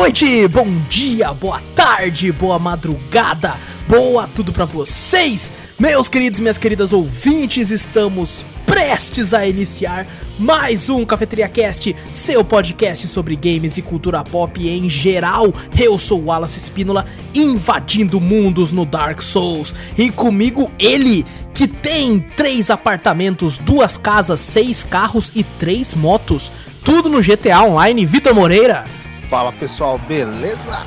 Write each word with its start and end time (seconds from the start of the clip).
noite, 0.00 0.46
bom 0.46 0.64
dia, 0.88 1.34
boa 1.34 1.60
tarde, 1.74 2.30
boa 2.30 2.56
madrugada, 2.56 3.56
boa 3.88 4.28
tudo 4.32 4.52
pra 4.52 4.64
vocês, 4.64 5.52
meus 5.76 6.08
queridos 6.08 6.38
minhas 6.38 6.56
queridas 6.56 6.92
ouvintes. 6.92 7.70
Estamos 7.70 8.46
prestes 8.64 9.34
a 9.34 9.44
iniciar 9.44 10.06
mais 10.38 10.88
um 10.88 11.04
Cafeteria 11.04 11.48
Cast, 11.48 11.96
seu 12.12 12.44
podcast 12.44 13.08
sobre 13.08 13.34
games 13.34 13.76
e 13.76 13.82
cultura 13.82 14.22
pop 14.22 14.68
em 14.68 14.88
geral. 14.88 15.52
Eu 15.76 15.98
sou 15.98 16.26
Wallace 16.26 16.60
Espínola, 16.60 17.04
invadindo 17.34 18.20
mundos 18.20 18.70
no 18.70 18.86
Dark 18.86 19.20
Souls, 19.20 19.74
e 19.98 20.10
comigo 20.10 20.70
ele 20.78 21.26
que 21.52 21.66
tem 21.66 22.20
três 22.20 22.70
apartamentos, 22.70 23.58
duas 23.58 23.98
casas, 23.98 24.38
seis 24.38 24.84
carros 24.84 25.32
e 25.34 25.42
três 25.42 25.92
motos. 25.92 26.52
Tudo 26.84 27.08
no 27.08 27.20
GTA 27.20 27.64
Online, 27.64 28.06
Vitor 28.06 28.32
Moreira. 28.32 28.84
Fala 29.28 29.52
pessoal, 29.52 29.98
beleza? 29.98 30.86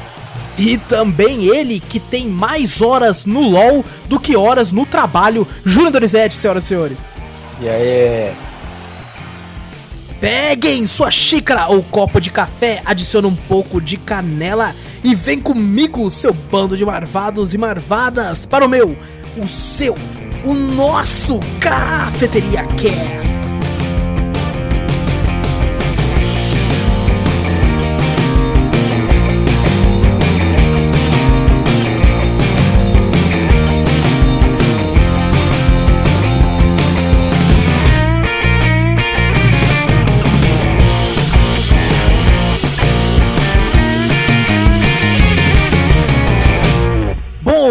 E 0.58 0.78
também 0.78 1.46
ele 1.46 1.80
que 1.80 2.00
tem 2.00 2.28
mais 2.28 2.82
horas 2.82 3.26
no 3.26 3.42
LoL 3.42 3.86
do 4.08 4.20
que 4.20 4.36
horas 4.36 4.72
no 4.72 4.86
trabalho, 4.86 5.48
Júnior 5.64 5.92
Dorizete, 5.92 6.36
senhoras 6.36 6.64
e 6.64 6.68
senhores. 6.68 7.08
E 7.60 7.70
aí? 7.70 8.34
Peguem 10.20 10.86
sua 10.86 11.10
xícara 11.10 11.68
ou 11.68 11.82
copo 11.82 12.20
de 12.20 12.30
café, 12.30 12.82
adicione 12.86 13.28
um 13.28 13.36
pouco 13.36 13.82
de 13.82 13.98
canela 13.98 14.76
e 15.04 15.16
vem 15.16 15.40
comigo, 15.40 16.10
seu 16.12 16.34
bando 16.34 16.78
de 16.78 16.86
marvados 16.86 17.54
e 17.56 17.58
marvadas, 17.58 18.46
para 18.46 18.64
o 18.66 18.70
meu, 18.70 18.96
o 19.36 19.48
seu, 19.48 19.96
o 20.44 20.54
nosso 20.54 21.40
Cafeteria 21.60 22.66
Cast. 22.66 23.61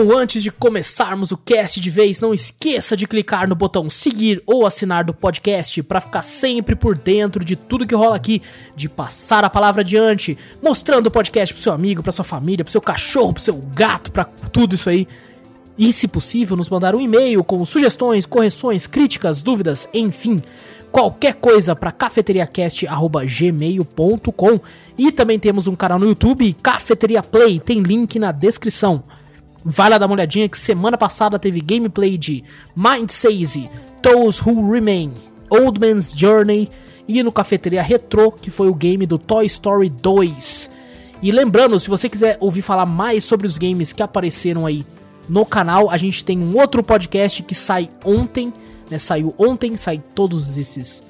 Bom, 0.03 0.17
antes 0.17 0.43
de 0.43 0.51
começarmos 0.51 1.31
o 1.31 1.37
cast 1.37 1.79
de 1.79 1.91
vez, 1.91 2.23
não 2.23 2.33
esqueça 2.33 2.97
de 2.97 3.07
clicar 3.07 3.47
no 3.47 3.55
botão 3.55 3.91
seguir 3.91 4.43
ou 4.47 4.65
assinar 4.65 5.05
do 5.05 5.13
podcast 5.13 5.83
para 5.83 6.01
ficar 6.01 6.23
sempre 6.23 6.75
por 6.75 6.97
dentro 6.97 7.45
de 7.45 7.55
tudo 7.55 7.87
que 7.87 7.95
rola 7.95 8.17
aqui, 8.17 8.41
de 8.75 8.89
passar 8.89 9.45
a 9.45 9.51
palavra 9.51 9.83
adiante, 9.83 10.39
mostrando 10.63 11.09
o 11.09 11.11
podcast 11.11 11.53
pro 11.53 11.63
seu 11.63 11.75
amigo, 11.75 12.03
pra 12.03 12.13
sua 12.13 12.25
família, 12.25 12.65
pro 12.65 12.73
seu 12.73 12.81
cachorro, 12.81 13.35
pro 13.35 13.43
seu 13.43 13.61
gato, 13.75 14.11
pra 14.11 14.25
tudo 14.25 14.75
isso 14.75 14.89
aí. 14.89 15.07
E, 15.77 15.93
se 15.93 16.09
possível, 16.09 16.57
nos 16.57 16.71
mandar 16.71 16.95
um 16.95 17.01
e-mail 17.01 17.45
com 17.45 17.63
sugestões, 17.67 18.25
correções, 18.25 18.87
críticas, 18.87 19.43
dúvidas, 19.43 19.87
enfim, 19.93 20.43
qualquer 20.91 21.35
coisa 21.35 21.77
para 21.77 21.93
cafeteriacast@gmail.com. 21.93 24.61
E 24.97 25.13
também 25.13 25.39
temos 25.39 25.67
um 25.67 25.77
canal 25.77 25.99
no 25.99 26.07
YouTube, 26.07 26.57
Cafeteria 26.63 27.23
Play, 27.23 27.61
tem 27.61 27.83
link 27.83 28.19
na 28.19 28.33
descrição. 28.33 29.05
Vai 29.65 29.91
lá 29.91 29.99
dar 29.99 30.07
uma 30.07 30.15
olhadinha 30.15 30.49
que 30.49 30.59
semana 30.59 30.97
passada 30.97 31.39
teve 31.39 31.61
gameplay 31.61 32.17
de 32.17 32.43
Mind 32.75 33.11
Saze, 33.11 33.69
Those 34.03 34.41
Who 34.43 34.71
Remain, 34.73 35.13
Old 35.51 35.79
Man's 35.79 36.15
Journey 36.17 36.69
e 37.07 37.23
no 37.23 37.31
Cafeteria 37.31 37.83
Retro, 37.83 38.33
que 38.33 38.51
foi 38.51 38.69
o 38.69 38.75
game 38.75 39.05
do 39.05 39.19
Toy 39.19 39.45
Story 39.47 39.91
2. 39.91 40.71
E 41.23 41.31
lembrando, 41.31 41.79
se 41.79 41.91
você 41.91 42.09
quiser 42.09 42.39
ouvir 42.41 42.63
falar 42.63 42.87
mais 42.87 43.25
sobre 43.25 43.47
os 43.47 43.59
games 43.59 43.93
que 43.93 44.03
apareceram 44.03 44.65
aí 44.65 44.87
no 45.29 45.45
canal, 45.45 45.91
a 45.91 45.97
gente 45.97 46.25
tem 46.25 46.39
um 46.39 46.57
outro 46.59 46.83
podcast 46.83 47.43
que 47.43 47.55
sai 47.55 47.89
ontem, 48.05 48.53
né? 48.91 48.99
Saiu 48.99 49.35
ontem, 49.37 49.77
sai 49.77 50.03
todos 50.15 50.57
esses. 50.57 51.03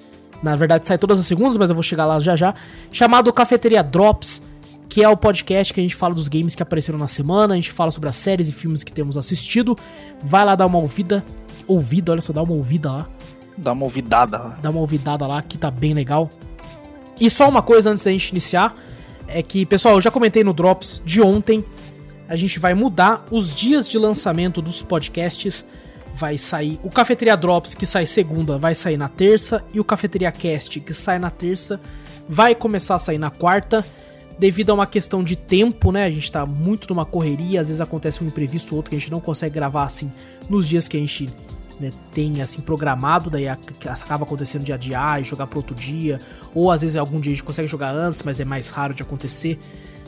Na 0.43 0.57
verdade, 0.57 0.87
sai 0.87 0.99
todas 0.99 1.21
as 1.21 1.27
segundas, 1.27 1.57
mas 1.57 1.71
eu 1.71 1.75
vou 1.75 1.83
chegar 1.83 2.07
lá 2.07 2.19
já 2.19 2.35
já. 2.35 2.55
Chamado 2.91 3.33
Cafeteria 3.33 3.83
Drops 3.83 4.43
que 4.91 5.05
é 5.05 5.09
o 5.09 5.17
podcast 5.17 5.73
que 5.73 5.79
a 5.79 5.83
gente 5.85 5.95
fala 5.95 6.13
dos 6.13 6.27
games 6.27 6.57
que 6.57 6.65
apareceram 6.65 6.99
na 6.99 7.07
semana, 7.07 7.55
a 7.55 7.57
gente 7.57 7.71
fala 7.71 7.93
sobre 7.93 8.09
as 8.09 8.17
séries 8.17 8.49
e 8.49 8.53
filmes 8.53 8.83
que 8.83 8.93
temos 8.93 9.17
assistido. 9.17 9.79
Vai 10.21 10.45
lá 10.45 10.57
dar 10.57 10.67
uma 10.67 10.79
ouvida, 10.79 11.25
ouvida, 11.69 12.11
olha 12.11 12.21
só, 12.21 12.33
dá 12.33 12.43
uma 12.43 12.55
ouvida 12.55 12.91
lá. 12.91 13.09
Dá 13.57 13.71
uma 13.73 13.85
ouvidada. 13.85 14.59
Dá 14.61 14.69
uma 14.69 14.81
ouvidada 14.81 15.29
lá, 15.29 15.41
que 15.43 15.57
tá 15.57 15.71
bem 15.71 15.95
legal. 15.95 16.29
E 17.21 17.31
só 17.31 17.49
uma 17.49 17.63
coisa 17.63 17.89
antes 17.89 18.03
da 18.03 18.11
gente 18.11 18.31
iniciar, 18.31 18.75
é 19.29 19.41
que, 19.45 19.65
pessoal, 19.65 19.95
eu 19.95 20.01
já 20.01 20.11
comentei 20.11 20.43
no 20.43 20.53
Drops 20.53 21.01
de 21.05 21.23
ontem, 21.23 21.65
a 22.29 22.35
gente 22.35 22.59
vai 22.59 22.75
mudar 22.75 23.25
os 23.31 23.55
dias 23.55 23.89
de 23.89 23.97
lançamento 23.97 24.61
dos 24.61 24.83
podcasts. 24.83 25.65
Vai 26.17 26.37
sair 26.37 26.81
o 26.83 26.91
Cafeteria 26.91 27.37
Drops, 27.37 27.77
que 27.77 27.87
sai 27.87 28.07
segunda, 28.07 28.59
vai 28.59 28.75
sair 28.75 28.97
na 28.97 29.09
terça, 29.09 29.65
e 29.73 29.79
o 29.79 29.85
Cafeteria 29.85 30.33
Cast, 30.33 30.81
que 30.81 30.93
sai 30.93 31.21
na 31.21 31.31
terça, 31.31 31.81
vai 32.29 32.57
começar 32.57 32.97
a 32.97 32.99
sair 32.99 33.19
na 33.19 33.31
quarta 33.31 33.87
devido 34.41 34.71
a 34.71 34.75
uma 34.75 34.87
questão 34.87 35.23
de 35.23 35.37
tempo, 35.37 35.93
né? 35.93 36.07
A 36.07 36.11
gente 36.11 36.33
tá 36.33 36.47
muito 36.47 36.89
numa 36.89 37.05
correria, 37.05 37.61
às 37.61 37.69
vezes 37.69 37.81
acontece 37.81 38.25
um 38.25 38.27
imprevisto 38.27 38.73
ou 38.73 38.79
outro 38.79 38.89
que 38.89 38.97
a 38.97 38.99
gente 38.99 39.11
não 39.11 39.21
consegue 39.21 39.55
gravar 39.55 39.85
assim 39.85 40.11
nos 40.49 40.67
dias 40.67 40.89
que 40.89 40.97
a 40.97 41.01
gente 41.01 41.29
né, 41.79 41.91
tem 42.15 42.41
assim 42.41 42.63
programado, 42.63 43.29
daí 43.29 43.47
acaba 43.47 44.25
acontecendo 44.25 44.65
de 44.65 44.73
adiar 44.73 45.21
e 45.21 45.25
jogar 45.25 45.47
para 45.47 45.59
outro 45.59 45.75
dia, 45.75 46.19
ou 46.55 46.71
às 46.71 46.81
vezes 46.81 46.97
algum 46.97 47.21
dia 47.21 47.33
a 47.33 47.35
gente 47.35 47.45
consegue 47.45 47.69
jogar 47.69 47.91
antes, 47.91 48.23
mas 48.23 48.41
é 48.41 48.45
mais 48.45 48.71
raro 48.71 48.95
de 48.95 49.03
acontecer. 49.03 49.59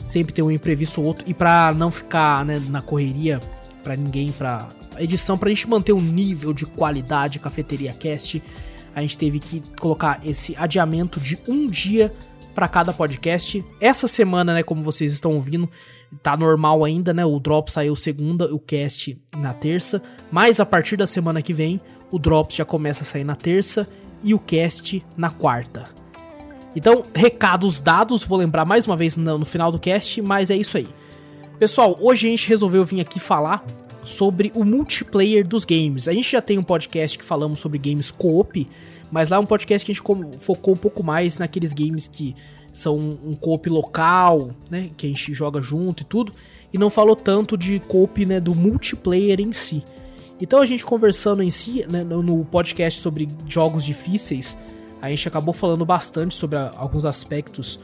Sempre 0.03 0.33
tem 0.33 0.43
um 0.43 0.49
imprevisto 0.49 0.99
ou 0.99 1.07
outro 1.07 1.23
e 1.29 1.33
para 1.33 1.71
não 1.71 1.91
ficar 1.91 2.43
né, 2.43 2.59
na 2.69 2.81
correria 2.81 3.39
para 3.83 3.95
ninguém, 3.95 4.31
para 4.31 4.67
edição, 4.97 5.37
pra 5.37 5.49
gente 5.49 5.69
manter 5.69 5.93
um 5.93 6.01
nível 6.01 6.53
de 6.53 6.65
qualidade 6.65 7.37
cafeteria 7.37 7.93
cast, 7.93 8.41
a 8.95 9.01
gente 9.01 9.15
teve 9.15 9.39
que 9.39 9.61
colocar 9.79 10.19
esse 10.23 10.55
adiamento 10.57 11.19
de 11.19 11.37
um 11.47 11.67
dia 11.67 12.11
para 12.53 12.67
cada 12.67 12.93
podcast. 12.93 13.63
Essa 13.79 14.07
semana, 14.07 14.53
né, 14.53 14.63
como 14.63 14.83
vocês 14.83 15.11
estão 15.11 15.33
ouvindo, 15.33 15.69
tá 16.21 16.37
normal 16.37 16.83
ainda, 16.83 17.13
né? 17.13 17.25
O 17.25 17.39
drop 17.39 17.71
saiu 17.71 17.95
segunda, 17.95 18.53
o 18.53 18.59
cast 18.59 19.17
na 19.35 19.53
terça, 19.53 20.01
mas 20.31 20.59
a 20.59 20.65
partir 20.65 20.97
da 20.97 21.07
semana 21.07 21.41
que 21.41 21.53
vem, 21.53 21.81
o 22.11 22.19
drop 22.19 22.55
já 22.55 22.65
começa 22.65 23.03
a 23.03 23.05
sair 23.05 23.23
na 23.23 23.35
terça 23.35 23.87
e 24.23 24.33
o 24.33 24.39
cast 24.39 25.03
na 25.17 25.29
quarta. 25.29 25.85
Então, 26.75 27.03
recados 27.13 27.79
dados, 27.79 28.23
vou 28.23 28.37
lembrar 28.37 28.65
mais 28.65 28.87
uma 28.87 28.97
vez 28.97 29.15
no 29.17 29.45
final 29.45 29.71
do 29.71 29.79
cast, 29.79 30.21
mas 30.21 30.49
é 30.49 30.55
isso 30.55 30.77
aí. 30.77 30.87
Pessoal, 31.59 31.95
hoje 31.99 32.27
a 32.27 32.29
gente 32.31 32.49
resolveu 32.49 32.83
vir 32.83 32.99
aqui 33.01 33.19
falar 33.19 33.63
sobre 34.03 34.51
o 34.55 34.65
multiplayer 34.65 35.47
dos 35.47 35.65
games. 35.65 36.07
A 36.07 36.13
gente 36.13 36.31
já 36.31 36.41
tem 36.41 36.57
um 36.57 36.63
podcast 36.63 37.17
que 37.17 37.23
falamos 37.23 37.59
sobre 37.59 37.77
games 37.77 38.11
co-op, 38.11 38.67
mas 39.13 39.29
lá 39.29 39.37
é 39.37 39.39
um 39.39 39.45
podcast 39.45 39.85
que 39.85 39.91
a 39.91 39.93
gente 39.93 40.39
focou 40.39 40.73
um 40.73 40.77
pouco 40.77 41.03
mais 41.03 41.37
naqueles 41.37 41.71
games 41.71 42.07
que 42.07 42.35
são 42.73 42.97
um 42.97 43.35
co-op 43.35 43.69
local, 43.69 44.49
né? 44.71 44.89
Que 44.97 45.05
a 45.05 45.09
gente 45.09 45.35
joga 45.35 45.61
junto 45.61 46.01
e 46.01 46.03
tudo. 46.03 46.33
E 46.73 46.79
não 46.79 46.89
falou 46.89 47.15
tanto 47.15 47.55
de 47.55 47.79
co-op, 47.81 48.25
né? 48.25 48.39
Do 48.39 48.55
multiplayer 48.55 49.39
em 49.39 49.53
si. 49.53 49.83
Então 50.41 50.59
a 50.59 50.65
gente 50.65 50.83
conversando 50.83 51.43
em 51.43 51.51
si, 51.51 51.85
né, 51.87 52.03
no 52.03 52.43
podcast 52.43 52.99
sobre 52.99 53.27
jogos 53.47 53.85
difíceis, 53.85 54.57
a 54.99 55.11
gente 55.11 55.27
acabou 55.27 55.53
falando 55.53 55.85
bastante 55.85 56.33
sobre 56.33 56.57
a, 56.57 56.73
alguns 56.75 57.05
aspectos 57.05 57.79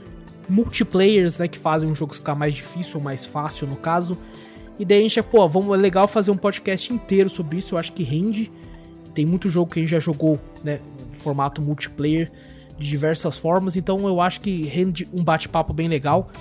multiplayers, 0.50 1.38
né? 1.38 1.47
Que 1.47 1.59
fazem 1.59 1.88
um 1.88 1.94
jogo 1.94 2.16
ficar 2.16 2.34
mais 2.34 2.56
difícil 2.56 2.97
ou 2.97 3.03
mais 3.03 3.23
fácil, 3.23 3.67
no 3.67 3.75
caso. 3.75 4.17
E 4.79 4.84
daí 4.84 4.97
a 4.97 5.02
gente, 5.03 5.22
pô, 5.22 5.47
vamos, 5.47 5.78
é 5.78 5.79
legal 5.79 6.08
fazer 6.08 6.32
um 6.32 6.37
podcast 6.37 6.91
inteiro 6.91 7.29
sobre 7.29 7.59
isso, 7.59 7.75
eu 7.75 7.78
acho 7.78 7.93
que 7.93 8.02
rende. 8.02 8.52
Tem 9.14 9.28
muito 9.28 9.47
jogo 9.47 9.72
que 9.72 9.79
a 9.79 9.84
gente 9.84 9.91
já 9.91 9.99
jogou, 9.99 10.40
né? 10.64 10.79
Formato 11.20 11.62
multiplayer 11.62 12.32
de 12.78 12.88
diversas 12.88 13.38
formas, 13.38 13.76
então 13.76 14.08
eu 14.08 14.22
acho 14.22 14.42
que 14.42 14.64
rende 14.64 15.08
um 15.14 15.24
bate-papo 15.24 15.74
bem 15.74 15.88
legal. 15.88 16.32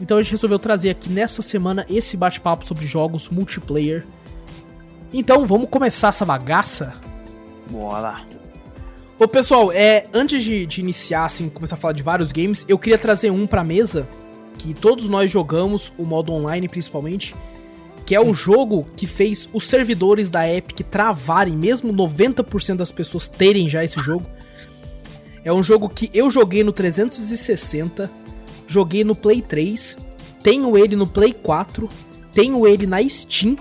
Então 0.00 0.18
a 0.18 0.22
gente 0.22 0.32
resolveu 0.32 0.58
trazer 0.58 0.90
aqui 0.90 1.08
nessa 1.08 1.42
semana 1.42 1.86
esse 1.88 2.16
bate-papo 2.16 2.66
sobre 2.66 2.86
jogos 2.86 3.28
multiplayer. 3.28 4.04
Então 5.12 5.46
vamos 5.46 5.68
começar 5.68 6.08
essa 6.08 6.24
bagaça? 6.24 6.94
Bora 7.70 8.00
lá. 8.00 8.26
Ô 9.18 9.26
pessoal, 9.26 9.72
é, 9.72 10.06
antes 10.14 10.44
de, 10.44 10.64
de 10.64 10.80
iniciar, 10.80 11.24
assim, 11.24 11.48
começar 11.48 11.74
a 11.74 11.78
falar 11.78 11.92
de 11.92 12.02
vários 12.02 12.30
games, 12.30 12.64
eu 12.68 12.78
queria 12.78 12.98
trazer 12.98 13.30
um 13.30 13.46
pra 13.46 13.64
mesa 13.64 14.06
que 14.58 14.74
todos 14.74 15.08
nós 15.08 15.30
jogamos, 15.30 15.92
o 15.98 16.04
modo 16.04 16.32
online 16.32 16.68
principalmente, 16.68 17.34
que 18.08 18.14
é 18.14 18.20
o 18.22 18.32
jogo 18.32 18.86
que 18.96 19.06
fez 19.06 19.46
os 19.52 19.64
servidores 19.64 20.30
da 20.30 20.50
Epic 20.50 20.80
travarem, 20.80 21.54
mesmo 21.54 21.92
90% 21.92 22.76
das 22.76 22.90
pessoas 22.90 23.28
terem 23.28 23.68
já 23.68 23.84
esse 23.84 24.00
jogo. 24.00 24.24
É 25.44 25.52
um 25.52 25.62
jogo 25.62 25.90
que 25.90 26.10
eu 26.14 26.30
joguei 26.30 26.64
no 26.64 26.72
360, 26.72 28.10
joguei 28.66 29.04
no 29.04 29.14
Play 29.14 29.42
3, 29.42 29.94
tenho 30.42 30.74
ele 30.78 30.96
no 30.96 31.06
Play 31.06 31.34
4, 31.34 31.86
tenho 32.32 32.66
ele 32.66 32.86
na 32.86 33.06
Steam 33.06 33.58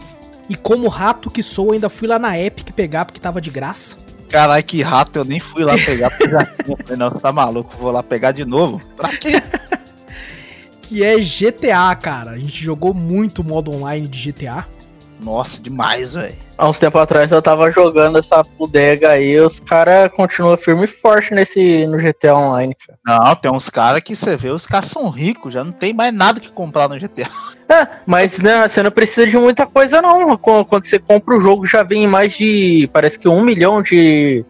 e 0.47 0.55
como 0.55 0.87
rato 0.87 1.29
que 1.29 1.43
sou, 1.43 1.73
ainda 1.73 1.89
fui 1.89 2.07
lá 2.07 2.17
na 2.17 2.39
Epic 2.39 2.71
pegar 2.71 3.03
porque 3.03 3.19
tava 3.19 3.41
de 3.41 3.49
graça. 3.49 3.97
Caralho, 4.29 4.63
que 4.63 4.81
rato, 4.81 5.19
eu 5.19 5.25
nem 5.25 5.41
fui 5.41 5.65
lá 5.65 5.73
pegar 5.73 6.09
porque 6.09 6.29
já 6.29 6.45
tinha. 6.63 6.95
Não, 6.95 7.09
você 7.09 7.19
tá 7.19 7.33
maluco, 7.33 7.75
vou 7.77 7.91
lá 7.91 8.01
pegar 8.01 8.31
de 8.31 8.45
novo? 8.45 8.81
Pra 8.95 9.09
quê? 9.09 9.43
que 10.87 11.03
é 11.03 11.17
GTA, 11.19 11.95
cara. 11.95 12.31
A 12.31 12.37
gente 12.37 12.63
jogou 12.63 12.93
muito 12.93 13.43
modo 13.43 13.71
online 13.71 14.07
de 14.07 14.31
GTA. 14.31 14.65
Nossa, 15.19 15.61
demais, 15.61 16.13
velho. 16.13 16.35
Há 16.57 16.69
uns 16.69 16.77
tempos 16.77 17.01
atrás 17.01 17.31
eu 17.31 17.41
tava 17.41 17.71
jogando 17.71 18.17
essa 18.17 18.43
bodega 18.57 19.09
aí, 19.09 19.39
os 19.39 19.59
caras 19.59 20.11
continuam 20.13 20.57
firme 20.57 20.85
e 20.85 20.87
forte 20.87 21.33
nesse, 21.33 21.85
no 21.87 21.97
GTA 21.97 22.35
Online, 22.35 22.75
cara. 22.75 22.99
Não, 23.05 23.35
tem 23.35 23.51
uns 23.51 23.69
caras 23.69 24.01
que 24.01 24.15
você 24.15 24.35
vê, 24.35 24.49
os 24.49 24.65
caras 24.65 24.87
são 24.87 25.09
ricos, 25.09 25.53
já 25.53 25.63
não 25.63 25.71
tem 25.71 25.93
mais 25.93 26.13
nada 26.13 26.39
que 26.39 26.51
comprar 26.51 26.87
no 26.87 26.99
GTA. 26.99 27.29
É, 27.69 27.85
mas 28.05 28.37
né, 28.39 28.65
você 28.65 28.81
não 28.81 28.89
precisa 28.89 29.27
de 29.27 29.35
muita 29.35 29.65
coisa 29.65 30.01
não. 30.01 30.37
Quando, 30.37 30.63
quando 30.63 30.85
você 30.85 30.97
compra 30.97 31.35
o 31.35 31.41
jogo 31.41 31.67
já 31.67 31.83
vem 31.83 32.07
mais 32.07 32.31
de. 32.31 32.89
Parece 32.93 33.19
que 33.19 33.27
um 33.27 33.43
milhão 33.43 33.81
de. 33.81 34.45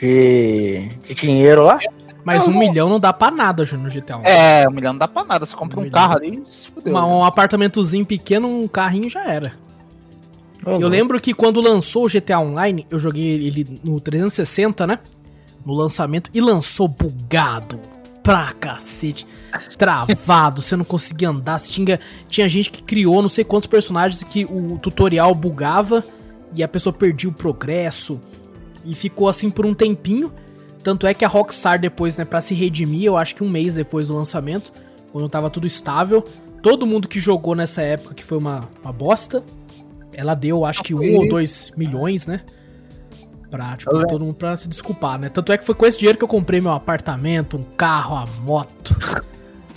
de, 0.00 0.88
de 1.08 1.14
dinheiro 1.16 1.64
lá. 1.64 1.76
Mas 2.24 2.42
Não, 2.42 2.48
um 2.48 2.52
não. 2.52 2.58
milhão 2.58 2.88
não 2.88 3.00
dá 3.00 3.12
pra 3.12 3.30
nada, 3.30 3.64
Júnior, 3.64 3.86
no 3.92 4.00
GTA 4.00 4.18
1. 4.18 4.22
É, 4.24 4.68
um 4.68 4.72
milhão 4.72 4.92
não 4.92 4.98
dá 4.98 5.08
pra 5.08 5.24
nada. 5.24 5.46
Você 5.46 5.56
compra 5.56 5.80
Um 5.80 5.84
um, 5.84 5.90
carro 5.90 6.16
ali 6.16 6.42
e 6.46 6.52
se 6.52 6.68
fudeu. 6.68 6.92
Uma- 6.92 7.06
um 7.06 7.24
apartamentozinho 7.24 8.04
pequeno, 8.04 8.48
um 8.48 8.68
carrinho 8.68 9.08
já 9.08 9.24
era. 9.26 9.54
Ô, 10.64 10.72
Eu 10.72 10.88
lembro 10.88 11.18
que 11.20 11.32
quando 11.32 11.60
lançou 11.60 12.04
o 12.04 12.08
GTA 12.08 12.38
Online, 12.38 12.86
eu 12.90 12.98
joguei 12.98 13.46
ele 13.46 13.80
no 13.82 13.98
360, 13.98 14.86
né? 14.86 14.98
No 15.64 15.72
lançamento, 15.74 16.30
e 16.34 16.40
lançou 16.40 16.86
bugado 16.88 17.80
pra 18.22 18.52
cacete. 18.52 19.26
Travado, 19.78 20.60
você 20.62 20.76
não 20.76 20.84
conseguia 20.84 21.30
andar. 21.30 21.58
você 21.58 21.72
Tinha, 21.72 21.98
tinha 22.28 22.48
gente 22.48 22.70
que 22.70 22.82
criou 22.82 23.22
não 23.22 23.28
sei 23.28 23.44
quantos 23.44 23.66
personagens 23.66 24.22
que 24.22 24.44
o 24.44 24.78
tutorial 24.78 25.34
bugava 25.34 26.04
e 26.54 26.62
a 26.62 26.68
pessoa 26.68 26.92
perdia 26.92 27.30
o 27.30 27.32
progresso. 27.32 28.20
E 28.84 28.94
ficou 28.94 29.28
assim 29.28 29.50
por 29.50 29.64
um 29.66 29.74
tempinho. 29.74 30.32
Tanto 30.82 31.06
é 31.06 31.12
que 31.12 31.24
a 31.24 31.28
Rockstar 31.28 31.78
depois, 31.78 32.16
né, 32.16 32.24
pra 32.24 32.40
se 32.40 32.54
redimir, 32.54 33.04
eu 33.04 33.16
acho 33.16 33.34
que 33.34 33.44
um 33.44 33.48
mês 33.48 33.74
depois 33.74 34.08
do 34.08 34.14
lançamento, 34.14 34.72
quando 35.12 35.28
tava 35.28 35.50
tudo 35.50 35.66
estável, 35.66 36.24
todo 36.62 36.86
mundo 36.86 37.08
que 37.08 37.20
jogou 37.20 37.54
nessa 37.54 37.82
época, 37.82 38.14
que 38.14 38.24
foi 38.24 38.38
uma, 38.38 38.60
uma 38.82 38.92
bosta, 38.92 39.42
ela 40.12 40.34
deu, 40.34 40.64
acho 40.64 40.82
que 40.82 40.94
um 40.94 41.16
ou 41.16 41.28
dois 41.28 41.72
milhões, 41.76 42.26
né? 42.26 42.42
Pra, 43.50 43.76
tipo, 43.76 43.92
lembro. 43.92 44.08
todo 44.08 44.24
mundo 44.24 44.34
pra 44.34 44.56
se 44.56 44.68
desculpar, 44.68 45.18
né? 45.18 45.28
Tanto 45.28 45.52
é 45.52 45.58
que 45.58 45.64
foi 45.64 45.74
com 45.74 45.84
esse 45.84 45.98
dinheiro 45.98 46.16
que 46.16 46.24
eu 46.24 46.28
comprei 46.28 46.60
meu 46.60 46.72
apartamento, 46.72 47.56
um 47.56 47.62
carro, 47.62 48.16
a 48.16 48.26
moto. 48.42 48.96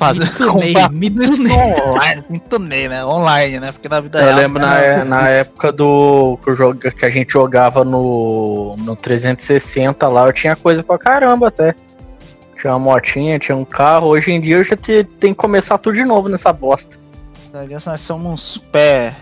Fazer 0.07 0.23
me 0.31 0.31
tunei, 0.38 0.73
me 0.91 1.09
tunei. 1.09 1.81
online, 1.88 2.23
me 2.29 2.39
tunei, 2.39 2.88
né? 2.89 3.05
Online, 3.05 3.59
né? 3.59 3.71
Porque 3.71 3.88
na 3.89 4.00
vida 4.01 4.19
Eu 4.19 4.25
real, 4.25 4.38
lembro 4.38 4.61
na, 4.61 4.69
né? 4.69 5.03
na 5.03 5.27
época 5.29 5.71
do 5.71 6.38
que, 6.44 6.50
eu 6.50 6.55
joga- 6.55 6.91
que 6.91 7.05
a 7.05 7.09
gente 7.09 7.31
jogava 7.33 7.83
no, 7.83 8.75
no 8.77 8.95
360 8.95 10.07
lá, 10.07 10.25
eu 10.27 10.33
tinha 10.33 10.55
coisa 10.55 10.83
pra 10.83 10.97
caramba 10.97 11.47
até. 11.47 11.75
Tinha 12.59 12.73
uma 12.73 12.79
motinha, 12.94 13.38
tinha 13.39 13.55
um 13.57 13.65
carro. 13.65 14.07
Hoje 14.07 14.31
em 14.31 14.39
dia 14.39 14.57
eu 14.57 14.63
já 14.63 14.75
te- 14.77 15.03
tenho 15.19 15.33
que 15.35 15.39
começar 15.41 15.77
tudo 15.77 15.95
de 15.95 16.06
novo 16.06 16.29
nessa 16.29 16.53
bosta. 16.53 16.97
Nós 17.85 18.01
somos 18.01 18.31
uns 18.33 18.57
pé, 18.57 19.13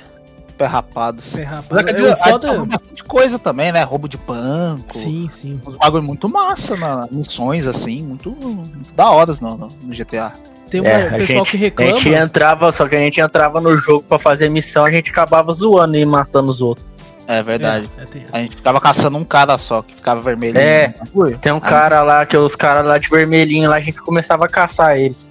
pé 0.57 0.65
rapados. 0.65 1.35
É, 1.35 1.43
Mas 1.43 1.51
rapaz, 1.81 1.99
é 2.01 2.11
a- 2.11 2.15
foda... 2.15 2.65
bastante 2.65 3.03
coisa 3.03 3.39
também, 3.39 3.71
né? 3.71 3.81
Roubo 3.83 4.07
de 4.07 4.17
banco. 4.17 4.85
Sim, 4.93 5.27
sim. 5.31 5.59
Uns 5.65 5.75
bagulho 5.77 6.03
muito 6.03 6.29
massa 6.29 6.75
na 6.77 7.07
missões, 7.11 7.65
assim, 7.67 8.03
muito, 8.03 8.29
muito 8.31 8.93
da 8.93 9.09
hora 9.09 9.33
no, 9.41 9.57
no, 9.57 9.67
no 9.83 9.93
GTA. 9.93 10.31
Tem 10.71 10.81
um 10.81 10.85
É, 10.85 11.07
a 11.07 11.11
pessoal 11.17 11.45
gente- 11.45 11.51
que 11.51 11.57
A 11.57 11.59
reclama. 11.59 11.91
gente 11.99 12.09
entrava, 12.09 12.71
só 12.71 12.87
que 12.87 12.95
a 12.95 12.99
gente 12.99 13.19
entrava 13.21 13.59
no 13.61 13.77
jogo 13.77 14.03
pra 14.03 14.17
fazer 14.17 14.49
missão, 14.49 14.85
a 14.85 14.89
gente 14.91 15.11
acabava 15.11 15.53
zoando 15.53 15.95
e 15.97 16.05
matando 16.05 16.49
os 16.49 16.61
outros. 16.61 16.85
É 17.27 17.43
verdade. 17.43 17.89
É, 17.97 18.01
é. 18.17 18.25
A 18.33 18.37
gente 18.39 18.55
ficava 18.55 18.79
caçando 18.81 19.17
um 19.17 19.23
cara 19.23 19.57
só, 19.57 19.81
que 19.81 19.93
ficava 19.95 20.19
vermelho. 20.21 20.57
É. 20.57 20.93
Tem 21.41 21.51
um 21.51 21.55
Aí- 21.55 21.61
cara 21.61 22.01
lá, 22.01 22.25
que 22.25 22.35
os 22.37 22.55
caras 22.55 22.85
lá 22.85 22.97
de 22.97 23.07
vermelhinho 23.09 23.69
lá, 23.69 23.75
a 23.75 23.81
gente 23.81 24.01
começava 24.01 24.45
a 24.45 24.49
caçar 24.49 24.97
eles. 24.97 25.29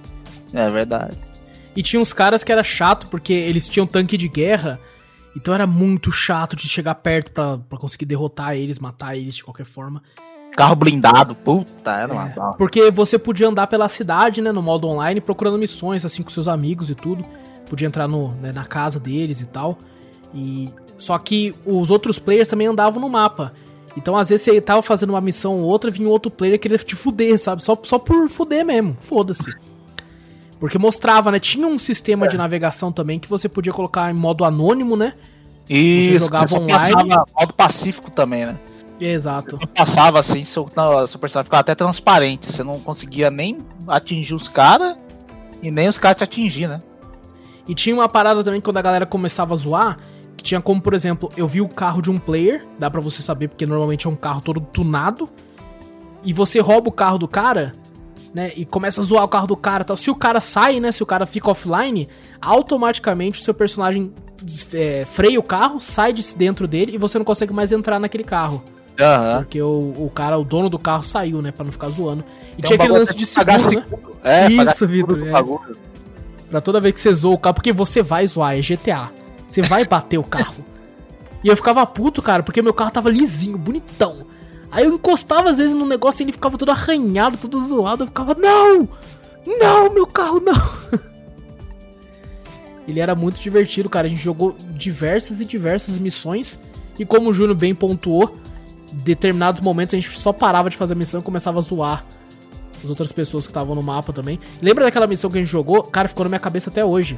É 0.53 0.69
verdade. 0.69 1.17
E 1.75 1.81
tinha 1.83 1.99
uns 2.01 2.13
caras 2.13 2.43
que 2.43 2.51
era 2.51 2.63
chato 2.63 3.07
porque 3.07 3.33
eles 3.33 3.67
tinham 3.67 3.85
tanque 3.87 4.17
de 4.17 4.27
guerra. 4.27 4.79
Então 5.35 5.53
era 5.53 5.65
muito 5.65 6.11
chato 6.11 6.55
de 6.55 6.67
chegar 6.67 6.95
perto 6.95 7.31
pra 7.31 7.77
conseguir 7.79 8.05
derrotar 8.05 8.53
eles, 8.55 8.77
matar 8.79 9.15
eles 9.15 9.35
de 9.35 9.43
qualquer 9.43 9.65
forma. 9.65 10.01
Carro 10.55 10.75
blindado, 10.75 11.33
puta, 11.33 11.91
era 11.91 12.11
uma. 12.11 12.27
É, 12.27 12.57
porque 12.57 12.91
você 12.91 13.17
podia 13.17 13.47
andar 13.47 13.67
pela 13.67 13.87
cidade, 13.87 14.41
né, 14.41 14.51
no 14.51 14.61
modo 14.61 14.87
online, 14.87 15.21
procurando 15.21 15.57
missões, 15.57 16.03
assim, 16.05 16.21
com 16.21 16.29
seus 16.29 16.47
amigos 16.47 16.89
e 16.89 16.95
tudo. 16.95 17.23
Podia 17.69 17.87
entrar 17.87 18.07
no, 18.07 18.33
né, 18.35 18.51
na 18.51 18.65
casa 18.65 18.99
deles 18.99 19.41
e 19.41 19.47
tal. 19.47 19.77
E 20.33 20.69
Só 20.97 21.17
que 21.17 21.55
os 21.65 21.89
outros 21.89 22.19
players 22.19 22.47
também 22.47 22.67
andavam 22.67 23.01
no 23.01 23.09
mapa. 23.09 23.53
Então, 23.97 24.15
às 24.17 24.29
vezes, 24.29 24.45
você 24.45 24.61
tava 24.61 24.81
fazendo 24.81 25.11
uma 25.11 25.21
missão 25.21 25.59
ou 25.59 25.65
outra, 25.65 25.91
vinha 25.91 26.07
um 26.07 26.11
outro 26.11 26.31
player 26.31 26.59
querer 26.59 26.83
te 26.83 26.95
fuder, 26.95 27.37
sabe? 27.37 27.63
Só, 27.63 27.77
só 27.83 27.99
por 27.99 28.29
fuder 28.29 28.65
mesmo. 28.65 28.97
Foda-se. 29.01 29.53
Porque 30.59 30.77
mostrava, 30.77 31.31
né? 31.31 31.39
Tinha 31.39 31.65
um 31.65 31.79
sistema 31.79 32.27
de 32.27 32.37
navegação 32.37 32.91
também 32.91 33.19
que 33.19 33.27
você 33.27 33.49
podia 33.49 33.73
colocar 33.73 34.11
em 34.11 34.13
modo 34.13 34.45
anônimo, 34.45 34.95
né? 34.95 35.13
Isso, 35.69 36.19
jogava 36.25 36.47
você 36.47 36.57
online. 36.57 37.15
modo 37.35 37.53
pacífico 37.53 38.11
também, 38.11 38.45
né? 38.45 38.59
Exato. 39.01 39.57
Você 39.57 39.65
passava 39.65 40.19
assim, 40.19 40.43
seu, 40.43 40.69
seu 41.07 41.19
personagem 41.19 41.45
ficava 41.45 41.61
até 41.61 41.73
transparente. 41.73 42.51
Você 42.51 42.63
não 42.63 42.79
conseguia 42.79 43.31
nem 43.31 43.65
atingir 43.87 44.35
os 44.35 44.47
caras 44.47 44.95
e 45.61 45.71
nem 45.71 45.87
os 45.87 45.97
caras 45.97 46.17
te 46.17 46.23
atingir, 46.23 46.67
né? 46.67 46.79
E 47.67 47.73
tinha 47.73 47.95
uma 47.95 48.07
parada 48.07 48.43
também 48.43 48.61
quando 48.61 48.77
a 48.77 48.81
galera 48.81 49.05
começava 49.05 49.53
a 49.53 49.57
zoar, 49.57 49.97
que 50.37 50.43
tinha 50.43 50.61
como, 50.61 50.81
por 50.81 50.93
exemplo, 50.93 51.31
eu 51.35 51.47
vi 51.47 51.61
o 51.61 51.67
carro 51.67 52.01
de 52.01 52.11
um 52.11 52.17
player, 52.17 52.65
dá 52.77 52.89
pra 52.89 53.01
você 53.01 53.21
saber 53.21 53.47
porque 53.47 53.65
normalmente 53.65 54.07
é 54.07 54.09
um 54.09 54.15
carro 54.15 54.41
todo 54.41 54.59
tunado, 54.59 55.29
e 56.23 56.33
você 56.33 56.59
rouba 56.59 56.89
o 56.89 56.91
carro 56.91 57.17
do 57.17 57.27
cara, 57.27 57.71
né, 58.33 58.51
e 58.55 58.65
começa 58.65 59.01
a 59.01 59.03
zoar 59.03 59.23
o 59.23 59.27
carro 59.27 59.47
do 59.47 59.57
cara, 59.57 59.83
tal. 59.83 59.95
Se 59.95 60.09
o 60.09 60.15
cara 60.15 60.41
sai, 60.41 60.79
né, 60.79 60.91
se 60.91 61.03
o 61.03 61.05
cara 61.05 61.25
fica 61.25 61.49
offline, 61.49 62.07
automaticamente 62.41 63.39
o 63.39 63.43
seu 63.43 63.53
personagem 63.53 64.13
é, 64.73 65.05
freia 65.05 65.39
o 65.39 65.43
carro, 65.43 65.79
sai 65.79 66.13
de 66.13 66.35
dentro 66.35 66.67
dele 66.67 66.93
e 66.95 66.97
você 66.97 67.17
não 67.17 67.25
consegue 67.25 67.53
mais 67.53 67.71
entrar 67.71 67.99
naquele 67.99 68.23
carro. 68.23 68.63
Aham. 68.99 69.37
Porque 69.39 69.61
o, 69.61 69.93
o 69.97 70.11
cara, 70.13 70.37
o 70.37 70.43
dono 70.43 70.69
do 70.69 70.77
carro 70.77 71.03
saiu, 71.03 71.41
né, 71.41 71.51
pra 71.51 71.65
não 71.65 71.71
ficar 71.71 71.89
zoando. 71.89 72.23
E 72.57 72.61
tinha 72.61 72.75
aquele 72.75 72.93
lance 72.93 73.15
de 73.15 73.25
seguro, 73.25 73.51
né? 73.51 73.59
seguro. 73.59 74.11
É, 74.23 74.47
Isso, 74.47 74.87
Vitor, 74.87 75.27
é. 75.27 75.31
bagulho. 75.31 75.77
Pra 76.49 76.61
toda 76.61 76.81
vez 76.81 76.93
que 76.93 76.99
você 76.99 77.13
zoa 77.13 77.33
o 77.33 77.37
carro, 77.37 77.55
porque 77.55 77.71
você 77.71 78.03
vai 78.03 78.27
zoar, 78.27 78.57
é 78.57 78.61
GTA. 78.61 79.09
Você 79.47 79.61
vai 79.61 79.85
bater 79.85 80.17
o 80.17 80.23
carro. 80.23 80.65
E 81.43 81.47
eu 81.47 81.55
ficava 81.55 81.85
puto, 81.85 82.21
cara, 82.21 82.43
porque 82.43 82.61
meu 82.61 82.73
carro 82.73 82.91
tava 82.91 83.09
lisinho, 83.09 83.57
bonitão. 83.57 84.25
Aí 84.69 84.85
eu 84.85 84.93
encostava 84.93 85.49
às 85.49 85.57
vezes 85.57 85.75
no 85.75 85.85
negócio 85.85 86.21
e 86.21 86.25
ele 86.25 86.31
ficava 86.31 86.57
todo 86.57 86.69
arranhado, 86.69 87.37
todo 87.37 87.59
zoado. 87.59 88.03
Eu 88.03 88.07
ficava, 88.07 88.35
não! 88.35 88.87
Não, 89.45 89.93
meu 89.93 90.05
carro 90.05 90.39
não! 90.39 90.53
ele 92.87 92.99
era 92.99 93.15
muito 93.15 93.41
divertido, 93.41 93.89
cara. 93.89 94.07
A 94.07 94.09
gente 94.09 94.21
jogou 94.21 94.55
diversas 94.69 95.41
e 95.41 95.45
diversas 95.45 95.97
missões. 95.97 96.59
E 96.99 97.05
como 97.05 97.29
o 97.29 97.33
Júnior 97.33 97.57
bem 97.57 97.73
pontuou, 97.73 98.37
determinados 98.91 99.61
momentos 99.61 99.93
a 99.93 99.99
gente 99.99 100.11
só 100.11 100.33
parava 100.33 100.69
de 100.69 100.77
fazer 100.77 100.93
a 100.93 100.97
missão 100.97 101.21
e 101.21 101.23
começava 101.23 101.59
a 101.59 101.61
zoar 101.61 102.05
as 102.83 102.89
outras 102.89 103.11
pessoas 103.11 103.45
que 103.45 103.51
estavam 103.51 103.75
no 103.75 103.81
mapa 103.81 104.11
também. 104.11 104.39
Lembra 104.61 104.85
daquela 104.85 105.07
missão 105.07 105.29
que 105.29 105.37
a 105.37 105.41
gente 105.41 105.51
jogou? 105.51 105.83
Cara, 105.83 106.07
ficou 106.07 106.23
na 106.23 106.29
minha 106.29 106.39
cabeça 106.39 106.69
até 106.69 106.83
hoje. 106.83 107.17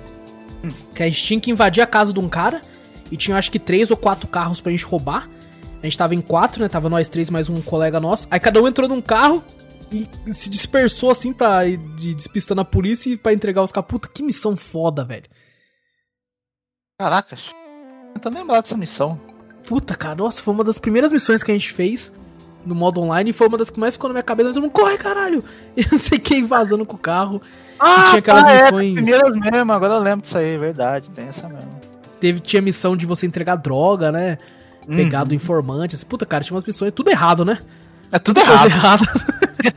Que 0.94 1.04
a 1.04 1.06
gente 1.06 1.22
tinha 1.22 1.40
que 1.40 1.52
invadir 1.52 1.82
a 1.82 1.88
casa 1.88 2.14
de 2.14 2.20
um 2.20 2.30
cara 2.30 2.62
e 3.12 3.18
tinha 3.18 3.38
acho 3.38 3.52
que 3.52 3.60
três 3.60 3.92
ou 3.92 3.98
quatro 3.98 4.28
carros 4.28 4.62
pra 4.62 4.72
gente 4.72 4.86
roubar. 4.86 5.30
A 5.82 5.86
gente 5.86 5.98
tava 5.98 6.16
em 6.16 6.22
quatro, 6.22 6.62
né? 6.62 6.70
Tava 6.70 6.90
nós 6.90 7.10
três 7.10 7.30
mais 7.30 7.50
um 7.50 7.62
colega 7.62 8.00
nosso. 8.00 8.28
Aí 8.32 8.40
cada 8.40 8.62
um 8.62 8.68
entrou 8.68 8.88
num 8.88 9.02
carro 9.02 9.44
e 9.92 10.34
se 10.34 10.50
dispersou 10.50 11.12
assim 11.12 11.34
pra 11.34 11.66
ir 11.68 11.78
de, 11.96 12.16
despistando 12.16 12.62
a 12.62 12.66
polícia 12.66 13.10
e 13.10 13.18
pra 13.18 13.34
entregar 13.34 13.62
os 13.62 13.72
carros. 13.72 13.90
Puta, 13.90 14.08
que 14.08 14.24
missão 14.24 14.56
foda, 14.56 15.04
velho. 15.04 15.30
Caracas. 17.00 17.52
Eu 18.16 18.22
tô 18.22 18.30
lembrado 18.30 18.64
dessa 18.64 18.78
missão. 18.78 19.20
Puta, 19.68 19.96
cara, 19.96 20.16
nossa, 20.16 20.42
foi 20.42 20.54
uma 20.54 20.64
das 20.64 20.78
primeiras 20.78 21.12
missões 21.12 21.42
que 21.44 21.52
a 21.52 21.54
gente 21.54 21.72
fez 21.72 22.12
no 22.66 22.74
modo 22.76 23.02
online 23.02 23.30
e 23.30 23.34
foi 23.34 23.48
uma 23.48 23.58
das 23.58 23.70
que 23.70 23.80
mais 23.80 23.96
ficou 23.96 24.10
na 24.10 24.14
minha 24.14 24.24
cabeça. 24.24 24.50
Todo 24.54 24.62
mundo, 24.62 24.72
corre, 24.72 24.98
caralho! 24.98 25.44
E 25.76 25.82
eu 25.92 25.98
sei 25.98 26.20
quem 26.20 26.46
vazando 26.46 26.86
com 26.86 26.96
o 26.96 27.00
carro. 27.00 27.42
Ah, 27.80 28.06
tinha 28.10 28.20
aquelas 28.20 28.48
é, 28.48 28.64
missões- 28.64 28.94
primeiras 28.94 29.34
mesmo, 29.36 29.72
agora 29.74 29.94
eu 29.96 30.00
lembro 30.00 30.22
disso 30.22 30.38
aí, 30.38 30.58
verdade, 30.58 31.10
tem 31.10 31.28
essa 31.28 31.48
mesmo. 31.50 31.70
Teve, 32.20 32.40
tinha 32.40 32.62
missão 32.62 32.96
de 32.96 33.06
você 33.06 33.26
entregar 33.26 33.56
droga, 33.56 34.12
né? 34.12 34.38
Pegar 34.88 35.22
Uhum. 35.22 35.28
do 35.30 35.36
informante. 35.36 35.96
assim, 35.96 36.06
Puta, 36.06 36.26
cara, 36.26 36.44
tinha 36.44 36.54
umas 36.56 36.64
missões, 36.66 36.92
tudo 36.94 37.10
errado, 37.10 37.44
né? 37.44 37.60
É 38.12 38.20
tudo 38.20 38.40
Coisa 38.40 38.66
errado. 38.66 39.02
errada. 39.04 39.06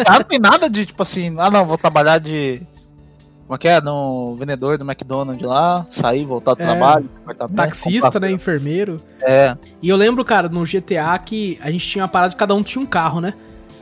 não 0.19 0.23
tem 0.25 0.39
nada 0.39 0.69
de, 0.69 0.85
tipo 0.87 1.01
assim, 1.03 1.35
ah 1.39 1.51
não, 1.51 1.65
vou 1.65 1.79
trabalhar 1.79 2.19
de. 2.19 2.61
Como 3.47 3.55
é 3.55 3.59
que 3.59 3.69
é? 3.69 3.81
No 3.81 4.35
vendedor 4.35 4.77
do 4.77 4.85
McDonald's 4.85 5.47
lá, 5.47 5.87
sair, 5.89 6.25
voltar 6.25 6.55
do 6.55 6.63
É. 6.63 6.67
trabalho, 6.67 7.09
Taxista, 7.55 8.19
né? 8.19 8.31
Enfermeiro. 8.33 8.97
É. 9.23 9.57
E 9.81 9.89
eu 9.89 9.97
lembro, 9.97 10.25
cara, 10.25 10.49
no 10.49 10.65
GTA 10.65 11.17
que 11.25 11.57
a 11.63 11.71
gente 11.71 11.87
tinha 11.87 12.03
uma 12.03 12.09
parada 12.09 12.31
de 12.31 12.37
cada 12.37 12.55
um 12.55 12.63
tinha 12.63 12.83
um 12.83 12.87
carro, 12.87 13.21
né? 13.21 13.35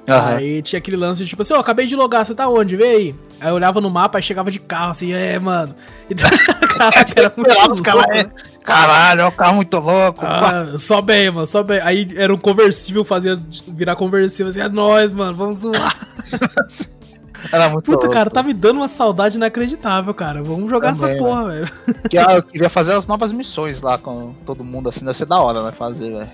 Aham. 0.06 0.37
Aí 0.37 0.61
tinha 0.62 0.78
aquele 0.78 0.99
lance 0.99 1.25
de 1.25 1.30
tipo 1.30 1.40
assim, 1.40 1.54
ó, 1.54 1.61
acabei 1.61 1.87
de 1.87 1.97
logar, 1.97 2.26
você 2.26 2.35
tá 2.35 2.47
onde? 2.47 2.76
Vê 2.76 2.85
aí. 2.85 3.14
Aí 3.40 3.49
eu 3.49 3.54
olhava 3.54 3.80
no 3.80 3.88
mapa 3.88 4.18
e 4.18 4.23
chegava 4.23 4.50
de 4.50 4.61
carro, 4.61 4.90
assim, 4.90 5.12
é, 5.12 5.38
mano. 5.38 5.75
Então, 6.11 6.28
caraca, 6.76 7.12
era 7.16 7.33
muito 7.35 7.54
louco, 7.59 8.12
é, 8.12 8.25
né? 8.25 8.30
Caralho, 8.62 9.23
é 9.23 9.26
um 9.26 9.30
carro 9.30 9.54
muito 9.56 9.78
louco. 9.78 10.21
Ah, 10.23 10.76
sobe 10.76 11.14
aí, 11.14 11.30
mano, 11.30 11.47
sobe 11.47 11.80
aí. 11.80 11.80
Aí 11.80 12.09
era 12.18 12.35
um 12.35 12.37
conversível, 12.37 13.02
fazia 13.02 13.38
virar 13.68 13.97
conversível, 13.97 14.50
assim, 14.50 14.61
é 14.61 14.68
nóis, 14.68 15.11
mano, 15.11 15.35
vamos 15.35 15.61
zoar. 15.61 15.97
Era 17.52 17.68
muito 17.68 17.84
Puta, 17.84 17.98
louco. 18.06 18.12
cara, 18.12 18.30
tá 18.30 18.42
me 18.42 18.54
dando 18.54 18.78
uma 18.78 18.88
saudade 18.88 19.36
inacreditável, 19.36 20.12
cara. 20.14 20.42
Vamos 20.42 20.70
jogar 20.70 20.94
Também, 20.94 21.10
essa 21.10 21.18
porra, 21.18 21.48
velho. 21.48 21.70
Que, 22.08 22.18
ah, 22.18 22.34
eu 22.36 22.42
queria 22.44 22.70
fazer 22.70 22.92
as 22.92 23.06
novas 23.06 23.32
missões 23.32 23.82
lá 23.82 23.98
com 23.98 24.34
todo 24.46 24.64
mundo, 24.64 24.88
assim, 24.88 25.04
deve 25.04 25.18
ser 25.18 25.26
da 25.26 25.38
hora, 25.38 25.62
né? 25.62 25.72
Fazer, 25.72 26.12
velho. 26.12 26.30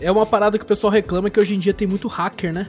É 0.00 0.10
uma 0.10 0.26
parada 0.26 0.58
que 0.58 0.64
o 0.64 0.66
pessoal 0.66 0.92
reclama 0.92 1.30
que 1.30 1.38
hoje 1.38 1.54
em 1.54 1.58
dia 1.58 1.72
tem 1.72 1.86
muito 1.86 2.08
hacker, 2.08 2.52
né? 2.52 2.66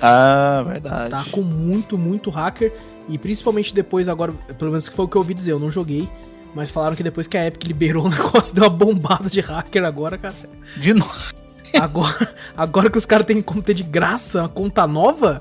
Ah, 0.00 0.64
verdade. 0.66 1.10
Tá 1.10 1.24
com 1.30 1.42
muito, 1.42 1.96
muito 1.96 2.30
hacker. 2.30 2.72
E 3.08 3.16
principalmente 3.16 3.74
depois, 3.74 4.08
agora, 4.08 4.32
pelo 4.58 4.70
menos 4.70 4.88
que 4.88 4.94
foi 4.94 5.04
o 5.04 5.08
que 5.08 5.16
eu 5.16 5.20
ouvi 5.20 5.34
dizer, 5.34 5.52
eu 5.52 5.60
não 5.60 5.70
joguei. 5.70 6.08
Mas 6.54 6.70
falaram 6.70 6.96
que 6.96 7.02
depois 7.02 7.26
que 7.26 7.36
a 7.36 7.46
Epic 7.46 7.64
liberou 7.64 8.06
o 8.06 8.08
negócio, 8.08 8.54
deu 8.54 8.64
uma 8.64 8.70
bombada 8.70 9.28
de 9.28 9.40
hacker 9.40 9.84
agora, 9.84 10.18
cara. 10.18 10.34
De 10.76 10.92
novo. 10.92 11.32
Agora, 11.80 12.34
agora 12.56 12.90
que 12.90 12.98
os 12.98 13.06
caras 13.06 13.26
têm 13.26 13.40
como 13.40 13.62
ter 13.62 13.74
de 13.74 13.82
graça 13.82 14.40
uma 14.40 14.48
conta 14.48 14.86
nova, 14.86 15.40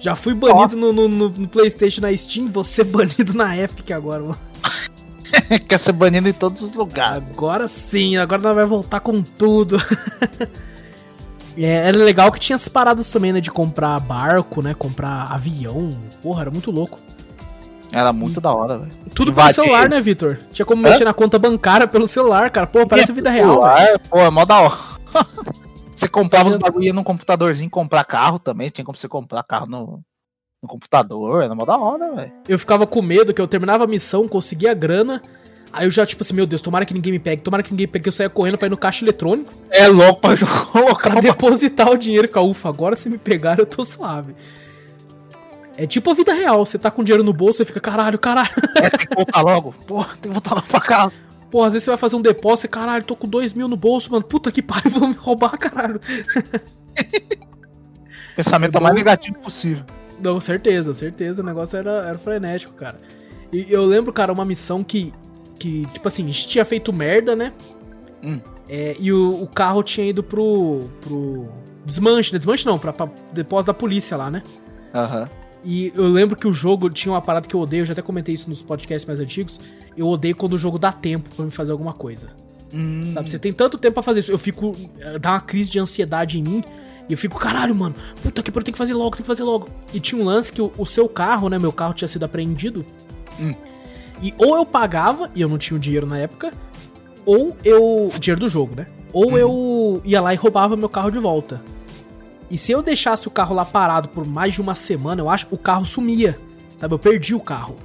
já 0.00 0.14
fui 0.16 0.34
banido 0.34 0.76
no, 0.76 0.92
no- 0.92 1.08
no- 1.08 1.48
PlayStation 1.48 2.00
na 2.02 2.16
Steam, 2.16 2.48
você 2.48 2.82
banido 2.84 3.34
na 3.34 3.56
Epic 3.56 3.90
agora, 3.90 4.20
mano. 4.22 4.38
Quer 5.68 5.78
ser 5.78 5.92
banido 5.92 6.28
em 6.28 6.32
todos 6.32 6.62
os 6.62 6.72
lugares. 6.74 7.22
Agora 7.30 7.68
sim, 7.68 8.16
agora 8.16 8.40
nós 8.42 8.54
vai 8.54 8.64
voltar 8.66 9.00
com 9.00 9.22
tudo. 9.22 9.76
É, 11.60 11.88
era 11.88 11.98
legal 11.98 12.30
que 12.30 12.38
tinha 12.38 12.54
as 12.54 12.68
paradas 12.68 13.10
também, 13.10 13.32
né? 13.32 13.40
De 13.40 13.50
comprar 13.50 13.98
barco, 13.98 14.62
né? 14.62 14.74
Comprar 14.74 15.24
avião. 15.32 15.98
Porra, 16.22 16.42
era 16.42 16.50
muito 16.52 16.70
louco. 16.70 17.00
Era 17.90 18.12
muito 18.12 18.40
da 18.40 18.52
hora, 18.52 18.78
velho. 18.78 18.92
Tudo 19.12 19.32
pelo 19.32 19.40
Invadir. 19.42 19.54
celular, 19.56 19.88
né, 19.88 20.00
Vitor? 20.00 20.38
Tinha 20.52 20.64
como 20.64 20.86
Hã? 20.86 20.90
mexer 20.90 21.04
na 21.04 21.12
conta 21.12 21.36
bancária 21.36 21.88
pelo 21.88 22.06
celular, 22.06 22.48
cara. 22.50 22.64
Pô, 22.68 22.86
parece 22.86 23.10
vida 23.12 23.28
real. 23.28 23.54
Celular, 23.54 23.98
Pô, 24.08 24.18
é 24.20 24.30
mó 24.30 24.44
da 24.44 24.60
hora. 24.60 24.78
Você 25.98 26.08
comprava 26.08 26.48
os 26.48 26.56
bagulho 26.56 26.84
ia 26.84 26.92
num 26.92 27.02
computadorzinho 27.02 27.68
comprar 27.68 28.04
carro 28.04 28.38
também. 28.38 28.70
Tinha 28.70 28.84
como 28.84 28.96
você 28.96 29.08
comprar 29.08 29.42
carro 29.42 29.66
no, 29.68 30.00
no 30.62 30.68
computador. 30.68 31.42
Era 31.42 31.54
mó 31.56 31.64
da 31.64 31.76
hora, 31.76 32.14
velho. 32.14 32.32
Eu 32.48 32.56
ficava 32.56 32.86
com 32.86 33.02
medo 33.02 33.34
que 33.34 33.40
eu 33.40 33.48
terminava 33.48 33.82
a 33.82 33.86
missão, 33.86 34.28
conseguia 34.28 34.70
a 34.70 34.74
grana. 34.74 35.20
Aí 35.72 35.86
eu 35.86 35.90
já, 35.90 36.06
tipo 36.06 36.22
assim, 36.22 36.34
meu 36.34 36.46
Deus, 36.46 36.62
tomara 36.62 36.86
que 36.86 36.94
ninguém 36.94 37.12
me 37.12 37.18
pegue, 37.18 37.42
tomara 37.42 37.64
que 37.64 37.72
ninguém 37.72 37.86
me 37.86 37.92
pegue, 37.92 38.08
eu 38.08 38.12
saia 38.12 38.30
correndo 38.30 38.56
pra 38.56 38.68
ir 38.68 38.70
no 38.70 38.76
caixa 38.76 39.04
eletrônico. 39.04 39.52
É 39.70 39.88
louco 39.88 40.20
pra 40.20 40.36
colocar 40.70 41.10
Pra 41.10 41.20
depositar 41.20 41.90
o 41.90 41.96
dinheiro 41.96 42.26
e 42.26 42.28
ficar, 42.28 42.42
ufa, 42.42 42.68
agora 42.68 42.94
se 42.94 43.10
me 43.10 43.18
pegar 43.18 43.58
eu 43.58 43.66
tô 43.66 43.84
suave. 43.84 44.34
É 45.76 45.86
tipo 45.86 46.10
a 46.10 46.14
vida 46.14 46.32
real, 46.32 46.64
você 46.64 46.78
tá 46.78 46.90
com 46.90 47.04
dinheiro 47.04 47.24
no 47.24 47.32
bolso, 47.32 47.58
você 47.58 47.64
fica, 47.64 47.80
caralho, 47.80 48.18
caralho. 48.18 48.50
É, 48.76 48.88
tem 48.88 49.06
que 49.06 49.14
voltar 49.14 49.42
logo. 49.42 49.74
Porra, 49.86 50.10
tem 50.20 50.22
que 50.22 50.28
voltar 50.28 50.54
logo 50.54 50.66
pra 50.68 50.80
casa. 50.80 51.27
Pô, 51.50 51.62
às 51.62 51.72
vezes 51.72 51.84
você 51.84 51.90
vai 51.90 51.98
fazer 51.98 52.16
um 52.16 52.22
depósito 52.22 52.66
e, 52.66 52.68
caralho, 52.68 53.04
tô 53.04 53.16
com 53.16 53.26
dois 53.26 53.54
mil 53.54 53.68
no 53.68 53.76
bolso, 53.76 54.12
mano. 54.12 54.24
Puta 54.24 54.52
que 54.52 54.62
pariu, 54.62 54.90
vão 54.98 55.08
me 55.08 55.14
roubar, 55.14 55.56
caralho. 55.56 56.00
Pensamento 58.36 58.76
É 58.76 58.80
mais 58.80 58.94
negativo 58.94 59.38
possível. 59.40 59.84
Não, 60.20 60.40
certeza, 60.40 60.92
certeza. 60.94 61.42
O 61.42 61.44
negócio 61.44 61.76
era, 61.76 62.06
era 62.06 62.18
frenético, 62.18 62.74
cara. 62.74 62.98
E 63.52 63.66
eu 63.72 63.84
lembro, 63.84 64.12
cara, 64.12 64.32
uma 64.32 64.44
missão 64.44 64.82
que, 64.82 65.12
que 65.58 65.86
tipo 65.86 66.06
assim, 66.06 66.24
a 66.24 66.26
gente 66.26 66.48
tinha 66.48 66.64
feito 66.64 66.92
merda, 66.92 67.34
né? 67.34 67.52
Hum. 68.22 68.40
É, 68.68 68.94
e 69.00 69.12
o, 69.12 69.42
o 69.42 69.46
carro 69.46 69.82
tinha 69.82 70.06
ido 70.06 70.22
pro. 70.22 70.80
pro. 71.00 71.44
Desmanche, 71.84 72.32
né? 72.32 72.38
Desmanche 72.38 72.66
não, 72.66 72.78
pra, 72.78 72.92
pra 72.92 73.08
depósito 73.32 73.68
da 73.68 73.74
polícia 73.74 74.16
lá, 74.16 74.30
né? 74.30 74.42
Aham. 74.94 75.28
E 75.64 75.92
eu 75.96 76.06
lembro 76.06 76.36
que 76.36 76.46
o 76.46 76.52
jogo 76.52 76.88
tinha 76.88 77.12
uma 77.12 77.20
parada 77.20 77.46
que 77.46 77.54
eu 77.54 77.60
odeio, 77.60 77.82
eu 77.82 77.86
já 77.86 77.92
até 77.92 78.02
comentei 78.02 78.34
isso 78.34 78.48
nos 78.48 78.62
podcasts 78.62 79.06
mais 79.06 79.18
antigos. 79.20 79.58
Eu 79.96 80.06
odeio 80.08 80.36
quando 80.36 80.52
o 80.52 80.58
jogo 80.58 80.78
dá 80.78 80.92
tempo 80.92 81.28
pra 81.34 81.44
me 81.44 81.50
fazer 81.50 81.72
alguma 81.72 81.92
coisa. 81.92 82.28
Hum, 82.72 83.10
Sabe, 83.12 83.28
você 83.30 83.38
tem 83.38 83.52
tanto 83.52 83.76
tempo 83.78 83.94
pra 83.94 84.02
fazer 84.02 84.20
isso. 84.20 84.30
Eu 84.30 84.38
fico. 84.38 84.74
eh, 85.00 85.18
dá 85.18 85.32
uma 85.32 85.40
crise 85.40 85.70
de 85.70 85.78
ansiedade 85.78 86.38
em 86.38 86.42
mim. 86.42 86.64
E 87.08 87.12
eu 87.14 87.18
fico, 87.18 87.38
caralho, 87.38 87.74
mano, 87.74 87.94
puta 88.22 88.42
que 88.42 88.50
pariu, 88.52 88.64
tem 88.66 88.72
que 88.72 88.78
fazer 88.78 88.92
logo, 88.94 89.12
tem 89.16 89.22
que 89.22 89.26
fazer 89.26 89.42
logo. 89.42 89.68
E 89.94 89.98
tinha 89.98 90.20
um 90.20 90.24
lance 90.24 90.52
que 90.52 90.60
o, 90.60 90.70
o 90.76 90.84
seu 90.86 91.08
carro, 91.08 91.48
né? 91.48 91.58
Meu 91.58 91.72
carro 91.72 91.94
tinha 91.94 92.06
sido 92.08 92.22
apreendido. 92.24 92.84
Hum. 93.40 93.54
E 94.22 94.34
ou 94.38 94.56
eu 94.56 94.66
pagava, 94.66 95.30
e 95.34 95.40
eu 95.40 95.48
não 95.48 95.56
tinha 95.58 95.76
o 95.76 95.80
dinheiro 95.80 96.06
na 96.06 96.18
época, 96.18 96.52
ou 97.24 97.56
eu. 97.64 98.08
o 98.14 98.18
dinheiro 98.18 98.40
do 98.40 98.48
jogo, 98.48 98.74
né? 98.76 98.86
Ou 99.12 99.30
Uhum. 99.30 99.38
eu 99.38 100.02
ia 100.04 100.20
lá 100.20 100.34
e 100.34 100.36
roubava 100.36 100.76
meu 100.76 100.88
carro 100.88 101.10
de 101.10 101.18
volta. 101.18 101.62
E 102.50 102.56
se 102.56 102.72
eu 102.72 102.82
deixasse 102.82 103.28
o 103.28 103.30
carro 103.30 103.54
lá 103.54 103.64
parado 103.64 104.08
por 104.08 104.26
mais 104.26 104.54
de 104.54 104.60
uma 104.60 104.74
semana, 104.74 105.20
eu 105.20 105.28
acho, 105.28 105.46
o 105.50 105.58
carro 105.58 105.84
sumia. 105.84 106.38
Sabe? 106.80 106.94
Eu 106.94 106.98
perdi 106.98 107.34
o 107.34 107.40
carro. 107.40 107.76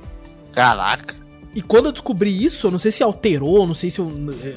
Caraca. 0.53 1.15
E 1.55 1.61
quando 1.61 1.87
eu 1.87 1.91
descobri 1.91 2.43
isso, 2.43 2.67
eu 2.67 2.71
não 2.71 2.79
sei 2.79 2.91
se 2.91 3.03
alterou, 3.03 3.67
não 3.67 3.75
sei 3.75 3.91
se 3.91 3.99
eu, 3.99 4.11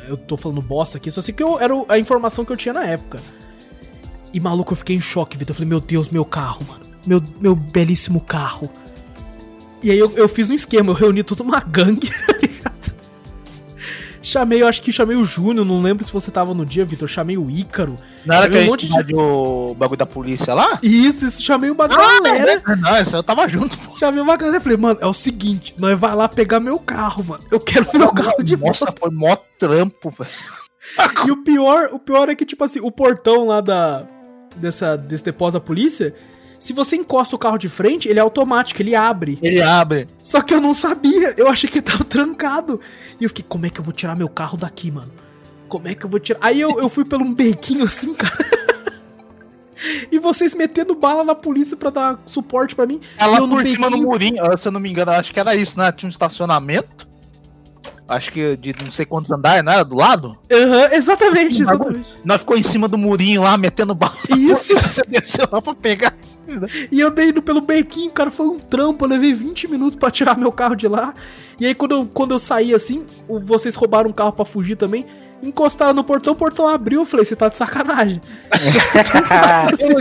eu 0.09 0.17
tô 0.17 0.37
falando 0.37 0.63
bosta 0.63 0.97
aqui, 0.97 1.11
só 1.11 1.21
sei 1.21 1.35
que 1.35 1.43
eu, 1.43 1.61
era 1.61 1.75
a 1.89 1.99
informação 1.99 2.45
que 2.45 2.53
eu 2.53 2.57
tinha 2.57 2.73
na 2.73 2.87
época. 2.87 3.21
E 4.33 4.41
maluco, 4.41 4.73
eu 4.73 4.77
fiquei 4.77 4.97
em 4.97 5.01
choque, 5.01 5.37
Vitor. 5.37 5.53
Eu 5.53 5.57
falei, 5.57 5.69
meu 5.69 5.81
Deus, 5.81 6.09
meu 6.09 6.25
carro, 6.25 6.65
mano. 6.67 6.87
Meu, 7.07 7.23
meu 7.41 7.55
belíssimo 7.55 8.21
carro. 8.21 8.71
E 9.83 9.91
aí 9.91 9.99
eu, 9.99 10.11
eu 10.17 10.29
fiz 10.29 10.51
um 10.51 10.55
esquema, 10.55 10.91
eu 10.91 10.95
reuni 10.95 11.23
toda 11.23 11.43
uma 11.43 11.61
gangue? 11.61 12.11
Chamei, 14.29 14.61
eu 14.61 14.67
acho 14.67 14.83
que 14.83 14.91
chamei 14.91 15.17
o 15.17 15.25
Júnior, 15.25 15.65
não 15.65 15.81
lembro 15.81 16.05
se 16.05 16.13
você 16.13 16.33
tava 16.33 16.53
no 16.53 16.67
dia, 16.67 16.85
Vitor. 16.85 17.07
Chamei 17.07 17.39
o 17.39 17.49
Ícaro. 17.49 17.97
Era 18.27 18.43
Chamei 18.43 18.51
que 18.51 18.57
a 18.57 18.61
um 18.61 18.79
gente 18.79 18.91
monte 18.91 19.07
de- 19.07 19.15
o 19.15 19.75
bagulho 19.79 19.97
da 19.99 20.05
polícia 20.05 20.53
lá? 20.53 20.81
Isso, 20.83 21.27
isso, 21.27 21.41
chamei 21.41 21.71
uma 21.71 21.87
galera. 21.87 22.61
Não, 22.77 23.01
isso 23.01 23.15
eu 23.17 23.23
tava 23.23 23.47
junto. 23.49 23.79
pô. 23.79 23.97
Chamei 23.97 24.21
uma 24.21 24.37
galera 24.37 24.57
e 24.57 24.61
falei, 24.61 24.77
mano, 24.77 24.99
é 25.01 25.07
o 25.07 25.13
seguinte, 25.13 25.77
nós 25.79 25.97
vai 25.97 26.13
lá 26.17 26.29
pegar 26.29 26.59
meu 26.59 26.77
carro, 26.81 27.23
mano. 27.23 27.45
Eu 27.53 27.61
quero 27.61 27.87
meu 27.95 28.13
carro 28.13 28.43
de 28.43 28.57
volta. 28.57 28.85
Nossa, 28.87 28.95
foi 28.99 29.11
mó 29.11 29.37
trampo, 29.59 30.11
velho. 30.11 30.31
E 31.27 31.31
o 31.31 31.45
pior, 31.45 31.91
o 31.93 31.99
pior 32.01 32.29
é 32.29 32.35
que, 32.35 32.45
tipo 32.45 32.65
assim, 32.65 32.81
o 32.81 32.91
portão 32.91 33.47
lá 33.47 33.61
da. 33.61 34.05
Dessa, 34.57 34.97
desse 34.97 35.23
depósito 35.23 35.61
da 35.61 35.67
polícia, 35.67 36.15
se 36.59 36.73
você 36.73 36.97
encosta 36.97 37.37
o 37.37 37.39
carro 37.39 37.59
de 37.59 37.69
frente, 37.69 38.09
ele 38.09 38.19
é 38.19 38.23
automático, 38.23 38.81
ele 38.83 38.95
abre. 38.95 39.39
Ele 39.43 39.61
abre. 39.63 40.07
Só 40.23 40.41
que 40.41 40.53
eu 40.55 40.61
não 40.61 40.73
sabia, 40.75 41.35
eu 41.37 41.49
achei 41.49 41.69
que 41.69 41.79
ele 41.79 41.83
tava 41.85 42.05
trancado. 42.05 42.81
E 43.21 43.25
eu 43.25 43.29
fiquei, 43.31 43.45
como 43.49 43.67
é 43.67 43.71
que 43.71 43.81
eu 43.81 43.85
vou 43.85 43.93
tirar 43.93 44.17
meu 44.17 44.29
carro 44.29 44.57
daqui, 44.59 44.91
mano? 44.91 45.13
Como 45.69 45.89
é 45.89 45.95
que 45.95 46.05
eu 46.05 46.11
vou 46.11 46.21
tirar? 46.21 46.39
Aí 46.43 46.61
eu, 46.61 46.79
eu 46.81 46.89
fui 46.89 47.05
pelo 47.05 47.25
um 47.25 47.35
bequinho 47.35 47.85
assim, 47.85 48.15
cara. 48.15 48.37
E 50.11 50.19
vocês 50.19 50.55
metendo 50.55 50.95
bala 50.95 51.23
na 51.23 51.35
polícia 51.35 51.77
pra 51.77 51.91
dar 51.91 52.19
suporte 52.25 52.75
pra 52.75 52.87
mim. 52.87 52.99
Ela 53.19 53.41
no 53.41 53.49
por 53.49 53.67
cima 53.67 53.87
do 53.89 53.93
bequinho- 53.93 54.09
murinho, 54.09 54.45
ah, 54.45 54.57
se 54.57 54.67
eu 54.67 54.73
não 54.73 54.81
me 54.81 54.89
engano, 54.91 55.11
acho 55.13 55.33
que 55.33 55.39
era 55.39 55.55
isso, 55.55 55.79
né? 55.79 55.93
Tinha 55.93 56.09
um 56.09 56.11
estacionamento. 56.11 57.07
Acho 58.09 58.33
que 58.33 58.57
de 58.57 58.75
não 58.83 58.91
sei 58.91 59.05
quantos 59.05 59.31
andares, 59.31 59.63
não 59.65 59.73
era? 59.73 59.85
Do 59.85 59.95
lado? 59.97 60.39
Aham, 60.51 60.89
exatamente, 60.93 61.63
Um 61.63 61.67
bagulho. 61.67 61.91
exatamente. 61.99 62.09
Nós 62.25 62.39
ficou 62.39 62.57
em 62.57 62.63
cima 62.63 62.89
do 62.89 62.97
murinho 62.97 63.43
lá, 63.43 63.59
metendo 63.59 63.95
bala. 63.95 64.15
Isso. 64.37 64.73
Você 64.81 65.03
desceu 65.09 65.47
lá 65.53 65.61
pra 65.61 65.75
pegar. 65.75 66.17
E 66.91 67.01
eu 67.01 67.11
dei 67.11 67.31
indo 67.31 67.43
pelo 67.43 67.61
bequinho, 67.61 68.11
cara, 68.11 68.31
foi 68.31 68.47
um 68.47 68.59
trampo. 68.59 69.05
Eu 69.05 69.09
levei 69.09 69.33
20 69.33 69.69
minutos 69.69 69.97
pra 69.97 70.11
tirar 70.11 70.39
meu 70.39 70.53
carro 70.53 70.75
de 70.75 70.87
lá. 70.89 71.15
E 71.59 71.67
aí, 71.67 71.75
quando 71.75 71.93
eu, 71.93 72.07
quando 72.07 72.33
eu 72.33 72.39
saí 72.39 72.75
assim, 72.75 73.05
vocês 73.29 73.75
roubaram 73.75 74.11
um 74.11 74.13
carro 74.13 74.33
pra 74.33 74.45
fugir 74.45 74.77
também. 74.77 75.07
Encostaram 75.43 75.93
no 75.93 76.03
portão, 76.03 76.33
o 76.33 76.37
portão 76.37 76.69
abriu. 76.69 77.01
Eu 77.01 77.05
falei, 77.05 77.25
você 77.25 77.37
tá 77.37 77.49
de 77.49 77.57
sacanagem. 77.57 78.21
Então, 78.97 79.23
assim. 79.31 79.95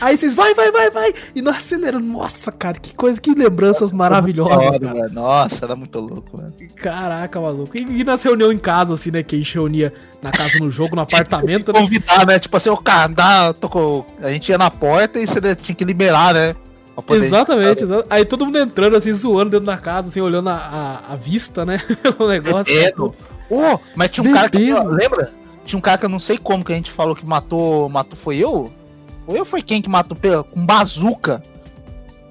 Aí. 0.00 0.16
Vocês, 0.16 0.34
vai, 0.34 0.54
vai, 0.54 0.70
vai, 0.72 0.90
vai. 0.90 1.14
E 1.34 1.40
nós 1.40 1.56
acelerando. 1.56 2.04
Nossa, 2.04 2.50
cara, 2.50 2.78
que 2.78 2.94
coisa, 2.94 3.20
que 3.20 3.34
lembranças 3.34 3.92
maravilhosas, 3.92 4.78
cara. 4.78 5.08
Nossa, 5.12 5.64
era 5.64 5.76
muito 5.76 5.98
louco, 5.98 6.36
velho. 6.36 6.52
Caraca, 6.76 7.40
maluco. 7.40 7.76
E, 7.76 8.00
e 8.00 8.04
nas 8.04 8.22
reuniões 8.22 8.54
em 8.54 8.58
casa, 8.58 8.94
assim, 8.94 9.10
né? 9.10 9.22
Que 9.22 9.36
a 9.36 9.38
gente 9.38 9.54
reunia 9.54 9.92
na 10.20 10.30
casa, 10.30 10.58
no 10.58 10.70
jogo, 10.70 10.96
no 10.96 11.02
apartamento, 11.02 11.72
né? 11.72 11.80
Convidar, 11.80 12.26
né? 12.26 12.38
Tipo 12.38 12.56
assim, 12.56 12.70
o 12.70 12.76
cara, 12.76 13.08
dá, 13.08 13.52
tocou. 13.52 14.06
A 14.20 14.30
gente 14.30 14.48
ia 14.48 14.58
na 14.58 14.70
porta 14.70 15.18
e 15.18 15.26
você 15.26 15.54
tinha 15.54 15.74
que 15.74 15.84
liberar, 15.84 16.34
né? 16.34 16.54
Poder- 17.02 17.26
Exatamente, 17.26 17.84
exa- 17.84 18.04
aí 18.08 18.24
todo 18.24 18.44
mundo 18.46 18.58
entrando 18.58 18.96
assim, 18.96 19.12
zoando 19.12 19.50
dentro 19.50 19.66
da 19.66 19.76
casa, 19.76 20.08
assim, 20.08 20.20
olhando 20.20 20.48
a, 20.48 20.54
a, 21.08 21.12
a 21.12 21.16
vista, 21.16 21.64
né? 21.64 21.80
o 22.18 22.26
negócio. 22.26 22.72
Bebendo. 22.72 23.12
Ô, 23.50 23.78
mas 23.94 24.10
tinha 24.10 24.28
um 24.28 24.32
cara 24.32 24.48
que. 24.50 24.58
Bebendo. 24.58 24.90
Lembra? 24.94 25.32
Tinha 25.64 25.78
um 25.78 25.82
cara 25.82 25.98
que 25.98 26.04
eu 26.04 26.08
não 26.08 26.18
sei 26.20 26.38
como 26.38 26.64
que 26.64 26.72
a 26.72 26.76
gente 26.76 26.90
falou 26.90 27.14
que 27.14 27.26
matou. 27.26 27.88
Matou, 27.88 28.16
foi 28.18 28.36
eu? 28.38 28.72
Foi 29.26 29.38
eu 29.38 29.44
foi 29.44 29.60
quem 29.62 29.82
que 29.82 29.88
matou 29.88 30.16
pela, 30.16 30.42
com 30.44 30.64
bazuca? 30.64 31.42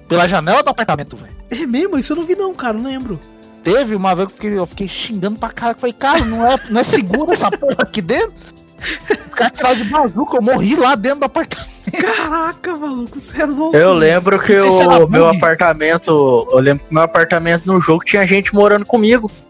Pela 0.08 0.26
janela 0.28 0.62
do 0.62 0.70
apartamento, 0.70 1.16
velho. 1.16 1.34
É 1.50 1.66
mesmo? 1.66 1.98
Isso 1.98 2.12
eu 2.12 2.16
não 2.16 2.24
vi 2.24 2.34
não, 2.34 2.54
cara, 2.54 2.72
não 2.72 2.84
lembro. 2.90 3.18
Teve 3.62 3.94
uma 3.96 4.14
vez 4.14 4.28
que 4.28 4.32
eu 4.32 4.36
fiquei, 4.36 4.58
eu 4.58 4.66
fiquei 4.66 4.88
xingando 4.88 5.38
pra 5.38 5.50
cara. 5.50 5.74
Falei, 5.76 5.92
cara, 5.92 6.24
não 6.24 6.46
é, 6.46 6.56
não 6.70 6.80
é 6.80 6.84
seguro 6.84 7.32
essa 7.32 7.50
porra 7.50 7.76
aqui 7.80 8.00
dentro? 8.00 8.32
Os 9.10 9.34
caras 9.34 9.52
tiraram 9.56 9.76
de 9.76 9.84
bazuca, 9.84 10.36
eu 10.36 10.42
morri 10.42 10.76
lá 10.76 10.94
dentro 10.94 11.20
do 11.20 11.24
apartamento. 11.24 11.75
Caraca, 11.92 12.74
maluco, 12.76 13.20
você 13.20 13.42
é 13.42 13.46
louco. 13.46 13.76
Eu 13.76 13.94
lembro 13.94 14.40
que 14.40 14.56
o 14.56 15.08
meu 15.08 15.26
bug. 15.26 15.36
apartamento. 15.36 16.48
Eu 16.50 16.58
lembro 16.58 16.84
que 16.84 16.92
meu 16.92 17.02
apartamento 17.02 17.66
no 17.66 17.80
jogo 17.80 18.04
tinha 18.04 18.26
gente 18.26 18.54
morando 18.54 18.84
comigo. 18.84 19.30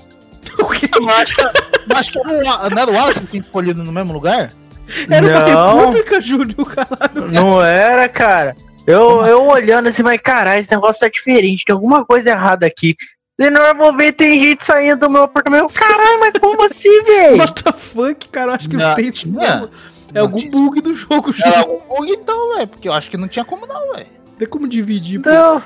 O 0.58 0.68
quê? 0.68 0.88
Eu 0.94 1.08
acho 1.10 1.36
que, 1.36 1.42
eu 1.42 1.96
acho 1.96 2.12
que 2.12 2.18
era 2.18 2.28
o, 2.28 2.70
não 2.70 2.82
era 2.82 2.90
o 2.90 2.94
Wallace 2.94 3.20
que 3.20 3.26
tinha 3.26 3.42
escolhido 3.42 3.84
no 3.84 3.92
mesmo 3.92 4.12
lugar? 4.14 4.52
Era 5.10 5.26
uma 5.26 5.48
Não. 5.48 5.78
república, 5.80 6.20
Júnior, 6.20 6.74
caralho. 6.74 7.30
Não 7.30 7.62
era, 7.62 8.08
cara. 8.08 8.56
Eu, 8.86 9.26
eu 9.26 9.44
olhando 9.44 9.88
assim, 9.88 10.02
mas 10.02 10.18
caralho, 10.20 10.60
esse 10.60 10.70
negócio 10.70 11.00
tá 11.00 11.08
diferente, 11.08 11.64
tem 11.66 11.74
alguma 11.74 12.06
coisa 12.06 12.30
errada 12.30 12.64
aqui. 12.66 12.96
E 13.38 13.50
na 13.50 13.60
hora 13.60 13.72
eu 13.72 13.76
vou 13.76 13.94
ver, 13.94 14.12
tem 14.12 14.40
gente 14.40 14.64
saindo 14.64 15.00
do 15.00 15.10
meu 15.10 15.24
apartamento. 15.24 15.68
Caralho, 15.74 16.20
mas 16.20 16.38
como 16.40 16.64
assim, 16.64 17.02
velho? 17.02 17.36
What 17.38 17.64
the 17.64 17.72
fuck, 17.72 18.28
cara, 18.30 18.52
eu 18.52 18.54
acho 18.54 18.68
que 18.70 18.76
não, 18.76 18.88
Não, 18.88 18.94
tem 18.94 19.08
isso 19.08 19.30
mesmo. 19.30 19.68
É 20.14 20.18
algum 20.20 20.38
tinha. 20.38 20.50
bug 20.50 20.80
do 20.80 20.94
jogo, 20.94 21.34
Era 21.44 21.50
Júnior. 21.50 21.58
algum 21.58 21.96
bug 21.96 22.10
então, 22.12 22.54
velho. 22.54 22.68
Porque 22.68 22.88
eu 22.88 22.92
acho 22.92 23.10
que 23.10 23.16
não 23.16 23.28
tinha 23.28 23.44
como 23.44 23.66
não, 23.66 23.94
velho. 23.94 24.06
Tem 24.38 24.48
como 24.48 24.68
dividir, 24.68 25.20
pô. 25.20 25.30
Não, 25.30 25.62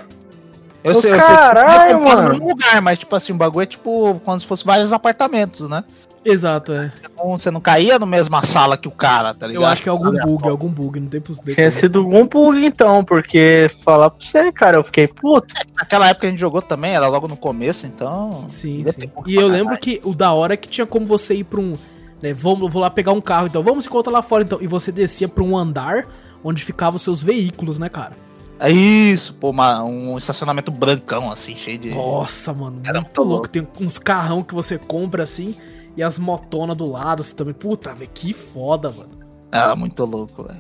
Eu 0.83 0.95
sei, 0.97 1.13
eu 1.13 1.21
sei 1.21 1.21
que 1.21 1.21
você 1.21 1.35
caralho, 1.35 2.01
mano. 2.01 2.31
mesmo 2.31 2.49
lugar, 2.49 2.81
mas 2.81 2.99
tipo 2.99 3.15
assim, 3.15 3.33
o 3.33 3.37
bagulho 3.37 3.63
é 3.65 3.67
tipo 3.67 4.21
como 4.25 4.39
se 4.41 4.47
fosse 4.47 4.65
vários 4.65 4.93
apartamentos, 4.93 5.69
né? 5.69 5.85
Exato, 6.23 6.73
é. 6.75 6.91
Então, 7.03 7.31
você 7.31 7.51
não 7.51 7.63
caía 7.63 7.99
na 7.99 8.05
mesma 8.05 8.45
sala 8.45 8.77
que 8.77 8.87
o 8.87 8.91
cara, 8.91 9.33
tá 9.33 9.47
ligado? 9.47 9.63
Eu 9.63 9.67
acho 9.67 9.83
que 9.83 9.89
é 9.89 9.93
algum 9.93 10.09
Olha, 10.09 10.23
bug, 10.23 10.49
algum 10.51 10.69
bug. 10.69 11.01
Não 11.01 11.09
tem 11.09 11.19
pros 11.19 11.39
tinha 11.41 11.71
sido 11.71 12.07
um 12.07 12.27
bug 12.27 12.63
então, 12.63 13.03
porque 13.03 13.71
falar 13.83 14.11
pra 14.11 14.21
você, 14.21 14.53
cara, 14.53 14.77
eu 14.77 14.85
fiquei 14.85 15.09
puto. 15.09 15.47
Naquela 15.75 16.11
época 16.11 16.27
a 16.27 16.31
gente 16.31 16.39
jogou 16.39 16.61
também, 16.61 16.95
era 16.95 17.09
logo 17.09 17.27
no 17.27 17.39
começo, 17.39 17.87
então. 17.87 18.45
Sim, 18.49 18.85
sim. 18.93 19.11
E 19.27 19.35
eu 19.35 19.43
caralho. 19.43 19.49
lembro 19.49 19.79
que 19.79 19.99
o 20.05 20.13
da 20.15 20.31
hora 20.33 20.53
é 20.53 20.57
que 20.59 20.69
tinha 20.69 20.87
como 20.87 21.07
você 21.07 21.35
ir 21.35 21.45
pra 21.45 21.59
um. 21.59 21.75
Né, 22.23 22.35
vamos, 22.35 22.73
vou 22.73 22.83
lá 22.83 22.91
pegar 22.91 23.13
um 23.13 23.21
carro, 23.21 23.47
então 23.47 23.63
vamos 23.63 23.85
se 23.85 23.89
encontrar 23.91 24.13
lá 24.13 24.23
fora, 24.23 24.43
então. 24.45 24.59
E 24.61 24.67
você 24.67 24.93
descia 24.93 25.27
pra 25.29 25.43
um 25.43 25.57
andar 25.57 26.07
onde 26.45 26.63
ficavam 26.63 26.97
os 26.97 27.03
seus 27.03 27.23
veículos, 27.23 27.79
né, 27.79 27.89
cara? 27.89 28.13
É 28.59 28.71
isso, 28.71 29.33
pô, 29.35 29.49
uma- 29.51 29.83
um 29.83 30.19
estacionamento 30.19 30.71
brancão, 30.71 31.31
assim, 31.33 31.57
cheio 31.57 31.79
de. 31.79 31.91
Nossa, 31.95 32.53
mano, 32.53 32.81
Era 32.85 33.01
muito 33.01 33.17
louco. 33.19 33.33
louco. 33.33 33.49
Tem 33.49 33.67
uns 33.81 33.99
carrão 33.99 34.43
que 34.43 34.55
você 34.55 34.77
compra 34.77 35.23
assim 35.23 35.55
e 35.97 36.03
as 36.03 36.19
motonas 36.19 36.77
do 36.77 36.91
lado 36.91 37.23
assim, 37.23 37.35
também. 37.35 37.55
Puta, 37.55 37.93
velho, 37.95 38.11
que 38.13 38.35
foda, 38.35 38.91
mano. 38.91 39.11
Era 39.51 39.75
muito 39.75 40.05
louco, 40.05 40.45
velho. 40.45 40.59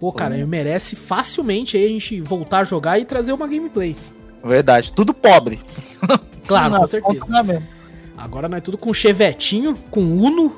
Pô, 0.00 0.12
cara, 0.12 0.34
Foi. 0.34 0.44
merece 0.44 0.96
facilmente 0.96 1.76
aí 1.76 1.84
a 1.86 1.88
gente 1.88 2.20
voltar 2.20 2.58
a 2.58 2.64
jogar 2.64 2.98
e 2.98 3.04
trazer 3.04 3.32
uma 3.32 3.46
gameplay. 3.46 3.94
Verdade, 4.44 4.92
tudo 4.92 5.14
pobre. 5.14 5.60
Claro, 6.48 6.70
Não, 6.72 6.80
com 6.80 6.86
certeza. 6.88 7.62
É. 8.22 8.24
Agora 8.24 8.48
nós 8.48 8.62
tudo 8.62 8.78
com 8.78 8.92
chevetinho, 8.94 9.76
com 9.90 10.00
Uno 10.16 10.56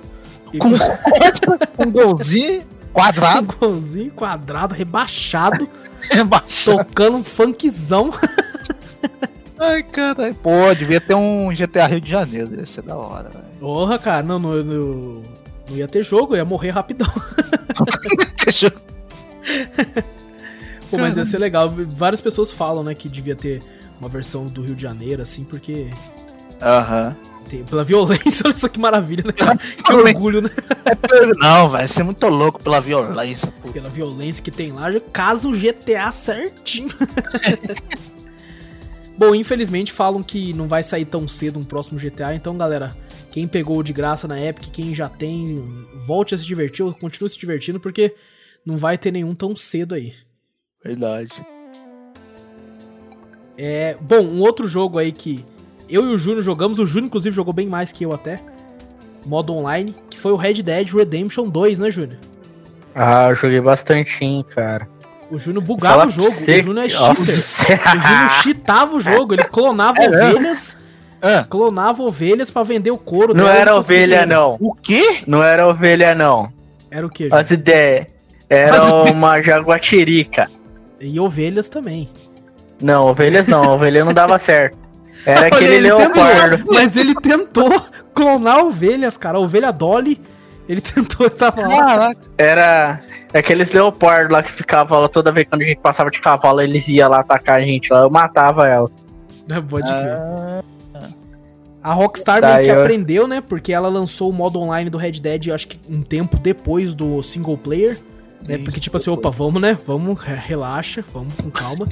Com 0.58 1.82
um 1.84 1.90
golzinho 1.90 2.62
quadrado, 2.92 3.52
com 3.54 3.66
golzinho 3.66 4.10
quadrado, 4.12 4.74
rebaixado, 4.76 5.68
embaixo. 6.14 6.64
tocando 6.64 7.16
um 7.16 7.24
funkzão. 7.24 8.10
Ai, 9.58 9.82
caralho. 9.82 10.34
Pô, 10.34 10.74
devia 10.76 11.00
ter 11.00 11.14
um 11.14 11.48
GTA 11.54 11.86
Rio 11.86 12.00
de 12.00 12.10
Janeiro, 12.10 12.48
devia 12.48 12.66
ser 12.66 12.82
da 12.82 12.96
hora, 12.96 13.30
velho. 13.30 13.44
Porra, 13.60 13.98
cara, 13.98 14.22
não, 14.22 14.38
não, 14.38 14.62
não, 14.62 15.22
não 15.68 15.76
ia 15.76 15.88
ter 15.88 16.02
jogo, 16.04 16.34
eu 16.34 16.38
ia 16.38 16.44
morrer 16.44 16.70
rapidão. 16.70 17.08
Pô, 20.90 20.98
mas 20.98 21.16
ia 21.16 21.24
ser 21.24 21.38
legal. 21.38 21.72
Várias 21.96 22.20
pessoas 22.20 22.52
falam, 22.52 22.82
né, 22.82 22.94
que 22.94 23.08
devia 23.08 23.34
ter 23.34 23.62
uma 23.98 24.08
versão 24.08 24.46
do 24.46 24.60
Rio 24.60 24.74
de 24.74 24.82
Janeiro, 24.82 25.22
assim, 25.22 25.44
porque 25.44 25.88
Aham. 26.60 27.16
Tem, 27.54 27.64
pela 27.64 27.84
violência, 27.84 28.42
olha 28.46 28.56
só 28.56 28.68
que 28.68 28.80
maravilha, 28.80 29.24
né? 29.24 29.32
Que 29.84 29.92
orgulho, 29.92 30.42
né? 30.42 30.50
Não, 31.38 31.68
vai 31.68 31.86
ser 31.86 32.02
muito 32.02 32.26
louco 32.26 32.62
pela 32.62 32.80
violência, 32.80 33.52
pô. 33.62 33.70
Pela 33.70 33.88
violência 33.88 34.42
que 34.42 34.50
tem 34.50 34.72
lá, 34.72 34.88
casa 35.12 35.48
o 35.48 35.52
GTA 35.52 36.10
certinho. 36.10 36.90
Bom, 39.16 39.32
infelizmente 39.34 39.92
falam 39.92 40.24
que 40.24 40.52
não 40.54 40.66
vai 40.66 40.82
sair 40.82 41.04
tão 41.04 41.28
cedo 41.28 41.60
um 41.60 41.64
próximo 41.64 42.00
GTA, 42.00 42.34
então 42.34 42.56
galera, 42.56 42.96
quem 43.30 43.46
pegou 43.46 43.80
de 43.82 43.92
graça 43.92 44.26
na 44.26 44.40
Epic, 44.40 44.72
quem 44.72 44.92
já 44.92 45.08
tem, 45.08 45.62
volte 46.04 46.34
a 46.34 46.38
se 46.38 46.44
divertir, 46.44 46.84
ou 46.84 46.92
continue 46.92 47.30
se 47.30 47.38
divertindo, 47.38 47.78
porque 47.78 48.12
não 48.66 48.76
vai 48.76 48.98
ter 48.98 49.12
nenhum 49.12 49.34
tão 49.34 49.54
cedo 49.54 49.94
aí. 49.94 50.12
Verdade. 50.82 51.46
É, 53.56 53.96
bom, 54.00 54.20
um 54.20 54.40
outro 54.40 54.66
jogo 54.66 54.98
aí 54.98 55.12
que 55.12 55.44
eu 55.88 56.04
e 56.10 56.14
o 56.14 56.18
Júnior 56.18 56.42
jogamos, 56.42 56.78
o 56.78 56.86
Júnior 56.86 57.06
inclusive 57.06 57.34
jogou 57.34 57.52
bem 57.52 57.66
mais 57.66 57.92
que 57.92 58.04
eu 58.04 58.12
até, 58.12 58.40
modo 59.26 59.52
online, 59.54 59.94
que 60.10 60.18
foi 60.18 60.32
o 60.32 60.36
Red 60.36 60.54
Dead 60.62 60.88
Redemption 60.92 61.48
2, 61.48 61.78
né, 61.78 61.90
Júnior? 61.90 62.18
Ah, 62.94 63.28
eu 63.30 63.34
joguei 63.36 63.60
bastante, 63.60 64.44
cara. 64.54 64.86
O 65.30 65.38
Júnior 65.38 65.64
bugava 65.64 65.94
Fala 66.00 66.06
o 66.06 66.10
jogo, 66.10 66.32
você 66.32 66.60
o 66.60 66.62
Júnior 66.62 66.84
é 66.84 66.92
Nossa. 66.92 67.14
cheater. 67.24 67.80
O 67.96 68.00
Júnior 68.02 68.30
cheatava 68.42 68.96
o 68.96 69.00
jogo, 69.00 69.34
ele 69.34 69.44
clonava 69.44 70.02
É 70.02 70.08
mesmo? 70.08 70.30
ovelhas, 70.30 70.76
Ah, 71.20 71.44
clonava 71.48 72.02
ovelhas 72.02 72.50
pra 72.50 72.62
vender 72.62 72.90
o 72.90 72.98
couro 72.98 73.34
Não 73.34 73.48
era 73.48 73.74
ovelha, 73.74 74.26
não. 74.26 74.56
o 74.60 74.74
quê? 74.74 75.22
Não 75.26 75.42
era 75.42 75.66
ovelha, 75.66 76.14
não. 76.14 76.52
Era 76.90 77.06
o 77.06 77.10
que, 77.10 77.24
Júnior? 77.24 77.40
As 77.40 77.50
ideias. 77.50 78.06
Era 78.48 78.76
As 78.76 79.10
uma 79.10 79.40
jaguatirica. 79.40 80.46
E 81.00 81.18
ovelhas 81.18 81.68
também. 81.68 82.08
Não, 82.80 83.06
ovelhas 83.08 83.46
não. 83.48 83.74
Ovelha 83.74 84.04
não 84.04 84.12
dava 84.12 84.38
certo. 84.38 84.76
Era 85.26 85.40
Olha, 85.40 85.46
aquele 85.48 85.74
ele 85.74 85.86
leopardo. 85.88 86.56
tentou, 86.58 86.74
mas 86.74 86.96
ele 86.96 87.14
tentou 87.14 87.86
clonar 88.14 88.58
ovelhas, 88.64 89.16
cara. 89.16 89.38
A 89.38 89.40
ovelha 89.40 89.72
Dolly, 89.72 90.20
ele 90.68 90.80
tentou, 90.82 91.26
ele 91.26 91.34
tava 91.34 91.60
lá. 91.62 91.86
Caraca. 91.86 92.20
Era 92.36 93.00
aqueles 93.32 93.70
leopardos 93.72 94.30
lá 94.32 94.42
que 94.42 94.52
ficavam 94.52 95.00
lá 95.00 95.08
toda 95.08 95.32
vez 95.32 95.48
quando 95.48 95.62
a 95.62 95.64
gente 95.64 95.80
passava 95.80 96.10
de 96.10 96.20
cavalo, 96.20 96.60
eles 96.60 96.86
iam 96.88 97.08
lá 97.10 97.20
atacar 97.20 97.56
a 97.58 97.60
gente 97.60 97.92
lá. 97.92 98.00
Eu 98.00 98.10
matava 98.10 98.68
elas. 98.68 98.90
Né, 99.48 99.62
Pode 99.68 99.86
crer. 99.88 100.08
Ah, 100.08 100.62
A 101.82 101.92
Rockstar 101.92 102.40
meio 102.40 102.62
que 102.62 102.70
eu- 102.70 102.80
aprendeu, 102.82 103.26
né? 103.26 103.42
Porque 103.46 103.72
ela 103.72 103.88
lançou 103.88 104.30
o 104.30 104.32
modo 104.32 104.58
online 104.60 104.88
do 104.88 104.96
Red 104.98 105.12
Dead, 105.12 105.48
acho 105.50 105.68
que 105.68 105.78
um 105.88 106.00
tempo 106.02 106.38
depois 106.38 106.94
do 106.94 107.22
single 107.22 107.58
player. 107.58 107.98
Né? 108.46 108.58
Porque, 108.58 108.78
tipo 108.78 108.96
assim, 108.98 109.10
opa, 109.10 109.30
vamos, 109.30 109.60
né? 109.60 109.76
Vamos, 109.86 110.22
re- 110.22 110.34
relaxa, 110.46 111.02
vamos 111.12 111.34
com 111.34 111.50
calma. 111.50 111.86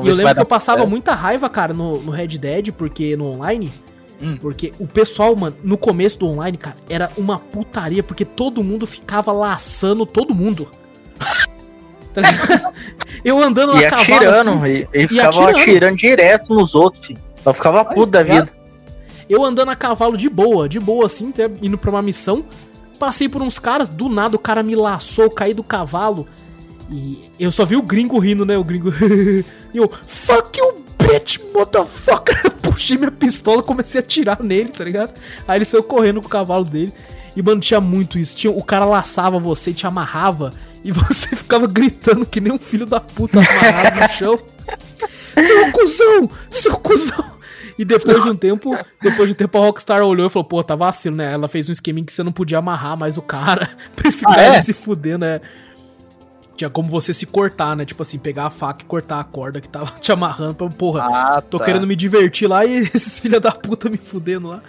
Vamos 0.00 0.06
e 0.06 0.10
eu 0.10 0.16
lembro 0.16 0.34
que 0.34 0.40
eu 0.42 0.46
passava 0.46 0.78
certo. 0.78 0.90
muita 0.90 1.14
raiva, 1.14 1.48
cara, 1.48 1.72
no, 1.72 1.98
no 2.00 2.10
Red 2.10 2.28
Dead, 2.38 2.72
porque 2.72 3.16
no 3.16 3.32
online. 3.32 3.72
Hum. 4.20 4.36
Porque 4.38 4.72
o 4.78 4.86
pessoal, 4.86 5.36
mano, 5.36 5.56
no 5.62 5.76
começo 5.76 6.18
do 6.18 6.28
online, 6.28 6.56
cara, 6.56 6.76
era 6.88 7.10
uma 7.18 7.38
putaria, 7.38 8.02
porque 8.02 8.24
todo 8.24 8.64
mundo 8.64 8.86
ficava 8.86 9.32
laçando 9.32 10.06
todo 10.06 10.34
mundo. 10.34 10.68
Tá 12.16 12.22
eu 13.22 13.42
andando 13.42 13.76
E 13.76 13.84
a 13.84 13.90
cavalo 13.90 14.30
assim, 14.30 14.66
e, 14.66 14.88
e 15.04 15.06
ficava 15.06 15.28
atirando. 15.28 15.58
atirando. 15.58 15.96
direto 15.96 16.54
nos 16.54 16.74
outros, 16.74 17.04
filho. 17.04 17.20
Eu 17.44 17.52
ficava 17.52 17.84
puto 17.84 18.06
da 18.06 18.22
vida. 18.22 18.48
Eu 19.28 19.44
andando 19.44 19.70
a 19.70 19.76
cavalo 19.76 20.16
de 20.16 20.30
boa, 20.30 20.66
de 20.66 20.80
boa 20.80 21.04
assim, 21.04 21.28
até 21.28 21.50
indo 21.60 21.76
pra 21.76 21.90
uma 21.90 22.00
missão. 22.00 22.44
Passei 22.98 23.28
por 23.28 23.42
uns 23.42 23.58
caras, 23.58 23.90
do 23.90 24.08
nada 24.08 24.34
o 24.34 24.38
cara 24.38 24.62
me 24.62 24.74
laçou, 24.74 25.30
caí 25.30 25.52
do 25.52 25.62
cavalo. 25.62 26.26
E 26.90 27.28
eu 27.38 27.50
só 27.50 27.64
vi 27.64 27.76
o 27.76 27.82
gringo 27.82 28.18
rindo, 28.18 28.44
né? 28.46 28.56
O 28.56 28.64
gringo. 28.64 28.92
e 29.74 29.76
eu, 29.76 29.90
fuck 30.06 30.58
you, 30.58 30.84
bitch, 30.98 31.38
motherfucker. 31.52 32.50
Puxei 32.62 32.96
minha 32.96 33.10
pistola 33.10 33.60
e 33.60 33.64
comecei 33.64 34.00
a 34.00 34.04
atirar 34.04 34.42
nele, 34.42 34.70
tá 34.70 34.84
ligado? 34.84 35.12
Aí 35.46 35.58
ele 35.58 35.64
saiu 35.64 35.82
correndo 35.82 36.20
com 36.20 36.26
o 36.26 36.30
cavalo 36.30 36.64
dele. 36.64 36.92
E, 37.34 37.42
mano, 37.42 37.60
tinha 37.60 37.80
muito 37.80 38.18
isso. 38.18 38.36
Tinha, 38.36 38.50
o 38.50 38.62
cara 38.62 38.84
laçava 38.84 39.38
você, 39.38 39.72
te 39.72 39.86
amarrava. 39.86 40.52
E 40.84 40.92
você 40.92 41.34
ficava 41.34 41.66
gritando 41.66 42.24
que 42.24 42.40
nem 42.40 42.52
um 42.52 42.58
filho 42.58 42.86
da 42.86 43.00
puta 43.00 43.40
amarrado 43.40 44.00
no 44.00 44.08
chão. 44.08 44.38
Seu 45.34 45.72
cuzão! 45.72 46.30
Seu 46.50 46.76
cuzão! 46.78 47.36
E 47.78 47.84
depois 47.84 48.24
de 48.24 48.30
um 48.30 48.36
tempo, 48.36 48.74
depois 49.02 49.28
de 49.28 49.34
um 49.34 49.36
tempo 49.36 49.58
a 49.58 49.60
Rockstar 49.60 50.00
olhou 50.02 50.26
e 50.26 50.30
falou, 50.30 50.44
pô, 50.44 50.62
tá 50.64 50.74
vacilo, 50.74 51.14
né? 51.14 51.30
Ela 51.34 51.46
fez 51.46 51.68
um 51.68 51.72
esqueminha 51.72 52.06
que 52.06 52.12
você 52.12 52.22
não 52.22 52.32
podia 52.32 52.56
amarrar 52.56 52.96
mais 52.96 53.18
o 53.18 53.22
cara 53.22 53.68
pra 53.94 54.08
ele 54.08 54.16
ficar 54.16 54.38
Ah, 54.38 54.42
é? 54.42 54.62
se 54.62 54.72
fudendo, 54.72 55.26
né? 55.26 55.40
Tinha 56.56 56.70
como 56.70 56.88
você 56.88 57.12
se 57.12 57.26
cortar, 57.26 57.76
né? 57.76 57.84
Tipo 57.84 58.02
assim, 58.02 58.18
pegar 58.18 58.46
a 58.46 58.50
faca 58.50 58.82
e 58.82 58.86
cortar 58.86 59.20
a 59.20 59.24
corda 59.24 59.60
que 59.60 59.68
tava 59.68 59.92
te 60.00 60.10
amarrando 60.10 60.54
pra, 60.54 60.68
porra, 60.68 61.02
Ah, 61.04 61.40
tô 61.42 61.58
tá. 61.58 61.64
querendo 61.66 61.86
me 61.86 61.94
divertir 61.94 62.48
lá 62.48 62.64
e 62.64 62.78
esses 62.94 63.20
filha 63.20 63.38
da 63.38 63.52
puta 63.52 63.88
me 63.90 63.98
fudendo 63.98 64.48
lá. 64.48 64.60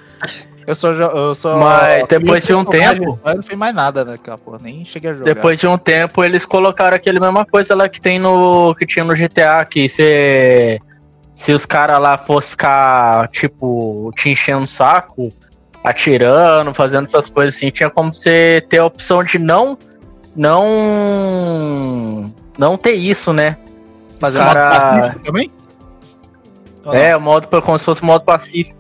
Eu 0.66 0.76
só. 0.76 0.92
Eu 0.92 1.34
só 1.34 1.58
Mas 1.58 2.06
depois 2.08 2.44
de 2.44 2.54
um 2.54 2.66
tempo- 2.66 3.18
Eu 3.26 3.36
não 3.36 3.44
fiz 3.44 3.58
mais 3.58 3.74
nada 3.74 4.04
naquela 4.04 4.38
porra, 4.38 4.58
nem 4.62 4.84
cheguei 4.84 5.12
a 5.12 5.14
jogar. 5.14 5.34
Depois 5.34 5.58
de 5.58 5.66
um 5.66 5.78
tempo, 5.78 6.22
eles 6.24 6.46
colocaram 6.46 6.96
aquele 6.98 7.20
mesma 7.22 7.46
coisa 7.46 7.74
lá 7.74 7.88
que 7.88 8.02
tem 8.02 8.20
no. 8.20 8.76
que 8.76 8.86
tinha 8.86 9.06
no 9.06 9.14
GTA, 9.16 9.64
que 9.64 9.88
se. 9.88 10.82
Se 11.36 11.54
os 11.54 11.66
caras 11.68 12.02
lá 12.02 12.18
fossem 12.18 12.50
ficar, 12.50 13.28
tipo, 13.30 14.12
te 14.18 14.28
enchendo 14.30 14.64
o 14.64 14.68
saco, 14.68 15.30
atirando, 15.84 16.74
fazendo 16.74 17.04
essas 17.04 17.30
coisas 17.30 17.56
assim, 17.56 17.70
tinha 17.70 17.90
como 17.90 18.14
você 18.14 18.62
ter 18.70 18.80
a 18.80 18.86
opção 18.86 19.24
de 19.24 19.38
não. 19.40 19.78
Não. 20.38 22.34
Não 22.58 22.78
ter 22.78 22.94
isso, 22.94 23.34
né? 23.34 23.58
Fazer 24.20 24.40
Cara- 24.40 24.70
modo 24.72 24.82
pacífico 24.82 25.26
também? 25.26 25.52
Ou 26.86 26.94
não? 26.94 27.00
É, 27.00 27.16
o 27.16 27.22
modo 27.22 27.48
como 27.62 27.78
se 27.78 27.86
fosse 27.86 28.04
modo 28.04 28.24
pacífico. 28.24 28.78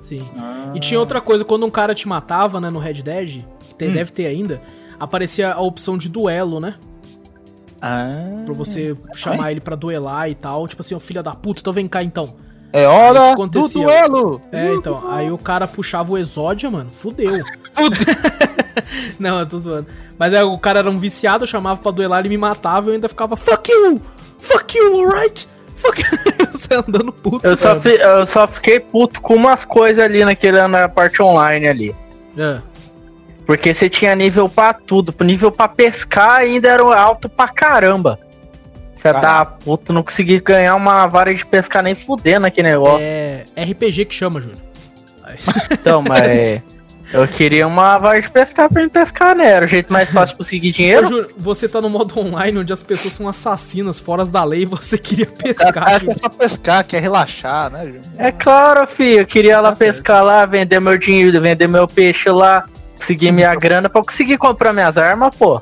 Sim. 0.00 0.26
Ah. 0.38 0.70
E 0.74 0.80
tinha 0.80 0.98
outra 0.98 1.20
coisa, 1.20 1.44
quando 1.44 1.64
um 1.66 1.70
cara 1.70 1.94
te 1.94 2.08
matava, 2.08 2.60
né, 2.60 2.70
no 2.70 2.78
Red 2.78 3.02
Dead, 3.02 3.44
que 3.60 3.74
tem- 3.74 3.90
Hum. 3.90 3.94
deve 3.94 4.10
ter 4.12 4.26
ainda, 4.26 4.60
aparecia 4.98 5.52
a 5.52 5.60
opção 5.60 5.96
de 5.98 6.08
duelo, 6.08 6.58
né? 6.60 6.74
Ah. 7.80 8.08
Pra 8.44 8.54
você 8.54 8.96
chamar 9.14 9.50
ele 9.52 9.60
pra 9.60 9.76
duelar 9.76 10.28
e 10.30 10.34
tal. 10.34 10.66
Tipo 10.68 10.82
assim, 10.82 10.94
ó, 10.94 10.98
filha 11.00 11.22
da 11.22 11.34
puta, 11.34 11.60
então 11.60 11.72
vem 11.72 11.86
cá 11.88 12.02
então. 12.02 12.34
É 12.72 12.86
hora 12.86 13.34
do 13.34 13.68
duelo! 13.68 14.40
É, 14.52 14.72
então, 14.74 15.10
aí 15.10 15.30
o 15.30 15.38
cara 15.38 15.66
puxava 15.66 16.12
o 16.12 16.18
Exódia, 16.18 16.70
mano, 16.70 16.88
fudeu. 16.90 17.32
Não, 19.18 19.40
eu 19.40 19.46
tô 19.46 19.58
zoando. 19.58 19.86
Mas 20.18 20.32
aí 20.34 20.42
o 20.42 20.58
cara 20.58 20.78
era 20.80 20.90
um 20.90 20.98
viciado, 20.98 21.44
eu 21.44 21.48
chamava 21.48 21.80
pra 21.80 21.90
duelar, 21.90 22.20
ele 22.20 22.28
me 22.28 22.36
matava 22.38 22.86
e 22.86 22.90
eu 22.90 22.94
ainda 22.94 23.08
ficava 23.08 23.36
Fuck 23.36 23.70
you! 23.70 24.00
Fuck 24.38 24.76
you, 24.78 25.00
alright? 25.00 25.48
Fuck 25.76 26.02
Você 26.52 26.74
andando 26.74 27.12
puto. 27.12 27.46
Eu 27.46 27.56
só, 27.56 27.78
fi- 27.80 27.98
eu 28.00 28.26
só 28.26 28.46
fiquei 28.46 28.80
puto 28.80 29.20
com 29.20 29.34
umas 29.34 29.64
coisas 29.64 30.04
ali 30.04 30.24
naquele, 30.24 30.66
na 30.68 30.88
parte 30.88 31.22
online 31.22 31.68
ali. 31.68 31.96
É. 32.36 32.58
Porque 33.46 33.74
você 33.74 33.88
tinha 33.90 34.14
nível 34.14 34.48
pra 34.48 34.72
tudo. 34.72 35.12
Nível 35.24 35.50
pra 35.50 35.66
pescar 35.68 36.40
ainda 36.40 36.68
era 36.68 36.82
alto 36.82 37.28
pra 37.28 37.48
caramba. 37.48 38.18
Você 39.02 39.12
da 39.12 39.44
puta, 39.44 39.92
não 39.92 40.02
consegui 40.02 40.40
ganhar 40.40 40.74
uma 40.74 41.06
vara 41.06 41.32
de 41.34 41.44
pescar 41.46 41.82
nem 41.82 41.94
fudendo 41.94 42.46
aqui 42.46 42.62
negócio. 42.62 42.98
É 43.02 43.44
RPG 43.56 44.04
que 44.06 44.14
chama, 44.14 44.40
Júlio. 44.40 44.58
Então, 45.72 46.02
mas. 46.06 46.62
Eu 47.12 47.26
queria 47.26 47.66
uma 47.66 47.98
vara 47.98 48.22
de 48.22 48.30
pescar 48.30 48.68
pra 48.72 48.82
me 48.84 48.88
pescar, 48.88 49.34
né? 49.34 49.44
Era 49.50 49.64
o 49.64 49.68
jeito 49.68 49.92
mais 49.92 50.12
fácil 50.12 50.34
de 50.34 50.38
conseguir 50.38 50.70
dinheiro. 50.70 51.06
Ô, 51.06 51.08
Júlio, 51.08 51.28
você 51.36 51.68
tá 51.68 51.80
no 51.80 51.90
modo 51.90 52.16
online 52.20 52.58
onde 52.58 52.72
as 52.72 52.84
pessoas 52.84 53.14
são 53.14 53.26
assassinas, 53.26 53.98
fora 53.98 54.24
da 54.24 54.44
lei, 54.44 54.62
e 54.62 54.64
você 54.64 54.96
queria 54.96 55.26
pescar, 55.26 55.98
Júlio. 55.98 56.14
quer 56.14 56.18
só 56.20 56.28
pescar, 56.28 56.84
quer 56.84 57.02
relaxar, 57.02 57.68
né, 57.72 57.86
Júlio? 57.86 58.00
É 58.16 58.30
claro, 58.30 58.86
filho. 58.86 59.20
Eu 59.22 59.26
queria 59.26 59.60
lá 59.60 59.70
Tá 59.70 59.76
certo. 59.76 59.94
pescar 59.96 60.22
lá, 60.22 60.46
vender 60.46 60.78
meu 60.78 60.96
dinheiro, 60.96 61.42
vender 61.42 61.66
meu 61.66 61.88
peixe 61.88 62.30
lá, 62.30 62.62
conseguir 62.96 63.32
minha 63.32 63.52
grana 63.56 63.88
pra 63.88 64.00
eu 64.00 64.04
conseguir 64.04 64.38
comprar 64.38 64.72
minhas 64.72 64.96
armas, 64.96 65.34
pô. 65.34 65.60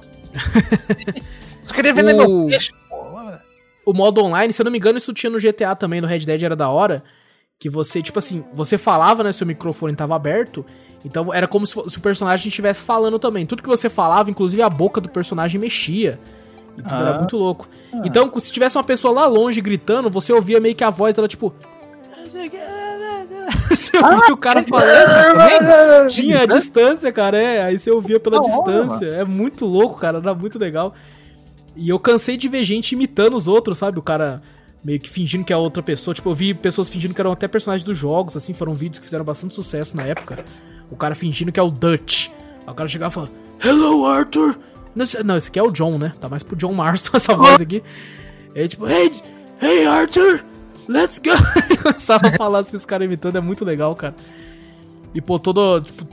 Você 1.64 1.74
queria 1.74 1.94
vender 1.94 2.12
O- 2.14 2.16
meu 2.16 2.46
peixe. 2.50 2.72
O 3.90 3.94
modo 3.94 4.22
online, 4.22 4.52
se 4.52 4.60
eu 4.60 4.64
não 4.64 4.72
me 4.72 4.78
engano, 4.78 4.98
isso 4.98 5.12
tinha 5.12 5.30
no 5.30 5.38
GTA 5.38 5.74
também, 5.74 6.00
no 6.00 6.06
Red 6.06 6.20
Dead 6.20 6.42
era 6.42 6.56
da 6.56 6.68
hora. 6.68 7.02
Que 7.58 7.68
você, 7.68 8.00
tipo 8.02 8.18
assim, 8.18 8.44
você 8.54 8.78
falava, 8.78 9.24
né? 9.24 9.32
Seu 9.32 9.46
microfone 9.46 9.94
tava 9.96 10.14
aberto. 10.14 10.64
Então 11.04 11.32
era 11.34 11.48
como 11.48 11.66
se, 11.66 11.74
se 11.88 11.98
o 11.98 12.00
personagem 12.00 12.48
estivesse 12.48 12.84
falando 12.84 13.18
também. 13.18 13.46
Tudo 13.46 13.62
que 13.62 13.68
você 13.68 13.88
falava, 13.88 14.30
inclusive 14.30 14.62
a 14.62 14.70
boca 14.70 15.00
do 15.00 15.08
personagem 15.08 15.60
mexia. 15.60 16.20
E 16.76 16.82
tudo 16.82 16.94
era 16.94 17.16
Ah. 17.16 17.18
muito 17.18 17.36
louco. 17.36 17.68
Então, 18.04 18.32
se 18.38 18.52
tivesse 18.52 18.78
uma 18.78 18.84
pessoa 18.84 19.12
lá 19.12 19.26
longe 19.26 19.60
gritando, 19.60 20.08
você 20.08 20.32
ouvia 20.32 20.60
meio 20.60 20.76
que 20.76 20.84
a 20.84 20.90
voz 20.90 21.14
dela, 21.14 21.26
tipo. 21.26 21.52
Você 23.70 23.96
ouvia 23.96 24.34
o 24.34 24.36
cara 24.36 24.64
falando. 24.68 26.08
Tinha 26.10 26.42
a 26.42 26.46
distância, 26.46 27.12
cara, 27.12 27.40
é. 27.40 27.62
Aí 27.62 27.78
você 27.78 27.90
ouvia 27.90 28.18
pela 28.18 28.40
distância. 28.40 29.06
É 29.06 29.24
muito 29.24 29.64
louco, 29.66 30.00
cara. 30.00 30.18
Era 30.18 30.34
muito 30.34 30.58
legal. 30.58 30.94
E 31.78 31.88
eu 31.88 31.98
cansei 31.98 32.36
de 32.36 32.48
ver 32.48 32.64
gente 32.64 32.92
imitando 32.92 33.36
os 33.36 33.46
outros, 33.46 33.78
sabe? 33.78 33.98
O 33.98 34.02
cara 34.02 34.42
meio 34.84 34.98
que 34.98 35.08
fingindo 35.08 35.44
que 35.44 35.52
é 35.52 35.56
outra 35.56 35.82
pessoa. 35.82 36.12
Tipo, 36.14 36.30
eu 36.30 36.34
vi 36.34 36.52
pessoas 36.54 36.88
fingindo 36.88 37.14
que 37.14 37.20
eram 37.20 37.32
até 37.32 37.46
personagens 37.46 37.84
dos 37.84 37.96
jogos, 37.96 38.36
assim. 38.36 38.52
Foram 38.52 38.74
vídeos 38.74 38.98
que 38.98 39.04
fizeram 39.04 39.24
bastante 39.24 39.54
sucesso 39.54 39.96
na 39.96 40.02
época. 40.04 40.44
O 40.90 40.96
cara 40.96 41.14
fingindo 41.14 41.52
que 41.52 41.60
é 41.60 41.62
o 41.62 41.70
Dutch. 41.70 42.28
Aí 42.66 42.72
o 42.72 42.74
cara 42.74 42.88
chegava 42.88 43.12
e 43.12 43.14
falava, 43.14 43.32
Hello, 43.64 44.06
Arthur! 44.06 44.58
Não, 44.94 45.04
esse- 45.36 45.48
aqui 45.48 45.58
é 45.58 45.62
o 45.62 45.70
John, 45.70 45.98
né? 45.98 46.12
Tá 46.20 46.28
mais 46.28 46.42
pro 46.42 46.56
John 46.56 46.72
Marston 46.72 47.16
essa 47.16 47.34
voz 47.34 47.60
aqui. 47.60 47.82
Aí, 48.56 48.66
tipo, 48.66 48.86
Hey, 48.88 49.12
hey, 49.62 49.86
Arthur! 49.86 50.44
Let's 50.88 51.18
go! 51.18 51.30
Começava 51.82 52.28
a 52.28 52.36
falar 52.36 52.60
assim, 52.60 52.76
os 52.76 52.86
caras 52.86 53.04
imitando. 53.06 53.36
É 53.36 53.40
muito 53.40 53.64
legal, 53.64 53.94
cara. 53.94 54.14
E, 55.14 55.20
pô, 55.20 55.38
todo. 55.38 55.80
Tipo, 55.82 56.06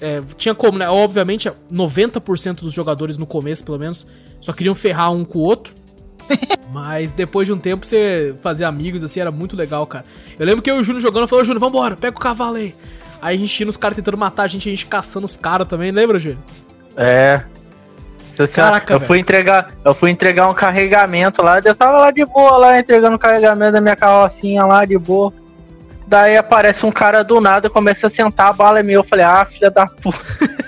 é, 0.00 0.22
tinha 0.36 0.54
como, 0.54 0.78
né? 0.78 0.88
Obviamente, 0.88 1.50
90% 1.72 2.60
dos 2.60 2.72
jogadores 2.72 3.18
no 3.18 3.26
começo, 3.26 3.64
pelo 3.64 3.78
menos, 3.78 4.06
só 4.40 4.52
queriam 4.52 4.74
ferrar 4.74 5.12
um 5.12 5.24
com 5.24 5.38
o 5.38 5.42
outro. 5.42 5.74
Mas 6.72 7.12
depois 7.12 7.46
de 7.46 7.52
um 7.52 7.58
tempo 7.58 7.84
você 7.84 8.34
fazer 8.42 8.64
amigos, 8.64 9.04
assim, 9.04 9.20
era 9.20 9.30
muito 9.30 9.56
legal, 9.56 9.86
cara. 9.86 10.04
Eu 10.38 10.46
lembro 10.46 10.62
que 10.62 10.70
eu 10.70 10.76
e 10.76 10.80
o 10.80 10.84
Júnior 10.84 11.02
jogando, 11.02 11.28
falou, 11.28 11.44
Júnior, 11.44 11.60
vambora, 11.60 11.96
pega 11.96 12.16
o 12.16 12.20
cavalo 12.20 12.56
aí. 12.56 12.74
Aí 13.20 13.36
a 13.36 13.38
gente 13.38 13.60
ia 13.60 13.66
nos 13.66 13.76
caras 13.76 13.96
tentando 13.96 14.16
matar 14.16 14.44
a 14.44 14.46
gente, 14.46 14.68
a 14.68 14.72
gente 14.72 14.86
caçando 14.86 15.26
os 15.26 15.36
caras 15.36 15.68
também, 15.68 15.92
lembra, 15.92 16.18
Júnior? 16.18 16.40
É. 16.96 17.42
Caraca, 18.52 18.94
eu 18.94 19.00
fui 19.00 19.18
entregar, 19.18 19.72
eu 19.84 19.94
fui 19.94 20.10
entregar 20.10 20.48
um 20.48 20.54
carregamento 20.54 21.42
lá, 21.42 21.60
eu 21.62 21.74
tava 21.74 21.98
lá 21.98 22.10
de 22.10 22.24
boa 22.24 22.56
lá 22.56 22.78
entregando 22.78 23.14
o 23.14 23.18
carregamento 23.18 23.72
da 23.72 23.80
minha 23.80 23.94
carrocinha 23.94 24.64
lá 24.64 24.84
de 24.84 24.96
boa. 24.96 25.32
Daí 26.06 26.36
aparece 26.36 26.84
um 26.84 26.92
cara 26.92 27.22
do 27.22 27.40
nada, 27.40 27.70
começa 27.70 28.06
a 28.06 28.10
sentar 28.10 28.48
a 28.48 28.52
bala 28.52 28.80
é 28.80 28.82
minha. 28.82 28.96
Eu 28.98 29.04
falei, 29.04 29.24
ah, 29.24 29.44
filha 29.44 29.70
da 29.70 29.86
puta. 29.86 30.18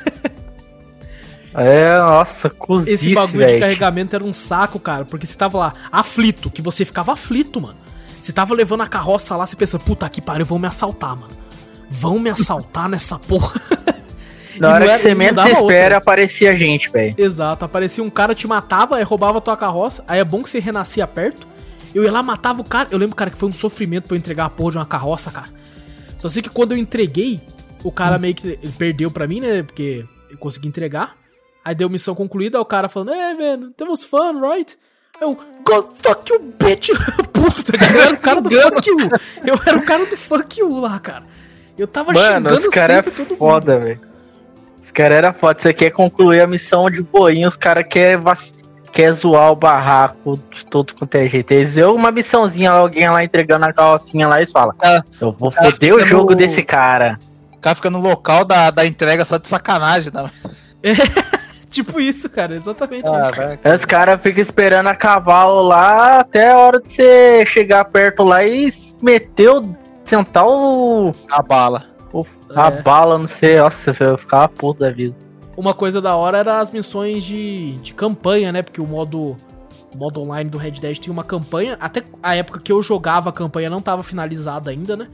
é, 1.55 1.99
nossa, 1.99 2.51
cozice, 2.51 2.93
Esse 2.95 3.15
bagulho 3.15 3.47
de 3.47 3.53
velho. 3.53 3.61
carregamento 3.61 4.17
era 4.17 4.25
um 4.25 4.33
saco, 4.33 4.79
cara, 4.81 5.05
porque 5.05 5.27
você 5.27 5.37
tava 5.37 5.59
lá 5.59 5.75
aflito, 5.93 6.51
que 6.51 6.63
você 6.63 6.85
ficava 6.85 7.13
aflito, 7.13 7.61
mano. 7.61 7.77
Você 8.21 8.33
tava 8.33 8.55
levando 8.55 8.83
a 8.83 8.87
carroça 8.87 9.37
lá, 9.37 9.45
você 9.45 9.55
pensa, 9.55 9.79
puta 9.79 10.09
que 10.09 10.21
pariu, 10.21 10.47
vão 10.47 10.59
me 10.59 10.67
assaltar, 10.67 11.15
mano. 11.15 11.33
Vão 11.91 12.19
me 12.19 12.31
assaltar 12.31 12.89
nessa 12.89 13.19
porra. 13.19 13.61
Na 14.59 14.69
não 14.69 14.75
hora 14.77 14.85
era- 14.85 14.97
que 14.99 15.03
você 15.03 15.15
menos 15.15 15.45
outra. 15.45 15.61
espera, 15.61 15.97
aparecia 15.99 16.57
gente, 16.57 16.89
velho. 16.89 17.15
Exato, 17.19 17.65
aparecia 17.65 18.03
um 18.03 18.09
cara, 18.11 18.35
te 18.35 18.47
matava, 18.47 18.97
aí 18.97 19.03
roubava 19.03 19.39
a 19.39 19.41
tua 19.41 19.57
carroça, 19.57 20.03
aí 20.09 20.21
é 20.21 20.25
bom 20.25 20.43
que 20.43 20.49
você 20.49 20.61
renascia 20.61 21.07
perto. 21.09 21.47
Eu 21.95 22.03
ia 22.05 22.13
lá, 22.13 22.23
matava 22.23 22.61
o 22.61 22.65
cara. 22.65 22.89
Eu 22.91 22.99
lembro, 22.99 23.15
cara, 23.15 23.31
que 23.31 23.37
foi 23.37 23.49
um 23.49 23.53
sofrimento 23.53 24.09
pra 24.09 24.17
eu 24.17 24.19
entregar 24.19 24.47
a 24.47 24.51
porra 24.51 24.73
de 24.73 24.79
uma 24.79 24.87
carroça, 24.87 25.31
cara. 25.31 25.49
Só 26.19 26.29
sei 26.29 26.43
que 26.43 26.51
quando 26.51 26.73
eu 26.73 26.79
entreguei, 26.79 27.41
o 27.85 27.93
cara 27.93 28.19
meio 28.19 28.35
que 28.35 28.47
ele 28.61 28.73
perdeu 28.77 29.11
pra 29.11 29.27
mim, 29.27 29.41
né? 29.41 29.63
Porque 29.63 30.05
eu 30.31 30.37
consegui 30.39 30.69
entregar. 30.69 31.17
Aí 31.65 31.75
deu 31.75 31.89
missão 31.89 32.15
concluída, 32.15 32.59
aí 32.59 32.63
o 32.63 32.67
cara 32.67 32.89
falando, 32.89 33.13
é, 33.13 33.35
mano, 33.35 33.71
temos 33.77 34.05
fun, 34.05 34.41
right? 34.41 34.77
Eu, 35.21 35.39
God, 35.65 35.87
fuck 35.97 36.33
you, 36.33 36.41
bitch! 36.59 36.91
Puta, 37.33 37.73
tá 37.73 37.87
ligado? 37.87 37.95
Eu 37.97 38.03
era 38.03 38.15
o 38.15 38.21
cara 38.21 38.41
do 38.43 38.51
fuck 38.51 38.89
you! 38.89 38.99
Eu 39.47 39.61
era 39.67 39.77
o 39.79 39.85
cara 39.85 40.07
do 40.07 40.17
fuck 40.17 40.61
you 40.61 40.81
lá, 40.81 40.99
cara. 40.99 41.23
Eu 41.79 41.87
tava 41.87 42.13
Mano, 42.13 42.47
os 42.49 42.55
xingando 42.55 42.71
caras 42.71 42.97
é 42.97 43.03
sempre 43.03 43.13
todo 43.13 43.29
mundo. 43.31 43.39
foda, 43.39 43.79
velho. 43.79 44.01
Os 44.85 44.91
caras 44.91 45.19
era 45.19 45.33
foda. 45.33 45.61
Você 45.61 45.73
quer 45.73 45.91
concluir 45.91 46.41
a 46.41 46.47
missão 46.47 46.91
de 46.91 47.01
boinha, 47.03 47.49
os 47.49 47.57
caras 47.57 47.87
querem 47.89 48.19
vac... 48.19 48.41
quer 48.95 49.13
zoar 49.13 49.51
o 49.53 49.57
barraco 49.57 50.39
de 50.51 50.65
todo 50.65 50.95
quanto 50.95 51.15
é 51.17 51.27
jeito. 51.29 51.51
Eles 51.53 51.75
vê 51.75 51.85
uma 51.85 52.11
missãozinha, 52.11 52.71
alguém 52.71 53.11
lá 53.11 53.23
entregando 53.25 53.67
a 53.67 53.73
carrocinha 53.73 54.27
lá 54.29 54.37
e 54.37 54.43
eles 54.43 54.53
falam: 54.53 54.75
Cara, 54.77 55.05
Eu 55.21 55.33
vou 55.33 55.51
cara 55.51 55.71
foder 55.71 55.95
o 55.95 56.07
jogo 56.07 56.31
no- 56.31 56.37
desse 56.37 56.63
cara. 56.63 57.19
O 57.53 57.59
cara 57.59 57.75
fica 57.75 57.91
no 57.91 58.01
local 58.01 58.45
da, 58.45 58.71
da 58.71 58.87
entrega 58.87 59.25
só 59.25 59.37
de 59.37 59.49
sacanagem, 59.49 60.11
tá? 60.11 60.31
Tipo 61.71 61.99
isso, 61.99 62.29
cara, 62.31 62.55
exatamente 62.55 63.03
Ah, 63.13 63.31
isso. 63.33 63.69
Aí 63.69 63.75
os 63.77 63.85
caras 63.85 64.23
ficam 64.23 64.41
esperando 64.41 64.87
a 64.87 64.95
cavalo 64.95 65.61
lá 65.63 66.21
até 66.21 66.53
a 66.53 66.59
hora 66.59 66.81
de 66.81 66.89
você 66.89 67.45
chegar 67.47 67.85
perto 67.87 68.23
lá 68.23 68.45
e 68.45 68.73
meter 69.03 69.49
o. 69.51 69.63
sentar 70.05 70.47
o. 70.47 71.13
A 71.29 71.43
bala. 71.43 71.87
o- 72.13 72.25
a 72.55 72.69
É. 72.69 72.81
bala, 72.83 73.19
não 73.19 73.27
sei. 73.27 73.59
Nossa, 73.59 73.91
eu 74.05 74.17
ficava 74.17 74.49
puto 74.49 74.81
da 74.81 74.91
vida. 74.93 75.17
Uma 75.57 75.73
coisa 75.73 76.01
da 76.01 76.17
hora 76.17 76.39
era 76.39 76.61
as 76.61 76.71
missões 76.71 77.23
de, 77.23 77.77
de 77.77 77.95
campanha, 77.95 78.51
né? 78.51 78.63
Porque 78.63 78.81
o 78.81 78.87
modo, 78.87 79.37
modo 79.95 80.21
online 80.21 80.51
do 80.51 80.59
Red 80.59 80.73
Dead 80.73 80.99
tinha 80.99 81.13
uma 81.13 81.23
campanha. 81.23 81.77
Até 81.81 82.03
a 82.23 82.35
época 82.35 82.61
que 82.61 82.73
eu 82.73 82.83
jogava 82.83 83.31
a 83.31 83.33
campanha 83.33 83.71
não 83.71 83.81
tava 83.81 84.03
finalizada 84.03 84.71
ainda, 84.71 84.97
né? 84.97 85.09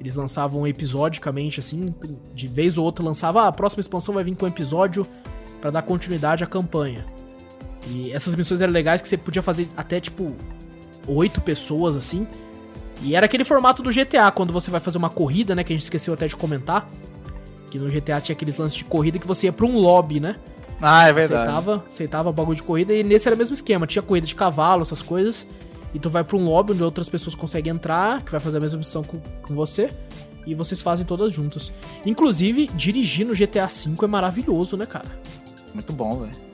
Eles 0.00 0.16
lançavam 0.16 0.66
episodicamente, 0.66 1.60
assim, 1.60 1.94
de 2.34 2.48
vez 2.48 2.76
ou 2.76 2.84
outra 2.84 3.04
lançava, 3.04 3.42
ah, 3.42 3.48
a 3.48 3.52
próxima 3.52 3.80
expansão 3.80 4.14
vai 4.14 4.24
vir 4.24 4.36
com 4.36 4.44
um 4.44 4.48
episódio 4.48 5.06
pra 5.60 5.70
dar 5.70 5.82
continuidade 5.82 6.42
à 6.42 6.46
campanha. 6.46 7.06
E 7.88 8.10
essas 8.12 8.34
missões 8.34 8.60
eram 8.60 8.72
legais 8.72 9.00
que 9.00 9.08
você 9.08 9.16
podia 9.16 9.42
fazer 9.42 9.68
até, 9.76 10.00
tipo, 10.00 10.34
oito 11.06 11.40
pessoas, 11.40 11.96
assim. 11.96 12.26
E 13.02 13.14
era 13.14 13.26
aquele 13.26 13.44
formato 13.44 13.82
do 13.82 13.90
GTA, 13.90 14.30
quando 14.32 14.52
você 14.52 14.70
vai 14.70 14.80
fazer 14.80 14.98
uma 14.98 15.10
corrida, 15.10 15.54
né? 15.54 15.62
Que 15.62 15.72
a 15.72 15.76
gente 15.76 15.84
esqueceu 15.84 16.14
até 16.14 16.26
de 16.26 16.34
comentar. 16.34 16.88
Que 17.74 17.78
no 17.80 17.90
GTA 17.90 18.20
tinha 18.20 18.34
aqueles 18.34 18.56
lances 18.56 18.78
de 18.78 18.84
corrida 18.84 19.18
que 19.18 19.26
você 19.26 19.48
ia 19.48 19.52
pra 19.52 19.66
um 19.66 19.76
lobby, 19.76 20.20
né? 20.20 20.36
Ah, 20.80 21.08
é 21.08 21.12
verdade. 21.12 21.42
Aceitava, 21.42 21.84
aceitava 21.88 22.30
bagulho 22.30 22.54
de 22.54 22.62
corrida 22.62 22.94
e 22.94 23.02
nesse 23.02 23.26
era 23.26 23.34
o 23.34 23.38
mesmo 23.38 23.52
esquema. 23.52 23.84
Tinha 23.84 24.00
corrida 24.00 24.24
de 24.24 24.34
cavalo, 24.36 24.82
essas 24.82 25.02
coisas. 25.02 25.44
E 25.92 25.98
tu 25.98 26.08
vai 26.08 26.22
pra 26.22 26.36
um 26.36 26.44
lobby 26.44 26.72
onde 26.72 26.84
outras 26.84 27.08
pessoas 27.08 27.34
conseguem 27.34 27.72
entrar, 27.72 28.22
que 28.22 28.30
vai 28.30 28.38
fazer 28.38 28.58
a 28.58 28.60
mesma 28.60 28.78
missão 28.78 29.02
com, 29.02 29.18
com 29.18 29.54
você. 29.56 29.90
E 30.46 30.54
vocês 30.54 30.82
fazem 30.82 31.04
todas 31.04 31.32
juntas. 31.32 31.72
Inclusive, 32.06 32.70
dirigir 32.76 33.26
no 33.26 33.34
GTA 33.34 33.66
V 33.66 34.04
é 34.04 34.06
maravilhoso, 34.06 34.76
né, 34.76 34.86
cara? 34.86 35.10
Muito 35.74 35.92
bom, 35.92 36.20
velho. 36.20 36.53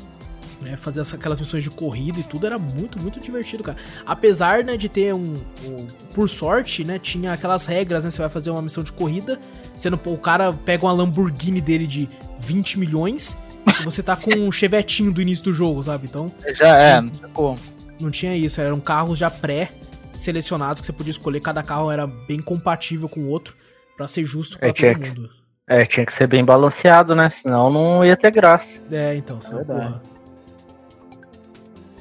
Né, 0.60 0.76
fazer 0.76 1.00
essa- 1.00 1.16
aquelas 1.16 1.40
missões 1.40 1.62
de 1.62 1.70
corrida 1.70 2.18
e 2.20 2.22
tudo 2.22 2.46
era 2.46 2.58
muito, 2.58 3.00
muito 3.00 3.18
divertido, 3.20 3.62
cara. 3.62 3.78
Apesar, 4.06 4.62
né, 4.64 4.76
de 4.76 4.88
ter 4.88 5.14
um, 5.14 5.34
um- 5.64 5.86
Por 6.14 6.28
sorte, 6.28 6.84
né, 6.84 6.98
tinha 6.98 7.32
aquelas 7.32 7.66
regras, 7.66 8.04
né? 8.04 8.10
Você 8.10 8.20
vai 8.20 8.28
fazer 8.28 8.50
uma 8.50 8.60
missão 8.60 8.82
de 8.82 8.92
corrida, 8.92 9.38
sendo 9.74 9.98
o 10.06 10.18
cara 10.18 10.52
pega 10.52 10.84
uma 10.84 10.92
Lamborghini 10.92 11.60
dele 11.60 11.86
de 11.86 12.08
20 12.38 12.78
milhões 12.78 13.36
e 13.80 13.84
você 13.84 14.02
tá 14.02 14.16
com 14.16 14.30
um 14.38 14.50
chevetinho 14.52 15.12
do 15.12 15.22
início 15.22 15.44
do 15.44 15.52
jogo, 15.52 15.82
sabe? 15.82 16.06
Então, 16.08 16.26
Já 16.54 16.76
é, 16.76 17.00
não 17.00 17.10
tinha 17.10 17.28
como. 17.28 17.58
não 18.00 18.10
tinha 18.10 18.36
isso, 18.36 18.60
eram 18.60 18.80
carros 18.80 19.18
já 19.18 19.30
pré-selecionados 19.30 20.80
que 20.80 20.86
você 20.86 20.92
podia 20.92 21.10
escolher, 21.12 21.40
cada 21.40 21.62
carro 21.62 21.90
era 21.90 22.06
bem 22.06 22.40
compatível 22.40 23.08
com 23.08 23.20
o 23.20 23.28
outro 23.28 23.54
pra 23.96 24.06
ser 24.08 24.24
justo 24.24 24.58
pra 24.58 24.68
É, 24.68 24.72
todo 24.72 24.76
tinha 24.78 24.94
que- 24.98 25.08
mundo. 25.08 25.30
É, 25.68 25.84
tinha 25.86 26.04
que 26.04 26.12
ser 26.12 26.26
bem 26.26 26.44
balanceado, 26.44 27.14
né? 27.14 27.30
Senão 27.30 27.70
não 27.70 28.04
ia 28.04 28.16
ter 28.16 28.32
graça. 28.32 28.66
É, 28.90 29.14
então, 29.14 29.40
senão, 29.40 29.58
Verdade. 29.58 29.86
porra. 29.86 30.02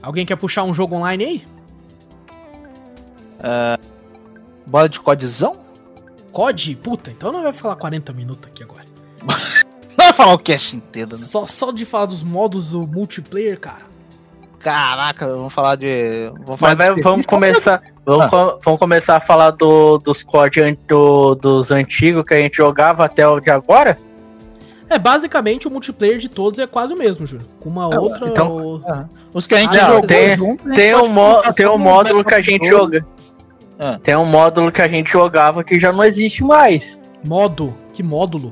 Alguém 0.01 0.25
quer 0.25 0.35
puxar 0.35 0.63
um 0.63 0.73
jogo 0.73 0.95
online 0.95 1.23
aí? 1.25 1.43
Bola 4.67 4.87
de 4.89 4.99
codizão? 4.99 5.55
COD? 6.31 6.75
Puta, 6.75 7.11
então 7.11 7.31
não 7.31 7.43
vai 7.43 7.53
falar 7.53 7.75
40 7.75 8.13
minutos 8.13 8.45
aqui 8.47 8.63
agora. 8.63 8.83
Não 9.97 10.05
vai 10.05 10.13
falar 10.13 10.33
o 10.33 10.39
cast 10.39 10.77
inteiro, 10.77 11.09
né? 11.11 11.17
Só, 11.17 11.45
só 11.45 11.71
de 11.73 11.83
falar 11.85 12.05
dos 12.05 12.23
modos 12.23 12.71
do 12.71 12.87
multiplayer, 12.87 13.59
cara. 13.59 13.81
Caraca, 14.59 15.27
vamos 15.27 15.53
falar 15.53 15.75
de. 15.75 16.31
Vamos 16.45 16.57
falar 16.57 16.75
Mas 16.77 16.95
de 16.95 17.01
vamos 17.01 17.25
começar. 17.25 17.81
Vamos, 18.05 18.25
Ah. 18.33 18.57
vamos 18.63 18.79
começar 18.79 19.17
a 19.17 19.19
falar 19.19 19.51
do, 19.51 19.97
dos 19.97 20.23
COD 20.23 20.77
do- 20.87 21.35
dos 21.35 21.69
antigos 21.69 22.23
que 22.25 22.33
a 22.33 22.37
gente 22.37 22.55
jogava 22.55 23.03
até 23.03 23.27
o 23.27 23.41
de 23.41 23.49
agora? 23.49 23.97
É, 24.89 24.97
basicamente 24.97 25.67
o 25.67 25.71
multiplayer 25.71 26.17
de 26.17 26.27
todos 26.29 26.59
é 26.59 26.65
quase 26.65 26.93
o 26.93 26.97
mesmo, 26.97 27.25
Júlio. 27.25 27.45
Com 27.59 27.69
uma 27.69 27.93
É, 27.93 27.99
outra. 27.99 28.27
então- 28.27 28.81
É. 28.87 29.05
Os 29.33 29.45
que 29.45 29.53
a 29.55 29.59
gente 29.59 29.77
Ah, 29.77 29.85
jogou 29.93 30.07
tem- 30.07 30.35
junto, 30.35 30.63
gente 30.63 30.75
Tem 30.75 30.95
um, 30.95 31.07
mo 31.09 31.41
tem 31.53 31.65
todo 31.65 31.75
um 31.75 31.77
módulo 31.77 32.19
no 32.19 32.25
que 32.25 32.33
a 32.33 32.41
gente 32.41 32.59
computador. 32.69 32.85
joga. 33.01 33.05
Ah. 33.77 33.99
Tem 34.01 34.15
um 34.17 34.25
módulo 34.25 34.71
que 34.71 34.81
a 34.81 34.87
gente 34.87 35.11
jogava 35.11 35.63
que 35.63 35.79
já 35.79 35.91
não 35.91 36.03
existe 36.03 36.43
mais. 36.43 36.99
Modo. 37.23 37.75
Que 37.93 38.01
módulo? 38.03 38.51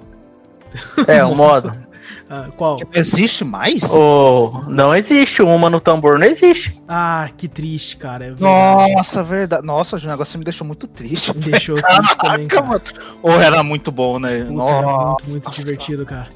É, 1.07 1.23
o 1.25 1.33
Nossa. 1.35 1.67
modo. 1.69 1.86
Ah, 2.29 2.47
qual? 2.57 2.77
Não 2.77 2.87
existe 2.93 3.45
mais? 3.45 3.83
O... 3.83 4.61
Não 4.67 4.93
existe. 4.93 5.41
Uma 5.41 5.69
no 5.69 5.79
tambor 5.79 6.19
não 6.19 6.27
existe. 6.27 6.81
Ah, 6.87 7.29
que 7.37 7.47
triste, 7.47 7.95
cara. 7.95 8.25
É 8.25 8.31
verdade. 8.31 8.93
Nossa, 8.93 9.23
verdade. 9.23 9.65
Nossa, 9.65 9.95
o 9.95 9.99
negócio 9.99 10.37
me 10.37 10.43
deixou 10.43 10.67
muito 10.67 10.87
triste. 10.87 11.33
Me 11.33 11.41
deixou 11.45 11.75
triste 11.81 12.17
também, 12.17 12.47
cara. 12.47 12.81
Ou 13.23 13.31
era 13.39 13.63
muito 13.63 13.91
bom, 13.93 14.19
né? 14.19 14.39
Puta, 14.41 14.51
Nossa. 14.51 14.73
era 14.73 15.05
muito, 15.07 15.29
muito 15.29 15.51
divertido, 15.51 16.05
cara. 16.05 16.27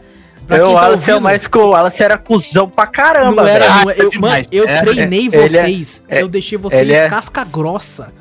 Pra 0.47 0.58
Eu, 0.58 0.67
tá 0.67 0.73
Wallace 0.73 0.88
é 0.88 1.13
ouvindo, 1.13 1.21
mais 1.23 1.47
que 1.47 1.58
o 1.58 1.67
Wallace 1.69 2.01
era 2.04 2.17
cuzão 2.17 2.69
pra 2.69 2.88
caramba, 2.88 3.43
não 3.43 3.47
era, 3.47 3.65
velho. 3.67 3.86
não 3.86 3.91
eu, 3.91 4.12
É 4.13 4.17
mano, 4.17 4.45
eu 4.51 4.67
É, 4.67 4.82
treinei 4.82 5.30
é, 5.32 5.36
é- 5.36 5.47
vocês. 5.49 6.04
é- 6.08 6.21
eu 6.21 6.27
deixei 6.30 6.58
vocês 6.58 6.89
é- 6.89 7.08
casca 7.10 7.43
grossa. 7.43 8.12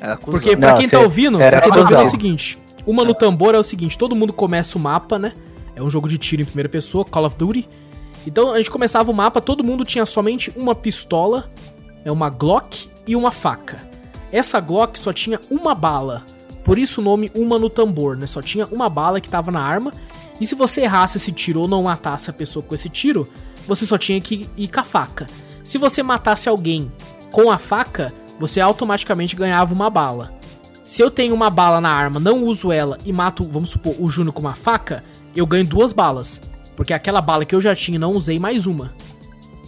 Era 0.00 0.16
cuzão. 0.16 0.30
Porque 0.40 0.56
pra 0.56 0.70
Não, 0.72 0.78
quem 0.78 0.88
tá 0.88 0.98
ouvindo, 0.98 1.38
pra 1.38 1.60
quem 1.60 1.70
tá 1.70 1.78
ouvindo 1.78 1.98
é 1.98 2.02
o 2.02 2.04
seguinte: 2.06 2.58
uma 2.86 3.04
no 3.04 3.14
tambor 3.14 3.54
é 3.54 3.58
o 3.58 3.62
seguinte, 3.62 3.96
todo 3.96 4.16
mundo 4.16 4.32
começa 4.32 4.76
o 4.76 4.80
mapa, 4.80 5.18
né? 5.18 5.32
É 5.74 5.82
um 5.82 5.90
jogo 5.90 6.08
de 6.08 6.18
tiro 6.18 6.42
em 6.42 6.44
primeira 6.44 6.68
pessoa, 6.68 7.04
Call 7.04 7.26
of 7.26 7.36
Duty. 7.36 7.68
Então 8.26 8.52
a 8.52 8.58
gente 8.58 8.70
começava 8.70 9.10
o 9.10 9.14
mapa, 9.14 9.40
todo 9.40 9.64
mundo 9.64 9.84
tinha 9.84 10.06
somente 10.06 10.52
uma 10.56 10.74
pistola, 10.74 11.50
é 12.04 12.10
uma 12.10 12.28
Glock 12.28 12.88
e 13.06 13.16
uma 13.16 13.30
faca. 13.30 13.80
Essa 14.30 14.60
Glock 14.60 14.98
só 14.98 15.12
tinha 15.12 15.40
uma 15.50 15.74
bala. 15.74 16.24
Por 16.64 16.78
isso 16.78 17.00
o 17.00 17.04
nome 17.04 17.30
uma 17.34 17.58
no 17.58 17.68
tambor, 17.68 18.16
né? 18.16 18.26
Só 18.26 18.40
tinha 18.40 18.66
uma 18.66 18.88
bala 18.88 19.20
que 19.20 19.28
tava 19.28 19.50
na 19.50 19.60
arma. 19.60 19.92
E 20.40 20.46
se 20.46 20.54
você 20.54 20.82
errasse 20.82 21.18
esse 21.18 21.32
tiro 21.32 21.60
ou 21.60 21.68
não 21.68 21.82
matasse 21.82 22.30
a 22.30 22.32
pessoa 22.32 22.62
com 22.62 22.74
esse 22.74 22.88
tiro, 22.88 23.26
você 23.66 23.84
só 23.84 23.98
tinha 23.98 24.20
que 24.20 24.48
ir 24.56 24.68
com 24.68 24.80
a 24.80 24.84
faca. 24.84 25.26
Se 25.64 25.78
você 25.78 26.02
matasse 26.02 26.48
alguém 26.48 26.90
com 27.30 27.50
a 27.50 27.58
faca, 27.58 28.12
você 28.38 28.60
automaticamente 28.60 29.36
ganhava 29.36 29.74
uma 29.74 29.90
bala. 29.90 30.32
Se 30.84 31.02
eu 31.02 31.10
tenho 31.10 31.34
uma 31.34 31.48
bala 31.48 31.80
na 31.80 31.90
arma, 31.90 32.18
não 32.18 32.42
uso 32.42 32.72
ela 32.72 32.98
e 33.04 33.12
mato, 33.12 33.44
vamos 33.44 33.70
supor, 33.70 33.94
o 33.98 34.10
Júnior 34.10 34.32
com 34.32 34.40
uma 34.40 34.54
faca, 34.54 35.04
eu 35.40 35.46
ganho 35.46 35.64
duas 35.64 35.92
balas. 35.92 36.40
Porque 36.76 36.92
aquela 36.92 37.20
bala 37.20 37.44
que 37.44 37.54
eu 37.54 37.60
já 37.60 37.74
tinha, 37.74 37.98
não 37.98 38.12
usei 38.12 38.38
mais 38.38 38.66
uma. 38.66 38.92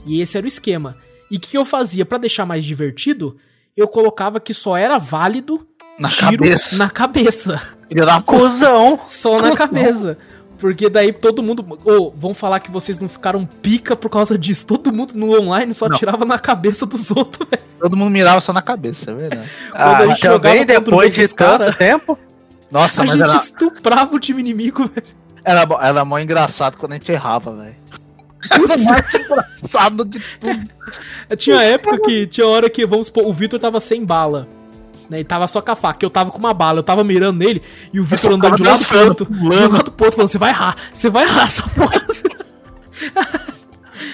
E 0.07 0.21
esse 0.21 0.37
era 0.37 0.45
o 0.45 0.49
esquema. 0.49 0.97
E 1.31 1.37
o 1.37 1.41
que 1.41 1.57
eu 1.57 1.65
fazia 1.65 2.05
pra 2.05 2.19
deixar 2.19 2.45
mais 2.47 2.65
divertido? 2.65 3.37
Eu 3.77 3.89
colocava 3.89 4.39
que 4.41 4.55
só 4.55 4.77
era 4.77 4.99
válido 4.99 5.67
Na 5.99 6.09
tiro 6.09 6.39
cabeça. 6.45 6.77
na 6.77 6.89
cabeça. 6.91 7.63
Filha 7.89 8.07
da. 8.07 8.23
Cuzão. 8.23 9.01
Só 9.05 9.41
na 9.41 9.55
cabeça. 9.57 10.17
Porque 10.59 10.89
daí 10.89 11.13
todo 11.13 11.43
mundo. 11.43 11.65
Ô, 11.85 12.11
vão 12.11 12.33
falar 12.33 12.61
que 12.61 12.71
vocês 12.71 12.99
não 12.99 13.09
ficaram 13.09 13.45
pica 13.45 13.95
por 13.97 14.09
causa 14.09 14.39
disso. 14.39 14.67
Todo 14.67 14.93
mundo 14.93 15.13
no 15.15 15.39
online 15.39 15.75
só 15.75 15.89
Não. 15.89 15.97
tirava 15.99 16.25
na 16.25 16.39
cabeça 16.39 16.87
dos 16.87 17.11
outros, 17.11 17.47
velho. 17.51 17.63
Todo 17.81 17.97
mundo 17.97 18.11
mirava 18.11 18.41
só 18.41 18.53
na 18.53 18.63
cabeça, 18.63 19.11
é 19.11 19.15
verdade. 19.15 19.51
Ah, 19.75 19.99
a 19.99 20.07
gente 20.07 20.21
jogava 20.23 20.65
depois 20.65 21.13
de 21.13 21.23
tanto 21.29 21.35
cara- 21.35 21.73
tempo. 21.73 22.19
Nossa, 22.71 23.03
A 23.03 23.07
mas 23.07 23.17
gente 23.17 23.29
era, 23.29 23.37
estuprava 23.37 24.15
o 24.15 24.19
time 24.19 24.41
inimigo, 24.41 24.89
velho. 24.89 25.07
Era, 25.45 25.67
era 25.81 26.05
mó 26.05 26.19
engraçado 26.19 26.77
quando 26.77 26.93
a 26.93 26.95
gente 26.97 27.13
errava, 27.13 27.55
velho. 27.55 27.77
Era 28.51 28.67
mais 28.67 29.15
engraçado 29.15 30.05
de 30.05 30.21
tudo. 30.41 30.71
Tinha 31.37 31.63
época 31.63 31.99
que 32.01 32.27
tinha 32.27 32.47
hora 32.47 32.69
que, 32.69 32.87
vamos 32.87 33.07
supor, 33.07 33.27
o 33.27 33.33
Vitor 33.33 33.59
tava 33.61 33.81
sem 33.81 34.05
bala. 34.05 34.49
Né, 35.09 35.21
e 35.21 35.25
tava 35.25 35.47
só 35.47 35.61
com 35.61 35.71
a 35.71 35.77
faca, 35.77 36.05
eu 36.05 36.09
tava 36.09 36.31
com 36.31 36.39
uma 36.39 36.55
bala, 36.55 36.79
eu 36.79 36.83
tava 36.83 37.05
mirando 37.05 37.39
nele 37.39 37.63
e 37.93 38.01
o 38.01 38.05
Vitor 38.05 38.33
andando 38.33 38.57
de 38.57 38.63
um 38.63 38.67
lado 38.67 38.83
pro 38.87 39.05
outro, 39.05 39.27
de 39.27 39.39
um 39.39 39.49
lado 39.49 39.93
pro 39.93 40.07
outro, 40.07 40.17
falando: 40.17 40.31
você 40.31 40.39
vai 40.39 40.49
errar, 40.49 40.77
você 40.91 41.11
vai 41.11 41.25
errar 41.25 41.43
essa 41.43 41.63
porra. 41.69 42.01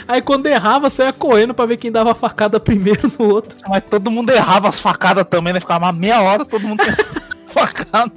Aí 0.08 0.20
quando 0.20 0.46
errava, 0.46 0.90
você 0.90 1.04
ia 1.04 1.12
correndo 1.12 1.54
pra 1.54 1.64
ver 1.66 1.76
quem 1.76 1.92
dava 1.92 2.10
a 2.10 2.14
facada 2.16 2.58
primeiro 2.58 3.00
no 3.16 3.32
outro. 3.32 3.56
Mas 3.68 3.84
todo 3.88 4.10
mundo 4.10 4.30
errava 4.30 4.68
as 4.68 4.80
facadas 4.80 5.24
também, 5.30 5.52
né? 5.52 5.60
Ficava 5.60 5.86
uma 5.86 5.92
meia 5.92 6.20
hora 6.20 6.44
todo 6.44 6.66
mundo 6.66 6.82
facada. 7.54 8.12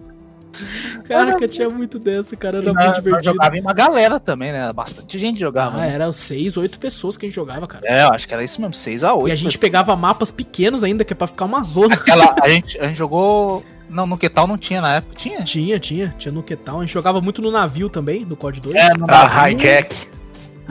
Caraca, 1.04 1.48
tinha 1.48 1.70
muito 1.70 1.98
dessa, 2.00 2.36
cara, 2.36 2.58
era 2.60 2.70
E 2.70 2.74
muito 2.74 2.86
nós 2.86 2.96
divertido. 2.96 3.34
jogava 3.34 3.58
em 3.58 3.62
uma 3.62 3.74
galera 3.74 4.20
também, 4.20 4.52
né? 4.52 4.60
Era 4.60 4.74
bastante 4.74 5.18
gente 5.20 5.40
jogava. 5.40 5.78
Ah, 5.78 5.82
né? 5.82 5.94
era 5.94 6.12
seis, 6.14 6.58
oito 6.58 6.80
pessoas 6.80 7.18
que 7.18 7.26
a 7.26 7.30
gente 7.30 7.36
jogava, 7.36 7.68
cara. 7.68 7.84
É, 7.88 8.04
eu 8.04 8.10
acho 8.10 8.28
que 8.28 8.34
era 8.34 8.44
isso 8.44 8.62
mesmo, 8.62 8.74
6 8.74 9.04
a 9.04 9.14
8 9.14 9.30
E 9.30 9.32
a 9.32 9.36
gente 9.36 9.58
pegava 9.58 9.96
mapas 9.96 10.32
pequenos 10.32 10.84
ainda, 10.84 11.04
que 11.04 11.14
é 11.14 11.16
pra 11.16 11.28
ficar 11.28 11.46
uma 11.46 11.62
zona. 11.64 11.96
Aquela, 11.96 12.36
a, 12.42 12.50
gente, 12.50 12.80
a 12.80 12.88
gente 12.88 12.98
jogou. 12.98 13.64
Não, 13.90 14.08
no 14.08 14.18
que 14.18 14.30
tal 14.30 14.48
não 14.48 14.58
tinha 14.58 14.82
na 14.82 14.96
época. 14.96 15.16
Tinha? 15.16 15.42
Tinha, 15.44 15.80
tinha, 15.80 16.16
tinha 16.18 16.32
no 16.32 16.42
que 16.42 16.56
tal. 16.56 16.80
A 16.80 16.82
gente 16.86 16.94
jogava 16.94 17.22
muito 17.22 17.42
no 17.42 17.52
navio 17.52 17.90
também, 17.90 18.24
do 18.26 18.36
COD 18.36 18.60
2. 18.62 18.76
É, 18.76 18.94
no 18.98 19.06
Ah, 19.08 19.26
navio. 19.28 19.54
hijack. 19.58 19.96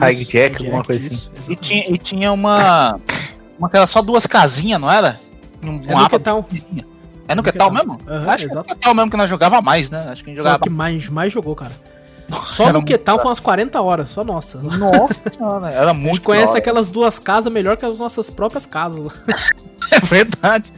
Isso, 0.09 0.21
Hijack, 0.21 0.65
alguma 0.65 0.83
coisa 0.83 1.05
assim. 1.07 1.15
isso, 1.15 1.31
E 1.31 1.37
exatamente. 1.37 1.61
tinha, 1.61 1.89
e 1.93 1.97
tinha 1.97 2.31
uma. 2.31 2.99
Uma 3.59 3.69
que 3.69 3.77
era 3.77 3.85
só 3.87 4.01
duas 4.01 4.25
casinhas, 4.25 4.81
não 4.81 4.91
era? 4.91 5.19
Um, 5.63 5.79
É 5.87 5.95
no 5.95 6.09
que 6.09 6.19
tal. 6.19 6.45
É 7.27 7.33
no 7.35 7.37
no 7.37 7.43
que 7.43 7.51
que 7.51 7.57
tal 7.57 7.69
tal. 7.71 7.77
mesmo? 7.77 7.99
Aham, 8.07 8.27
acho 8.29 8.37
que 8.37 8.43
é 8.43 8.45
exato. 8.45 8.69
no 8.69 8.75
que 8.75 8.81
tal 8.81 8.93
mesmo 8.93 9.11
que 9.11 9.17
nós 9.17 9.29
jogava 9.29 9.61
mais, 9.61 9.89
né? 9.89 10.07
Acho 10.09 10.23
que 10.23 10.29
a 10.29 10.33
gente 10.33 10.41
Foi 10.41 10.49
o 10.49 10.53
jogava. 10.53 10.59
que 10.63 10.69
mais, 10.69 11.09
mais 11.09 11.31
jogou, 11.33 11.55
cara. 11.55 11.71
Só 12.43 12.63
Era 12.63 12.73
no 12.73 12.83
que 12.83 12.97
tal 12.97 13.17
foi 13.19 13.27
umas 13.27 13.39
40 13.39 13.79
horas, 13.81 14.09
só 14.09 14.23
nossa. 14.23 14.57
A 14.59 14.61
Nossa 14.77 15.29
senhora, 15.29 15.69
era 15.69 15.91
gente 15.93 16.01
muito. 16.01 16.21
conhece 16.21 16.45
da 16.47 16.51
hora. 16.51 16.59
aquelas 16.59 16.89
duas 16.89 17.19
casas 17.19 17.51
melhor 17.51 17.77
que 17.77 17.85
as 17.85 17.99
nossas 17.99 18.29
próprias 18.29 18.65
casas. 18.65 19.11
É 19.91 19.99
verdade. 19.99 20.71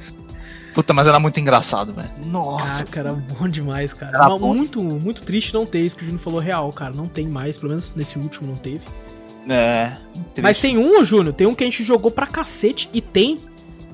Puta, 0.74 0.92
mas 0.94 1.08
era 1.08 1.20
muito 1.20 1.40
engraçado, 1.40 1.94
velho. 1.94 2.10
Nossa. 2.26 2.84
Caraca, 2.86 3.00
era 3.00 3.14
bom 3.40 3.48
demais, 3.48 3.94
cara. 3.94 4.18
Mas 4.18 4.40
bom. 4.40 4.54
muito, 4.54 4.82
muito 4.82 5.22
triste 5.22 5.54
não 5.54 5.66
ter 5.66 5.80
isso 5.80 5.96
que 5.96 6.02
o 6.02 6.06
Júnior 6.06 6.22
falou 6.22 6.40
real, 6.40 6.70
cara. 6.74 6.92
Não 6.94 7.08
tem 7.08 7.26
mais, 7.28 7.58
pelo 7.58 7.70
menos 7.70 7.94
nesse 7.96 8.20
último 8.20 8.50
não 8.50 8.56
teve. 8.56 8.82
É. 9.48 9.94
Mas 10.42 10.58
triste. 10.58 10.62
tem 10.64 10.78
um, 10.78 11.02
Júnior, 11.06 11.34
tem 11.34 11.48
um 11.48 11.56
que 11.56 11.64
a 11.64 11.68
gente 11.68 11.82
jogou 11.84 12.12
pra 12.12 12.28
cacete 12.28 12.90
e 12.92 13.00
tem 13.00 13.40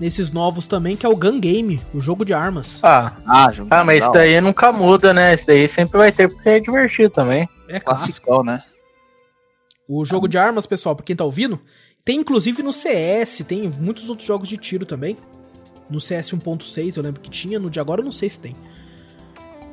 nesses 0.01 0.31
novos 0.31 0.65
também, 0.67 0.97
que 0.97 1.05
é 1.05 1.09
o 1.09 1.15
Gun 1.15 1.39
Game, 1.39 1.79
o 1.93 2.01
jogo 2.01 2.25
de 2.25 2.33
armas. 2.33 2.79
Ah, 2.83 3.13
Ah, 3.25 3.51
jogo 3.53 3.69
ah, 3.71 3.83
mas 3.83 4.03
isso 4.03 4.11
daí 4.11 4.41
nunca 4.41 4.71
muda, 4.71 5.13
né? 5.13 5.33
Isso 5.35 5.45
daí 5.47 5.67
sempre 5.67 5.97
vai 5.97 6.11
ter 6.11 6.27
porque 6.27 6.49
é 6.49 6.59
divertido 6.59 7.11
também. 7.11 7.47
É 7.69 7.79
clássico. 7.79 8.25
Classicão, 8.25 8.43
né? 8.43 8.63
O 9.87 10.03
jogo 10.03 10.27
de 10.27 10.37
armas, 10.37 10.65
pessoal, 10.65 10.95
pra 10.95 11.05
quem 11.05 11.15
tá 11.15 11.23
ouvindo, 11.23 11.59
tem 12.03 12.19
inclusive 12.19 12.63
no 12.63 12.73
CS, 12.73 13.43
tem 13.47 13.69
muitos 13.79 14.09
outros 14.09 14.27
jogos 14.27 14.49
de 14.49 14.57
tiro 14.57 14.85
também. 14.85 15.15
No 15.89 16.01
CS 16.01 16.31
1.6 16.33 16.97
eu 16.97 17.03
lembro 17.03 17.21
que 17.21 17.29
tinha, 17.29 17.59
no 17.59 17.69
de 17.69 17.79
agora 17.79 18.01
eu 18.01 18.05
não 18.05 18.11
sei 18.11 18.29
se 18.29 18.39
tem. 18.39 18.53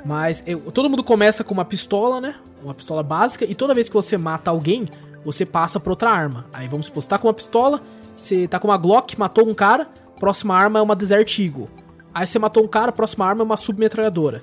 Mas 0.05 0.43
eu- 0.47 0.61
todo 0.73 0.91
mundo 0.91 1.03
começa 1.03 1.43
com 1.43 1.55
uma 1.55 1.65
pistola, 1.65 2.21
né? 2.21 2.35
Uma 2.63 2.75
pistola 2.75 3.03
básica, 3.03 3.45
e 3.45 3.55
toda 3.55 3.75
vez 3.75 3.89
que 3.89 3.95
você 3.95 4.17
mata 4.19 4.51
alguém, 4.51 4.87
você 5.25 5.47
passa 5.47 5.81
pra 5.81 5.91
outra 5.93 6.11
arma. 6.11 6.47
Aí 6.53 6.69
vamos 6.69 6.87
supor, 6.87 7.03
você 7.03 7.09
tá 7.09 7.19
com 7.19 7.29
uma 7.29 7.35
pistola, 7.35 7.81
você 8.17 8.47
tá 8.49 8.59
com 8.59 8.69
uma 8.69 8.77
Glock, 8.77 9.19
matou 9.19 9.49
um 9.49 9.55
cara, 9.55 9.89
próxima 10.19 10.55
arma 10.55 10.79
é 10.79 10.83
uma 10.83 10.97
Desert 10.97 11.39
Eagle. 11.39 11.69
Aí 12.13 12.27
você 12.27 12.39
matou 12.39 12.65
um 12.65 12.69
cara, 12.69 12.91
próxima 12.93 13.27
arma 13.27 13.43
é 13.43 13.45
uma 13.45 13.57
submetralhadora. 13.57 14.43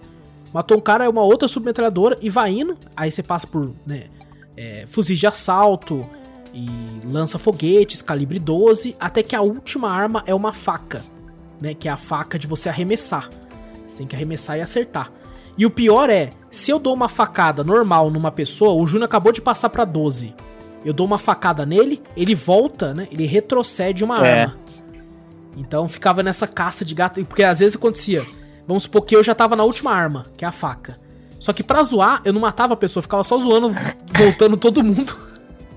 Matou 0.54 0.78
um 0.78 0.82
cara, 0.82 1.06
é 1.06 1.10
uma 1.10 1.22
outra 1.24 1.48
submetralhadora 1.48 2.18
e 2.22 2.30
vai 2.30 2.52
indo. 2.52 2.78
Aí 2.96 3.12
você 3.12 3.22
passa 3.22 3.46
por, 3.48 3.72
né, 3.86 4.06
é, 4.56 4.86
fuzis 4.88 5.20
de 5.20 5.28
assalto 5.28 6.08
e 6.54 6.70
lança 7.06 7.38
foguetes, 7.38 8.02
calibre 8.02 8.40
12, 8.40 8.96
até 9.00 9.22
que 9.22 9.36
a 9.36 9.42
última 9.42 9.92
arma 9.92 10.24
é 10.26 10.34
uma 10.34 10.54
faca, 10.54 11.04
né? 11.62 11.74
Que 11.74 11.90
é 11.90 11.92
a 11.92 11.98
faca 11.98 12.40
de 12.40 12.48
você 12.48 12.70
arremessar. 12.70 13.30
Você 13.86 13.98
tem 13.98 14.08
que 14.08 14.16
arremessar 14.16 14.58
e 14.58 14.62
acertar. 14.62 15.12
E 15.58 15.66
o 15.66 15.70
pior 15.70 16.10
é, 16.10 16.30
se 16.50 16.72
eu 16.72 16.80
dou 16.80 16.94
uma 16.94 17.10
facada 17.10 17.62
normal 17.64 18.10
numa 18.10 18.32
pessoa, 18.32 18.72
o 18.82 18.88
Júnior 18.88 19.06
acabou 19.08 19.34
de 19.34 19.42
passar 19.42 19.70
pra 19.70 19.84
12. 19.84 20.34
Eu 20.86 20.94
dou 20.94 21.06
uma 21.06 21.18
facada 21.18 21.66
nele, 21.66 22.02
ele 22.16 22.36
volta, 22.36 22.94
né? 22.94 23.08
Ele 23.12 23.26
retrocede 23.26 24.04
uma 24.04 24.26
É. 24.26 24.42
arma. 24.44 24.58
Então 25.56 25.88
ficava 25.88 26.22
nessa 26.22 26.48
caça 26.48 26.84
de 26.84 26.94
gato, 26.94 27.24
porque 27.26 27.44
às 27.44 27.60
vezes 27.60 27.76
acontecia. 27.76 28.26
Vamos 28.68 28.84
supor 28.84 29.04
que 29.04 29.16
eu 29.16 29.24
já 29.24 29.34
tava 29.36 29.56
na 29.56 29.64
última 29.64 29.92
arma, 29.92 30.24
que 30.38 30.44
é 30.44 30.48
a 30.48 30.52
faca. 30.52 31.00
Só 31.40 31.54
que 31.54 31.64
pra 31.64 31.84
zoar, 31.84 32.22
eu 32.26 32.34
não 32.34 32.42
matava 32.42 32.74
a 32.74 32.78
pessoa, 32.78 33.04
ficava 33.04 33.24
só 33.24 33.38
zoando, 33.38 33.74
voltando 34.18 34.58
todo 34.58 34.84
mundo 34.84 35.16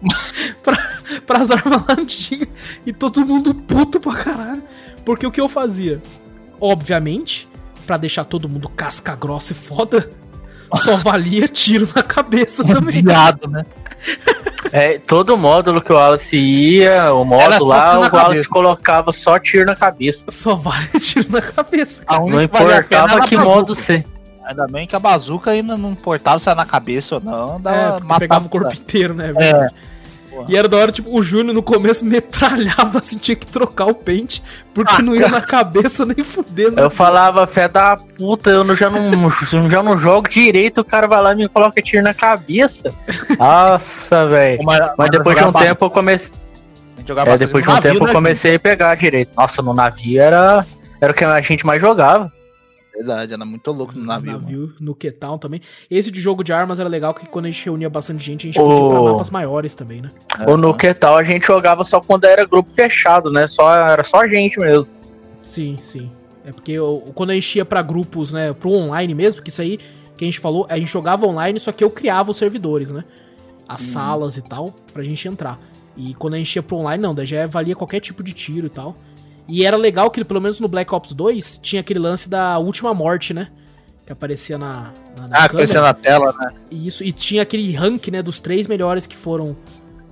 pra, 0.62 0.76
pras 1.26 1.50
armas 1.50 1.82
lá 1.86 1.94
antigas. 1.98 2.48
E 2.86 2.92
todo 2.92 3.24
mundo 3.24 3.54
puto 3.54 4.00
pra 4.00 4.14
caralho. 4.14 4.62
Porque 5.04 5.26
o 5.26 5.30
que 5.30 5.40
eu 5.40 5.48
fazia? 5.48 6.02
Obviamente, 6.60 7.48
pra 7.86 7.96
deixar 7.96 8.24
todo 8.24 8.48
mundo 8.48 8.68
casca 8.68 9.14
grossa 9.14 9.52
e 9.52 9.56
foda, 9.56 10.10
só 10.74 10.96
valia 10.96 11.48
tiro 11.48 11.88
na 11.94 12.02
cabeça 12.02 12.64
também. 12.64 13.02
Viado, 13.02 13.48
né? 13.48 13.64
É, 14.72 14.98
todo 14.98 15.36
módulo 15.36 15.80
que 15.80 15.92
o 15.92 15.96
Wallace 15.96 16.36
ia, 16.36 17.12
o 17.12 17.24
módulo 17.24 17.66
lá, 17.66 17.94
o 17.94 18.00
Wallace 18.00 18.10
cabeça. 18.10 18.48
colocava 18.48 19.12
só 19.12 19.38
tiro 19.38 19.64
na 19.66 19.76
cabeça. 19.76 20.24
Só 20.30 20.54
vale 20.54 20.86
tiro 21.00 21.30
na 21.30 21.40
cabeça. 21.40 22.02
A 22.06 22.18
Não 22.20 22.42
importava 22.42 23.26
que 23.26 23.36
modo 23.36 23.74
ser. 23.74 24.04
Ainda 24.44 24.66
bem 24.66 24.86
que 24.86 24.96
a 24.96 24.98
bazuca 24.98 25.50
ainda 25.50 25.76
não 25.76 25.92
importava 25.92 26.38
se 26.38 26.48
era 26.48 26.56
na 26.56 26.64
cabeça 26.64 27.16
ou 27.16 27.20
não. 27.20 27.56
É, 27.56 27.58
Dava, 27.58 28.00
porque 28.00 28.18
pegava 28.18 28.46
o 28.46 28.48
corpo 28.48 28.72
inteiro, 28.72 29.14
né? 29.14 29.32
velho? 29.32 29.70
E 30.48 30.56
era 30.56 30.68
da 30.68 30.76
hora, 30.76 30.92
tipo, 30.92 31.16
o 31.16 31.22
Júnior 31.22 31.54
no 31.54 31.62
começo 31.62 32.04
metralhava 32.04 32.98
assim, 33.00 33.16
tinha 33.16 33.36
que 33.36 33.46
trocar 33.46 33.86
o 33.86 33.94
pente, 33.94 34.42
porque 34.74 35.02
não 35.02 35.14
ia 35.14 35.28
na 35.28 35.40
cabeça 35.40 36.04
nem 36.04 36.22
fudendo. 36.24 36.80
Eu 36.80 36.90
falava, 36.90 37.46
fé 37.46 37.66
da 37.68 37.96
puta, 37.96 38.50
eu 38.50 38.64
não, 38.64 38.76
já, 38.76 38.90
não, 38.90 39.30
já 39.68 39.82
não 39.82 39.98
jogo 39.98 40.28
direito, 40.28 40.80
o 40.80 40.84
cara 40.84 41.06
vai 41.06 41.22
lá 41.22 41.32
e 41.32 41.36
me 41.36 41.48
coloca 41.48 41.80
tiro 41.82 42.02
na 42.02 42.14
cabeça. 42.14 42.92
Nossa, 43.38 44.26
velho. 44.28 44.60
Mas, 44.64 44.90
mas 44.96 45.10
depois 45.10 45.36
de 45.36 45.44
um 45.44 45.52
tempo 45.52 45.84
eu 45.84 45.90
comecei. 45.90 46.32
É, 47.26 47.36
depois 47.38 47.64
de 47.64 47.70
um 47.70 47.80
tempo 47.80 48.02
eu 48.02 48.06
né, 48.06 48.12
comecei 48.12 48.56
a 48.56 48.60
pegar 48.60 48.94
direito. 48.94 49.30
Nossa, 49.36 49.62
no 49.62 49.72
navio 49.72 50.20
era, 50.20 50.64
era 51.00 51.12
o 51.12 51.14
que 51.14 51.24
a 51.24 51.40
gente 51.40 51.64
mais 51.64 51.80
jogava. 51.80 52.30
Verdade, 52.98 53.32
era 53.32 53.44
muito 53.44 53.70
louco 53.70 53.96
no 53.96 54.04
navio. 54.04 54.32
No 54.32 54.40
navio, 54.40 54.74
no 54.80 54.92
Quetown 54.92 55.38
também. 55.38 55.60
Esse 55.88 56.10
de 56.10 56.20
jogo 56.20 56.42
de 56.42 56.52
armas 56.52 56.80
era 56.80 56.88
legal, 56.88 57.14
que 57.14 57.26
quando 57.28 57.44
a 57.44 57.50
gente 57.50 57.64
reunia 57.64 57.88
bastante 57.88 58.24
gente, 58.24 58.48
a 58.48 58.50
gente 58.50 58.60
podia 58.60 58.88
pra 58.88 59.00
mapas 59.00 59.30
maiores 59.30 59.72
também, 59.72 60.02
né? 60.02 60.08
Ou 60.48 60.56
no 60.56 60.76
Quetown 60.76 61.16
a 61.16 61.22
gente 61.22 61.46
jogava 61.46 61.84
só 61.84 62.00
quando 62.00 62.24
era 62.24 62.44
grupo 62.44 62.68
fechado, 62.70 63.30
né? 63.30 63.46
Só, 63.46 63.72
era 63.72 64.02
só 64.02 64.22
a 64.22 64.26
gente 64.26 64.58
mesmo. 64.58 64.88
Sim, 65.44 65.78
sim. 65.80 66.10
É 66.44 66.50
porque 66.50 66.72
eu, 66.72 67.04
quando 67.14 67.30
a 67.30 67.34
gente 67.34 67.56
ia 67.56 67.64
pra 67.64 67.82
grupos, 67.82 68.32
né, 68.32 68.52
pro 68.52 68.70
online 68.70 69.14
mesmo, 69.14 69.42
que 69.42 69.48
isso 69.48 69.62
aí 69.62 69.78
que 70.16 70.24
a 70.24 70.26
gente 70.26 70.40
falou, 70.40 70.66
a 70.68 70.76
gente 70.76 70.90
jogava 70.90 71.24
online, 71.24 71.60
só 71.60 71.70
que 71.70 71.84
eu 71.84 71.90
criava 71.90 72.32
os 72.32 72.36
servidores, 72.36 72.90
né? 72.90 73.04
As 73.68 73.80
hum. 73.80 73.92
salas 73.92 74.36
e 74.36 74.42
tal, 74.42 74.74
pra 74.92 75.04
gente 75.04 75.28
entrar. 75.28 75.60
E 75.96 76.14
quando 76.14 76.34
a 76.34 76.38
gente 76.38 76.56
ia 76.56 76.62
pro 76.62 76.78
online, 76.78 77.00
não, 77.00 77.14
daí 77.14 77.26
já 77.26 77.46
valia 77.46 77.76
qualquer 77.76 78.00
tipo 78.00 78.24
de 78.24 78.32
tiro 78.32 78.66
e 78.66 78.70
tal. 78.70 78.96
E 79.48 79.64
era 79.64 79.76
legal 79.76 80.10
que, 80.10 80.22
pelo 80.24 80.40
menos 80.40 80.60
no 80.60 80.68
Black 80.68 80.94
Ops 80.94 81.12
2, 81.12 81.58
tinha 81.62 81.80
aquele 81.80 81.98
lance 81.98 82.28
da 82.28 82.58
última 82.58 82.92
morte, 82.92 83.32
né? 83.32 83.48
Que 84.04 84.12
aparecia 84.12 84.58
na. 84.58 84.92
na, 85.16 85.28
na 85.28 85.36
ah, 85.38 85.44
aparecia 85.44 85.80
na 85.80 85.94
tela, 85.94 86.34
né? 86.38 86.52
Isso, 86.70 87.02
e 87.02 87.10
tinha 87.12 87.42
aquele 87.42 87.72
rank, 87.72 88.08
né, 88.08 88.22
dos 88.22 88.40
três 88.40 88.66
melhores 88.66 89.06
que 89.06 89.16
foram 89.16 89.56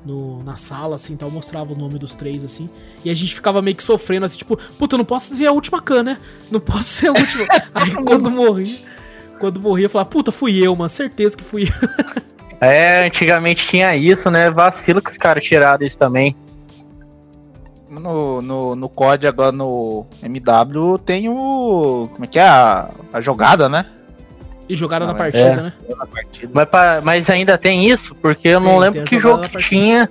no, 0.07 0.43
na 0.43 0.57
sala, 0.57 0.97
assim, 0.97 1.17
tal, 1.17 1.31
mostrava 1.31 1.75
o 1.75 1.77
nome 1.77 1.99
dos 1.99 2.15
três, 2.15 2.45
assim. 2.45 2.71
E 3.05 3.11
a 3.11 3.15
gente 3.15 3.35
ficava 3.35 3.61
meio 3.61 3.77
que 3.77 3.83
sofrendo, 3.83 4.25
assim, 4.25 4.39
tipo, 4.39 4.57
puta, 4.79 4.95
eu 4.95 4.99
não 4.99 5.05
posso 5.05 5.35
ser 5.35 5.47
a 5.47 5.53
última 5.53 5.83
can, 5.83 6.03
né? 6.03 6.19
Não 6.51 6.61
posso 6.61 6.85
ser 6.85 7.09
a 7.09 7.13
última. 7.13 7.47
Aí 7.75 7.95
quando 8.05 8.31
morria, 8.31 8.79
quando 9.39 9.61
morria, 9.61 9.85
eu 9.85 9.91
falava, 9.91 10.09
puta, 10.09 10.33
fui 10.33 10.67
eu, 10.67 10.75
mano, 10.75 10.89
certeza 10.89 11.37
que 11.37 11.45
fui 11.45 11.65
eu. 11.65 12.17
é, 12.59 13.07
antigamente 13.07 13.69
tinha 13.69 13.95
isso, 13.95 14.31
né? 14.31 14.51
Vacilo 14.51 15.03
que 15.03 15.11
os 15.11 15.19
caras 15.19 15.45
tiraram 15.45 15.85
isso 15.85 15.99
também 15.99 16.35
no, 17.89 18.43
no, 18.43 18.77
no 18.77 18.89
COD, 18.89 19.27
agora 19.27 19.53
no 19.53 20.07
MW, 20.23 20.99
tem 20.99 21.29
o. 21.29 22.09
Como 22.13 22.25
é 22.25 22.29
que 22.29 22.39
é? 22.39 22.47
A, 22.47 22.91
a 23.13 23.21
jogada, 23.21 23.69
né? 23.69 23.87
E 24.69 24.75
jogada 24.75 25.07
não, 25.07 25.13
na 25.13 25.19
partida, 25.19 25.49
é. 25.49 25.63
né? 25.63 25.73
Mas, 26.53 26.69
pra, 26.69 27.01
mas 27.01 27.31
ainda 27.31 27.57
tem 27.57 27.89
isso? 27.89 28.15
Porque 28.17 28.49
eu 28.49 28.61
tem, 28.61 28.69
não 28.69 28.79
lembro 28.79 29.05
que 29.05 29.19
jogo 29.19 29.49
que 29.49 29.59
tinha. 29.59 30.11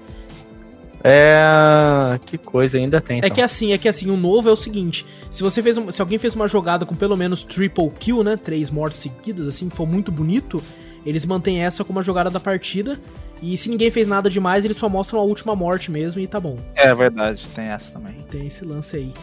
É. 1.03 2.19
Que 2.25 2.37
coisa, 2.37 2.77
ainda 2.77 3.01
tem. 3.01 3.19
Então. 3.19 3.27
É 3.27 3.29
que 3.29 3.41
assim, 3.41 3.73
é 3.73 3.77
que 3.77 3.87
assim, 3.87 4.09
o 4.09 4.17
novo 4.17 4.49
é 4.49 4.51
o 4.51 4.55
seguinte: 4.55 5.05
se 5.29 5.43
você 5.43 5.61
fez. 5.61 5.77
Se 5.89 6.01
alguém 6.01 6.17
fez 6.17 6.33
uma 6.35 6.47
jogada 6.47 6.85
com 6.85 6.95
pelo 6.95 7.17
menos 7.17 7.43
triple 7.43 7.91
kill, 7.99 8.23
né? 8.23 8.37
Três 8.37 8.71
mortes 8.71 8.99
seguidas, 8.99 9.47
assim, 9.47 9.69
for 9.69 9.85
muito 9.85 10.11
bonito, 10.11 10.63
eles 11.05 11.25
mantêm 11.25 11.61
essa 11.63 11.83
como 11.83 11.99
a 11.99 12.03
jogada 12.03 12.29
da 12.29 12.39
partida. 12.39 12.97
E 13.45 13.55
se 13.55 13.69
ninguém 13.69 13.91
fez 13.91 14.07
nada 14.07 14.27
demais, 14.27 14.65
eles 14.65 14.75
só 14.75 14.89
mostram 14.89 15.19
a 15.19 15.23
última 15.23 15.55
morte 15.55 15.91
mesmo 15.91 16.19
e 16.19 16.25
tá 16.25 16.39
bom. 16.39 16.57
É 16.73 16.95
verdade, 16.95 17.45
tem 17.53 17.65
essa 17.65 17.93
também. 17.93 18.15
Tem 18.31 18.47
esse 18.47 18.65
lance 18.65 18.95
aí. 18.95 19.13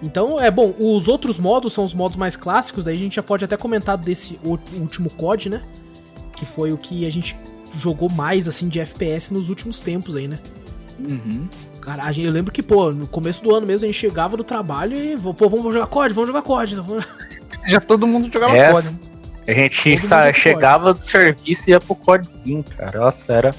Então, 0.00 0.40
é 0.40 0.52
bom, 0.52 0.72
os 0.78 1.08
outros 1.08 1.36
modos 1.36 1.72
são 1.72 1.82
os 1.82 1.92
modos 1.92 2.16
mais 2.16 2.36
clássicos, 2.36 2.86
aí 2.86 2.94
a 2.94 2.98
gente 2.98 3.16
já 3.16 3.24
pode 3.24 3.44
até 3.44 3.56
comentar 3.56 3.98
desse 3.98 4.38
último 4.44 5.10
COD, 5.10 5.50
né? 5.50 5.62
Que 6.36 6.46
foi 6.46 6.72
o 6.72 6.78
que 6.78 7.04
a 7.04 7.10
gente 7.10 7.36
jogou 7.74 8.08
mais, 8.08 8.46
assim, 8.46 8.68
de 8.68 8.78
FPS 8.78 9.32
nos 9.32 9.48
últimos 9.48 9.80
tempos 9.80 10.14
aí, 10.14 10.28
né? 10.28 10.38
Uhum. 11.00 11.48
Cara, 11.80 12.08
eu 12.16 12.30
lembro 12.30 12.52
que, 12.52 12.62
pô, 12.62 12.92
no 12.92 13.08
começo 13.08 13.42
do 13.42 13.52
ano 13.52 13.66
mesmo, 13.66 13.84
a 13.84 13.88
gente 13.88 13.98
chegava 13.98 14.36
do 14.36 14.44
trabalho 14.44 14.96
e, 14.96 15.16
pô, 15.16 15.48
vamos 15.48 15.74
jogar 15.74 15.88
COD, 15.88 16.14
vamos 16.14 16.28
jogar 16.28 16.42
COD. 16.42 16.76
Já 17.66 17.80
todo 17.80 18.06
mundo 18.06 18.30
jogava 18.32 18.56
é, 18.56 18.70
COD. 18.70 18.88
A 19.48 19.52
gente 19.52 19.88
está, 19.90 20.32
chegava 20.32 20.94
do 20.94 21.02
serviço 21.02 21.68
e 21.68 21.72
ia 21.72 21.80
pro 21.80 21.96
CODzinho, 21.96 22.64
cara. 22.76 23.00
Nossa, 23.00 23.32
era. 23.32 23.54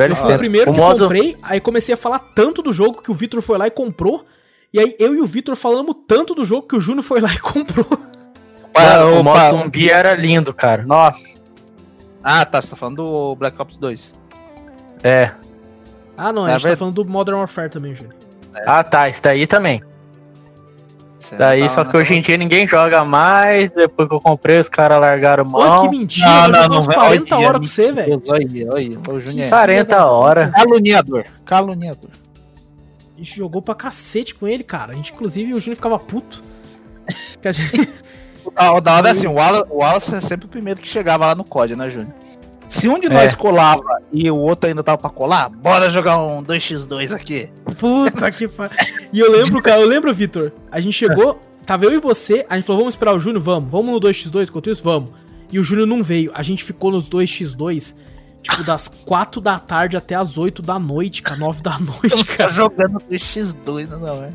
Velho, 0.00 0.16
foi 0.16 0.34
o 0.34 0.38
primeiro 0.38 0.70
o 0.70 0.74
que 0.74 0.80
modo... 0.80 1.00
comprei, 1.00 1.36
aí 1.42 1.60
comecei 1.60 1.94
a 1.94 1.96
falar 1.96 2.18
tanto 2.34 2.62
do 2.62 2.72
jogo 2.72 3.02
que 3.02 3.10
o 3.10 3.14
Vitor 3.14 3.42
foi 3.42 3.58
lá 3.58 3.66
e 3.66 3.70
comprou. 3.70 4.24
E 4.72 4.80
aí 4.80 4.96
eu 4.98 5.14
e 5.14 5.20
o 5.20 5.26
Vitor 5.26 5.54
falamos 5.56 5.94
tanto 6.06 6.34
do 6.34 6.44
jogo 6.44 6.66
que 6.66 6.74
o 6.74 6.80
Júnior 6.80 7.02
foi 7.04 7.20
lá 7.20 7.32
e 7.34 7.38
comprou. 7.38 7.86
Mano, 8.74 9.20
o 9.20 9.24
modo 9.24 9.58
zumbi 9.58 9.90
era 9.90 10.14
lindo, 10.14 10.54
cara. 10.54 10.84
Nossa. 10.84 11.38
Ah, 12.22 12.46
tá. 12.46 12.62
Você 12.62 12.70
tá 12.70 12.76
falando 12.76 12.96
do 12.96 13.34
Black 13.34 13.60
Ops 13.60 13.76
2. 13.76 14.12
É. 15.02 15.32
Ah, 16.16 16.32
não. 16.32 16.46
A 16.46 16.52
gente 16.52 16.68
é 16.68 16.70
tá 16.70 16.76
falando 16.76 16.94
do 16.94 17.04
Modern 17.04 17.38
Warfare 17.38 17.68
também, 17.68 17.94
Júnior. 17.94 18.14
É. 18.54 18.62
Ah, 18.66 18.82
tá. 18.82 19.08
Isso 19.08 19.22
daí 19.22 19.46
também. 19.46 19.82
Daí, 21.36 21.68
só 21.68 21.84
que 21.84 21.96
hoje 21.96 22.14
em 22.14 22.22
dia 22.22 22.36
ninguém 22.36 22.66
joga 22.66 23.04
mais. 23.04 23.72
Depois 23.72 24.08
que 24.08 24.14
eu 24.14 24.20
comprei, 24.20 24.58
os 24.58 24.68
caras 24.68 25.00
largaram 25.00 25.44
mão. 25.44 25.60
Olha 25.60 25.88
que 25.88 25.96
mentira, 25.96 26.48
não, 26.48 26.68
não, 26.68 26.80
não, 26.80 26.86
40 26.86 27.36
horas 27.36 27.58
com 27.58 27.66
você, 27.66 27.92
velho. 27.92 28.22
Olha 28.26 28.46
aí, 28.76 28.98
olha 29.06 29.48
40 29.48 30.06
horas. 30.06 30.50
Caluniador, 30.52 31.24
caluniador. 31.44 32.10
A 33.14 33.18
gente 33.18 33.36
jogou 33.36 33.60
pra 33.60 33.74
cacete 33.74 34.34
com 34.34 34.48
ele, 34.48 34.64
cara. 34.64 34.92
A 34.92 34.94
gente, 34.94 35.12
inclusive, 35.12 35.52
o 35.52 35.60
Júnior 35.60 35.76
ficava 35.76 35.98
puto. 35.98 36.42
Que 37.40 37.48
a 37.48 37.52
gente... 37.52 37.88
o 38.56 38.80
da 38.80 38.94
hora 38.96 39.08
é 39.08 39.10
assim, 39.10 39.26
o 39.26 39.34
Wallace, 39.34 39.66
o 39.68 39.76
Wallace 39.76 40.14
é 40.14 40.20
sempre 40.22 40.46
o 40.46 40.48
primeiro 40.48 40.80
que 40.80 40.88
chegava 40.88 41.26
lá 41.26 41.34
no 41.34 41.44
COD, 41.44 41.76
né, 41.76 41.90
Júnior? 41.90 42.14
Se 42.70 42.88
um 42.88 43.00
de 43.00 43.08
é. 43.08 43.10
nós 43.10 43.34
colava 43.34 44.00
e 44.12 44.30
o 44.30 44.36
outro 44.36 44.68
ainda 44.68 44.82
tava 44.82 44.96
pra 44.96 45.10
colar, 45.10 45.50
bora 45.50 45.90
jogar 45.90 46.18
um 46.18 46.42
2x2 46.42 47.12
aqui. 47.12 47.50
Puta 47.76 48.30
que 48.30 48.46
pariu. 48.46 48.78
E 49.12 49.18
eu 49.18 49.30
lembro, 49.30 49.60
cara, 49.60 49.80
eu 49.80 49.88
lembro, 49.88 50.14
Vitor. 50.14 50.52
A 50.70 50.80
gente 50.80 50.94
chegou, 50.94 51.40
tava 51.66 51.84
eu 51.84 51.92
e 51.92 51.98
você, 51.98 52.46
a 52.48 52.54
gente 52.54 52.64
falou, 52.64 52.82
vamos 52.82 52.94
esperar 52.94 53.12
o 53.12 53.18
Júnior? 53.20 53.42
Vamos. 53.42 53.68
Vamos 53.68 53.92
no 53.92 54.00
2x2 54.00 54.48
enquanto 54.48 54.70
isso? 54.70 54.84
Vamos. 54.84 55.10
E 55.50 55.58
o 55.58 55.64
Júnior 55.64 55.88
não 55.88 56.00
veio. 56.00 56.30
A 56.32 56.44
gente 56.44 56.62
ficou 56.62 56.92
nos 56.92 57.10
2x2, 57.10 57.96
tipo, 58.40 58.62
das 58.62 58.86
4 58.86 59.40
da 59.40 59.58
tarde 59.58 59.96
até 59.96 60.14
as 60.14 60.38
8 60.38 60.62
da 60.62 60.78
noite, 60.78 61.22
cara, 61.22 61.40
9 61.40 61.62
da 61.62 61.76
noite, 61.76 62.24
cara. 62.24 62.52
jogando 62.52 63.00
2x2, 63.00 63.88
não 63.88 64.22
é? 64.22 64.30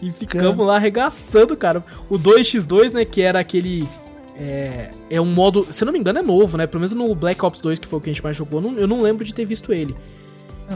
E 0.00 0.10
ficamos 0.12 0.64
lá 0.64 0.76
arregaçando, 0.76 1.56
cara. 1.56 1.84
O 2.08 2.16
2x2, 2.16 2.92
né, 2.92 3.04
que 3.04 3.22
era 3.22 3.40
aquele 3.40 3.88
é, 4.36 4.90
é 5.08 5.20
um 5.20 5.26
modo, 5.26 5.66
se 5.70 5.84
não 5.84 5.92
me 5.92 5.98
engano, 5.98 6.18
é 6.18 6.22
novo, 6.22 6.56
né? 6.56 6.66
Pelo 6.66 6.80
menos 6.80 6.92
no 6.92 7.14
Black 7.14 7.44
Ops 7.44 7.60
2, 7.60 7.78
que 7.78 7.86
foi 7.86 7.98
o 7.98 8.02
que 8.02 8.10
a 8.10 8.12
gente 8.12 8.22
mais 8.22 8.36
jogou, 8.36 8.60
eu 8.60 8.70
não, 8.70 8.78
eu 8.78 8.88
não 8.88 9.00
lembro 9.00 9.24
de 9.24 9.32
ter 9.32 9.44
visto 9.44 9.72
ele. 9.72 9.94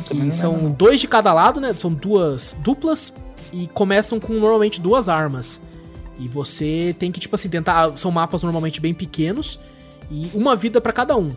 Que 0.07 0.31
são 0.31 0.71
dois 0.71 1.01
de 1.01 1.09
cada 1.09 1.33
lado, 1.33 1.61
né? 1.61 1.73
São 1.73 1.92
duas 1.92 2.57
duplas 2.61 3.12
e 3.53 3.66
começam 3.68 4.21
com 4.21 4.35
normalmente 4.35 4.81
duas 4.81 5.09
armas. 5.09 5.61
E 6.18 6.29
você 6.29 6.94
tem 6.99 7.11
que, 7.11 7.18
tipo 7.18 7.35
assim, 7.35 7.49
tentar. 7.49 7.97
São 7.97 8.11
mapas 8.11 8.42
normalmente 8.42 8.81
bem 8.81 8.92
pequenos 8.92 9.59
e 10.11 10.31
uma 10.35 10.55
vida 10.55 10.81
para 10.81 10.92
cada 10.92 11.16
um. 11.16 11.31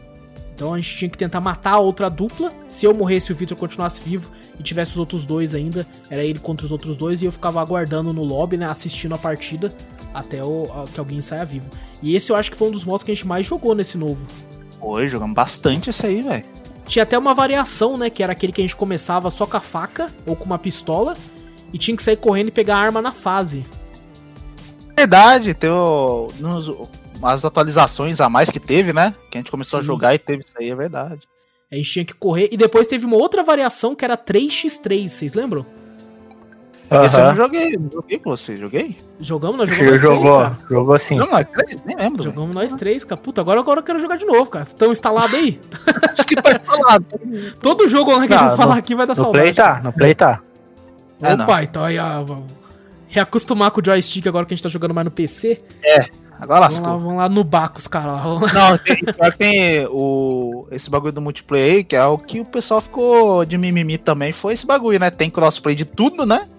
Então 0.53 0.73
a 0.73 0.77
gente 0.77 0.95
tinha 0.97 1.10
que 1.10 1.17
tentar 1.17 1.39
matar 1.39 1.73
a 1.73 1.79
outra 1.79 2.10
dupla. 2.10 2.51
Se 2.67 2.86
eu 2.86 2.93
morresse 2.93 3.31
e 3.31 3.34
o 3.34 3.38
Victor 3.38 3.57
continuasse 3.57 4.01
vivo 4.07 4.29
e 4.60 4.63
tivesse 4.63 4.91
os 4.91 4.97
outros 4.97 5.25
dois 5.25 5.55
ainda, 5.55 5.88
era 6.10 6.23
ele 6.23 6.38
contra 6.38 6.65
os 6.65 6.71
outros 6.71 6.97
dois 6.97 7.21
e 7.21 7.25
eu 7.25 7.31
ficava 7.31 7.62
aguardando 7.62 8.12
no 8.12 8.23
lobby, 8.23 8.57
né? 8.57 8.65
Assistindo 8.65 9.15
a 9.15 9.17
partida 9.17 9.73
até 10.13 10.43
o, 10.43 10.67
que 10.93 11.00
alguém 11.00 11.21
saia 11.21 11.45
vivo. 11.45 11.69
E 12.02 12.15
esse 12.15 12.32
eu 12.32 12.36
acho 12.36 12.52
que 12.52 12.58
foi 12.58 12.67
um 12.67 12.71
dos 12.71 12.86
modos 12.86 13.04
que 13.04 13.12
a 13.12 13.15
gente 13.15 13.28
mais 13.28 13.45
jogou 13.45 13.76
nesse 13.76 13.97
novo. 13.97 14.26
Foi, 14.80 15.08
jogamos 15.08 15.36
bastante 15.36 15.89
esse 15.89 16.06
aí, 16.06 16.21
velho. 16.21 16.43
Tinha 16.86 17.04
até 17.04 17.17
uma 17.17 17.34
variação, 17.34 17.97
né? 17.97 18.10
Que 18.10 18.24
era 18.24 18.34
aquele 18.34 18.52
que 18.52 18.62
a 18.62 18.63
gente 18.63 18.76
começava 18.76 19.30
só 19.30 19.45
com 19.45 19.58
a 19.58 19.62
faca 19.62 20.08
ou 20.26 20.36
com 20.36 20.45
uma 20.45 20.60
pistola 20.60 21.15
e 21.71 21.78
tinha 21.78 21.95
que 21.95 22.04
sair 22.04 22.17
correndo 22.17 22.50
e 22.50 22.52
pegar 22.52 22.78
a 22.78 22.80
arma 22.80 23.02
na 23.02 23.12
fase. 23.12 23.65
Verdade, 24.95 25.54
tem 25.54 25.69
nos, 26.39 26.69
as 27.21 27.45
atualizações 27.45 28.19
a 28.19 28.30
mais 28.30 28.50
que 28.50 28.60
teve, 28.60 28.91
né? 28.91 29.15
Que 29.30 29.38
a 29.38 29.41
gente 29.41 29.52
começou 29.52 29.80
Sim. 29.80 29.84
a 29.84 29.88
jogar 29.88 30.15
e 30.15 30.19
teve 30.19 30.43
isso 30.43 30.54
aí, 30.58 30.69
é 30.69 30.76
verdade. 30.76 31.21
A 31.71 31.76
gente 31.76 31.91
tinha 31.91 32.06
que 32.06 32.13
correr. 32.13 32.50
E 32.52 32.58
depois 32.58 32.88
teve 32.88 33.06
uma 33.06 33.15
outra 33.15 33.43
variação 33.43 33.95
que 33.95 34.04
era 34.04 34.17
3x3, 34.17 35.08
vocês 35.08 35.34
lembram? 35.34 35.65
Uhum. 36.92 37.06
Esse 37.06 37.21
eu 37.21 37.25
não 37.25 37.35
joguei, 37.35 37.77
não 37.77 37.89
joguei 37.89 38.19
com 38.19 38.29
você, 38.29 38.58
joguei? 38.58 38.98
Jogamos, 39.17 39.58
nós 39.58 39.69
jogamos 39.69 39.92
nós 39.92 40.02
jogou, 40.02 40.21
três, 40.21 40.37
cara. 40.37 40.58
Jogou 40.69 41.00
sim. 41.00 41.15
Jogamos 41.15 41.31
nós 41.31 41.48
três? 41.48 41.83
Nem 41.85 41.96
lembro. 41.96 42.23
Jogamos 42.23 42.54
nós 42.54 42.75
três, 42.75 43.04
cara. 43.06 43.21
Puta, 43.21 43.39
agora, 43.39 43.62
agora 43.62 43.79
eu 43.79 43.83
quero 43.83 43.98
jogar 44.00 44.17
de 44.17 44.25
novo, 44.25 44.50
cara. 44.50 44.65
Vocês 44.65 44.73
estão 44.73 44.92
instalados 44.92 45.33
aí? 45.33 45.58
Acho 46.12 46.25
que 46.25 46.35
tá 46.35 46.52
instalado. 46.52 47.06
Todo 47.62 47.87
jogo 47.87 48.12
online 48.12 48.27
que 48.27 48.33
a 48.33 48.50
gente 48.50 48.58
falar 48.58 48.75
aqui 48.75 48.94
vai 48.94 49.08
dar 49.08 49.15
no 49.15 49.23
saudade. 49.23 49.42
Play 49.42 49.54
tá, 49.54 49.81
no 49.81 49.94
Play 49.94 50.13
tá. 50.13 50.42
É, 51.21 51.33
Opa, 51.33 51.46
não. 51.46 51.63
então 51.63 51.83
aí, 51.85 51.98
ó, 51.98 52.23
vamos 52.23 52.44
reacostumar 53.08 53.71
com 53.71 53.79
o 53.79 53.85
joystick 53.85 54.27
agora 54.27 54.46
que 54.46 54.54
a 54.54 54.58
gente 54.58 54.63
tá 54.63 54.69
jogando 54.69 54.94
mais 54.94 55.06
no 55.06 55.12
PC. 55.12 55.62
É, 55.85 56.08
agora 56.42 56.60
lascou. 56.60 56.83
Vamos 56.83 57.00
lá, 57.00 57.08
vamos 57.08 57.17
lá 57.19 57.29
no 57.29 57.44
Bacos, 57.46 57.87
cara. 57.87 58.21
Não, 58.23 58.77
tem, 58.79 58.98
tem 59.37 59.87
o, 59.89 60.67
esse 60.71 60.89
bagulho 60.89 61.13
do 61.13 61.21
multiplayer, 61.21 61.85
que 61.85 61.96
é 61.96 62.04
o 62.04 62.17
que 62.17 62.42
o 62.42 62.46
pessoal 62.46 62.81
ficou 62.81 63.46
de 63.46 63.58
mimimi 63.58 63.98
também, 63.98 64.33
foi 64.33 64.54
esse 64.54 64.65
bagulho, 64.65 65.00
né? 65.00 65.10
Tem 65.10 65.29
crossplay 65.29 65.73
de 65.73 65.85
tudo, 65.85 66.25
né? 66.25 66.50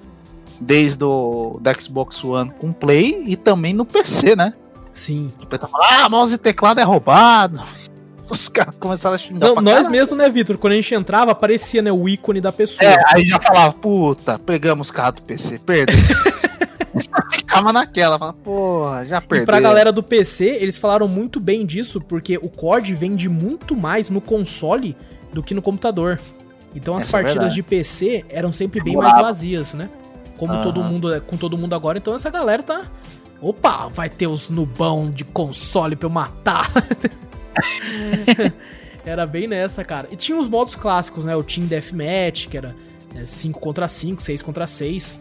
Desde 0.63 1.05
o 1.05 1.59
da 1.61 1.75
Xbox 1.75 2.23
One 2.25 2.51
com 2.59 2.73
Play 2.73 3.25
e 3.27 3.37
também 3.37 3.73
no 3.75 3.85
PC, 3.85 4.37
né? 4.37 4.53
Sim. 4.93 5.33
O 5.43 5.47
pessoal 5.47 5.71
fala, 5.71 6.05
ah, 6.05 6.09
mouse 6.09 6.35
e 6.35 6.39
teclado 6.39 6.81
é 6.81 6.83
roubado. 6.85 7.61
Os 8.31 8.49
caras 8.49 8.75
começaram 8.77 9.17
a 9.17 9.19
xingar 9.19 9.47
Não, 9.47 9.57
nós 9.57 9.89
mesmo, 9.89 10.17
né, 10.17 10.29
Vitor? 10.29 10.57
Quando 10.57 10.73
a 10.73 10.77
gente 10.77 10.95
entrava, 10.95 11.33
aparecia, 11.33 11.83
né, 11.83 11.93
o 11.93 12.09
ícone 12.09 12.41
da 12.41 12.51
pessoa. 12.53 12.89
É, 12.91 12.97
aí 13.09 13.27
já 13.27 13.39
falava, 13.41 13.73
puta, 13.75 14.39
pegamos 14.39 14.89
o 14.89 14.93
carro 14.93 15.13
do 15.13 15.23
PC, 15.23 15.59
perdeu. 15.59 15.97
Ficava 17.31 17.73
naquela, 17.73 18.19
falava, 18.19 18.37
porra, 18.39 19.05
já 19.07 19.19
E 19.19 19.21
perdeu. 19.21 19.47
pra 19.47 19.61
galera 19.61 19.93
do 19.93 20.03
PC, 20.03 20.45
eles 20.61 20.79
falaram 20.79 21.07
muito 21.09 21.41
bem 21.41 21.67
disso, 21.67 22.01
porque 22.01 22.39
o 22.39 22.49
COD 22.49 22.95
vende 22.95 23.29
muito 23.29 23.77
mais 23.77 24.09
no 24.09 24.21
console 24.21 24.97
do 25.33 25.43
que 25.43 25.53
no 25.53 25.61
computador. 25.61 26.19
Então 26.75 26.95
as 26.97 27.05
Essa 27.05 27.11
é 27.11 27.21
partidas 27.21 27.35
verdade. 27.35 27.55
de 27.57 27.63
PC 27.63 28.25
eram 28.31 28.51
sempre 28.53 28.83
bem 28.83 28.97
mais 28.97 29.17
vazias, 29.17 29.75
né? 29.75 29.91
Como 30.43 30.55
Aham. 30.55 30.62
todo 30.64 30.82
mundo, 30.82 31.22
com 31.24 31.36
todo 31.36 31.57
mundo 31.57 31.72
agora, 31.72 31.99
então 31.99 32.12
essa 32.16 32.28
galera 32.28 32.64
tá. 32.64 32.90
Opa, 33.40 33.86
vai 33.86 34.11
ter 34.11 34.26
os 34.26 34.49
nubão 34.49 35.09
de 35.09 35.24
console 35.24 35.95
pra 35.95 36.07
eu 36.07 36.11
matar. 36.11 36.68
era 39.07 39.24
bem 39.24 39.47
nessa, 39.47 39.84
cara. 39.84 40.09
E 40.11 40.16
tinha 40.16 40.36
os 40.36 40.49
modos 40.49 40.74
clássicos, 40.74 41.24
né? 41.24 41.36
O 41.36 41.45
Team 41.45 41.68
Deathmatch, 41.68 42.49
que 42.49 42.57
era 42.57 42.74
5 43.24 43.61
contra 43.61 43.86
5, 43.86 44.20
6 44.20 44.43
contra 44.43 44.66
6. 44.66 45.20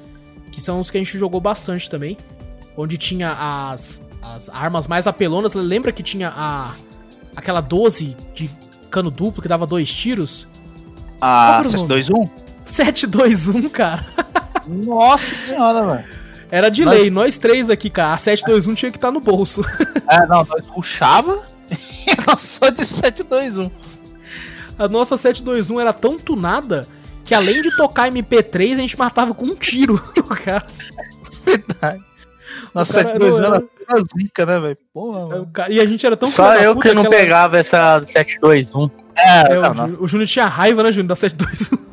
Que 0.51 0.59
são 0.59 0.79
os 0.79 0.89
que 0.89 0.97
a 0.97 1.01
gente 1.01 1.15
jogou 1.19 1.39
bastante 1.39 1.87
também. 1.87 2.17
Onde 2.75 2.97
tinha 2.97 3.31
as, 3.71 4.03
as 4.23 4.49
armas 4.49 4.87
mais 4.87 5.05
apelonas. 5.05 5.53
Lembra 5.53 5.91
que 5.91 6.01
tinha 6.01 6.33
a 6.35 6.73
aquela 7.35 7.61
12 7.61 8.17
de 8.33 8.49
cano 8.89 9.11
duplo 9.11 9.39
que 9.39 9.47
dava 9.47 9.67
dois 9.67 9.93
tiros? 9.93 10.47
Ah, 11.21 11.45
Qual 11.45 11.59
era 11.59 11.67
o 11.67 11.71
721? 11.71 12.29
721, 12.65 13.69
cara. 13.69 14.31
Nossa 14.67 15.33
senhora, 15.35 15.85
velho. 15.87 16.21
Era 16.49 16.69
de 16.69 16.83
Mas- 16.83 16.99
lei, 16.99 17.09
nós 17.09 17.37
três 17.37 17.69
aqui, 17.69 17.89
cara. 17.89 18.13
A 18.13 18.17
721 18.17 18.73
tinha 18.75 18.91
que 18.91 18.97
estar 18.97 19.11
no 19.11 19.19
bolso. 19.19 19.61
É, 20.09 20.25
não, 20.27 20.43
nós 20.43 20.65
ruxava 20.67 21.41
e 21.71 22.27
nós 22.27 22.41
só 22.41 22.69
de 22.69 22.83
721. 22.85 23.71
A 24.77 24.89
nossa 24.89 25.15
721 25.15 25.79
era 25.79 25.93
tão 25.93 26.17
tunada 26.19 26.85
que 27.23 27.33
além 27.33 27.61
de 27.61 27.73
tocar 27.77 28.11
MP3, 28.11 28.73
a 28.73 28.75
gente 28.77 28.99
matava 28.99 29.33
com 29.33 29.45
um 29.45 29.55
tiro. 29.55 29.97
cara. 30.43 30.65
Verdade. 31.45 32.03
Nossa, 32.73 33.03
cara 33.05 33.19
721 33.19 33.37
não 33.39 33.45
era 33.47 33.55
era- 33.55 33.65
toda 33.87 34.07
zica, 34.17 34.45
né, 34.45 34.59
velho? 34.59 34.77
Porra, 34.93 35.27
mano. 35.27 35.51
E 35.69 35.79
a 35.79 35.85
gente 35.85 36.05
era 36.05 36.17
tão 36.17 36.29
Só 36.29 36.53
eu 36.55 36.73
puta 36.75 36.89
que 36.89 36.93
não 36.95 37.03
aquela- 37.03 37.21
pegava 37.21 37.57
essa 37.57 37.99
do 37.99 38.05
721. 38.05 38.91
É, 39.15 39.53
É, 39.53 39.55
não, 39.61 39.71
o, 39.71 39.73
não. 39.73 39.97
O 40.03 40.07
Júnior 40.09 40.27
tinha 40.27 40.45
raiva, 40.47 40.83
né, 40.83 40.91
Júnior, 40.91 41.07
da 41.07 41.15
721. 41.15 41.90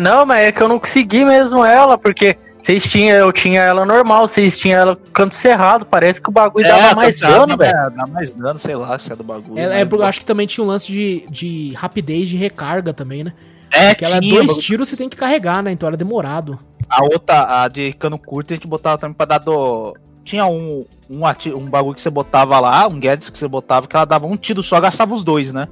Não, 0.00 0.26
mas 0.26 0.44
é 0.48 0.52
que 0.52 0.62
eu 0.62 0.68
não 0.68 0.78
consegui 0.78 1.24
mesmo 1.24 1.64
ela, 1.64 1.96
porque 1.96 2.36
vocês 2.60 2.82
tinham, 2.82 3.16
eu 3.16 3.32
tinha 3.32 3.60
ela 3.60 3.84
normal, 3.86 4.26
vocês 4.26 4.56
tinham 4.56 4.80
ela 4.80 4.96
canto 5.12 5.34
cerrado, 5.36 5.86
parece 5.86 6.20
que 6.20 6.28
o 6.28 6.32
bagulho 6.32 6.66
dava 6.66 6.88
É, 6.90 6.94
mais 6.94 7.20
tá, 7.20 7.28
dano, 7.30 7.56
dá- 7.56 7.64
velho. 7.64 7.90
Dá 7.96 8.06
mais 8.06 8.30
dano, 8.30 8.58
sei 8.58 8.74
lá, 8.74 8.98
se 8.98 9.12
é 9.12 9.16
do 9.16 9.22
bagulho. 9.22 9.58
É, 9.58 9.68
né? 9.68 9.80
é, 9.80 9.84
porque 9.84 10.02
eu 10.02 10.06
acho 10.08 10.18
que 10.18 10.24
também 10.26 10.46
tinha 10.46 10.64
um 10.64 10.66
lance 10.66 10.90
de, 10.90 11.24
de 11.30 11.72
rapidez 11.74 12.28
de 12.28 12.36
recarga 12.36 12.92
também, 12.92 13.22
né? 13.22 13.32
É, 13.70 13.88
Porque 13.90 14.04
ela 14.04 14.16
é 14.16 14.20
tinha, 14.20 14.34
dois 14.34 14.46
bagulho. 14.46 14.62
tiros 14.64 14.88
você 14.88 14.96
tem 14.96 15.08
que 15.08 15.16
carregar, 15.16 15.62
né? 15.62 15.70
Então 15.70 15.86
era 15.86 15.96
demorado. 15.96 16.58
A 16.88 17.04
outra, 17.04 17.62
a 17.62 17.68
de 17.68 17.92
cano 17.92 18.18
curto, 18.18 18.52
a 18.52 18.56
gente 18.56 18.66
botava 18.66 18.98
também 18.98 19.14
pra 19.14 19.26
dar 19.26 19.38
do. 19.38 19.94
Tinha 20.24 20.44
um, 20.46 20.84
um, 21.08 21.24
ati- 21.24 21.52
um 21.54 21.68
bagulho 21.70 21.94
que 21.94 22.00
você 22.00 22.10
botava 22.10 22.58
lá, 22.58 22.86
um 22.88 22.98
Guedes 22.98 23.30
que 23.30 23.38
você 23.38 23.46
botava, 23.46 23.86
que 23.86 23.94
ela 23.94 24.04
dava 24.04 24.26
um 24.26 24.36
tiro 24.36 24.60
só, 24.62 24.80
gastava 24.80 25.14
os 25.14 25.22
dois, 25.22 25.52
né? 25.52 25.68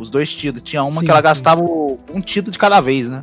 Os 0.00 0.08
dois 0.10 0.32
tiros. 0.32 0.62
Tinha 0.62 0.82
uma 0.82 0.92
Sim, 1.00 1.04
que 1.04 1.10
ela 1.10 1.18
sim. 1.20 1.24
gastava 1.24 1.60
um 1.62 2.20
tiro 2.20 2.50
de 2.50 2.58
cada 2.58 2.80
vez, 2.80 3.08
né? 3.08 3.22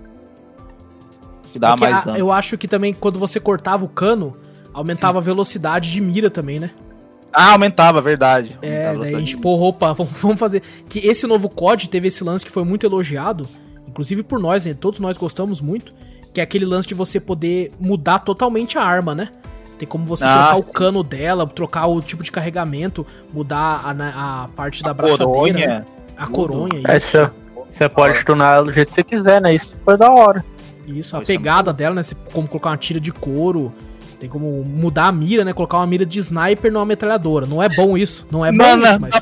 Que 1.52 1.58
dava 1.60 1.76
Porque 1.76 1.86
mais 1.92 2.02
a- 2.02 2.06
dano. 2.06 2.18
eu 2.18 2.32
acho 2.32 2.58
que 2.58 2.68
também 2.68 2.94
quando 2.94 3.18
você 3.20 3.40
cortava 3.40 3.84
o 3.84 3.90
cano, 3.90 4.38
aumentava 4.74 5.18
a 5.18 5.22
velocidade 5.22 5.92
de 5.92 6.00
mira 6.02 6.30
também, 6.30 6.60
né? 6.60 6.70
Ah, 7.34 7.54
aumentava, 7.54 8.00
verdade. 8.02 8.58
É, 8.62 8.88
Aumentava 8.90 9.12
daí 9.12 9.36
pô, 9.38 9.56
opa, 9.68 9.94
vamos, 10.22 10.40
fazer. 10.40 10.62
Que 10.88 11.00
esse 11.00 11.26
novo 11.28 11.50
COD 11.50 11.90
teve 11.90 12.08
esse 12.08 12.24
lance 12.24 12.46
que 12.46 12.52
foi 12.52 12.64
muito 12.64 12.86
elogiado, 12.86 13.48
inclusive 13.88 14.24
por 14.24 14.40
nós, 14.40 14.66
né? 14.66 14.74
Todos 14.74 15.00
nós 15.00 15.18
gostamos 15.18 15.60
muito, 15.62 15.94
que 16.34 16.40
é 16.40 16.44
aquele 16.44 16.66
lance 16.66 16.88
de 16.88 16.94
você 16.94 17.20
poder 17.20 17.72
mudar 17.80 18.20
totalmente 18.20 18.78
a 18.78 18.84
arma, 18.84 19.14
né? 19.16 19.30
Tem 19.78 19.88
como 19.88 20.06
você 20.06 20.24
Ah, 20.26 20.48
trocar 20.54 20.58
sim. 20.58 20.64
o 20.64 20.74
cano 20.74 21.04
dela, 21.04 21.46
trocar 21.48 21.86
o 21.88 22.02
tipo 22.02 22.24
de 22.24 22.32
carregamento, 22.32 23.06
mudar 23.34 23.82
a, 23.86 24.44
a 24.44 24.48
parte 24.50 24.82
da 24.82 24.92
A 24.92 24.94
braçadeira, 24.94 25.26
coronha. 25.32 25.68
né? 25.80 25.86
A 26.18 26.28
coronha, 26.28 26.82
É, 26.88 26.98
isso. 26.98 27.12
você, 27.12 27.30
você 27.72 27.90
pode 27.90 28.24
tunar 28.26 28.56
ela 28.56 28.66
do 28.66 28.74
jeito 28.74 28.90
que 28.90 28.96
você 28.96 29.04
quiser, 29.04 29.42
né? 29.42 29.54
Isso 29.56 29.76
foi 29.86 29.98
da 29.98 30.12
hora. 30.12 30.44
Isso, 30.88 31.16
a 31.18 31.22
Isso 31.22 31.32
é 31.32 31.36
pegada 31.38 31.72
dela, 31.74 31.96
né? 31.96 32.04
Você, 32.04 32.16
como 32.34 32.48
colocar 32.48 32.70
uma 32.70 32.78
tira 32.78 33.00
de 33.00 33.12
couro. 33.12 33.74
Tem 34.20 34.28
como 34.28 34.64
mudar 34.66 35.06
a 35.08 35.12
mira, 35.12 35.46
né? 35.46 35.54
Colocar 35.54 35.78
uma 35.78 35.86
mira 35.86 36.04
de 36.04 36.18
sniper 36.18 36.72
numa 36.72 36.86
metralhadora. 36.86 37.46
Não 37.46 37.62
é 37.62 37.70
bom 37.70 37.96
isso. 37.96 38.26
Não 38.32 38.44
é 38.44 38.52
bom 38.52 38.58
Não, 38.58 38.78
não, 38.78 38.90
isso, 38.90 39.00
mas, 39.00 39.22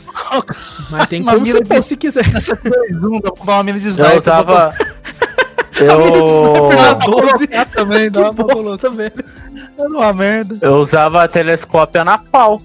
mas 0.90 1.08
tem 1.08 1.22
Uma 1.22 1.34
como 1.34 1.44
mira 1.46 1.58
você 1.58 1.64
de- 1.64 1.70
pôr 1.70 1.84
se 1.84 1.98
quiser. 1.98 2.24
Essa 2.34 2.56
2-1, 2.56 3.16
dá 3.16 3.20
pra 3.24 3.32
comprar 3.32 3.54
uma 3.56 3.64
mina 3.64 3.78
de 3.80 3.88
Eu 3.88 3.92
sniper. 3.92 4.34
Eu, 5.78 7.00
12. 7.00 7.48
dá 7.52 7.66
também, 7.66 8.04
Que 8.06 8.10
dá 8.12 8.34
pra 8.34 8.44
colocar. 8.46 8.56
bosta, 8.70 8.90
velho. 8.90 9.14
Era 9.78 9.90
uma 9.90 10.14
merda. 10.14 10.58
eu 10.62 10.76
usava 10.76 11.28
telescópio 11.28 12.04
na 12.06 12.18
FAL. 12.18 12.62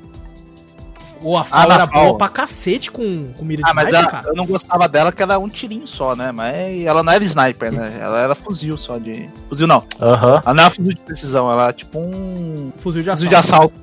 Ô, 1.23 1.37
a 1.37 1.45
FAL 1.45 1.69
na 1.69 1.75
era 1.75 1.87
FAL. 1.87 2.05
boa 2.07 2.19
pra 2.19 2.29
cacete 2.31 2.91
com, 2.91 3.33
com 3.35 3.45
mira 3.45 3.63
de 3.63 3.71
Ah, 3.71 3.75
mas 3.75 3.85
sniper, 3.89 4.01
ela- 4.01 4.11
cara. 4.11 4.29
eu 4.29 4.35
não 4.35 4.47
gostava 4.47 4.89
dela 4.89 5.13
que 5.13 5.23
ela 5.23 5.35
era 5.35 5.41
um 5.43 5.49
tirinho 5.49 5.87
só, 5.87 6.17
né? 6.17 6.33
Mas 6.33 6.81
ela 6.85 7.03
não 7.03 7.13
era 7.13 7.23
sniper, 7.25 7.71
né? 7.73 7.99
Ela 8.01 8.21
era 8.21 8.35
fuzil 8.35 8.79
só 8.79 8.97
de. 8.99 9.29
Fuzil 9.49 9.67
não. 9.67 9.85
Aham. 10.01 10.41
Ela 10.45 10.55
não 10.55 10.65
era 10.65 10.71
fuzil 10.75 10.95
de 10.95 11.01
precisão, 11.03 11.51
ela 11.51 11.65
era 11.65 11.73
tipo 11.75 11.99
um. 11.99 12.73
Fuzil 12.79 13.03
de 13.03 13.11
Fuzil 13.11 13.29
assalto. 13.29 13.29
de 13.29 13.35
assalto. 13.35 13.75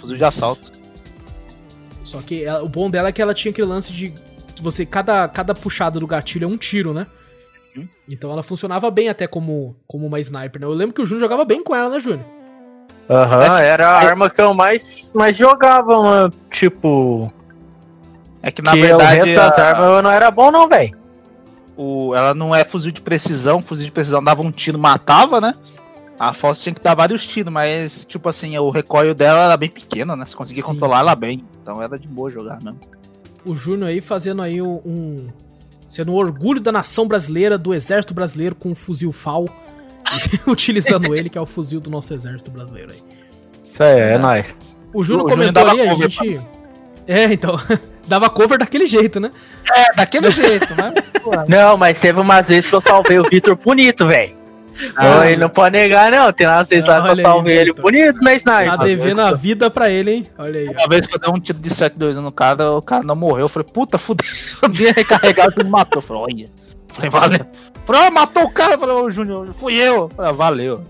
Fuzil 0.00 0.16
de 0.16 0.24
assalto. 0.24 0.72
Só 2.02 2.20
que 2.22 2.44
ela- 2.44 2.62
o 2.62 2.68
bom 2.68 2.90
dela 2.90 3.08
é 3.08 3.12
que 3.12 3.22
ela 3.22 3.34
tinha 3.34 3.50
aquele 3.52 3.68
lance 3.68 3.92
de 3.92 4.12
você 4.60 4.84
cada, 4.84 5.28
cada 5.28 5.54
puxada 5.54 6.00
do 6.00 6.06
gatilho 6.06 6.44
é 6.44 6.48
um 6.48 6.56
tiro, 6.56 6.92
né? 6.92 7.06
Uhum. 7.76 7.86
Então 8.08 8.32
ela 8.32 8.42
funcionava 8.42 8.90
bem 8.90 9.08
até 9.08 9.26
como, 9.28 9.76
como 9.86 10.06
uma 10.06 10.18
sniper, 10.18 10.60
né? 10.60 10.66
Eu 10.66 10.72
lembro 10.72 10.92
que 10.94 11.00
o 11.00 11.06
Júnior 11.06 11.20
jogava 11.20 11.44
bem 11.44 11.62
com 11.62 11.74
ela, 11.74 11.88
né, 11.88 12.00
Júnior? 12.00 12.24
Aham, 13.10 13.58
era 13.60 13.88
a 13.88 13.98
arma 13.98 14.30
que 14.30 14.40
eu 14.40 14.54
mais, 14.54 15.12
mais 15.14 15.36
jogava, 15.36 16.00
mano. 16.00 16.32
Tipo. 16.50 17.32
É 18.42 18.50
que 18.52 18.62
na 18.62 18.72
que 18.72 18.78
o 18.78 18.82
verdade 18.82 19.30
resto 19.30 19.34
das 19.34 19.58
a- 19.58 19.68
armas 19.70 19.86
eu 19.90 20.02
não 20.02 20.10
era 20.10 20.30
bom, 20.30 20.50
não, 20.50 20.68
velho. 20.68 20.96
o, 21.76 22.14
ela 22.14 22.32
não 22.34 22.54
é 22.54 22.64
fuzil 22.64 22.92
de 22.92 23.00
precisão. 23.00 23.60
Fuzil 23.60 23.86
de 23.86 23.92
precisão 23.92 24.22
dava 24.22 24.42
um 24.42 24.50
tiro, 24.52 24.78
matava, 24.78 25.40
né? 25.40 25.54
A 26.18 26.32
Fossa 26.34 26.62
tinha 26.62 26.74
que 26.74 26.82
dar 26.82 26.94
vários 26.94 27.26
tiros, 27.26 27.52
mas, 27.52 28.04
tipo 28.04 28.28
assim, 28.28 28.56
o 28.58 28.68
recoil 28.70 29.14
dela 29.14 29.44
era 29.44 29.56
bem 29.56 29.70
pequeno, 29.70 30.14
né? 30.14 30.24
Você 30.26 30.36
conseguia 30.36 30.62
Sim. 30.62 30.68
controlar 30.68 31.00
ela 31.00 31.14
bem. 31.16 31.42
Então 31.62 31.82
era 31.82 31.98
de 31.98 32.06
boa 32.06 32.30
jogar 32.30 32.62
mesmo. 32.62 32.78
O 33.44 33.54
Júnior 33.54 33.88
aí 33.88 34.00
fazendo 34.02 34.42
aí 34.42 34.60
um, 34.60 34.80
um- 34.84 35.28
sendo 35.88 36.12
um 36.12 36.14
orgulho 36.14 36.60
da 36.60 36.70
nação 36.70 37.08
brasileira, 37.08 37.56
do 37.58 37.72
exército 37.74 38.12
brasileiro 38.14 38.54
com 38.54 38.70
o 38.70 38.74
fuzil 38.74 39.10
FAL. 39.12 39.46
utilizando 40.46 41.14
ele, 41.14 41.28
que 41.28 41.38
é 41.38 41.40
o 41.40 41.46
fuzil 41.46 41.80
do 41.80 41.90
nosso 41.90 42.12
exército 42.14 42.50
brasileiro 42.50 42.92
aí. 42.92 42.98
Isso 43.64 43.82
aí, 43.82 44.00
é 44.00 44.18
nóis. 44.18 44.46
O 44.92 45.02
Júnior 45.02 45.28
comentou 45.28 45.66
ali, 45.68 45.80
a 45.82 45.94
gente. 45.94 46.40
É, 47.06 47.24
então. 47.32 47.58
dava 48.06 48.28
cover 48.28 48.58
daquele 48.58 48.86
jeito, 48.86 49.20
né? 49.20 49.30
É, 49.72 49.94
daquele 49.94 50.30
jeito, 50.32 50.74
né? 50.74 50.92
Pô, 51.22 51.30
Não, 51.46 51.76
mas 51.76 52.00
teve 52.00 52.18
umas 52.18 52.46
vezes 52.46 52.68
que 52.68 52.74
eu 52.74 52.80
salvei 52.80 53.18
o 53.18 53.22
Vitor 53.28 53.56
bonito, 53.56 54.06
velho. 54.06 54.40
Ah. 54.96 55.30
ele 55.30 55.42
não 55.42 55.50
pode 55.50 55.76
negar, 55.78 56.10
não. 56.10 56.32
Tem 56.32 56.46
umas 56.46 56.66
vezes 56.66 56.86
lá 56.86 57.02
que 57.02 57.08
eu 57.08 57.16
salvei 57.16 57.58
ele 57.58 57.72
bonito 57.74 58.20
na 58.22 58.30
Tá 58.30 58.36
sniper. 58.36 58.78
devendo 58.78 59.20
a 59.20 59.32
vida 59.34 59.70
pra 59.70 59.90
ele, 59.90 60.10
hein? 60.10 60.26
Olha 60.38 60.58
aí. 60.60 60.68
ó. 60.68 60.72
Uma 60.72 60.88
vez 60.88 61.06
que 61.06 61.14
eu 61.14 61.20
dei 61.20 61.32
um 61.32 61.38
tiro 61.38 61.58
de 61.58 61.68
7-2 61.68 62.14
no 62.14 62.32
cara, 62.32 62.72
o 62.72 62.80
cara 62.82 63.02
não 63.02 63.14
morreu. 63.14 63.40
Eu 63.44 63.48
falei, 63.48 63.68
puta, 63.72 63.98
fudeu. 63.98 64.26
Eu 64.62 64.68
dei 64.70 64.90
recarregado 64.90 65.52
e 65.60 65.64
me 65.64 65.70
matou. 65.70 65.98
Eu 65.98 66.02
falei, 66.02 66.22
olha. 66.22 66.48
Falei, 66.88 67.10
valeu. 67.10 67.46
Ah, 67.94 68.10
matou 68.10 68.44
o 68.44 68.50
cara. 68.50 68.74
Eu 68.74 68.78
Falei, 68.80 68.94
ô 68.96 69.10
Júnior, 69.10 69.48
fui 69.58 69.74
eu. 69.74 69.94
Eu 70.02 70.08
Falei, 70.10 70.30
ah, 70.30 70.34
valeu. 70.34 70.84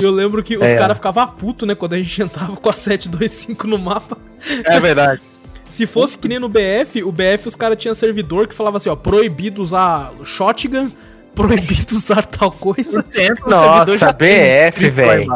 E 0.00 0.02
eu 0.04 0.10
lembro 0.10 0.42
que 0.42 0.56
os 0.56 0.62
É. 0.62 0.76
caras 0.76 0.96
ficavam 0.96 1.26
putos, 1.28 1.68
né? 1.68 1.74
Quando 1.74 1.92
a 1.94 1.98
gente 1.98 2.22
entrava 2.22 2.56
com 2.56 2.68
a 2.70 2.72
725 2.72 3.66
no 3.66 3.78
mapa. 3.78 4.16
É 4.64 4.80
verdade. 4.80 5.20
Se 5.68 5.86
fosse 5.86 6.16
que 6.16 6.26
nem 6.28 6.38
no 6.38 6.48
BF, 6.48 7.02
o 7.04 7.12
BF 7.12 7.46
os 7.48 7.54
caras 7.54 7.76
tinham 7.76 7.94
servidor 7.94 8.46
que 8.48 8.54
falava 8.54 8.78
assim, 8.78 8.88
ó, 8.88 8.96
proibido 8.96 9.62
usar 9.62 10.10
shotgun, 10.24 10.90
proibido 11.34 11.94
usar 11.94 12.24
tal 12.24 12.50
coisa. 12.50 13.04
No 13.44 13.50
Nossa, 13.50 14.12
BF, 14.14 14.88
velho. 14.90 15.30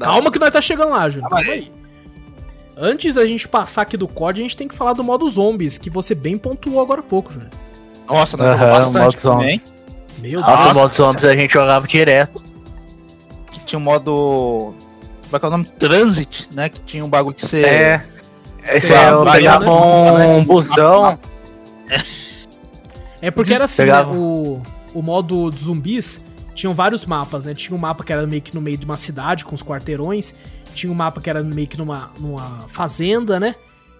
Calma 0.00 0.32
que 0.32 0.38
nós 0.40 0.50
tá 0.52 0.60
chegando 0.60 0.90
lá, 0.90 1.08
Júnior. 1.08 1.30
Calma 1.30 1.52
aí. 1.52 1.70
Antes 2.76 3.14
da 3.14 3.24
gente 3.24 3.46
passar 3.46 3.82
aqui 3.82 3.96
do 3.96 4.08
COD, 4.08 4.40
a 4.40 4.42
gente 4.42 4.56
tem 4.56 4.66
que 4.66 4.74
falar 4.74 4.94
do 4.94 5.04
modo 5.04 5.28
zombies, 5.28 5.78
que 5.78 5.88
você 5.88 6.12
bem 6.12 6.36
pontuou 6.36 6.80
agora 6.80 6.98
há 7.00 7.04
pouco, 7.04 7.32
Júnior. 7.32 7.50
Nossa, 8.08 8.36
nós 8.36 8.48
Aham, 8.48 8.58
jogamos 8.58 8.86
modo 8.88 8.98
bastante 8.98 9.22
também. 9.22 9.62
Meu 10.24 10.40
Nossa, 10.40 10.62
Deus. 10.62 10.72
o 10.72 10.80
modo 10.80 10.94
zombies 10.94 11.24
a 11.24 11.36
gente 11.36 11.52
jogava 11.52 11.86
direto. 11.86 12.42
Que 13.52 13.60
tinha 13.60 13.78
um 13.78 13.82
modo. 13.82 14.74
Como 15.24 15.36
é 15.36 15.38
que 15.38 15.44
é 15.44 15.48
o 15.48 15.50
nome? 15.50 15.64
Transit, 15.66 16.48
né? 16.54 16.70
Que 16.70 16.80
tinha 16.80 17.04
um 17.04 17.10
bagulho 17.10 17.34
que 17.34 17.44
você. 17.44 17.62
É. 17.62 18.06
Esse 18.72 18.90
é, 18.90 19.10
eu 19.10 19.20
um 19.20 19.30
pegava 19.30 19.66
busão, 19.66 20.18
né? 20.18 20.26
um 20.28 20.44
busão. 20.44 21.18
É 23.20 23.30
porque 23.30 23.52
era 23.52 23.64
assim, 23.64 23.82
Pegava. 23.82 24.12
né? 24.12 24.18
O, 24.18 24.62
o 24.94 25.02
modo 25.02 25.50
de 25.50 25.62
zumbis 25.62 26.24
tinham 26.54 26.72
vários 26.72 27.04
mapas, 27.04 27.44
né? 27.44 27.52
Tinha 27.52 27.76
um 27.76 27.80
mapa 27.80 28.02
que 28.02 28.12
era 28.12 28.26
meio 28.26 28.40
que 28.40 28.54
no 28.54 28.62
meio 28.62 28.78
de 28.78 28.86
uma 28.86 28.96
cidade 28.96 29.44
com 29.44 29.54
os 29.54 29.62
quarteirões. 29.62 30.34
Tinha 30.74 30.90
um 30.90 30.94
mapa 30.94 31.20
que 31.20 31.28
era 31.28 31.42
meio 31.42 31.68
que 31.68 31.76
numa, 31.76 32.10
numa 32.18 32.64
fazenda, 32.68 33.38
né? 33.38 33.54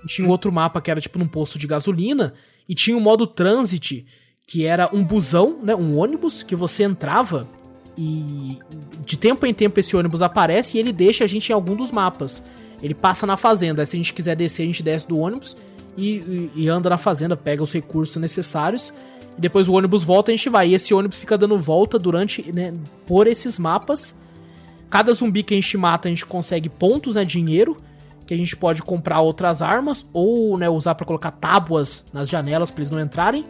tinha 0.07 0.27
um 0.27 0.31
outro 0.31 0.53
mapa 0.53 0.81
que 0.81 0.91
era 0.91 1.01
tipo 1.01 1.18
num 1.18 1.27
posto 1.27 1.59
de 1.59 1.66
gasolina, 1.66 2.35
e 2.68 2.75
tinha 2.75 2.97
o 2.97 3.01
modo 3.01 3.27
transit, 3.27 4.05
que 4.47 4.64
era 4.64 4.88
um 4.92 5.03
busão, 5.03 5.59
né, 5.62 5.74
um 5.74 5.99
ônibus 5.99 6.42
que 6.42 6.55
você 6.55 6.84
entrava 6.84 7.47
e 7.97 8.59
de 9.05 9.16
tempo 9.16 9.47
em 9.47 9.55
tempo 9.55 9.78
esse 9.78 9.97
ônibus 9.97 10.22
aparece 10.22 10.76
e 10.76 10.80
ele 10.80 10.92
deixa 10.92 11.24
a 11.24 11.26
gente 11.26 11.51
em 11.51 11.53
algum 11.53 11.74
dos 11.74 11.90
mapas. 11.90 12.42
Ele 12.82 12.95
passa 12.95 13.26
na 13.26 13.36
fazenda, 13.36 13.82
aí 13.82 13.86
se 13.86 13.97
a 13.97 13.99
gente 13.99 14.12
quiser 14.12 14.36
descer, 14.36 14.62
a 14.62 14.66
gente 14.66 14.82
desce 14.82 15.09
do 15.09 15.18
ônibus 15.18 15.57
e, 15.97 16.16
e, 16.16 16.51
e 16.57 16.68
anda 16.68 16.90
na 16.90 16.99
fazenda, 16.99 17.36
pega 17.36 17.62
os 17.62 17.72
recursos 17.72 18.16
necessários 18.16 18.92
e 19.38 19.40
depois 19.40 19.68
o 19.68 19.74
ônibus 19.74 20.05
volta 20.05 20.30
e 20.30 20.34
a 20.34 20.36
gente 20.36 20.49
vai. 20.49 20.68
E 20.68 20.74
esse 20.74 20.92
ônibus 20.92 21.20
fica 21.20 21.38
dando 21.38 21.57
volta 21.57 21.99
durante, 21.99 22.53
né, 22.53 22.72
por 23.07 23.26
esses 23.26 23.59
mapas. 23.59 24.14
Cada 24.90 25.12
zumbi 25.12 25.42
que 25.42 25.55
a 25.55 25.57
gente 25.57 25.76
mata, 25.76 26.09
a 26.09 26.11
gente 26.11 26.26
consegue 26.26 26.68
pontos, 26.68 27.14
né, 27.14 27.24
dinheiro, 27.24 27.76
que 28.26 28.34
a 28.34 28.36
gente 28.36 28.57
pode 28.57 28.82
comprar 28.82 29.20
outras 29.20 29.62
armas 29.62 30.07
ou, 30.12 30.57
né, 30.59 30.68
usar 30.68 30.95
para 30.95 31.07
colocar 31.07 31.30
tábuas 31.30 32.05
nas 32.12 32.28
janelas 32.28 32.70
para 32.70 32.80
eles 32.80 32.90
não 32.90 33.01
entrarem. 33.01 33.45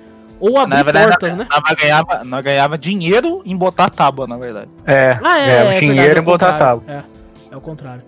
Ou 0.47 0.59
abrir 0.59 0.77
Na 0.77 0.83
verdade, 0.83 1.09
portas, 1.09 1.35
né? 1.35 1.47
nós 1.51 1.75
ganhava, 1.81 2.25
nós 2.25 2.45
ganhava 2.45 2.77
dinheiro 2.77 3.41
em 3.47 3.57
botar 3.57 3.89
tábua, 3.89 4.27
na 4.27 4.37
verdade. 4.37 4.71
É, 4.85 5.19
Ah, 5.25 5.39
é, 5.41 5.51
é, 5.51 5.65
o 5.65 5.67
é 5.69 5.81
dinheiro 5.81 5.97
verdade, 5.97 6.11
é 6.11 6.17
e 6.17 6.21
o 6.21 6.25
botar 6.25 6.53
tábua. 6.59 6.83
É, 6.87 7.03
é 7.51 7.57
o 7.57 7.61
contrário. 7.61 8.03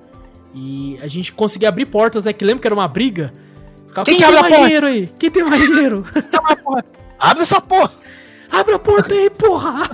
E 0.55 0.99
a 1.03 1.07
gente 1.07 1.33
conseguia 1.33 1.69
abrir 1.71 1.87
portas, 1.87 2.25
né? 2.27 2.33
Que 2.33 2.45
lembra 2.45 2.61
que 2.61 2.69
era 2.69 2.75
uma 2.75 2.89
briga? 2.89 3.33
Ficava, 3.87 4.05
Quem 4.05 4.17
Quem, 4.17 4.17
que 4.17 4.23
tem 4.23 4.27
abre 4.27 4.39
a 4.39 4.43
mais 4.43 4.53
porta?" 4.55 4.65
dinheiro 4.67 4.87
aí? 4.87 5.07
Quem 5.19 5.31
tem 5.31 5.45
mais 5.45 5.63
dinheiro? 5.63 6.07
Abre 7.19 7.43
essa 7.43 7.61
porra! 7.61 7.91
Abre 8.53 8.75
a 8.75 8.79
porta 8.79 9.15
aí, 9.15 9.31
porra! 9.31 9.89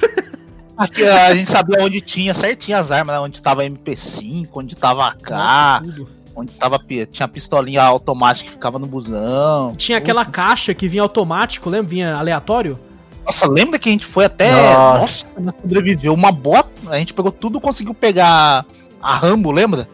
Aqui 0.77 1.07
a 1.07 1.35
gente 1.35 1.49
sabia 1.49 1.81
onde 1.85 2.01
tinha 2.01 2.35
certinho 2.35 2.79
as 2.79 2.91
armas, 2.91 3.15
né? 3.15 3.21
onde 3.21 3.41
tava 3.41 3.63
MP5, 3.65 4.49
onde 4.55 4.75
tava 4.75 5.07
AK, 5.07 5.31
Nossa, 5.31 5.85
tudo. 5.85 6.09
Onde 6.35 6.53
tava 6.53 6.79
tinha 7.11 7.29
pistolinha 7.29 7.83
automática 7.83 8.47
que 8.49 8.53
ficava 8.53 8.79
no 8.79 8.87
busão. 8.87 9.73
Tinha 9.77 9.99
aquela 9.99 10.25
caixa 10.25 10.73
que 10.75 10.89
vinha 10.89 11.03
automático, 11.03 11.69
lembra? 11.69 11.89
Vinha 11.89 12.17
aleatório? 12.17 12.79
Nossa, 13.25 13.49
lembra 13.49 13.79
que 13.79 13.89
a 13.89 13.93
gente 13.93 14.07
foi 14.07 14.25
até. 14.25 14.51
Nossa. 14.51 15.27
Nossa, 15.39 15.59
sobreviveu 15.61 16.13
uma 16.13 16.33
bota. 16.33 16.71
A 16.89 16.99
gente 16.99 17.15
pegou 17.15 17.31
tudo 17.31 17.61
conseguiu 17.61 17.95
pegar 17.95 18.65
a 19.01 19.17
Rambo, 19.17 19.51
lembra? 19.53 19.89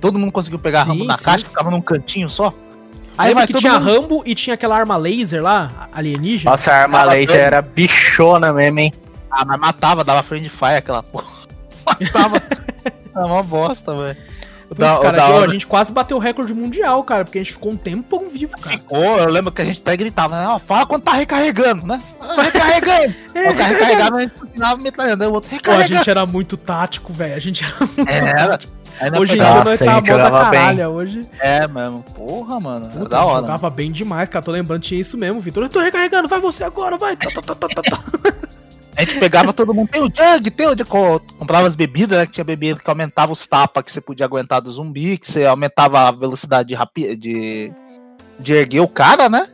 Todo 0.00 0.18
mundo 0.18 0.32
conseguiu 0.32 0.58
pegar 0.58 0.80
a 0.80 0.84
Sim, 0.84 0.90
Rambo 0.90 1.04
na 1.04 1.16
sim. 1.16 1.24
caixa, 1.24 1.44
que 1.44 1.50
ficava 1.50 1.70
num 1.70 1.80
cantinho 1.80 2.28
só. 2.28 2.52
Aí 3.16 3.28
lembra 3.28 3.42
vai 3.42 3.46
que 3.46 3.54
tinha 3.54 3.78
mundo- 3.78 3.84
Rambo 3.84 4.22
e 4.26 4.34
tinha 4.34 4.54
aquela 4.54 4.76
arma 4.76 4.96
laser 4.96 5.40
lá, 5.42 5.88
alienígena? 5.92 6.50
Nossa, 6.50 6.72
a 6.72 6.82
arma 6.82 7.04
laser 7.04 7.28
dando. 7.36 7.46
era 7.46 7.62
bichona 7.62 8.52
mesmo, 8.52 8.80
hein? 8.80 8.92
Ah, 9.30 9.44
mas 9.44 9.58
matava, 9.60 10.02
dava 10.02 10.22
friend 10.24 10.48
fire 10.48 10.76
aquela 10.76 11.02
porra. 11.02 11.26
Matava. 11.86 12.42
Era 13.16 13.26
uma 13.26 13.42
bosta, 13.44 13.94
velho. 13.94 14.16
Putz, 14.74 14.90
da- 14.90 14.98
cara, 15.00 15.16
da 15.16 15.38
a 15.44 15.48
gente 15.48 15.66
quase 15.66 15.92
bateu 15.92 16.16
o 16.16 16.20
recorde 16.20 16.52
mundial, 16.54 17.02
cara, 17.04 17.24
porque 17.24 17.38
a 17.38 17.42
gente 17.42 17.52
ficou 17.52 17.72
um 17.72 17.76
tempão 17.76 18.28
vivo, 18.28 18.56
cara. 18.58 18.76
Ficou, 18.76 19.18
eu 19.18 19.28
lembro 19.30 19.52
que 19.52 19.62
a 19.62 19.64
gente 19.64 19.80
até 19.80 19.96
gritava, 19.96 20.36
né? 20.36 20.60
Fala 20.66 20.86
quando 20.86 21.02
tá 21.02 21.12
recarregando, 21.12 21.86
né? 21.86 22.00
Ah, 22.20 22.42
Recarregando! 22.42 23.14
Aí 23.34 23.48
o 23.52 23.56
cara 23.56 23.68
recarregava, 23.72 24.16
a 24.16 24.20
gente 24.20 24.34
continuava 24.34 24.82
metralhando, 24.82 25.24
o 25.24 25.32
outro 25.32 25.48
Pô, 25.50 25.54
a 25.54 25.58
recarregando. 25.58 25.94
gente 25.94 26.10
era 26.10 26.26
muito 26.26 26.56
tático, 26.56 27.12
velho. 27.12 27.34
A 27.34 27.38
gente 27.38 27.64
era 27.64 27.74
muito 27.80 28.08
Era. 28.10 28.60
Aí 29.00 29.10
nós 29.10 29.20
Hoje 29.20 29.32
em 29.32 29.36
dia 29.36 29.44
nós 29.44 29.64
Nossa, 29.64 29.84
tá 29.84 29.84
a 29.90 29.94
a 29.94 29.96
gente 29.96 30.10
moda 30.10 30.24
jogava 30.24 30.50
bem. 30.50 30.60
caralha. 30.60 30.88
Hoje. 30.88 31.26
É 31.40 31.66
mesmo. 31.66 32.02
Porra, 32.14 32.60
mano. 32.60 32.86
Era 32.86 32.94
Puta, 32.98 33.08
da 33.08 33.24
hora. 33.24 33.40
jogava 33.40 33.68
bem 33.70 33.90
demais, 33.90 34.28
cara. 34.28 34.44
Tô 34.44 34.52
lembrando, 34.52 34.82
tinha 34.82 35.00
isso 35.00 35.18
mesmo, 35.18 35.40
Vitor. 35.40 35.64
Eu 35.64 35.68
tô 35.68 35.80
recarregando, 35.80 36.28
vai 36.28 36.38
você 36.40 36.62
agora, 36.62 36.96
vai. 36.96 37.16
Tá, 37.16 37.28
tá, 37.34 37.42
tá, 37.42 37.54
tá, 37.56 37.68
tá, 37.68 37.82
tá. 37.82 37.98
A 38.96 39.04
gente 39.04 39.18
pegava 39.18 39.52
todo 39.52 39.74
mundo, 39.74 39.88
tem 39.88 40.00
o 40.00 40.04
Jug, 40.06 40.50
tem 40.50 40.66
o 40.66 40.70
Jug, 40.70 40.84
co- 40.84 41.20
comprava 41.38 41.66
as 41.66 41.74
bebidas, 41.74 42.18
né? 42.18 42.26
Que 42.26 42.32
tinha 42.32 42.44
bebida 42.44 42.78
que 42.78 42.88
aumentava 42.88 43.32
os 43.32 43.46
tapas 43.46 43.82
que 43.82 43.90
você 43.92 44.00
podia 44.00 44.24
aguentar 44.26 44.60
do 44.60 44.70
zumbi, 44.70 45.18
que 45.18 45.30
você 45.30 45.44
aumentava 45.44 46.00
a 46.08 46.12
velocidade 46.12 46.68
de, 46.68 46.74
rapi- 46.74 47.16
de, 47.16 47.72
de 48.38 48.52
erguer 48.52 48.80
o 48.80 48.88
cara, 48.88 49.28
né? 49.28 49.48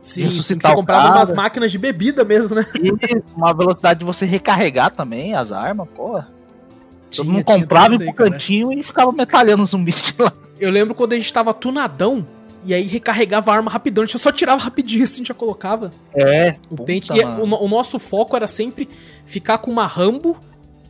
Sim, 0.00 0.30
sim, 0.30 0.40
você 0.58 0.74
comprava 0.74 1.08
cara. 1.08 1.18
umas 1.18 1.32
máquinas 1.32 1.70
de 1.70 1.76
bebida 1.78 2.24
mesmo, 2.24 2.54
né? 2.54 2.64
E 2.76 2.90
uma 3.36 3.52
velocidade 3.52 3.98
de 3.98 4.06
você 4.06 4.24
recarregar 4.24 4.90
também 4.90 5.34
as 5.34 5.52
armas, 5.52 5.86
porra. 5.94 6.26
Todo 7.14 7.30
mundo 7.30 7.44
comprava 7.44 7.94
e 7.94 7.98
pro 7.98 8.14
cantinho 8.14 8.72
e 8.72 8.82
ficava 8.82 9.12
metralhando 9.12 9.62
os 9.62 9.70
zumbis 9.70 10.14
de 10.16 10.22
lá. 10.22 10.32
Eu 10.58 10.70
lembro 10.70 10.94
quando 10.94 11.12
a 11.12 11.16
gente 11.16 11.32
tava 11.32 11.52
tunadão, 11.52 12.26
e 12.64 12.74
aí 12.74 12.82
recarregava 12.84 13.50
a 13.50 13.54
arma 13.54 13.70
rapidão. 13.70 14.02
A 14.04 14.06
gente 14.06 14.18
só 14.18 14.32
tirava 14.32 14.62
rapidinho 14.62 15.04
assim, 15.04 15.24
já 15.24 15.34
colocava 15.34 15.90
É, 16.14 16.54
o 16.70 16.76
pente. 16.84 17.12
E 17.12 17.24
o, 17.24 17.64
o 17.64 17.68
nosso 17.68 17.98
foco 17.98 18.34
era 18.36 18.48
sempre 18.48 18.88
ficar 19.26 19.58
com 19.58 19.70
uma 19.70 19.86
Rambo 19.86 20.36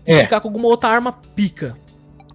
e 0.07 0.13
É. 0.13 0.23
ficar 0.23 0.41
com 0.41 0.49
alguma 0.49 0.67
outra 0.69 0.89
arma 0.91 1.13
pica. 1.35 1.77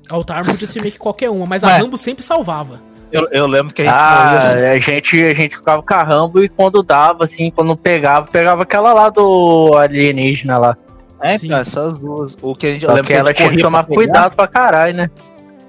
A 0.10 0.18
outra 0.18 0.36
arma 0.38 0.52
podia 0.52 0.68
ser 0.68 0.82
meio 0.82 0.92
que 0.92 1.00
qualquer 1.00 1.30
uma, 1.30 1.46
mas 1.46 1.64
a 1.64 1.68
Ué. 1.68 1.78
Rambo 1.78 1.98
sempre 1.98 2.24
salvava. 2.24 2.80
Eu, 3.12 3.28
eu 3.32 3.46
lembro 3.48 3.74
que 3.74 3.84
a 3.84 3.86
gente 3.86 3.94
Ah, 3.94 4.38
assim. 4.40 4.60
a 4.60 4.80
gente, 4.80 5.24
a 5.24 5.34
gente 5.36 5.56
ficava 5.58 5.82
com 5.84 5.94
a 5.94 6.04
Rambo 6.04 6.44
e 6.44 6.50
quando 6.50 6.82
dava, 6.82 7.24
assim, 7.26 7.52
quando 7.52 7.76
pegava, 7.78 8.26
pegava 8.28 8.64
aquela 8.64 8.92
lá 8.94 9.10
do 9.10 9.72
alienígena 9.78 10.58
lá. 10.58 10.78
É, 11.22 11.38
Sim. 11.38 11.48
cara, 11.50 11.62
essas 11.62 11.98
duas. 12.00 12.36
O 12.42 12.54
que 12.56 12.68
a 12.68 12.74
gente 12.74 12.84
eu 12.84 12.90
lembro 12.92 13.06
que 13.08 13.14
a 13.14 13.18
ela 13.20 13.34
tinha 13.34 13.50
que 13.50 13.58
tomar 13.58 13.84
pra 13.84 13.96
cuidado 13.96 14.36
pra 14.36 14.48
caralho, 14.48 14.96
né? 14.98 15.10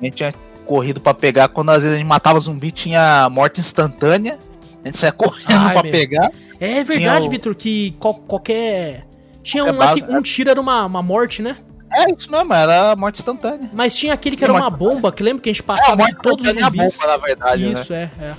A 0.01 0.05
gente 0.05 0.15
tinha 0.17 0.35
corrido 0.65 1.01
pra 1.01 1.15
pegar. 1.15 1.49
Quando 1.49 1.71
às 1.71 1.83
vezes 1.83 1.95
a 1.95 1.99
gente 1.99 2.07
matava 2.07 2.39
zumbi, 2.41 2.73
tinha 2.73 3.29
morte 3.31 3.61
instantânea. 3.61 4.39
A 4.85 4.89
gente 4.89 4.99
saia 4.99 5.13
correndo 5.17 5.83
meu. 5.83 5.93
pegar. 5.93 6.31
É 6.61 6.83
verdade, 6.85 7.27
o- 7.27 7.31
Vitor, 7.31 7.55
que 7.55 7.95
qual- 7.99 8.15
qualquer. 8.15 9.05
Tinha 9.43 9.63
Qualquer 9.65 9.77
um 9.77 9.79
lá 9.87 9.95
que 9.95 10.01
bala- 10.03 10.19
um 10.19 10.23
tiro 10.23 10.51
era 10.51 10.61
uma, 10.61 10.87
uma 10.87 11.03
morte, 11.03 11.43
né? 11.43 11.57
É 11.93 12.11
isso 12.11 12.31
mesmo, 12.31 12.53
era 12.53 12.97
morte 12.97 13.21
instantânea. 13.21 13.71
Mas 13.73 13.95
tinha 13.97 14.13
aquele 14.15 14.35
que 14.37 14.45
Tinha 14.45 14.55
era 14.57 14.65
uma 14.65 14.71
bomba, 14.71 15.13
que 15.13 15.23
lembra 15.23 15.43
que 15.43 15.49
a 15.49 15.53
gente 15.53 15.61
É, 15.63 15.65
a 15.65 15.77
passava 15.77 16.03
em 16.11 16.15
todos 16.15 16.45
os 16.47 16.57
é 16.57 16.61
zumbis. 16.63 16.97
bomba, 16.97 17.07
na 17.13 17.17
verdade. 17.19 17.65
né? 17.67 17.73
Isso, 17.73 17.93
é, 17.93 18.11
é. 18.21 18.33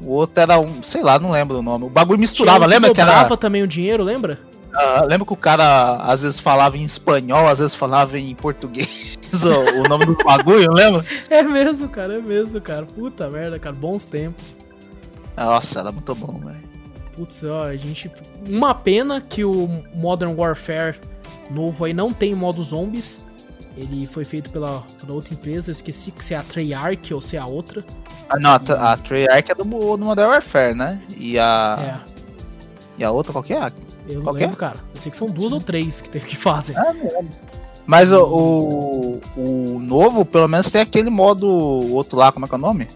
O 0.00 0.10
outro 0.12 0.40
era 0.40 0.58
um, 0.58 0.82
sei 0.82 1.02
lá, 1.02 1.18
não 1.18 1.30
lembro 1.30 1.58
o 1.58 1.62
nome. 1.62 1.84
O 1.86 1.90
bagulho 1.90 2.16
Tinha 2.16 2.22
misturava, 2.22 2.64
um 2.64 2.68
lembra 2.68 2.92
que 2.94 3.00
era. 3.00 3.10
dobrava 3.10 3.36
também 3.36 3.62
o 3.62 3.66
dinheiro, 3.68 4.02
lembra? 4.04 4.38
Ah, 4.72 5.04
lembra 5.06 5.26
que 5.26 5.32
o 5.32 5.36
cara 5.36 5.96
às 6.02 6.22
vezes 6.22 6.40
falava 6.40 6.76
em 6.76 6.84
espanhol, 6.84 7.48
às 7.48 7.58
vezes 7.58 7.74
falava 7.74 8.18
em 8.18 8.34
português 8.34 9.16
o, 9.44 9.80
o 9.80 9.88
nome 9.88 10.06
do 10.06 10.16
bagulho, 10.24 10.70
lembra? 10.72 11.04
É 11.30 11.42
mesmo, 11.42 11.88
cara, 11.88 12.14
é 12.14 12.20
mesmo, 12.20 12.60
cara. 12.60 12.86
Puta 12.86 13.28
merda, 13.28 13.58
cara, 13.58 13.74
bons 13.74 14.04
tempos. 14.04 14.58
Nossa, 15.36 15.80
era 15.80 15.92
muito 15.92 16.14
bom, 16.14 16.40
velho. 16.40 16.66
Putz, 17.14 17.44
ó, 17.44 17.64
a 17.64 17.76
gente. 17.76 18.10
Uma 18.48 18.74
pena 18.74 19.20
que 19.20 19.44
o 19.44 19.82
Modern 19.94 20.34
Warfare 20.38 20.98
novo 21.50 21.84
aí 21.84 21.92
não 21.92 22.12
tem 22.12 22.34
modo 22.34 22.62
zombies. 22.62 23.22
Ele 23.76 24.06
foi 24.06 24.24
feito 24.24 24.48
pela, 24.48 24.82
pela 24.98 25.12
outra 25.12 25.34
empresa, 25.34 25.70
eu 25.70 25.72
esqueci 25.72 26.12
se 26.18 26.32
é 26.32 26.38
a 26.38 26.42
Treyarch 26.42 27.12
ou 27.12 27.20
se 27.20 27.36
é 27.36 27.38
a 27.38 27.46
outra. 27.46 27.84
Ah, 28.28 28.38
não, 28.38 28.50
a, 28.52 28.92
a 28.92 28.96
Treyarch 28.96 29.52
é 29.52 29.54
do, 29.54 29.64
do 29.64 30.04
Modern 30.04 30.28
Warfare, 30.28 30.74
né? 30.74 31.00
E 31.14 31.38
a, 31.38 32.02
É, 32.06 32.10
e 32.98 33.04
a 33.04 33.10
outra 33.10 33.32
qual 33.32 33.44
que 33.44 33.52
é? 33.52 33.70
Eu 34.08 34.22
não 34.22 34.32
que 34.32 34.38
é? 34.38 34.42
lembro, 34.42 34.56
cara. 34.56 34.78
Eu 34.94 35.00
sei 35.00 35.10
que 35.10 35.16
são 35.16 35.28
duas 35.28 35.52
ou 35.52 35.60
três 35.60 36.00
que, 36.00 36.10
tem, 36.10 36.20
que 36.20 36.36
fazem. 36.36 36.76
Ah, 36.76 36.90
lembro. 36.92 37.28
Mas 37.86 38.10
o, 38.10 38.22
o, 38.24 39.20
o 39.36 39.78
novo, 39.78 40.24
pelo 40.24 40.48
menos 40.48 40.68
tem 40.70 40.80
aquele 40.80 41.08
modo 41.08 41.46
outro 41.48 42.18
lá, 42.18 42.32
como 42.32 42.44
é 42.44 42.48
que 42.48 42.54
é 42.54 42.58
o 42.58 42.60
nome? 42.60 42.88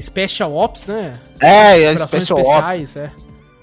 Special 0.00 0.52
Ops, 0.54 0.88
né? 0.88 1.20
É, 1.40 1.82
é 1.82 1.98
Special 2.06 2.38
Ops. 2.38 2.48
especiais, 2.48 2.96
é. 2.96 3.12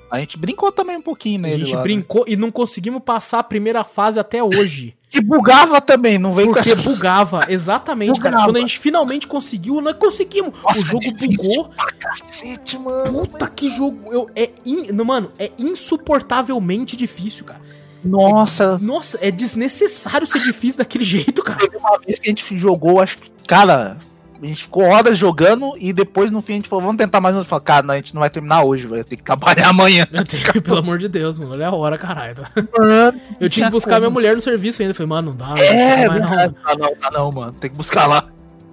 A 0.10 0.20
gente 0.20 0.38
brincou 0.38 0.72
também 0.72 0.98
um 0.98 1.02
pouquinho 1.02 1.40
A 1.40 1.42
nele 1.44 1.64
gente 1.64 1.72
lá, 1.72 1.78
né? 1.78 1.84
brincou 1.84 2.26
e 2.28 2.36
não 2.36 2.52
conseguimos 2.52 3.02
passar 3.04 3.40
a 3.40 3.44
primeira 3.44 3.84
fase 3.84 4.20
até 4.20 4.44
hoje. 4.44 4.96
Que 5.12 5.20
bugava 5.20 5.82
também, 5.82 6.18
não 6.18 6.34
vem 6.34 6.46
Porque 6.46 6.74
com 6.74 6.80
essa... 6.80 6.90
bugava, 6.90 7.42
exatamente, 7.50 8.18
cara. 8.18 8.32
Bugava. 8.38 8.46
Quando 8.50 8.56
a 8.56 8.60
gente 8.62 8.80
finalmente 8.80 9.28
conseguiu, 9.28 9.82
nós 9.82 9.96
conseguimos. 9.98 10.58
o 10.58 10.64
Nossa, 10.64 10.82
jogo 10.82 11.00
difícil 11.02 11.44
bugou. 11.44 11.70
cacete, 12.00 12.80
mano. 12.80 13.20
Puta 13.28 13.46
que 13.50 13.70
jogo. 13.70 14.00
Eu, 14.10 14.30
é 14.34 14.50
in- 14.66 14.90
mano, 15.04 15.30
é 15.38 15.52
insuportavelmente 15.60 16.96
difícil, 16.96 17.44
cara. 17.46 17.60
Nossa, 18.04 18.78
Nossa, 18.80 19.20
é 19.22 19.30
desnecessário 19.30 20.26
ser 20.26 20.40
difícil 20.40 20.78
daquele 20.78 21.04
jeito, 21.06 21.44
cara. 21.44 21.60
teve 21.60 21.76
uma 21.78 22.00
vez 22.00 22.18
que 22.18 22.28
a 22.28 22.32
gente 22.32 22.58
jogou, 22.58 23.00
acho 23.02 23.18
que, 23.18 23.30
cara, 23.48 23.98
a 24.42 24.46
gente 24.46 24.64
ficou 24.64 24.84
horas 24.84 25.18
jogando 25.18 25.74
e 25.80 25.94
depois 25.94 26.32
no 26.32 26.42
fim 26.42 26.54
a 26.54 26.56
gente 26.56 26.68
falou, 26.70 26.84
vamos 26.86 26.98
tentar 26.98 27.22
mais 27.22 27.36
um. 27.36 27.44
Falei, 27.44 27.64
cara, 27.64 27.86
não, 27.86 27.94
a 27.94 27.98
gente 27.98 28.14
não 28.14 28.20
vai 28.22 28.30
terminar 28.30 28.64
hoje, 28.64 28.88
vai 28.88 29.04
ter 29.04 29.16
que 29.18 29.24
trabalhar 29.24 29.68
amanhã. 29.70 30.08
Tenho- 30.28 30.62
Pelo 30.64 30.80
amor 30.80 30.98
de 30.98 31.08
Deus, 31.08 31.38
mano. 31.38 31.52
Olha 31.54 31.68
a 31.68 31.76
hora, 31.76 31.98
caralho. 31.98 32.36
Mano, 32.78 33.20
Eu 33.40 33.50
tinha 33.50 33.68
que 33.68 33.72
buscar 33.72 34.00
minha 34.00 34.10
mulher 34.10 34.34
no 34.36 34.42
serviço 34.42 34.82
ainda. 34.82 34.94
Falei, 34.94 35.10
mano, 35.10 35.30
não 35.32 35.38
dá, 35.38 35.48
não 35.50 35.58
É, 35.58 36.08
dá 36.08 36.08
mais 36.08 36.22
não. 36.22 36.56
Ah, 36.66 36.76
não, 36.78 36.96
tá 36.96 37.12
não, 37.12 37.32
mano. 37.32 37.52
Tem 37.54 37.70
que 37.70 37.78
buscar 37.78 38.08
lá. 38.08 38.26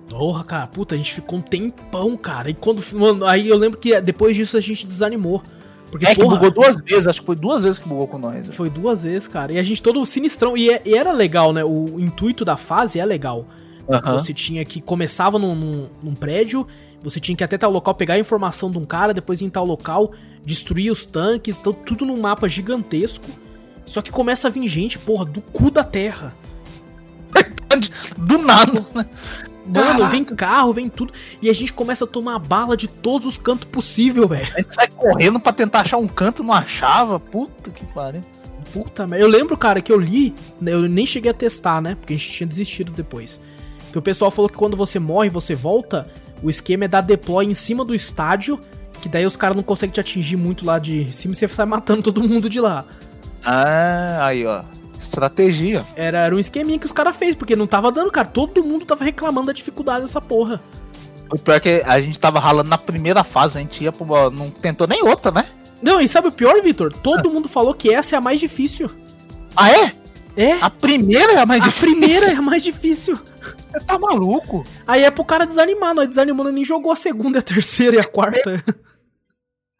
Porra, 0.09 0.43
cara, 0.43 0.67
puta, 0.67 0.95
a 0.95 0.99
gente 0.99 1.13
ficou 1.15 1.39
um 1.39 1.43
tempão, 1.43 2.17
cara. 2.17 2.49
E 2.49 2.55
quando. 2.55 2.83
Mano, 2.95 3.27
aí 3.27 3.49
eu 3.49 3.57
lembro 3.59 3.79
que 3.79 4.01
depois 4.01 4.35
disso 4.35 4.57
a 4.57 4.61
gente 4.61 4.87
desanimou. 4.87 5.43
Porque, 5.91 6.07
É 6.07 6.15
que 6.15 6.21
porra, 6.23 6.37
bugou 6.37 6.51
duas 6.51 6.77
vezes, 6.77 7.07
acho 7.09 7.21
que 7.21 7.27
foi 7.27 7.37
duas 7.37 7.63
vezes 7.63 7.79
que 7.79 7.89
bugou 7.89 8.07
com 8.09 8.19
nós. 8.19 8.47
né? 8.49 8.53
Foi 8.55 8.71
duas 8.71 9.03
vezes, 9.05 9.29
cara. 9.29 9.53
E 9.53 9.59
a 9.59 9.63
gente 9.63 9.83
todo 9.83 10.05
sinistrão. 10.07 10.57
E, 10.57 10.71
é- 10.71 10.83
e 10.85 10.95
era 10.95 11.13
legal, 11.13 11.53
né? 11.53 11.63
O 11.65 11.97
intuito 11.99 12.43
da 12.45 12.57
fase 12.57 12.99
é 12.99 13.05
legal. 13.05 13.47
Aham. 13.89 14.19
Você 14.19 14.35
tinha 14.35 14.65
que. 14.65 14.81
Começava 14.81 15.39
num, 15.39 15.55
num- 15.55 15.89
num 16.03 16.15
prédio, 16.15 16.67
você 17.03 17.19
tinha 17.19 17.35
que 17.37 17.43
ir 17.43 17.47
até 17.47 17.57
tal 17.57 17.71
local 17.71 17.95
pegar 17.95 18.15
a 18.15 18.19
informação 18.19 18.71
de 18.71 18.79
um 18.79 18.85
cara, 18.85 19.15
depois 19.15 19.41
ir 19.41 19.45
em 19.47 19.51
tal 19.51 19.65
local, 19.65 20.13
destruir 20.45 20.91
os 20.91 21.07
tanques, 21.07 21.59
então, 21.59 21.73
tudo 21.73 22.05
num 22.05 22.21
mapa 22.21 22.49
gigantesco. 22.49 23.27
Só 23.87 24.03
que 24.03 24.11
começa 24.11 24.49
a 24.49 24.51
vir 24.51 24.69
gente, 24.69 24.99
porra, 24.99 25.25
do 25.25 25.41
cu 25.41 25.71
da 25.71 25.83
terra. 25.83 26.35
Do 28.17 28.39
nada, 28.39 28.73
né? 28.95 29.07
Mano, 29.67 29.85
Caraca. 29.99 30.09
vem 30.09 30.25
carro, 30.25 30.73
vem 30.73 30.89
tudo. 30.89 31.13
E 31.43 31.51
a 31.51 31.53
gente 31.53 31.73
começa 31.75 32.05
a 32.05 32.07
tomar 32.09 32.39
bala 32.39 32.75
de 32.77 32.89
todos 32.89 33.27
os 33.27 33.37
cantos 33.37 33.67
possível, 33.67 34.27
velho. 34.27 34.49
A 34.55 34.61
gente 34.61 34.75
sai 34.75 34.89
correndo 34.89 35.39
pra 35.39 35.53
tentar 35.53 35.81
achar 35.81 35.99
um 35.99 36.09
canto, 36.09 36.43
não 36.43 36.55
achava. 36.55 37.21
Puta 37.21 37.71
que 37.71 37.85
pariu. 37.87 38.23
Puta 38.73 39.07
merda. 39.07 39.23
Eu 39.25 39.29
lembro, 39.29 39.57
cara, 39.59 39.83
que 39.83 39.93
eu 39.93 39.99
li, 39.99 40.35
né, 40.61 40.73
eu 40.73 40.89
nem 40.89 41.05
cheguei 41.05 41.31
a 41.31 41.35
testar, 41.35 41.83
né? 41.83 41.95
Porque 41.97 42.15
a 42.15 42.17
gente 42.17 42.31
tinha 42.31 42.47
desistido 42.47 42.93
depois. 42.93 43.41
Que 43.93 43.99
o 43.99 44.03
pessoal 44.03 44.31
falou 44.31 44.49
que 44.49 44.57
quando 44.57 44.77
você 44.77 44.99
morre 44.99 45.31
você 45.31 45.55
volta, 45.55 46.07
o 46.43 46.51
esquema 46.51 46.85
é 46.85 46.89
dar 46.89 47.01
deploy 47.01 47.47
em 47.47 47.55
cima 47.55 47.85
do 47.85 47.95
estádio, 47.95 48.59
que 49.01 49.09
daí 49.09 49.27
os 49.27 49.37
caras 49.37 49.57
não 49.57 49.63
conseguem 49.63 49.93
te 49.93 50.01
atingir 50.01 50.37
muito 50.37 50.65
lá 50.67 50.79
de 50.79 51.13
cima 51.13 51.33
e 51.33 51.37
você 51.37 51.49
sai 51.49 51.67
matando 51.67 52.03
todo 52.03 52.23
mundo 52.23 52.49
de 52.49 52.61
lá. 52.61 52.85
Ah, 53.45 54.27
aí, 54.27 54.45
ó. 54.45 54.63
Estratégia. 54.99 55.85
Era, 55.95 56.19
era 56.19 56.35
um 56.35 56.39
esqueminha 56.39 56.79
que 56.79 56.87
os 56.87 56.93
caras 56.93 57.15
fez, 57.17 57.35
porque 57.35 57.55
não 57.55 57.67
tava 57.67 57.93
dando, 57.93 58.11
cara. 58.11 58.27
Todo 58.27 58.65
mundo 58.65 58.85
tava 58.85 59.05
reclamando 59.05 59.47
da 59.47 59.53
dificuldade 59.53 60.03
dessa 60.03 60.21
porra. 60.21 60.61
O 61.31 61.39
pior 61.39 61.55
é 61.55 61.61
que 61.61 61.83
a 61.87 62.01
gente 62.01 62.19
tava 62.19 62.41
ralando 62.41 62.69
na 62.69 62.79
primeira 62.79 63.23
fase, 63.23 63.59
a 63.59 63.61
gente 63.61 63.85
ia 63.85 63.93
pro. 63.93 64.31
Não 64.31 64.51
tentou 64.51 64.87
nem 64.87 65.03
outra, 65.05 65.31
né? 65.31 65.47
Não, 65.81 66.01
e 66.01 66.09
sabe 66.09 66.29
o 66.29 66.33
pior, 66.33 66.61
Vitor? 66.63 66.93
Todo 66.93 67.31
mundo 67.31 67.49
falou 67.49 67.75
que 67.75 67.93
essa 67.93 68.17
é 68.17 68.19
a 68.19 68.21
mais 68.21 68.41
difícil. 68.41 68.91
Ah, 69.55 69.71
é? 69.71 69.93
É, 70.41 70.53
A 70.63 70.71
primeira 70.71 71.33
é 71.33 71.39
a 71.39 71.47
mais 71.47 71.63
a 71.63 71.67
difícil. 71.67 71.89
primeira 71.91 72.27
é 72.31 72.35
a 72.35 72.43
mais 72.43 72.63
difícil. 72.63 73.19
Você 73.67 73.81
tá 73.81 73.99
maluco? 73.99 74.65
Aí 74.87 75.03
é 75.05 75.11
pro 75.11 75.25
cara 75.25 75.45
desanimar, 75.45 75.95
nós 75.95 76.09
desanimando, 76.09 76.53
nem 76.53 76.65
jogou 76.65 76.93
a 76.93 76.97
segunda, 76.97 77.41
a 77.41 77.43
terceira 77.43 77.97
e 77.97 77.99
a 77.99 78.05
quarta. 78.05 78.63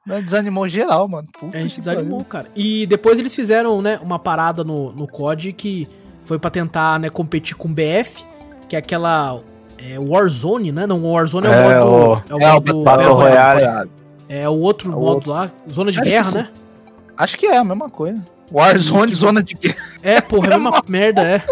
Não, 0.07 0.23
Desanimou 0.23 0.67
geral, 0.69 1.07
mano. 1.07 1.29
Puta 1.39 1.57
A 1.57 1.61
gente 1.63 1.79
desanimou, 1.79 2.25
cara. 2.25 2.47
E 2.57 2.87
depois 2.87 3.19
eles 3.19 3.35
fizeram, 3.35 3.81
né, 3.83 3.99
uma 4.03 4.19
parada 4.19 4.65
no, 4.65 4.91
no 4.93 5.07
COD 5.07 5.53
que 5.53 5.87
foi 6.23 6.39
pra 6.39 6.51
tentar, 6.51 6.99
né, 6.99 7.09
competir 7.11 7.55
com 7.57 7.69
o 7.69 7.73
BF, 7.73 8.25
que 8.69 8.75
é 8.75 8.79
aquela 8.79 9.41
é, 9.79 9.99
Warzone, 9.99 10.73
né? 10.73 10.87
Não, 10.87 11.03
o 11.05 11.13
Warzone 11.13 11.47
é, 11.47 11.51
É, 11.51 11.81
o 11.81 11.87
modo... 11.87 12.23
o- 12.35 12.39
é 12.41 12.45
É, 12.45 12.51
o 12.51 12.55
modo 12.55 12.83
Battle 12.85 13.15
Royale. 13.15 13.91
É 14.29 14.49
o 14.49 14.59
outro 14.59 14.93
É 14.93 14.97
o 14.97 14.99
modo 14.99 15.09
outro. 15.15 15.31
lá, 15.31 15.51
Zona 15.71 15.91
de 15.93 16.01
Acho 16.01 16.11
Guerra, 16.11 16.31
né? 16.33 16.49
Acho 17.17 17.39
que 17.39 17.47
é 17.47 17.57
a 17.59 17.65
mesma 17.65 17.89
coisa. 17.89 18.23
Warzone, 18.53 19.15
zona 19.15 19.43
de 19.43 19.55
guerra. 19.55 19.77
É, 20.03 20.21
porra, 20.21 20.49
é 20.51 20.55
a 20.55 20.59
mesma 20.59 20.83
merda, 20.89 21.23
é. 21.23 21.45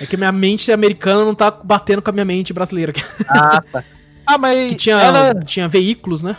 É 0.00 0.06
que 0.06 0.16
minha 0.16 0.32
mente 0.32 0.70
americana 0.72 1.24
não 1.24 1.34
tá 1.34 1.50
batendo 1.50 2.02
com 2.02 2.10
a 2.10 2.12
minha 2.12 2.24
mente 2.24 2.52
brasileira. 2.52 2.92
Que 2.92 3.02
Ah, 3.28 3.60
tá. 3.72 3.84
Ah, 4.26 4.38
mas 4.38 4.76
tinha, 4.76 4.96
ela- 4.96 5.34
tinha 5.44 5.66
veículos, 5.68 6.22
né? 6.22 6.36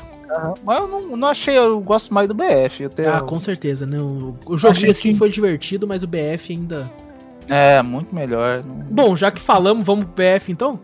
Mas 0.65 0.77
eu 0.79 0.87
não, 0.87 1.15
não 1.17 1.27
achei, 1.27 1.57
eu 1.57 1.79
gosto 1.79 2.11
mais 2.13 2.27
do 2.27 2.33
BF. 2.33 2.83
Eu 2.83 2.89
tenho... 2.89 3.13
Ah, 3.13 3.21
com 3.21 3.39
certeza, 3.39 3.85
né? 3.85 3.99
O, 3.99 4.35
o 4.47 4.57
joguinho 4.57 4.89
assim 4.91 5.11
que- 5.11 5.17
foi 5.19 5.29
divertido, 5.29 5.85
mas 5.87 6.01
o 6.03 6.07
BF 6.07 6.51
ainda. 6.53 6.91
É, 7.47 7.81
muito 7.83 8.13
melhor. 8.15 8.63
Não- 8.63 8.75
Bom, 8.89 9.15
já 9.15 9.29
que 9.29 9.39
falamos, 9.41 9.85
vamos 9.85 10.05
pro 10.05 10.13
BF 10.15 10.51
então? 10.51 10.79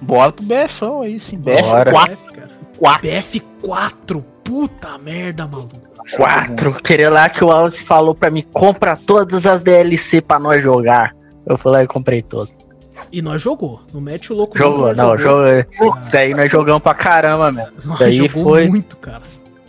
Bora 0.00 0.32
pro 0.32 0.44
BFão 0.44 1.02
aí, 1.02 1.20
sim. 1.20 1.36
BF 1.38 1.62
Bora. 1.62 1.90
4. 1.92 2.16
BF, 2.16 2.32
cara. 2.34 2.50
4. 2.78 3.08
BF4, 3.08 4.24
puta 4.44 4.98
merda, 4.98 5.46
maluco. 5.46 5.89
Quatro. 6.16 6.74
Queria 6.82 7.10
lá 7.10 7.28
que 7.28 7.42
o 7.44 7.48
Wallace 7.48 7.82
falou 7.84 8.14
pra 8.14 8.30
mim, 8.30 8.44
compra 8.52 8.96
todas 8.96 9.46
as 9.46 9.62
DLC 9.62 10.20
pra 10.20 10.38
nós 10.38 10.62
jogar. 10.62 11.14
Eu 11.46 11.56
fui 11.58 11.72
lá 11.72 11.82
e 11.82 11.86
comprei 11.86 12.22
todas. 12.22 12.52
E 13.12 13.20
nós 13.22 13.40
jogou, 13.42 13.80
não 13.92 14.00
mete 14.00 14.32
o 14.32 14.36
louco 14.36 14.56
Jogou, 14.56 14.94
não, 14.94 15.16
jogou. 15.16 15.46
jogou. 15.78 15.98
Daí 16.12 16.34
nós 16.34 16.50
jogamos 16.50 16.82
pra 16.82 16.94
caramba, 16.94 17.50
mesmo. 17.50 17.72
Nós 17.84 17.98
daí 17.98 18.12
jogou 18.12 18.42
foi- 18.54 18.68
muito, 18.68 18.96
cara. 18.98 19.22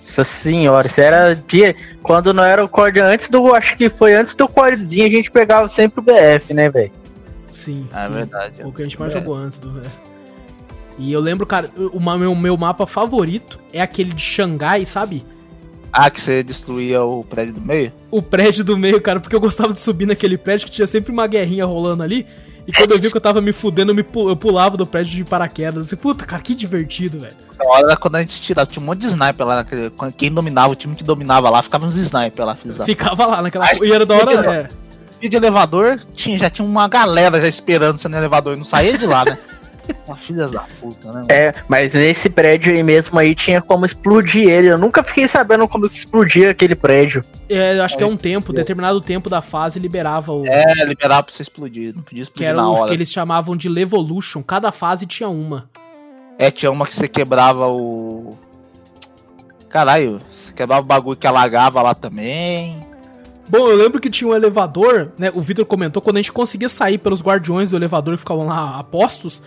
Nossa 0.06 0.24
senhora, 0.26 0.86
isso 0.86 1.00
era 1.00 1.34
dia. 1.48 1.74
Quando 2.04 2.34
não 2.34 2.44
era 2.44 2.64
o 2.64 2.68
COD 2.68 3.00
antes 3.00 3.30
do. 3.30 3.56
Acho 3.56 3.78
que 3.78 3.90
foi 3.90 4.14
antes 4.14 4.36
do 4.36 4.46
CODzinho, 4.48 5.08
a 5.08 5.10
gente 5.10 5.32
pegava 5.32 5.70
sempre 5.70 6.02
o 6.02 6.04
BF, 6.04 6.54
né, 6.54 6.70
velho? 6.70 6.92
Sim, 7.54 7.88
É 7.96 8.06
sim. 8.08 8.12
verdade. 8.14 8.56
O 8.66 8.74
que 8.74 8.82
a 8.82 8.86
gente 8.86 9.00
mais 9.00 9.16
É. 9.16 9.20
jogou 9.20 9.36
antes 9.36 9.58
do. 9.60 9.70
é. 9.80 9.84
E 10.98 11.14
eu 11.14 11.22
lembro, 11.22 11.46
cara, 11.46 11.70
o 11.94 12.00
meu, 12.00 12.36
meu 12.36 12.58
mapa 12.58 12.86
favorito 12.86 13.58
é 13.72 13.82
aquele 13.82 14.12
de 14.14 14.22
Xangai, 14.22 14.86
sabe? 14.86 15.26
Ah, 15.94 16.10
que 16.10 16.22
você 16.22 16.42
destruía 16.44 17.04
o 17.04 17.24
prédio 17.24 17.54
do 17.56 17.62
meio? 17.62 17.92
O 18.10 18.22
prédio 18.22 18.64
do 18.64 18.78
meio, 18.78 19.02
cara, 19.02 19.20
porque 19.20 19.36
eu 19.36 19.40
gostava 19.42 19.74
de 19.74 19.80
subir 19.80 20.06
naquele 20.06 20.38
prédio 20.38 20.66
que 20.68 20.72
tinha 20.72 20.88
sempre 20.88 21.12
uma 21.12 21.28
guerrinha 21.28 21.66
rolando 21.66 22.02
ali. 22.04 22.26
E 22.68 22.72
quando 22.72 22.92
eu 22.92 23.00
vi 23.00 23.10
que 23.10 23.18
eu 23.18 23.22
tava 23.22 23.42
me 23.42 23.52
fudendo, 23.52 23.92
eu, 23.92 23.96
me 23.96 24.04
pu- 24.04 24.30
eu 24.30 24.36
pulava 24.36 24.78
do 24.78 24.86
prédio 24.86 25.14
de 25.16 25.24
paraquedas. 25.24 25.88
Assim, 25.88 25.96
puta, 25.96 26.26
cara, 26.26 26.42
que 26.42 26.54
divertido, 26.56 27.20
velho. 27.20 27.34
Na 27.58 27.66
hora 27.70 27.98
quando 27.98 28.16
a 28.16 28.22
gente 28.22 28.40
tirava, 28.40 28.70
tinha 28.70 28.82
um 28.82 28.86
monte 28.86 29.00
de 29.00 29.08
sniper 29.08 29.46
lá. 29.46 29.56
naquele- 29.56 29.92
Quem 30.16 30.32
dominava, 30.32 30.72
o 30.72 30.76
time 30.76 30.96
que 30.96 31.04
dominava 31.04 31.50
lá, 31.50 31.62
ficava 31.64 31.86
uns 31.86 31.96
sniper 31.96 32.46
lá. 32.46 32.56
Fiz 32.56 32.78
lá. 32.78 32.86
Ficava 32.86 33.26
lá 33.26 33.42
naquela. 33.42 33.66
E 33.84 33.92
era 33.92 34.06
da 34.06 34.16
hora, 34.16 34.32
é. 34.56 34.68
Via 35.20 35.30
de 35.30 35.36
elevador, 35.36 36.00
tinha, 36.14 36.38
já 36.38 36.50
tinha 36.50 36.66
uma 36.68 36.88
galera 36.88 37.40
já 37.42 37.48
esperando 37.48 37.98
você 37.98 38.08
no 38.08 38.16
elevador 38.18 38.56
e 38.56 38.58
não 38.58 38.66
saía 38.66 38.98
de 38.98 39.06
lá, 39.06 39.26
né? 39.26 39.38
Filhas 40.18 40.52
da 40.52 40.62
puta, 40.80 41.08
né? 41.08 41.14
mano? 41.14 41.28
É, 41.30 41.54
mas 41.68 41.94
nesse 41.94 42.30
prédio 42.30 42.74
aí 42.74 42.84
mesmo 42.84 43.18
aí 43.18 43.34
tinha 43.34 43.62
como 43.62 43.86
explodir 43.86 44.50
ele. 44.50 44.70
Eu 44.70 44.78
nunca 44.78 45.04
fiquei 45.04 45.28
sabendo 45.28 45.68
como 45.68 45.86
explodir 45.86 46.50
aquele 46.50 46.76
prédio. 46.76 47.24
É, 47.50 47.78
eu 47.78 47.84
acho 47.84 47.98
que 47.98 48.04
é 48.04 48.06
um 48.06 48.18
tempo, 48.18 48.52
determinado 48.54 49.00
tempo 49.02 49.30
da 49.30 49.42
fase 49.42 49.80
liberava 49.80 50.32
o. 50.32 50.46
É, 50.46 50.86
liberava 50.86 51.24
pra 51.24 51.34
você 51.34 51.42
explodir. 51.42 51.96
Não 51.96 52.04
podia 52.04 52.24
que 52.24 52.30
explodir 52.30 52.48
era 52.48 52.62
na 52.62 52.70
o 52.70 52.86
que 52.86 52.94
eles 52.94 53.10
chamavam 53.10 53.56
de 53.56 53.70
Levolution. 53.70 54.44
Cada 54.44 54.72
fase 54.72 55.06
tinha 55.06 55.30
uma. 55.30 55.70
É, 56.38 56.52
tinha 56.52 56.72
uma 56.72 56.86
que 56.86 56.94
você 56.94 57.08
quebrava 57.08 57.68
o. 57.68 58.38
Caralho, 59.70 60.22
você 60.36 60.52
quebrava 60.54 60.82
o 60.82 60.86
bagulho 60.86 61.18
que 61.18 61.28
alagava 61.28 61.82
lá 61.82 61.96
também. 61.96 62.92
Bom, 63.50 63.68
eu 63.68 63.76
lembro 63.76 64.00
que 64.00 64.10
tinha 64.10 64.30
um 64.30 64.34
elevador, 64.34 65.12
né? 65.18 65.32
O 65.34 65.42
Vitor 65.42 65.66
comentou 65.66 66.02
quando 66.02 66.18
a 66.18 66.22
gente 66.22 66.32
conseguia 66.32 66.70
sair 66.70 66.98
pelos 66.98 67.22
guardiões 67.22 67.72
do 67.72 67.76
elevador 67.76 68.16
que 68.16 68.22
ficavam 68.22 68.48
lá 68.48 68.80
a 68.80 68.84
postos. 68.84 69.42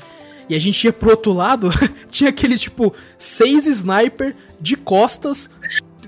E 0.49 0.55
a 0.55 0.59
gente 0.59 0.85
ia 0.85 0.93
pro 0.93 1.11
outro 1.11 1.33
lado, 1.33 1.71
tinha 2.11 2.31
aquele 2.31 2.59
tipo 2.59 2.95
seis 3.19 3.67
sniper 3.67 4.35
de 4.61 4.77
costas 4.77 5.49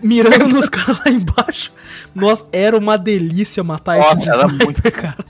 mirando 0.03 0.49
nos 0.49 0.69
caras 0.69 0.99
lá 1.05 1.11
embaixo. 1.11 1.73
Nossa, 2.15 2.45
era 2.53 2.77
uma 2.77 2.97
delícia 2.99 3.63
matar 3.65 3.99
Nossa, 3.99 4.13
esses 4.15 4.29
era 4.29 4.47
sniper, 4.47 4.67
muito- 4.67 4.93
cara. 4.93 5.25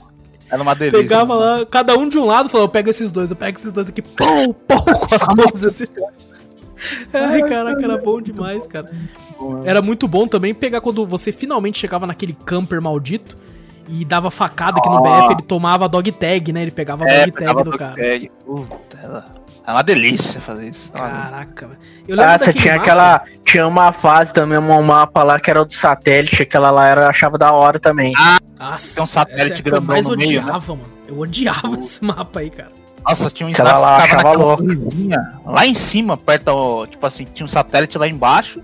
Era 0.49 0.61
uma 0.63 0.73
delícia. 0.73 0.99
Pegava 0.99 1.35
lá, 1.35 1.65
cada 1.65 1.97
um 1.97 2.07
de 2.07 2.17
um 2.17 2.25
lado, 2.25 2.47
falava, 2.49 2.67
eu 2.67 2.71
pego 2.71 2.89
esses 2.89 3.11
dois, 3.11 3.29
eu 3.29 3.35
pego 3.35 3.57
esses 3.57 3.71
dois 3.71 3.87
aqui, 3.89 4.01
pau, 4.01 4.53
pau, 4.53 4.83
com 4.85 5.15
a 5.15 5.49
12, 5.51 5.67
assim. 5.67 5.85
Ai, 7.13 7.41
caraca, 7.43 7.83
era 7.83 7.97
bom 7.97 8.21
demais, 8.21 8.65
cara. 8.67 8.89
Era 9.65 9.81
muito 9.81 10.07
bom 10.07 10.27
também 10.27 10.53
pegar 10.53 10.79
quando 10.79 11.05
você 11.05 11.31
finalmente 11.31 11.79
chegava 11.79 12.07
naquele 12.07 12.33
camper 12.45 12.81
maldito 12.81 13.35
e 13.87 14.03
dava 14.05 14.29
facada 14.31 14.81
que 14.81 14.89
no 14.89 14.97
Ah. 14.97 15.21
BF 15.21 15.33
ele 15.33 15.41
tomava 15.43 15.85
a 15.85 15.87
dog 15.87 16.11
tag, 16.11 16.51
né? 16.53 16.61
Ele 16.63 16.71
pegava 16.71 17.05
a 17.05 17.07
É, 17.07 17.19
dog 17.25 17.31
tag 17.31 17.53
do 17.53 17.63
dog 17.63 17.77
cara. 17.77 17.95
tag. 17.95 18.31
Puta, 18.45 18.97
era, 19.01 19.25
era 19.65 19.73
uma 19.77 19.83
delícia 19.83 20.39
fazer 20.41 20.69
isso. 20.69 20.91
Delícia. 20.91 21.09
Caraca, 21.21 21.67
velho. 21.67 21.79
Eu 22.07 22.15
lembro 22.17 22.31
Ah, 22.33 22.37
você 22.37 22.53
tinha 22.53 22.73
mapa- 22.73 22.83
aquela. 22.83 23.21
Tinha 23.45 23.67
uma 23.67 23.91
fase 23.93 24.33
também, 24.33 24.57
um 24.57 24.81
mapa 24.83 25.23
lá 25.23 25.39
que 25.39 25.49
era 25.49 25.61
o 25.61 25.65
do 25.65 25.73
satélite, 25.73 26.43
aquela 26.43 26.69
lá 26.71 26.87
era, 26.87 27.01
eu 27.03 27.07
achava 27.09 27.37
da 27.37 27.51
hora 27.51 27.79
também. 27.79 28.13
Nossa, 28.59 28.95
Tem 28.95 29.03
um 29.03 29.07
satélite 29.07 29.43
essa 29.45 29.53
é 29.53 29.59
eu 29.59 29.63
grandão 29.63 29.81
mais 29.87 30.05
no 30.07 30.15
meio, 30.17 30.41
né? 30.41 30.47
odiava, 30.47 30.75
mano. 30.75 30.89
Eu 31.07 31.19
odiava 31.19 31.79
esse 31.79 32.03
mapa 32.03 32.39
aí, 32.39 32.49
cara. 32.49 32.71
Nossa, 33.07 33.29
tinha 33.29 33.47
um 33.47 33.51
Aquela 33.51 33.69
sniper 33.69 33.81
lá, 33.89 33.97
achava 34.03 34.31
louco. 34.33 34.63
Lá 35.45 35.65
em 35.65 35.73
cima, 35.73 36.17
perto, 36.17 36.43
do- 36.45 36.87
tipo 36.87 37.05
assim, 37.05 37.23
tinha 37.23 37.45
um 37.45 37.49
satélite 37.49 37.97
lá 37.97 38.05
embaixo. 38.07 38.61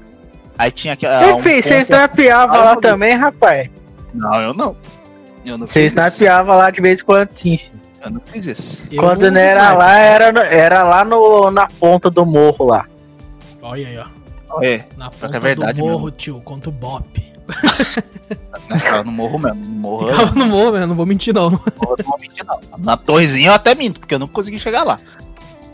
Aí 0.58 0.70
tinha 0.70 0.94
aqui. 0.94 1.06
O 1.06 1.10
ah, 1.10 1.36
que 1.38 1.44
fez? 1.44 1.66
Você 1.66 1.76
ponto- 1.78 1.84
snapeava 1.94 2.58
Ah, 2.58 2.64
lá 2.66 2.74
eu- 2.74 2.82
também, 2.82 3.16
rapaz? 3.16 3.70
Não, 4.14 4.42
eu 4.42 4.54
não. 4.54 4.76
Eu 5.46 5.58
não 5.58 5.68
Você 5.68 5.74
fiz 5.74 5.92
isso. 5.94 5.96
snapeava 6.02 6.56
lá 6.56 6.70
de 6.70 6.82
vez 6.82 7.02
em 7.02 7.04
quando 7.06 7.32
sim. 7.32 7.58
filho. 7.58 7.72
Eu 8.04 8.12
não 8.12 8.22
fiz 8.26 8.46
isso. 8.46 8.82
Eu 8.92 9.02
Quando 9.02 9.24
não 9.24 9.32
não 9.32 9.40
era 9.42 9.60
sniper. 9.62 9.78
lá, 9.78 9.98
era, 9.98 10.40
era 10.48 10.84
lá 10.84 11.06
no, 11.06 11.52
na 11.52 11.68
ponta 11.68 12.10
do 12.10 12.26
morro 12.26 12.66
lá. 12.66 12.86
Olha 13.62 13.88
aí, 13.88 13.98
ó. 13.98 14.06
É, 14.62 14.84
Na 14.98 15.10
que 15.10 15.16
é 15.16 15.28
ponta 15.28 15.40
verdade 15.40 15.80
do 15.80 15.86
morro, 15.86 15.96
mesmo. 16.06 16.12
tio, 16.12 16.42
contra 16.42 16.70
o 16.70 16.74
Bop. 16.74 17.34
eu 18.70 18.80
ficava 18.80 19.04
no 19.04 19.12
morro 19.12 19.40
mesmo. 19.40 19.56
No 19.64 19.70
morro, 19.72 20.10
eu 20.10 20.32
no 20.36 20.46
morro, 20.46 20.72
velho, 20.74 20.88
não 20.88 20.96
vou 20.96 21.06
mentir 21.06 21.34
não. 21.34 21.50
não 21.52 21.60
vou 22.06 22.20
mentir, 22.20 22.46
não. 22.46 22.60
Na 22.78 22.96
torrezinha 22.98 23.50
eu 23.50 23.54
até 23.54 23.74
minto, 23.74 24.00
porque 24.00 24.14
eu 24.16 24.20
não 24.20 24.28
consegui 24.28 24.60
chegar 24.60 24.84
lá. 24.84 25.00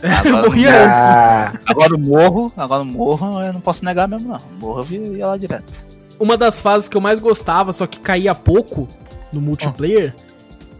Eu 0.02 0.10
Agora, 0.10 0.42
morria 0.48 0.70
antes. 0.70 1.04
Ah, 1.04 1.52
agora 1.66 1.88
no 1.90 1.98
morro, 1.98 2.50
agora 2.56 2.82
no 2.82 2.90
morro 2.90 3.42
eu 3.42 3.52
não 3.52 3.60
posso 3.60 3.84
negar 3.84 4.08
mesmo, 4.08 4.28
não. 4.30 4.38
No 4.52 4.66
morro 4.66 4.86
eu 4.90 5.14
ia 5.14 5.26
lá 5.26 5.36
direto. 5.36 5.70
Uma 6.18 6.38
das 6.38 6.58
fases 6.58 6.88
que 6.88 6.96
eu 6.96 7.02
mais 7.02 7.18
gostava, 7.18 7.70
só 7.70 7.86
que 7.86 8.00
caía 8.00 8.34
pouco 8.34 8.88
no 9.32 9.40
multiplayer. 9.40 10.14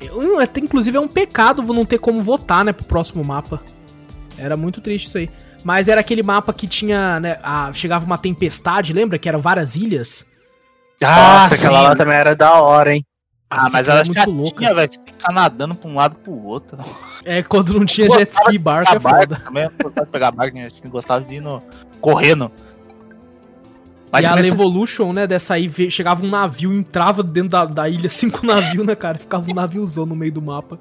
eu- 0.00 0.40
até 0.40 0.60
inclusive 0.60 0.96
é 0.96 1.00
um 1.00 1.08
pecado 1.08 1.62
não 1.62 1.84
ter 1.84 1.98
como 1.98 2.22
votar, 2.22 2.64
né, 2.64 2.72
pro 2.72 2.84
próximo 2.84 3.22
mapa. 3.24 3.60
Era 4.38 4.56
muito 4.56 4.80
triste 4.80 5.06
isso 5.06 5.18
aí. 5.18 5.30
Mas 5.62 5.88
era 5.88 6.00
aquele 6.00 6.22
mapa 6.22 6.52
que 6.54 6.66
tinha, 6.66 7.20
né, 7.20 7.38
a- 7.42 7.70
chegava 7.74 8.06
uma 8.06 8.16
tempestade, 8.16 8.92
lembra? 8.94 9.18
Que 9.18 9.28
eram 9.28 9.38
várias 9.40 9.76
ilhas. 9.76 10.24
nossa, 11.00 11.54
aquela 11.54 11.80
lá 11.82 11.96
também 11.96 12.16
era 12.16 12.34
da 12.34 12.60
hora, 12.60 12.94
hein? 12.94 13.04
Ah, 13.52 13.68
mas 13.72 13.88
ela 13.88 14.04
já 14.04 14.24
louca. 14.26 14.58
tinha, 14.58 14.74
velho. 14.74 14.90
Ficar 14.92 15.32
nadando 15.32 15.74
pra 15.74 15.90
um 15.90 15.94
lado 15.96 16.14
pro 16.14 16.32
outro. 16.32 16.78
É 17.24 17.42
quando 17.42 17.74
não 17.74 17.84
tinha 17.84 18.08
jet 18.08 18.32
ski 18.32 18.54
e 18.54 18.58
barco, 18.58 18.94
é 18.94 19.00
foda. 19.00 19.36
também, 19.44 19.64
eu 19.64 19.70
gostava 19.82 20.06
de 20.06 20.12
pegar 20.12 20.30
barco, 20.30 20.56
né? 20.56 20.66
a 20.66 20.68
gente 20.68 20.88
gostava 20.88 21.24
de 21.24 21.34
ir 21.34 21.40
no... 21.40 21.60
correndo. 22.00 22.50
Mas 24.12 24.24
e 24.24 24.28
a 24.28 24.36
nesse- 24.36 24.50
Evolution, 24.50 25.12
né, 25.12 25.26
dessa 25.26 25.54
aí, 25.54 25.70
chegava 25.90 26.24
um 26.24 26.28
navio, 26.28 26.72
entrava 26.72 27.22
dentro 27.22 27.50
da, 27.50 27.64
da 27.64 27.88
ilha, 27.88 28.08
cinco 28.10 28.44
navios, 28.46 28.84
né, 28.84 28.94
cara? 28.94 29.18
Ficava 29.18 29.50
um 29.50 29.54
naviozão 29.54 30.04
no 30.06 30.16
meio 30.16 30.32
do 30.32 30.42
mapa. 30.42 30.78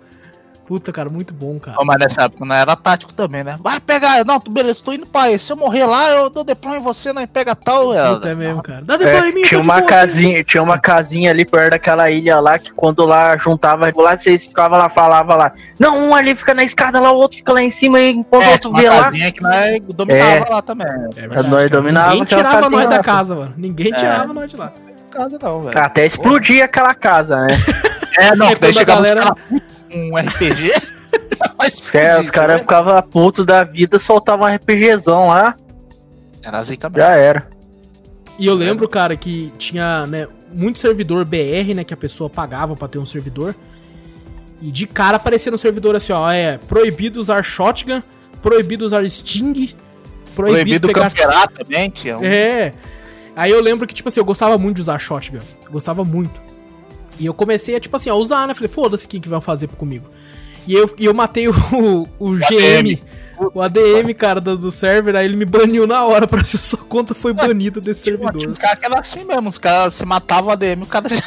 Puta, 0.69 0.91
cara, 0.91 1.09
muito 1.09 1.33
bom, 1.33 1.57
cara. 1.57 1.75
Mas 1.83 1.97
nessa 1.97 2.21
época 2.25 2.45
não 2.45 2.53
era 2.55 2.75
tático 2.75 3.11
também, 3.11 3.43
né? 3.43 3.57
Vai 3.59 3.79
pegar, 3.79 4.23
não, 4.23 4.39
tu- 4.39 4.51
beleza, 4.51 4.79
tô 4.85 4.93
indo 4.93 5.07
pra 5.07 5.31
esse. 5.31 5.45
Se 5.45 5.51
eu 5.51 5.57
morrer 5.57 5.83
lá, 5.87 6.07
eu 6.11 6.29
dou 6.29 6.43
deploy 6.43 6.77
em 6.77 6.79
você, 6.79 7.11
não 7.11 7.25
pega 7.25 7.55
tal. 7.55 7.85
Puta, 7.87 8.29
é 8.29 8.35
mesmo, 8.35 8.61
cara. 8.61 8.83
Dá 8.83 8.95
depois 8.95 9.23
É, 9.25 9.29
em 9.29 9.33
mim, 9.33 9.41
tinha 9.41 9.59
de 9.61 9.67
uma 9.67 9.77
boa. 9.77 9.87
casinha, 9.87 10.43
tinha 10.43 10.61
uma 10.61 10.77
casinha 10.77 11.31
ali 11.31 11.43
perto 11.43 11.71
daquela 11.71 12.11
ilha 12.11 12.39
lá 12.39 12.59
que 12.59 12.71
quando 12.71 13.03
lá 13.03 13.35
juntava 13.35 13.91
lá, 13.95 14.15
vocês 14.15 14.45
ficavam 14.45 14.77
lá, 14.77 14.89
falava 14.89 15.35
lá. 15.35 15.51
Não, 15.79 15.97
um 15.97 16.13
ali 16.13 16.35
fica 16.35 16.53
na 16.53 16.63
escada 16.63 16.99
lá, 16.99 17.11
o 17.11 17.15
outro 17.15 17.37
fica 17.37 17.51
lá 17.51 17.63
em 17.63 17.71
cima 17.71 17.99
e 17.99 18.11
enquanto 18.11 18.43
o 18.43 18.47
É, 18.47 18.51
outro 18.51 18.69
uma 18.69 18.79
via 18.79 18.91
lá. 18.93 19.03
casinha 19.05 19.31
que 19.31 19.41
nós 19.41 19.81
dominava 19.95 20.45
É. 20.45 20.49
lá 20.51 20.61
também. 20.61 20.87
É 20.87 20.91
verdade, 21.21 21.47
Nós 21.49 21.63
cara. 21.63 21.69
dominava 21.69 22.09
Ninguém 22.11 22.25
tirava 22.25 22.49
casinha 22.61 22.69
nós 22.69 22.89
da 22.89 22.95
lá. 22.97 23.03
casa, 23.03 23.35
mano. 23.35 23.53
Ninguém 23.57 23.91
É. 23.91 23.95
tirava 23.97 24.33
nós 24.35 24.51
de 24.51 24.55
lá. 24.55 24.71
Casa 25.09 25.39
não, 25.41 25.61
velho. 25.61 25.79
Até 25.79 26.05
explodia 26.05 26.65
aquela 26.65 26.93
casa, 26.93 27.41
né? 27.41 27.47
É, 28.19 28.35
não, 28.35 28.45
daí 28.53 28.55
quando 28.57 28.65
a 28.69 28.73
chegava 28.73 29.01
galera- 29.01 29.21
galera... 29.21 29.63
um 29.93 30.15
RPG. 30.15 30.73
Mas 31.57 31.75
Os 31.79 31.89
caras 31.89 32.29
caras 32.29 32.61
ficavam 32.61 33.01
putos 33.03 33.45
da 33.45 33.63
vida, 33.63 33.99
soltavam 33.99 34.47
um 34.47 34.55
RPGzão 34.55 35.27
lá, 35.27 35.55
Era 36.41 36.61
zica 36.63 36.89
mesmo. 36.89 37.01
já 37.07 37.15
era. 37.15 37.47
E 38.37 38.45
eu 38.47 38.53
lembro, 38.55 38.87
cara, 38.87 39.15
que 39.17 39.51
tinha, 39.57 40.07
né, 40.07 40.27
muito 40.51 40.79
servidor 40.79 41.25
BR, 41.25 41.73
né, 41.75 41.83
que 41.83 41.93
a 41.93 41.97
pessoa 41.97 42.29
pagava 42.29 42.75
pra 42.75 42.87
ter 42.87 42.97
um 42.97 43.05
servidor. 43.05 43.53
E 44.61 44.71
de 44.71 44.87
cara 44.87 45.17
aparecia 45.17 45.51
no 45.51 45.57
servidor 45.57 45.95
assim, 45.95 46.13
ó, 46.13 46.29
é 46.31 46.57
proibido 46.57 47.19
usar 47.19 47.43
shotgun, 47.43 48.01
proibido 48.41 48.85
usar 48.85 49.03
sting, 49.09 49.73
proibido, 50.35 50.87
Proibido 50.87 50.87
pegar... 50.87 51.47
também, 51.49 51.89
tinha 51.89 52.17
um. 52.17 52.23
É. 52.23 52.73
Aí 53.35 53.51
eu 53.51 53.61
lembro 53.61 53.87
que, 53.87 53.93
tipo 53.93 54.09
assim, 54.09 54.19
eu 54.19 54.25
gostava 54.25 54.57
muito 54.57 54.75
de 54.75 54.81
usar 54.81 54.99
shotgun. 54.99 55.39
Gostava 55.69 56.03
muito. 56.03 56.41
E 57.19 57.25
eu 57.25 57.33
comecei 57.33 57.75
a, 57.75 57.79
tipo 57.79 57.95
assim, 57.95 58.09
a 58.09 58.15
usar, 58.15 58.47
né? 58.47 58.53
Falei, 58.53 58.69
foda-se 58.69 59.07
quem 59.07 59.19
que 59.19 59.27
vai 59.27 59.41
fazer 59.41 59.67
comigo. 59.67 60.09
E 60.67 60.73
eu, 60.73 60.93
e 60.97 61.05
eu 61.05 61.13
matei 61.13 61.47
o, 61.47 61.53
o, 62.19 62.31
GM, 62.35 62.99
o 63.53 63.61
ADM, 63.61 64.13
cara, 64.15 64.39
do, 64.39 64.57
do 64.57 64.71
server, 64.71 65.15
aí 65.15 65.25
ele 65.25 65.35
me 65.35 65.45
baniu 65.45 65.87
na 65.87 66.03
hora 66.05 66.27
pra 66.27 66.43
se 66.45 66.57
sua 66.57 66.79
conta 66.79 67.13
foi 67.15 67.33
banida 67.33 67.81
desse 67.81 68.01
servidor. 68.01 68.47
uns 68.47 68.57
caras 68.57 68.79
que 68.79 68.85
era 68.85 68.99
assim 68.99 69.23
mesmo, 69.23 69.49
os 69.49 69.57
caras 69.57 69.95
se 69.95 70.05
matavam 70.05 70.51
ADM, 70.51 70.83
o 70.83 70.85
cara 70.85 71.09
já 71.09 71.23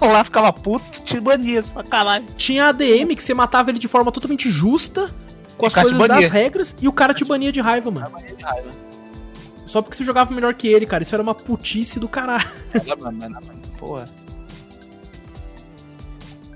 lá 0.00 0.24
ficava 0.24 0.52
puto, 0.52 1.02
te 1.02 1.20
bania 1.20 1.62
pra 1.72 1.82
caralho. 1.82 2.26
Tinha 2.36 2.66
ADM 2.68 3.14
que 3.16 3.22
você 3.22 3.34
matava 3.34 3.70
ele 3.70 3.78
de 3.78 3.88
forma 3.88 4.12
totalmente 4.12 4.50
justa, 4.50 5.10
com 5.56 5.66
as 5.66 5.74
o 5.74 5.80
coisas 5.80 6.08
das 6.08 6.28
regras, 6.28 6.76
e 6.80 6.88
o 6.88 6.92
cara 6.92 7.14
te 7.14 7.24
bania 7.24 7.52
de 7.52 7.60
raiva, 7.60 7.90
mano. 7.90 8.10
Bania 8.10 8.34
de 8.34 8.42
raiva. 8.42 8.68
Só 9.64 9.80
porque 9.80 9.96
você 9.96 10.04
jogava 10.04 10.34
melhor 10.34 10.54
que 10.54 10.68
ele, 10.68 10.84
cara. 10.84 11.02
Isso 11.02 11.14
era 11.14 11.22
uma 11.22 11.34
putice 11.34 11.98
do 11.98 12.08
caralho. 12.08 12.46
Era, 12.74 12.96
mano, 12.96 13.16
mas, 13.18 13.30
mas, 13.30 13.56
Porra. 13.78 14.04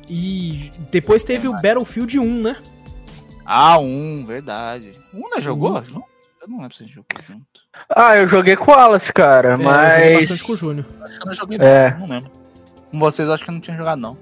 E 0.08 0.70
depois 0.90 1.22
teve 1.22 1.48
o 1.48 1.52
Battlefield 1.52 2.18
1, 2.18 2.42
né? 2.42 2.56
Ah, 3.44 3.78
um, 3.78 4.24
verdade. 4.26 4.92
Um 5.12 5.28
não 5.30 5.40
jogou 5.40 5.78
Um. 5.78 5.84
junto? 5.84 6.04
Eu 6.42 6.48
não 6.48 6.58
lembro 6.60 6.74
se 6.76 6.82
a 6.84 6.86
gente 6.86 6.94
jogou 6.94 7.08
junto. 7.26 7.44
Ah, 7.94 8.16
eu 8.16 8.26
joguei 8.28 8.54
com 8.56 8.70
o 8.70 8.74
Wallace, 8.74 9.12
cara, 9.12 9.50
É, 9.50 9.52
eu 9.52 9.56
joguei 9.56 9.66
mas. 10.14 10.16
bastante 10.20 10.44
com 10.44 10.52
o 10.52 10.56
Júnior. 10.56 10.86
Acho 11.02 11.16
que 11.16 11.22
eu 11.22 11.26
não 11.26 11.34
joguei, 11.34 11.58
É. 11.60 11.90
não. 11.90 11.98
Não 12.00 12.08
lembro. 12.08 12.30
Com 12.90 12.98
vocês, 13.00 13.26
eu 13.28 13.34
acho 13.34 13.44
que 13.44 13.50
eu 13.50 13.54
não 13.54 13.60
tinha 13.60 13.76
jogado, 13.76 13.98
não. 14.00 14.16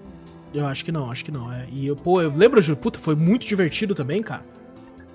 Eu 0.55 0.66
acho 0.66 0.85
que 0.85 0.93
não, 0.93 1.11
acho 1.11 1.24
que 1.24 1.30
não. 1.32 1.53
É. 1.53 1.64
E 1.70 1.87
eu, 1.87 1.97
pô, 1.97 2.22
eu 2.22 2.32
lembro, 2.35 2.62
Júlio, 2.62 2.80
puta, 2.80 2.99
foi 2.99 3.14
muito 3.14 3.47
divertido 3.47 3.95
também, 3.95 4.22
cara. 4.22 4.43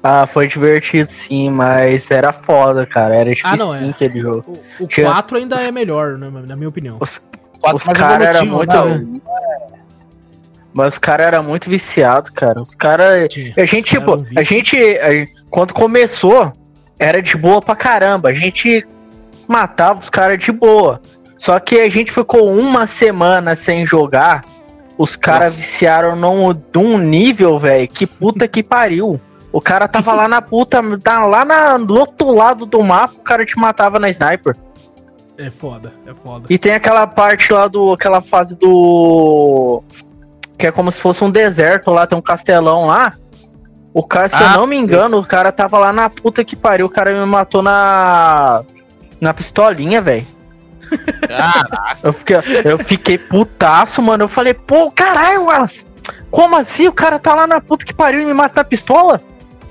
Ah, 0.03 0.25
foi 0.27 0.47
divertido 0.47 1.11
sim, 1.11 1.49
mas 1.49 2.09
era 2.11 2.31
foda, 2.31 2.85
cara. 2.85 3.15
Era 3.15 3.29
difícil 3.31 3.49
Ah, 3.49 3.57
não, 3.57 3.73
é. 3.75 3.89
aquele 3.89 4.21
jogo. 4.21 4.59
O, 4.79 4.83
o 4.83 4.87
Tinha- 4.87 5.07
4 5.07 5.37
ainda 5.37 5.55
é 5.61 5.71
melhor, 5.71 6.17
né, 6.17 6.29
na 6.47 6.55
minha 6.55 6.69
opinião. 6.69 6.97
Quatro 6.99 7.77
Os 7.77 7.83
mais 7.85 7.97
cara 7.97 8.23
era 8.25 8.43
evolutivo, 8.45 8.87
muito- 8.87 9.13
né? 9.13 9.21
Mas 10.73 10.93
os 10.93 10.99
caras 10.99 11.27
eram 11.27 11.43
muito 11.43 11.69
viciados, 11.69 12.29
cara. 12.29 12.61
Os 12.61 12.75
caras. 12.75 13.25
A 13.57 13.65
gente, 13.65 13.83
tipo, 13.85 14.13
a 14.35 14.43
gente, 14.43 14.77
a 14.99 15.11
gente- 15.11 15.33
Quando 15.49 15.73
começou, 15.73 16.53
era 16.99 17.21
de 17.21 17.35
boa 17.35 17.61
pra 17.61 17.75
caramba. 17.75 18.29
A 18.29 18.33
gente 18.33 18.85
matava 19.47 19.99
os 19.99 20.09
caras 20.09 20.37
de 20.37 20.51
boa. 20.51 21.01
Só 21.39 21.59
que 21.59 21.79
a 21.79 21.89
gente 21.89 22.11
ficou 22.11 22.51
uma 22.53 22.85
semana 22.85 23.55
sem 23.55 23.85
jogar. 23.87 24.43
Os 24.97 25.15
caras 25.15 25.55
viciaram 25.55 26.15
num, 26.15 26.53
num 26.73 26.97
nível, 26.97 27.57
velho, 27.57 27.87
que 27.87 28.05
puta 28.05 28.47
que 28.47 28.61
pariu. 28.61 29.19
O 29.51 29.59
cara 29.61 29.87
tava 29.87 30.13
lá 30.13 30.27
na 30.27 30.41
puta, 30.41 30.81
tá 30.99 31.25
lá 31.25 31.43
na, 31.43 31.77
do 31.77 31.97
outro 31.97 32.31
lado 32.35 32.65
do 32.65 32.83
mapa, 32.83 33.15
o 33.17 33.21
cara 33.21 33.45
te 33.45 33.57
matava 33.57 33.97
na 33.97 34.09
sniper. 34.09 34.55
É 35.37 35.49
foda, 35.49 35.93
é 36.05 36.13
foda. 36.23 36.45
E 36.49 36.57
tem 36.59 36.73
aquela 36.73 37.07
parte 37.07 37.53
lá 37.53 37.67
do. 37.67 37.93
aquela 37.93 38.19
fase 38.19 38.55
do. 38.55 39.81
Que 40.59 40.67
é 40.67 40.71
como 40.71 40.91
se 40.91 40.99
fosse 41.01 41.23
um 41.23 41.31
deserto 41.31 41.89
lá, 41.89 42.05
tem 42.05 42.17
um 42.17 42.21
castelão 42.21 42.85
lá. 42.85 43.11
O 43.93 44.03
cara, 44.03 44.29
se 44.29 44.35
Ah, 44.35 44.51
eu 44.53 44.59
não 44.59 44.67
me 44.67 44.75
engano, 44.75 45.17
o 45.17 45.25
cara 45.25 45.51
tava 45.51 45.79
lá 45.79 45.91
na 45.91 46.09
puta 46.09 46.43
que 46.45 46.55
pariu, 46.55 46.85
o 46.85 46.89
cara 46.89 47.11
me 47.17 47.25
matou 47.25 47.63
na. 47.63 48.61
Na 49.19 49.33
pistolinha, 49.33 50.01
velho. 50.01 50.25
Eu 52.03 52.13
fiquei, 52.13 52.35
eu 52.65 52.77
fiquei 52.79 53.17
putaço, 53.17 54.01
mano. 54.01 54.25
Eu 54.25 54.27
falei, 54.29 54.53
pô, 54.53 54.91
caralho, 54.91 55.45
Wallace. 55.45 55.85
Como 56.31 56.55
assim? 56.57 56.87
O 56.87 56.93
cara 56.93 57.19
tá 57.19 57.33
lá 57.35 57.47
na 57.47 57.59
puta 57.61 57.85
que 57.85 57.93
pariu 57.93 58.21
e 58.21 58.25
me 58.25 58.33
mata 58.33 58.59
na 58.61 58.63
pistola? 58.63 59.19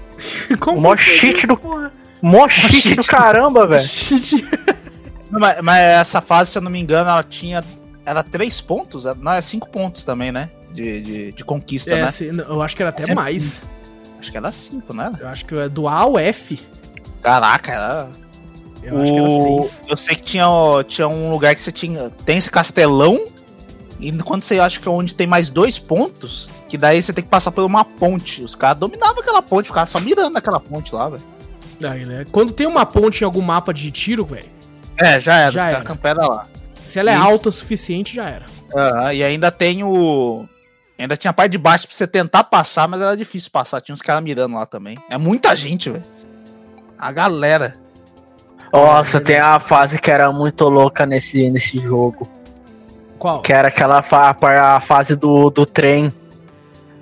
Como 0.61 0.81
mó 0.81 0.97
cheat 0.97 1.39
isso, 1.39 1.47
do- 1.47 1.57
porra? 1.57 1.93
Mó 2.21 2.49
shit 2.49 2.95
do 2.97 3.05
caramba, 3.05 3.67
velho. 3.69 3.85
Mas, 5.31 5.61
mas 5.63 5.81
essa 5.83 6.21
fase, 6.21 6.51
se 6.51 6.59
eu 6.59 6.63
não 6.63 6.71
me 6.71 6.81
engano, 6.81 7.09
ela 7.11 7.23
tinha. 7.23 7.63
Era 8.05 8.23
três 8.23 8.61
pontos? 8.61 9.05
Não, 9.21 9.33
é 9.33 9.41
cinco 9.43 9.69
pontos 9.69 10.03
também, 10.05 10.33
né? 10.33 10.49
De, 10.73 11.01
de, 11.03 11.33
de 11.33 11.45
conquista, 11.45 11.91
É, 11.93 12.03
né? 12.03 12.09
se- 12.09 12.31
não, 12.31 12.45
eu 12.45 12.63
acho 12.63 12.77
que 12.77 12.83
era 12.83 12.91
até 12.91 13.03
Sempre- 13.03 13.15
mais. 13.17 13.63
Acho 14.21 14.31
que 14.31 14.37
era 14.37 14.53
cinco, 14.53 14.93
né? 14.93 15.11
Eu 15.21 15.29
acho 15.29 15.45
que 15.45 15.55
é 15.57 15.69
do 15.69 15.89
A 15.89 15.95
ao 15.95 16.19
F. 16.19 16.59
Caraca, 17.23 17.73
era. 17.73 18.09
Eu 18.83 19.01
acho 19.01 19.13
que 19.13 19.19
era 19.19 19.29
O- 19.29 19.63
6. 19.63 19.85
Eu 19.89 19.97
sei 19.97 20.17
que 20.17 20.23
tinha, 20.23 20.47
tinha 20.87 21.09
um 21.09 21.31
lugar 21.31 21.55
que 21.55 21.63
você 21.63 21.73
tinha. 21.73 22.11
Tem 22.25 22.37
esse 22.37 22.51
castelão. 22.51 23.27
E 24.01 24.13
quando 24.19 24.43
você 24.45 24.61
acha 24.61 24.79
que 24.79 24.87
é 24.87 24.91
onde 24.91 25.15
tem 25.15 25.27
mais 25.27 25.51
dois 25.51 25.79
pontos, 25.79 26.49
que 26.69 26.79
daí 26.79 27.03
você 27.03 27.13
tem 27.13 27.25
que 27.25 27.31
passar 27.31 27.51
por 27.51 27.65
uma 27.65 27.85
ponte. 27.85 28.43
Os 28.45 28.55
caras 28.55 28.79
dominavam 28.79 29.19
aquela 29.21 29.43
ponte, 29.43 29.67
ficavam 29.67 29.87
só 29.87 29.99
mirando 29.99 30.37
aquela 30.37 30.61
ponte 30.61 30.95
lá, 30.95 31.09
velho. 31.09 31.23
Aí, 31.83 32.05
né? 32.05 32.25
Quando 32.31 32.53
tem 32.53 32.67
uma 32.67 32.87
ponte 32.87 33.23
em 33.23 33.25
algum 33.25 33.41
mapa 33.41 33.73
de 33.75 33.91
tiro, 33.91 34.25
velho, 34.25 34.47
É, 34.97 35.19
já 35.19 35.35
era, 35.39 35.51
Já 35.51 35.61
os 35.61 35.67
caras 35.73 35.83
camperam 35.89 36.29
lá. 36.29 36.47
se 36.85 36.99
ela 36.99 37.11
é 37.11 37.15
Isso. 37.15 37.25
alta 37.25 37.49
o 37.49 37.53
suficiente, 37.53 38.15
já 38.15 38.29
era. 38.29 38.47
Aham, 38.75 39.13
e 39.13 39.23
ainda 39.25 39.51
tem 39.51 39.83
o. 39.83 40.45
Ainda 40.99 41.17
tinha 41.17 41.31
a 41.31 41.35
parte 41.35 41.53
de 41.53 41.59
baixo 41.59 41.87
pra 41.87 41.97
você 41.97 42.07
tentar 42.09 42.43
passar, 42.45 42.89
mas 42.89 43.01
era 43.01 43.17
difícil 43.17 43.51
passar. 43.53 43.81
Tinha 43.81 43.95
uns 43.95 44.03
caras 44.03 44.23
mirando 44.23 44.57
lá 44.57 44.67
também. 44.67 44.99
É 45.09 45.17
muita 45.17 45.55
gente, 45.55 45.89
velho. 45.89 46.05
A 46.99 47.13
galera. 47.13 47.75
Nossa, 48.73 49.21
tem 49.21 49.39
a 49.39 49.61
fase 49.61 49.99
que 50.01 50.11
era 50.11 50.33
muito 50.33 50.65
louca 50.69 51.07
nesse, 51.07 51.49
nesse 51.51 51.81
jogo. 51.81 52.29
Qual? 53.17 53.41
Que 53.43 53.53
era 53.53 53.69
aquela 53.69 54.03
fa 54.03 54.37
a 54.41 54.81
fase 54.81 55.15
do, 55.15 55.51
do 55.51 55.65
trem. 55.65 56.11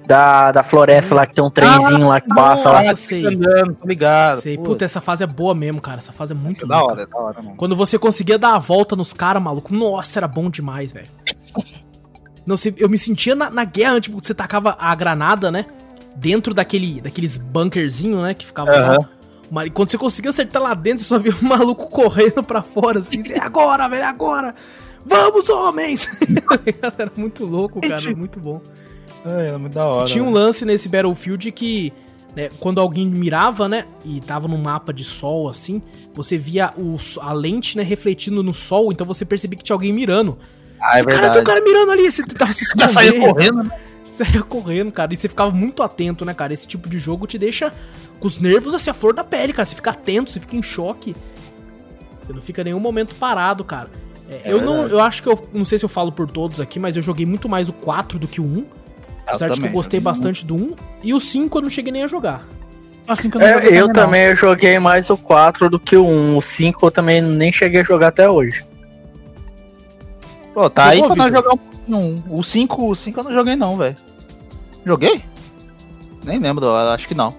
Da, 0.06 0.52
da 0.52 0.62
floresta 0.62 1.16
lá, 1.16 1.26
que 1.26 1.34
tem 1.34 1.42
um 1.42 1.50
trenzinho 1.50 2.06
lá 2.06 2.20
que 2.20 2.28
passa 2.28 2.70
lá. 2.70 2.74
nossa. 2.80 2.92
Ah, 2.92 2.96
sei. 2.96 3.24
fica 3.24 3.34
andando, 3.34 3.74
tô 3.74 3.88
ligado. 3.88 4.40
Sei, 4.40 4.56
puta, 4.56 4.84
essa 4.84 5.00
fase 5.00 5.24
é 5.24 5.26
boa 5.26 5.52
mesmo, 5.52 5.80
cara. 5.80 5.98
Essa 5.98 6.12
fase 6.12 6.32
é 6.32 6.36
muito 6.36 6.58
isso 6.58 6.64
é 6.64 6.68
da 6.68 6.80
hora, 6.80 7.02
é 7.02 7.06
da 7.06 7.18
hora, 7.18 7.42
mano. 7.42 7.56
Quando 7.56 7.74
você 7.74 7.98
conseguia 7.98 8.38
dar 8.38 8.54
a 8.54 8.58
volta 8.60 8.94
nos 8.94 9.12
caras, 9.12 9.42
maluco, 9.42 9.74
nossa, 9.74 10.20
era 10.20 10.28
bom 10.28 10.48
demais, 10.48 10.92
velho. 10.92 11.08
Não 12.46 12.56
sei, 12.56 12.74
eu 12.78 12.88
me 12.88 12.96
sentia 12.96 13.34
na, 13.34 13.50
na 13.50 13.64
guerra, 13.64 14.00
tipo, 14.00 14.18
você 14.22 14.32
tacava 14.32 14.76
a 14.78 14.94
granada, 14.94 15.50
né? 15.50 15.66
Dentro 16.14 16.54
daquele, 16.54 17.00
daqueles 17.00 17.36
bunkerzinho, 17.36 18.22
né? 18.22 18.32
Que 18.34 18.46
ficava 18.46 18.70
Aham. 18.70 19.00
só. 19.02 19.08
Mas 19.50 19.70
quando 19.72 19.90
você 19.90 19.98
conseguia 19.98 20.30
acertar 20.30 20.62
lá 20.62 20.74
dentro, 20.74 21.02
você 21.02 21.08
só 21.08 21.18
via 21.18 21.34
o 21.34 21.42
maluco 21.44 21.88
correndo 21.88 22.42
pra 22.42 22.62
fora, 22.62 23.00
assim. 23.00 23.22
É 23.32 23.40
agora, 23.40 23.88
velho, 23.88 24.04
agora! 24.04 24.54
Vamos, 25.04 25.48
homens! 25.48 26.08
era 26.98 27.12
muito 27.16 27.44
louco, 27.44 27.80
cara, 27.80 28.14
muito 28.14 28.40
bom. 28.40 28.60
É, 29.24 29.48
é 29.50 29.56
muito 29.56 29.74
da 29.74 29.84
hora. 29.84 30.06
Tinha 30.06 30.22
um 30.22 30.30
lance 30.30 30.64
nesse 30.64 30.88
Battlefield 30.88 31.50
que, 31.52 31.92
né, 32.34 32.50
quando 32.58 32.80
alguém 32.80 33.06
mirava, 33.06 33.68
né, 33.68 33.86
e 34.04 34.20
tava 34.20 34.48
num 34.48 34.58
mapa 34.58 34.92
de 34.92 35.04
sol, 35.04 35.48
assim, 35.48 35.80
você 36.12 36.36
via 36.36 36.72
o, 36.76 36.96
a 37.20 37.32
lente, 37.32 37.76
né, 37.76 37.84
refletindo 37.84 38.42
no 38.42 38.52
sol, 38.52 38.90
então 38.90 39.06
você 39.06 39.24
percebia 39.24 39.56
que 39.56 39.64
tinha 39.64 39.74
alguém 39.74 39.92
mirando. 39.92 40.38
Ah, 40.80 40.98
é 41.00 41.04
cara, 41.04 41.30
tem 41.30 41.40
um 41.40 41.44
cara 41.44 41.60
mirando 41.60 41.90
ali, 41.92 42.10
você 42.10 42.22
tentava 42.24 42.52
se 42.52 42.64
Já 42.76 42.88
saiu 42.88 43.12
esconder. 43.14 43.32
correndo, 43.32 43.62
né? 43.64 43.70
Você 44.04 44.24
saía 44.24 44.42
correndo, 44.42 44.92
cara, 44.92 45.12
e 45.12 45.16
você 45.16 45.28
ficava 45.28 45.50
muito 45.50 45.82
atento, 45.82 46.24
né, 46.24 46.32
cara, 46.34 46.52
esse 46.52 46.66
tipo 46.66 46.88
de 46.88 46.98
jogo 46.98 47.26
te 47.26 47.36
deixa 47.38 47.72
com 48.18 48.26
os 48.26 48.38
nervos, 48.38 48.74
assim, 48.74 48.90
a 48.90 48.94
flor 48.94 49.12
da 49.14 49.22
pele, 49.24 49.52
cara, 49.52 49.64
você 49.64 49.74
fica 49.74 49.90
atento, 49.90 50.30
você 50.30 50.40
fica 50.40 50.56
em 50.56 50.62
choque. 50.62 51.14
Você 52.22 52.32
não 52.32 52.40
fica 52.40 52.64
nenhum 52.64 52.80
momento 52.80 53.14
parado, 53.14 53.62
cara. 53.64 53.88
É, 54.28 54.40
É 54.48 54.52
eu 54.52 54.60
não, 54.62 54.86
eu 54.88 55.00
acho 55.00 55.22
que 55.22 55.28
eu, 55.28 55.48
não 55.52 55.64
sei 55.64 55.78
se 55.78 55.84
eu 55.84 55.88
falo 55.88 56.10
por 56.10 56.28
todos 56.30 56.60
aqui, 56.60 56.78
mas 56.80 56.96
eu 56.96 57.02
joguei 57.02 57.24
muito 57.26 57.48
mais 57.48 57.68
o 57.68 57.72
4 57.72 58.18
do 58.18 58.26
que 58.26 58.40
o 58.40 58.44
1. 58.44 58.64
Apesar 59.26 59.48
de 59.50 59.60
que 59.60 59.66
eu 59.66 59.70
gostei 59.72 60.00
bastante 60.00 60.44
do 60.46 60.54
1. 60.54 60.74
E 61.04 61.12
o 61.14 61.20
5 61.20 61.58
eu 61.58 61.62
não 61.62 61.70
cheguei 61.70 61.92
nem 61.92 62.04
a 62.04 62.06
jogar. 62.06 62.46
Assim 63.06 63.28
que 63.30 63.38
É, 63.38 63.78
eu 63.78 63.86
não. 63.86 63.92
também 63.92 64.34
joguei 64.34 64.78
mais 64.80 65.08
o 65.10 65.16
4 65.16 65.68
do 65.68 65.78
que 65.78 65.96
o 65.96 66.04
1. 66.04 66.36
O 66.36 66.42
5 66.42 66.86
eu 66.86 66.90
também 66.90 67.20
nem 67.22 67.52
cheguei 67.52 67.80
a 67.82 67.84
jogar 67.84 68.08
até 68.08 68.28
hoje. 68.28 68.64
Pô, 70.56 70.70
tá 70.70 70.86
aí 70.86 71.02
pra 71.02 71.14
nós 71.14 71.30
jogar 71.30 71.52
um 71.52 71.58
pouquinho. 71.58 71.98
um. 71.98 72.22
O 72.30 72.42
5, 72.42 72.90
o 72.90 72.96
5 72.96 73.20
eu 73.20 73.24
não 73.24 73.32
joguei 73.34 73.56
não, 73.56 73.76
velho. 73.76 73.94
Joguei? 74.86 75.22
Nem 76.24 76.38
lembro, 76.38 76.74
acho 76.74 77.06
que 77.06 77.14
não. 77.14 77.34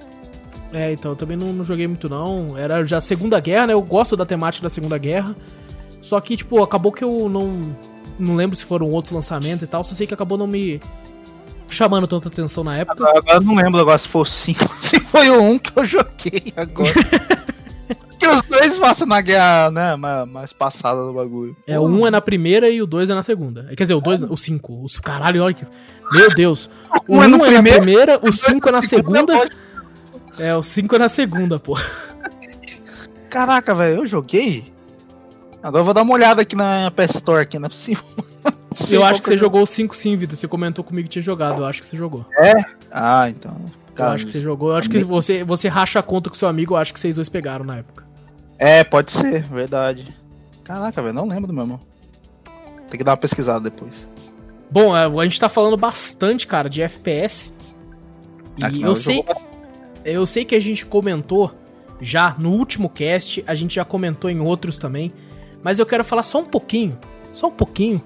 É, 0.71 0.91
então 0.91 1.13
eu 1.13 1.15
também 1.15 1.35
não, 1.35 1.51
não 1.51 1.63
joguei 1.63 1.87
muito 1.87 2.07
não. 2.07 2.55
Era 2.55 2.85
já 2.85 3.01
Segunda 3.01 3.39
Guerra, 3.39 3.65
né? 3.65 3.73
Eu 3.73 3.81
gosto 3.81 4.15
da 4.15 4.23
temática 4.23 4.61
da 4.61 4.69
Segunda 4.69 4.99
Guerra. 4.99 5.35
Só 5.99 6.21
que, 6.21 6.37
tipo, 6.37 6.61
acabou 6.61 6.91
que 6.91 7.03
eu 7.03 7.27
não. 7.27 7.75
Não 8.19 8.35
lembro 8.35 8.55
se 8.55 8.63
foram 8.63 8.87
outros 8.87 9.11
lançamentos 9.15 9.63
e 9.63 9.67
tal, 9.67 9.83
só 9.83 9.95
sei 9.95 10.05
que 10.05 10.13
acabou 10.13 10.37
não 10.37 10.45
me 10.45 10.79
chamando 11.67 12.07
tanta 12.07 12.27
atenção 12.27 12.63
na 12.63 12.77
época. 12.77 13.01
Agora, 13.01 13.17
agora 13.17 13.37
eu 13.37 13.41
não 13.41 13.55
lembro 13.55 13.81
agora 13.81 13.97
se 13.97 14.07
foi 14.07 14.21
o 14.21 14.25
5 14.25 14.75
se 14.79 14.99
foi 14.99 15.27
o 15.31 15.41
1 15.41 15.57
que 15.57 15.71
eu 15.75 15.85
joguei 15.85 16.53
agora. 16.55 16.93
que 18.17 18.27
os 18.27 18.41
dois 18.43 18.77
passam 18.77 19.07
na 19.07 19.21
guerra, 19.21 19.71
né? 19.71 19.95
Mais, 19.95 20.51
passada 20.51 21.03
do 21.05 21.13
bagulho. 21.13 21.55
É, 21.65 21.79
o 21.79 21.85
1 21.85 22.07
é 22.07 22.11
na 22.11 22.21
primeira 22.21 22.69
e 22.69 22.81
o 22.81 22.87
2 22.87 23.09
é 23.09 23.15
na 23.15 23.23
segunda. 23.23 23.65
Quer 23.75 23.83
dizer, 23.83 23.93
o 23.93 24.01
2, 24.01 24.23
o 24.23 24.35
5. 24.35 24.73
O 24.73 25.01
caralho, 25.01 25.43
olha 25.43 25.53
que. 25.53 25.65
Meu 26.11 26.29
Deus. 26.29 26.69
O 27.07 27.17
1 27.17 27.23
é, 27.23 27.27
no 27.27 27.45
é 27.45 27.51
na 27.51 27.63
primeira, 27.63 28.19
o 28.21 28.31
5 28.31 28.67
é 28.67 28.71
na 28.71 28.81
segunda. 28.81 29.49
É, 30.37 30.53
o 30.55 30.61
5 30.61 30.95
é 30.95 30.99
na 30.99 31.07
segunda, 31.07 31.57
pô. 31.57 31.77
Caraca, 33.29 33.73
velho, 33.73 34.01
eu 34.01 34.07
joguei. 34.07 34.65
Agora 35.61 35.81
eu 35.81 35.85
vou 35.85 35.93
dar 35.93 36.01
uma 36.01 36.13
olhada 36.13 36.41
aqui 36.41 36.55
na 36.55 36.91
PS 36.91 37.15
Store, 37.15 37.41
aqui, 37.43 37.57
não 37.57 37.67
é 37.67 37.69
possível. 37.69 38.03
eu 38.91 39.03
acho 39.03 39.21
que 39.21 39.27
você 39.27 39.37
jogou 39.37 39.61
o 39.61 39.65
5 39.65 39.95
sim, 39.95 40.15
Vitor. 40.15 40.35
Você 40.35 40.47
comentou 40.47 40.83
comigo 40.83 41.07
que 41.07 41.13
tinha 41.13 41.21
jogado. 41.21 41.61
Eu 41.61 41.65
acho 41.65 41.81
que 41.81 41.85
você 41.85 41.97
jogou. 41.97 42.25
É? 42.37 42.53
Ah, 42.91 43.29
então. 43.29 43.55
eu 43.97 44.05
acho 44.05 44.25
que 44.25 44.31
você 44.31 44.39
jogou. 44.39 44.71
Eu 44.71 44.75
acho 44.77 44.89
que 44.89 44.99
você, 44.99 45.43
você 45.43 45.67
racha 45.67 45.99
a 45.99 46.03
conta 46.03 46.29
com 46.29 46.35
seu 46.35 46.47
amigo. 46.47 46.73
Eu 46.73 46.77
acho 46.77 46.93
que 46.93 46.99
vocês 46.99 47.15
dois 47.15 47.29
pegaram 47.29 47.65
na 47.65 47.77
época. 47.77 48.06
É, 48.57 48.83
pode 48.83 49.11
ser, 49.11 49.43
verdade. 49.43 50.07
Caraca, 50.63 51.01
velho, 51.01 51.13
não 51.13 51.27
lembro 51.27 51.53
mesmo. 51.53 51.79
Tem 52.89 52.97
que 52.97 53.03
dar 53.03 53.11
uma 53.11 53.17
pesquisada 53.17 53.69
depois. 53.69 54.07
Bom, 54.69 54.95
é, 54.95 55.05
a 55.05 55.23
gente 55.23 55.39
tá 55.39 55.49
falando 55.49 55.77
bastante, 55.77 56.47
cara, 56.47 56.69
de 56.69 56.81
FPS. 56.81 57.53
E 58.73 58.81
eu 58.81 58.95
sei. 58.95 59.23
Eu 60.03 60.25
sei 60.25 60.45
que 60.45 60.55
a 60.55 60.59
gente 60.59 60.85
comentou 60.85 61.53
já 62.01 62.35
no 62.37 62.51
último 62.51 62.89
cast, 62.89 63.43
a 63.47 63.53
gente 63.53 63.75
já 63.75 63.85
comentou 63.85 64.29
em 64.29 64.39
outros 64.39 64.77
também. 64.77 65.11
Mas 65.63 65.79
eu 65.79 65.85
quero 65.85 66.03
falar 66.03 66.23
só 66.23 66.39
um 66.39 66.45
pouquinho. 66.45 66.97
Só 67.33 67.47
um 67.47 67.51
pouquinho 67.51 68.01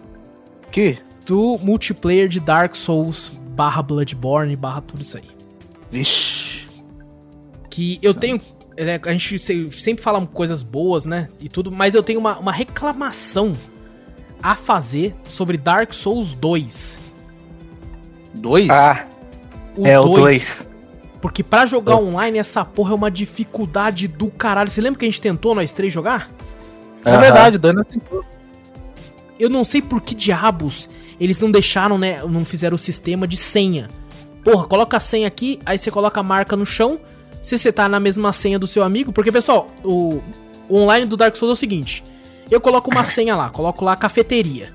que? 0.72 0.97
Do 1.26 1.60
multiplayer 1.62 2.28
de 2.28 2.39
Dark 2.39 2.76
Souls 2.76 3.34
barra 3.56 3.82
Bloodborne 3.84 4.56
barra 4.56 4.82
tudo 4.82 5.02
isso 5.02 5.18
aí. 5.18 5.30
Vixe. 5.91 6.66
Que 7.70 7.99
eu 8.02 8.14
tenho. 8.14 8.39
É, 8.78 8.99
a 9.03 9.11
gente 9.11 9.38
sempre 9.72 10.03
fala 10.03 10.26
coisas 10.26 10.63
boas, 10.63 11.05
né? 11.05 11.28
E 11.39 11.49
tudo, 11.49 11.72
mas 11.72 11.93
eu 11.93 12.01
tenho 12.01 12.19
uma, 12.19 12.38
uma 12.39 12.51
reclamação 12.51 13.53
a 14.41 14.55
fazer 14.55 15.15
sobre 15.24 15.57
Dark 15.57 15.93
Souls 15.93 16.34
2. 16.34 16.99
2? 18.34 18.69
Ah. 18.69 19.05
O 19.78 19.86
é 19.86 19.95
2. 19.95 20.05
o 20.05 20.15
2. 20.15 20.67
Porque 21.22 21.43
para 21.43 21.65
jogar 21.65 21.97
oh. 21.97 22.07
online 22.07 22.39
essa 22.39 22.65
porra 22.65 22.93
é 22.93 22.95
uma 22.95 23.11
dificuldade 23.11 24.07
do 24.07 24.30
caralho. 24.30 24.69
Você 24.69 24.82
lembra 24.82 24.99
que 24.99 25.05
a 25.05 25.09
gente 25.09 25.22
tentou 25.22 25.53
nós 25.53 25.74
três 25.74 25.93
jogar? 25.93 26.30
É 27.03 27.17
verdade, 27.17 27.57
o 27.57 27.59
Dana 27.59 27.84
tentou 27.84 28.24
eu 29.41 29.49
não 29.49 29.65
sei 29.65 29.82
por 29.82 29.99
que 29.99 30.13
diabos 30.13 30.88
eles 31.19 31.39
não 31.39 31.49
deixaram, 31.49 31.97
né? 31.97 32.24
Não 32.24 32.45
fizeram 32.45 32.76
o 32.76 32.80
sistema 32.80 33.28
de 33.28 33.36
senha. 33.36 33.88
Porra, 34.43 34.67
coloca 34.67 34.97
a 34.97 34.99
senha 34.99 35.28
aqui, 35.28 35.59
aí 35.65 35.78
você 35.78 35.89
coloca 35.89 36.19
a 36.19 36.24
marca 36.24 36.55
no 36.55 36.65
chão. 36.65 36.99
Se 37.42 37.58
você 37.58 37.72
tá 37.72 37.89
na 37.89 38.00
mesma 38.00 38.32
senha 38.32 38.60
do 38.60 38.68
seu 38.68 38.84
amigo. 38.84 39.12
Porque, 39.12 39.32
pessoal, 39.32 39.68
o, 39.84 40.22
o 40.70 40.78
online 40.78 41.06
do 41.06 41.18
Dark 41.18 41.36
Souls 41.36 41.52
é 41.52 41.54
o 41.54 41.56
seguinte: 41.56 42.04
eu 42.50 42.62
coloco 42.62 42.92
uma 42.92 43.04
senha 43.06 43.36
lá, 43.36 43.50
coloco 43.50 43.84
lá 43.84 43.96
cafeteria. 43.96 44.74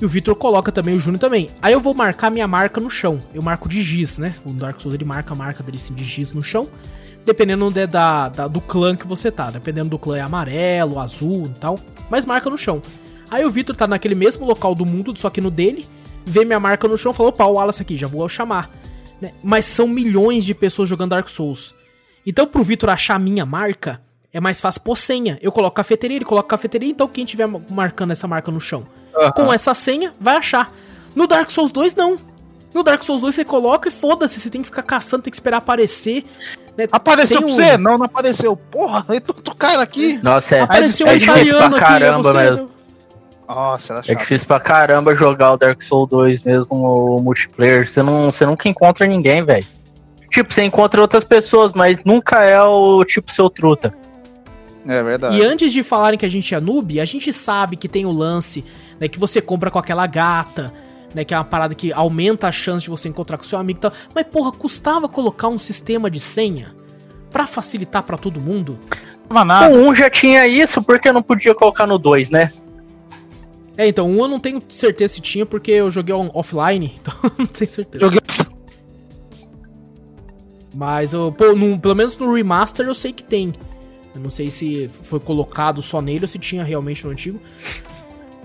E 0.00 0.04
o 0.04 0.08
Victor 0.08 0.34
coloca 0.34 0.72
também, 0.72 0.96
o 0.96 1.00
Júnior 1.00 1.20
também. 1.20 1.48
Aí 1.62 1.72
eu 1.72 1.80
vou 1.80 1.94
marcar 1.94 2.30
minha 2.30 2.48
marca 2.48 2.80
no 2.80 2.90
chão. 2.90 3.20
Eu 3.32 3.42
marco 3.42 3.68
de 3.68 3.80
giz, 3.80 4.18
né? 4.18 4.34
O 4.44 4.52
Dark 4.52 4.80
Souls 4.80 4.94
ele 4.94 5.04
marca 5.04 5.32
a 5.32 5.36
marca 5.36 5.62
dele 5.62 5.76
assim, 5.76 5.94
de 5.94 6.04
giz 6.04 6.32
no 6.32 6.42
chão. 6.42 6.68
Dependendo 7.24 7.70
de, 7.70 7.86
da, 7.86 8.28
da, 8.28 8.48
do 8.48 8.60
clã 8.60 8.94
que 8.94 9.06
você 9.06 9.30
tá. 9.30 9.50
Dependendo 9.50 9.90
do 9.90 9.98
clã 9.98 10.18
é 10.18 10.20
amarelo, 10.20 10.98
azul 10.98 11.46
e 11.46 11.58
tal. 11.58 11.78
Mas 12.10 12.26
marca 12.26 12.50
no 12.50 12.58
chão. 12.58 12.82
Aí 13.30 13.44
o 13.44 13.50
Vitor 13.50 13.74
tá 13.74 13.86
naquele 13.86 14.14
mesmo 14.14 14.44
local 14.44 14.74
do 14.74 14.84
mundo, 14.84 15.14
só 15.16 15.30
que 15.30 15.40
no 15.40 15.50
dele, 15.50 15.86
vê 16.26 16.44
minha 16.44 16.60
marca 16.60 16.86
no 16.86 16.98
chão 16.98 17.12
e 17.12 17.14
falou: 17.14 17.30
opa, 17.30 17.46
o 17.46 17.54
Wallace 17.54 17.82
aqui, 17.82 17.96
já 17.96 18.06
vou 18.06 18.28
chamar. 18.28 18.70
Né? 19.20 19.32
Mas 19.42 19.64
são 19.64 19.88
milhões 19.88 20.44
de 20.44 20.54
pessoas 20.54 20.88
jogando 20.88 21.10
Dark 21.10 21.28
Souls. 21.28 21.74
Então 22.26 22.46
pro 22.46 22.62
Vitor 22.62 22.90
achar 22.90 23.16
a 23.16 23.18
minha 23.18 23.44
marca, 23.44 24.00
é 24.32 24.40
mais 24.40 24.60
fácil 24.60 24.80
pôr 24.80 24.96
senha. 24.96 25.38
Eu 25.40 25.52
coloco 25.52 25.76
cafeteria, 25.76 26.16
ele 26.16 26.24
coloca 26.24 26.48
cafeteria, 26.48 26.90
então 26.90 27.06
quem 27.06 27.24
tiver 27.24 27.46
marcando 27.70 28.10
essa 28.10 28.26
marca 28.26 28.50
no 28.50 28.60
chão 28.60 28.86
uhum. 29.14 29.32
com 29.32 29.52
essa 29.52 29.72
senha, 29.74 30.12
vai 30.20 30.36
achar. 30.36 30.70
No 31.14 31.26
Dark 31.26 31.50
Souls 31.50 31.70
2, 31.70 31.94
não. 31.94 32.16
No 32.74 32.82
Dark 32.82 33.02
Souls 33.02 33.20
2 33.20 33.34
você 33.34 33.44
coloca 33.44 33.88
e 33.88 33.92
foda-se, 33.92 34.40
você 34.40 34.50
tem 34.50 34.60
que 34.60 34.66
ficar 34.66 34.82
caçando, 34.82 35.22
tem 35.22 35.30
que 35.30 35.36
esperar 35.36 35.58
aparecer. 35.58 36.24
Né? 36.76 36.88
Apareceu 36.90 37.38
tem 37.38 37.46
pra 37.46 37.54
um... 37.54 37.56
você? 37.56 37.76
Não, 37.78 37.98
não 37.98 38.06
apareceu. 38.06 38.56
Porra, 38.56 39.04
eu 39.08 39.20
tô 39.20 39.54
cara 39.54 39.82
aqui. 39.82 40.18
Nossa, 40.22 40.56
é, 40.56 40.60
apareceu 40.62 41.06
é, 41.06 41.12
um 41.12 41.16
italiano 41.16 41.76
aqui. 41.76 41.86
Caramba, 41.86 42.32
você, 42.32 42.50
mesmo. 42.50 42.70
Nossa, 43.48 44.02
é 44.08 44.14
difícil 44.14 44.46
pra 44.46 44.58
caramba 44.58 45.14
jogar 45.14 45.52
o 45.52 45.56
Dark 45.56 45.80
Souls 45.82 46.08
2 46.10 46.42
mesmo, 46.42 46.74
o 46.74 47.22
multiplayer. 47.22 47.88
Você, 47.88 48.02
não, 48.02 48.32
você 48.32 48.44
nunca 48.44 48.68
encontra 48.68 49.06
ninguém, 49.06 49.44
velho. 49.44 49.64
Tipo, 50.34 50.52
você 50.52 50.64
encontra 50.64 51.00
outras 51.00 51.22
pessoas, 51.22 51.70
mas 51.74 52.02
nunca 52.02 52.42
é 52.42 52.60
o 52.60 53.04
tipo 53.04 53.32
seu 53.32 53.48
truta. 53.48 53.94
É 54.84 55.00
verdade. 55.00 55.36
E 55.36 55.44
antes 55.44 55.72
de 55.72 55.80
falarem 55.84 56.18
que 56.18 56.26
a 56.26 56.28
gente 56.28 56.52
é 56.52 56.58
noob, 56.58 56.98
a 56.98 57.04
gente 57.04 57.32
sabe 57.32 57.76
que 57.76 57.86
tem 57.86 58.04
o 58.04 58.10
lance, 58.10 58.64
né, 58.98 59.06
que 59.06 59.16
você 59.16 59.40
compra 59.40 59.70
com 59.70 59.78
aquela 59.78 60.08
gata, 60.08 60.74
né, 61.14 61.22
que 61.24 61.32
é 61.32 61.38
uma 61.38 61.44
parada 61.44 61.72
que 61.72 61.92
aumenta 61.92 62.48
a 62.48 62.52
chance 62.52 62.82
de 62.82 62.90
você 62.90 63.08
encontrar 63.08 63.38
com 63.38 63.44
seu 63.44 63.60
amigo 63.60 63.78
e 63.78 63.82
tal. 63.82 63.92
Mas 64.12 64.26
porra, 64.26 64.50
custava 64.50 65.08
colocar 65.08 65.46
um 65.46 65.58
sistema 65.58 66.10
de 66.10 66.18
senha 66.18 66.74
para 67.30 67.46
facilitar 67.46 68.02
para 68.02 68.16
todo 68.16 68.40
mundo? 68.40 68.76
O 69.70 69.88
1 69.88 69.94
já 69.94 70.10
tinha 70.10 70.48
isso, 70.48 70.82
porque 70.82 71.12
não 71.12 71.22
podia 71.22 71.54
colocar 71.54 71.86
no 71.86 71.96
2, 71.96 72.30
né? 72.30 72.50
É, 73.76 73.86
então, 73.86 74.10
um 74.10 74.18
eu 74.18 74.28
não 74.28 74.40
tenho 74.40 74.60
certeza 74.68 75.14
se 75.14 75.20
tinha, 75.20 75.46
porque 75.46 75.70
eu 75.70 75.88
joguei 75.92 76.12
offline, 76.12 76.92
então 77.00 77.14
não 77.38 77.46
tenho 77.46 77.70
certeza. 77.70 78.04
Joguei. 78.04 78.20
Mas, 80.74 81.12
eu, 81.12 81.30
pô, 81.30 81.54
no, 81.54 81.78
pelo 81.78 81.94
menos 81.94 82.18
no 82.18 82.32
remaster 82.34 82.86
eu 82.86 82.94
sei 82.94 83.12
que 83.12 83.22
tem. 83.22 83.52
Eu 84.14 84.20
não 84.20 84.30
sei 84.30 84.50
se 84.50 84.88
foi 84.88 85.20
colocado 85.20 85.80
só 85.82 86.00
nele 86.00 86.24
ou 86.24 86.28
se 86.28 86.38
tinha 86.38 86.64
realmente 86.64 87.04
no 87.04 87.10
antigo. 87.10 87.40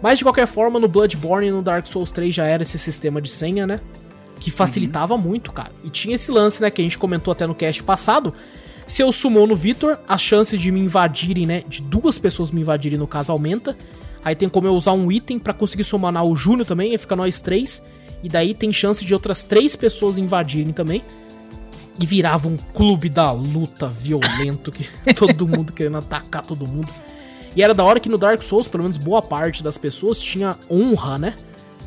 Mas 0.02 0.18
de 0.18 0.26
qualquer 0.26 0.48
forma, 0.48 0.80
no 0.80 0.88
Bloodborne 0.88 1.48
e 1.48 1.52
no 1.52 1.62
Dark 1.62 1.86
Souls 1.86 2.12
3 2.12 2.34
já 2.34 2.46
era 2.46 2.64
esse 2.64 2.80
sistema 2.80 3.22
de 3.22 3.30
senha, 3.30 3.68
né? 3.68 3.80
Que 4.40 4.50
facilitava 4.50 5.16
uhum. 5.16 5.22
muito, 5.22 5.52
cara. 5.52 5.72
E 5.84 5.90
tinha 5.90 6.16
esse 6.16 6.32
lance, 6.32 6.62
né, 6.62 6.70
que 6.70 6.82
a 6.82 6.84
gente 6.84 6.98
comentou 6.98 7.32
até 7.32 7.46
no 7.46 7.54
cast 7.54 7.84
passado. 7.84 8.34
Se 8.88 9.04
eu 9.04 9.12
sumou 9.12 9.46
no 9.46 9.56
Victor, 9.56 10.00
as 10.08 10.22
chances 10.22 10.60
de 10.60 10.72
me 10.72 10.80
invadirem, 10.80 11.46
né? 11.46 11.64
De 11.68 11.82
duas 11.82 12.18
pessoas 12.18 12.50
me 12.50 12.62
invadirem, 12.62 12.98
no 12.98 13.06
caso, 13.06 13.32
aumenta. 13.32 13.78
Aí 14.24 14.36
tem 14.36 14.50
como 14.50 14.68
eu 14.68 14.74
usar 14.74 14.94
um 14.94 15.12
item 15.12 15.38
para 15.38 15.54
conseguir 15.54 15.84
summonar 15.84 16.26
o 16.26 16.36
Júnior 16.36 16.66
também, 16.66 16.92
aí 16.92 16.98
fica 16.98 17.16
nós 17.16 17.42
três. 17.42 17.84
E 18.24 18.28
daí 18.28 18.54
tem 18.54 18.74
chance 18.74 19.06
de 19.06 19.14
outras 19.14 19.44
três 19.44 19.76
pessoas 19.76 20.18
invadirem 20.18 20.74
também. 20.74 21.04
E 22.02 22.06
virava 22.06 22.47
um 22.47 22.56
clube 22.56 23.10
da 23.10 23.32
luta 23.32 23.88
violento, 23.88 24.72
que 24.72 24.88
todo 25.14 25.47
mundo 25.47 25.74
querendo 25.74 25.97
atacar 25.97 26.43
todo 26.43 26.66
mundo. 26.66 26.89
E 27.56 27.64
era 27.64 27.74
da 27.74 27.84
hora 27.84 28.00
que 28.00 28.10
no 28.10 28.18
Dark 28.18 28.41
Souls, 28.41 28.68
pelo 28.68 28.84
menos 28.84 28.97
boa 28.97 29.22
parte 29.22 29.64
das 29.64 29.78
pessoas 29.78 30.20
tinha 30.20 30.58
honra, 30.70 31.18
né? 31.18 31.36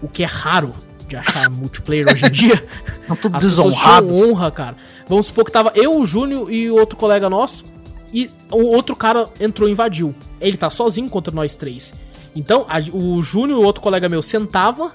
O 0.03 0.09
que 0.09 0.23
é 0.23 0.27
raro 0.27 0.75
de 1.09 1.17
achar 1.17 1.49
multiplayer 1.51 2.11
hoje 2.11 2.27
em 2.27 2.31
dia. 2.31 2.65
tudo 3.21 3.37
As 3.37 3.45
desonrado. 3.45 4.15
honra, 4.15 4.51
cara. 4.51 4.77
Vamos 5.09 5.27
supor 5.27 5.45
que 5.45 5.53
tava 5.53 5.73
eu, 5.75 5.97
o 5.97 6.07
Júnior 6.07 6.53
e 6.53 6.71
outro 6.71 6.97
colega 6.97 7.31
nosso. 7.31 7.65
E 8.13 8.31
o 8.51 8.65
outro 8.65 8.95
cara 8.95 9.29
entrou 9.41 9.69
e 9.69 9.73
invadiu. 9.73 10.15
Ele 10.41 10.57
tá 10.57 10.69
sozinho 10.69 11.09
contra 11.09 11.35
nós 11.35 11.57
três. 11.57 11.95
Então, 12.35 12.67
a, 12.69 12.79
o 12.95 13.23
Júnior 13.23 13.61
e 13.61 13.65
outro 13.65 13.83
colega 13.83 14.09
meu 14.09 14.23
sentava 14.23 14.93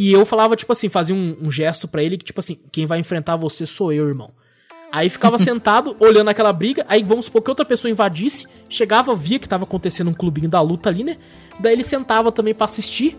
e 0.00 0.12
eu 0.12 0.24
falava, 0.24 0.54
tipo 0.54 0.70
assim, 0.70 0.88
fazia 0.88 1.12
um, 1.12 1.36
um 1.42 1.50
gesto 1.50 1.88
para 1.88 2.00
ele 2.00 2.16
que, 2.16 2.24
tipo 2.24 2.38
assim, 2.38 2.56
quem 2.70 2.86
vai 2.86 3.00
enfrentar 3.00 3.34
você 3.34 3.66
sou 3.66 3.92
eu, 3.92 4.06
irmão. 4.06 4.30
Aí 4.92 5.08
ficava 5.08 5.36
sentado, 5.42 5.96
olhando 5.98 6.28
aquela 6.28 6.52
briga, 6.52 6.86
aí 6.88 7.02
vamos 7.02 7.24
supor 7.24 7.42
que 7.42 7.50
outra 7.50 7.64
pessoa 7.64 7.90
invadisse, 7.90 8.46
chegava, 8.70 9.12
via 9.12 9.40
que 9.40 9.48
tava 9.48 9.64
acontecendo 9.64 10.08
um 10.08 10.14
clubinho 10.14 10.48
da 10.48 10.60
luta 10.60 10.88
ali, 10.88 11.02
né? 11.02 11.16
Daí 11.58 11.72
ele 11.72 11.82
sentava 11.82 12.30
também 12.30 12.54
para 12.54 12.66
assistir, 12.66 13.18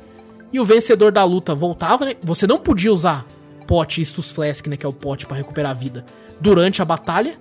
e 0.54 0.60
o 0.62 0.64
vencedor 0.64 1.12
da 1.12 1.22
luta 1.26 1.54
voltava, 1.54 2.06
né? 2.06 2.16
Você 2.22 2.48
não 2.48 2.58
podia 2.58 2.94
usar 2.94 3.26
pote 3.68 4.00
Istus 4.00 4.32
Flask, 4.32 4.66
né? 4.68 4.78
Que 4.78 4.86
é 4.86 4.90
o 4.90 4.94
pote 4.94 5.26
para 5.26 5.36
recuperar 5.36 5.72
a 5.72 5.76
vida, 5.76 6.06
durante 6.40 6.82
a 6.82 6.86
batalha. 6.86 7.38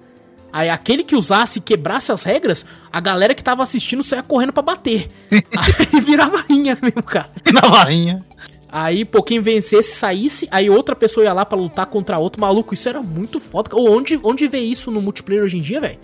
Aí 0.52 0.68
aquele 0.68 1.04
que 1.04 1.14
usasse 1.14 1.60
e 1.60 1.62
quebrasse 1.62 2.10
as 2.10 2.24
regras, 2.24 2.66
a 2.92 2.98
galera 2.98 3.36
que 3.36 3.44
tava 3.44 3.62
assistindo 3.62 4.02
saia 4.02 4.20
correndo 4.20 4.52
para 4.52 4.64
bater. 4.64 5.06
aí 5.30 6.00
virava 6.00 6.42
rinha 6.50 6.76
mesmo, 6.82 7.04
cara. 7.04 7.30
Na 7.52 7.84
rinha. 7.84 8.26
Aí, 8.70 9.04
pô, 9.04 9.22
quem 9.22 9.40
vencesse, 9.40 9.96
saísse, 9.96 10.46
aí 10.50 10.68
outra 10.68 10.94
pessoa 10.94 11.24
ia 11.24 11.32
lá 11.32 11.44
para 11.44 11.58
lutar 11.58 11.86
contra 11.86 12.18
outro. 12.18 12.40
Maluco, 12.40 12.74
isso 12.74 12.88
era 12.88 13.02
muito 13.02 13.40
foda. 13.40 13.70
Onde, 13.74 14.20
onde 14.22 14.46
vê 14.46 14.58
isso 14.58 14.90
no 14.90 15.00
multiplayer 15.00 15.44
hoje 15.44 15.56
em 15.56 15.60
dia, 15.60 15.80
velho? 15.80 15.98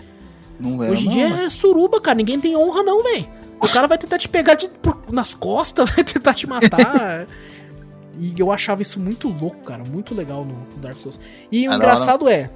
Hoje 0.89 1.07
em 1.07 1.09
dia 1.09 1.27
é 1.27 1.49
suruba, 1.49 2.01
cara. 2.01 2.17
Ninguém 2.17 2.39
tem 2.39 2.55
honra, 2.55 2.81
não, 2.81 3.03
velho. 3.03 3.27
O 3.61 3.67
cara 3.69 3.87
vai 3.87 3.97
tentar 3.97 4.17
te 4.17 4.27
pegar 4.27 4.55
de, 4.55 4.67
por, 4.69 4.97
nas 5.11 5.33
costas, 5.33 5.89
vai 5.93 6.03
tentar 6.03 6.33
te 6.33 6.47
matar. 6.47 7.27
e 8.19 8.33
eu 8.37 8.51
achava 8.51 8.81
isso 8.81 8.99
muito 8.99 9.27
louco, 9.27 9.57
cara. 9.63 9.83
Muito 9.83 10.15
legal 10.15 10.43
no 10.43 10.65
Dark 10.77 10.97
Souls. 10.97 11.19
E 11.51 11.67
o 11.67 11.71
ah, 11.71 11.75
engraçado 11.75 12.25
não, 12.25 12.31
não. 12.31 12.37
é 12.37 12.49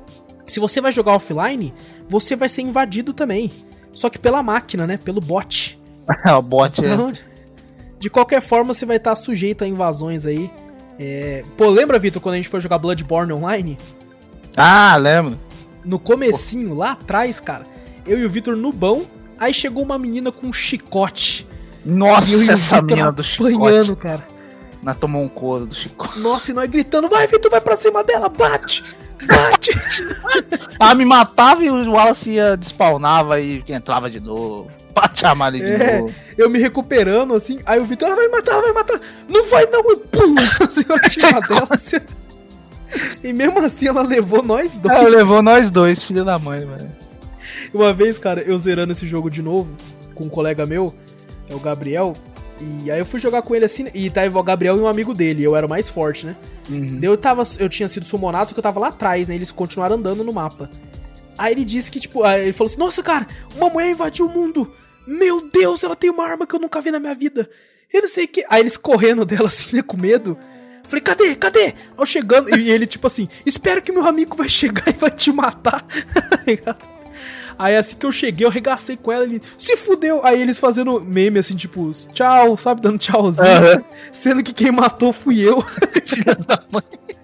se 0.50 0.60
você 0.60 0.82
vai 0.82 0.92
jogar 0.92 1.14
offline, 1.14 1.74
você 2.08 2.36
vai 2.36 2.50
ser 2.50 2.64
invadido 2.64 3.14
também. 3.14 3.52
Só 3.92 4.10
que 4.10 4.18
pela 4.18 4.42
máquina, 4.42 4.86
né? 4.88 4.98
Pelo 4.98 5.22
bot. 5.22 5.80
o 6.38 6.42
bot 6.42 6.82
é. 6.84 6.96
De 8.00 8.10
qualquer 8.10 8.42
forma, 8.42 8.74
você 8.74 8.86
vai 8.86 8.98
estar 8.98 9.14
sujeito 9.16 9.64
a 9.64 9.68
invasões 9.68 10.26
aí. 10.26 10.50
É... 10.98 11.44
Pô, 11.58 11.70
lembra, 11.70 12.00
Vitor, 12.00 12.22
quando 12.22 12.34
a 12.34 12.38
gente 12.38 12.50
foi 12.50 12.62
jogar 12.62 12.78
Bloodborne 12.78 13.34
online? 13.34 13.78
Ah, 14.56 14.96
lembro. 14.96 15.38
No 15.84 16.00
comecinho, 16.00 16.74
lá 16.74 16.92
atrás, 16.92 17.40
cara, 17.40 17.64
eu 18.06 18.18
e 18.18 18.26
o 18.26 18.30
Vitor 18.30 18.56
no 18.56 18.72
bão, 18.72 19.06
aí 19.38 19.54
chegou 19.54 19.84
uma 19.84 20.00
menina 20.00 20.32
com 20.32 20.48
um 20.48 20.54
chicote. 20.54 21.48
Nossa, 21.86 22.34
eu 22.34 22.52
essa 22.52 22.82
mina 22.82 23.12
do 23.12 23.24
chicote. 23.24 23.56
apanhando, 23.56 23.96
cara. 23.96 24.28
Nós 24.82 24.98
tomou 24.98 25.22
um 25.22 25.30
couro 25.30 25.66
do 25.66 25.76
chicote. 25.76 26.20
Nossa, 26.20 26.52
e 26.52 26.54
nós 26.54 26.68
gritando, 26.68 27.10
vai, 27.10 27.28
Vitor, 27.28 27.52
vai 27.52 27.62
pra 27.62 27.76
cima 27.76 28.04
dela, 28.04 28.30
bate! 28.30 28.96
Bate! 29.28 29.72
Ela 30.80 30.96
me 30.96 31.04
matava 31.04 31.64
e 31.64 31.70
o 31.70 31.92
Wallace 31.92 32.32
ia 32.32 32.56
despawnava 32.56 33.40
e 33.42 33.64
entrava 33.68 34.10
de 34.10 34.20
novo. 34.20 34.72
Bate 34.94 35.26
a 35.26 35.34
Mari 35.36 35.60
de 35.60 35.66
É. 35.66 36.00
novo. 36.02 36.14
eu 36.38 36.50
me 36.50 36.60
recuperando, 36.60 37.34
assim, 37.34 37.60
aí 37.66 37.80
o 37.80 37.86
Vitor, 37.86 38.08
ela 38.10 38.16
vai 38.18 38.28
matar, 38.30 38.54
ela 38.54 38.62
vai 38.62 38.74
matar! 38.74 39.00
Não 39.28 39.46
vai 39.48 39.66
não, 39.68 39.90
eu 39.90 39.98
pulo 39.98 40.36
assim, 40.62 40.84
cima 41.10 41.42
dela, 41.42 41.68
assim. 41.72 41.98
E 43.24 43.32
mesmo 43.32 43.60
assim 43.60 43.88
ela 43.88 44.02
levou 44.02 44.42
nós 44.42 44.76
dois. 44.76 44.98
Ela 44.98 45.10
levou 45.10 45.42
nós 45.42 45.70
dois, 45.70 46.04
filho 46.04 46.26
da 46.26 46.40
mãe, 46.40 46.66
velho. 46.66 46.92
Uma 47.74 47.94
vez, 47.94 48.18
cara, 48.18 48.42
eu 48.42 48.58
zerando 48.58 48.92
esse 48.92 49.06
jogo 49.06 49.30
de 49.30 49.42
novo, 49.42 49.76
com 50.16 50.24
um 50.26 50.30
colega 50.30 50.66
meu, 50.66 50.94
é 51.50 51.54
o 51.54 51.60
Gabriel, 51.60 52.14
e 52.60 52.90
aí 52.92 53.00
eu 53.00 53.06
fui 53.06 53.20
jogar 53.20 53.42
com 53.44 53.56
ele 53.56 53.66
assim, 53.66 53.88
e 53.94 54.10
tava 54.10 54.38
o 54.40 54.44
Gabriel 54.44 54.76
e 54.78 54.80
um 54.80 54.88
amigo 54.88 55.14
dele, 55.14 55.44
eu 55.44 55.56
era 55.56 55.66
o 55.66 55.70
mais 55.70 55.88
forte, 55.90 56.26
né? 56.26 56.36
Uhum. 56.70 57.00
Eu, 57.02 57.16
tava, 57.16 57.44
eu 57.60 57.70
tinha 57.70 57.88
sido 57.88 58.06
summonado, 58.06 58.50
só 58.50 58.54
que 58.54 58.60
eu 58.60 58.64
tava 58.64 58.80
lá 58.80 58.88
atrás, 58.88 59.28
né? 59.28 59.36
Eles 59.36 59.52
continuaram 59.52 59.96
andando 59.96 60.24
no 60.24 60.34
mapa. 60.34 60.70
Aí 61.40 61.54
ele 61.54 61.64
disse 61.64 61.90
que, 61.90 62.02
tipo, 62.02 62.22
aí 62.26 62.44
ele 62.44 62.54
falou 62.54 62.70
assim: 62.70 62.80
Nossa, 62.80 63.02
cara, 63.02 63.26
uma 63.56 63.70
mulher 63.70 63.90
invadiu 63.90 64.26
o 64.26 64.30
mundo! 64.30 64.70
Meu 65.08 65.48
Deus, 65.50 65.82
ela 65.86 65.96
tem 65.96 66.10
uma 66.10 66.28
arma 66.28 66.46
que 66.46 66.54
eu 66.54 66.60
nunca 66.60 66.82
vi 66.82 66.92
na 66.92 67.00
minha 67.00 67.16
vida! 67.16 67.50
Eu 67.92 68.02
não 68.02 68.10
sei 68.10 68.26
o 68.26 68.28
que. 68.28 68.46
Aí 68.50 68.62
eles 68.62 68.76
correndo 68.76 69.24
dela 69.26 69.48
assim, 69.50 69.78
né, 69.78 69.82
com 69.82 69.96
medo. 69.96 70.38
Falei, 70.84 71.02
cadê? 71.02 71.36
Cadê? 71.36 71.64
Aí 71.64 71.76
eu 71.98 72.06
chegando, 72.06 72.54
e 72.60 72.70
ele, 72.70 72.86
tipo 72.86 73.08
assim, 73.08 73.30
espero 73.46 73.82
que 73.82 73.92
meu 73.92 74.06
amigo 74.06 74.36
vai 74.36 74.50
chegar 74.50 74.90
e 74.90 74.92
vai 74.92 75.12
te 75.12 75.32
matar. 75.32 75.86
Aí 77.58 77.76
assim 77.76 77.96
que 77.96 78.06
eu 78.06 78.12
cheguei, 78.12 78.46
eu 78.46 78.50
regacei 78.50 78.98
com 78.98 79.12
ela, 79.12 79.24
ele 79.24 79.42
se 79.58 79.78
fudeu. 79.78 80.26
Aí 80.26 80.42
eles 80.42 80.60
fazendo 80.60 81.00
meme 81.00 81.40
assim, 81.40 81.56
tipo, 81.56 81.90
tchau, 82.12 82.58
sabe, 82.58 82.82
dando 82.82 82.98
tchauzinho. 82.98 83.48
Aham. 83.48 83.84
Sendo 84.12 84.44
que 84.44 84.54
quem 84.54 84.72
matou 84.72 85.14
fui 85.14 85.42
eu. 85.42 85.62
Filha 86.06 86.36
da 86.36 86.64
mãe. 86.72 87.19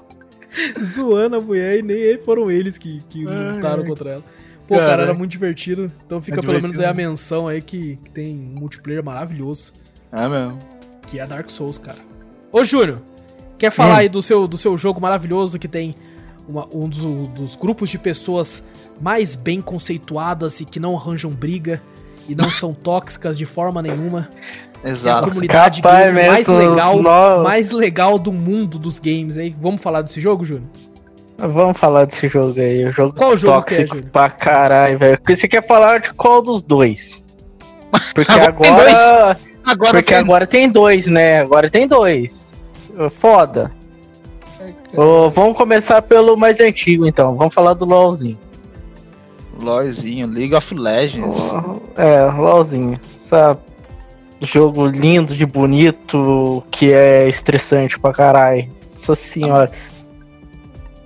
zoando 0.84 1.36
a 1.38 1.40
mulher 1.40 1.80
e 1.80 1.82
nem 1.82 2.18
foram 2.24 2.50
eles 2.50 2.78
que, 2.78 3.02
que 3.10 3.28
Ai, 3.28 3.56
lutaram 3.56 3.84
ai. 3.84 3.90
contra 3.90 4.10
ela. 4.12 4.24
Pô, 4.68 4.76
cara, 4.76 4.88
Caralho. 4.88 5.10
era 5.10 5.14
muito 5.14 5.32
divertido. 5.32 5.92
Então 6.06 6.20
fica 6.22 6.40
É 6.40 6.42
pelo 6.42 6.62
menos 6.62 6.80
aí 6.80 6.86
a 6.86 6.94
menção 6.94 7.48
aí 7.48 7.62
que, 7.62 7.98
que 7.98 8.10
tem 8.12 8.36
um 8.36 8.60
multiplayer 8.60 9.04
maravilhoso, 9.04 9.74
É 10.12 10.28
mesmo. 10.28 10.58
que 11.08 11.20
é 11.20 11.26
Dark 11.28 11.50
Souls, 11.50 11.78
cara. 11.78 12.00
Ô, 12.52 12.64
Júnior, 12.64 13.02
quer 13.58 13.70
falar 13.72 13.94
Hum. 13.96 13.98
aí 13.98 14.10
do 14.10 14.22
seu, 14.22 14.48
do 14.48 14.58
seu 14.58 14.76
jogo 14.76 15.00
maravilhoso 15.00 15.60
que 15.60 15.68
tem 15.68 15.94
uma- 16.48 16.68
um 16.74 16.88
dos, 16.90 17.28
dos 17.30 17.56
grupos 17.56 17.90
de 17.90 18.00
pessoas 18.00 18.64
mais 19.00 19.36
bem 19.36 19.62
conceituadas 19.62 20.60
e 20.62 20.66
que 20.66 20.80
não 20.80 20.96
arranjam 20.98 21.30
briga 21.32 21.82
e 22.28 22.36
não 22.36 22.50
são 22.50 22.74
tóxicas 22.74 23.38
de 23.38 23.46
forma 23.46 23.82
nenhuma? 23.82 24.30
Que 24.82 24.88
é 24.88 24.90
a 24.90 24.94
Exato. 24.94 25.28
comunidade 25.30 25.82
Capaz 25.82 26.06
gamer 26.06 26.28
mais 26.32 26.48
legal, 26.48 27.02
nossa. 27.02 27.44
mais 27.44 27.72
legal 27.72 28.20
do 28.20 28.32
mundo 28.32 28.78
dos 28.78 29.00
games 29.00 29.38
aí. 29.38 29.56
Vamos 29.60 29.82
falar 29.82 30.02
desse 30.04 30.22
jogo, 30.22 30.44
Júnior? 30.44 30.68
Vamos 31.38 31.78
falar 31.78 32.06
desse 32.06 32.28
jogo 32.28 32.60
aí. 32.60 32.86
O 32.86 32.92
jogo 32.92 33.14
Qual 33.16 33.36
jogo 33.36 33.64
que 33.64 33.74
é, 33.74 33.78
tóxico 33.78 33.96
Júnior? 33.98 34.12
pra 34.12 34.30
caralho, 34.30 34.98
velho. 35.00 35.18
Porque 35.18 35.36
você 35.36 35.48
quer 35.48 35.66
falar 35.66 36.00
de 36.00 36.14
qual 36.14 36.42
dos 36.42 36.62
dois? 36.62 37.24
Porque 38.14 38.32
Agora 38.32 38.54
tem 38.54 38.72
agora. 38.96 39.38
Agora 39.66 39.92
Porque 39.92 40.04
tem- 40.14 40.18
agora 40.18 40.48
tem 40.48 40.70
dois, 40.70 41.08
né? 41.08 41.40
Agora 41.42 41.70
tem 41.70 41.88
dois. 41.88 42.54
Foda. 43.20 43.72
Ô, 44.96 45.30
vamos 45.30 45.58
começar 45.58 46.02
pelo 46.02 46.38
mais 46.38 46.60
antigo, 46.60 47.06
então. 47.08 47.36
Vamos 47.36 47.54
falar 47.54 47.74
do 47.74 47.84
LOLzinho. 47.86 48.38
LOLzinho, 49.60 50.28
League 50.28 50.54
of 50.56 50.74
Legends. 50.74 51.52
É, 51.98 52.26
LOLzinho. 52.32 53.00
Essa 53.26 53.58
jogo 54.42 54.86
lindo, 54.86 55.34
de 55.36 55.46
bonito, 55.46 56.64
que 56.70 56.92
é 56.94 57.28
estressante 57.28 57.98
pra 58.00 58.14
caralho. 58.14 58.68
Nossa 59.00 59.16
senhora. 59.16 59.72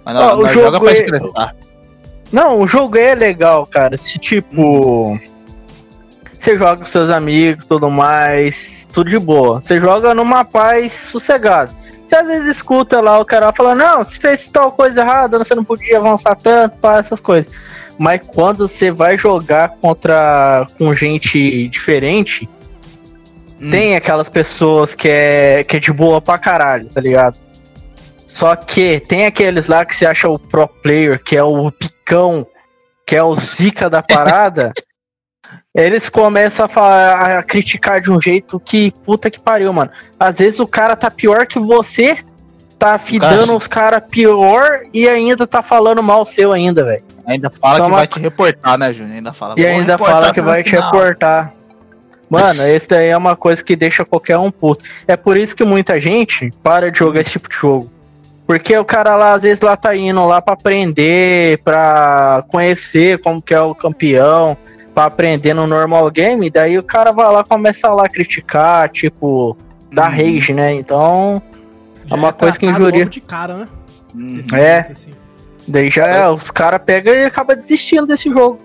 Mas 0.03 0.15
não, 0.15 0.21
Ah, 0.23 0.33
o 0.35 0.41
nós 0.41 0.53
jogo 0.53 0.65
joga 0.65 0.79
pra 0.79 0.89
é- 0.89 0.93
estressar. 0.93 1.55
Não, 2.31 2.59
o 2.59 2.67
jogo 2.67 2.97
é 2.97 3.15
legal, 3.15 3.65
cara. 3.65 3.97
Se 3.97 4.17
tipo. 4.19 5.19
Você 6.39 6.57
joga 6.57 6.77
com 6.77 6.85
seus 6.85 7.09
amigos 7.09 7.65
tudo 7.65 7.89
mais, 7.89 8.87
tudo 8.93 9.09
de 9.09 9.19
boa. 9.19 9.59
Você 9.59 9.79
joga 9.79 10.15
numa 10.15 10.45
paz 10.45 10.93
sossegada. 10.93 11.71
Você 12.05 12.15
às 12.15 12.27
vezes 12.27 12.57
escuta 12.57 13.01
lá 13.01 13.19
o 13.19 13.25
cara 13.25 13.51
falar, 13.51 13.75
não, 13.75 14.03
se 14.03 14.17
fez 14.17 14.49
tal 14.49 14.71
coisa 14.71 15.01
errada, 15.01 15.37
você 15.37 15.53
não 15.53 15.63
podia 15.63 15.97
avançar 15.99 16.35
tanto, 16.35 16.77
pá, 16.77 16.97
essas 16.97 17.19
coisas. 17.19 17.51
Mas 17.99 18.21
quando 18.25 18.67
você 18.67 18.89
vai 18.91 19.17
jogar 19.17 19.69
contra 19.81 20.65
com 20.77 20.95
gente 20.95 21.67
diferente, 21.67 22.47
Hum. 23.61 23.71
tem 23.71 23.93
aquelas 23.95 24.29
pessoas 24.29 24.95
que 24.95 25.09
é, 25.09 25.63
que 25.65 25.75
é 25.75 25.79
de 25.81 25.91
boa 25.91 26.21
pra 26.21 26.37
caralho, 26.37 26.87
tá 26.89 27.01
ligado? 27.01 27.35
Só 28.25 28.55
que 28.55 29.01
tem 29.01 29.25
aqueles 29.25 29.67
lá 29.67 29.83
que 29.83 29.93
você 29.93 30.05
acha 30.05 30.29
o 30.29 30.39
pro 30.39 30.65
player, 30.65 31.21
que 31.21 31.35
é 31.35 31.43
o 31.43 31.69
picão, 31.69 32.47
que 33.05 33.17
é 33.17 33.21
o 33.21 33.35
zica 33.35 33.89
da 33.89 34.01
parada. 34.01 34.71
eles 35.75 36.09
começam 36.09 36.65
a, 36.65 36.69
falar- 36.69 37.37
a 37.39 37.43
criticar 37.43 37.99
de 37.99 38.09
um 38.09 38.21
jeito 38.21 38.59
que 38.61 38.93
puta 39.03 39.29
que 39.29 39.41
pariu, 39.41 39.73
mano. 39.73 39.91
Às 40.17 40.37
vezes 40.37 40.59
o 40.61 40.67
cara 40.67 40.95
tá 40.95 41.11
pior 41.11 41.45
que 41.45 41.59
você, 41.59 42.19
tá 42.79 42.97
fidando 42.97 43.55
os 43.55 43.67
caras 43.67 44.01
pior 44.09 44.79
e 44.93 45.07
ainda 45.07 45.45
tá 45.45 45.61
falando 45.61 46.01
mal 46.01 46.23
seu 46.23 46.53
ainda, 46.53 46.83
velho. 46.85 47.03
Ainda 47.27 47.49
fala 47.49 47.77
Só 47.77 47.85
que 47.85 47.91
vai 47.91 48.07
te 48.07 48.19
reportar, 48.19 48.77
né, 48.77 48.93
Júnior? 48.93 49.15
Ainda 49.17 49.33
fala. 49.33 49.53
E 49.57 49.61
"Vou 49.61 49.71
ainda 49.71 49.97
fala 49.97 50.33
que 50.33 50.41
vai 50.41 50.63
te 50.63 50.69
final." 50.71 50.85
reportar. 50.91 51.53
Mano, 52.29 52.63
esse 52.63 52.87
daí 52.87 53.09
é 53.09 53.17
uma 53.17 53.35
coisa 53.35 53.61
que 53.63 53.75
deixa 53.75 54.05
qualquer 54.05 54.37
um 54.37 54.49
puto. 54.51 54.85
É 55.07 55.17
por 55.17 55.37
isso 55.37 55.55
que 55.55 55.63
muita 55.65 55.99
gente 55.99 56.51
para 56.63 56.91
de 56.91 56.99
jogar 56.99 57.21
esse 57.21 57.31
tipo 57.31 57.49
de 57.49 57.55
jogo. 57.55 57.91
Porque 58.47 58.75
o 58.77 58.85
cara 58.85 59.15
lá, 59.15 59.33
às 59.33 59.41
vezes, 59.41 59.61
lá 59.61 59.75
tá 59.75 59.95
indo 59.95 60.25
lá 60.25 60.41
pra 60.41 60.53
aprender, 60.53 61.59
pra 61.63 62.43
conhecer 62.47 63.19
como 63.19 63.41
que 63.41 63.53
é 63.53 63.61
o 63.61 63.75
campeão, 63.75 64.55
pra 64.93 65.05
aprender 65.05 65.53
no 65.53 65.67
normal 65.67 66.09
game, 66.09 66.49
daí 66.49 66.77
o 66.77 66.83
cara 66.83 67.11
vai 67.11 67.31
lá 67.31 67.43
começa 67.43 67.89
lá 67.93 68.03
a 68.05 68.09
criticar, 68.09 68.89
tipo, 68.89 69.55
dar 69.91 70.11
Hum. 70.11 70.15
rage, 70.15 70.53
né? 70.53 70.73
Então, 70.73 71.41
Já 72.09 72.15
uma 72.15 72.33
coisa 72.33 72.57
que 72.57 72.65
injuria. 72.65 73.05
de 73.05 73.21
cara, 73.21 73.55
né? 73.55 73.67
Hum. 74.15 74.39
É. 74.53 74.75
jeito, 74.75 74.91
assim. 74.91 75.13
daí 75.67 75.89
já 75.89 76.07
é, 76.07 76.29
os 76.29 76.49
caras 76.49 76.81
pegam 76.83 77.13
e 77.13 77.25
acabam 77.25 77.55
desistindo 77.55 78.07
desse 78.07 78.29
jogo. 78.29 78.59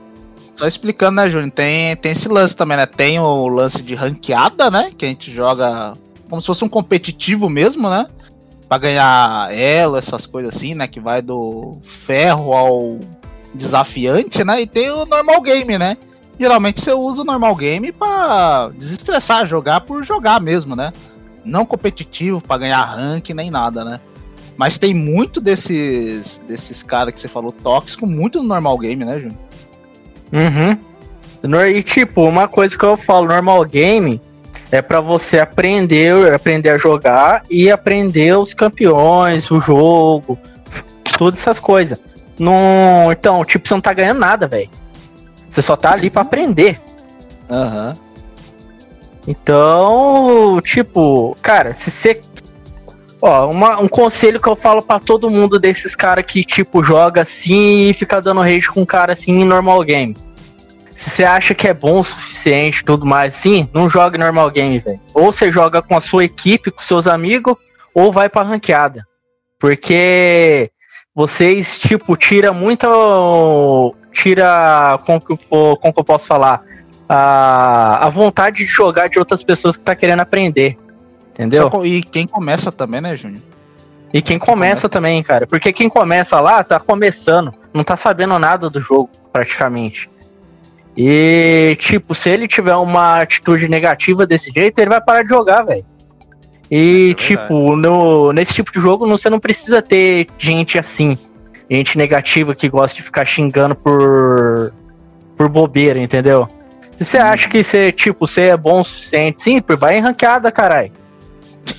Só 0.57 0.67
explicando, 0.67 1.17
né, 1.17 1.29
Júnior? 1.29 1.51
Tem, 1.51 1.97
tem 1.97 2.13
esse 2.13 2.29
lance 2.29 2.55
também, 2.55 2.77
né? 2.77 2.87
Tem 2.87 3.19
o 3.19 3.49
lance 3.49 3.83
de 3.83 3.95
ranqueada, 3.95 4.71
né? 4.71 4.91
Que 4.97 5.05
a 5.05 5.09
gente 5.09 5.31
joga 5.31 5.93
como 6.31 6.41
se 6.41 6.47
fosse 6.47 6.65
um 6.65 6.69
competitivo 6.69 7.49
mesmo, 7.49 7.91
né? 7.91 8.07
Pra 8.69 8.79
ganhar 8.79 9.53
elo, 9.53 9.97
essas 9.97 10.27
coisas 10.27 10.55
assim, 10.55 10.75
né? 10.75 10.87
Que 10.87 11.01
vai 11.01 11.21
do 11.21 11.79
ferro 11.83 12.53
ao 12.53 12.99
desafiante, 13.53 14.45
né? 14.45 14.63
E 14.63 14.67
tem 14.67 14.91
o 14.91 15.05
normal 15.05 15.41
game, 15.41 15.77
né? 15.77 15.97
Geralmente 16.39 16.81
você 16.81 16.93
usa 16.93 17.23
o 17.23 17.25
normal 17.25 17.55
game 17.55 17.93
pra 17.93 18.71
desestressar, 18.77 19.47
jogar 19.47 19.81
por 19.83 20.05
jogar 20.05 20.41
mesmo, 20.41 20.75
né? 20.75 20.93
Não 21.45 21.67
competitivo 21.67 22.41
pra 22.41 22.59
ganhar 22.59 22.85
rank 22.85 23.31
nem 23.31 23.51
nada, 23.51 23.85
né? 23.85 24.01
Mas 24.57 24.79
tem 24.79 24.95
muito 24.95 25.41
desses 25.41 26.41
desses 26.47 26.83
caras 26.83 27.13
que 27.13 27.19
você 27.19 27.29
falou 27.29 27.53
tóxico, 27.53 28.07
muito 28.07 28.41
no 28.41 28.49
normal 28.49 28.79
game, 28.79 29.05
né, 29.05 29.19
Júnior? 29.19 29.39
Uhum. 30.33 30.79
E 31.69 31.83
tipo, 31.83 32.23
uma 32.23 32.49
coisa 32.49 32.79
que 32.79 32.85
eu 32.85 32.97
falo, 32.97 33.27
normal 33.27 33.65
game 33.65 34.21
é 34.73 34.81
pra 34.81 35.01
você 35.01 35.39
aprender, 35.39 36.33
aprender 36.33 36.71
a 36.71 36.79
jogar 36.79 37.43
e 37.51 37.71
aprender 37.71 38.37
os 38.39 38.55
campeões, 38.55 39.51
o 39.51 39.61
jogo, 39.61 40.39
todas 41.19 41.41
essas 41.41 41.59
coisas. 41.59 41.99
Não, 42.39 43.13
então, 43.13 43.45
tipo, 43.45 43.69
você 43.69 43.75
não 43.75 43.81
tá 43.81 43.93
ganhando 43.93 44.19
nada, 44.19 44.47
velho. 44.47 44.71
Você 45.51 45.63
só 45.63 45.77
tá 45.77 45.93
ali 45.93 46.11
pra 46.11 46.23
aprender. 46.23 46.81
Aham. 47.51 47.95
Então, 49.27 50.61
tipo, 50.63 51.37
cara, 51.43 51.75
se 51.75 51.91
você. 51.91 52.21
Ó, 53.21 53.47
uma- 53.51 53.81
um 53.81 53.89
conselho 53.89 54.41
que 54.41 54.49
eu 54.49 54.55
falo 54.57 54.83
pra 54.83 55.01
todo 55.01 55.31
mundo 55.31 55.59
desses 55.59 55.97
caras 55.97 56.27
que, 56.27 56.45
tipo, 56.45 56.85
joga 56.85 57.23
assim 57.23 57.89
e 57.89 57.95
fica 57.95 58.21
dando 58.21 58.43
rage 58.43 58.69
com 58.69 58.83
um 58.83 58.87
cara 58.87 59.15
assim 59.15 59.33
em 59.33 59.45
normal 59.45 59.83
game. 59.83 60.15
Se 60.95 61.11
você 61.11 61.25
acha 61.25 61.55
que 61.55 61.67
é 61.67 61.73
bom 61.75 62.01
o 62.01 62.05
suficiente 62.05 62.85
tudo 62.85 63.05
mais 63.07 63.35
assim, 63.35 63.69
não 63.73 63.89
joga 63.89 64.19
normal 64.19 64.51
game, 64.51 64.79
velho. 64.79 65.01
Ou 65.15 65.33
você 65.33 65.51
joga 65.51 65.81
com 65.83 65.97
a 65.97 66.01
sua 66.01 66.25
equipe, 66.25 66.71
com 66.71 66.83
seus 66.83 67.07
amigos, 67.07 67.57
ou 67.95 68.13
vai 68.13 68.29
pra 68.29 68.43
ranqueada. 68.43 69.07
Porque 69.59 70.71
vocês, 71.15 71.79
tipo, 71.79 72.17
tira 72.17 72.53
muito. 72.53 73.95
Tira. 74.13 74.99
Como 75.07 75.21
que, 75.21 75.37
como 75.49 75.93
que 75.95 76.01
eu 76.01 76.05
posso 76.05 76.27
falar? 76.27 76.63
A, 77.09 78.07
a 78.07 78.09
vontade 78.09 78.59
de 78.59 78.67
jogar 78.67 79.09
de 79.09 79.19
outras 79.19 79.43
pessoas 79.43 79.77
que 79.77 79.83
tá 79.83 79.95
querendo 79.95 80.21
aprender. 80.21 80.79
Entendeu? 81.33 81.69
Só- 81.71 81.85
E 81.85 82.03
quem 82.03 82.27
começa 82.27 82.71
também, 82.73 83.01
né, 83.01 83.15
Júnior? 83.15 83.43
E 84.13 84.23
quem 84.23 84.39
começa 84.39 84.89
também, 84.89 85.23
cara. 85.23 85.47
Porque 85.47 85.73
quem 85.73 85.89
começa 85.89 86.41
lá 86.41 86.63
tá 86.63 86.79
começando, 86.79 87.53
não 87.73 87.83
tá 87.83 87.97
sabendo 87.97 88.39
nada 88.39 88.71
do 88.71 88.81
jogo, 88.81 89.11
praticamente. 89.33 90.09
E, 90.97 91.77
tipo, 91.81 92.15
se 92.15 92.31
ele 92.31 92.47
tiver 92.47 92.77
uma 92.77 93.21
atitude 93.21 93.67
negativa 93.69 94.25
desse 94.25 94.53
jeito, 94.55 94.79
ele 94.79 94.91
vai 94.91 95.01
parar 95.01 95.23
de 95.23 95.29
jogar, 95.29 95.63
velho. 95.65 95.85
E, 96.71 97.11
é 97.11 97.15
tipo, 97.15 97.75
no, 97.77 98.33
nesse 98.33 98.55
tipo 98.55 98.73
de 98.73 98.81
jogo 98.81 99.07
você 99.07 99.29
não 99.29 99.41
precisa 99.41 99.83
ter 99.83 100.29
gente 100.39 100.79
assim. 100.79 101.19
Gente 101.69 101.99
negativa 101.99 102.55
que 102.55 102.69
gosta 102.69 102.95
de 102.97 103.03
ficar 103.03 103.25
xingando 103.25 103.75
por, 103.75 104.73
por 105.37 105.49
bobeira, 105.49 105.99
entendeu? 105.99 106.47
Se 106.97 107.05
você 107.05 107.19
acha 107.19 107.49
que 107.49 107.63
você, 107.63 107.91
tipo, 107.93 108.27
você 108.27 108.43
é 108.43 108.57
bom 108.57 108.81
o 108.81 108.85
suficiente, 108.85 109.43
sim, 109.43 109.61
vai 109.79 109.99
em 109.99 110.01
ranqueada, 110.01 110.51
caralho. 110.53 110.93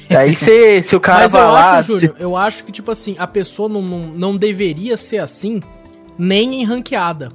Aí 0.10 0.34
você, 0.36 0.82
se 0.82 0.96
o 0.96 1.00
cara 1.00 1.24
Mas 1.24 1.32
vai 1.32 1.42
eu 1.44 1.52
lá. 1.52 1.78
acho, 1.78 1.88
Júlio, 1.88 2.16
eu 2.20 2.36
acho 2.36 2.64
que, 2.64 2.72
tipo 2.72 2.92
assim, 2.92 3.16
a 3.18 3.26
pessoa 3.28 3.70
não, 3.70 3.82
não, 3.82 4.00
não 4.08 4.38
deveria 4.38 4.98
ser 4.98 5.20
assim, 5.20 5.62
nem 6.18 6.62
em 6.62 6.66
ranqueada. 6.66 7.32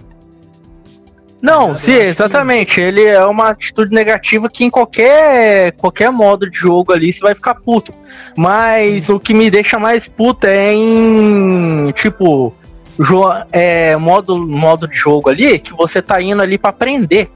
Não, 1.43 1.69
ligado? 1.69 1.79
sim, 1.79 1.93
acho 1.93 2.01
que- 2.03 2.07
exatamente. 2.07 2.81
Ele 2.83 3.03
é 3.05 3.25
uma 3.25 3.49
atitude 3.49 3.91
negativa 3.95 4.47
que 4.51 4.63
em 4.63 4.69
qualquer, 4.71 5.73
qualquer 5.73 6.11
modo 6.11 6.49
de 6.51 6.59
jogo 6.59 6.93
ali 6.93 7.11
você 7.13 7.21
vai 7.21 7.35
ficar 7.35 7.55
puto. 7.55 7.93
Mas 8.37 9.09
o 9.09 9.19
que 9.19 9.33
me 9.33 9.51
deixa 9.51 9.79
mais 9.79 10.07
puto 10.07 10.47
é 10.47 10.75
em, 10.75 11.91
tipo, 11.95 12.53
jo 12.99 13.23
é, 13.53 13.97
modo, 13.97 14.37
modo 14.37 14.87
de 14.87 14.95
jogo 14.95 15.31
ali 15.31 15.59
que 15.59 15.73
você 15.73 16.03
tá 16.03 16.21
indo 16.21 16.43
ali 16.43 16.59
pra 16.59 16.69
aprender, 16.71 17.31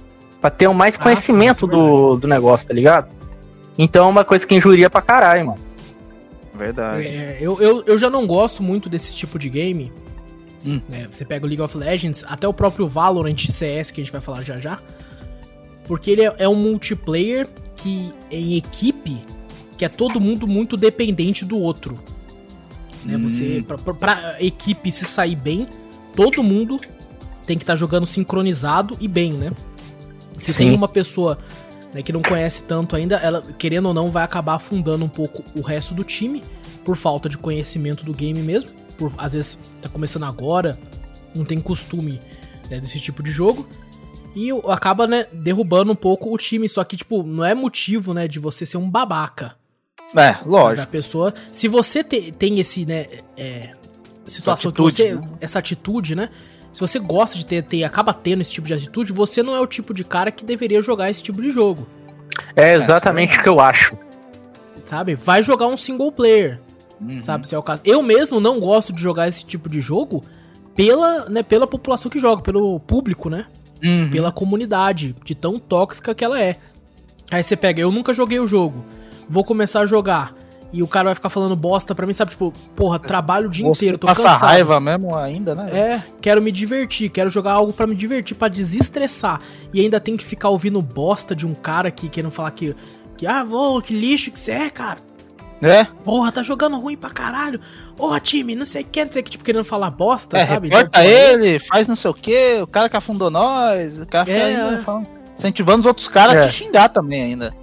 pra 0.44 0.50
ter 0.50 0.68
um 0.68 0.74
mais 0.74 0.94
Ah, 0.96 0.98
conhecimento 0.98 1.60
sim, 1.60 1.66
isso 1.66 1.74
é 1.74 1.78
do, 1.90 2.16
do 2.18 2.28
negócio, 2.28 2.68
tá 2.68 2.74
ligado? 2.74 3.08
Então 3.78 4.04
é 4.04 4.08
uma 4.10 4.26
coisa 4.26 4.46
que 4.46 4.54
injuria 4.54 4.90
pra 4.90 5.00
caralho, 5.00 5.46
mano. 5.46 5.58
Verdade. 6.54 7.06
É, 7.06 7.38
eu, 7.40 7.58
eu, 7.62 7.82
eu 7.86 7.96
já 7.96 8.10
não 8.10 8.26
gosto 8.26 8.62
muito 8.62 8.86
desse 8.90 9.14
tipo 9.16 9.38
de 9.38 9.48
game. 9.48 9.90
Hum. 10.62 10.82
né? 10.86 11.08
Você 11.10 11.24
pega 11.24 11.46
o 11.46 11.48
League 11.48 11.62
of 11.62 11.74
Legends, 11.78 12.26
até 12.28 12.46
o 12.46 12.52
próprio 12.52 12.86
Valorant 12.86 13.38
CS, 13.48 13.90
que 13.90 14.02
a 14.02 14.04
gente 14.04 14.12
vai 14.12 14.20
falar 14.20 14.42
já 14.42 14.58
já. 14.58 14.78
Porque 15.88 16.10
ele 16.10 16.22
é, 16.26 16.34
é 16.40 16.48
um 16.48 16.54
multiplayer 16.54 17.48
que 17.76 18.12
é 18.30 18.36
em 18.38 18.54
equipe, 18.56 19.18
que 19.78 19.84
é 19.86 19.88
todo 19.88 20.20
mundo 20.20 20.46
muito 20.46 20.76
dependente 20.76 21.42
do 21.46 21.58
outro. 21.58 21.98
Né? 23.02 23.16
Você, 23.16 23.64
pra, 23.66 23.78
pra- 23.78 23.94
pra 23.94 24.36
equipe 24.40 24.92
se 24.92 25.06
sair 25.06 25.36
bem, 25.36 25.66
todo 26.14 26.42
mundo 26.42 26.78
tem 27.46 27.56
que 27.56 27.62
estar 27.62 27.76
jogando 27.76 28.04
sincronizado 28.04 28.94
e 29.00 29.08
bem, 29.08 29.32
né? 29.32 29.50
Se 30.34 30.52
Sim. 30.52 30.58
tem 30.58 30.74
uma 30.74 30.88
pessoa 30.88 31.38
né, 31.92 32.02
que 32.02 32.12
não 32.12 32.20
conhece 32.22 32.64
tanto 32.64 32.94
ainda, 32.96 33.16
ela, 33.16 33.42
querendo 33.58 33.86
ou 33.86 33.94
não, 33.94 34.08
vai 34.10 34.24
acabar 34.24 34.54
afundando 34.54 35.04
um 35.04 35.08
pouco 35.08 35.44
o 35.56 35.62
resto 35.62 35.94
do 35.94 36.02
time, 36.04 36.42
por 36.84 36.96
falta 36.96 37.28
de 37.28 37.38
conhecimento 37.38 38.04
do 38.04 38.12
game 38.12 38.40
mesmo. 38.40 38.70
Por, 38.98 39.12
às 39.18 39.32
vezes 39.32 39.58
tá 39.80 39.88
começando 39.88 40.24
agora, 40.24 40.78
não 41.34 41.44
tem 41.44 41.60
costume 41.60 42.20
né, 42.70 42.78
desse 42.80 43.00
tipo 43.00 43.22
de 43.22 43.30
jogo. 43.30 43.66
E 44.36 44.48
acaba, 44.68 45.06
né, 45.06 45.26
derrubando 45.32 45.92
um 45.92 45.96
pouco 45.96 46.32
o 46.34 46.36
time. 46.36 46.68
Só 46.68 46.82
que, 46.82 46.96
tipo, 46.96 47.22
não 47.22 47.44
é 47.44 47.54
motivo, 47.54 48.12
né, 48.12 48.26
de 48.26 48.38
você 48.40 48.66
ser 48.66 48.76
um 48.76 48.90
babaca. 48.90 49.54
É, 50.16 50.32
Da 50.32 50.40
lógico. 50.44 50.88
pessoa. 50.88 51.32
Se 51.52 51.66
você 51.68 52.02
te- 52.04 52.32
tem 52.32 52.58
esse, 52.58 52.84
né, 52.84 53.06
é, 53.36 53.70
situação 54.26 54.70
Essa 54.70 54.82
atitude, 54.82 54.96
que 54.96 55.02
você. 55.02 55.14
né? 55.32 55.38
Essa 55.40 55.58
atitude, 55.60 56.14
né? 56.16 56.28
Se 56.74 56.80
você 56.80 56.98
gosta 56.98 57.38
de 57.38 57.46
ter, 57.46 57.62
ter, 57.62 57.84
acaba 57.84 58.12
tendo 58.12 58.40
esse 58.40 58.52
tipo 58.52 58.66
de 58.66 58.74
atitude, 58.74 59.12
você 59.12 59.44
não 59.44 59.54
é 59.54 59.60
o 59.60 59.66
tipo 59.66 59.94
de 59.94 60.02
cara 60.02 60.32
que 60.32 60.44
deveria 60.44 60.82
jogar 60.82 61.08
esse 61.08 61.22
tipo 61.22 61.40
de 61.40 61.48
jogo. 61.48 61.86
É 62.56 62.74
exatamente 62.74 63.38
o 63.38 63.42
que 63.42 63.48
eu 63.48 63.60
acho. 63.60 63.96
Sabe? 64.84 65.14
Vai 65.14 65.40
jogar 65.40 65.68
um 65.68 65.76
single 65.76 66.10
player. 66.10 66.60
Uhum. 67.00 67.20
Sabe, 67.20 67.46
se 67.46 67.54
é 67.54 67.58
o 67.58 67.62
caso. 67.62 67.80
Eu 67.84 68.02
mesmo 68.02 68.40
não 68.40 68.58
gosto 68.58 68.92
de 68.92 69.00
jogar 69.00 69.28
esse 69.28 69.44
tipo 69.44 69.68
de 69.68 69.80
jogo 69.80 70.22
pela, 70.74 71.28
né, 71.28 71.44
pela 71.44 71.66
população 71.66 72.10
que 72.10 72.18
joga, 72.18 72.42
pelo 72.42 72.80
público, 72.80 73.30
né? 73.30 73.46
Uhum. 73.82 74.10
Pela 74.10 74.32
comunidade, 74.32 75.14
de 75.24 75.34
tão 75.34 75.60
tóxica 75.60 76.12
que 76.12 76.24
ela 76.24 76.42
é. 76.42 76.56
Aí 77.30 77.42
você 77.42 77.56
pega, 77.56 77.80
eu 77.80 77.92
nunca 77.92 78.12
joguei 78.12 78.40
o 78.40 78.46
jogo, 78.46 78.84
vou 79.28 79.44
começar 79.44 79.80
a 79.80 79.86
jogar. 79.86 80.34
E 80.76 80.82
o 80.82 80.88
cara 80.88 81.04
vai 81.06 81.14
ficar 81.14 81.30
falando 81.30 81.54
bosta 81.54 81.94
pra 81.94 82.04
mim, 82.04 82.12
sabe? 82.12 82.32
Tipo, 82.32 82.52
porra, 82.74 82.98
trabalho 82.98 83.46
o 83.46 83.50
dia 83.50 83.64
Você 83.64 83.84
inteiro, 83.84 83.96
tô 83.98 84.08
passa 84.08 84.22
cansado. 84.24 84.40
raiva 84.40 84.80
mesmo 84.80 85.14
ainda, 85.14 85.54
né? 85.54 85.70
É, 85.70 86.02
quero 86.20 86.42
me 86.42 86.50
divertir, 86.50 87.08
quero 87.10 87.30
jogar 87.30 87.52
algo 87.52 87.72
pra 87.72 87.86
me 87.86 87.94
divertir, 87.94 88.34
pra 88.36 88.48
desestressar. 88.48 89.40
E 89.72 89.80
ainda 89.80 90.00
tem 90.00 90.16
que 90.16 90.24
ficar 90.24 90.48
ouvindo 90.48 90.82
bosta 90.82 91.34
de 91.34 91.46
um 91.46 91.54
cara 91.54 91.92
que 91.92 92.08
querendo 92.08 92.32
falar 92.32 92.50
que, 92.50 92.74
que 93.16 93.24
ah, 93.24 93.44
vô, 93.44 93.80
que 93.80 93.94
lixo 93.94 94.32
que 94.32 94.40
você 94.40 94.50
é, 94.50 94.68
cara. 94.70 94.98
É, 95.62 95.84
Porra, 96.02 96.32
tá 96.32 96.42
jogando 96.42 96.76
ruim 96.78 96.96
pra 96.96 97.08
caralho. 97.10 97.60
Ô, 97.96 98.18
time, 98.18 98.56
não 98.56 98.66
sei 98.66 98.82
o 98.82 98.84
que, 98.84 99.04
não 99.04 99.12
sei 99.12 99.22
o 99.22 99.24
que, 99.24 99.30
tipo, 99.30 99.44
querendo 99.44 99.64
falar 99.64 99.90
bosta, 99.92 100.36
é 100.36 100.44
sabe? 100.44 100.66
Então, 100.66 100.86
pô, 100.88 100.98
ele, 100.98 101.58
faz 101.60 101.86
não 101.86 101.94
sei 101.96 102.10
o 102.10 102.14
que, 102.14 102.60
o 102.60 102.66
cara 102.66 102.88
que 102.88 102.96
afundou 102.96 103.30
nós, 103.30 104.00
o 104.00 104.06
cara 104.06 104.26
fica 104.26 104.36
É, 104.36 104.56
ainda 104.56 104.76
é. 104.76 104.80
falando- 104.80 105.06
incentivando 105.38 105.80
os 105.80 105.86
outros 105.86 106.08
caras 106.08 106.34
É. 106.34 106.44
a 106.44 106.48
te 106.48 106.54
xingar 106.54 106.88
também 106.88 107.22
ainda. 107.22 107.54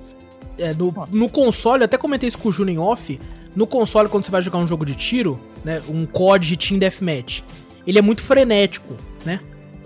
É, 0.61 0.73
no, 0.73 0.93
no 1.11 1.29
console, 1.29 1.81
eu 1.81 1.85
até 1.85 1.97
comentei 1.97 2.27
isso 2.27 2.37
com 2.37 2.49
o 2.49 2.69
em 2.69 2.77
off. 2.77 3.19
No 3.55 3.65
console, 3.65 4.07
quando 4.07 4.23
você 4.23 4.31
vai 4.31 4.41
jogar 4.41 4.59
um 4.59 4.67
jogo 4.67 4.85
de 4.85 4.95
tiro, 4.95 5.39
né? 5.65 5.81
Um 5.89 6.05
COD 6.05 6.47
de 6.47 6.55
Team 6.55 6.79
Deathmatch, 6.79 7.41
ele 7.85 7.99
é 7.99 8.01
muito 8.01 8.21
frenético, 8.21 8.95
né? 9.25 9.41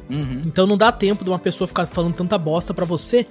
Uhum. 0.09 0.43
Então 0.45 0.67
não 0.67 0.78
dá 0.78 0.91
tempo 0.91 1.23
de 1.23 1.30
uma 1.30 1.39
pessoa 1.39 1.67
ficar 1.67 1.86
falando 1.86 2.13
tanta 2.13 2.38
bosta 2.38 2.73
pra 2.73 2.86
você. 2.86 3.26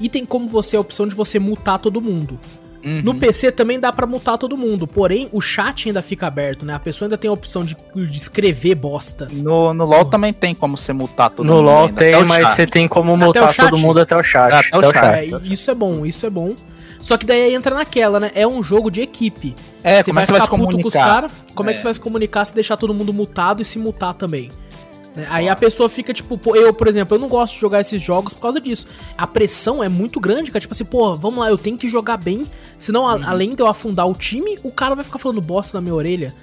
E 0.00 0.08
tem 0.08 0.24
como 0.24 0.46
você 0.46 0.76
a 0.76 0.80
opção 0.80 1.06
de 1.06 1.14
você 1.14 1.38
mutar 1.38 1.78
todo 1.78 2.00
mundo. 2.00 2.38
Uhum. 2.84 3.02
No 3.02 3.14
PC 3.14 3.50
também 3.50 3.80
dá 3.80 3.92
pra 3.92 4.06
mutar 4.06 4.38
todo 4.38 4.56
mundo, 4.56 4.86
porém 4.86 5.28
o 5.32 5.40
chat 5.40 5.88
ainda 5.88 6.00
fica 6.00 6.26
aberto, 6.26 6.64
né? 6.64 6.74
A 6.74 6.78
pessoa 6.78 7.06
ainda 7.06 7.18
tem 7.18 7.28
a 7.28 7.32
opção 7.32 7.64
de, 7.64 7.76
de 7.94 8.16
escrever 8.16 8.76
bosta. 8.76 9.28
No, 9.32 9.74
no 9.74 9.84
LoL 9.84 10.04
também 10.04 10.32
tem 10.32 10.54
como 10.54 10.76
você 10.76 10.92
mutar 10.92 11.30
todo 11.30 11.44
no 11.44 11.56
mundo. 11.56 11.64
LoL 11.64 11.86
ainda, 11.86 12.00
tem, 12.00 12.24
mas 12.24 12.48
você 12.54 12.66
tem 12.66 12.86
como 12.86 13.16
mutar 13.16 13.54
todo 13.54 13.78
mundo 13.78 14.00
até 14.00 14.16
o 14.16 14.22
chat. 14.22 14.52
Até 14.52 14.88
o 14.88 14.92
chat. 14.92 15.34
É, 15.34 15.52
isso 15.52 15.70
é 15.70 15.74
bom, 15.74 16.06
isso 16.06 16.24
é 16.24 16.30
bom. 16.30 16.54
Só 17.00 17.16
que 17.16 17.24
daí 17.24 17.54
entra 17.54 17.74
naquela, 17.74 18.18
né? 18.20 18.30
É 18.34 18.46
um 18.46 18.62
jogo 18.62 18.90
de 18.90 19.00
equipe. 19.00 19.54
É, 19.82 20.02
você 20.02 20.10
como 20.10 20.14
vai 20.16 20.22
é 20.22 20.26
que 20.26 20.32
você 20.32 20.32
vai 20.32 20.40
ficar 20.42 20.56
se 20.56 20.62
puto 20.64 20.78
com 20.82 20.88
os 20.88 20.94
caras. 20.94 21.32
Como 21.54 21.70
é. 21.70 21.72
que 21.72 21.76
É. 21.78 21.80
você 21.80 21.84
vai 21.84 21.94
se 21.94 22.00
comunicar 22.00 22.44
se 22.44 22.54
deixar 22.54 22.76
todo 22.76 22.92
mundo 22.92 23.12
mutado 23.12 23.62
e 23.62 23.64
se 23.64 23.78
mutar 23.78 24.14
também? 24.14 24.50
Né? 25.14 25.26
Aí 25.30 25.48
a 25.48 25.56
pessoa 25.56 25.88
fica, 25.88 26.12
tipo, 26.12 26.36
pô, 26.36 26.54
eu, 26.56 26.72
por 26.74 26.86
exemplo, 26.86 27.16
eu 27.16 27.20
não 27.20 27.28
gosto 27.28 27.54
de 27.54 27.60
jogar 27.60 27.80
esses 27.80 28.00
jogos 28.02 28.32
por 28.34 28.40
causa 28.40 28.60
disso. 28.60 28.86
A 29.16 29.26
pressão 29.26 29.82
é 29.82 29.88
muito 29.88 30.20
grande, 30.20 30.50
cara. 30.50 30.60
Tipo 30.60 30.74
assim, 30.74 30.84
pô, 30.84 31.14
vamos 31.14 31.40
lá, 31.40 31.48
eu 31.48 31.56
tenho 31.58 31.76
que 31.78 31.88
jogar 31.88 32.16
bem. 32.16 32.46
Senão, 32.78 33.08
a- 33.08 33.14
Uhum. 33.14 33.22
além 33.26 33.54
de 33.54 33.62
eu 33.62 33.66
afundar 33.68 34.06
o 34.08 34.14
time, 34.14 34.58
o 34.62 34.70
cara 34.70 34.94
vai 34.94 35.04
ficar 35.04 35.18
falando 35.18 35.40
bosta 35.40 35.78
na 35.78 35.80
minha 35.82 35.94
orelha. 35.94 36.34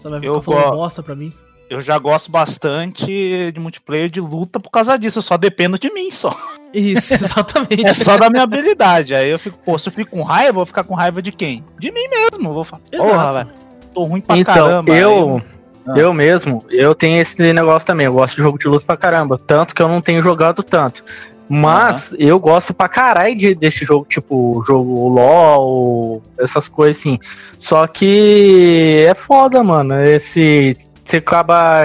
Só 0.00 0.10
vai 0.10 0.20
ficar 0.20 0.32
Eu 0.32 0.42
falando 0.42 0.64
go- 0.70 0.76
bosta 0.76 1.02
pra 1.02 1.14
mim. 1.16 1.32
Eu 1.70 1.80
já 1.80 1.96
gosto 1.98 2.32
bastante 2.32 3.52
de 3.52 3.60
multiplayer 3.60 4.10
de 4.10 4.20
luta 4.20 4.58
por 4.58 4.70
causa 4.70 4.98
disso. 4.98 5.18
Eu 5.18 5.22
só 5.22 5.36
dependo 5.36 5.78
de 5.78 5.88
mim 5.94 6.10
só. 6.10 6.36
Isso, 6.74 7.14
exatamente. 7.14 7.86
É 7.86 7.94
só 7.94 8.16
da 8.18 8.28
minha 8.28 8.42
habilidade. 8.42 9.14
Aí 9.14 9.30
eu 9.30 9.38
fico, 9.38 9.56
pô, 9.64 9.78
se 9.78 9.88
eu 9.88 9.92
fico 9.92 10.10
com 10.10 10.22
raiva, 10.24 10.48
eu 10.50 10.54
vou 10.54 10.66
ficar 10.66 10.82
com 10.82 10.94
raiva 10.94 11.22
de 11.22 11.30
quem? 11.30 11.64
De 11.78 11.92
mim 11.92 12.08
mesmo. 12.08 12.48
Eu 12.48 12.52
vou 12.54 12.64
falar, 12.64 12.82
porra, 12.90 13.08
Exato. 13.12 13.34
velho. 13.34 13.48
Tô 13.94 14.02
ruim 14.02 14.20
pra 14.20 14.36
Então, 14.36 14.54
caramba. 14.54 14.92
eu, 14.92 15.40
Ah. 15.86 15.92
eu 15.96 16.12
mesmo, 16.12 16.64
eu 16.70 16.92
tenho 16.94 17.20
esse 17.22 17.40
negócio 17.52 17.86
também. 17.86 18.06
Eu 18.06 18.12
gosto 18.14 18.34
de 18.36 18.42
jogo 18.42 18.58
de 18.58 18.66
luz 18.66 18.82
pra 18.82 18.96
caramba. 18.96 19.38
Tanto 19.38 19.72
que 19.72 19.80
eu 19.80 19.88
não 19.88 20.00
tenho 20.00 20.20
jogado 20.22 20.64
tanto. 20.64 21.04
Mas 21.48 22.14
eu 22.18 22.38
gosto 22.38 22.72
pra 22.74 22.88
caralho 22.88 23.36
de, 23.36 23.54
desse 23.56 23.84
jogo, 23.84 24.06
tipo, 24.08 24.62
jogo 24.66 25.08
LOL, 25.08 26.22
essas 26.38 26.68
coisas 26.68 26.98
assim. 26.98 27.18
Só 27.58 27.86
que 27.86 29.04
é 29.08 29.14
foda, 29.14 29.62
mano. 29.62 30.00
Esse. 30.02 30.76
Você 31.04 31.16
acaba 31.16 31.82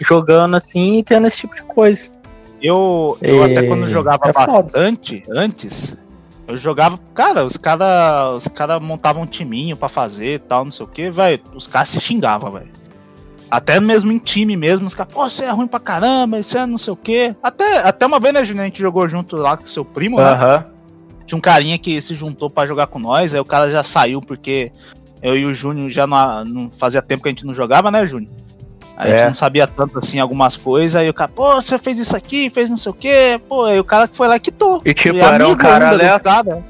jogando 0.00 0.56
assim 0.56 0.98
e 0.98 1.02
tendo 1.02 1.26
esse 1.26 1.38
tipo 1.38 1.54
de 1.54 1.62
coisa. 1.62 2.08
Eu, 2.60 3.16
eu 3.20 3.42
É, 3.44 3.52
até 3.52 3.62
quando 3.68 3.86
jogava 3.86 4.20
é 4.24 4.32
foda. 4.32 4.62
bastante, 4.62 5.22
antes, 5.30 5.96
eu 6.48 6.56
jogava. 6.56 6.98
Cara, 7.14 7.44
os 7.44 7.56
caras 7.56 8.36
os 8.36 8.48
cara 8.48 8.80
montavam 8.80 9.22
um 9.22 9.26
timinho 9.26 9.76
pra 9.76 9.88
fazer 9.88 10.34
e 10.34 10.38
tal, 10.38 10.64
não 10.64 10.72
sei 10.72 10.84
o 10.86 10.88
que, 10.88 11.10
velho. 11.10 11.40
Os 11.54 11.66
caras 11.66 11.90
se 11.90 12.00
xingavam, 12.00 12.50
velho. 12.50 12.68
Até 13.50 13.78
mesmo 13.78 14.10
em 14.10 14.18
time 14.18 14.56
mesmo, 14.56 14.86
os 14.86 14.94
caras, 14.94 15.12
pô, 15.12 15.28
você 15.28 15.44
é 15.44 15.50
ruim 15.50 15.68
pra 15.68 15.78
caramba, 15.78 16.38
isso 16.40 16.56
é 16.58 16.66
não 16.66 16.78
sei 16.78 16.92
o 16.92 16.96
que. 16.96 17.34
Até, 17.42 17.78
até 17.86 18.06
uma 18.06 18.18
vez, 18.18 18.34
né, 18.34 18.44
Júnior, 18.44 18.62
a 18.62 18.66
gente 18.66 18.80
jogou 18.80 19.06
junto 19.06 19.36
lá 19.36 19.56
com 19.56 19.64
seu 19.66 19.84
primo, 19.84 20.16
né? 20.16 20.24
Aham. 20.24 20.64
Tinha 21.26 21.38
um 21.38 21.40
carinha 21.40 21.78
que 21.78 22.00
se 22.02 22.14
juntou 22.14 22.50
pra 22.50 22.66
jogar 22.66 22.86
com 22.88 22.98
nós, 22.98 23.34
aí 23.34 23.40
o 23.40 23.44
cara 23.44 23.70
já 23.70 23.82
saiu 23.82 24.20
porque 24.20 24.72
eu 25.22 25.36
e 25.36 25.44
o 25.44 25.54
Júnior 25.54 25.88
já 25.88 26.06
não, 26.06 26.44
não 26.44 26.70
fazia 26.70 27.00
tempo 27.00 27.22
que 27.22 27.28
a 27.28 27.32
gente 27.32 27.46
não 27.46 27.54
jogava, 27.54 27.90
né, 27.90 28.06
Júnior? 28.06 28.30
Aí 28.96 29.10
a 29.10 29.14
É. 29.14 29.18
gente 29.18 29.26
não 29.28 29.34
sabia 29.34 29.66
tanto 29.66 29.98
assim 29.98 30.20
algumas 30.20 30.56
coisas, 30.56 30.94
aí 30.94 31.08
o 31.08 31.14
cara, 31.14 31.30
pô, 31.34 31.54
você 31.60 31.78
fez 31.78 31.98
isso 31.98 32.16
aqui, 32.16 32.48
fez 32.50 32.70
não 32.70 32.76
sei 32.76 32.90
o 32.90 32.94
quê, 32.94 33.40
pô, 33.48 33.64
aí 33.64 33.78
o 33.80 33.84
cara 33.84 34.06
que 34.06 34.16
foi 34.16 34.28
lá 34.28 34.36
e 34.36 34.40
quitou. 34.40 34.80
E 34.84 34.94
tipo, 34.94 35.16
E 35.16 35.20
era 35.20 35.46
um 35.48 35.56
cara 35.56 35.88
aleatório. 35.88 36.44
cara. 36.52 36.64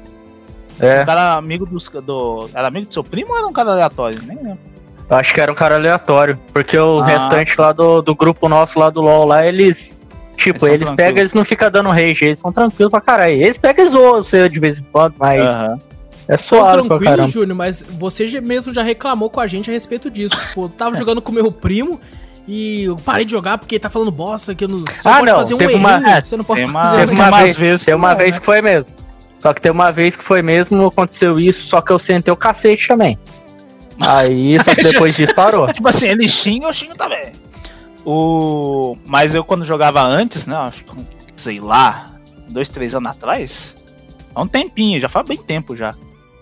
É. 0.79 1.01
O 1.03 1.05
cara 1.05 1.33
amigo 1.35 1.65
dos, 1.65 1.87
do. 1.89 2.49
Era 2.53 2.67
amigo 2.67 2.87
do 2.87 2.93
seu 2.93 3.03
primo 3.03 3.31
ou 3.31 3.37
era 3.37 3.47
um 3.47 3.53
cara 3.53 3.71
aleatório? 3.71 4.19
Nem 4.25 4.35
lembro. 4.37 4.59
Eu 5.07 5.17
acho 5.17 5.33
que 5.33 5.39
era 5.39 5.51
um 5.51 5.55
cara 5.55 5.75
aleatório, 5.75 6.37
porque 6.51 6.77
o 6.77 6.99
Ah. 6.99 7.05
restante 7.05 7.53
lá 7.61 7.71
do, 7.71 8.01
do 8.01 8.15
grupo 8.15 8.49
nosso 8.49 8.79
lá 8.79 8.89
do 8.89 9.01
LoL 9.01 9.25
lá, 9.25 9.45
eles. 9.45 9.95
Tipo, 10.35 10.65
Eles 10.67 10.81
eles, 10.81 10.95
pegam, 10.95 11.19
eles 11.19 11.33
não 11.33 11.45
ficam 11.45 11.71
dando 11.71 11.87
rage, 11.89 12.25
eles 12.25 12.39
são 12.41 12.51
tranquilos 12.51 12.91
pra 12.91 12.99
caralho. 12.99 13.35
Eles 13.35 13.57
pegam 13.57 13.85
e 13.85 13.89
zoam 13.89 14.21
você 14.21 14.49
de 14.49 14.59
vez 14.59 14.77
em 14.79 14.83
quando, 14.91 15.13
mas 15.17 15.39
Aham. 15.41 15.79
É 16.27 16.37
suave 16.37 16.87
tranquilo. 16.87 17.27
Júnior, 17.27 17.55
mas 17.55 17.83
você 17.87 18.39
mesmo 18.41 18.73
já 18.73 18.81
reclamou 18.83 19.29
com 19.29 19.39
a 19.39 19.47
gente 19.47 19.69
a 19.69 19.73
respeito 19.73 20.09
disso. 20.09 20.35
Tipo, 20.39 20.63
eu 20.65 20.69
tava 20.69 20.95
jogando 20.95 21.21
com 21.21 21.31
meu 21.31 21.51
primo 21.51 21.99
e 22.47 22.83
eu 22.85 22.95
parei 22.97 23.25
de 23.25 23.31
jogar 23.31 23.57
porque 23.57 23.75
ele 23.75 23.79
tá 23.81 23.89
falando 23.89 24.11
bosta 24.11 24.53
que 24.55 24.63
eu 24.63 24.67
não, 24.67 24.79
você 24.79 25.07
Ah, 25.09 25.19
pode 25.19 25.31
não, 25.31 25.37
fazer 25.39 25.53
um 25.55 25.61
errinho, 25.61 25.79
uma- 25.79 26.21
você 26.21 26.37
não 26.37 26.43
pode 26.43 26.61
Tem 26.61 26.69
uma, 26.69 26.83
fazer 26.83 26.97
Teve 26.97 27.15
tem 27.15 27.25
uma 27.25 27.37
vez- 27.43 27.55
vezes 27.57 27.85
Tem 27.85 27.93
que 27.93 27.97
uma 27.97 28.09
não, 28.11 28.17
vez 28.17 28.31
né? 28.31 28.39
que 28.39 28.45
foi 28.45 28.61
mesmo. 28.61 28.93
Só 29.39 29.53
que 29.53 29.61
tem 29.61 29.71
uma 29.71 29.91
vez 29.91 30.15
que 30.15 30.23
foi 30.23 30.41
mesmo, 30.41 30.85
aconteceu 30.87 31.39
isso, 31.39 31.65
só 31.67 31.79
que 31.81 31.91
eu 31.91 31.99
sentei 31.99 32.33
o 32.33 32.37
cacete 32.37 32.87
também. 32.87 33.19
Aí, 33.99 34.57
só 34.63 34.73
que 34.75 34.83
depois 34.83 35.15
disso 35.15 35.35
parou. 35.35 35.71
Tipo 35.71 35.87
assim, 35.87 36.07
ele 36.07 36.27
xinga, 36.27 36.67
eu 36.67 36.73
xingo 36.73 36.95
também. 36.95 37.31
O... 38.05 38.97
Mas 39.05 39.33
eu 39.35 39.43
quando 39.43 39.63
jogava 39.65 40.01
antes, 40.01 40.45
né? 40.45 40.55
Acho 40.55 40.83
que, 40.83 40.91
sei 41.35 41.59
lá, 41.59 42.11
dois, 42.47 42.69
três 42.69 42.93
anos 42.95 43.11
atrás. 43.11 43.75
Há 44.33 44.41
um 44.41 44.47
tempinho, 44.47 44.99
já 44.99 45.07
faz 45.09 45.25
bem 45.27 45.37
tempo 45.37 45.75
já. 45.75 45.95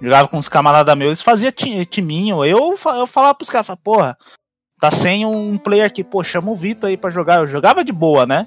Jogava 0.03 0.27
com 0.27 0.37
uns 0.37 0.49
camaradas 0.49 0.97
meus, 0.97 1.07
eles 1.09 1.21
faziam 1.21 1.51
ti- 1.51 1.85
timinho. 1.85 2.43
Eu, 2.43 2.75
eu 2.97 3.07
falava 3.07 3.33
pros 3.33 3.49
caras, 3.49 3.67
porra, 3.81 4.17
tá 4.79 4.91
sem 4.91 5.25
um 5.25 5.57
player 5.57 5.85
aqui, 5.85 6.03
pô, 6.03 6.21
chama 6.23 6.51
o 6.51 6.55
Vitor 6.55 6.89
aí 6.89 6.97
pra 6.97 7.09
jogar. 7.09 7.39
Eu 7.39 7.47
jogava 7.47 7.85
de 7.85 7.93
boa, 7.93 8.25
né? 8.25 8.45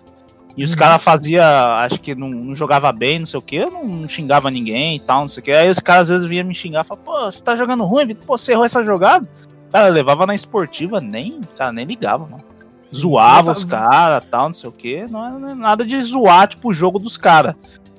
E 0.55 0.63
os 0.65 0.73
Uhum. 0.73 0.77
caras 0.79 1.03
faziam, 1.03 1.43
acho 1.79 1.99
que 2.01 2.15
não, 2.15 2.29
não 2.29 2.55
jogava 2.55 2.93
bem, 2.93 3.19
não 3.21 3.27
sei 3.27 3.39
o 3.39 3.43
que, 3.43 3.57
eu 3.57 3.71
não, 3.71 3.85
não 3.87 4.09
xingava 4.09 4.51
ninguém 4.51 4.97
e 4.97 5.01
tal, 5.01 5.23
não 5.23 5.29
sei 5.31 5.41
o 5.41 5.45
que. 5.45 5.51
Aí 5.53 5.71
os 5.71 5.81
caras 5.81 6.03
às 6.03 6.09
vezes 6.11 6.27
vinham 6.27 6.47
me 6.47 6.55
xingar, 6.55 6.85
falavam, 6.85 7.05
pô, 7.13 7.31
você 7.31 7.43
tá 7.43 7.57
jogando 7.57 7.85
ruim, 7.85 8.07
Vitor? 8.07 8.25
Pô, 8.27 8.37
você 8.39 8.53
errou 8.53 8.65
essa 8.65 8.85
jogada? 8.85 9.27
Cara, 9.73 9.89
levava 9.89 10.27
na 10.27 10.35
esportiva, 10.35 11.01
nem, 11.01 11.41
cara, 11.57 11.73
nem 11.73 11.85
ligava, 11.87 12.25
mano. 12.27 12.45
Sim, 12.85 12.99
Zoava 12.99 13.53
os 13.53 13.65
caras 13.65 14.25
tal, 14.31 14.45
não 14.47 14.55
sei 14.55 14.69
o 14.69 14.73
que. 14.73 15.07
Não 15.11 15.27
é 15.27 15.31
não 15.39 15.49
é 15.49 15.55
nada 15.55 15.85
de 15.85 16.01
zoar, 16.03 16.49
tipo, 16.49 16.69
o 16.69 16.75
jogo 16.75 16.99
dos 16.99 17.17
caras. 17.17 17.55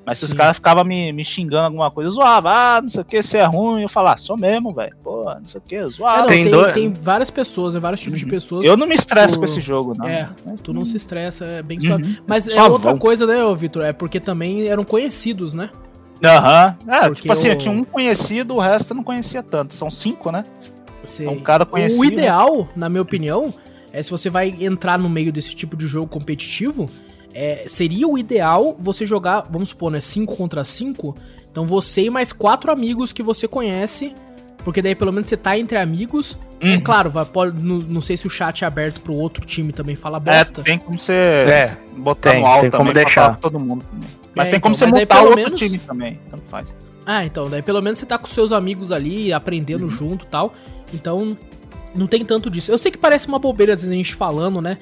Mas 0.08 0.18
se 0.18 0.24
os 0.24 0.30
Sim. 0.30 0.36
caras 0.36 0.56
ficavam 0.56 0.82
me, 0.84 1.12
me 1.12 1.24
xingando 1.24 1.66
alguma 1.66 1.90
coisa, 1.90 2.08
eu 2.08 2.12
zoava, 2.12 2.50
ah, 2.50 2.80
não 2.82 2.88
sei 2.88 3.02
o 3.02 3.04
que, 3.04 3.22
você 3.22 3.38
é 3.38 3.44
ruim. 3.44 3.82
Eu 3.82 3.88
falava, 3.88 4.14
ah, 4.14 4.18
sou 4.18 4.36
mesmo, 4.38 4.72
velho. 4.74 4.96
Pô, 5.02 5.22
não 5.24 5.44
sei 5.44 5.58
o 5.58 5.62
que, 5.62 5.74
eu 5.74 5.86
É, 5.86 5.90
zoava. 5.90 6.20
não, 6.22 6.28
Tem 6.28 6.42
tem, 6.42 6.52
dois- 6.52 6.72
tem 6.74 6.92
várias 6.92 7.30
pessoas, 7.30 7.74
né, 7.74 7.80
vários 7.80 8.00
tipos 8.00 8.18
de 8.18 8.24
Uhum. 8.24 8.30
pessoas. 8.30 8.66
eu 8.66 8.76
não 8.76 8.86
me 8.86 8.94
estresso 8.94 9.34
tu- 9.34 9.38
com 9.40 9.44
esse 9.44 9.60
jogo, 9.60 9.94
não. 9.96 10.06
É, 10.06 10.28
Mas, 10.46 10.60
Tu 10.60 10.72
não 10.72 10.84
se 10.84 10.96
estressa, 10.96 11.44
é 11.44 11.62
bem 11.62 11.78
suave. 11.80 12.02
Uhum. 12.04 12.16
Mas 12.26 12.48
é 12.48 12.52
Suavão. 12.52 12.72
outra 12.72 12.96
coisa, 12.96 13.26
né, 13.26 13.36
Vitor? 13.56 13.84
É 13.84 13.92
porque 13.92 14.18
também 14.18 14.66
eram 14.66 14.82
conhecidos, 14.84 15.52
né? 15.54 15.70
Aham. 16.24 16.76
É, 16.88 17.00
Porque 17.08 17.22
tipo 17.22 17.32
assim, 17.32 17.48
eu 17.48 17.58
tinha 17.58 17.72
um 17.72 17.84
conhecido, 17.84 18.54
o 18.54 18.58
resto 18.58 18.92
eu 18.92 18.96
não 18.96 19.04
conhecia 19.04 19.42
tanto. 19.42 19.72
São 19.74 19.90
cinco, 19.90 20.32
né? 20.32 20.42
Sei. 21.04 21.26
É 21.26 21.30
um 21.30 21.38
cara 21.40 21.64
conhecido. 21.64 22.00
O 22.00 22.04
ideal, 22.04 22.68
na 22.74 22.88
minha 22.88 23.02
opinião, 23.02 23.54
é 23.92 24.02
se 24.02 24.10
você 24.10 24.28
vai 24.28 24.52
entrar 24.60 24.98
no 24.98 25.08
meio 25.08 25.30
desse 25.32 25.54
tipo 25.54 25.76
de 25.76 25.86
jogo 25.86 26.08
competitivo, 26.08 26.90
é, 27.38 27.64
seria 27.68 28.08
o 28.08 28.18
ideal 28.18 28.76
você 28.80 29.06
jogar, 29.06 29.46
vamos 29.50 29.68
supor, 29.70 29.90
né, 29.92 30.00
5 30.00 30.36
contra 30.36 30.64
5. 30.64 31.16
Então 31.50 31.64
você 31.64 32.02
e 32.02 32.10
mais 32.10 32.32
quatro 32.32 32.70
amigos 32.72 33.12
que 33.12 33.22
você 33.22 33.46
conhece, 33.46 34.12
porque 34.64 34.82
daí 34.82 34.94
pelo 34.94 35.12
menos 35.12 35.28
você 35.28 35.36
tá 35.36 35.56
entre 35.58 35.78
amigos. 35.78 36.38
É 36.60 36.70
Uhum. 36.74 36.80
claro, 36.80 37.08
vai, 37.10 37.24
pode, 37.24 37.62
não, 37.62 37.78
não 37.78 38.00
sei 38.00 38.16
se 38.16 38.26
o 38.26 38.30
chat 38.30 38.64
é 38.64 38.66
aberto 38.66 39.00
pro 39.00 39.14
outro 39.14 39.46
time 39.46 39.72
também 39.72 39.94
falar 39.94 40.18
É, 40.26 40.38
bosta. 40.38 40.62
tem 40.62 40.76
como 40.78 41.00
você 41.00 41.12
É, 41.12 41.76
botar 41.96 42.32
tem, 42.32 42.40
no 42.40 42.46
alto 42.46 42.60
tem 42.62 42.70
como 42.72 42.80
também 42.90 42.92
pra 42.94 43.04
deixar. 43.04 43.36
todo 43.38 43.60
mundo. 43.60 43.84
Também. 43.90 44.08
Mas 44.34 44.46
É, 44.48 44.50
tem 44.50 44.60
como 44.60 44.74
então, 44.74 44.88
você 44.88 44.92
montar 45.00 45.14
pelo 45.16 45.28
outro 45.28 45.44
menos- 45.44 45.60
time 45.60 45.78
também. 45.78 46.18
Tanto 46.28 46.42
faz. 46.48 46.74
Ah, 47.06 47.24
então, 47.24 47.48
daí 47.48 47.62
pelo 47.62 47.80
menos 47.80 47.98
você 48.00 48.06
tá 48.06 48.18
com 48.18 48.26
seus 48.26 48.50
amigos 48.52 48.90
ali, 48.92 49.32
aprendendo 49.32 49.84
Uhum. 49.84 49.90
junto 49.90 50.24
e 50.24 50.28
tal. 50.28 50.52
Então, 50.92 51.36
não 51.94 52.06
tem 52.06 52.24
tanto 52.24 52.50
disso. 52.50 52.70
Eu 52.70 52.76
sei 52.78 52.90
que 52.90 52.98
parece 52.98 53.26
uma 53.28 53.38
bobeira 53.38 53.72
às 53.72 53.80
vezes 53.80 53.92
a 53.94 53.96
gente 53.96 54.14
falando, 54.14 54.60
né? 54.60 54.76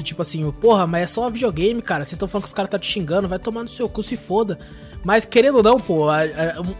Que 0.00 0.04
tipo 0.04 0.22
assim, 0.22 0.50
porra, 0.52 0.86
mas 0.86 1.02
é 1.02 1.06
só 1.06 1.28
videogame, 1.28 1.82
cara. 1.82 2.02
Vocês 2.06 2.14
estão 2.14 2.26
falando 2.26 2.44
que 2.44 2.48
os 2.48 2.54
caras 2.54 2.70
tá 2.70 2.78
te 2.78 2.86
xingando, 2.86 3.28
vai 3.28 3.38
tomar 3.38 3.62
no 3.62 3.68
seu 3.68 3.86
cu, 3.86 4.02
se 4.02 4.16
foda. 4.16 4.58
Mas 5.04 5.26
querendo 5.26 5.56
ou 5.56 5.62
não, 5.62 5.78
pô, 5.78 6.08
a- 6.08 6.24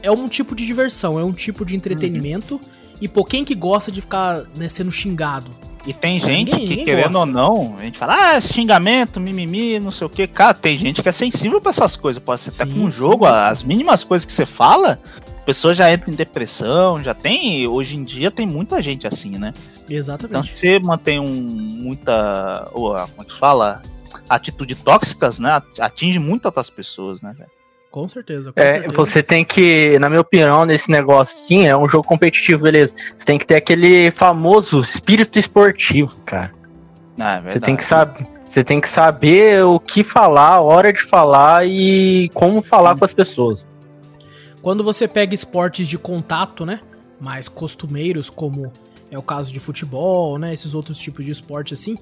é 0.02 0.10
um 0.10 0.26
tipo 0.26 0.54
de 0.54 0.64
diversão, 0.64 1.18
é 1.20 1.24
um 1.24 1.32
tipo 1.32 1.62
de 1.62 1.76
entretenimento. 1.76 2.54
Uhum. 2.54 2.60
E, 2.98 3.06
pô, 3.08 3.22
quem 3.22 3.44
que 3.44 3.54
gosta 3.54 3.92
de 3.92 4.00
ficar 4.00 4.44
né, 4.56 4.70
sendo 4.70 4.90
xingado? 4.90 5.50
E 5.86 5.92
tem 5.92 6.18
gente 6.18 6.48
Ninguém- 6.50 6.64
que, 6.64 6.70
ninguém 6.70 6.84
querendo 6.86 7.12
gosta. 7.12 7.18
ou 7.18 7.26
não, 7.26 7.76
a 7.78 7.82
gente 7.84 7.98
fala, 7.98 8.14
ah, 8.36 8.40
xingamento, 8.40 9.20
mimimi, 9.20 9.78
não 9.78 9.90
sei 9.90 10.06
o 10.06 10.10
que. 10.10 10.26
Cara, 10.26 10.54
tem 10.54 10.78
gente 10.78 11.02
que 11.02 11.08
é 11.10 11.12
sensível 11.12 11.60
pra 11.60 11.68
essas 11.70 11.94
coisas. 11.94 12.22
Pode 12.22 12.40
ser 12.40 12.50
até 12.62 12.70
Sim, 12.72 12.78
com 12.80 12.86
um 12.86 12.90
sim. 12.90 12.96
jogo, 12.96 13.26
as 13.26 13.62
mínimas 13.62 14.02
coisas 14.02 14.24
que 14.24 14.32
você 14.32 14.46
fala, 14.46 14.98
a 15.26 15.40
pessoa 15.42 15.74
já 15.74 15.92
entra 15.92 16.10
em 16.10 16.14
depressão, 16.14 17.02
já 17.02 17.12
tem. 17.12 17.66
Hoje 17.66 17.96
em 17.96 18.04
dia 18.04 18.30
tem 18.30 18.46
muita 18.46 18.80
gente 18.80 19.06
assim, 19.06 19.36
né? 19.36 19.52
Então, 19.90 19.98
Exatamente. 19.98 20.48
se 20.56 20.56
você 20.56 20.78
mantém 20.78 21.18
um, 21.18 21.26
muita. 21.28 22.68
ou, 22.72 22.94
ah, 22.94 23.08
como 23.08 23.22
é 23.22 23.24
que 23.24 23.38
fala? 23.38 23.82
Atitude 24.28 24.76
tóxicas, 24.76 25.38
né? 25.40 25.60
Atinge 25.80 26.18
muito 26.18 26.46
outras 26.46 26.70
pessoas, 26.70 27.20
né, 27.20 27.34
velho? 27.36 27.50
Com 27.90 28.06
certeza, 28.06 28.52
com 28.52 28.60
É, 28.60 28.72
certeza. 28.72 28.94
você 28.94 29.20
tem 29.20 29.44
que, 29.44 29.98
na 29.98 30.08
minha 30.08 30.20
opinião, 30.20 30.64
nesse 30.64 30.88
negócio, 30.92 31.36
sim, 31.36 31.66
é 31.66 31.76
um 31.76 31.88
jogo 31.88 32.06
competitivo, 32.06 32.62
beleza. 32.62 32.94
Você 33.18 33.24
tem 33.26 33.36
que 33.36 33.44
ter 33.44 33.56
aquele 33.56 34.12
famoso 34.12 34.78
espírito 34.80 35.40
esportivo, 35.40 36.14
cara. 36.24 36.52
Ah, 37.18 37.32
é 37.32 37.36
Você 37.38 37.42
verdade. 37.44 37.64
tem 37.66 37.76
que 37.76 37.84
saber. 37.84 38.26
Você 38.44 38.64
tem 38.64 38.80
que 38.80 38.88
saber 38.88 39.64
o 39.64 39.78
que 39.78 40.02
falar, 40.02 40.54
a 40.54 40.60
hora 40.60 40.92
de 40.92 41.02
falar 41.02 41.66
e 41.66 42.28
como 42.34 42.62
falar 42.62 42.96
com 42.98 43.04
as 43.04 43.12
pessoas. 43.12 43.64
Quando 44.62 44.82
você 44.82 45.06
pega 45.08 45.34
esportes 45.34 45.88
de 45.88 45.96
contato, 45.98 46.66
né? 46.66 46.80
Mais 47.20 47.48
costumeiros, 47.48 48.28
como 48.30 48.72
é 49.10 49.18
o 49.18 49.22
caso 49.22 49.52
de 49.52 49.60
futebol, 49.60 50.38
né? 50.38 50.52
Esses 50.52 50.74
outros 50.74 50.98
tipos 50.98 51.24
de 51.24 51.32
esporte 51.32 51.74
assim. 51.74 51.96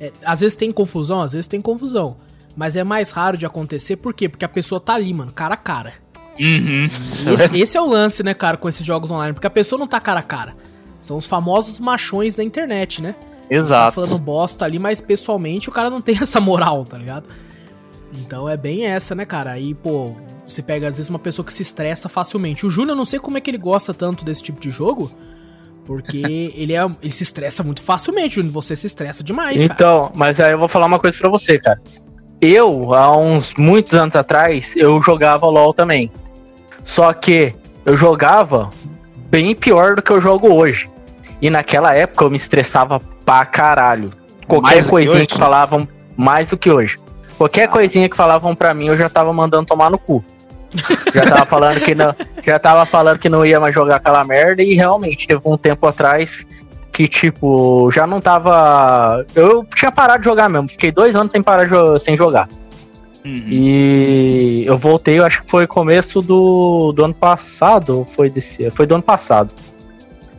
é, 0.00 0.12
às 0.24 0.40
vezes 0.40 0.56
tem 0.56 0.72
confusão, 0.72 1.20
às 1.20 1.32
vezes 1.32 1.46
tem 1.46 1.60
confusão. 1.60 2.16
Mas 2.56 2.76
é 2.76 2.84
mais 2.84 3.10
raro 3.10 3.36
de 3.36 3.44
acontecer, 3.44 3.96
por 3.96 4.14
quê? 4.14 4.28
Porque 4.28 4.44
a 4.44 4.48
pessoa 4.48 4.80
tá 4.80 4.94
ali, 4.94 5.12
mano, 5.12 5.32
cara 5.32 5.54
a 5.54 5.58
cara. 5.58 5.92
Uhum. 6.38 6.88
Esse, 7.32 7.58
esse 7.58 7.76
é 7.76 7.80
o 7.80 7.86
lance, 7.86 8.22
né, 8.22 8.34
cara, 8.34 8.56
com 8.56 8.68
esses 8.68 8.84
jogos 8.84 9.10
online. 9.10 9.32
Porque 9.32 9.46
a 9.46 9.50
pessoa 9.50 9.78
não 9.78 9.86
tá 9.86 10.00
cara 10.00 10.20
a 10.20 10.22
cara. 10.22 10.54
São 11.00 11.16
os 11.16 11.26
famosos 11.26 11.80
machões 11.80 12.34
da 12.34 12.42
internet, 12.42 13.02
né? 13.02 13.14
Tá 13.48 13.54
Exato. 13.54 13.94
falando 13.94 14.18
bosta 14.18 14.64
ali, 14.64 14.78
mas 14.78 15.00
pessoalmente 15.00 15.68
o 15.68 15.72
cara 15.72 15.90
não 15.90 16.00
tem 16.02 16.16
essa 16.20 16.40
moral, 16.40 16.84
tá 16.84 16.96
ligado? 16.96 17.26
Então 18.14 18.48
é 18.48 18.56
bem 18.56 18.86
essa, 18.86 19.14
né, 19.14 19.24
cara? 19.24 19.50
Aí, 19.52 19.74
pô, 19.74 20.14
você 20.48 20.62
pega 20.62 20.88
às 20.88 20.96
vezes 20.96 21.10
uma 21.10 21.18
pessoa 21.18 21.44
que 21.44 21.52
se 21.52 21.62
estressa 21.62 22.08
facilmente. 22.08 22.64
O 22.64 22.70
Júnior, 22.70 22.92
eu 22.92 22.96
não 22.96 23.04
sei 23.04 23.18
como 23.18 23.36
é 23.36 23.40
que 23.40 23.50
ele 23.50 23.58
gosta 23.58 23.92
tanto 23.92 24.24
desse 24.24 24.42
tipo 24.42 24.60
de 24.60 24.70
jogo, 24.70 25.10
porque 25.84 26.52
ele, 26.56 26.74
é, 26.74 26.84
ele 26.84 27.10
se 27.10 27.22
estressa 27.22 27.62
muito 27.62 27.82
facilmente. 27.82 28.40
Você 28.42 28.74
se 28.76 28.86
estressa 28.86 29.22
demais, 29.22 29.60
cara. 29.62 29.72
Então, 29.72 30.12
mas 30.14 30.38
aí 30.40 30.52
eu 30.52 30.58
vou 30.58 30.68
falar 30.68 30.86
uma 30.86 30.98
coisa 30.98 31.16
pra 31.16 31.28
você, 31.28 31.58
cara. 31.58 31.80
Eu, 32.40 32.94
há 32.94 33.16
uns 33.16 33.54
muitos 33.56 33.94
anos 33.94 34.14
atrás, 34.16 34.72
eu 34.76 35.02
jogava 35.02 35.46
LOL 35.46 35.72
também. 35.72 36.10
Só 36.84 37.12
que 37.12 37.54
eu 37.86 37.96
jogava 37.96 38.70
bem 39.30 39.54
pior 39.54 39.96
do 39.96 40.02
que 40.02 40.10
eu 40.10 40.20
jogo 40.20 40.52
hoje. 40.52 40.88
E 41.40 41.50
naquela 41.50 41.94
época 41.94 42.24
eu 42.24 42.30
me 42.30 42.36
estressava 42.36 43.00
pra 43.24 43.44
caralho. 43.44 44.10
Qualquer 44.46 44.66
Mais 44.66 44.84
do 44.84 44.86
que 44.86 44.90
coisinha 44.90 45.16
hoje? 45.16 45.26
que, 45.26 45.38
falavam, 45.38 45.88
mais 46.16 46.48
do 46.48 46.56
que 46.56 46.70
hoje. 46.70 46.96
Qualquer 47.36 47.68
coisinha 47.68 48.08
que 48.08 48.16
falavam 48.16 48.54
pra 48.54 48.72
mim, 48.72 48.88
eu 48.88 48.96
já 48.96 49.08
tava 49.08 49.32
mandando 49.32 49.66
tomar 49.66 49.90
no 49.90 49.98
cu. 49.98 50.24
Já 51.14 51.22
tava 51.24 51.46
falando 51.46 51.80
que 51.80 51.94
não, 51.94 52.14
já 52.42 52.58
tava 52.58 52.86
falando 52.86 53.18
que 53.18 53.28
não 53.28 53.44
ia 53.44 53.60
mais 53.60 53.74
jogar 53.74 53.96
aquela 53.96 54.24
merda 54.24 54.62
e 54.62 54.74
realmente 54.74 55.26
teve 55.26 55.40
um 55.44 55.56
tempo 55.56 55.86
atrás 55.86 56.46
que 56.92 57.08
tipo, 57.08 57.90
já 57.92 58.06
não 58.06 58.20
tava, 58.20 59.26
eu 59.34 59.66
tinha 59.74 59.90
parado 59.90 60.20
de 60.20 60.28
jogar 60.28 60.48
mesmo, 60.48 60.68
fiquei 60.68 60.92
dois 60.92 61.14
anos 61.14 61.32
sem 61.32 61.42
parar 61.42 61.64
jo- 61.66 61.98
sem 61.98 62.16
jogar. 62.16 62.48
Uhum. 63.24 63.42
E 63.48 64.64
eu 64.66 64.76
voltei, 64.76 65.18
eu 65.18 65.24
acho 65.24 65.42
que 65.42 65.50
foi 65.50 65.66
começo 65.66 66.22
do, 66.22 66.92
do 66.92 67.04
ano 67.04 67.14
passado, 67.14 68.06
foi 68.14 68.30
desse, 68.30 68.70
foi 68.70 68.86
do 68.86 68.94
ano 68.94 69.02
passado. 69.02 69.50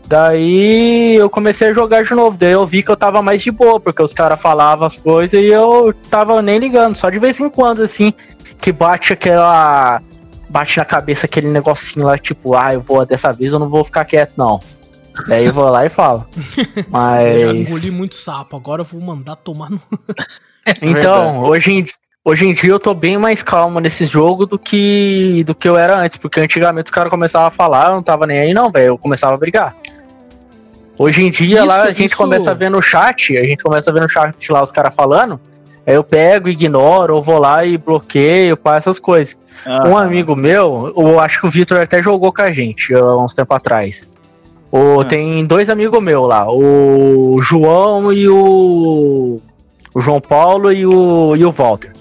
Daí 0.08 1.16
eu 1.16 1.30
comecei 1.30 1.70
a 1.70 1.74
jogar 1.74 2.04
de 2.04 2.14
novo, 2.14 2.38
daí 2.38 2.52
eu 2.52 2.66
vi 2.66 2.84
que 2.84 2.92
eu 2.92 2.96
tava 2.96 3.22
mais 3.24 3.42
de 3.42 3.50
boa, 3.50 3.80
porque 3.80 4.04
os 4.04 4.14
caras 4.14 4.40
falavam 4.40 4.86
as 4.88 4.96
coisas 4.96 5.40
e 5.40 5.48
eu 5.48 5.94
tava 6.10 6.42
nem 6.42 6.60
ligando, 6.60 6.96
só 6.96 7.10
de 7.10 7.18
vez 7.18 7.40
em 7.40 7.50
quando, 7.50 7.82
assim, 7.82 8.14
que 8.62 8.72
bate 8.72 9.14
aquela. 9.14 10.02
Bate 10.50 10.78
na 10.78 10.86
cabeça 10.86 11.26
aquele 11.26 11.50
negocinho 11.52 12.06
lá, 12.06 12.18
tipo, 12.18 12.56
ah, 12.56 12.74
eu 12.74 12.82
vou 12.82 13.06
dessa 13.06 13.32
vez 13.32 13.52
eu 13.52 13.60
não 13.60 13.70
vou 13.70 13.84
ficar 13.84 14.06
quieto, 14.06 14.34
não. 14.38 14.60
Daí 15.28 15.46
eu 15.46 15.54
vou 15.54 15.66
lá 15.70 15.86
e 15.86 15.90
falo. 15.90 16.26
Eu 16.36 16.84
já 16.84 16.84
Mas. 16.90 17.42
engoli 17.70 17.90
muito 17.92 18.16
sapo, 18.16 18.56
agora 18.58 18.82
eu 18.82 18.86
vou 18.86 19.00
mandar 19.02 19.36
tomar 19.38 19.70
no. 19.70 19.80
Então, 20.82 21.44
hoje 21.44 21.72
em, 21.74 21.86
hoje 22.24 22.46
em 22.48 22.54
dia 22.54 22.72
eu 22.72 22.80
tô 22.80 22.94
bem 22.94 23.18
mais 23.18 23.42
calmo 23.44 23.80
nesse 23.80 24.06
jogo 24.06 24.46
do 24.46 24.58
que 24.60 25.44
do 25.46 25.54
que 25.56 25.70
eu 25.70 25.78
era 25.78 26.00
antes, 26.00 26.18
porque 26.18 26.40
antigamente 26.40 26.86
os 26.88 26.92
caras 26.92 27.10
começavam 27.12 27.48
a 27.48 27.52
falar, 27.52 27.90
eu 27.90 27.96
não 27.96 28.04
tava 28.04 28.26
nem 28.28 28.40
aí 28.40 28.54
não, 28.54 28.72
velho, 28.72 28.88
eu 28.88 28.98
começava 28.98 29.36
a 29.36 29.38
brigar. 29.38 29.76
Hoje 30.98 31.24
em 31.24 31.30
dia 31.32 31.60
Isso- 31.60 31.68
lá 31.68 31.84
a 31.84 31.92
gente 31.92 32.06
isso- 32.08 32.18
começa 32.18 32.52
a 32.52 32.54
ver 32.54 32.70
no 32.72 32.82
chat, 32.82 33.38
a 33.38 33.44
gente 33.44 33.62
começa 33.64 33.90
a 33.90 33.94
ver 33.94 34.02
no 34.02 34.10
chat 34.10 34.52
lá 34.52 34.64
os 34.64 34.72
caras 34.72 34.94
falando, 34.96 35.40
aí 35.86 35.94
eu 35.96 36.04
pego, 36.04 36.50
ignoro, 36.50 37.16
ou 37.16 37.24
vou 37.24 37.38
lá 37.38 37.66
e 37.66 37.78
bloqueio, 37.78 38.58
pá, 38.58 38.78
essas 38.78 39.00
coisas. 39.00 39.38
Ah, 39.66 39.88
Um 39.88 39.98
amigo 39.98 40.36
meu, 40.36 40.94
eu 40.96 41.20
acho 41.20 41.42
que 41.42 41.48
o 41.48 41.50
Vitor 41.50 41.80
até 41.80 42.02
jogou 42.02 42.32
com 42.32 42.42
a 42.42 42.52
gente 42.52 42.94
há 42.94 43.16
uns 43.16 43.34
tempo 43.34 43.54
atrás. 43.54 44.08
O, 44.72 45.02
Ah. 45.02 45.06
Tem 45.06 45.46
dois 45.46 45.70
amigos 45.70 46.02
meus 46.02 46.28
lá, 46.28 46.46
o 46.52 47.40
João 47.42 48.12
e 48.12 48.28
o. 48.28 49.38
O 49.94 50.02
João 50.02 50.20
Paulo 50.20 50.74
e 50.74 50.86
o, 50.86 51.36
e 51.38 51.46
o 51.46 51.52
Walter. 51.52 51.94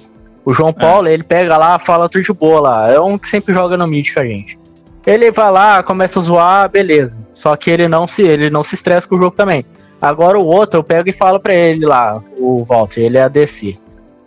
O 0.45 0.53
João 0.53 0.73
Paulo, 0.73 1.07
ele 1.09 1.23
pega 1.23 1.57
lá, 1.57 1.79
fala 1.79 2.09
tudo 2.09 2.25
de 2.25 2.33
boa 2.33 2.61
lá. 2.61 2.91
É 2.91 2.99
um 2.99 3.17
que 3.17 3.29
sempre 3.29 3.55
joga 3.55 3.77
no 3.77 3.87
mid 3.87 4.13
com 4.13 4.21
a 4.21 4.25
gente. 4.25 4.59
Ele 5.07 5.31
vai 5.31 5.51
lá, 5.51 5.83
começa 5.83 6.19
a 6.19 6.23
zoar, 6.23 6.69
beleza. 6.69 7.21
Só 7.35 7.55
que 7.57 7.71
ele 7.71 7.87
não 7.87 8.07
se, 8.07 8.23
ele 8.23 8.51
não 8.51 8.65
se 8.65 8.75
estressa 8.75 9.07
com 9.07 9.15
o 9.15 9.19
jogo 9.19 9.37
também. 9.37 9.65
Agora 10.05 10.39
o 10.39 10.45
outro, 10.45 10.81
eu 10.81 10.85
pego 10.85 11.09
e 11.09 11.13
falo 11.15 11.41
pra 11.41 11.55
ele 11.55 11.87
lá, 11.87 12.23
o 12.39 12.63
Walter, 12.65 13.01
ele 13.01 13.17
é 13.17 13.23
ADC. 13.23 13.79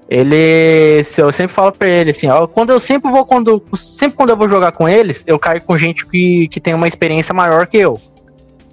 Ele. 0.10 1.04
Eu 1.18 1.32
sempre 1.32 1.54
falo 1.54 1.72
pra 1.72 1.88
ele 1.88 2.10
assim, 2.12 2.28
ó, 2.28 2.48
quando 2.48 2.72
eu 2.72 2.80
sempre 2.80 3.12
vou, 3.12 3.26
quando. 3.26 3.62
Sempre 3.76 4.18
quando 4.18 4.30
eu 4.32 4.38
vou 4.38 4.50
jogar 4.50 4.72
com 4.72 4.90
eles, 4.90 5.24
eu 5.28 5.38
caio 5.38 5.62
com 5.62 5.78
gente 5.78 6.06
que, 6.08 6.48
que 6.48 6.60
tem 6.60 6.74
uma 6.74 6.88
experiência 6.88 7.34
maior 7.34 7.68
que 7.68 7.78
eu. 7.78 8.00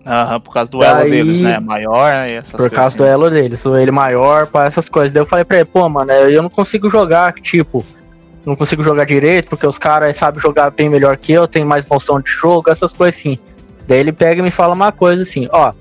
Aham, 0.06 0.40
por 0.40 0.52
causa 0.54 0.70
do 0.70 0.82
elo 0.82 0.98
Daí- 1.00 1.10
deles, 1.10 1.40
né? 1.40 1.58
Maior 1.58 2.26
e 2.28 2.32
essas 2.34 2.52
por 2.52 2.70
causa 2.70 2.96
do 2.96 3.04
assim. 3.04 3.12
elo 3.12 3.28
dele, 3.30 3.56
sou 3.56 3.78
ele 3.78 3.90
maior, 3.90 4.46
para 4.46 4.66
essas 4.68 4.88
coisas. 4.88 5.12
Daí 5.12 5.22
eu 5.22 5.26
falei 5.26 5.44
pra 5.44 5.58
ele, 5.58 5.66
pô, 5.66 5.86
mano, 5.88 6.10
eu 6.12 6.42
não 6.42 6.50
consigo 6.50 6.88
jogar, 6.88 7.32
tipo, 7.34 7.84
não 8.46 8.54
consigo 8.54 8.82
jogar 8.84 9.04
direito, 9.04 9.48
porque 9.48 9.66
os 9.66 9.78
caras 9.78 10.16
sabem 10.16 10.40
jogar 10.40 10.70
bem 10.70 10.88
melhor 10.90 11.16
que 11.16 11.32
eu, 11.32 11.48
tem 11.48 11.64
mais 11.64 11.86
noção 11.88 12.20
de 12.20 12.30
jogo, 12.30 12.70
essas 12.70 12.92
coisas 12.92 13.18
assim. 13.18 13.36
Daí 13.88 13.98
ele 13.98 14.12
pega 14.12 14.40
e 14.40 14.44
me 14.44 14.50
fala 14.50 14.72
uma 14.74 14.92
coisa 14.92 15.22
assim, 15.22 15.48
ó, 15.50 15.72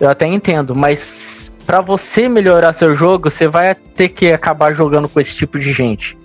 eu 0.00 0.08
até 0.10 0.26
entendo, 0.26 0.74
mas 0.74 1.50
pra 1.66 1.80
você 1.80 2.28
melhorar 2.28 2.72
seu 2.74 2.94
jogo, 2.96 3.30
você 3.30 3.48
vai 3.48 3.74
ter 3.74 4.08
que 4.10 4.30
acabar 4.32 4.72
jogando 4.74 5.08
com 5.08 5.18
esse 5.20 5.34
tipo 5.34 5.58
de 5.58 5.72
gente. 5.72 6.16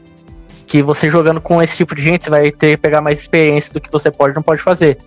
Que 0.67 0.81
você 0.81 1.09
jogando 1.09 1.41
com 1.41 1.61
esse 1.61 1.75
tipo 1.77 1.93
de 1.95 2.01
gente, 2.01 2.23
você 2.25 2.29
vai 2.29 2.51
ter 2.51 2.71
que 2.71 2.77
pegar 2.77 3.01
mais 3.01 3.19
experiência 3.19 3.73
do 3.73 3.81
que 3.81 3.91
você 3.91 4.09
pode 4.11 4.33
e 4.33 4.35
não 4.35 4.43
pode 4.43 4.61
fazer. 4.61 4.97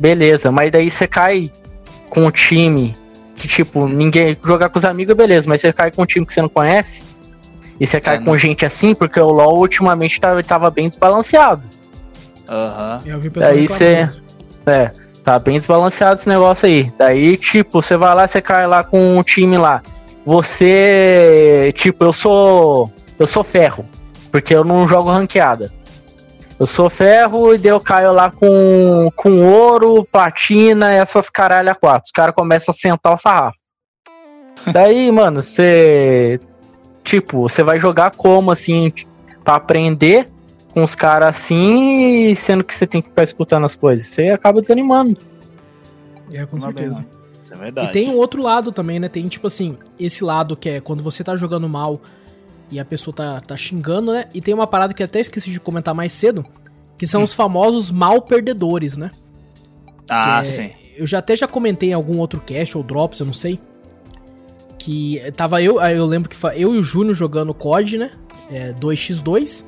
Beleza, 0.00 0.50
mas 0.50 0.70
daí 0.72 0.90
você 0.90 1.06
cai 1.06 1.50
com 2.10 2.26
um 2.26 2.30
time 2.30 2.96
que, 3.36 3.46
tipo, 3.46 3.86
ninguém. 3.86 4.36
Jogar 4.44 4.68
com 4.68 4.78
os 4.78 4.84
amigos, 4.84 5.14
beleza, 5.14 5.48
mas 5.48 5.60
você 5.60 5.72
cai 5.72 5.90
com 5.90 6.02
um 6.02 6.06
time 6.06 6.26
que 6.26 6.34
você 6.34 6.42
não 6.42 6.48
conhece. 6.48 7.02
E 7.78 7.86
você 7.86 8.00
cai 8.00 8.16
É, 8.16 8.18
com 8.18 8.32
não. 8.32 8.38
gente 8.38 8.64
assim, 8.66 8.94
porque 8.94 9.18
o 9.20 9.30
LoL 9.30 9.58
ultimamente 9.58 10.20
tava, 10.20 10.42
tava 10.42 10.70
bem 10.70 10.88
desbalanceado. 10.88 11.62
Aham. 12.48 13.00
Eu 13.06 13.18
vi 13.20 13.30
pessoal 13.30 13.52
Daí 13.54 13.62
reclamando. 13.66 14.12
cê- 14.14 14.22
É, 14.70 14.90
tá 15.22 15.38
bem 15.38 15.58
desbalanceado 15.58 16.20
esse 16.20 16.28
negócio 16.28 16.66
aí. 16.66 16.92
Daí, 16.98 17.36
tipo, 17.36 17.80
você 17.80 17.96
vai 17.96 18.14
lá, 18.14 18.26
você 18.26 18.40
cai 18.40 18.66
lá 18.66 18.82
com 18.84 19.18
um 19.18 19.22
time 19.22 19.56
lá. 19.56 19.82
Você. 20.24 21.72
Tipo, 21.76 22.04
eu 22.04 22.12
sou. 22.12 22.90
Eu 23.18 23.26
sou 23.26 23.44
ferro. 23.44 23.84
Porque 24.30 24.54
eu 24.54 24.64
não 24.64 24.88
jogo 24.88 25.10
ranqueada. 25.10 25.72
Eu 26.58 26.66
sou 26.66 26.88
ferro 26.88 27.54
e 27.54 27.58
daí 27.58 27.72
eu 27.72 27.80
caio 27.80 28.12
lá 28.12 28.30
com, 28.30 29.10
com 29.16 29.44
ouro, 29.44 30.06
platina, 30.10 30.92
essas 30.92 31.28
caralho 31.28 31.70
a 31.70 31.74
quatro. 31.74 32.04
Os 32.04 32.12
caras 32.12 32.34
começam 32.34 32.72
a 32.72 32.76
sentar 32.76 33.14
o 33.14 33.18
sarrafo. 33.18 33.58
Daí, 34.72 35.10
mano, 35.12 35.42
você. 35.42 36.38
Tipo, 37.02 37.48
você 37.48 37.64
vai 37.64 37.80
jogar 37.80 38.12
como 38.12 38.52
assim, 38.52 38.92
pra 39.42 39.56
aprender 39.56 40.28
com 40.72 40.82
os 40.82 40.94
caras 40.94 41.28
assim, 41.36 42.28
e 42.30 42.36
sendo 42.36 42.64
que 42.64 42.74
você 42.74 42.86
tem 42.86 43.02
que 43.02 43.08
ficar 43.08 43.24
escutando 43.24 43.66
as 43.66 43.74
coisas. 43.74 44.06
Você 44.06 44.28
acaba 44.28 44.60
desanimando. 44.60 45.16
É, 46.32 46.46
com 46.46 46.58
certeza. 46.58 47.04
Isso 47.42 47.52
é 47.52 47.56
verdade. 47.56 47.88
E 47.88 47.92
tem 47.92 48.08
um 48.10 48.16
outro 48.16 48.42
lado 48.42 48.72
também, 48.72 48.98
né? 48.98 49.08
Tem, 49.08 49.26
tipo 49.26 49.46
assim, 49.46 49.76
esse 49.98 50.24
lado 50.24 50.56
que 50.56 50.68
é 50.68 50.80
quando 50.80 51.02
você 51.02 51.22
tá 51.22 51.36
jogando 51.36 51.68
mal 51.68 52.00
e 52.70 52.80
a 52.80 52.84
pessoa 52.84 53.14
tá, 53.14 53.40
tá 53.40 53.56
xingando, 53.56 54.12
né? 54.12 54.24
E 54.32 54.40
tem 54.40 54.54
uma 54.54 54.66
parada 54.66 54.94
que 54.94 55.02
eu 55.02 55.04
até 55.04 55.20
esqueci 55.20 55.50
de 55.50 55.60
comentar 55.60 55.94
mais 55.94 56.12
cedo, 56.12 56.44
que 56.96 57.06
são 57.06 57.22
os 57.22 57.34
famosos 57.34 57.90
mal 57.90 58.22
perdedores, 58.22 58.96
né? 58.96 59.10
Ah, 60.08 60.40
é- 60.40 60.44
sim. 60.44 60.70
Eu 60.96 61.06
já 61.06 61.18
até 61.18 61.34
já 61.36 61.46
comentei 61.48 61.90
em 61.90 61.94
algum 61.94 62.18
outro 62.18 62.40
cast 62.40 62.76
ou 62.76 62.82
drops, 62.84 63.20
eu 63.20 63.26
não 63.26 63.34
sei. 63.34 63.58
Que 64.78 65.20
tava 65.36 65.62
eu, 65.62 65.78
aí 65.78 65.96
eu 65.96 66.06
lembro 66.06 66.28
que 66.28 66.36
eu 66.54 66.74
e 66.74 66.78
o 66.78 66.82
Júnior 66.82 67.14
jogando 67.14 67.54
COD, 67.54 67.98
né? 67.98 68.10
É, 68.50 68.72
2x2. 68.72 69.64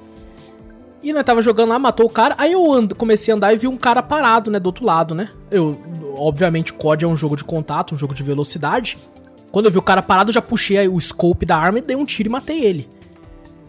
E 1.04 1.12
nós 1.12 1.22
tava 1.22 1.42
jogando 1.42 1.68
lá, 1.68 1.78
matou 1.78 2.06
o 2.06 2.10
cara. 2.10 2.34
Aí 2.38 2.52
eu 2.52 2.72
and- 2.72 2.88
comecei 2.96 3.32
a 3.32 3.36
andar 3.36 3.52
e 3.52 3.56
vi 3.56 3.68
um 3.68 3.76
cara 3.76 4.02
parado, 4.02 4.50
né? 4.50 4.58
Do 4.58 4.66
outro 4.66 4.84
lado, 4.86 5.14
né? 5.14 5.28
Eu, 5.50 5.78
obviamente, 6.16 6.72
COD 6.72 7.04
é 7.04 7.08
um 7.08 7.14
jogo 7.16 7.36
de 7.36 7.44
contato, 7.44 7.94
um 7.94 7.98
jogo 7.98 8.14
de 8.14 8.22
velocidade. 8.22 8.96
Quando 9.52 9.66
eu 9.66 9.70
vi 9.70 9.76
o 9.78 9.82
cara 9.82 10.00
parado, 10.02 10.30
eu 10.30 10.34
já 10.34 10.40
puxei 10.42 10.88
o 10.88 10.98
scope 11.00 11.44
da 11.44 11.56
arma 11.58 11.78
e 11.78 11.82
dei 11.82 11.94
um 11.94 12.04
tiro 12.06 12.28
e 12.28 12.32
matei 12.32 12.64
ele. 12.64 12.88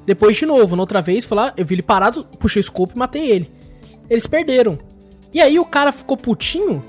Depois, 0.06 0.38
de 0.38 0.46
novo, 0.46 0.76
na 0.78 0.84
outra 0.84 1.02
vez, 1.02 1.26
foi 1.26 1.36
lá, 1.36 1.54
eu 1.58 1.66
vi 1.66 1.76
ele 1.76 1.82
parado, 1.82 2.24
puxei 2.40 2.60
o 2.62 2.64
scope 2.64 2.94
e 2.96 2.98
matei 2.98 3.30
ele. 3.30 3.52
Eles 4.10 4.26
perderam. 4.28 4.78
E 5.34 5.42
aí 5.42 5.60
o 5.60 5.66
cara 5.66 5.92
ficou 5.92 6.16
putinho 6.16 6.84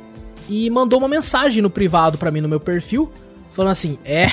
e 0.49 0.71
mandou 0.71 0.99
uma 1.01 1.09
mensagem 1.09 1.61
no 1.63 1.69
privado 1.71 2.17
pra 2.19 2.31
mim 2.31 2.41
no 2.41 2.49
meu 2.49 2.61
perfil, 2.61 3.11
falando 3.51 3.73
assim: 3.73 3.99
"É, 4.05 4.29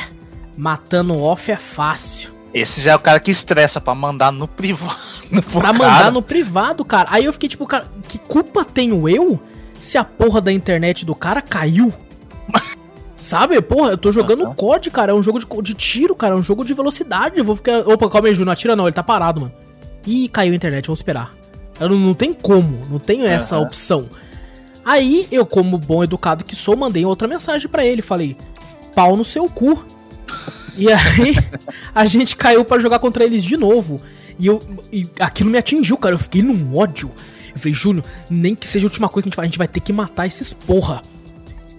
matando 0.55 1.17
off 1.17 1.49
é 1.51 1.55
fácil". 1.57 2.32
Esse 2.53 2.81
já 2.81 2.91
é 2.91 2.95
o 2.95 2.99
cara 2.99 3.19
que 3.19 3.31
estressa 3.31 3.81
pra 3.81 3.95
mandar 3.95 4.31
no 4.31 4.47
privado. 4.47 4.99
Pra 5.51 5.61
cara. 5.61 5.73
mandar 5.73 6.11
no 6.11 6.21
privado, 6.21 6.85
cara. 6.85 7.09
Aí 7.11 7.25
eu 7.25 7.33
fiquei 7.33 7.49
tipo, 7.49 7.65
cara, 7.65 7.87
que 8.07 8.19
culpa 8.19 8.63
tenho 8.63 9.09
eu 9.09 9.39
se 9.79 9.97
a 9.97 10.03
porra 10.03 10.39
da 10.39 10.51
internet 10.51 11.05
do 11.05 11.15
cara 11.15 11.41
caiu? 11.41 11.91
Sabe, 13.17 13.59
porra, 13.61 13.91
eu 13.91 13.97
tô 13.97 14.11
jogando 14.11 14.43
Aham. 14.43 14.53
COD, 14.53 14.91
cara. 14.91 15.11
É 15.13 15.15
um 15.15 15.23
jogo 15.23 15.39
de, 15.39 15.45
de 15.61 15.73
tiro, 15.73 16.13
cara. 16.15 16.35
É 16.35 16.37
um 16.37 16.43
jogo 16.43 16.63
de 16.65 16.73
velocidade. 16.73 17.37
Eu 17.39 17.45
vou 17.45 17.55
ficar. 17.55 17.79
Opa, 17.87 18.09
calma 18.09 18.27
aí, 18.27 18.35
Ju, 18.35 18.43
não 18.45 18.51
atira 18.51 18.75
não, 18.75 18.85
ele 18.85 18.93
tá 18.93 19.01
parado, 19.01 19.41
mano. 19.41 19.53
Ih, 20.05 20.27
caiu 20.27 20.51
a 20.51 20.55
internet, 20.55 20.85
vamos 20.87 20.99
esperar. 20.99 21.31
Eu 21.79 21.89
não, 21.89 21.97
não 21.97 22.13
tem 22.13 22.33
como, 22.33 22.81
não 22.89 22.99
tenho 22.99 23.25
essa 23.25 23.55
Aham. 23.55 23.63
opção. 23.63 24.09
Aí, 24.85 25.27
eu, 25.31 25.45
como 25.45 25.77
bom 25.77 26.03
educado 26.03 26.43
que 26.43 26.55
sou, 26.55 26.75
mandei 26.75 27.05
outra 27.05 27.27
mensagem 27.27 27.69
pra 27.69 27.85
ele. 27.85 28.01
Falei, 28.01 28.37
pau 28.93 29.15
no 29.15 29.23
seu 29.23 29.49
cu. 29.49 29.85
E 30.77 30.91
aí, 30.91 31.35
a 31.93 32.05
gente 32.05 32.35
caiu 32.35 32.65
pra 32.65 32.79
jogar 32.79 32.99
contra 32.99 33.23
eles 33.23 33.43
de 33.43 33.55
novo. 33.57 34.01
E, 34.39 34.47
eu, 34.47 34.61
e 34.91 35.07
aquilo 35.19 35.49
me 35.49 35.57
atingiu, 35.57 35.97
cara. 35.97 36.15
Eu 36.15 36.19
fiquei 36.19 36.41
num 36.41 36.75
ódio. 36.75 37.11
Eu 37.53 37.59
falei, 37.59 37.73
Júnior, 37.73 38.03
nem 38.29 38.55
que 38.55 38.67
seja 38.67 38.85
a 38.85 38.89
última 38.89 39.07
coisa 39.07 39.23
que 39.23 39.27
a 39.27 39.29
gente 39.29 39.35
faz, 39.35 39.45
a 39.45 39.47
gente 39.49 39.57
vai 39.59 39.67
ter 39.67 39.79
que 39.79 39.93
matar 39.93 40.25
esses 40.25 40.53
porra. 40.53 41.01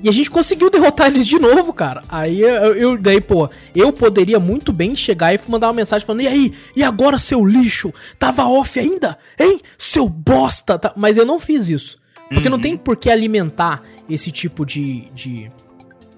E 0.03 0.09
a 0.09 0.13
gente 0.13 0.31
conseguiu 0.31 0.71
derrotar 0.71 1.07
eles 1.09 1.27
de 1.27 1.39
novo, 1.39 1.73
cara. 1.73 2.05
Aí 2.09 2.41
eu, 2.43 2.49
eu- 2.75 2.99
daí, 2.99 3.21
pô, 3.21 3.49
eu 3.75 3.91
poderia 3.93 4.39
muito 4.39 4.71
bem 4.73 4.95
chegar 4.95 5.35
e 5.35 5.41
mandar 5.49 5.67
uma 5.69 5.73
mensagem 5.73 6.07
falando: 6.07 6.21
E 6.21 6.29
aí, 6.29 6.53
e 6.77 6.85
agora, 6.85 7.19
seu 7.19 7.45
lixo? 7.45 7.93
Tava 8.19 8.45
off 8.47 8.79
ainda? 8.79 9.19
Hein? 9.41 9.61
Seu 9.79 10.09
bosta! 10.09 10.79
Tá- 10.79 10.93
Mas 10.95 11.17
eu 11.17 11.25
não 11.25 11.41
fiz 11.41 11.71
isso. 11.71 11.97
Porque 12.33 12.49
não 12.51 12.61
tem 12.61 12.77
por 12.77 12.97
que 12.97 13.11
alimentar 13.11 13.83
esse 14.09 14.31
tipo 14.31 14.65
de. 14.67 15.09
de. 15.15 15.51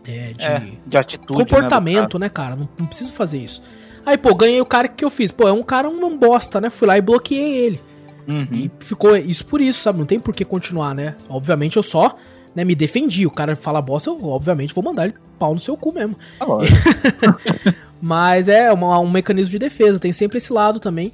É, 0.09 0.33
de 0.33 0.45
É, 0.45 0.73
de 0.87 0.97
atitude. 0.97 1.39
né, 1.39 1.45
comportamento, 1.45 2.19
né, 2.19 2.29
cara? 2.29 2.57
Não, 2.57 2.69
não 2.79 2.87
preciso 2.87 3.13
fazer 3.13 3.39
isso. 3.39 3.63
Aí, 4.05 4.17
pô, 4.17 4.35
ganhei 4.35 4.61
o 4.61 4.67
cara 4.67 4.87
que 4.87 5.05
eu 5.05 5.11
fiz. 5.11 5.33
Pô, 5.33 5.49
é 5.49 5.53
um 5.53 5.63
cara 5.63 5.89
um 5.89 5.99
não 5.99 6.17
bosta, 6.17 6.61
né? 6.61 6.71
Fui 6.71 6.87
lá 6.87 6.97
e 6.97 7.01
bloqueei 7.01 7.57
ele. 7.57 7.81
Uhum. 8.29 8.47
E 8.53 8.71
ficou 8.81 9.17
isso 9.17 9.45
por 9.47 9.61
isso, 9.61 9.81
sabe? 9.81 9.99
Não 9.99 10.07
tem 10.07 10.21
por 10.21 10.35
que 10.35 10.45
continuar, 10.45 10.95
né? 10.95 11.17
Obviamente 11.29 11.77
eu 11.77 11.83
só 11.83 12.17
né, 12.55 12.65
me 12.65 12.75
defendi. 12.75 13.27
O 13.27 13.31
cara 13.31 13.57
fala 13.57 13.83
bosta, 13.83 14.11
eu 14.11 14.29
obviamente 14.29 14.75
vou 14.75 14.83
mandar 14.83 15.05
ele 15.05 15.15
pau 15.39 15.53
no 15.53 15.61
seu 15.61 15.77
cu 15.77 15.93
mesmo. 15.93 16.17
Tá. 16.39 16.47
Mas 18.01 18.49
é 18.49 18.73
um 18.73 19.11
mecanismo 19.11 19.51
de 19.51 19.59
defesa, 19.59 19.99
tem 19.99 20.13
sempre 20.13 20.39
esse 20.39 20.53
lado 20.53 20.79
também. 20.79 21.13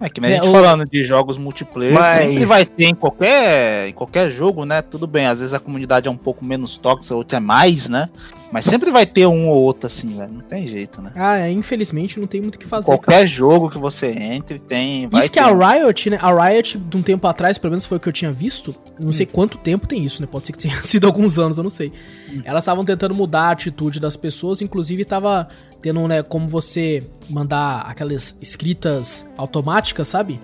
É 0.00 0.08
que 0.10 0.20
nem 0.20 0.32
É, 0.32 0.38
a 0.38 0.42
gente 0.42 0.48
o- 0.50 0.52
falando 0.52 0.84
de 0.84 1.02
jogos 1.04 1.38
multiplayer, 1.38 1.94
Mas- 1.94 2.18
sempre 2.18 2.44
vai 2.44 2.66
ter 2.66 2.84
em 2.86 2.94
qualquer, 2.94 3.88
em 3.88 3.92
qualquer 3.92 4.30
jogo, 4.30 4.64
né? 4.66 4.82
Tudo 4.82 5.06
bem, 5.06 5.26
às 5.26 5.40
vezes 5.40 5.54
a 5.54 5.58
comunidade 5.58 6.06
é 6.06 6.10
um 6.10 6.16
pouco 6.16 6.44
menos 6.44 6.76
tóxica, 6.76 7.14
outra 7.14 7.38
é 7.38 7.40
mais, 7.40 7.88
né? 7.88 8.08
Mas 8.52 8.64
sempre 8.64 8.90
vai 8.90 9.04
ter 9.04 9.26
um 9.26 9.48
ou 9.48 9.56
outro 9.62 9.86
assim, 9.86 10.08
velho. 10.16 10.32
Não 10.32 10.40
tem 10.40 10.66
jeito, 10.66 11.02
né? 11.02 11.10
Ah, 11.16 11.38
é, 11.38 11.50
infelizmente 11.50 12.20
não 12.20 12.26
tem 12.26 12.40
muito 12.40 12.54
o 12.54 12.58
que 12.58 12.66
fazer. 12.66 12.86
cara. 12.86 12.98
Qualquer 12.98 13.26
jogo 13.26 13.68
que 13.68 13.78
você 13.78 14.06
entre, 14.08 14.58
tem. 14.58 15.08
Vai 15.08 15.20
Isso 15.20 15.32
que 15.32 15.38
ter. 15.40 15.44
a 15.44 15.72
Riot, 15.72 16.10
né? 16.10 16.18
A 16.22 16.32
Riot, 16.48 16.78
de 16.78 16.96
um 16.96 17.02
tempo 17.02 17.26
atrás, 17.26 17.58
pelo 17.58 17.72
menos 17.72 17.86
foi 17.86 17.98
o 17.98 18.00
que 18.00 18.08
eu 18.08 18.12
tinha 18.12 18.30
visto. 18.32 18.74
Não 18.98 19.10
Hum. 19.10 19.12
sei 19.12 19.26
quanto 19.26 19.58
tempo 19.58 19.86
tem 19.86 20.04
isso, 20.04 20.22
né? 20.22 20.28
Pode 20.30 20.46
ser 20.46 20.52
que 20.52 20.58
tenha 20.58 20.76
sido 20.82 21.06
alguns 21.06 21.38
anos, 21.38 21.58
eu 21.58 21.64
não 21.64 21.70
sei. 21.70 21.92
Hum. 22.32 22.40
Elas 22.44 22.62
estavam 22.64 22.84
tentando 22.84 23.14
mudar 23.14 23.42
a 23.42 23.50
atitude 23.50 23.98
das 24.00 24.16
pessoas, 24.16 24.62
inclusive 24.62 25.04
tava 25.04 25.48
tendo, 25.82 26.06
né, 26.08 26.22
como 26.22 26.48
você 26.48 27.02
mandar 27.28 27.80
aquelas 27.80 28.36
escritas 28.40 29.26
automáticas, 29.36 30.08
sabe? 30.08 30.40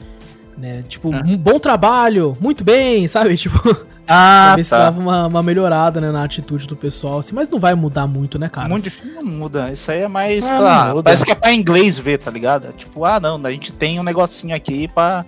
Né? 0.58 0.82
Tipo, 0.86 1.08
um 1.08 1.36
bom 1.36 1.58
trabalho, 1.58 2.36
muito 2.40 2.62
bem, 2.62 3.08
sabe? 3.08 3.34
Tipo, 3.38 3.86
Ah, 4.06 4.46
pra 4.48 4.56
ver 4.56 4.64
se 4.64 4.70
tá. 4.70 4.78
dava 4.78 5.00
uma, 5.00 5.26
uma 5.26 5.42
melhorada, 5.42 6.00
né, 6.00 6.10
na 6.10 6.24
atitude 6.24 6.66
do 6.66 6.74
pessoal, 6.76 7.20
assim, 7.20 7.34
mas 7.34 7.48
não 7.48 7.58
vai 7.58 7.74
mudar 7.74 8.06
muito, 8.06 8.38
né, 8.38 8.48
cara? 8.48 8.68
Muito 8.68 8.84
difícil 8.84 9.14
não 9.14 9.24
muda. 9.24 9.70
Isso 9.72 9.90
aí 9.90 10.00
é 10.00 10.08
mais. 10.08 10.44
Ah, 10.48 10.90
pra- 10.92 11.02
parece 11.04 11.24
que 11.24 11.30
é 11.30 11.34
pra 11.34 11.52
inglês 11.52 11.98
ver, 11.98 12.18
tá 12.18 12.30
ligado? 12.30 12.68
É 12.68 12.72
Tipo, 12.72 13.04
ah, 13.04 13.20
não, 13.20 13.40
a 13.44 13.50
gente 13.50 13.72
tem 13.72 13.98
um 14.00 14.02
negocinho 14.02 14.54
aqui 14.56 14.88
pra 14.88 15.24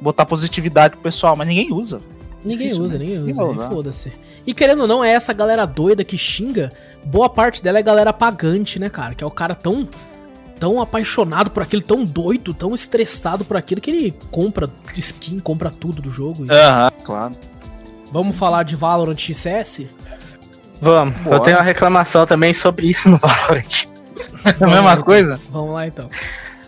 botar 0.00 0.26
positividade 0.26 0.94
pro 0.94 1.02
pessoal, 1.02 1.36
mas 1.36 1.46
ninguém 1.46 1.72
usa. 1.72 2.00
Ninguém 2.44 2.66
Difícil, 2.66 2.84
usa, 2.84 2.98
né? 2.98 3.04
ninguém 3.04 3.18
Ninguém 3.20 3.34
usa, 3.34 3.44
usar. 3.56 3.70
foda-se. 3.70 4.12
E 4.44 4.52
querendo 4.52 4.80
ou 4.80 4.88
não, 4.88 5.04
é 5.04 5.10
essa 5.10 5.32
galera 5.32 5.64
doida 5.64 6.02
que 6.02 6.18
xinga, 6.18 6.72
boa 7.04 7.28
parte 7.28 7.62
dela 7.62 7.78
é 7.78 7.82
galera 7.82 8.12
pagante, 8.12 8.80
né, 8.80 8.90
cara? 8.90 9.14
Que 9.14 9.22
é 9.22 9.26
o 9.26 9.30
cara 9.30 9.54
tão 9.54 9.88
tão 10.58 10.80
apaixonado 10.80 11.50
por 11.50 11.62
aquilo, 11.62 11.82
tão 11.82 12.04
doido, 12.04 12.54
tão 12.54 12.72
estressado 12.72 13.44
por 13.44 13.56
aquilo 13.56 13.80
que 13.80 13.90
ele 13.90 14.14
compra 14.30 14.68
skin, 14.96 15.40
compra 15.40 15.70
tudo 15.72 16.00
do 16.02 16.08
jogo. 16.10 16.44
Aham, 16.48 16.90
claro. 17.04 17.34
Vamos 18.12 18.36
falar 18.38 18.62
de 18.62 18.76
Valorant 18.76 19.28
e 19.28 19.34
CS? 19.34 19.86
Vamos. 20.80 21.14
Bora. 21.22 21.36
Eu 21.36 21.40
tenho 21.40 21.56
uma 21.56 21.62
reclamação 21.62 22.26
também 22.26 22.52
sobre 22.52 22.88
isso 22.88 23.08
no 23.08 23.16
Valorant. 23.18 23.84
É 24.44 24.64
a 24.64 24.66
mesma 24.68 24.96
coisa? 25.02 25.40
Vamos 25.50 25.72
lá 25.74 25.86
então. 25.86 26.10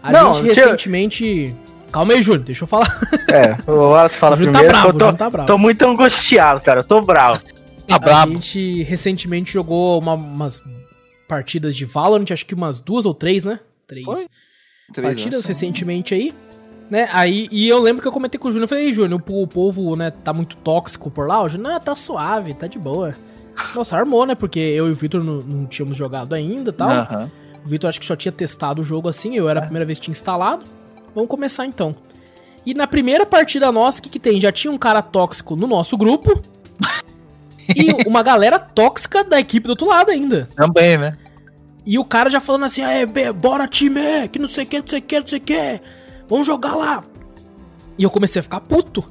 A 0.03 0.11
Não, 0.13 0.33
gente 0.35 0.49
eu- 0.49 0.55
recentemente. 0.55 1.55
Calma 1.93 2.13
aí, 2.15 2.23
Júnior, 2.23 2.45
deixa 2.45 2.65
eu 2.65 2.69
falar. 2.69 2.89
É, 3.31 3.57
o 3.71 3.75
Wallace 3.77 4.17
fala 4.17 4.35
O 4.37 4.39
Júnior 4.39 4.53
tá 4.55 4.59
primeiro. 4.61 4.79
bravo, 4.83 4.99
que 4.99 5.05
o 5.05 5.07
eu 5.07 5.13
tô, 5.13 5.17
tá 5.19 5.31
bravo. 5.31 5.47
tô 5.47 5.59
muito 5.59 5.83
angustiado, 5.87 6.61
cara. 6.61 6.81
Eu 6.81 6.85
tô 6.85 7.01
bravo. 7.01 7.41
Tá 7.87 8.23
A 8.23 8.27
gente 8.27 8.83
recentemente 8.83 9.53
jogou 9.53 9.99
uma- 10.01 10.15
umas 10.15 10.61
partidas 11.29 11.77
de 11.77 11.85
Valorant, 11.85 12.25
acho 12.33 12.45
que 12.47 12.55
umas 12.55 12.81
duas 12.81 13.05
ou 13.07 13.15
três, 13.15 13.45
né? 13.45 13.61
Três. 13.87 14.05
Foi? 14.05 14.27
Três 14.93 15.09
partidas 15.15 15.47
recentemente 15.47 16.15
aí. 16.15 16.33
Né? 16.91 17.09
Aí, 17.13 17.49
e 17.51 17.69
eu 17.69 17.81
lembro 17.81 18.03
que 18.03 18.09
eu 18.09 18.13
comentei 18.13 18.39
com 18.39 18.49
o 18.49 18.51
Júnior, 18.51 18.65
eu 18.65 18.69
falei, 18.69 18.85
"Ei, 18.85 18.93
Júnior, 18.93 19.21
o, 19.27 19.47
povo, 19.47 19.97
né, 19.97 20.11
tá 20.11 20.33
muito 20.33 20.57
tóxico 20.59 21.11
por 21.11 21.27
lá. 21.27 21.43
O 21.43 21.49
Júnior, 21.49 21.73
não, 21.73 21.81
tá 21.81 21.95
suave, 21.95 22.55
tá 22.55 22.67
de 22.67 22.79
boa. 22.79 23.15
Nossa, 23.75 23.97
armou, 23.97 24.27
né? 24.27 24.35
Porque 24.35 24.59
eu 24.59 24.89
e 24.89 24.91
o 24.91 24.95
Vitor 24.95 25.23
não, 25.23 25.37
não 25.37 25.67
tínhamos 25.67 25.97
jogado 25.97 26.35
ainda 26.35 26.71
e 26.71 26.73
tal. 26.73 26.91
Aham. 26.91 27.31
O 27.65 27.69
Vitor 27.69 27.89
acho 27.89 27.99
que 27.99 28.07
só 28.07 28.15
tinha 28.15 28.33
testado 28.33 28.83
o 28.83 28.85
jogo 28.85 29.09
assim, 29.09 29.35
eu 29.37 29.49
era 29.49 29.61
a 29.61 29.63
primeira 29.63 29.87
vez 29.87 29.99
que 29.99 30.05
tinha 30.05 30.13
instalado. 30.13 30.65
Vamos 31.15 31.31
começar 31.31 31.65
então. 31.65 31.95
E 32.67 32.75
na 32.75 32.87
primeira 32.87 33.25
partida 33.25 33.71
nossa, 33.73 34.01
o 34.01 34.03
que, 34.03 34.11
que 34.11 34.19
tem? 34.19 34.41
Já 34.41 34.53
tinha 34.53 34.73
um 34.73 34.79
cara 34.79 35.01
tóxico 35.01 35.57
no 35.57 35.67
nosso 35.67 35.97
grupo. 35.97 36.41
e 37.75 38.07
uma 38.07 38.23
galera 38.23 38.59
tóxica 38.59 39.25
da 39.25 39.41
equipe 39.41 39.67
do 39.67 39.71
outro 39.71 39.87
lado 39.87 40.11
ainda. 40.11 40.49
Também, 40.55 40.99
né? 40.99 41.17
E 41.87 41.99
o 41.99 42.05
cara 42.05 42.31
já 42.31 42.41
falando 42.41 42.65
assim, 42.65 42.83
é, 42.83 43.07
bora 43.33 43.69
time, 43.69 44.29
que 44.29 44.39
não 44.39 44.49
sei 44.49 44.65
o 44.65 44.67
que, 44.67 44.79
não 44.79 44.87
sei 44.87 44.99
o 44.99 45.03
que, 45.03 45.21
não 45.21 45.27
sei 45.27 45.39
o 45.39 45.43
que. 45.43 45.81
Vamos 46.29 46.47
jogar 46.47 46.75
lá. 46.75 47.03
E 47.99 48.03
eu 48.03 48.11
comecei 48.11 48.41
a 48.41 48.43
ficar 48.43 48.61
puto. 48.61 49.05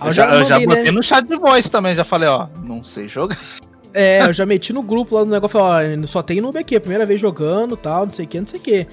Aí 0.00 0.08
Eu 0.08 0.12
já, 0.12 0.34
eu 0.34 0.44
já 0.44 0.54
mandei, 0.60 0.66
né? 0.66 0.76
botei 0.76 0.92
no 0.92 1.02
chat 1.02 1.26
de 1.26 1.36
voz 1.36 1.68
também, 1.68 1.94
já 1.94 2.04
falei, 2.04 2.28
ó, 2.28 2.48
não 2.64 2.82
sei 2.84 3.08
jogar. 3.08 3.38
É, 3.92 4.22
eu 4.22 4.32
já 4.32 4.46
meti 4.46 4.72
no 4.72 4.82
grupo 4.82 5.16
lá 5.16 5.24
no 5.24 5.30
negócio, 5.30 5.58
falei, 5.58 5.98
ó, 5.98 6.06
só 6.06 6.22
tem 6.22 6.40
noob 6.40 6.58
aqui, 6.58 6.76
é 6.76 6.80
primeira 6.80 7.04
vez 7.04 7.20
jogando, 7.20 7.76
tal, 7.76 8.04
não 8.06 8.12
sei 8.12 8.24
o 8.24 8.28
que, 8.28 8.40
não 8.40 8.46
sei 8.46 8.60
o 8.60 8.62
que. 8.62 8.86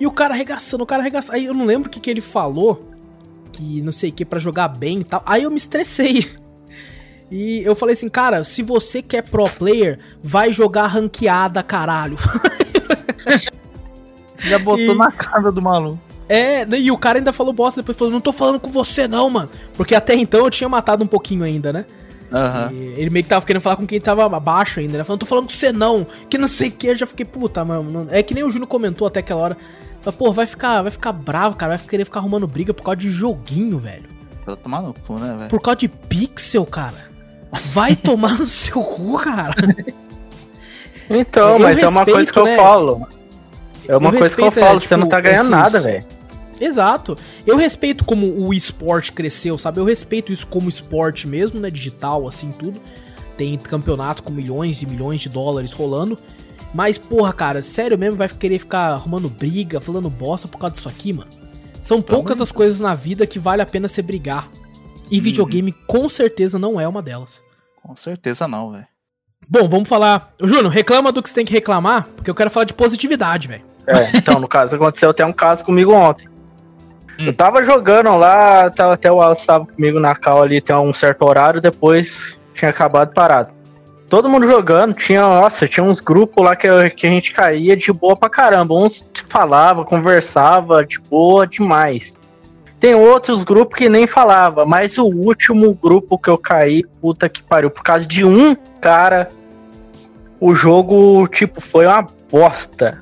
E 0.00 0.06
o 0.06 0.10
cara 0.10 0.34
arregaçando, 0.34 0.84
o 0.84 0.86
cara 0.86 1.02
arregaçando. 1.02 1.36
Aí 1.36 1.46
eu 1.46 1.54
não 1.54 1.64
lembro 1.64 1.88
o 1.88 1.90
que, 1.90 2.00
que 2.00 2.10
ele 2.10 2.20
falou, 2.20 2.88
que 3.52 3.80
não 3.82 3.92
sei 3.92 4.10
o 4.10 4.12
que, 4.12 4.24
pra 4.24 4.38
jogar 4.38 4.68
bem 4.68 5.00
e 5.00 5.04
tal. 5.04 5.22
Aí 5.26 5.42
eu 5.44 5.50
me 5.50 5.56
estressei. 5.56 6.26
E 7.30 7.62
eu 7.64 7.74
falei 7.74 7.94
assim, 7.94 8.10
cara, 8.10 8.44
se 8.44 8.62
você 8.62 9.00
quer 9.00 9.22
pro 9.26 9.48
player, 9.48 9.98
vai 10.22 10.52
jogar 10.52 10.86
ranqueada, 10.86 11.62
caralho. 11.62 12.18
Já 14.38 14.58
botou 14.58 14.94
E- 14.94 14.98
na 14.98 15.10
cara 15.10 15.50
do 15.50 15.62
maluco. 15.62 15.98
É, 16.34 16.64
né, 16.64 16.78
e 16.80 16.90
o 16.90 16.96
cara 16.96 17.18
ainda 17.18 17.32
falou 17.32 17.52
bosta 17.52 17.82
depois, 17.82 17.98
falou, 17.98 18.12
não 18.12 18.20
tô 18.20 18.32
falando 18.32 18.58
com 18.58 18.70
você 18.70 19.06
não, 19.06 19.28
mano. 19.28 19.50
Porque 19.74 19.94
até 19.94 20.14
então 20.14 20.44
eu 20.44 20.50
tinha 20.50 20.68
matado 20.68 21.04
um 21.04 21.06
pouquinho 21.06 21.44
ainda, 21.44 21.72
né? 21.72 21.84
Aham. 22.32 22.70
E 22.72 22.94
ele 22.96 23.10
meio 23.10 23.22
que 23.22 23.28
tava 23.28 23.44
querendo 23.44 23.60
falar 23.60 23.76
com 23.76 23.86
quem 23.86 24.00
tava 24.00 24.24
abaixo 24.24 24.80
ainda, 24.80 24.96
né? 24.96 25.04
Falando, 25.04 25.20
tô 25.20 25.26
falando 25.26 25.44
com 25.44 25.50
você 25.52 25.70
não, 25.70 26.06
que 26.30 26.38
não 26.38 26.48
sei 26.48 26.68
o 26.68 26.72
que. 26.72 26.86
Eu 26.86 26.96
já 26.96 27.04
fiquei, 27.06 27.26
puta, 27.26 27.62
mano. 27.64 27.90
não- 27.90 28.06
É 28.10 28.22
que 28.22 28.32
nem 28.32 28.42
o 28.44 28.50
Júnior 28.50 28.66
comentou 28.66 29.06
até 29.06 29.20
aquela 29.20 29.40
hora. 29.42 29.56
Mas, 30.02 30.14
pô, 30.14 30.32
vai 30.32 30.46
ficar, 30.46 30.80
vai 30.80 30.90
ficar 30.90 31.12
bravo, 31.12 31.54
cara. 31.56 31.76
Vai 31.76 31.86
querer 31.86 32.06
ficar 32.06 32.20
arrumando 32.20 32.46
briga 32.46 32.72
por 32.72 32.82
causa 32.82 32.96
de 32.96 33.10
joguinho, 33.10 33.78
velho. 33.78 34.04
Pra 34.44 34.56
tomar 34.56 34.80
no 34.80 34.94
cu, 34.94 35.18
né, 35.18 35.34
velho? 35.36 35.50
Por 35.50 35.60
causa 35.60 35.76
de 35.76 35.88
pixel, 35.88 36.64
cara. 36.64 37.10
Vai 37.70 37.94
tomar 37.94 38.38
no 38.38 38.46
seu 38.46 38.80
cu, 38.80 39.18
cara. 39.18 39.54
Então, 41.10 41.50
Eu 41.50 41.58
mas 41.58 41.78
é 41.78 41.86
uma 41.88 42.04
respeito, 42.04 42.12
coisa 42.14 42.32
que 42.32 42.38
eu 42.38 42.44
né? 42.44 42.56
falo. 42.56 43.06
É 43.88 43.96
uma 43.96 44.08
Eu 44.08 44.12
coisa 44.18 44.34
que 44.34 44.40
eu 44.40 44.44
respeito, 44.46 44.58
é, 44.58 44.66
falo, 44.68 44.80
você 44.80 44.96
não 44.96 45.06
tipo, 45.06 45.10
tá 45.10 45.20
ganhando 45.20 45.38
esses- 45.40 45.50
nada, 45.50 45.80
velho. 45.80 46.04
Exato. 46.62 47.18
Eu 47.44 47.56
respeito 47.56 48.04
como 48.04 48.46
o 48.46 48.54
esporte 48.54 49.10
cresceu, 49.10 49.58
sabe? 49.58 49.80
Eu 49.80 49.84
respeito 49.84 50.32
isso 50.32 50.46
como 50.46 50.68
esporte 50.68 51.26
mesmo, 51.26 51.58
né? 51.58 51.70
Digital, 51.70 52.28
assim, 52.28 52.52
tudo. 52.52 52.80
Tem 53.36 53.58
campeonatos 53.58 54.22
com 54.22 54.32
milhões 54.32 54.80
e 54.80 54.86
milhões 54.86 55.20
de 55.20 55.28
dólares 55.28 55.72
rolando. 55.72 56.16
Mas, 56.72 56.98
porra, 56.98 57.32
cara, 57.32 57.60
sério 57.62 57.98
mesmo, 57.98 58.16
vai 58.16 58.28
querer 58.28 58.60
ficar 58.60 58.92
arrumando 58.92 59.28
briga, 59.28 59.80
falando 59.80 60.08
bosta 60.08 60.46
por 60.46 60.58
causa 60.58 60.76
disso 60.76 60.88
aqui, 60.88 61.12
mano? 61.12 61.28
São 61.80 62.00
poucas 62.00 62.40
as 62.40 62.52
coisas 62.52 62.78
na 62.78 62.94
vida 62.94 63.26
que 63.26 63.40
vale 63.40 63.60
a 63.60 63.66
pena 63.66 63.88
você 63.88 64.00
brigar. 64.00 64.48
E 65.10 65.18
videogame, 65.18 65.72
com 65.86 66.08
certeza, 66.08 66.60
não 66.60 66.80
é 66.80 66.86
uma 66.86 67.02
delas. 67.02 67.42
Com 67.82 67.96
certeza 67.96 68.46
não, 68.46 68.70
velho. 68.70 68.86
Bom, 69.48 69.68
vamos 69.68 69.88
falar. 69.88 70.32
Júnior, 70.40 70.68
reclama 70.68 71.10
do 71.10 71.20
que 71.20 71.28
você 71.28 71.34
tem 71.34 71.44
que 71.44 71.52
reclamar, 71.52 72.06
porque 72.14 72.30
eu 72.30 72.34
quero 72.34 72.50
falar 72.50 72.64
de 72.64 72.72
positividade, 72.72 73.48
velho. 73.48 73.64
É, 73.86 74.16
então, 74.16 74.38
no 74.38 74.46
caso, 74.46 74.76
aconteceu 74.76 75.10
até 75.10 75.26
um 75.26 75.32
caso 75.32 75.64
comigo 75.64 75.92
ontem. 75.92 76.31
Hum. 77.22 77.26
Eu 77.26 77.34
tava 77.34 77.64
jogando 77.64 78.16
lá, 78.16 78.68
tava, 78.70 78.94
até 78.94 79.10
o 79.10 79.16
Wallace 79.16 79.46
tava 79.46 79.64
comigo 79.64 80.00
na 80.00 80.14
cal 80.14 80.42
ali 80.42 80.58
até 80.58 80.76
um 80.76 80.92
certo 80.92 81.22
horário, 81.22 81.60
depois 81.60 82.36
tinha 82.54 82.70
acabado 82.70 83.14
parado. 83.14 83.50
Todo 84.08 84.28
mundo 84.28 84.46
jogando, 84.46 84.94
tinha, 84.94 85.22
nossa, 85.22 85.66
tinha 85.66 85.84
uns 85.84 86.00
grupos 86.00 86.44
lá 86.44 86.54
que, 86.54 86.68
que 86.90 87.06
a 87.06 87.10
gente 87.10 87.32
caía 87.32 87.74
de 87.74 87.90
boa 87.92 88.14
pra 88.14 88.28
caramba. 88.28 88.74
Uns 88.74 89.08
falava, 89.28 89.84
conversava 89.84 90.84
de 90.84 90.98
boa 90.98 91.46
demais. 91.46 92.14
Tem 92.78 92.94
outros 92.94 93.42
grupos 93.42 93.78
que 93.78 93.88
nem 93.88 94.06
falava, 94.06 94.66
mas 94.66 94.98
o 94.98 95.06
último 95.06 95.72
grupo 95.72 96.18
que 96.18 96.28
eu 96.28 96.36
caí, 96.36 96.82
puta 97.00 97.28
que 97.28 97.42
pariu, 97.42 97.70
por 97.70 97.82
causa 97.82 98.04
de 98.04 98.24
um 98.24 98.54
cara, 98.80 99.28
o 100.40 100.54
jogo, 100.54 101.26
tipo, 101.28 101.60
foi 101.60 101.86
uma 101.86 102.04
bosta. 102.30 103.00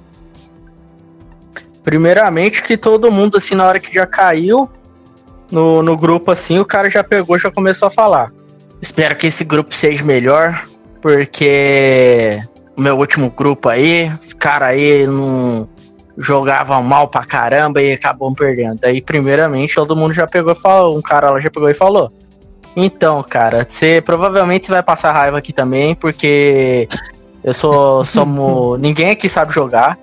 Primeiramente 1.83 2.63
que 2.63 2.77
todo 2.77 3.11
mundo, 3.11 3.39
assim, 3.39 3.55
na 3.55 3.67
hora 3.67 3.81
que 3.81 3.93
já 3.93 4.07
caiu 4.07 4.69
no, 5.51 5.83
no 5.83 5.97
grupo, 5.97 6.31
assim, 6.31 6.59
o 6.59 6.65
cara 6.65 6.91
já 6.91 7.03
pegou 7.03 7.39
já 7.39 7.51
começou 7.51 7.89
a 7.89 7.91
falar. 7.91 8.31
Espero 8.81 9.17
que 9.17 9.27
esse 9.27 9.45
grupo 9.45 9.75
seja 9.75 10.05
melhor, 10.05 10.65
porque 11.03 12.39
o 12.77 12.81
meu 12.81 12.97
último 12.97 13.31
grupo 13.31 13.69
aí, 13.69 14.11
os 14.23 14.33
caras 14.33 14.71
aí 14.71 15.07
não 15.07 15.69
jogavam 16.17 16.83
mal 16.83 17.09
pra 17.09 17.25
caramba 17.25 17.83
e 17.83 17.93
acabam 17.93 18.35
perdendo. 18.35 18.79
Daí, 18.81 19.01
primeiramente, 19.01 19.75
todo 19.75 19.97
mundo 19.97 20.13
já 20.13 20.27
pegou 20.27 20.53
e 20.53 20.57
falou, 20.57 20.97
um 20.97 21.03
cara 21.03 21.31
lá 21.31 21.41
já 21.41 21.51
pegou 21.51 21.69
e 21.69 21.75
falou. 21.75 22.11
Então, 22.77 23.23
cara, 23.23 23.67
você 23.69 24.01
provavelmente 24.01 24.71
vai 24.71 24.83
passar 24.83 25.13
raiva 25.13 25.39
aqui 25.39 25.53
também, 25.53 25.95
porque 25.95 26.89
eu 27.43 27.53
sou. 27.53 28.05
Somos, 28.05 28.79
ninguém 28.81 29.11
aqui 29.11 29.29
sabe 29.29 29.53
jogar. 29.53 29.99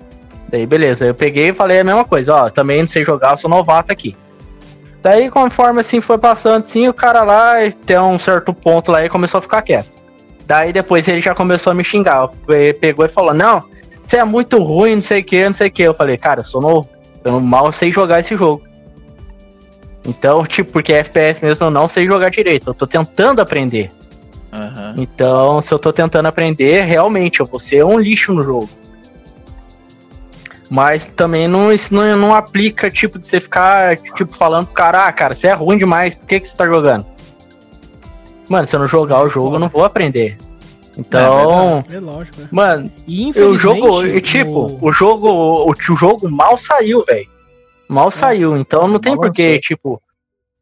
Daí, 0.50 0.66
beleza, 0.66 1.04
eu 1.04 1.14
peguei 1.14 1.50
e 1.50 1.54
falei 1.54 1.80
a 1.80 1.84
mesma 1.84 2.04
coisa, 2.04 2.34
ó, 2.34 2.50
também 2.50 2.80
não 2.80 2.88
sei 2.88 3.04
jogar, 3.04 3.32
eu 3.32 3.38
sou 3.38 3.50
novato 3.50 3.92
aqui. 3.92 4.16
Daí, 5.02 5.30
conforme 5.30 5.80
assim 5.80 6.00
foi 6.00 6.18
passando, 6.18 6.64
assim, 6.64 6.88
o 6.88 6.94
cara 6.94 7.22
lá 7.22 7.54
tem 7.86 8.00
um 8.00 8.18
certo 8.18 8.52
ponto 8.52 8.90
lá 8.90 9.04
e 9.04 9.08
começou 9.08 9.38
a 9.38 9.42
ficar 9.42 9.62
quieto. 9.62 9.90
Daí 10.46 10.72
depois 10.72 11.06
ele 11.06 11.20
já 11.20 11.34
começou 11.34 11.70
a 11.70 11.74
me 11.74 11.84
xingar. 11.84 12.30
Ele 12.48 12.72
pegou 12.72 13.04
e 13.04 13.08
falou, 13.08 13.34
não, 13.34 13.60
você 14.02 14.16
é 14.16 14.24
muito 14.24 14.58
ruim, 14.62 14.96
não 14.96 15.02
sei 15.02 15.20
o 15.20 15.24
que, 15.24 15.44
não 15.44 15.52
sei 15.52 15.68
o 15.68 15.70
que. 15.70 15.82
Eu 15.82 15.94
falei, 15.94 16.16
cara, 16.16 16.40
eu 16.40 16.44
sou 16.44 16.60
novo, 16.60 16.88
eu 17.22 17.38
mal 17.38 17.70
sei 17.70 17.92
jogar 17.92 18.20
esse 18.20 18.34
jogo. 18.34 18.62
Então, 20.06 20.44
tipo, 20.46 20.72
porque 20.72 20.94
FPS 20.94 21.44
mesmo 21.44 21.66
eu 21.66 21.70
não 21.70 21.86
sei 21.86 22.06
jogar 22.06 22.30
direito, 22.30 22.70
eu 22.70 22.74
tô 22.74 22.86
tentando 22.86 23.40
aprender. 23.40 23.90
Aham. 24.50 24.94
Então, 24.96 25.60
se 25.60 25.72
eu 25.72 25.78
tô 25.78 25.92
tentando 25.92 26.26
aprender, 26.26 26.82
realmente 26.84 27.40
eu 27.40 27.46
vou 27.46 27.60
ser 27.60 27.84
um 27.84 27.98
lixo 27.98 28.32
no 28.32 28.42
jogo. 28.42 28.70
Mas 30.70 31.06
também 31.06 31.48
não, 31.48 31.72
isso 31.72 31.94
não, 31.94 32.14
não 32.16 32.34
aplica, 32.34 32.90
tipo, 32.90 33.18
de 33.18 33.26
você 33.26 33.40
ficar, 33.40 33.96
tipo, 33.96 34.34
falando 34.36 34.66
pro 34.66 34.74
cara, 34.74 35.06
ah, 35.06 35.12
cara, 35.12 35.34
você 35.34 35.46
é 35.46 35.54
ruim 35.54 35.78
demais, 35.78 36.14
por 36.14 36.26
que, 36.26 36.40
que 36.40 36.48
você 36.48 36.54
tá 36.56 36.66
jogando? 36.66 37.06
Mano, 38.48 38.66
se 38.66 38.76
eu 38.76 38.80
não 38.80 38.86
jogar 38.86 39.22
o 39.24 39.28
jogo, 39.28 39.56
eu 39.56 39.58
não 39.58 39.68
vou 39.68 39.84
aprender. 39.84 40.36
Então, 40.96 41.84
É 41.90 42.00
lógico, 42.00 42.40
né? 42.40 42.48
mano, 42.50 42.90
E 43.06 43.26
o 43.26 43.28
infelizmente. 43.28 43.60
jogo, 43.60 44.06
e, 44.06 44.20
tipo, 44.20 44.78
o 44.82 44.92
jogo, 44.92 45.28
o, 45.30 45.70
o 45.70 45.96
jogo 45.96 46.28
mal 46.30 46.56
saiu, 46.56 47.02
velho. 47.04 47.28
Mal 47.88 48.10
saiu, 48.10 48.56
então 48.56 48.86
não 48.88 48.98
tem 48.98 49.16
porquê, 49.16 49.58
tipo. 49.60 50.02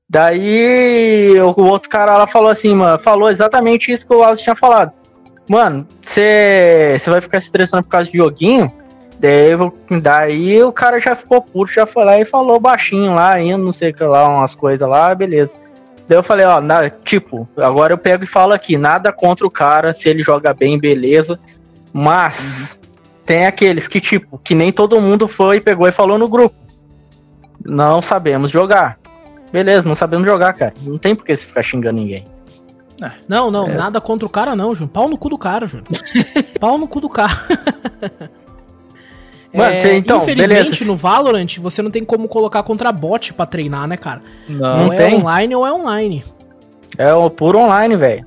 Daí 0.08 1.34
o, 1.40 1.60
o 1.60 1.64
outro 1.64 1.88
cara 1.90 2.16
lá 2.16 2.26
falou 2.28 2.50
assim, 2.50 2.74
mano, 2.74 2.96
falou 2.98 3.28
exatamente 3.30 3.90
isso 3.90 4.06
que 4.06 4.14
o 4.14 4.18
Wallace 4.18 4.44
tinha 4.44 4.54
falado. 4.54 4.92
Mano, 5.48 5.86
você 6.02 7.00
vai 7.06 7.20
ficar 7.20 7.40
se 7.40 7.46
estressando 7.46 7.82
por 7.82 7.88
causa 7.90 8.10
de 8.10 8.16
joguinho? 8.16 8.70
Daí, 9.18 9.50
eu- 9.52 9.72
daí 10.02 10.62
o 10.62 10.72
cara 10.72 11.00
já 11.00 11.16
ficou 11.16 11.40
puto, 11.40 11.72
já 11.72 11.86
foi 11.86 12.04
lá 12.04 12.18
e 12.20 12.24
falou 12.24 12.60
baixinho 12.60 13.14
lá, 13.14 13.34
ainda, 13.34 13.56
não 13.58 13.72
sei 13.72 13.90
o 13.90 13.94
que 13.94 14.04
lá, 14.04 14.28
umas 14.28 14.54
coisas 14.54 14.86
lá, 14.88 15.14
beleza. 15.14 15.52
Daí 16.06 16.18
eu 16.18 16.22
falei, 16.22 16.44
ó, 16.46 16.60
na- 16.60 16.90
tipo, 16.90 17.48
agora 17.56 17.92
eu 17.94 17.98
pego 17.98 18.24
e 18.24 18.26
falo 18.26 18.52
aqui, 18.52 18.76
nada 18.76 19.12
contra 19.12 19.46
o 19.46 19.50
cara, 19.50 19.92
se 19.92 20.08
ele 20.08 20.22
joga 20.22 20.52
bem, 20.54 20.78
beleza. 20.78 21.38
Mas 21.92 22.78
tem 23.24 23.46
aqueles 23.46 23.88
que, 23.88 24.00
tipo, 24.00 24.38
que 24.38 24.54
nem 24.54 24.70
todo 24.70 25.00
mundo 25.00 25.26
foi, 25.26 25.60
pegou 25.60 25.88
e 25.88 25.92
falou 25.92 26.18
no 26.18 26.28
grupo. 26.28 26.54
Não 27.64 28.00
sabemos 28.02 28.50
jogar. 28.50 28.98
Beleza, 29.50 29.88
não 29.88 29.96
sabemos 29.96 30.26
jogar, 30.26 30.52
cara. 30.52 30.74
Não 30.82 30.98
tem 30.98 31.14
por 31.14 31.24
que 31.24 31.34
você 31.34 31.46
ficar 31.46 31.62
xingando 31.62 31.98
ninguém. 31.98 32.24
Não, 33.28 33.50
não, 33.50 33.66
É. 33.68 33.74
nada 33.74 34.00
contra 34.00 34.26
o 34.26 34.30
cara, 34.30 34.54
não, 34.54 34.74
Júnior. 34.74 34.92
Pau 34.92 35.08
no 35.08 35.18
cu 35.18 35.28
do 35.30 35.38
cara, 35.38 35.66
Júnior. 35.66 35.86
Pau 36.60 36.78
no 36.78 36.86
cu 36.86 37.00
do 37.00 37.08
cara. 37.08 37.32
Mano, 39.56 39.70
É, 39.74 39.96
então, 39.96 40.18
infelizmente, 40.18 40.62
beleza. 40.62 40.84
no 40.84 40.96
Valorant, 40.96 41.56
você 41.58 41.80
não 41.82 41.90
tem 41.90 42.04
como 42.04 42.28
colocar 42.28 42.62
contra 42.62 42.92
bot 42.92 43.32
pra 43.34 43.46
treinar, 43.46 43.86
né, 43.88 43.96
cara? 43.96 44.20
Não. 44.48 44.86
Ou 44.86 44.92
é 44.92 44.96
tem. 44.96 45.16
online 45.16 45.54
ou 45.56 45.66
é 45.66 45.72
online. 45.72 46.22
É 46.98 47.12
o 47.14 47.28
puro 47.30 47.58
online, 47.58 47.96
velho. 47.96 48.26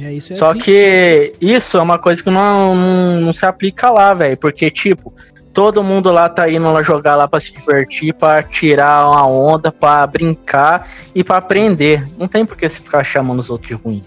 É, 0.00 0.12
isso 0.12 0.32
é 0.32 0.36
Só 0.36 0.50
triste. 0.50 0.64
que 0.64 1.32
isso 1.40 1.76
é 1.78 1.80
uma 1.82 1.98
coisa 1.98 2.22
que 2.22 2.30
não, 2.30 2.74
não, 2.74 3.20
não 3.20 3.32
se 3.32 3.46
aplica 3.46 3.90
lá, 3.90 4.12
velho. 4.12 4.36
Porque, 4.36 4.68
tipo, 4.70 5.12
todo 5.52 5.84
mundo 5.84 6.10
lá 6.10 6.28
tá 6.28 6.50
indo 6.50 6.70
lá 6.72 6.82
jogar 6.82 7.14
lá 7.14 7.28
pra 7.28 7.38
se 7.38 7.52
divertir, 7.52 8.12
pra 8.12 8.42
tirar 8.42 9.08
uma 9.08 9.26
onda, 9.26 9.70
pra 9.70 10.04
brincar 10.06 10.88
e 11.14 11.22
pra 11.22 11.36
aprender. 11.36 12.04
Não 12.18 12.26
tem 12.26 12.44
por 12.44 12.56
que 12.56 12.68
você 12.68 12.80
ficar 12.80 13.04
chamando 13.04 13.38
os 13.38 13.50
outros 13.50 13.68
de 13.68 13.74
ruim. 13.74 14.02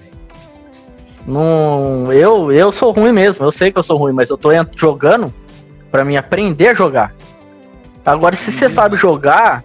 Não, 1.26 2.12
eu, 2.14 2.52
eu 2.52 2.72
sou 2.72 2.92
ruim 2.92 3.12
mesmo, 3.12 3.46
eu 3.46 3.52
sei 3.52 3.72
que 3.72 3.78
eu 3.78 3.84
sou 3.84 3.98
ruim, 3.98 4.14
mas 4.14 4.30
eu 4.30 4.38
tô 4.38 4.50
jogando 4.78 5.34
pra 5.92 6.04
mim 6.06 6.16
aprender 6.16 6.70
a 6.70 6.74
jogar. 6.74 7.14
Agora, 8.06 8.36
se 8.36 8.52
você 8.52 8.70
sabe 8.70 8.96
jogar, 8.96 9.64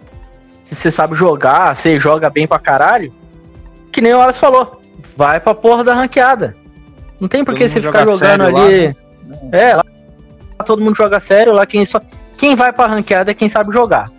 se 0.65 0.74
você 0.74 0.90
sabe 0.90 1.15
jogar, 1.15 1.77
você 1.77 1.99
joga 1.99 2.28
bem 2.28 2.47
pra 2.47 2.59
caralho, 2.59 3.12
que 3.93 4.01
nem 4.01 4.12
o 4.15 4.20
Alex 4.20 4.39
falou, 4.39 4.81
vai 5.16 5.39
pra 5.39 5.55
porra 5.55 5.85
da 5.85 5.94
ranqueada. 5.94 6.55
Não 7.20 7.28
tem 7.28 7.44
por 7.44 7.55
que 7.55 7.69
você 7.69 7.81
ficar 7.81 8.01
joga 8.01 8.12
jogando 8.12 8.19
sério 8.19 8.53
lá, 8.53 8.65
ali. 8.65 8.86
né? 8.89 8.94
É, 9.53 9.77
lá 9.77 9.85
todo 10.65 10.82
mundo 10.82 10.97
joga 10.97 11.20
sério, 11.20 11.53
lá 11.53 11.65
quem 11.66 11.85
só. 11.85 12.01
Quem 12.36 12.57
vai 12.57 12.73
pra 12.73 12.86
ranqueada 12.86 13.31
é 13.31 13.35
quem 13.35 13.49
sabe 13.49 13.73
jogar. 13.73 14.11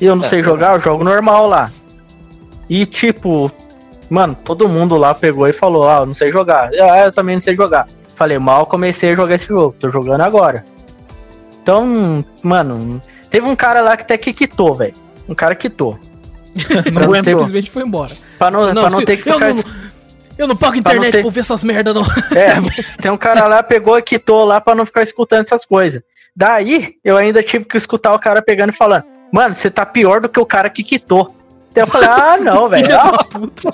Eu 0.00 0.16
não 0.16 0.24
É, 0.24 0.28
sei 0.28 0.40
é. 0.40 0.42
jogar, 0.42 0.74
eu 0.74 0.80
jogo 0.80 1.04
normal 1.04 1.46
lá. 1.46 1.70
E 2.70 2.86
tipo, 2.86 3.50
mano, 4.08 4.34
todo 4.44 4.68
mundo 4.68 4.96
lá 4.96 5.14
pegou 5.14 5.46
e 5.46 5.52
falou, 5.52 5.86
ah, 5.88 5.98
eu 5.98 6.06
não 6.06 6.14
sei 6.14 6.32
jogar. 6.32 6.70
Ah, 6.72 7.04
eu 7.04 7.12
também 7.12 7.34
não 7.36 7.42
sei 7.42 7.54
jogar. 7.54 7.86
Falei, 8.14 8.38
mal 8.38 8.64
comecei 8.66 9.12
a 9.12 9.14
jogar 9.14 9.34
esse 9.34 9.46
jogo, 9.46 9.74
tô 9.78 9.90
jogando 9.90 10.22
agora. 10.22 10.64
Então, 11.68 12.24
mano, 12.42 13.02
teve 13.28 13.46
um 13.46 13.54
cara 13.54 13.82
lá 13.82 13.94
que 13.94 14.02
até 14.02 14.16
que 14.16 14.32
quitou, 14.32 14.74
velho. 14.74 14.94
Um 15.28 15.34
cara 15.34 15.54
quitou. 15.54 15.98
Não 16.90 17.14
Eu. 17.14 17.22
Simplesmente 17.22 17.70
foi 17.70 17.82
embora. 17.82 18.16
Pra 18.38 18.50
não, 18.50 18.72
pra 18.72 18.88
não 18.88 18.98
se- 19.00 19.04
ter 19.04 19.18
que 19.18 19.28
eu, 19.28 19.34
ficar. 19.34 19.52
não, 19.52 19.62
eu 20.38 20.48
não 20.48 20.56
pago 20.56 20.80
Pra 20.82 20.92
não 20.94 20.96
internet 20.98 21.12
ter- 21.16 21.20
pra 21.22 21.30
ver 21.30 21.40
essas 21.40 21.62
merda, 21.62 21.92
não. 21.92 22.02
É, 22.34 22.54
tem 23.02 23.10
um 23.10 23.18
cara 23.18 23.46
lá, 23.46 23.62
pegou 23.62 23.98
e 23.98 24.02
quitou 24.02 24.44
lá 24.46 24.62
pra 24.62 24.74
não 24.74 24.86
ficar 24.86 25.02
escutando 25.02 25.44
essas 25.44 25.66
coisas. 25.66 26.00
Daí, 26.34 26.94
eu 27.04 27.18
ainda 27.18 27.42
tive 27.42 27.66
que 27.66 27.76
escutar 27.76 28.14
o 28.14 28.18
cara 28.18 28.40
pegando 28.40 28.70
e 28.72 28.76
falando, 28.76 29.04
mano, 29.30 29.54
você 29.54 29.70
tá 29.70 29.84
pior 29.84 30.20
do 30.22 30.28
que 30.30 30.40
o 30.40 30.46
cara 30.46 30.70
que 30.70 30.82
quitou. 30.82 31.30
Daí 31.74 31.82
eu 31.82 31.86
falei, 31.86 32.08
ah, 32.08 32.36
não, 32.42 32.66
velho. 32.70 32.86
Ah. 32.98 33.12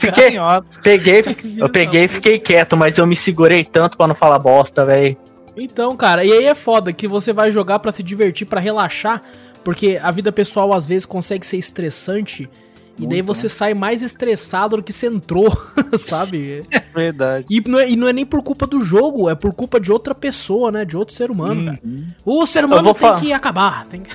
Fiquei, 0.00 0.36
peguei, 0.82 1.22
eu 1.58 1.68
peguei 1.68 2.04
e 2.04 2.08
fiquei 2.08 2.38
quieto, 2.40 2.76
mas 2.76 2.98
eu 2.98 3.06
me 3.06 3.14
segurei 3.14 3.64
tanto 3.64 3.96
pra 3.96 4.08
não 4.08 4.16
falar 4.16 4.40
bosta, 4.40 4.84
velho. 4.84 5.16
Então, 5.56 5.96
cara, 5.96 6.24
e 6.24 6.32
aí 6.32 6.44
é 6.44 6.54
foda 6.54 6.92
que 6.92 7.06
você 7.06 7.32
vai 7.32 7.50
jogar 7.50 7.78
pra 7.78 7.92
se 7.92 8.02
divertir, 8.02 8.46
pra 8.46 8.60
relaxar, 8.60 9.22
porque 9.62 9.98
a 10.02 10.10
vida 10.10 10.32
pessoal 10.32 10.72
às 10.72 10.86
vezes 10.86 11.06
consegue 11.06 11.46
ser 11.46 11.56
estressante. 11.58 12.48
E 12.96 13.06
daí 13.06 13.22
Muito, 13.22 13.26
você 13.34 13.48
sai 13.48 13.74
mais 13.74 14.02
estressado 14.02 14.76
do 14.76 14.82
que 14.82 14.92
você 14.92 15.08
entrou, 15.08 15.48
sabe? 15.98 16.62
Verdade. 16.94 17.44
E 17.50 17.60
não, 17.68 17.78
é, 17.80 17.90
e 17.90 17.96
não 17.96 18.06
é 18.06 18.12
nem 18.12 18.24
por 18.24 18.40
culpa 18.40 18.66
do 18.68 18.80
jogo, 18.82 19.28
é 19.28 19.34
por 19.34 19.52
culpa 19.52 19.80
de 19.80 19.90
outra 19.90 20.14
pessoa, 20.14 20.70
né? 20.70 20.84
De 20.84 20.96
outro 20.96 21.12
ser 21.12 21.28
humano, 21.30 21.64
cara. 21.64 21.80
Uhum. 21.84 22.06
O 22.24 22.46
ser 22.46 22.64
humano 22.64 22.94
tem 22.94 23.00
falar. 23.00 23.20
que 23.20 23.32
acabar. 23.32 23.86
Tem 23.86 24.02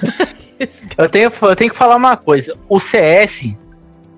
Eu 0.98 1.10
tenho, 1.10 1.32
eu 1.42 1.56
tenho 1.56 1.72
que 1.72 1.76
falar 1.78 1.96
uma 1.96 2.18
coisa. 2.18 2.54
O 2.68 2.80
CS, 2.82 3.54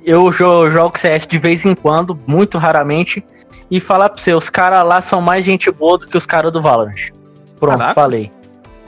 eu 0.03 0.31
jo- 0.31 0.69
jogo 0.72 0.98
CS 0.98 1.27
de 1.27 1.38
vez 1.38 1.65
em 1.65 1.76
quando, 1.76 2.18
muito 2.27 2.57
raramente. 2.57 3.23
E 3.72 3.80
falar 3.80 4.10
pra 4.10 4.22
você, 4.22 4.34
os 4.34 4.49
caras 4.49 4.84
lá 4.85 4.99
são 5.02 5.22
mais 5.22 5.43
gente 5.45 5.72
boa 5.72 5.98
do 5.98 6.06
que 6.06 6.18
os 6.18 6.26
caras 6.26 6.52
do 6.52 6.61
Valorant. 6.61 7.10
Pronto, 7.60 7.77
Caraca. 7.77 7.93
falei. 7.95 8.30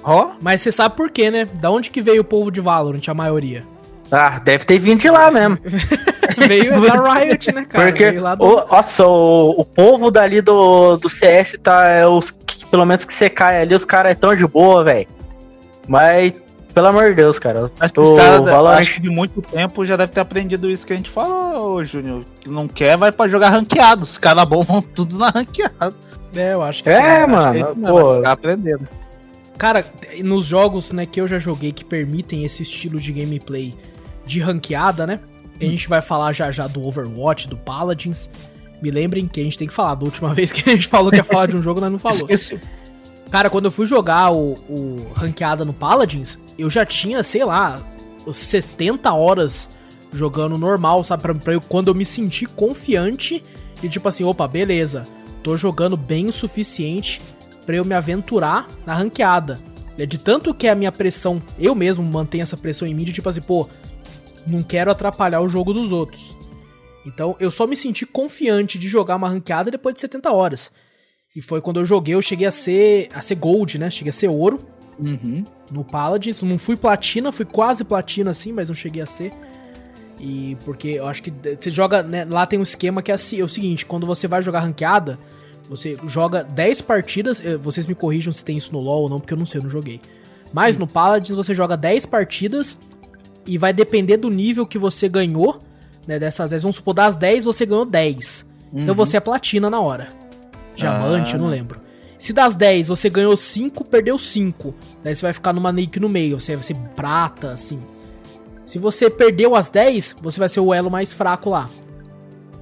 Ó, 0.03 0.31
Mas 0.41 0.59
você 0.61 0.71
sabe 0.71 0.95
por 0.97 1.09
quê, 1.09 1.31
né? 1.31 1.47
Da 1.59 1.71
onde 1.71 1.89
que 1.89 2.01
veio 2.01 2.21
o 2.21 2.25
povo 2.25 2.51
de 2.51 2.59
Valorant, 2.59 3.07
a 3.07 3.13
maioria? 3.13 3.63
Ah, 4.11 4.39
deve 4.39 4.65
ter 4.65 4.77
vindo 4.77 4.99
de 4.99 5.09
lá 5.09 5.31
mesmo. 5.31 5.57
veio 6.47 6.81
da 6.81 7.13
Riot, 7.13 7.51
né, 7.53 7.63
cara? 7.65 7.85
Porque, 7.87 8.09
Veio 8.11 8.21
lá 8.21 8.35
do... 8.35 8.43
o, 8.45 8.67
nossa, 8.67 9.07
o, 9.07 9.51
o 9.61 9.65
povo 9.65 10.11
dali 10.11 10.41
do, 10.41 10.97
do 10.97 11.09
CS 11.09 11.57
tá. 11.63 11.87
É 11.89 12.05
os, 12.05 12.29
que- 12.31 12.65
pelo 12.65 12.85
menos 12.85 13.05
que 13.05 13.13
você 13.13 13.29
cai 13.29 13.61
ali, 13.61 13.73
os 13.73 13.85
caras 13.85 14.11
é 14.11 14.15
tão 14.15 14.35
de 14.35 14.45
boa, 14.45 14.83
velho. 14.83 15.07
Mas, 15.87 16.33
pelo 16.73 16.87
amor 16.87 17.09
de 17.09 17.15
Deus, 17.15 17.37
cara. 17.39 17.71
Mas 17.79 17.91
tô- 17.91 18.01
os 18.01 18.11
caras, 18.11 18.43
Valorant- 18.43 18.79
acho 18.79 18.95
que 18.95 19.01
de 19.01 19.09
muito 19.09 19.41
tempo 19.41 19.85
já 19.85 19.95
deve 19.95 20.11
ter 20.11 20.19
aprendido 20.21 20.69
isso 20.69 20.85
que 20.85 20.93
a 20.93 20.95
gente 20.95 21.09
falou, 21.09 21.75
ô, 21.75 21.83
Júnior. 21.83 22.23
Que 22.39 22.49
não 22.49 22.67
quer, 22.67 22.97
vai 22.97 23.11
pra 23.11 23.27
jogar 23.27 23.49
ranqueado. 23.49 24.03
Os 24.03 24.17
caras 24.17 24.43
bons 24.45 24.65
vão 24.65 24.81
tudo 24.81 25.17
na 25.17 25.29
ranqueada. 25.29 25.93
É, 26.35 26.53
eu 26.53 26.61
acho 26.63 26.83
que 26.83 26.89
É, 26.89 26.95
sim. 26.95 27.01
Acho 27.03 27.25
que 27.25 27.31
mano, 27.31 27.53
mesmo, 27.53 27.75
vai 27.81 27.91
pô. 27.91 28.15
ficar 28.17 28.31
aprendendo. 28.31 28.87
Cara, 29.57 29.85
nos 30.23 30.45
jogos 30.45 30.91
né, 30.91 31.05
que 31.05 31.21
eu 31.21 31.27
já 31.27 31.37
joguei 31.39 31.71
que 31.71 31.85
permitem 31.85 32.43
esse 32.43 32.63
estilo 32.63 32.99
de 32.99 33.11
gameplay 33.13 33.73
de 34.25 34.39
ranqueada, 34.39 35.05
né? 35.05 35.19
A 35.61 35.65
gente 35.65 35.87
vai 35.87 36.01
falar 36.01 36.33
já 36.33 36.51
já 36.51 36.67
do 36.67 36.83
Overwatch, 36.85 37.47
do 37.47 37.55
Paladins. 37.55 38.29
Me 38.81 38.91
lembrem 38.91 39.27
que 39.27 39.39
a 39.39 39.43
gente 39.43 39.57
tem 39.57 39.67
que 39.67 39.73
falar. 39.73 39.95
Da 39.95 40.03
última 40.03 40.33
vez 40.33 40.51
que 40.51 40.67
a 40.69 40.73
gente 40.73 40.87
falou 40.89 41.09
que 41.11 41.17
ia 41.17 41.23
falar 41.23 41.45
de 41.45 41.55
um 41.55 41.61
jogo, 41.61 41.79
nós 41.79 41.89
não 41.91 41.99
falou. 41.99 42.17
Esqueci. 42.17 42.59
Cara, 43.31 43.49
quando 43.49 43.65
eu 43.65 43.71
fui 43.71 43.85
jogar 43.85 44.31
o, 44.31 44.53
o 44.67 45.07
ranqueada 45.15 45.63
no 45.63 45.71
Paladins, 45.73 46.37
eu 46.57 46.69
já 46.69 46.85
tinha, 46.85 47.23
sei 47.23 47.43
lá, 47.43 47.85
os 48.25 48.37
70 48.37 49.11
horas 49.13 49.69
jogando 50.11 50.57
normal, 50.57 51.03
sabe? 51.03 51.23
Pra, 51.23 51.35
pra 51.35 51.53
eu, 51.53 51.61
quando 51.61 51.87
eu 51.87 51.95
me 51.95 52.05
senti 52.05 52.45
confiante 52.45 53.43
e 53.81 53.89
tipo 53.89 54.07
assim, 54.07 54.23
opa, 54.23 54.47
beleza, 54.47 55.05
tô 55.41 55.57
jogando 55.57 55.97
bem 55.97 56.27
o 56.27 56.31
suficiente 56.31 57.21
pra 57.65 57.75
eu 57.75 57.85
me 57.85 57.95
aventurar 57.95 58.67
na 58.85 58.93
ranqueada. 58.93 59.59
É 59.97 60.05
de 60.05 60.17
tanto 60.17 60.53
que 60.53 60.67
a 60.67 60.75
minha 60.75 60.91
pressão, 60.91 61.41
eu 61.59 61.75
mesmo 61.75 62.03
mantenho 62.03 62.43
essa 62.43 62.57
pressão 62.57 62.87
em 62.87 62.93
mim 62.93 63.03
de 63.03 63.13
tipo 63.13 63.29
assim, 63.29 63.41
pô, 63.41 63.67
não 64.47 64.63
quero 64.63 64.91
atrapalhar 64.91 65.41
o 65.41 65.49
jogo 65.49 65.73
dos 65.73 65.91
outros. 65.91 66.35
Então 67.05 67.35
eu 67.39 67.51
só 67.51 67.67
me 67.67 67.75
senti 67.75 68.05
confiante 68.05 68.77
de 68.77 68.87
jogar 68.87 69.15
uma 69.15 69.29
ranqueada 69.29 69.69
depois 69.69 69.93
de 69.93 70.01
70 70.01 70.31
horas. 70.31 70.71
E 71.35 71.41
foi 71.41 71.61
quando 71.61 71.79
eu 71.79 71.85
joguei, 71.85 72.15
eu 72.15 72.21
cheguei 72.21 72.47
a 72.47 72.51
ser 72.51 73.09
a 73.13 73.21
ser 73.21 73.35
gold, 73.35 73.77
né? 73.77 73.89
Cheguei 73.89 74.09
a 74.09 74.13
ser 74.13 74.29
ouro 74.29 74.59
Uhum. 74.99 75.43
no 75.71 75.83
Paladins. 75.83 76.41
Não 76.43 76.57
fui 76.57 76.75
platina, 76.75 77.31
fui 77.31 77.45
quase 77.45 77.83
platina 77.83 78.31
assim, 78.31 78.51
mas 78.51 78.67
não 78.69 78.75
cheguei 78.75 79.01
a 79.01 79.05
ser. 79.05 79.31
E 80.19 80.55
porque 80.63 80.89
eu 80.89 81.07
acho 81.07 81.21
que 81.23 81.31
você 81.59 81.69
joga, 81.69 82.01
né, 82.03 82.25
lá 82.29 82.45
tem 82.45 82.57
um 82.57 82.63
esquema 82.63 83.01
que 83.01 83.11
é, 83.11 83.15
assim, 83.15 83.39
é 83.41 83.43
o 83.43 83.49
seguinte, 83.49 83.85
quando 83.85 84.05
você 84.05 84.27
vai 84.27 84.41
jogar 84.41 84.61
ranqueada, 84.61 85.17
você 85.67 85.97
joga 86.07 86.43
10 86.43 86.81
partidas, 86.81 87.43
eh, 87.43 87.57
vocês 87.57 87.87
me 87.87 87.95
corrijam 87.95 88.31
se 88.31 88.43
tem 88.45 88.55
isso 88.57 88.71
no 88.71 88.79
LoL 88.79 89.03
ou 89.03 89.09
não, 89.09 89.19
porque 89.19 89.33
eu 89.33 89.37
não 89.37 89.45
sei, 89.45 89.59
eu 89.59 89.63
não 89.63 89.69
joguei. 89.69 89.99
Mas 90.53 90.77
no 90.77 90.85
Paladins 90.87 91.35
você 91.35 91.53
joga 91.53 91.75
10 91.75 92.05
partidas 92.05 92.77
e 93.45 93.57
vai 93.57 93.73
depender 93.73 94.17
do 94.17 94.29
nível 94.29 94.65
que 94.65 94.77
você 94.77 95.09
ganhou, 95.09 95.59
né, 96.07 96.19
dessas 96.19 96.51
10. 96.51 96.61
Vamos 96.63 96.75
supor, 96.77 96.93
das 96.93 97.15
10 97.15 97.43
você 97.43 97.65
ganhou 97.65 97.85
10. 97.85 98.45
Então 98.73 98.95
você 98.95 99.17
é 99.17 99.19
platina 99.19 99.69
na 99.69 99.79
hora. 99.81 100.07
Diamante, 100.75 101.33
Ah. 101.33 101.37
eu 101.37 101.41
não 101.41 101.49
lembro. 101.49 101.79
Se 102.23 102.31
das 102.31 102.55
10 102.55 102.87
você 102.87 103.09
ganhou 103.09 103.35
5, 103.35 103.83
perdeu 103.83 104.17
5. 104.17 104.73
Daí 105.03 105.13
você 105.13 105.23
vai 105.23 105.33
ficar 105.33 105.51
numa 105.51 105.73
nick 105.73 105.99
no 105.99 106.07
meio, 106.07 106.39
você 106.39 106.55
vai 106.55 106.63
ser 106.63 106.77
prata, 106.95 107.51
assim. 107.51 107.81
Se 108.65 108.79
você 108.79 109.09
perdeu 109.09 109.57
as 109.57 109.69
10, 109.69 110.15
você 110.21 110.39
vai 110.39 110.47
ser 110.47 110.61
o 110.61 110.73
elo 110.73 110.89
mais 110.89 111.13
fraco 111.13 111.49
lá. 111.49 111.69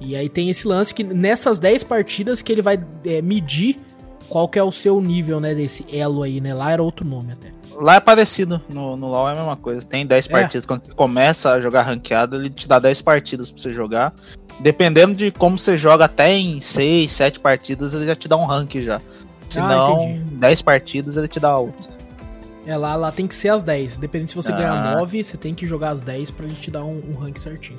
E 0.00 0.16
aí 0.16 0.28
tem 0.28 0.50
esse 0.50 0.66
lance 0.66 0.92
que 0.92 1.04
nessas 1.04 1.60
10 1.60 1.84
partidas 1.84 2.42
que 2.42 2.50
ele 2.50 2.60
vai 2.60 2.84
é, 3.04 3.22
medir 3.22 3.76
qual 4.28 4.48
que 4.48 4.58
é 4.58 4.64
o 4.64 4.72
seu 4.72 5.00
nível, 5.00 5.38
né, 5.38 5.54
desse 5.54 5.86
elo 5.96 6.24
aí, 6.24 6.40
né? 6.40 6.52
Lá 6.52 6.72
era 6.72 6.82
outro 6.82 7.06
nome 7.06 7.32
até. 7.32 7.52
Lá 7.76 7.94
é 7.94 8.00
parecido, 8.00 8.60
no, 8.68 8.96
no 8.96 9.06
LoL 9.06 9.28
é 9.28 9.32
a 9.32 9.36
mesma 9.36 9.56
coisa. 9.56 9.86
Tem 9.86 10.04
10 10.04 10.26
É. 10.26 10.28
partidas. 10.28 10.66
Quando 10.66 10.86
você 10.86 10.92
começa 10.92 11.52
a 11.52 11.60
jogar 11.60 11.82
ranqueado, 11.82 12.34
ele 12.34 12.50
te 12.50 12.66
dá 12.66 12.80
10 12.80 13.00
partidas 13.02 13.48
pra 13.52 13.62
você 13.62 13.72
jogar. 13.72 14.12
Dependendo 14.58 15.14
de 15.14 15.30
como 15.30 15.56
você 15.56 15.78
joga, 15.78 16.06
até 16.06 16.32
em 16.36 16.60
6, 16.60 17.10
7 17.12 17.38
partidas, 17.38 17.94
ele 17.94 18.06
já 18.06 18.16
te 18.16 18.26
dá 18.26 18.36
um 18.36 18.44
rank 18.44 18.74
já. 18.80 19.00
Se 19.52 19.60
Ah, 19.60 19.68
não, 19.68 20.02
entendi. 20.02 20.34
10 20.34 20.62
partidas 20.62 21.16
ele 21.16 21.28
te 21.28 21.38
dá 21.40 21.56
outro. 21.56 21.90
É, 22.64 22.76
lá, 22.76 22.94
lá 22.94 23.10
tem 23.10 23.26
que 23.26 23.34
ser 23.34 23.48
as 23.48 23.64
10. 23.64 23.96
Dependendo 23.96 24.30
se 24.30 24.36
você 24.36 24.52
Ah. 24.52 24.56
ganhar 24.56 24.94
9, 24.94 25.22
você 25.24 25.36
tem 25.36 25.52
que 25.54 25.66
jogar 25.66 25.90
as 25.90 26.02
10 26.02 26.30
pra 26.30 26.46
ele 26.46 26.54
te 26.54 26.70
dar 26.70 26.84
um, 26.84 27.00
um 27.12 27.18
rank 27.18 27.38
certinho. 27.38 27.78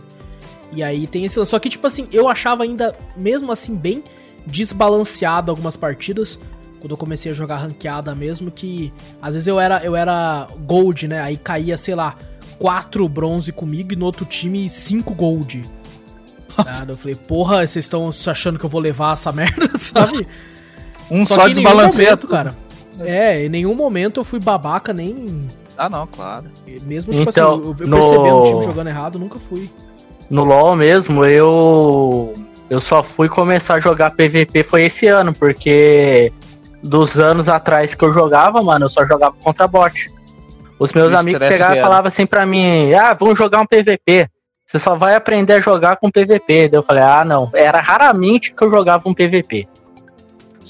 E 0.72 0.84
aí 0.84 1.08
tem 1.08 1.24
esse 1.24 1.38
lance. 1.40 1.52
Só 1.52 1.60
que, 1.60 1.70
tipo 1.70 1.86
assim, 1.88 2.08
eu 2.12 2.28
achava 2.28 2.64
ainda, 2.64 2.96
mesmo 3.16 3.52
assim, 3.52 3.76
bem 3.76 4.04
desbalanceado 4.46 5.52
algumas 5.52 5.76
partidas. 5.78 6.40
Quando 6.80 6.92
eu 6.92 6.98
comecei 6.98 7.32
a 7.32 7.36
jogar 7.36 7.58
ranqueada 7.58 8.14
mesmo, 8.14 8.52
que 8.52 8.92
às 9.22 9.36
vezes 9.36 9.48
eu 9.48 9.58
era, 9.60 9.82
eu 9.86 9.96
era 9.96 10.48
gold, 10.66 11.08
né? 11.08 11.22
Aí 11.22 11.38
caía, 11.38 11.78
sei 11.78 11.96
lá, 11.96 12.16
4 12.60 13.08
bronze 13.08 13.52
comigo 13.54 13.94
e 13.94 13.96
no 13.96 14.06
outro 14.06 14.26
time 14.26 14.68
5 14.68 15.14
gold. 15.16 15.64
Nada, 16.58 16.92
eu 16.92 16.98
falei, 16.98 17.16
porra, 17.16 17.66
vocês 17.66 17.86
estão 17.86 18.10
achando 18.28 18.60
que 18.60 18.66
eu 18.66 18.70
vou 18.70 18.82
levar 18.82 19.14
essa 19.14 19.32
merda, 19.32 19.70
sabe? 19.80 20.28
Um 21.14 21.26
Só 21.26 21.36
só, 21.36 21.42
que 21.46 21.52
em 21.52 21.54
nenhum 21.56 21.64
desbalanceia 21.68 22.08
momento, 22.10 22.20
tudo. 22.22 22.30
cara. 22.32 22.56
É, 23.00 23.46
em 23.46 23.50
nenhum 23.50 23.76
momento 23.76 24.20
eu 24.20 24.24
fui 24.24 24.40
babaca, 24.40 24.94
nem. 24.94 25.48
Ah, 25.78 25.90
não, 25.90 26.06
claro. 26.08 26.46
Mesmo, 26.84 27.14
tipo 27.14 27.30
Então, 27.30 27.52
assim, 27.54 27.62
eu, 27.64 27.76
eu 27.80 27.88
no- 27.88 27.98
percebendo 28.00 28.36
o 28.38 28.44
time 28.44 28.62
jogando 28.62 28.88
errado, 28.88 29.20
nunca 29.20 29.40
fui. 29.40 29.70
No 30.30 30.44
LoL 30.44 30.76
mesmo, 30.76 31.26
eu. 31.26 32.34
Eu 32.70 32.80
só 32.80 33.04
fui 33.04 33.28
começar 33.30 33.76
a 33.76 33.80
jogar 33.80 34.12
PVP 34.12 34.64
foi 34.64 34.84
esse 34.86 35.06
ano, 35.08 35.34
porque 35.34 36.32
dos 36.82 37.18
anos 37.20 37.48
atrás 37.48 37.94
que 37.94 38.04
eu 38.04 38.12
jogava, 38.14 38.62
mano, 38.64 38.86
eu 38.86 38.90
só 38.90 39.06
jogava 39.06 39.36
contra 39.44 39.68
bot. 39.68 40.12
Os 40.80 40.92
meus 40.94 41.14
O 41.14 41.18
amigos 41.18 41.40
pegavam 41.48 41.78
e 41.78 41.82
falavam 41.82 42.08
assim 42.08 42.26
pra 42.26 42.46
mim, 42.46 42.92
ah, 42.94 43.14
vamos 43.14 43.38
jogar 43.38 43.62
um 43.62 43.66
PVP. 43.68 44.28
Você 44.68 44.80
só 44.80 44.96
vai 44.96 45.14
aprender 45.16 45.54
a 45.54 45.62
jogar 45.62 45.98
com 45.98 46.10
PVP. 46.10 46.68
Daí 46.70 46.80
eu 46.80 46.84
falei, 46.84 47.04
ah, 47.04 47.24
não. 47.24 47.50
Era 47.54 47.80
raramente 47.80 48.54
que 48.54 48.64
eu 48.64 48.70
jogava 48.72 49.08
um 49.08 49.14
PVP. 49.14 49.68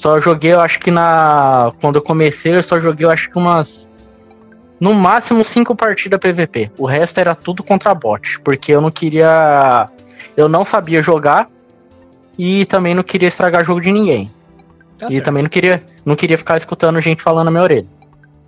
Só 0.03 0.19
joguei, 0.19 0.51
eu 0.51 0.59
acho 0.59 0.81
que 0.81 0.91
na. 0.91 1.71
Quando 1.79 1.95
eu 1.95 2.01
comecei, 2.01 2.53
eu 2.53 2.61
só 2.61 2.77
joguei, 2.77 3.05
eu 3.05 3.09
acho 3.09 3.29
que 3.29 3.37
umas. 3.37 3.89
No 4.77 4.93
máximo 4.93 5.45
cinco 5.45 5.73
partidas 5.73 6.19
PVP. 6.19 6.69
O 6.77 6.85
resto 6.85 7.17
era 7.17 7.33
tudo 7.33 7.63
contra 7.63 7.95
bot. 7.95 8.37
Porque 8.41 8.73
eu 8.73 8.81
não 8.81 8.91
queria. 8.91 9.89
Eu 10.35 10.49
não 10.49 10.65
sabia 10.65 11.01
jogar. 11.01 11.47
E 12.37 12.65
também 12.65 12.93
não 12.93 13.01
queria 13.03 13.29
estragar 13.29 13.63
jogo 13.63 13.79
de 13.79 13.93
ninguém. 13.93 14.29
Tá 14.99 15.07
e 15.07 15.13
certo. 15.13 15.25
também 15.25 15.43
não 15.43 15.49
queria, 15.49 15.81
não 16.05 16.15
queria 16.17 16.37
ficar 16.37 16.57
escutando 16.57 16.99
gente 16.99 17.23
falando 17.23 17.45
na 17.45 17.51
minha 17.51 17.63
orelha. 17.63 17.87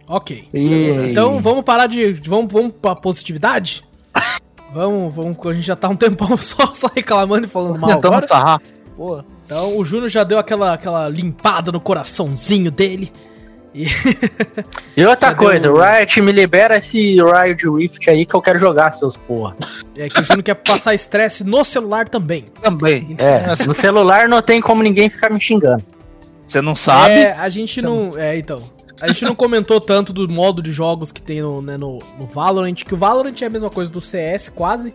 Ok. 0.10 0.50
E- 0.54 1.10
Então 1.10 1.42
vamos 1.42 1.64
parar 1.64 1.88
de. 1.88 2.12
Vamos, 2.28 2.52
vamos 2.52 2.74
pra 2.74 2.96
positividade? 2.96 3.82
vamos, 4.74 5.14
vamos. 5.16 5.38
A 5.46 5.54
gente 5.54 5.66
já 5.66 5.76
tá 5.76 5.88
um 5.88 5.96
tempão 5.96 6.36
só, 6.38 6.66
só 6.74 6.88
reclamando 6.94 7.46
e 7.46 7.50
falando 7.50 7.80
mal 7.80 7.92
Tentando 7.92 8.08
agora. 8.16 8.28
sarrar. 8.28 8.62
Pô. 8.98 9.24
Então 9.46 9.78
o 9.78 9.86
Júnior 9.86 10.10
já 10.10 10.24
deu 10.24 10.40
aquela, 10.40 10.74
aquela 10.74 11.08
limpada 11.10 11.72
no 11.72 11.80
coraçãozinho 11.80 12.72
dele. 12.72 13.12
E 13.74 13.86
E 14.98 15.06
outra 15.06 15.30
Cadê 15.34 15.46
coisa, 15.46 15.72
o- 15.72 15.78
Riot, 15.80 16.22
me 16.22 16.32
libera 16.32 16.78
esse 16.78 17.18
Riot 17.22 17.70
Rift 17.70 18.10
aí 18.10 18.26
que 18.26 18.34
eu 18.34 18.42
quero 18.42 18.58
jogar, 18.58 18.92
seus 18.92 19.18
porra. 19.18 19.56
é 19.96 20.08
que 20.10 20.22
o 20.22 20.24
Júnior 20.24 20.44
quer 20.44 20.56
passar 20.56 20.94
estresse 20.94 21.44
no 21.44 21.64
celular 21.66 22.08
também. 22.08 22.46
Também. 22.62 23.16
É, 23.20 23.46
no 23.68 23.74
celular 23.74 24.28
não 24.30 24.42
tem 24.42 24.62
como 24.62 24.82
ninguém 24.82 25.10
ficar 25.10 25.30
me 25.30 25.40
xingando. 25.40 25.84
Você 26.48 26.62
não 26.62 26.76
sabe. 26.76 27.14
É, 27.14 27.34
a 27.34 27.50
gente 27.50 27.82
não. 27.82 28.12
É, 28.18 28.38
então. 28.38 28.62
A 29.02 29.10
gente 29.10 29.26
não 29.26 29.36
comentou 29.36 29.82
tanto 29.82 30.14
do 30.14 30.30
modo 30.32 30.62
de 30.64 30.72
jogos 30.72 31.12
que 31.12 31.22
tem 31.22 31.42
no, 31.42 31.62
né, 31.62 31.76
no, 31.76 32.00
no 32.18 32.26
Valorant, 32.28 32.76
que 32.76 32.94
o 32.94 32.98
Valorant 32.98 33.36
é 33.42 33.46
a 33.46 33.50
mesma 33.50 33.70
coisa 33.70 33.92
do 33.92 34.00
CS, 34.00 34.48
quase. 34.48 34.94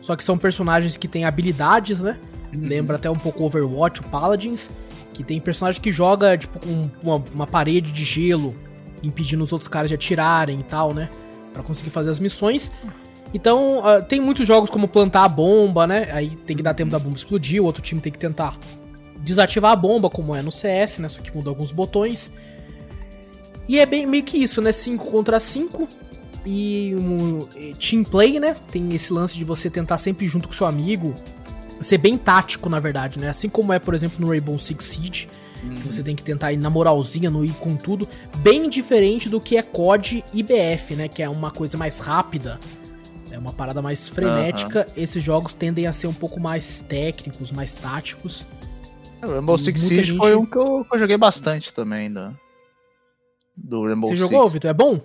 Só 0.00 0.16
que 0.16 0.24
são 0.24 0.38
personagens 0.38 0.96
que 0.96 1.06
têm 1.06 1.26
habilidades, 1.26 2.00
né? 2.02 2.16
Lembra 2.52 2.96
até 2.96 3.10
um 3.10 3.16
pouco 3.16 3.44
Overwatch, 3.44 4.00
o 4.00 4.04
Paladins. 4.04 4.70
Que 5.12 5.24
tem 5.24 5.40
personagem 5.40 5.80
que 5.80 5.90
joga, 5.90 6.36
tipo, 6.38 6.60
uma, 7.02 7.22
uma 7.34 7.46
parede 7.46 7.90
de 7.90 8.04
gelo, 8.04 8.54
impedindo 9.02 9.42
os 9.42 9.52
outros 9.52 9.68
caras 9.68 9.88
de 9.88 9.94
atirarem 9.94 10.60
e 10.60 10.62
tal, 10.62 10.94
né? 10.94 11.08
Pra 11.52 11.62
conseguir 11.62 11.90
fazer 11.90 12.10
as 12.10 12.20
missões. 12.20 12.70
Então, 13.34 13.84
ah, 13.84 14.00
tem 14.00 14.20
muitos 14.20 14.46
jogos 14.46 14.70
como 14.70 14.88
plantar 14.88 15.24
a 15.24 15.28
bomba, 15.28 15.86
né? 15.86 16.08
Aí 16.12 16.30
tem 16.46 16.56
que 16.56 16.62
dar 16.62 16.74
tempo 16.74 16.90
da 16.90 16.98
bomba 16.98 17.16
explodir, 17.16 17.60
o 17.60 17.66
outro 17.66 17.82
time 17.82 18.00
tem 18.00 18.12
que 18.12 18.18
tentar 18.18 18.56
desativar 19.18 19.72
a 19.72 19.76
bomba, 19.76 20.08
como 20.08 20.34
é 20.34 20.42
no 20.42 20.52
CS, 20.52 20.98
né? 21.00 21.08
Só 21.08 21.20
que 21.20 21.34
muda 21.34 21.50
alguns 21.50 21.72
botões. 21.72 22.30
E 23.68 23.78
é 23.78 23.84
bem 23.84 24.06
meio 24.06 24.22
que 24.22 24.38
isso, 24.38 24.62
né? 24.62 24.72
5 24.72 25.10
contra 25.10 25.38
5. 25.38 25.86
E 26.46 26.94
um 26.96 27.46
team 27.78 28.02
play, 28.02 28.40
né? 28.40 28.56
Tem 28.70 28.94
esse 28.94 29.12
lance 29.12 29.36
de 29.36 29.44
você 29.44 29.68
tentar 29.68 29.98
sempre 29.98 30.26
junto 30.26 30.48
com 30.48 30.54
seu 30.54 30.66
amigo. 30.66 31.14
Ser 31.80 31.98
bem 31.98 32.18
tático, 32.18 32.68
na 32.68 32.80
verdade, 32.80 33.18
né? 33.18 33.28
Assim 33.28 33.48
como 33.48 33.72
é, 33.72 33.78
por 33.78 33.94
exemplo, 33.94 34.20
no 34.20 34.28
Rainbow 34.28 34.58
Six 34.58 34.84
Siege. 34.84 35.28
Que 35.74 35.86
você 35.86 36.02
tem 36.04 36.14
que 36.14 36.22
tentar 36.22 36.52
ir 36.52 36.56
na 36.56 36.70
moralzinha, 36.70 37.28
no 37.30 37.44
ir 37.44 37.52
com 37.54 37.74
tudo. 37.76 38.08
Bem 38.38 38.68
diferente 38.70 39.28
do 39.28 39.40
que 39.40 39.56
é 39.56 39.62
COD 39.62 40.24
e 40.32 40.42
BF, 40.42 40.94
né? 40.94 41.08
Que 41.08 41.20
é 41.22 41.28
uma 41.28 41.50
coisa 41.50 41.76
mais 41.76 41.98
rápida. 41.98 42.60
É 43.30 43.36
uma 43.38 43.52
parada 43.52 43.82
mais 43.82 44.08
frenética. 44.08 44.86
Esses 44.96 45.22
jogos 45.22 45.54
tendem 45.54 45.86
a 45.86 45.92
ser 45.92 46.06
um 46.06 46.12
pouco 46.14 46.38
mais 46.40 46.80
técnicos, 46.80 47.50
mais 47.52 47.74
táticos. 47.76 48.46
O 49.22 49.32
Rainbow 49.32 49.58
Six 49.58 49.80
Siege 49.80 50.02
gente- 50.12 50.18
foi 50.18 50.36
um 50.36 50.46
que 50.46 50.56
eu, 50.56 50.84
que 50.88 50.94
eu 50.94 50.98
joguei 50.98 51.16
bastante 51.16 51.72
também. 51.72 52.10
Do, 52.12 52.32
do 53.56 53.84
Rainbow 53.84 54.08
Você 54.10 54.16
Six. 54.16 54.30
jogou, 54.30 54.46
Vitor? 54.48 54.70
É 54.70 54.74
bom? 54.74 55.00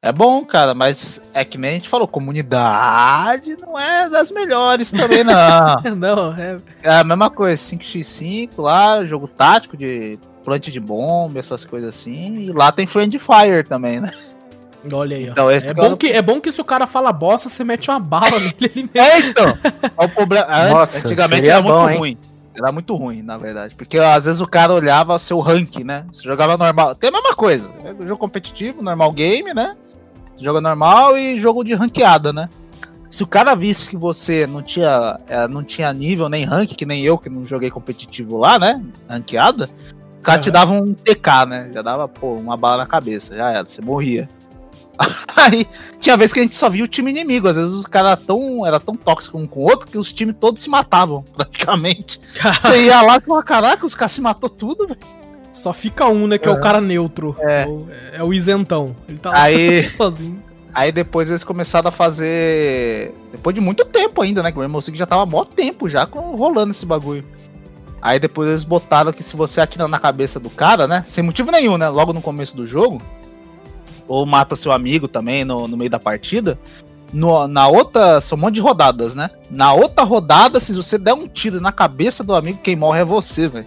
É 0.00 0.12
bom, 0.12 0.44
cara, 0.44 0.74
mas 0.74 1.20
é 1.34 1.44
que 1.44 1.58
nem 1.58 1.70
a 1.70 1.74
gente 1.74 1.88
falou, 1.88 2.06
comunidade 2.06 3.56
não 3.60 3.76
é 3.76 4.08
das 4.08 4.30
melhores 4.30 4.92
também, 4.92 5.24
não. 5.24 5.34
Não, 5.96 6.32
é. 6.36 6.56
é 6.84 6.94
a 7.00 7.02
mesma 7.04 7.28
coisa, 7.28 7.60
5x5 7.60 8.50
lá, 8.58 9.04
jogo 9.04 9.26
tático 9.26 9.76
de 9.76 10.16
plante 10.44 10.70
de 10.70 10.78
bomba, 10.78 11.40
essas 11.40 11.64
coisas 11.64 11.88
assim. 11.88 12.36
E 12.42 12.52
lá 12.52 12.70
tem 12.70 12.86
Friend 12.86 13.18
Fire 13.18 13.64
também, 13.68 14.00
né? 14.00 14.12
Olha 14.92 15.16
aí, 15.16 15.28
ó. 15.28 15.32
Então, 15.32 15.50
esse 15.50 15.66
é, 15.66 15.70
eu- 15.70 15.74
bom 15.74 15.96
que, 15.96 16.06
é 16.12 16.22
bom 16.22 16.40
que 16.40 16.52
se 16.52 16.60
o 16.60 16.64
cara 16.64 16.86
fala 16.86 17.12
bosta, 17.12 17.48
você 17.48 17.64
mete 17.64 17.90
uma 17.90 17.98
bala 17.98 18.38
nele. 18.60 18.88
É, 18.94 19.18
então. 19.18 19.58
É 19.98 20.04
o 20.04 20.08
problema. 20.08 20.46
Antes- 20.54 20.72
Nossa, 20.74 20.98
antigamente 20.98 21.48
era 21.48 21.60
bom, 21.60 21.76
muito 21.80 21.90
hein? 21.90 21.98
ruim. 21.98 22.18
Era 22.54 22.70
muito 22.72 22.94
ruim, 22.94 23.22
na 23.22 23.36
verdade. 23.36 23.74
Porque 23.74 23.98
às 23.98 24.24
vezes 24.26 24.40
o 24.40 24.46
cara 24.46 24.72
olhava 24.72 25.18
seu 25.18 25.40
rank, 25.40 25.78
né? 25.84 26.04
Você 26.12 26.22
jogava 26.22 26.56
normal. 26.56 26.94
Tem 26.94 27.08
a 27.08 27.12
mesma 27.12 27.34
coisa. 27.34 27.68
É 27.84 28.06
jogo 28.06 28.16
competitivo, 28.18 28.80
normal 28.80 29.10
game, 29.12 29.52
né? 29.52 29.76
Você 30.38 30.44
joga 30.44 30.60
normal 30.60 31.18
e 31.18 31.36
jogo 31.36 31.64
de 31.64 31.74
ranqueada, 31.74 32.32
né? 32.32 32.48
Se 33.10 33.24
o 33.24 33.26
cara 33.26 33.56
visse 33.56 33.90
que 33.90 33.96
você 33.96 34.46
não 34.46 34.62
tinha, 34.62 35.18
é, 35.26 35.48
não 35.48 35.64
tinha 35.64 35.92
nível 35.92 36.28
nem 36.28 36.44
rank, 36.44 36.76
que 36.76 36.86
nem 36.86 37.02
eu, 37.02 37.18
que 37.18 37.28
não 37.28 37.44
joguei 37.44 37.70
competitivo 37.70 38.36
lá, 38.36 38.56
né? 38.58 38.80
Ranqueada, 39.08 39.68
o 40.20 40.22
cara 40.22 40.38
te 40.38 40.48
Aham. 40.48 40.52
dava 40.52 40.72
um 40.74 40.94
TK, 40.94 41.46
né? 41.48 41.70
Já 41.74 41.82
dava, 41.82 42.06
pô, 42.06 42.34
uma 42.34 42.56
bala 42.56 42.78
na 42.78 42.86
cabeça, 42.86 43.36
já 43.36 43.50
era, 43.50 43.68
você 43.68 43.82
morria. 43.82 44.28
Aí, 45.36 45.66
tinha 45.98 46.16
vez 46.16 46.32
que 46.32 46.38
a 46.38 46.42
gente 46.42 46.54
só 46.54 46.68
via 46.68 46.84
o 46.84 46.88
time 46.88 47.10
inimigo, 47.10 47.48
às 47.48 47.56
vezes 47.56 47.72
os 47.72 47.86
caras 47.86 48.22
tão, 48.24 48.64
era 48.64 48.78
tão 48.78 48.94
tóxicos 48.94 49.40
um 49.40 49.46
com 49.46 49.60
o 49.60 49.64
outro 49.64 49.88
que 49.88 49.98
os 49.98 50.12
times 50.12 50.36
todos 50.38 50.62
se 50.62 50.70
matavam, 50.70 51.24
praticamente. 51.34 52.20
Você 52.62 52.84
ia 52.84 53.02
lá 53.02 53.16
e 53.16 53.20
falava, 53.20 53.42
caraca, 53.42 53.86
os 53.86 53.94
caras 53.94 54.12
se 54.12 54.20
matou 54.20 54.50
tudo, 54.50 54.86
velho. 54.86 55.00
Só 55.58 55.72
fica 55.72 56.06
um, 56.06 56.26
né? 56.26 56.38
Que 56.38 56.48
é, 56.48 56.52
o 56.52 56.60
cara 56.60 56.80
neutro. 56.80 57.34
É. 57.40 57.62
É. 57.62 57.66
o, 57.66 57.86
é 58.18 58.22
o 58.22 58.32
isentão. 58.32 58.94
Ele 59.08 59.18
tá 59.18 59.30
lá 59.30 59.42
Aí- 59.42 59.82
sozinho. 59.96 60.42
Aí 60.72 60.92
depois 60.92 61.28
eles 61.28 61.42
começaram 61.42 61.88
a 61.88 61.90
fazer. 61.92 63.12
Depois 63.32 63.54
de 63.54 63.60
muito 63.60 63.84
tempo 63.84 64.22
ainda, 64.22 64.42
né? 64.42 64.52
Que 64.52 64.58
o 64.58 64.60
Rainbow 64.60 64.80
Six 64.80 64.96
já 64.96 65.06
tava 65.06 65.22
há 65.22 65.26
mó 65.26 65.44
tempo 65.44 65.88
já 65.88 66.06
com- 66.06 66.36
rolando 66.36 66.70
esse 66.70 66.86
bagulho. 66.86 67.24
Aí 68.00 68.20
depois 68.20 68.48
eles 68.48 68.62
botaram 68.62 69.12
que 69.12 69.22
se 69.24 69.34
você 69.36 69.60
atira 69.60 69.88
na 69.88 69.98
cabeça 69.98 70.38
do 70.38 70.48
cara, 70.48 70.86
né? 70.86 71.02
Sem 71.06 71.24
motivo 71.24 71.50
nenhum, 71.50 71.76
né? 71.76 71.88
Logo 71.88 72.12
no 72.12 72.20
começo 72.22 72.56
do 72.56 72.64
jogo. 72.66 73.02
Ou 74.06 74.24
mata 74.24 74.54
seu 74.54 74.70
amigo 74.70 75.08
também 75.08 75.44
no, 75.44 75.66
no 75.66 75.76
meio 75.76 75.90
da 75.90 75.98
partida. 75.98 76.56
no- 77.12 77.48
na 77.48 77.66
outra. 77.66 78.20
São 78.20 78.38
um 78.38 78.42
monte 78.42 78.54
de 78.56 78.60
rodadas, 78.60 79.14
né? 79.16 79.30
Na 79.50 79.72
outra 79.72 80.04
rodada, 80.04 80.60
se 80.60 80.72
você 80.74 80.96
der 80.96 81.14
um 81.14 81.26
tiro 81.26 81.60
na 81.60 81.72
cabeça 81.72 82.22
do 82.22 82.34
amigo, 82.36 82.60
quem 82.62 82.76
morre 82.76 83.00
é 83.00 83.04
você, 83.04 83.48
velho. 83.48 83.66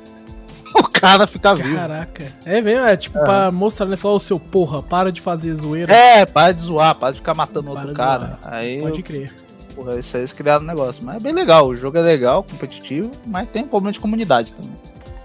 O 0.79 0.89
cara 1.01 1.25
fica 1.25 1.55
vivo. 1.55 1.75
Caraca. 1.75 2.31
É 2.45 2.61
mesmo, 2.61 2.85
é 2.85 2.95
tipo 2.95 3.19
pra 3.19 3.51
mostrar, 3.51 3.87
né? 3.87 3.95
Falar, 3.97 4.13
ô 4.15 4.19
seu 4.19 4.39
porra, 4.39 4.83
para 4.83 5.11
de 5.11 5.19
fazer 5.19 5.51
zoeira. 5.55 5.91
É, 5.91 6.25
para 6.27 6.51
de 6.53 6.61
zoar, 6.61 6.93
para 6.93 7.11
de 7.13 7.17
ficar 7.19 7.33
matando 7.33 7.71
Para 7.71 7.79
outro 7.81 7.95
cara. 7.95 8.19
zoar. 8.19 8.39
Aí 8.43 8.81
Pode 8.81 9.01
crer. 9.01 9.33
Porra, 9.73 9.97
isso 9.97 10.15
aí 10.15 10.21
eles 10.21 10.31
criaram 10.33 10.63
um 10.63 10.67
negócio. 10.67 11.03
Mas 11.03 11.15
é 11.15 11.19
bem 11.19 11.33
legal, 11.33 11.67
o 11.67 11.75
jogo 11.75 11.97
é 11.97 12.01
legal, 12.01 12.43
competitivo, 12.43 13.09
mas 13.25 13.47
tem 13.47 13.63
um 13.63 13.67
problema 13.67 13.91
de 13.91 13.99
comunidade 13.99 14.53
também. 14.53 14.71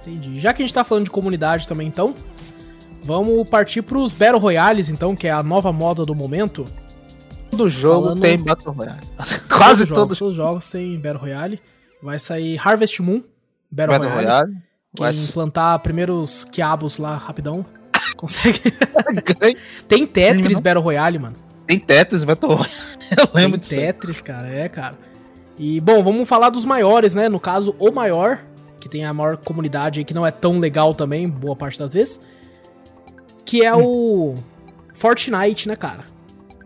Entendi. 0.06 0.40
Já 0.40 0.55
que 0.55 0.62
a 0.62 0.64
gente 0.66 0.73
tá 0.74 0.82
falando 0.85 1.05
de 1.05 1.10
comunidade 1.10 1.68
também, 1.68 1.86
então, 1.89 2.14
vamos 3.05 3.47
partir 3.48 3.82
pros 3.82 4.12
Battle 4.14 4.39
Royales, 4.40 4.89
então, 4.89 5.14
que 5.14 5.27
é 5.27 5.31
a 5.32 5.43
nova 5.43 5.73
moda 5.73 6.06
do 6.06 6.14
momento. 6.14 6.64
Todo 7.51 7.68
jogo 7.68 8.02
Falando- 8.05 8.20
tem 8.23 8.39
Battle 8.39 8.73
Royale. 8.74 9.01
Quase 9.48 9.48
Todos 9.48 9.81
os 9.82 9.89
jogos, 9.89 9.89
todos 9.89 10.18
Todos 10.18 10.31
os 10.31 10.36
jogos 10.36 10.70
têm 10.70 10.98
Battle 10.98 11.20
Royale. 11.20 11.60
Vai 12.02 12.18
sair 12.18 12.59
Harvest 12.62 13.01
Moon, 13.02 13.23
Battle, 13.70 13.98
Battle 13.98 14.10
Royale. 14.14 14.27
Royale. 14.27 14.65
Quem 14.97 15.05
Vai 15.05 15.12
implantar 15.14 15.78
primeiros 15.81 16.44
quiabos 16.44 16.98
lá 16.98 17.16
rapidão, 17.16 17.64
consegue. 18.16 18.60
Tem 19.86 20.06
Tetris. 20.06 20.59
Battle 20.59 20.82
Royale, 20.82 21.18
mano. 21.18 21.36
tem 21.66 21.78
Tetris 21.78 22.24
Battle 22.24 22.55
Royale. 22.55 22.73
Eu 23.16 23.28
lembro 23.35 23.59
Tem 23.59 23.68
disso. 23.68 23.74
Tetris, 23.74 24.20
cara, 24.20 24.48
é, 24.48 24.68
cara. 24.68 24.97
E, 25.59 25.81
bom, 25.81 26.02
vamos 26.02 26.28
falar 26.28 26.51
dos 26.51 26.64
maiores, 26.64 27.14
né? 27.14 27.28
No 27.28 27.39
caso, 27.40 27.74
o 27.78 27.90
maior, 27.90 28.43
que 28.81 28.89
tem 28.89 29.05
a 29.05 29.12
maior 29.12 29.36
comunidade 29.36 30.01
aí, 30.01 30.05
que 30.05 30.12
não 30.14 30.27
é 30.27 30.31
tão 30.31 30.59
legal 30.59 30.94
também, 30.94 31.28
boa 31.28 31.56
parte 31.56 31.78
das 31.78 31.93
vezes. 31.94 32.20
Que 33.44 33.64
é 33.64 33.74
o 33.74 34.35
Fortnite, 34.94 35.68
né, 35.68 35.77
cara? 35.77 36.05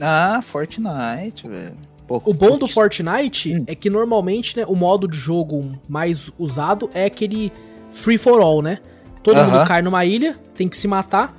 Ah, 0.01 0.41
Fortnite, 0.43 1.47
velho. 1.49 1.75
O 2.09 2.35
bom 2.35 2.59
do 2.59 2.67
Fortnite 2.67 3.55
Hum. 3.55 3.65
é 3.69 3.75
que 3.77 3.89
normalmente, 3.89 4.57
né, 4.57 4.65
o 4.67 4.75
modo 4.75 5.07
de 5.07 5.17
jogo 5.17 5.79
mais 5.89 6.33
usado 6.37 6.91
é 6.93 7.05
aquele 7.05 7.53
free 7.91 8.19
for 8.19 8.41
all, 8.41 8.63
né? 8.63 8.79
Todo 9.23 9.39
Aham. 9.39 9.51
mundo 9.51 9.67
cai 9.67 9.83
numa 9.83 10.05
ilha, 10.05 10.35
tem 10.55 10.69
que 10.69 10.77
se 10.77 10.89
matar. 10.89 11.37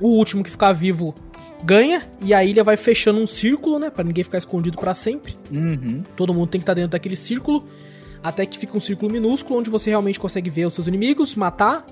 O 0.00 0.08
último 0.08 0.42
que 0.42 0.50
ficar 0.50 0.72
vivo 0.72 1.14
ganha 1.62 2.02
e 2.20 2.34
a 2.34 2.44
ilha 2.44 2.62
vai 2.62 2.76
fechando 2.76 3.20
um 3.20 3.26
círculo, 3.26 3.78
né, 3.78 3.88
Pra 3.88 4.04
ninguém 4.04 4.22
ficar 4.22 4.38
escondido 4.38 4.76
pra 4.76 4.92
sempre. 4.94 5.34
Uhum. 5.50 6.02
Todo 6.16 6.34
mundo 6.34 6.48
tem 6.48 6.60
que 6.60 6.64
estar 6.64 6.74
dentro 6.74 6.90
daquele 6.90 7.16
círculo, 7.16 7.64
até 8.22 8.44
que 8.44 8.58
fica 8.58 8.76
um 8.76 8.80
círculo 8.80 9.10
minúsculo 9.10 9.58
onde 9.58 9.70
você 9.70 9.90
realmente 9.90 10.20
consegue 10.20 10.50
ver 10.50 10.66
os 10.66 10.74
seus 10.74 10.86
inimigos, 10.86 11.34
matar. 11.34 11.86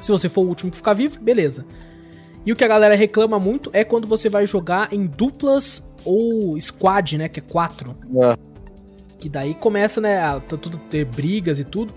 Se 0.00 0.12
você 0.12 0.28
for 0.28 0.42
o 0.42 0.48
último 0.48 0.70
que 0.70 0.76
ficar 0.76 0.94
vivo, 0.94 1.18
beleza. 1.20 1.66
E 2.46 2.52
o 2.52 2.56
que 2.56 2.64
a 2.64 2.68
galera 2.68 2.94
reclama 2.94 3.38
muito 3.38 3.68
é 3.72 3.84
quando 3.84 4.06
você 4.06 4.28
vai 4.28 4.46
jogar 4.46 4.92
em 4.92 5.06
duplas 5.06 5.82
ou 6.04 6.58
squad, 6.60 7.18
né, 7.18 7.28
que 7.28 7.40
é 7.40 7.42
quatro. 7.42 7.96
É. 8.16 8.36
Que 9.18 9.28
daí 9.28 9.54
começa, 9.54 10.00
né, 10.00 10.22
a 10.22 10.40
tudo 10.40 10.78
ter 10.78 11.04
brigas 11.04 11.58
e 11.58 11.64
tudo. 11.64 11.92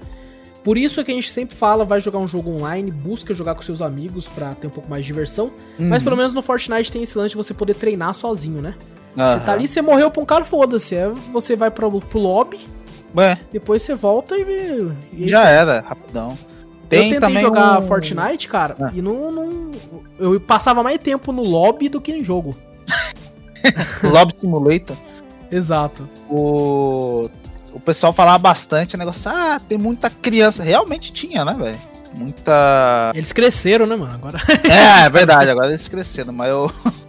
Por 0.63 0.77
isso 0.77 1.01
é 1.01 1.03
que 1.03 1.11
a 1.11 1.13
gente 1.15 1.29
sempre 1.29 1.55
fala, 1.55 1.83
vai 1.83 1.99
jogar 1.99 2.19
um 2.19 2.27
jogo 2.27 2.49
online, 2.51 2.89
busca 2.89 3.33
jogar 3.33 3.53
com 3.55 3.61
seus 3.61 3.81
amigos 3.81 4.29
pra 4.29 4.53
ter 4.53 4.67
um 4.67 4.69
pouco 4.69 4.89
mais 4.89 5.03
de 5.03 5.07
diversão. 5.07 5.51
Mas 5.77 6.01
Uhum. 6.01 6.05
pelo 6.05 6.17
menos 6.17 6.33
no 6.33 6.41
Fortnite 6.41 6.91
tem 6.91 7.03
esse 7.03 7.17
lance 7.17 7.31
de 7.31 7.35
você 7.35 7.53
poder 7.53 7.73
treinar 7.75 8.13
sozinho, 8.13 8.61
né? 8.61 8.75
Você 9.13 9.21
Aham. 9.21 9.39
tá 9.41 9.51
ali, 9.53 9.67
você 9.67 9.81
morreu 9.81 10.09
pra 10.09 10.23
um 10.23 10.25
cara, 10.25 10.45
foda-se. 10.45 10.95
É, 10.95 11.09
Você 11.31 11.55
vai 11.55 11.69
pro, 11.69 11.99
pro 11.99 12.17
lobby, 12.19 12.59
Ué, 13.15 13.37
depois 13.51 13.81
você 13.81 13.93
volta 13.93 14.35
e. 14.37 14.91
e 15.11 15.25
é 15.25 15.27
já 15.27 15.45
era, 15.47 15.81
rapidão. 15.81 16.37
Tem 16.89 17.11
eu 17.11 17.19
tentei 17.19 17.37
jogar 17.37 17.79
um- 17.79 17.87
Fortnite, 17.87 18.47
cara, 18.47 18.75
Ah. 18.79 18.91
e 18.93 19.01
não, 19.01 19.31
não. 19.31 19.71
Eu 20.17 20.39
passava 20.39 20.81
mais 20.81 20.97
tempo 20.99 21.31
no 21.31 21.43
lobby 21.43 21.89
do 21.89 21.99
que 21.99 22.11
em 22.11 22.23
jogo. 22.23 22.55
Lobby 24.03 24.33
Simulator. 24.39 24.95
Exato. 25.51 26.07
O, 26.29 27.29
o 27.73 27.79
pessoal 27.79 28.13
falava 28.13 28.37
bastante, 28.37 28.95
negócio, 28.95 29.31
ah, 29.31 29.59
tem 29.59 29.77
muita 29.77 30.09
criança. 30.09 30.63
Realmente 30.63 31.11
tinha, 31.11 31.43
né, 31.43 31.55
velho? 31.57 31.79
Muita. 32.15 33.11
Eles 33.15 33.33
cresceram, 33.33 33.85
né, 33.85 33.95
mano? 33.95 34.13
Agora. 34.13 34.39
É, 34.69 35.05
é 35.05 35.09
verdade, 35.09 35.49
agora 35.51 35.67
eles 35.67 35.87
cresceram, 35.87 36.33
mas 36.33 36.49
eu. 36.49 36.71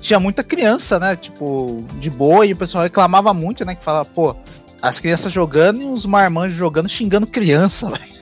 Tinha 0.00 0.20
muita 0.20 0.44
criança, 0.44 1.00
né? 1.00 1.16
Tipo, 1.16 1.84
de 1.98 2.08
boa, 2.08 2.46
e 2.46 2.52
o 2.52 2.56
pessoal 2.56 2.84
reclamava 2.84 3.34
muito, 3.34 3.64
né? 3.64 3.74
Que 3.74 3.82
falava, 3.84 4.04
pô, 4.04 4.36
as 4.80 5.00
crianças 5.00 5.32
jogando 5.32 5.82
e 5.82 5.86
os 5.86 6.06
marmanjos 6.06 6.56
jogando, 6.56 6.88
xingando 6.88 7.26
criança, 7.26 7.90
velho. 7.90 8.17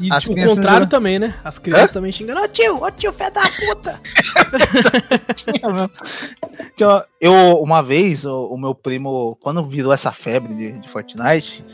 E 0.00 0.12
As 0.12 0.26
o 0.26 0.34
contrário 0.34 0.86
também, 0.86 1.18
né? 1.18 1.34
As 1.42 1.58
crianças 1.58 1.90
também 1.90 2.12
xingando. 2.12 2.40
Ô 2.40 2.48
tio, 2.48 2.82
ô 2.82 2.90
tio, 2.90 3.12
fé 3.12 3.30
da 3.30 3.42
puta! 3.42 4.00
Eu, 7.20 7.32
uma 7.60 7.82
vez, 7.82 8.24
o, 8.24 8.46
o 8.46 8.58
meu 8.58 8.74
primo, 8.74 9.36
quando 9.40 9.64
virou 9.64 9.92
essa 9.92 10.12
febre 10.12 10.54
de, 10.54 10.72
de 10.72 10.88
Fortnite, 10.88 11.64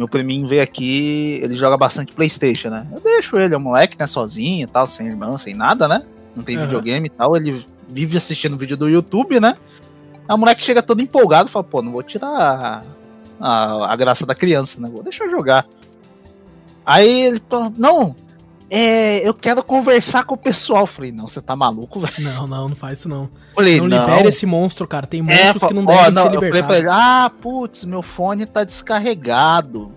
meu 0.00 0.08
priminho 0.08 0.48
veio 0.48 0.62
aqui, 0.62 1.38
ele 1.42 1.54
joga 1.56 1.76
bastante 1.76 2.12
Playstation, 2.12 2.70
né? 2.70 2.86
Eu 2.90 3.00
deixo 3.00 3.36
ele, 3.36 3.54
é 3.54 3.58
um 3.58 3.60
moleque, 3.60 3.98
né, 3.98 4.06
sozinho 4.06 4.64
e 4.64 4.66
tal, 4.66 4.86
sem 4.86 5.06
irmão, 5.06 5.36
sem 5.36 5.54
nada, 5.54 5.86
né? 5.86 6.02
Não 6.34 6.42
tem 6.42 6.56
Aham. 6.56 6.64
videogame 6.64 7.06
e 7.06 7.10
tal, 7.10 7.36
ele 7.36 7.64
vive 7.86 8.16
assistindo 8.16 8.56
vídeo 8.56 8.76
do 8.78 8.88
YouTube, 8.88 9.38
né? 9.38 9.56
Aí 10.26 10.34
o 10.34 10.38
moleque 10.38 10.62
chega 10.62 10.82
todo 10.82 11.02
empolgado 11.02 11.48
e 11.48 11.52
fala, 11.52 11.64
pô, 11.64 11.82
não 11.82 11.92
vou 11.92 12.02
tirar 12.02 12.28
a, 12.28 12.82
a, 13.38 13.92
a 13.92 13.96
graça 13.96 14.24
da 14.24 14.34
criança, 14.34 14.80
né? 14.80 14.88
Vou 14.90 15.02
deixar 15.02 15.28
jogar. 15.28 15.66
Aí 16.84 17.26
ele 17.26 17.42
fala, 17.48 17.72
não, 17.76 18.14
é, 18.70 19.26
eu 19.26 19.34
quero 19.34 19.62
conversar 19.62 20.24
com 20.24 20.34
o 20.34 20.38
pessoal. 20.38 20.82
Eu 20.82 20.86
falei, 20.86 21.12
não, 21.12 21.28
você 21.28 21.40
tá 21.40 21.56
maluco, 21.56 21.98
velho? 22.00 22.14
Não, 22.20 22.46
não, 22.46 22.68
não 22.68 22.76
faz 22.76 23.00
isso 23.00 23.08
não. 23.08 23.28
Falei, 23.52 23.80
Não 23.80 23.88
libere 23.88 24.28
esse 24.28 24.46
monstro, 24.46 24.86
cara. 24.86 25.06
Tem 25.06 25.20
monstros 25.20 25.64
que 25.64 25.74
não 25.74 25.84
ó, 25.84 25.86
devem 25.86 26.12
não, 26.12 26.22
ser 26.22 26.30
libertados. 26.30 26.76
ele, 26.76 26.88
ah, 26.88 27.30
putz, 27.42 27.84
meu 27.84 28.00
fone 28.00 28.46
tá 28.46 28.62
descarregado. 28.62 29.92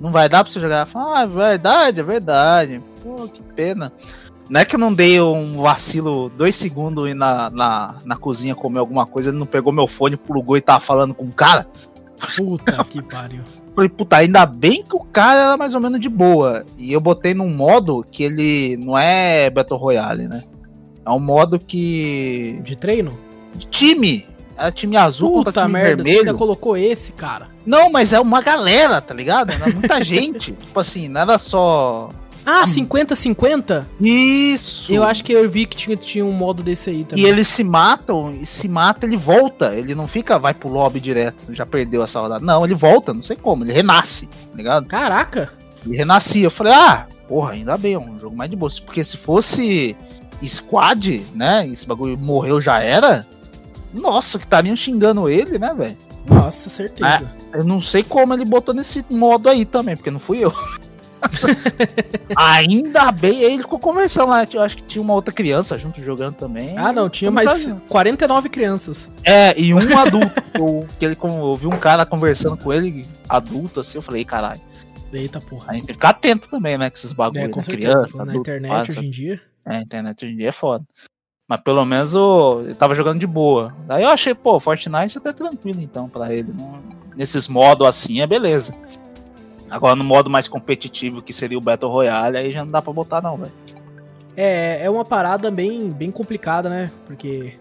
Não 0.00 0.10
vai 0.10 0.28
dar 0.28 0.42
pra 0.42 0.52
você 0.52 0.60
jogar? 0.60 0.86
Falei, 0.86 1.08
ah, 1.14 1.22
é 1.22 1.26
verdade, 1.26 2.00
é 2.00 2.02
verdade. 2.02 2.82
Pô, 3.02 3.28
que 3.28 3.42
pena. 3.42 3.92
Não 4.48 4.60
é 4.60 4.64
que 4.64 4.76
eu 4.76 4.80
não 4.80 4.92
dei 4.92 5.20
um 5.20 5.60
vacilo 5.60 6.30
dois 6.30 6.54
segundos 6.54 7.08
ir 7.08 7.14
na, 7.14 7.48
na, 7.50 7.94
na 8.04 8.16
cozinha 8.16 8.54
comer 8.54 8.78
alguma 8.78 9.06
coisa, 9.06 9.30
ele 9.30 9.38
não 9.38 9.46
pegou 9.46 9.72
meu 9.72 9.86
fone, 9.86 10.16
plugou 10.16 10.56
e 10.56 10.60
tava 10.60 10.80
falando 10.80 11.14
com 11.14 11.24
o 11.24 11.32
cara. 11.32 11.66
Puta 12.36 12.84
que 12.84 13.02
pariu. 13.02 13.42
Falei, 13.74 13.88
puta, 13.88 14.16
ainda 14.18 14.46
bem 14.46 14.82
que 14.84 14.94
o 14.94 15.00
cara 15.00 15.40
era 15.40 15.56
mais 15.56 15.74
ou 15.74 15.80
menos 15.80 15.98
de 16.00 16.08
boa. 16.08 16.64
E 16.78 16.92
eu 16.92 17.00
botei 17.00 17.34
num 17.34 17.48
modo 17.52 18.04
que 18.10 18.22
ele 18.22 18.76
não 18.76 18.96
é 18.96 19.50
Battle 19.50 19.78
Royale, 19.78 20.28
né? 20.28 20.42
É 21.04 21.10
um 21.10 21.18
modo 21.20 21.58
que. 21.58 22.60
De 22.62 22.76
treino? 22.76 23.18
de 23.56 23.66
time. 23.66 24.26
É 24.56 24.70
time 24.70 24.96
azul 24.96 25.32
contra 25.32 25.52
Puta 25.52 25.60
time 25.62 25.72
merda, 25.72 26.02
você 26.02 26.10
vermelho. 26.10 26.28
ainda 26.28 26.38
colocou 26.38 26.76
esse, 26.76 27.12
cara. 27.12 27.48
Não, 27.66 27.90
mas 27.90 28.12
é 28.12 28.20
uma 28.20 28.40
galera, 28.40 29.00
tá 29.00 29.12
ligado? 29.12 29.50
Era 29.50 29.68
muita 29.72 30.02
gente. 30.04 30.52
Tipo 30.52 30.78
assim, 30.78 31.08
não 31.08 31.22
era 31.22 31.38
só. 31.38 32.08
Ah, 32.46 32.62
Hum. 32.62 32.66
50-50? 32.66 33.84
Isso! 34.00 34.92
Eu 34.92 35.02
acho 35.02 35.24
que 35.24 35.32
eu 35.32 35.48
vi 35.48 35.66
que 35.66 35.76
tinha, 35.76 35.96
tinha 35.96 36.24
um 36.24 36.32
modo 36.32 36.62
desse 36.62 36.90
aí 36.90 37.04
também. 37.04 37.24
E 37.24 37.28
eles 37.28 37.48
se 37.48 37.64
matam, 37.64 38.34
e 38.40 38.44
se 38.44 38.68
mata, 38.68 39.06
ele 39.06 39.16
volta. 39.16 39.74
Ele 39.74 39.94
não 39.94 40.06
fica, 40.06 40.38
vai 40.38 40.52
pro 40.54 40.68
lobby 40.68 41.00
direto, 41.00 41.52
já 41.52 41.64
perdeu 41.64 42.02
essa 42.02 42.20
rodada. 42.20 42.44
Não, 42.44 42.64
ele 42.64 42.74
volta, 42.74 43.14
não 43.14 43.22
sei 43.22 43.36
como, 43.36 43.64
ele 43.64 43.72
renasce, 43.72 44.26
tá 44.26 44.56
ligado? 44.56 44.86
Caraca! 44.86 45.52
Ele 45.86 45.96
renascia. 45.96 46.44
Eu 46.46 46.50
falei, 46.50 46.72
ah, 46.74 47.06
porra, 47.28 47.52
ainda 47.52 47.76
bem, 47.76 47.94
é 47.94 47.98
um 47.98 48.18
jogo 48.18 48.36
mais 48.36 48.50
de 48.50 48.56
boa. 48.56 48.70
Porque 48.84 49.02
se 49.04 49.16
fosse 49.16 49.96
squad, 50.44 51.24
né? 51.34 51.66
Esse 51.68 51.86
bagulho 51.86 52.18
morreu 52.18 52.60
já 52.60 52.82
era. 52.82 53.26
Nossa, 53.92 54.38
que 54.38 54.44
estariam 54.44 54.74
xingando 54.76 55.28
ele, 55.28 55.58
né, 55.58 55.72
velho? 55.74 55.96
Nossa, 56.26 56.68
certeza. 56.70 57.30
Eu 57.52 57.64
não 57.64 57.80
sei 57.80 58.02
como 58.02 58.32
ele 58.34 58.44
botou 58.44 58.74
nesse 58.74 59.04
modo 59.10 59.48
aí 59.48 59.64
também, 59.64 59.96
porque 59.96 60.10
não 60.10 60.18
fui 60.18 60.38
eu. 60.44 60.52
Ainda 62.36 63.10
bem, 63.12 63.44
aí 63.44 63.52
ele 63.54 63.62
ficou 63.62 63.78
conversando 63.78 64.30
lá. 64.30 64.46
Eu 64.52 64.62
acho 64.62 64.76
que 64.76 64.82
tinha 64.84 65.02
uma 65.02 65.14
outra 65.14 65.32
criança 65.32 65.78
junto 65.78 66.02
jogando 66.02 66.34
também. 66.34 66.76
Ah, 66.76 66.92
não, 66.92 67.08
tinha 67.08 67.30
mais 67.30 67.66
tá- 67.66 67.76
49 67.88 68.48
crianças. 68.48 69.10
É, 69.24 69.58
e 69.60 69.72
um 69.74 69.78
adulto. 69.98 70.42
eu, 70.54 70.86
que 70.98 71.04
ele, 71.04 71.16
eu 71.22 71.54
vi 71.56 71.66
um 71.66 71.76
cara 71.78 72.04
conversando 72.06 72.56
com 72.56 72.72
ele, 72.72 73.06
adulto, 73.28 73.80
assim, 73.80 73.98
eu 73.98 74.02
falei, 74.02 74.24
caralho. 74.24 74.60
Eita 75.12 75.40
porra. 75.40 75.66
A 75.68 75.72
gente 75.74 75.82
tem 75.82 75.86
que 75.88 75.92
ficar 75.94 76.08
atento 76.08 76.48
também, 76.50 76.76
né? 76.76 76.90
Com 76.90 76.96
esses 76.96 77.12
bagulhos, 77.12 77.44
É, 77.44 77.48
com 77.48 77.60
né? 77.60 77.62
certeza. 77.62 77.92
Criança, 77.94 78.16
na 78.16 78.22
adulto, 78.24 78.40
internet 78.50 78.70
passa. 78.70 78.90
hoje 78.92 79.06
em 79.06 79.10
dia. 79.10 79.40
É, 79.66 79.76
a 79.76 79.80
internet 79.82 80.24
hoje 80.24 80.34
em 80.34 80.36
dia 80.38 80.48
é 80.48 80.52
foda. 80.52 80.84
Mas 81.48 81.60
pelo 81.60 81.84
menos 81.84 82.16
o, 82.16 82.62
ele 82.64 82.74
tava 82.74 82.94
jogando 82.96 83.20
de 83.20 83.26
boa. 83.26 83.72
Daí 83.86 84.02
eu 84.02 84.08
achei, 84.08 84.34
pô, 84.34 84.58
Fortnite 84.58 85.18
até 85.18 85.32
tranquilo 85.32 85.80
então 85.80 86.08
pra 86.08 86.34
ele. 86.34 86.52
Não- 86.58 86.82
nesses 87.16 87.46
modos 87.46 87.86
assim 87.86 88.20
é 88.22 88.26
beleza. 88.26 88.74
Agora 89.74 89.96
no 89.96 90.04
modo 90.04 90.30
mais 90.30 90.46
competitivo, 90.46 91.20
que 91.20 91.32
seria 91.32 91.58
o 91.58 91.60
Battle 91.60 91.90
Royale, 91.90 92.36
aí 92.36 92.52
já 92.52 92.64
não 92.64 92.70
dá 92.70 92.80
pra 92.80 92.92
botar 92.92 93.20
não, 93.20 93.36
velho. 93.36 93.52
É, 94.36 94.84
é 94.84 94.90
uma 94.90 95.04
parada 95.04 95.50
bem, 95.50 95.88
bem 95.90 96.10
complicada, 96.10 96.68
né? 96.68 96.90
Porque 97.06 97.54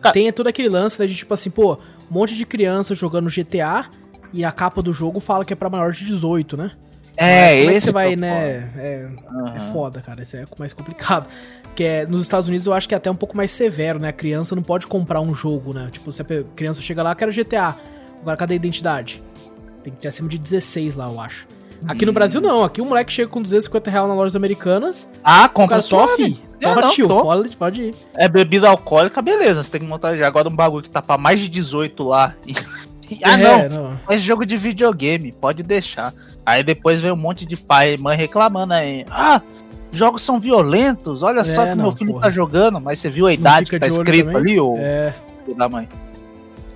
Cara- 0.00 0.12
tem 0.12 0.32
todo 0.32 0.46
aquele 0.46 0.68
lance 0.68 1.00
né, 1.00 1.06
de 1.06 1.14
tipo 1.14 1.32
assim, 1.34 1.50
pô, 1.50 1.74
um 2.10 2.14
monte 2.14 2.34
de 2.36 2.46
criança 2.46 2.94
jogando 2.94 3.28
GTA 3.28 3.86
e 4.32 4.44
a 4.44 4.50
capa 4.52 4.80
do 4.82 4.92
jogo 4.92 5.20
fala 5.20 5.44
que 5.44 5.52
é 5.52 5.56
pra 5.56 5.68
maior 5.68 5.92
de 5.92 6.04
18, 6.06 6.56
né? 6.56 6.70
É, 7.16 7.26
Mas 7.26 7.58
como 7.58 7.68
é 7.68 7.72
que 7.72 7.76
esse 7.78 7.86
você 7.86 7.92
vai, 7.92 8.08
que 8.08 8.14
é 8.14 8.16
o 8.16 8.20
né? 8.20 8.70
É, 8.76 9.08
foda. 9.30 9.56
é 9.56 9.60
foda, 9.72 10.00
cara. 10.00 10.22
Isso 10.22 10.36
é 10.36 10.44
mais 10.58 10.72
complicado. 10.72 11.28
Porque 11.62 11.84
é, 11.84 12.06
nos 12.06 12.22
Estados 12.22 12.48
Unidos 12.48 12.66
eu 12.66 12.72
acho 12.72 12.88
que 12.88 12.94
é 12.94 12.96
até 12.96 13.10
um 13.10 13.14
pouco 13.14 13.36
mais 13.36 13.50
severo, 13.52 13.98
né? 13.98 14.08
A 14.08 14.12
criança 14.12 14.54
não 14.56 14.62
pode 14.62 14.86
comprar 14.86 15.20
um 15.20 15.34
jogo, 15.34 15.72
né? 15.74 15.88
Tipo, 15.92 16.10
se 16.10 16.22
a 16.22 16.24
criança 16.56 16.80
chega 16.82 17.02
lá, 17.02 17.14
quero 17.14 17.30
GTA. 17.32 17.76
Agora, 18.20 18.36
cadê 18.36 18.54
a 18.54 18.56
identidade? 18.56 19.22
Tem 19.84 19.92
que 19.92 20.00
ter 20.00 20.08
acima 20.08 20.28
de 20.28 20.38
16 20.38 20.96
lá, 20.96 21.06
eu 21.06 21.20
acho. 21.20 21.46
Aqui 21.86 22.04
no 22.06 22.10
Hum. 22.10 22.14
Brasil, 22.14 22.40
não. 22.40 22.64
Aqui 22.64 22.80
o 22.80 22.84
moleque 22.86 23.12
chega 23.12 23.28
com 23.28 23.40
250 23.42 23.90
reais 23.90 24.08
nas 24.08 24.16
lojas 24.16 24.34
americanas. 24.34 25.08
Ah, 25.22 25.48
compra 25.48 25.80
só, 25.82 26.08
fi. 26.08 26.24
filho. 26.24 26.38
Toma, 26.60 26.80
não, 26.80 26.88
tio. 26.88 27.06
tô. 27.08 27.20
Pode, 27.22 27.56
pode 27.56 27.82
ir. 27.82 27.94
É 28.16 28.26
bebida 28.26 28.68
alcoólica, 28.70 29.20
beleza, 29.20 29.62
você 29.62 29.70
tem 29.70 29.82
que 29.82 29.86
montar 29.86 30.16
já. 30.16 30.26
Agora 30.26 30.48
um 30.48 30.56
bagulho 30.56 30.82
que 30.82 30.88
tá 30.90 31.02
pra 31.02 31.18
mais 31.18 31.38
de 31.40 31.48
18 31.50 32.02
lá. 32.04 32.34
ah, 33.22 33.38
É, 33.38 33.68
não, 33.68 34.00
é 34.08 34.18
jogo 34.18 34.46
de 34.46 34.56
videogame, 34.56 35.30
pode 35.32 35.62
deixar. 35.62 36.14
Aí 36.46 36.64
depois 36.64 37.00
vem 37.02 37.12
um 37.12 37.16
monte 37.16 37.44
de 37.44 37.54
pai 37.56 37.94
e 37.94 37.98
mãe 37.98 38.16
reclamando 38.16 38.72
aí. 38.72 39.04
Ah, 39.10 39.42
jogos 39.92 40.22
são 40.22 40.40
violentos, 40.40 41.22
olha 41.22 41.40
É, 41.40 41.44
só 41.44 41.66
que 41.66 41.74
não, 41.74 41.84
meu 41.84 41.92
filho 41.92 42.12
porra. 42.12 42.22
tá 42.22 42.30
jogando, 42.30 42.80
mas 42.80 42.98
você 42.98 43.10
viu 43.10 43.26
a 43.26 43.32
idade 43.34 43.68
que 43.70 43.78
tá 43.78 43.86
escrito 43.86 44.26
também? 44.32 44.36
ali, 44.52 44.60
o 44.60 44.74
É. 44.78 45.12
filho 45.44 45.58
da 45.58 45.68
mãe? 45.68 45.86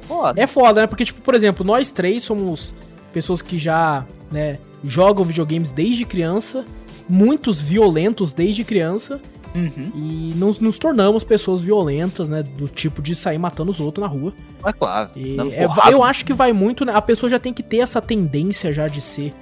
Foda. 0.02 0.38
É 0.40 0.46
foda, 0.46 0.82
né? 0.82 0.86
Porque, 0.86 1.04
tipo, 1.06 1.22
por 1.22 1.34
exemplo, 1.34 1.64
nós 1.64 1.92
três 1.92 2.22
somos 2.22 2.74
pessoas 3.18 3.42
que 3.42 3.58
já, 3.58 4.04
né, 4.30 4.58
jogam 4.84 5.24
videogames 5.24 5.70
desde 5.72 6.04
criança, 6.04 6.64
muitos 7.08 7.60
violentos 7.60 8.32
desde 8.32 8.62
criança, 8.64 9.20
Uhum, 9.54 9.90
e 9.94 10.32
nos, 10.36 10.60
nos 10.60 10.78
tornamos 10.78 11.24
pessoas 11.24 11.62
violentas, 11.62 12.28
né? 12.28 12.42
Do 12.42 12.68
tipo 12.68 13.00
de 13.00 13.14
sair 13.14 13.38
matando 13.38 13.70
os 13.70 13.80
outros 13.80 14.02
na 14.06 14.06
rua. 14.06 14.32
é 14.62 14.72
claro. 14.74 15.10
E 15.16 15.36
é- 15.52 15.66
eu 15.92 16.04
acho 16.04 16.22
que 16.26 16.34
vai 16.34 16.52
muito, 16.52 16.84
né? 16.84 16.92
A 16.94 17.00
pessoa 17.00 17.30
já 17.30 17.38
tem 17.38 17.52
que 17.54 17.62
ter 17.62 17.78
essa 17.78 18.00
tendência 18.00 18.70
já 18.74 18.86
de 18.88 19.00
ser 19.00 19.32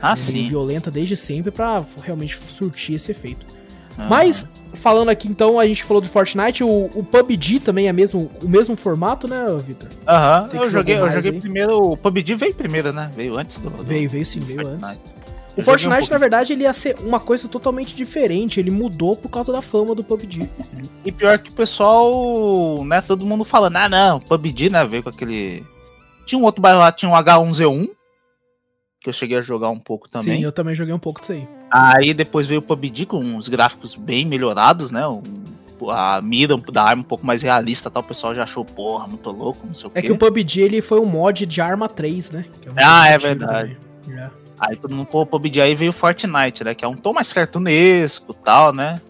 Ah, 0.00 0.14
né, 0.14 0.42
violenta 0.48 0.92
desde 0.92 1.16
sempre 1.16 1.50
pra 1.50 1.84
realmente 2.04 2.36
surtir 2.38 2.94
esse 2.94 3.10
efeito. 3.10 3.44
Aham. 3.98 4.08
Mas, 4.08 4.46
falando 4.74 5.08
aqui 5.08 5.28
então, 5.28 5.58
a 5.58 5.66
gente 5.66 5.82
falou 5.84 6.00
do 6.00 6.08
Fortnite, 6.08 6.62
o, 6.64 6.90
o 6.94 7.02
PUBG 7.04 7.60
também 7.60 7.88
é 7.88 7.92
mesmo, 7.92 8.30
o 8.42 8.48
mesmo 8.48 8.76
formato, 8.76 9.26
né, 9.28 9.44
Vitor? 9.66 9.88
Aham, 10.06 10.44
que 10.44 10.56
eu 10.56 10.68
joguei, 10.70 10.96
eu 10.98 11.10
joguei 11.12 11.32
aí? 11.32 11.40
primeiro. 11.40 11.92
O 11.92 11.96
PUBG 11.96 12.34
veio 12.34 12.54
primeiro, 12.54 12.92
né? 12.92 13.10
Veio 13.14 13.38
antes 13.38 13.58
do. 13.58 13.70
do- 13.70 13.82
Veio, 13.84 14.08
veio 14.08 14.24
sim, 14.26 14.40
veio 14.40 14.60
Fortnite. 14.62 14.86
antes. 14.86 15.00
Eu 15.56 15.62
O 15.62 15.64
joguei 15.64 15.86
um 15.86 15.90
Fortnite, 15.90 16.10
na 16.12 16.18
verdade, 16.18 16.52
ele 16.52 16.62
ia 16.62 16.72
ser 16.72 16.96
uma 17.00 17.18
coisa 17.18 17.48
totalmente 17.48 17.94
diferente. 17.94 18.60
Ele 18.60 18.70
mudou 18.70 19.16
por 19.16 19.28
causa 19.28 19.50
da 19.52 19.60
fama 19.60 19.92
do 19.94 20.04
PUBG. 20.04 20.48
E 21.04 21.10
pior 21.10 21.36
que 21.38 21.50
o 21.50 21.52
pessoal, 21.52 22.84
né, 22.84 23.00
todo 23.00 23.26
mundo 23.26 23.44
falando, 23.44 23.76
ah 23.76 23.88
não, 23.88 24.20
PUBG, 24.20 24.70
né, 24.70 24.84
veio 24.86 25.02
com 25.02 25.08
aquele... 25.08 25.64
Tinha 26.26 26.38
um 26.38 26.44
outro 26.44 26.60
bairro 26.62 26.78
lá, 26.78 26.92
tinha 26.92 27.10
um 27.10 27.14
H1Z1, 27.14 27.88
que 29.00 29.08
eu 29.08 29.12
cheguei 29.12 29.38
a 29.38 29.42
jogar 29.42 29.70
um 29.70 29.78
pouco 29.78 30.08
também. 30.08 30.38
Sim, 30.38 30.42
eu 30.44 30.52
também 30.52 30.74
joguei 30.74 30.92
um 30.94 30.98
pouco 30.98 31.20
disso 31.20 31.32
aí. 31.32 31.48
Aí 31.70 32.12
depois 32.14 32.46
veio 32.46 32.60
o 32.60 32.62
PUBG 32.62 33.06
com 33.06 33.18
uns 33.18 33.48
gráficos 33.48 33.94
bem 33.94 34.24
melhorados, 34.26 34.90
né, 34.90 35.06
um- 35.06 35.22
a 35.90 36.20
mira 36.20 36.56
da 36.72 36.82
arma 36.82 37.02
um 37.02 37.04
pouco 37.04 37.24
mais 37.24 37.40
realista, 37.42 37.88
tal, 37.88 38.02
o 38.02 38.06
pessoal 38.06 38.34
já 38.34 38.42
achou, 38.42 38.64
porra, 38.64 39.06
muito 39.06 39.30
louco, 39.30 39.64
não 39.64 39.74
sei 39.74 39.86
o 39.86 39.90
quê. 39.90 39.98
É 40.00 40.02
que 40.02 40.10
o 40.12 40.18
PUBG 40.18 40.60
ele 40.62 40.82
foi 40.82 40.98
um 40.98 41.06
mod 41.06 41.46
de 41.46 41.60
Arma 41.60 41.88
3, 41.88 42.32
né? 42.32 42.44
Que 42.60 42.68
um 42.68 42.72
Ah, 42.76 43.06
é 43.08 43.16
verdade. 43.18 43.76
também. 44.04 44.18
É. 44.24 44.30
Aí 44.58 44.74
todo 44.76 44.92
mundo, 44.92 45.06
pô, 45.06 45.24
PUBG, 45.24 45.60
aí 45.60 45.74
veio 45.76 45.90
o 45.90 45.94
Fortnite, 45.94 46.64
né, 46.64 46.74
que 46.74 46.84
é 46.84 46.88
um 46.88 46.96
tom 46.96 47.12
mais 47.12 47.32
cartunesco 47.32 48.34
tal, 48.34 48.72
né, 48.74 49.00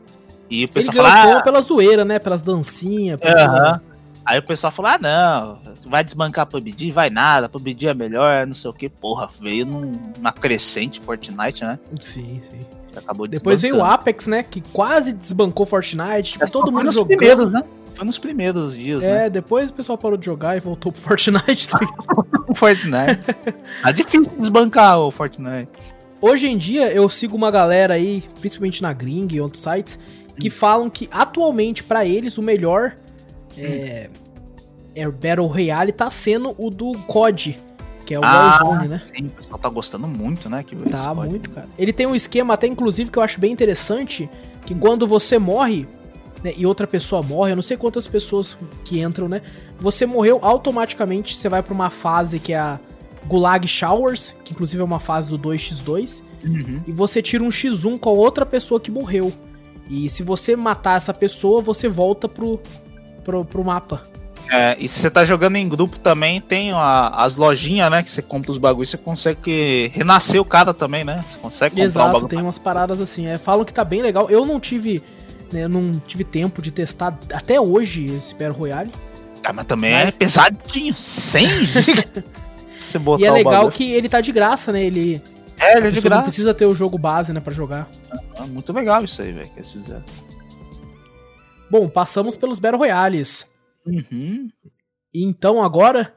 e 0.50 0.56
o 0.56 0.64
Ele 0.64 0.68
pessoal 0.68 0.94
ganhou 0.94 1.10
fala, 1.10 1.38
ah, 1.38 1.42
pela 1.42 1.60
zoeira, 1.62 2.04
né? 2.04 2.18
Pelas 2.18 2.42
dancinhas. 2.42 3.18
pelo- 3.18 3.38
Aham. 3.38 3.80
Aí 4.28 4.38
o 4.38 4.42
pessoal 4.42 4.70
falou: 4.70 4.90
ah, 4.90 4.98
não, 5.00 5.58
vai 5.86 6.04
desbancar 6.04 6.44
PUBG, 6.44 6.92
vai 6.92 7.08
nada, 7.08 7.48
PUBG 7.48 7.86
é 7.86 7.94
melhor, 7.94 8.46
não 8.46 8.52
sei 8.52 8.70
o 8.70 8.74
que, 8.74 8.86
porra, 8.86 9.26
veio 9.40 9.64
num, 9.64 9.92
numa 10.18 10.32
crescente 10.32 11.00
Fortnite, 11.00 11.64
né? 11.64 11.78
Sim, 11.98 12.42
sim. 12.50 12.60
Acabou 12.94 13.26
Depois 13.26 13.62
veio 13.62 13.78
o. 13.78 13.82
Apex, 13.84 14.26
né? 14.26 14.42
Que 14.42 14.60
quase 14.60 15.14
desbancou 15.14 15.64
Fortnite. 15.64 16.32
Tipo, 16.32 16.44
Mas 16.44 16.50
todo 16.50 16.64
foi 16.64 16.72
mundo 16.72 16.84
nos 16.84 16.94
jogando. 16.94 17.16
primeiros, 17.16 17.50
né? 17.50 17.64
Foi 17.94 18.04
nos 18.04 18.18
primeiros 18.18 18.76
dias, 18.76 19.02
né? 19.02 19.26
É, 19.26 19.30
depois 19.30 19.70
o 19.70 19.72
pessoal 19.72 19.96
parou 19.96 20.18
de 20.18 20.26
jogar 20.26 20.58
e 20.58 20.60
voltou 20.60 20.92
pro 20.92 21.00
Fortnite. 21.00 21.68
tá 21.70 21.78
Fortnite. 22.54 23.20
é 23.82 23.92
difícil 23.94 24.30
desbancar 24.36 25.00
o 25.00 25.10
Fortnite. 25.10 25.70
Hoje 26.20 26.48
em 26.48 26.58
dia 26.58 26.92
eu 26.92 27.08
sigo 27.08 27.34
uma 27.34 27.50
galera 27.50 27.94
aí, 27.94 28.22
principalmente 28.40 28.82
na 28.82 28.92
Gring 28.92 29.28
e 29.30 29.40
outros 29.40 29.62
sites, 29.62 29.98
que 30.38 30.50
falam 30.50 30.90
que 30.90 31.08
atualmente 31.10 31.82
pra 31.82 32.04
eles 32.04 32.36
o 32.36 32.42
melhor 32.42 32.94
é, 33.56 34.10
é 34.94 35.08
Battle 35.10 35.46
Royale 35.46 35.92
tá 35.92 36.10
sendo 36.10 36.54
o 36.58 36.70
do 36.70 36.92
COD, 37.06 37.58
que 38.04 38.14
é 38.14 38.18
o 38.18 38.24
Ah, 38.24 38.58
Warzone, 38.62 38.88
né? 38.88 39.02
Sim, 39.06 39.26
o 39.26 39.30
pessoal 39.30 39.58
tá 39.58 39.68
gostando 39.68 40.06
muito, 40.08 40.48
né? 40.50 40.62
Que 40.62 40.74
Tá 40.76 41.14
muito, 41.14 41.50
cara. 41.50 41.68
Ele 41.78 41.92
tem 41.92 42.06
um 42.06 42.14
esquema 42.14 42.54
até 42.54 42.66
inclusive 42.66 43.10
que 43.10 43.18
eu 43.18 43.22
acho 43.22 43.40
bem 43.40 43.52
interessante, 43.52 44.28
que 44.66 44.74
quando 44.74 45.06
você 45.06 45.38
morre 45.38 45.86
né, 46.42 46.52
e 46.56 46.64
outra 46.66 46.86
pessoa 46.86 47.22
morre, 47.22 47.52
eu 47.52 47.56
não 47.56 47.62
sei 47.62 47.76
quantas 47.76 48.06
pessoas 48.06 48.56
que 48.84 49.00
entram, 49.00 49.28
né? 49.28 49.42
Você 49.80 50.06
morreu 50.06 50.38
automaticamente, 50.42 51.34
você 51.36 51.48
vai 51.48 51.62
pra 51.62 51.74
uma 51.74 51.90
fase 51.90 52.38
que 52.38 52.52
é 52.52 52.58
a 52.58 52.78
Gulag 53.26 53.66
Showers, 53.66 54.34
que 54.44 54.52
inclusive 54.52 54.80
é 54.80 54.84
uma 54.84 55.00
fase 55.00 55.28
do 55.28 55.38
2x2, 55.38 56.22
Uhum. 56.44 56.80
e 56.86 56.92
você 56.92 57.20
tira 57.20 57.42
um 57.42 57.48
x1 57.48 57.98
com 57.98 58.08
a 58.10 58.12
outra 58.12 58.46
pessoa 58.46 58.78
que 58.78 58.92
morreu. 58.92 59.32
E 59.90 60.08
se 60.08 60.22
você 60.22 60.54
matar 60.54 60.96
essa 60.96 61.12
pessoa, 61.12 61.60
você 61.60 61.88
volta 61.88 62.28
pro, 62.28 62.60
pro, 63.28 63.44
pro 63.44 63.62
mapa. 63.62 64.02
É, 64.50 64.74
e 64.80 64.88
se 64.88 65.00
você 65.00 65.10
tá 65.10 65.26
jogando 65.26 65.56
em 65.56 65.68
grupo 65.68 65.98
também, 65.98 66.40
tem 66.40 66.72
a- 66.72 67.08
as 67.18 67.36
lojinhas, 67.36 67.90
né? 67.90 68.02
Que 68.02 68.10
você 68.10 68.22
compra 68.22 68.50
os 68.50 68.56
bagulhos, 68.56 68.88
você 68.88 68.96
consegue 68.96 69.90
renascer 69.94 70.40
o 70.40 70.44
cara 70.44 70.72
também, 70.72 71.04
né? 71.04 71.22
Você 71.28 71.36
consegue 71.36 71.72
comprar 71.74 71.84
Exato, 71.84 72.12
bagulho. 72.12 72.28
tem 72.28 72.40
umas 72.40 72.56
paradas 72.58 72.98
assim. 72.98 73.26
É, 73.26 73.36
falam 73.36 73.62
que 73.66 73.74
tá 73.74 73.84
bem 73.84 74.00
legal. 74.00 74.30
Eu 74.30 74.46
não 74.46 74.58
tive. 74.58 75.02
né, 75.52 75.64
eu 75.64 75.68
não 75.68 75.92
tive 76.06 76.24
tempo 76.24 76.60
de 76.62 76.70
testar 76.70 77.18
até 77.32 77.58
hoje 77.60 78.04
esse 78.06 78.34
Battle 78.34 78.52
Royale. 78.58 78.90
Ah, 79.44 79.52
mas 79.52 79.66
também 79.66 79.92
Mas- 79.92 80.14
é 80.14 80.18
pesadinho, 80.18 80.94
100 80.94 81.46
GB. 81.66 82.24
você 82.80 82.98
botar 82.98 83.22
e 83.22 83.26
é 83.26 83.30
legal 83.30 83.70
que 83.70 83.92
ele 83.92 84.08
tá 84.08 84.20
de 84.22 84.30
graça, 84.32 84.72
né? 84.72 84.82
Ele, 84.84 85.22
É, 85.58 85.76
ele 85.78 85.86
é 85.88 85.90
de 85.90 85.96
pessoa 85.96 86.10
não 86.10 86.16
graça. 86.18 86.22
precisa 86.24 86.52
ter 86.54 86.64
o 86.66 86.74
jogo 86.74 86.96
base, 86.98 87.32
né, 87.34 87.40
pra 87.40 87.52
jogar. 87.52 87.88
É 88.36 88.42
muito 88.46 88.72
legal 88.72 89.02
isso 89.04 89.20
aí, 89.22 89.30
velho, 89.32 89.48
que 89.48 89.58
eles 89.58 89.70
fizeram. 89.72 90.02
Bom, 91.70 91.88
passamos 91.88 92.36
pelos 92.36 92.58
Battle 92.58 92.78
Royales. 92.78 93.46
Uhum. 93.86 94.48
Então 95.14 95.62
agora, 95.62 96.12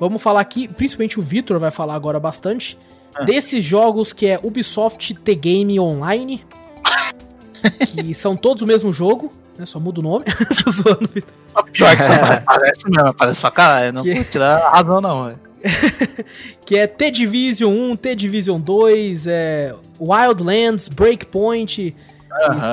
vamos 0.00 0.22
falar 0.22 0.40
aqui, 0.40 0.68
principalmente 0.68 1.18
o 1.18 1.22
Vitor 1.22 1.58
vai 1.58 1.70
falar 1.70 1.94
agora 1.94 2.18
bastante, 2.20 2.76
Ah. 3.14 3.24
desses 3.24 3.62
jogos 3.64 4.12
que 4.12 4.26
é 4.26 4.38
Ubisoft 4.42 5.14
The 5.14 5.34
Game 5.34 5.78
Online, 5.78 6.44
que 7.92 8.14
são 8.14 8.36
todos 8.36 8.62
o 8.62 8.66
mesmo 8.66 8.92
jogo, 8.92 9.32
né? 9.58 9.66
Só 9.66 9.78
muda 9.78 10.00
o 10.00 10.02
nome. 10.02 10.24
Tô 10.64 10.70
zoando, 10.70 11.08
Vitor. 11.12 11.34
Pior 11.72 11.96
que 11.96 12.44
parece 12.46 12.88
mesmo, 12.88 13.14
parece 13.14 13.40
pra 13.40 13.50
caralho. 13.50 13.92
Não 13.92 14.02
Que- 14.02 14.14
vou 14.14 14.24
tirar 14.24 14.56
a 14.58 14.70
razão, 14.70 15.00
não, 15.00 15.24
velho. 15.26 15.40
Que 16.64 16.78
é 16.78 16.86
T-Division 16.86 17.70
1, 17.92 17.96
T-Division 17.96 18.58
2, 18.60 19.26
é 19.26 19.74
Wildlands, 20.00 20.88
Breakpoint, 20.88 21.94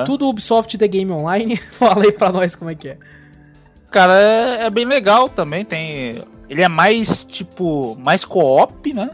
tudo 0.06 0.28
Ubisoft 0.28 0.76
The 0.78 0.88
Game 0.88 1.10
Online. 1.12 1.56
Fala 1.72 2.04
aí 2.04 2.12
pra 2.12 2.30
nós 2.30 2.54
como 2.54 2.70
é 2.70 2.74
que 2.74 2.88
é. 2.90 2.98
Cara, 3.90 4.14
é, 4.18 4.64
é 4.66 4.70
bem 4.70 4.84
legal 4.84 5.28
também. 5.28 5.64
Tem. 5.64 6.22
Ele 6.48 6.62
é 6.62 6.68
mais, 6.68 7.24
tipo, 7.24 7.96
mais 8.00 8.24
co-op, 8.24 8.92
né? 8.92 9.10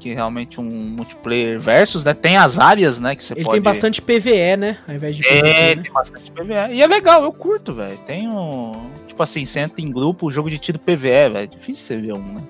Que 0.00 0.12
realmente 0.12 0.60
um 0.60 0.64
multiplayer 0.64 1.60
versus, 1.60 2.04
né? 2.04 2.12
Tem 2.14 2.36
as 2.36 2.58
áreas, 2.58 2.98
né? 2.98 3.14
Que 3.14 3.22
você 3.22 3.34
Ele 3.34 3.44
pode. 3.44 3.54
tem 3.56 3.62
bastante 3.62 4.02
PVE, 4.02 4.56
né? 4.56 4.78
Ao 4.88 4.94
invés 4.94 5.16
de 5.16 5.24
É, 5.26 5.40
PVP, 5.40 5.76
né? 5.76 5.82
tem 5.82 5.92
bastante 5.92 6.30
PVE. 6.32 6.74
E 6.74 6.82
é 6.82 6.86
legal, 6.86 7.22
eu 7.22 7.32
curto, 7.32 7.72
velho. 7.74 7.96
Tem 7.98 8.28
um. 8.28 8.90
Tipo 9.06 9.22
assim, 9.22 9.44
você 9.44 9.60
entra 9.60 9.80
em 9.80 9.90
grupo, 9.90 10.26
o 10.26 10.30
jogo 10.30 10.50
de 10.50 10.58
tiro 10.58 10.78
PVE, 10.78 10.96
velho. 10.98 11.36
É 11.38 11.46
difícil 11.46 11.86
você 11.86 11.96
ver 11.96 12.12
um, 12.12 12.34
né? 12.34 12.40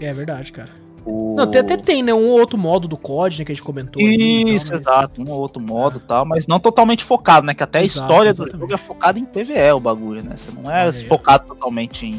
É 0.00 0.12
verdade, 0.12 0.52
cara. 0.52 0.70
O... 1.06 1.34
Não, 1.36 1.44
até, 1.44 1.60
até 1.60 1.76
tem, 1.76 2.02
né? 2.02 2.12
Um 2.12 2.26
ou 2.30 2.40
outro 2.40 2.58
modo 2.58 2.88
do 2.88 2.96
COD, 2.96 3.38
né? 3.38 3.44
Que 3.44 3.52
a 3.52 3.54
gente 3.54 3.62
comentou. 3.64 4.02
ali 4.02 4.56
Isso, 4.56 4.66
tal, 4.66 4.76
mas- 4.78 4.86
exato. 4.86 5.22
Um 5.22 5.30
ou 5.30 5.40
outro 5.40 5.62
modo 5.62 5.98
e 6.02 6.06
tal, 6.06 6.26
mas 6.26 6.46
não 6.46 6.58
totalmente 6.58 7.04
focado, 7.04 7.46
né? 7.46 7.54
Que 7.54 7.62
até 7.62 7.78
a 7.78 7.84
Exato, 7.84 8.00
história 8.00 8.32
do 8.32 8.42
exatamente. 8.42 8.58
jogo 8.60 8.74
é 8.74 8.76
focada 8.76 9.18
em 9.18 9.24
PVE, 9.24 9.72
o 9.74 9.80
bagulho, 9.80 10.22
né? 10.24 10.36
Você 10.36 10.50
não 10.50 10.70
é 10.70 10.82
aí. 10.82 11.04
focado 11.06 11.46
totalmente 11.46 12.06
em, 12.06 12.18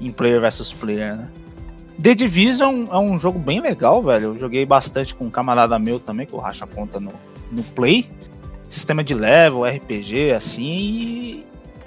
em 0.00 0.10
player 0.10 0.40
versus 0.40 0.72
player, 0.72 1.16
né? 1.16 1.28
The 2.02 2.12
Division 2.14 2.86
é 2.90 2.98
um 2.98 3.16
jogo 3.16 3.38
bem 3.38 3.60
legal, 3.60 4.02
velho. 4.02 4.34
Eu 4.34 4.38
joguei 4.38 4.66
bastante 4.66 5.14
com 5.14 5.26
um 5.26 5.30
camarada 5.30 5.78
meu 5.78 6.00
também, 6.00 6.26
que 6.26 6.32
eu 6.34 6.40
racho 6.40 6.64
a 6.64 6.66
conta 6.66 6.98
no, 6.98 7.12
no 7.52 7.62
Play. 7.62 8.08
Sistema 8.68 9.04
de 9.04 9.14
level, 9.14 9.62
RPG, 9.64 10.32
assim, 10.32 10.64
e, 10.64 11.46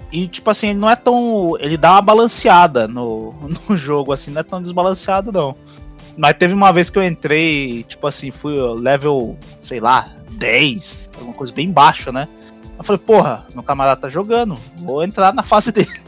e, 0.10 0.28
tipo 0.30 0.50
assim, 0.50 0.70
ele 0.70 0.80
não 0.80 0.90
é 0.90 0.96
tão. 0.96 1.58
Ele 1.60 1.76
dá 1.76 1.92
uma 1.94 2.02
balanceada 2.02 2.88
no, 2.88 3.34
no 3.68 3.76
jogo, 3.76 4.14
assim, 4.14 4.32
não 4.32 4.40
é 4.40 4.44
tão 4.44 4.62
desbalanceado, 4.62 5.30
não. 5.30 5.54
Mas 6.18 6.36
teve 6.36 6.54
uma 6.54 6.74
vez 6.74 6.90
que 6.90 6.98
eu 6.98 7.04
entrei, 7.04 7.84
tipo 7.84 8.08
assim, 8.08 8.32
fui 8.32 8.56
level, 8.74 9.38
sei 9.62 9.80
lá, 9.80 10.10
10, 10.32 11.12
alguma 11.16 11.34
coisa 11.34 11.54
bem 11.54 11.72
baixa, 11.72 12.12
né? 12.12 12.28
Eu 12.78 12.84
falei, 12.84 13.00
porra, 13.00 13.46
meu 13.54 13.64
camarada 13.64 14.02
tá 14.02 14.10
jogando, 14.10 14.58
vou 14.78 15.04
entrar 15.04 15.34
na 15.34 15.44
fase 15.44 15.72
dele. 15.72 16.02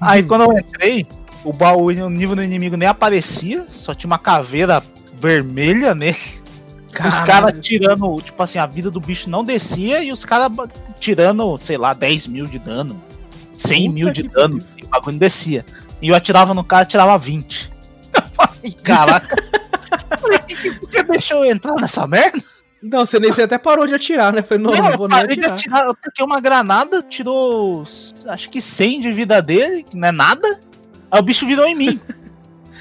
Aí 0.00 0.22
quando 0.22 0.42
eu 0.44 0.58
entrei, 0.58 1.06
o 1.44 1.52
baú, 1.52 1.86
o 1.86 2.10
nível 2.10 2.36
do 2.36 2.42
inimigo 2.42 2.76
nem 2.76 2.88
aparecia, 2.88 3.66
só 3.70 3.94
tinha 3.94 4.08
uma 4.08 4.18
caveira 4.18 4.82
vermelha 5.14 5.94
nele. 5.94 6.16
Os 6.86 6.96
Caralho. 6.96 7.26
caras 7.26 7.60
tirando, 7.60 8.20
tipo 8.20 8.42
assim, 8.42 8.58
a 8.58 8.66
vida 8.66 8.90
do 8.90 9.00
bicho 9.00 9.30
não 9.30 9.44
descia 9.44 10.02
e 10.02 10.10
os 10.10 10.24
caras 10.24 10.50
tirando, 10.98 11.56
sei 11.58 11.76
lá, 11.76 11.94
10 11.94 12.26
mil 12.26 12.46
de 12.46 12.58
dano, 12.58 13.00
100 13.56 13.82
Puta 13.82 13.94
mil 13.94 14.12
de 14.12 14.22
dano, 14.24 14.58
e 14.76 14.84
o 14.84 14.88
bagulho 14.88 15.12
não 15.12 15.18
descia. 15.18 15.64
E 16.02 16.08
eu 16.08 16.14
atirava 16.16 16.52
no 16.52 16.64
cara, 16.64 16.84
tirava 16.84 17.16
20. 17.16 17.69
Falei, 18.60 18.76
caraca. 18.82 19.36
Falei, 20.20 20.38
por 20.78 20.88
que 20.88 21.02
deixou 21.04 21.44
eu 21.44 21.50
entrar 21.50 21.74
nessa 21.74 22.06
merda? 22.06 22.42
Não, 22.82 23.04
você, 23.04 23.18
nem, 23.18 23.30
você 23.30 23.42
até 23.42 23.58
parou 23.58 23.86
de 23.86 23.94
atirar, 23.94 24.32
né? 24.32 24.40
Falei, 24.40 24.62
não, 24.62 24.72
não, 24.72 24.90
eu 24.90 24.98
vou 24.98 25.08
nem 25.08 25.18
atirar. 25.18 25.52
atirar, 25.52 25.86
eu 25.86 25.94
taquei 25.94 26.24
uma 26.24 26.40
granada, 26.40 27.02
tirou 27.02 27.84
acho 28.26 28.48
que 28.48 28.62
100 28.62 29.00
de 29.02 29.12
vida 29.12 29.42
dele, 29.42 29.82
que 29.82 29.96
não 29.96 30.08
é 30.08 30.12
nada. 30.12 30.60
Aí 31.10 31.20
o 31.20 31.22
bicho 31.22 31.46
virou 31.46 31.66
em 31.66 31.74
mim. 31.74 32.00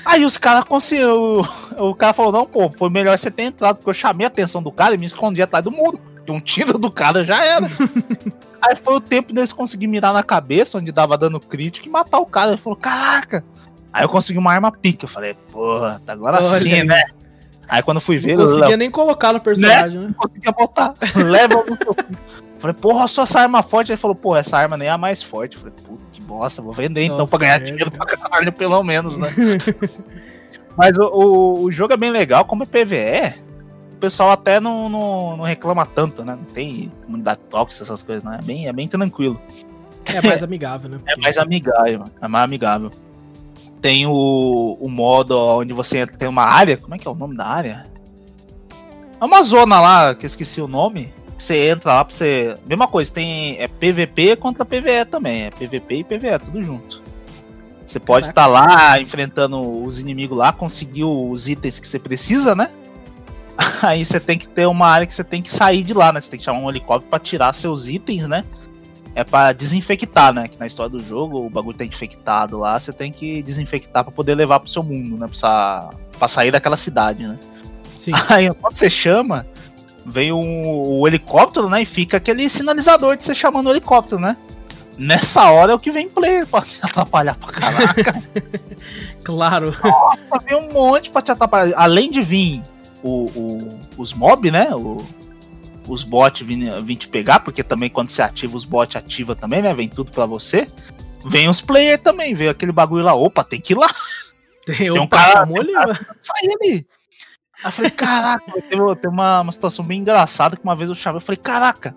Aí 0.05 0.23
os 0.23 0.37
caras 0.37 0.63
conseguiram. 0.63 1.45
O 1.77 1.93
cara 1.93 2.13
falou: 2.13 2.31
Não, 2.31 2.45
pô, 2.45 2.69
foi 2.69 2.89
melhor 2.89 3.17
você 3.17 3.29
ter 3.29 3.43
entrado, 3.43 3.77
porque 3.77 3.89
eu 3.89 3.93
chamei 3.93 4.25
a 4.25 4.27
atenção 4.27 4.63
do 4.63 4.71
cara 4.71 4.95
e 4.95 4.97
me 4.97 5.05
escondi 5.05 5.41
atrás 5.41 5.63
do 5.63 5.71
muro. 5.71 5.99
Um 6.29 6.39
tiro 6.39 6.77
do 6.77 6.91
cara 6.91 7.23
já 7.23 7.43
era. 7.43 7.65
Aí 8.61 8.75
foi 8.75 8.93
o 8.93 9.01
tempo 9.01 9.33
deles 9.33 9.51
conseguir 9.51 9.87
mirar 9.87 10.13
na 10.13 10.21
cabeça, 10.21 10.77
onde 10.77 10.91
dava 10.91 11.17
dano 11.17 11.39
crítico, 11.39 11.87
e 11.87 11.89
matar 11.89 12.19
o 12.19 12.25
cara. 12.25 12.51
Ele 12.51 12.61
falou: 12.61 12.77
Caraca! 12.77 13.43
Aí 13.91 14.03
eu 14.03 14.09
consegui 14.09 14.39
uma 14.39 14.51
arma 14.51 14.71
pica. 14.71 15.05
Eu 15.05 15.09
falei: 15.09 15.35
Porra, 15.51 16.01
tá 16.05 16.13
agora 16.13 16.37
Olha 16.37 16.59
sim, 16.59 16.73
aí. 16.73 16.83
né? 16.83 17.03
Aí 17.67 17.83
quando 17.83 17.97
eu 17.97 18.01
fui 18.01 18.17
ver, 18.17 18.35
Não 18.35 18.45
conseguia 18.45 18.77
nem 18.77 18.89
colocar 18.89 19.31
no 19.31 19.39
personagem, 19.39 19.99
né? 19.99 20.07
não 20.07 20.13
conseguia 20.13 20.51
botar. 20.51 20.93
Leva 21.15 21.63
no 21.63 21.77
seu. 21.77 21.95
Falei, 22.59 22.75
porra, 22.75 23.07
só 23.07 23.23
essa 23.23 23.39
arma 23.39 23.63
forte. 23.63 23.91
Ele 23.91 23.97
falou, 23.97 24.15
pô, 24.15 24.35
essa 24.35 24.57
arma 24.57 24.75
nem 24.75 24.87
é 24.87 24.91
a 24.91 24.97
mais 24.97 25.23
forte. 25.23 25.55
Eu 25.55 25.61
falei, 25.61 25.75
puta 25.85 26.03
que 26.11 26.21
bosta, 26.21 26.61
vou 26.61 26.73
vender 26.73 27.03
então 27.03 27.19
Nossa, 27.19 27.29
pra 27.29 27.39
ganhar 27.39 27.59
dinheiro 27.59 27.89
pra 27.89 28.05
caralho, 28.05 28.51
pelo 28.51 28.83
menos, 28.83 29.17
né? 29.17 29.29
Mas 30.75 30.97
o, 30.97 31.03
o, 31.03 31.63
o 31.63 31.71
jogo 31.71 31.93
é 31.93 31.97
bem 31.97 32.11
legal, 32.11 32.45
como 32.45 32.63
é 32.63 32.65
PVE, 32.65 33.41
o 33.93 33.97
pessoal 33.97 34.31
até 34.31 34.59
não, 34.59 34.87
não, 34.89 35.37
não 35.37 35.43
reclama 35.43 35.85
tanto, 35.85 36.23
né? 36.23 36.35
Não 36.35 36.45
tem 36.45 36.91
comunidade 37.05 37.39
tóxica, 37.49 37.83
essas 37.83 38.03
coisas, 38.03 38.23
né? 38.23 38.39
É 38.41 38.45
bem, 38.45 38.67
é 38.67 38.73
bem 38.73 38.87
tranquilo. 38.87 39.39
É 40.05 40.21
mais 40.25 40.41
amigável, 40.41 40.89
né? 40.89 40.99
É 41.07 41.15
mais 41.21 41.37
amigável, 41.37 42.05
é 42.21 42.27
mais 42.27 42.43
amigável. 42.43 42.91
Tem 43.81 44.05
o, 44.05 44.77
o 44.79 44.89
modo 44.89 45.37
onde 45.37 45.73
você 45.73 45.99
entra, 45.99 46.17
tem 46.17 46.27
uma 46.27 46.43
área, 46.43 46.77
como 46.77 46.95
é 46.95 46.97
que 46.97 47.07
é 47.07 47.11
o 47.11 47.15
nome 47.15 47.35
da 47.35 47.45
área? 47.45 47.87
É 49.19 49.25
uma 49.25 49.43
zona 49.43 49.79
lá, 49.79 50.15
que 50.15 50.25
eu 50.25 50.27
esqueci 50.27 50.61
o 50.61 50.67
nome. 50.67 51.13
Você 51.37 51.69
entra 51.69 51.93
lá 51.93 52.05
pra 52.05 52.13
você. 52.13 52.55
Mesma 52.67 52.87
coisa, 52.87 53.11
tem. 53.11 53.57
É 53.59 53.67
PVP 53.67 54.35
contra 54.35 54.65
PVE 54.65 55.05
também. 55.09 55.43
É 55.43 55.51
PVP 55.51 55.95
e 55.95 56.03
PVE, 56.03 56.39
tudo 56.43 56.61
junto. 56.61 57.01
Você 57.85 57.99
pode 57.99 58.27
estar 58.29 58.45
lá 58.45 58.99
enfrentando 58.99 59.59
os 59.83 59.99
inimigos 59.99 60.37
lá, 60.37 60.53
conseguir 60.53 61.05
os 61.05 61.47
itens 61.47 61.79
que 61.79 61.87
você 61.87 61.97
precisa, 61.97 62.53
né? 62.53 62.69
Aí 63.81 64.05
você 64.05 64.19
tem 64.19 64.37
que 64.37 64.47
ter 64.47 64.67
uma 64.67 64.87
área 64.87 65.07
que 65.07 65.13
você 65.13 65.23
tem 65.23 65.41
que 65.41 65.51
sair 65.51 65.81
de 65.81 65.93
lá, 65.93 66.13
né? 66.13 66.21
Você 66.21 66.29
tem 66.29 66.37
que 66.37 66.45
chamar 66.45 66.59
um 66.59 66.69
helicóptero 66.69 67.09
pra 67.09 67.19
tirar 67.19 67.51
seus 67.53 67.87
itens, 67.87 68.27
né? 68.27 68.45
É 69.15 69.23
pra 69.23 69.51
desinfectar, 69.53 70.31
né? 70.33 70.47
Que 70.47 70.57
na 70.59 70.67
história 70.67 70.91
do 70.91 70.99
jogo 71.03 71.45
o 71.45 71.49
bagulho 71.49 71.77
tá 71.77 71.83
infectado 71.83 72.57
lá, 72.59 72.79
você 72.79 72.93
tem 72.93 73.11
que 73.11 73.41
desinfectar 73.43 74.03
pra 74.03 74.11
poder 74.13 74.35
levar 74.35 74.59
pro 74.59 74.69
seu 74.69 74.83
mundo, 74.83 75.17
né? 75.17 75.27
Pra, 75.39 75.89
pra 76.17 76.27
sair 76.27 76.51
daquela 76.51 76.77
cidade, 76.77 77.27
né? 77.27 77.37
Sim. 77.97 78.11
Aí 78.29 78.53
quando 78.53 78.75
você 78.75 78.89
chama, 78.89 79.45
vem 80.05 80.31
o, 80.31 80.37
o 80.99 81.07
helicóptero, 81.07 81.69
né? 81.69 81.81
E 81.81 81.85
fica 81.85 82.17
aquele 82.17 82.49
sinalizador 82.49 83.17
de 83.17 83.23
você 83.23 83.33
chamando 83.35 83.67
o 83.67 83.71
helicóptero, 83.71 84.21
né? 84.21 84.37
Nessa 84.97 85.49
hora 85.49 85.71
é 85.71 85.75
o 85.75 85.79
que 85.79 85.91
vem 85.91 86.09
player 86.09 86.45
pra 86.45 86.61
te 86.61 86.77
atrapalhar 86.81 87.35
pra 87.35 87.51
caraca. 87.51 88.23
Claro. 89.23 89.75
Nossa, 89.83 90.39
vem 90.47 90.57
um 90.57 90.73
monte 90.73 91.09
pra 91.11 91.21
te 91.21 91.31
atrapalhar. 91.31 91.73
Além 91.77 92.09
de 92.09 92.21
vir 92.21 92.61
o, 93.03 93.25
o- 93.25 93.79
os 93.97 94.13
mob, 94.13 94.49
né? 94.49 94.69
O, 94.73 94.97
os 95.89 96.03
bots 96.03 96.45
virem 96.45 96.69
vir 96.83 96.95
te 96.95 97.07
pegar, 97.07 97.39
porque 97.39 97.63
também 97.63 97.89
quando 97.89 98.11
você 98.11 98.21
ativa 98.21 98.55
os 98.55 98.63
bots, 98.63 98.95
ativa 98.95 99.35
também, 99.35 99.61
né? 99.61 99.73
Vem 99.73 99.89
tudo 99.89 100.11
pra 100.11 100.25
você. 100.25 100.67
Vem 101.25 101.49
os 101.49 101.59
players 101.59 102.01
também, 102.01 102.33
veio 102.33 102.51
aquele 102.51 102.71
bagulho 102.71 103.03
lá, 103.03 103.13
opa, 103.13 103.43
tem 103.43 103.59
que 103.59 103.73
ir 103.73 103.77
lá. 103.77 103.89
Tem, 104.65 104.91
um 104.91 105.03
opa, 105.03 105.17
cara- 105.17 105.31
chamou 105.31 105.59
ali, 105.59 105.73
mano. 105.73 105.97
Sai 106.21 106.47
ali. 106.61 106.85
Aí 107.61 107.65
eu 107.65 107.71
falei, 107.71 107.91
caraca, 107.91 108.45
tem, 108.69 108.95
tem 108.95 109.11
uma, 109.11 109.41
uma 109.41 109.51
situação 109.51 109.83
bem 109.83 109.99
engraçada 109.99 110.55
que 110.55 110.63
uma 110.63 110.75
vez 110.75 110.89
eu 110.89 110.95
chamei, 110.95 111.17
eu 111.17 111.21
falei, 111.21 111.37
caraca, 111.37 111.93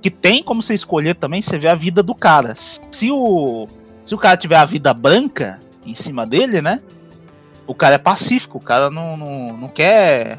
que 0.00 0.10
tem 0.10 0.42
como 0.42 0.62
você 0.62 0.74
escolher 0.74 1.14
também, 1.14 1.40
você 1.40 1.58
vê 1.58 1.68
a 1.68 1.74
vida 1.74 2.02
do 2.02 2.14
cara. 2.14 2.54
Se 2.54 3.10
o, 3.10 3.66
se 4.04 4.14
o 4.14 4.18
cara 4.18 4.36
tiver 4.36 4.56
a 4.56 4.64
vida 4.64 4.92
branca 4.92 5.58
em 5.86 5.94
cima 5.94 6.26
dele, 6.26 6.60
né? 6.60 6.80
O 7.66 7.74
cara 7.74 7.94
é 7.94 7.98
pacífico, 7.98 8.58
o 8.58 8.62
cara 8.62 8.90
não, 8.90 9.16
não, 9.16 9.56
não 9.56 9.68
quer 9.68 10.38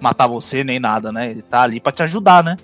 matar 0.00 0.26
você 0.26 0.62
nem 0.62 0.78
nada, 0.78 1.12
né? 1.12 1.30
Ele 1.30 1.42
tá 1.42 1.62
ali 1.62 1.80
pra 1.80 1.92
te 1.92 2.02
ajudar, 2.02 2.42
né? 2.42 2.56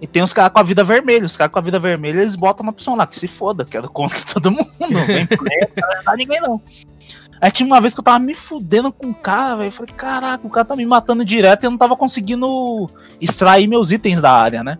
E 0.00 0.06
tem 0.06 0.22
os 0.22 0.32
caras 0.32 0.52
com 0.52 0.60
a 0.60 0.62
vida 0.62 0.84
vermelha. 0.84 1.26
Os 1.26 1.36
caras 1.36 1.52
com 1.52 1.58
a 1.58 1.62
vida 1.62 1.78
vermelha, 1.78 2.20
eles 2.20 2.36
botam 2.36 2.64
uma 2.64 2.72
opção 2.72 2.96
lá, 2.96 3.06
que 3.06 3.18
se 3.18 3.26
foda, 3.26 3.64
quero 3.64 3.88
contra 3.88 4.20
todo 4.32 4.50
mundo. 4.50 4.68
Vem 4.78 5.26
não 5.76 5.90
ajudar 5.92 6.16
ninguém, 6.16 6.40
não. 6.40 6.60
Aí 7.40 7.50
tinha 7.50 7.66
uma 7.66 7.80
vez 7.80 7.92
que 7.92 8.00
eu 8.00 8.04
tava 8.04 8.18
me 8.18 8.34
fudendo 8.34 8.90
com 8.90 9.08
o 9.08 9.14
cara, 9.14 9.56
velho. 9.56 9.72
Falei, 9.72 9.94
caraca, 9.94 10.46
o 10.46 10.50
cara 10.50 10.64
tá 10.64 10.76
me 10.76 10.86
matando 10.86 11.24
direto 11.24 11.62
e 11.62 11.66
eu 11.66 11.70
não 11.70 11.78
tava 11.78 11.96
conseguindo 11.96 12.88
extrair 13.20 13.66
meus 13.66 13.90
itens 13.90 14.20
da 14.20 14.32
área, 14.32 14.64
né? 14.64 14.78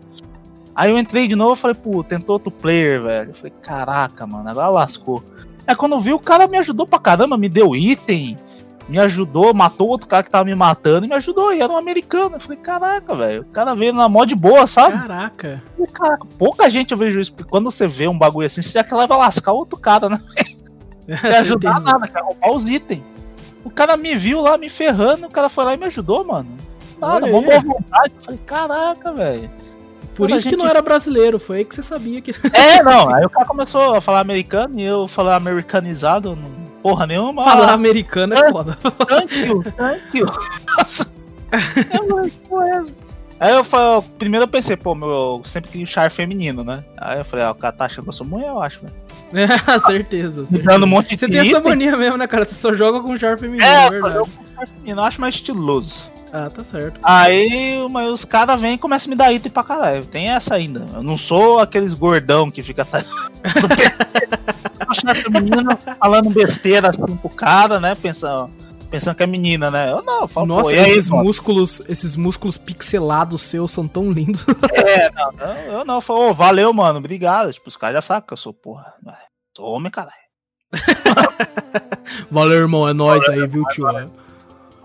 Aí 0.75 0.91
eu 0.91 0.97
entrei 0.97 1.27
de 1.27 1.35
novo 1.35 1.53
e 1.53 1.57
falei, 1.57 1.75
pô, 1.75 2.03
tentou 2.03 2.33
outro 2.33 2.51
player, 2.51 3.01
velho. 3.01 3.33
Falei, 3.33 3.53
caraca, 3.61 4.25
mano, 4.25 4.49
agora 4.49 4.69
lascou. 4.69 5.23
Aí 5.65 5.75
quando 5.75 5.93
eu 5.93 5.99
vi, 5.99 6.13
o 6.13 6.19
cara 6.19 6.47
me 6.47 6.57
ajudou 6.57 6.87
pra 6.87 6.99
caramba, 6.99 7.37
me 7.37 7.49
deu 7.49 7.75
item, 7.75 8.37
me 8.87 8.97
ajudou, 8.99 9.53
matou 9.53 9.87
outro 9.87 10.07
cara 10.07 10.23
que 10.23 10.29
tava 10.29 10.45
me 10.45 10.55
matando 10.55 11.05
e 11.05 11.09
me 11.09 11.15
ajudou. 11.15 11.53
E 11.53 11.61
era 11.61 11.71
um 11.71 11.77
americano. 11.77 12.35
Eu 12.37 12.39
falei, 12.39 12.57
caraca, 12.57 13.15
velho, 13.15 13.41
o 13.41 13.45
cara 13.45 13.75
veio 13.75 13.93
na 13.93 14.07
mó 14.07 14.23
de 14.23 14.35
boa, 14.35 14.65
sabe? 14.67 14.99
Caraca. 14.99 15.61
Falei, 15.75 15.91
Caraca, 15.91 16.25
pouca 16.37 16.69
gente 16.69 16.91
eu 16.91 16.97
vejo 16.97 17.19
isso, 17.19 17.33
porque 17.33 17.49
quando 17.49 17.69
você 17.69 17.87
vê 17.87 18.07
um 18.07 18.17
bagulho 18.17 18.47
assim, 18.47 18.61
você 18.61 18.71
já 18.71 18.83
quer 18.83 18.95
levar 18.95 19.17
lascar 19.17 19.51
o 19.51 19.57
outro 19.57 19.77
cara, 19.77 20.09
né? 20.09 20.19
Não 21.07 21.17
quer 21.17 21.37
ajudar 21.37 21.79
nada, 21.79 22.07
quer 22.07 22.21
roubar 22.21 22.51
os 22.51 22.69
itens. 22.69 23.01
O 23.63 23.69
cara 23.69 23.95
me 23.97 24.15
viu 24.15 24.41
lá 24.41 24.57
me 24.57 24.69
ferrando, 24.69 25.25
o 25.27 25.29
cara 25.29 25.49
foi 25.49 25.63
lá 25.65 25.73
e 25.73 25.77
me 25.77 25.85
ajudou, 25.85 26.23
mano. 26.25 26.49
Nada, 26.99 27.27
mó 27.27 27.41
boa 27.41 27.59
vontade. 27.59 28.13
Eu 28.15 28.21
falei, 28.23 28.39
caraca, 28.45 29.13
velho. 29.13 29.49
Por 30.15 30.29
isso 30.31 30.43
que 30.43 30.49
gente- 30.49 30.59
não 30.59 30.67
era 30.67 30.81
brasileiro, 30.81 31.39
foi 31.39 31.57
aí 31.59 31.65
que 31.65 31.75
você 31.75 31.83
sabia 31.83 32.19
que. 32.21 32.31
É, 32.51 32.81
não, 32.83 33.13
aí 33.13 33.23
o 33.23 33.29
cara 33.29 33.45
começou 33.45 33.95
a 33.95 34.01
falar 34.01 34.19
americano 34.19 34.79
e 34.79 34.83
eu 34.83 35.07
falar 35.07 35.35
americanizado, 35.35 36.35
não, 36.35 36.66
porra 36.87 37.05
nenhuma. 37.07 37.43
Falar 37.43 37.73
americano 37.73 38.33
é 38.33 38.49
foda. 38.49 38.77
Thank 39.07 39.35
you, 39.39 39.63
thank 39.75 40.17
you. 40.17 40.25
Nossa. 40.77 41.07
É, 41.51 43.07
Aí 43.39 43.53
eu 43.53 43.63
falei, 43.63 44.03
primeiro 44.17 44.45
eu 44.45 44.47
pensei, 44.47 44.75
pô, 44.75 44.95
meu, 44.95 45.09
eu 45.09 45.41
sempre 45.45 45.69
queria 45.69 45.83
um 45.83 45.87
char 45.87 46.09
feminino, 46.09 46.63
né? 46.63 46.83
Aí 46.97 47.19
eu 47.19 47.25
falei, 47.25 47.45
ah, 47.45 47.51
o 47.51 47.55
cara 47.55 47.71
tá 47.71 47.85
achando 47.85 48.05
que 48.05 48.09
eu 48.09 48.13
sou 48.13 48.25
mulher, 48.25 48.47
eu 48.47 48.61
acho, 48.61 48.81
velho. 48.81 48.93
É, 49.33 49.77
certeza. 49.79 50.47
Me 50.49 50.59
dando 50.59 50.85
um 50.85 50.89
monte 50.89 51.09
de 51.09 51.17
Você 51.17 51.29
tem 51.29 51.39
essa 51.41 51.59
mania 51.59 51.95
mesmo, 51.95 52.17
né, 52.17 52.25
cara? 52.25 52.45
Você 52.45 52.55
só 52.55 52.73
joga 52.73 52.99
com 53.01 53.15
char 53.15 53.37
feminino, 53.37 53.63
É, 53.63 53.83
é 53.83 53.85
eu 53.87 53.91
verdade. 53.91 54.13
jogo 54.15 54.29
com 54.35 54.55
char 54.55 54.67
feminino, 54.67 55.01
eu 55.01 55.03
acho 55.03 55.21
mais 55.21 55.35
estiloso. 55.35 56.03
Ah, 56.33 56.49
tá 56.49 56.63
certo. 56.63 56.99
Aí 57.03 57.87
mas 57.89 58.11
os 58.11 58.25
caras 58.25 58.59
vêm 58.59 58.73
e 58.73 58.77
começam 58.77 59.07
a 59.07 59.11
me 59.11 59.15
dar 59.15 59.31
item 59.31 59.51
pra 59.51 59.63
caralho. 59.63 60.05
Tem 60.05 60.29
essa 60.29 60.55
ainda. 60.55 60.85
Eu 60.93 61.03
não 61.03 61.17
sou 61.17 61.59
aqueles 61.59 61.93
gordão 61.93 62.49
que 62.49 62.61
fica 62.63 62.85
Eu 64.87 64.95
sou 64.95 65.15
feminino 65.15 65.77
falando 65.99 66.29
besteira 66.29 66.89
assim 66.89 67.15
pro 67.17 67.29
cara, 67.29 67.79
né? 67.79 67.95
Pensando, 67.95 68.49
pensando 68.89 69.15
que 69.15 69.23
é 69.23 69.27
menina, 69.27 69.69
né? 69.69 69.91
Eu 69.91 70.01
não, 70.01 70.21
eu 70.21 70.27
falo, 70.27 70.47
Nossa, 70.47 70.71
aí, 70.71 70.77
esses 70.77 71.09
mano? 71.09 71.23
músculos, 71.23 71.81
esses 71.87 72.15
músculos 72.15 72.57
pixelados 72.57 73.41
seus 73.41 73.71
são 73.71 73.87
tão 73.87 74.11
lindos. 74.11 74.45
É, 74.87 75.11
não, 75.11 75.31
eu, 75.39 75.71
eu 75.79 75.85
não, 75.85 75.95
eu 75.95 76.01
falo, 76.01 76.29
ô, 76.29 76.33
valeu, 76.33 76.71
mano, 76.71 76.99
obrigado. 76.99 77.51
Tipo, 77.51 77.67
os 77.67 77.75
caras 77.75 77.95
já 77.95 78.01
sabem 78.01 78.27
que 78.27 78.33
eu 78.33 78.37
sou, 78.37 78.53
porra. 78.53 78.93
Sou 79.55 79.65
homem, 79.65 79.91
caralho. 79.91 80.15
Valeu, 82.31 82.59
irmão, 82.59 82.87
é 82.87 82.93
nóis 82.93 83.27
aí, 83.29 83.45
viu, 83.47 83.63
tio? 83.65 83.87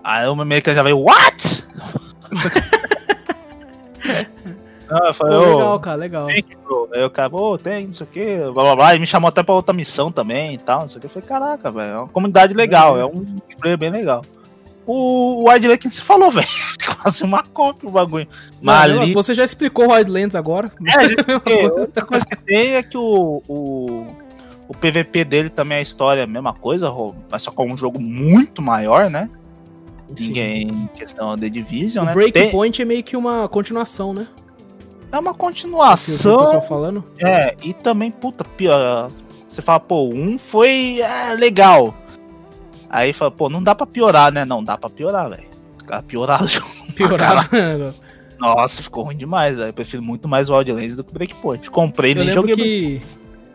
Aí 0.03 0.27
o 0.27 0.35
meio 0.35 0.61
que 0.61 0.73
já 0.73 0.83
veio, 0.83 0.99
what? 0.99 1.63
não, 4.93 5.07
eu 5.07 5.07
Pô, 5.07 5.13
falei, 5.13 5.37
ô, 5.37 5.57
legal, 5.57 5.79
cara, 5.79 5.95
legal. 5.97 6.27
tem 6.27 6.43
que, 6.43 6.55
bro. 6.57 6.89
Aí 6.93 7.03
o 7.03 7.09
cara, 7.09 7.29
pô, 7.29 7.57
tem, 7.57 7.87
não 7.87 7.93
sei 7.93 8.05
o 8.05 8.09
que, 8.09 8.37
blá 8.51 8.63
blá 8.63 8.75
blá. 8.75 8.95
E 8.95 8.99
me 8.99 9.05
chamou 9.05 9.27
até 9.29 9.41
pra 9.43 9.55
outra 9.55 9.73
missão 9.73 10.11
também 10.11 10.53
e 10.53 10.57
tal, 10.57 10.81
não 10.81 10.87
sei 10.87 10.97
o 10.97 10.99
que. 11.01 11.07
Eu 11.07 11.11
falei, 11.11 11.27
caraca, 11.27 11.71
velho, 11.71 11.91
é 11.91 11.97
uma 11.97 12.07
comunidade 12.07 12.53
legal, 12.53 12.99
é 12.99 13.05
um 13.05 13.23
player 13.59 13.77
bem 13.77 13.89
legal. 13.89 14.21
O, 14.85 15.43
o 15.43 15.49
Wildland 15.49 15.77
que 15.77 15.89
você 15.89 16.01
falou, 16.01 16.29
velho, 16.31 16.47
quase 17.01 17.23
uma 17.23 17.41
cópia 17.43 17.87
o 17.87 17.91
bagulho. 17.91 18.27
Mas 18.61 18.91
ali. 18.91 19.13
Você 19.13 19.33
já 19.33 19.43
explicou 19.45 19.91
Wildlands 19.93 20.35
agora? 20.35 20.71
É, 20.85 20.91
a 20.99 21.07
gente, 21.07 21.71
outra 21.79 22.05
coisa 22.05 22.25
que 22.25 22.35
tem 22.35 22.75
é 22.75 22.83
que 22.83 22.97
o, 22.97 23.41
o, 23.47 24.07
o 24.67 24.73
PVP 24.73 25.23
dele 25.23 25.49
também 25.49 25.77
é 25.77 25.79
a 25.79 25.81
história, 25.81 26.23
a 26.23 26.27
mesma 26.27 26.53
coisa, 26.53 26.93
mas 27.31 27.43
só 27.43 27.51
com 27.51 27.71
um 27.71 27.77
jogo 27.77 27.99
muito 28.01 28.61
maior, 28.61 29.09
né? 29.09 29.29
Sim, 30.15 30.27
Ninguém 30.27 30.61
em 30.67 30.87
questão 30.87 31.35
de 31.35 31.49
Division, 31.49 32.03
O 32.03 32.07
né? 32.07 32.13
Tem- 32.13 32.31
Breakpoint 32.31 32.81
é 32.81 32.85
meio 32.85 33.03
que 33.03 33.15
uma 33.17 33.47
continuação, 33.47 34.13
né? 34.13 34.27
É 35.13 35.19
uma 35.19 35.33
Que 35.33 35.39
eu 35.41 35.47
vi 35.49 35.51
o 35.51 35.53
continuação. 35.53 36.61
falando. 36.61 37.03
É, 37.19 37.55
e 37.61 37.73
também, 37.73 38.11
puta, 38.11 38.43
pior. 38.43 39.09
Você 39.47 39.61
fala, 39.61 39.79
pô, 39.79 40.09
um 40.09 40.37
foi 40.37 40.99
é, 41.01 41.33
legal. 41.35 41.93
Aí 42.89 43.13
fala, 43.13 43.31
pô, 43.31 43.49
não 43.49 43.61
dá 43.61 43.73
pra 43.75 43.85
piorar, 43.85 44.31
né? 44.31 44.45
Não, 44.45 44.63
dá 44.63 44.77
pra 44.77 44.89
piorar, 44.89 45.29
velho. 45.29 45.43
Os 45.77 45.83
caras 45.83 46.05
pioraram 46.05 46.45
o 46.45 46.49
jogo. 46.49 46.67
Piorar. 46.95 47.49
Nossa, 48.39 48.83
ficou 48.83 49.03
ruim 49.05 49.17
demais, 49.17 49.55
velho. 49.55 49.69
Eu 49.69 49.73
prefiro 49.73 50.03
muito 50.03 50.27
mais 50.27 50.49
o 50.49 50.55
Wildlands 50.55 50.95
do 50.95 51.03
que 51.03 51.11
o 51.11 51.13
Breakpoint. 51.13 51.69
Comprei, 51.71 52.11
Eu 52.11 52.23
nem 52.25 52.33
joguei. 52.33 52.55
que 52.55 53.01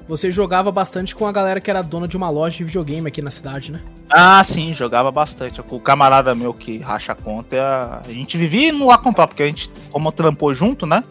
você 0.09 0.31
jogava 0.31 0.73
bastante 0.73 1.15
com 1.15 1.27
a 1.27 1.33
galera 1.33 1.61
que 1.61 1.71
era 1.71 1.83
dona 1.83 2.09
de 2.09 2.17
uma 2.17 2.31
loja 2.31 2.57
de 2.57 2.65
videogame 2.65 3.07
aqui 3.07 3.21
na 3.21 3.31
cidade, 3.31 3.71
né? 3.71 3.83
Ah, 4.09 4.43
sim, 4.43 4.73
jogava 4.75 5.13
bastante. 5.13 5.61
O 5.69 5.79
camarada 5.79 6.35
meu 6.35 6.55
que 6.55 6.79
racha 6.79 7.13
a 7.13 7.15
conta, 7.15 8.01
a 8.05 8.11
gente 8.11 8.39
vivia 8.39 8.71
indo 8.71 8.87
lá 8.87 8.97
comprar, 8.97 9.27
porque 9.27 9.43
a 9.43 9.47
gente, 9.47 9.71
como 9.91 10.11
trampou 10.11 10.55
junto, 10.55 10.87
né? 10.87 11.05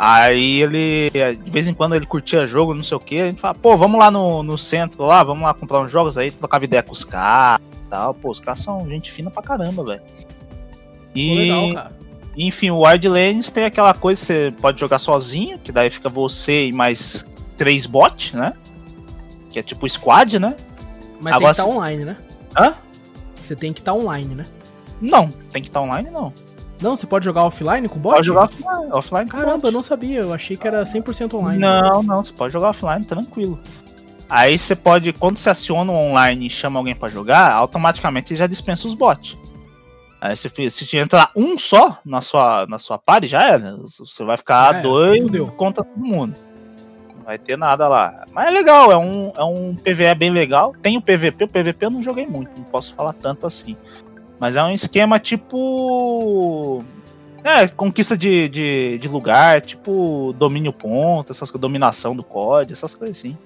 Aí 0.00 0.62
ele, 0.62 1.10
de 1.44 1.50
vez 1.50 1.66
em 1.66 1.74
quando 1.74 1.96
ele 1.96 2.06
curtia 2.06 2.46
jogo, 2.46 2.72
não 2.72 2.84
sei 2.84 2.96
o 2.96 3.00
que, 3.00 3.20
a 3.20 3.26
gente 3.26 3.40
fala, 3.40 3.52
pô, 3.56 3.76
vamos 3.76 3.98
lá 3.98 4.12
no, 4.12 4.44
no 4.44 4.56
centro 4.56 5.04
lá, 5.04 5.24
vamos 5.24 5.42
lá 5.42 5.52
comprar 5.52 5.80
uns 5.80 5.90
jogos 5.90 6.16
aí, 6.16 6.30
trocava 6.30 6.64
ideia 6.64 6.84
com 6.84 6.92
os 6.92 7.02
caras 7.02 7.66
e 7.72 7.90
tal. 7.90 8.14
Pô, 8.14 8.30
os 8.30 8.38
caras 8.38 8.60
são 8.60 8.88
gente 8.88 9.10
fina 9.10 9.28
pra 9.28 9.42
caramba, 9.42 9.82
velho. 9.84 10.02
E, 11.12 11.34
legal, 11.34 11.74
cara. 11.74 11.92
enfim, 12.36 12.70
o 12.70 12.82
Wildlands 12.86 13.50
tem 13.50 13.64
aquela 13.64 13.92
coisa, 13.92 14.20
você 14.24 14.54
pode 14.60 14.78
jogar 14.78 15.00
sozinho, 15.00 15.58
que 15.58 15.72
daí 15.72 15.90
fica 15.90 16.08
você 16.08 16.68
e 16.68 16.72
mais 16.72 17.26
três 17.56 17.84
bots, 17.84 18.34
né? 18.34 18.52
Que 19.50 19.58
é 19.58 19.62
tipo 19.64 19.88
squad, 19.88 20.38
né? 20.38 20.54
Mas 21.20 21.34
Agora 21.34 21.52
tem 21.52 21.54
que 21.54 21.60
estar 21.60 21.62
se- 21.64 21.68
online, 21.76 22.04
né? 22.04 22.16
Hã? 22.56 22.74
Você 23.34 23.56
tem 23.56 23.72
que 23.72 23.80
estar 23.80 23.94
online, 23.94 24.32
né? 24.36 24.46
Não, 25.00 25.28
tem 25.50 25.60
que 25.60 25.68
estar 25.68 25.80
online, 25.80 26.08
não. 26.08 26.32
Não, 26.80 26.96
você 26.96 27.06
pode 27.06 27.24
jogar 27.24 27.44
offline 27.44 27.88
com 27.88 27.98
bot? 27.98 28.14
Pode 28.14 28.26
jogar 28.26 28.44
offline, 28.44 28.92
offline 28.92 29.30
com 29.30 29.36
Caramba, 29.36 29.58
bot. 29.58 29.66
eu 29.66 29.72
não 29.72 29.82
sabia. 29.82 30.20
Eu 30.20 30.32
achei 30.32 30.56
que 30.56 30.66
era 30.66 30.82
100% 30.82 31.34
online. 31.34 31.58
Não, 31.58 32.02
não, 32.02 32.22
você 32.22 32.32
pode 32.32 32.52
jogar 32.52 32.70
offline, 32.70 33.04
tranquilo. 33.04 33.58
Aí 34.28 34.58
você 34.58 34.76
pode, 34.76 35.12
quando 35.12 35.38
você 35.38 35.50
aciona 35.50 35.90
o 35.90 35.94
online 35.94 36.46
e 36.46 36.50
chama 36.50 36.78
alguém 36.78 36.94
pra 36.94 37.08
jogar, 37.08 37.52
automaticamente 37.52 38.32
ele 38.32 38.38
já 38.38 38.46
dispensa 38.46 38.86
os 38.86 38.94
bots. 38.94 39.38
Aí 40.20 40.36
se 40.36 40.50
te 40.86 40.96
entrar 40.96 41.30
um 41.34 41.56
só 41.56 41.98
na 42.04 42.20
sua, 42.20 42.66
na 42.66 42.78
sua 42.78 42.98
party, 42.98 43.28
já 43.28 43.42
era. 43.48 43.76
Você 43.76 44.24
vai 44.24 44.36
ficar 44.36 44.74
era, 44.74 44.82
dois 44.82 45.22
se 45.22 45.46
contra 45.56 45.84
todo 45.84 46.04
mundo. 46.04 46.34
Não 47.16 47.24
vai 47.24 47.38
ter 47.38 47.56
nada 47.56 47.86
lá. 47.86 48.24
Mas 48.32 48.48
é 48.48 48.50
legal, 48.50 48.90
é 48.90 48.96
um, 48.96 49.32
é 49.36 49.44
um 49.44 49.76
PVE 49.76 50.14
bem 50.16 50.30
legal. 50.30 50.72
Tem 50.82 50.96
o 50.96 51.00
PVP, 51.00 51.44
o 51.44 51.48
PVP 51.48 51.86
eu 51.86 51.90
não 51.90 52.02
joguei 52.02 52.26
muito, 52.26 52.50
não 52.56 52.64
posso 52.64 52.94
falar 52.94 53.12
tanto 53.12 53.46
assim. 53.46 53.76
Mas 54.38 54.56
é 54.56 54.62
um 54.62 54.70
esquema 54.70 55.18
tipo. 55.18 56.84
É, 57.42 57.66
conquista 57.68 58.16
de, 58.16 58.48
de, 58.48 58.98
de 58.98 59.08
lugar, 59.08 59.60
tipo 59.60 60.34
domínio 60.36 60.72
ponto, 60.72 61.32
essas 61.32 61.50
coisas, 61.50 61.60
dominação 61.60 62.14
do 62.14 62.22
COD, 62.22 62.72
essas 62.72 62.94
coisas 62.94 63.16
assim. 63.16 63.36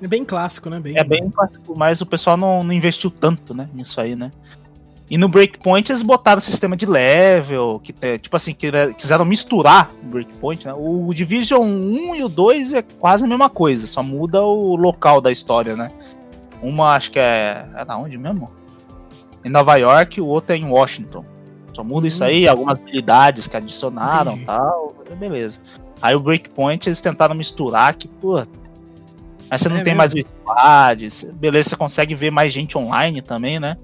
É 0.00 0.08
bem 0.08 0.24
clássico, 0.24 0.70
né? 0.70 0.80
Bem... 0.80 0.96
É 0.96 1.04
bem 1.04 1.28
clássico, 1.28 1.76
mas 1.76 2.00
o 2.00 2.06
pessoal 2.06 2.36
não, 2.36 2.62
não 2.62 2.72
investiu 2.72 3.10
tanto, 3.10 3.52
né, 3.52 3.68
nisso 3.74 4.00
aí, 4.00 4.16
né? 4.16 4.30
E 5.10 5.18
no 5.18 5.28
Breakpoint 5.28 5.90
eles 5.90 6.02
botaram 6.02 6.40
sistema 6.40 6.76
de 6.76 6.86
level, 6.86 7.80
que 7.82 7.92
é, 8.00 8.16
tipo 8.16 8.36
assim, 8.36 8.54
que 8.54 8.70
quiseram 8.94 9.24
misturar 9.24 9.90
o 10.04 10.06
Breakpoint, 10.06 10.64
né? 10.64 10.72
O 10.72 11.12
Division 11.12 11.62
1 11.62 12.14
e 12.14 12.22
o 12.22 12.28
2 12.28 12.72
é 12.72 12.82
quase 12.82 13.24
a 13.24 13.26
mesma 13.26 13.50
coisa, 13.50 13.88
só 13.88 14.04
muda 14.04 14.40
o 14.40 14.76
local 14.76 15.20
da 15.20 15.32
história, 15.32 15.74
né? 15.74 15.88
Uma 16.62 16.90
acho 16.90 17.10
que 17.10 17.18
é. 17.18 17.66
É 17.74 17.84
da 17.84 17.96
onde 17.96 18.16
mesmo? 18.16 18.52
Em 19.44 19.48
Nova 19.48 19.76
York, 19.76 20.20
o 20.20 20.26
outro 20.26 20.54
é 20.54 20.58
em 20.58 20.66
Washington. 20.66 21.24
Só 21.72 21.82
muda 21.84 22.06
isso 22.08 22.22
aí, 22.24 22.46
algumas 22.48 22.78
habilidades 22.80 23.46
que 23.46 23.56
adicionaram 23.56 24.36
e 24.36 24.44
tal, 24.44 24.94
beleza. 25.18 25.60
Aí 26.02 26.14
o 26.14 26.20
Breakpoint 26.20 26.86
eles 26.88 27.00
tentaram 27.00 27.34
misturar, 27.34 27.94
que, 27.94 28.08
pô. 28.08 28.38
Aí 28.38 29.58
você 29.58 29.68
não 29.68 29.76
É 29.78 29.82
tem 29.82 29.94
mesmo? 29.94 29.98
mais 29.98 30.12
o 30.14 30.18
squad, 30.20 31.10
cê- 31.10 31.32
beleza, 31.32 31.70
você 31.70 31.76
consegue 31.76 32.14
ver 32.14 32.30
mais 32.30 32.52
gente 32.52 32.76
online 32.76 33.20
também, 33.22 33.58
né? 33.60 33.76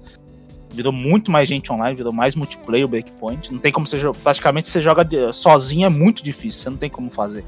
Virou 0.69 0.91
muito 0.93 1.31
mais 1.31 1.47
gente 1.47 1.71
online, 1.71 1.95
virou 1.95 2.13
mais 2.13 2.35
multiplayer 2.35 2.85
o 2.85 2.89
Breakpoint. 2.89 3.51
Não 3.51 3.59
tem 3.59 3.71
como 3.71 3.87
você 3.87 3.97
jogar. 3.97 4.19
Praticamente 4.19 4.69
você 4.69 4.81
joga 4.81 5.07
sozinho, 5.33 5.85
é 5.85 5.89
muito 5.89 6.23
difícil. 6.23 6.61
Você 6.61 6.69
não 6.69 6.77
tem 6.77 6.89
como 6.89 7.09
fazer. 7.09 7.43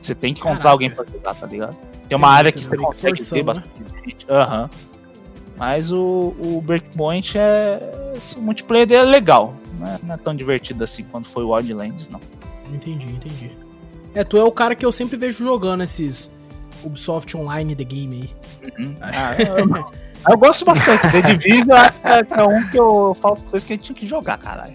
Você 0.00 0.14
tem 0.14 0.32
que 0.34 0.40
encontrar 0.40 0.58
Caraca. 0.58 0.70
alguém 0.70 0.90
pra 0.90 1.04
jogar, 1.04 1.34
tá 1.34 1.46
ligado? 1.46 1.76
Tem 2.08 2.16
uma 2.16 2.28
É, 2.28 2.36
área 2.36 2.52
tá 2.52 2.58
que 2.58 2.64
você 2.64 2.70
meio 2.70 2.80
que 2.82 2.86
consegue 2.86 3.16
forçando, 3.16 3.40
ter 3.40 3.46
né? 3.46 3.54
bastante 3.54 4.06
gente. 4.06 4.26
Aham. 4.30 4.70
Mas 5.58 5.90
o, 5.90 6.34
o 6.38 6.62
Breakpoint 6.64 7.36
é. 7.36 7.80
O 8.36 8.40
multiplayer 8.40 8.86
dele 8.86 9.02
é 9.02 9.04
legal. 9.04 9.54
Não 9.78 9.86
é, 9.86 9.98
não 10.02 10.14
é 10.14 10.18
tão 10.18 10.34
divertido 10.34 10.84
assim 10.84 11.04
quanto 11.04 11.28
foi 11.28 11.44
o 11.44 11.50
Wildlands, 11.50 12.08
não. 12.08 12.20
Entendi, 12.72 13.06
entendi. 13.06 13.50
É, 14.14 14.24
tu 14.24 14.36
é 14.36 14.44
o 14.44 14.52
cara 14.52 14.74
que 14.74 14.84
eu 14.84 14.92
sempre 14.92 15.16
vejo 15.16 15.44
jogando 15.44 15.82
esses 15.82 16.30
Ubisoft 16.82 17.36
Online 17.36 17.74
The 17.74 17.84
Game 17.84 18.30
aí. 18.62 18.76
Uhum. 18.78 18.94
Ah, 19.00 19.34
eu, 19.40 20.32
eu 20.32 20.38
gosto 20.38 20.64
bastante. 20.64 21.10
The 21.10 21.22
Division 21.22 21.70
é, 21.72 22.40
é 22.40 22.44
um 22.44 22.68
que 22.68 22.78
eu 22.78 23.16
falo 23.20 23.36
pra 23.36 23.50
vocês 23.50 23.64
que 23.64 23.72
a 23.72 23.76
gente 23.76 23.86
tinha 23.86 23.96
que 23.96 24.06
jogar, 24.06 24.38
caralho. 24.38 24.74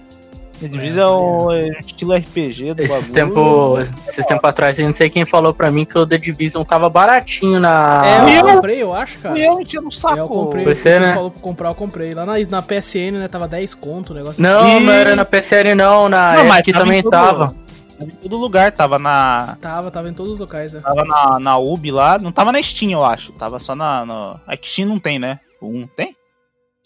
The 0.63 0.67
Division 0.69 1.03
é, 1.03 1.11
o 1.11 1.51
é 1.51 1.67
estilo 1.79 2.13
RPG 2.15 2.73
do 2.73 2.81
Esses 2.83 2.95
bagulho. 3.11 3.13
tempos 3.13 4.07
esses 4.09 4.25
tempo 4.25 4.47
atrás, 4.47 4.79
eu 4.79 4.85
não 4.85 4.93
sei 4.93 5.09
quem 5.09 5.25
falou 5.25 5.53
pra 5.53 5.69
mim 5.69 5.83
que 5.85 5.97
o 5.97 6.05
The 6.07 6.17
Division 6.17 6.63
tava 6.63 6.89
baratinho 6.89 7.59
na. 7.59 8.01
É, 8.05 8.39
eu 8.39 8.47
eu- 8.47 8.55
comprei, 8.55 8.81
eu 8.81 8.93
acho, 8.93 9.19
cara. 9.19 9.37
E 9.37 9.43
eu 9.45 9.59
enchia 9.59 9.81
no 9.81 9.91
saco. 9.91 10.15
É, 10.17 10.19
eu 10.21 10.27
comprei. 10.27 10.65
Você, 10.65 10.99
né? 10.99 11.13
falou 11.13 11.31
pra 11.31 11.41
comprar, 11.41 11.69
eu 11.69 11.75
comprei. 11.75 12.13
Lá 12.13 12.25
na, 12.25 12.33
na 12.49 12.61
PSN, 12.61 13.11
né? 13.19 13.27
Tava 13.27 13.47
10 13.47 13.73
conto 13.75 14.11
o 14.11 14.15
negócio. 14.15 14.41
Não, 14.41 14.79
E- 14.79 14.79
não 14.83 14.93
era 14.93 15.15
na 15.15 15.25
PCN 15.25 15.75
não, 15.75 16.07
na 16.07 16.33
Não, 16.33 16.45
mas 16.45 16.65
em 16.67 16.71
também 16.71 17.01
todo- 17.03 17.11
tava. 17.11 17.55
Tava 17.99 18.11
em 18.11 18.15
todo 18.15 18.37
lugar, 18.37 18.71
tava 18.71 18.97
na. 18.97 19.57
Tava, 19.61 19.91
tava 19.91 20.09
em 20.09 20.13
todos 20.13 20.33
os 20.33 20.39
locais, 20.39 20.73
né? 20.73 20.79
Tava 20.81 21.03
na, 21.05 21.39
na 21.39 21.57
Ubi 21.57 21.91
lá, 21.91 22.17
não 22.17 22.31
tava 22.31 22.51
na 22.51 22.61
Steam, 22.61 22.91
eu 22.91 23.03
acho. 23.03 23.31
Tava 23.33 23.59
só 23.59 23.75
na. 23.75 24.05
na... 24.05 24.35
A 24.47 24.55
Steam 24.55 24.87
não 24.87 24.97
tem, 24.99 25.19
né? 25.19 25.39
1 25.61 25.87
tem? 25.95 26.15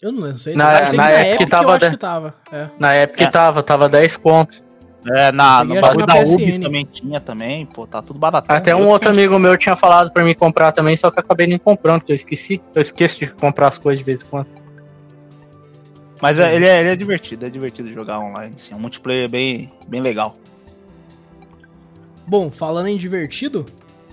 Eu 0.00 0.12
não 0.12 0.36
sei. 0.36 0.54
Na- 0.54 0.78
eu 0.78 0.86
sei 0.86 0.96
na 0.96 1.08
que 1.08 1.14
Epic 1.16 1.40
eu 1.40 1.48
tava 1.48 1.70
acho 1.72 1.80
da- 1.80 1.90
que 1.90 1.96
tava. 1.96 2.34
É. 2.52 2.68
Na 2.78 2.96
Epic 2.96 3.20
É. 3.20 3.30
tava, 3.30 3.62
tava 3.62 3.88
10 3.88 4.16
contos. 4.16 4.62
É, 5.06 5.32
na, 5.32 5.64
no 5.64 5.72
acho 5.72 5.80
que 5.80 5.86
bagulho 5.96 6.06
na 6.06 6.14
da. 6.24 6.30
Ubi 6.30 6.58
também 6.58 6.84
tinha 6.84 7.20
também, 7.20 7.64
pô, 7.66 7.86
tá 7.86 8.02
tudo 8.02 8.18
barato. 8.18 8.50
Até 8.50 8.74
um 8.76 8.88
outro 8.88 9.10
amigo 9.10 9.38
meu 9.38 9.56
tinha 9.56 9.74
falado 9.76 10.10
pra 10.12 10.24
mim 10.24 10.34
comprar 10.34 10.72
também, 10.72 10.96
só 10.96 11.10
que 11.10 11.18
eu 11.18 11.22
acabei 11.22 11.46
nem 11.46 11.58
comprando, 11.58 12.00
porque 12.00 12.12
eu 12.12 12.16
esqueci. 12.16 12.60
Eu 12.74 12.80
esqueço 12.82 13.18
de 13.18 13.28
comprar 13.28 13.68
as 13.68 13.78
coisas 13.78 13.98
de 14.00 14.04
vez 14.04 14.20
em 14.22 14.24
quando. 14.26 14.46
Mas 16.20 16.40
é, 16.40 16.54
ele, 16.54 16.64
é, 16.66 16.80
ele 16.80 16.88
é 16.90 16.96
divertido, 16.96 17.46
é 17.46 17.50
divertido 17.50 17.88
jogar 17.92 18.18
online, 18.18 18.54
assim. 18.56 18.74
É 18.74 18.76
um 18.76 18.80
multiplayer 18.80 19.28
bem, 19.28 19.70
bem 19.86 20.00
legal. 20.00 20.34
Bom, 22.26 22.50
falando 22.50 22.88
em 22.88 22.96
divertido, 22.96 23.64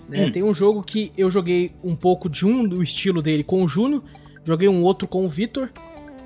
né, 0.08 0.26
Hum. 0.26 0.32
tem 0.32 0.44
um 0.44 0.54
jogo 0.54 0.84
que 0.84 1.12
eu 1.18 1.30
joguei 1.32 1.72
um 1.84 1.96
pouco 1.96 2.30
de 2.30 2.46
um 2.46 2.66
do 2.68 2.82
estilo 2.82 3.22
dele 3.24 3.44
com 3.44 3.64
o 3.64 3.68
Júnior, 3.68 4.04
joguei 4.46 4.70
um 4.70 4.82
outro 4.84 5.08
com 5.08 5.26
o 5.26 5.28
Vitor, 5.28 5.70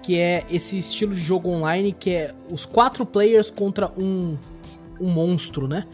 que 0.03 0.19
é 0.19 0.43
esse 0.51 0.77
estilo 0.77 1.13
de 1.15 1.21
jogo 1.21 1.49
online 1.49 1.91
que 1.91 2.11
é 2.11 2.33
os 2.51 2.65
quatro 2.65 3.05
players 3.05 3.49
contra 3.49 3.91
um, 3.99 4.37
um 5.01 5.09
monstro, 5.09 5.67
né? 5.67 5.85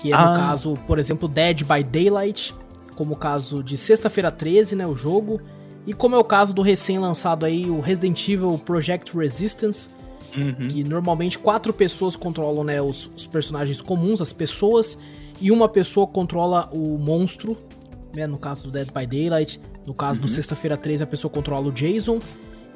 Que 0.00 0.12
é 0.12 0.16
no 0.16 0.22
Ah. 0.32 0.36
caso, 0.36 0.76
por 0.86 0.98
exemplo, 0.98 1.28
Dead 1.28 1.62
by 1.62 1.82
Daylight, 1.84 2.54
como 2.96 3.12
o 3.14 3.16
caso 3.16 3.62
de 3.62 3.76
Sexta-feira 3.76 4.30
13, 4.32 4.74
né, 4.74 4.86
o 4.86 4.96
jogo, 4.96 5.40
e 5.86 5.92
como 5.94 6.16
é 6.16 6.18
o 6.18 6.24
caso 6.24 6.52
do 6.54 6.62
recém-lançado 6.62 7.46
aí 7.46 7.68
o 7.70 7.80
Resident 7.80 8.28
Evil 8.28 8.58
Project 8.58 9.16
Resistance, 9.16 9.90
Uhum. 10.36 10.68
que 10.68 10.84
normalmente 10.84 11.38
quatro 11.38 11.72
pessoas 11.72 12.14
controlam 12.14 12.62
né, 12.64 12.82
os, 12.82 13.08
os 13.16 13.26
personagens 13.26 13.80
comuns, 13.80 14.20
as 14.20 14.32
pessoas, 14.34 14.98
e 15.40 15.50
uma 15.50 15.66
pessoa 15.68 16.06
controla 16.06 16.68
o 16.74 16.98
monstro, 16.98 17.56
né, 18.14 18.26
no 18.26 18.36
caso 18.36 18.64
do 18.64 18.70
Dead 18.70 18.88
by 18.92 19.06
Daylight, 19.06 19.58
no 19.86 19.94
caso 19.94 20.20
do 20.20 20.28
Sexta-feira 20.28 20.76
13 20.76 21.04
a 21.04 21.06
pessoa 21.06 21.30
controla 21.30 21.68
o 21.68 21.72
Jason, 21.72 22.18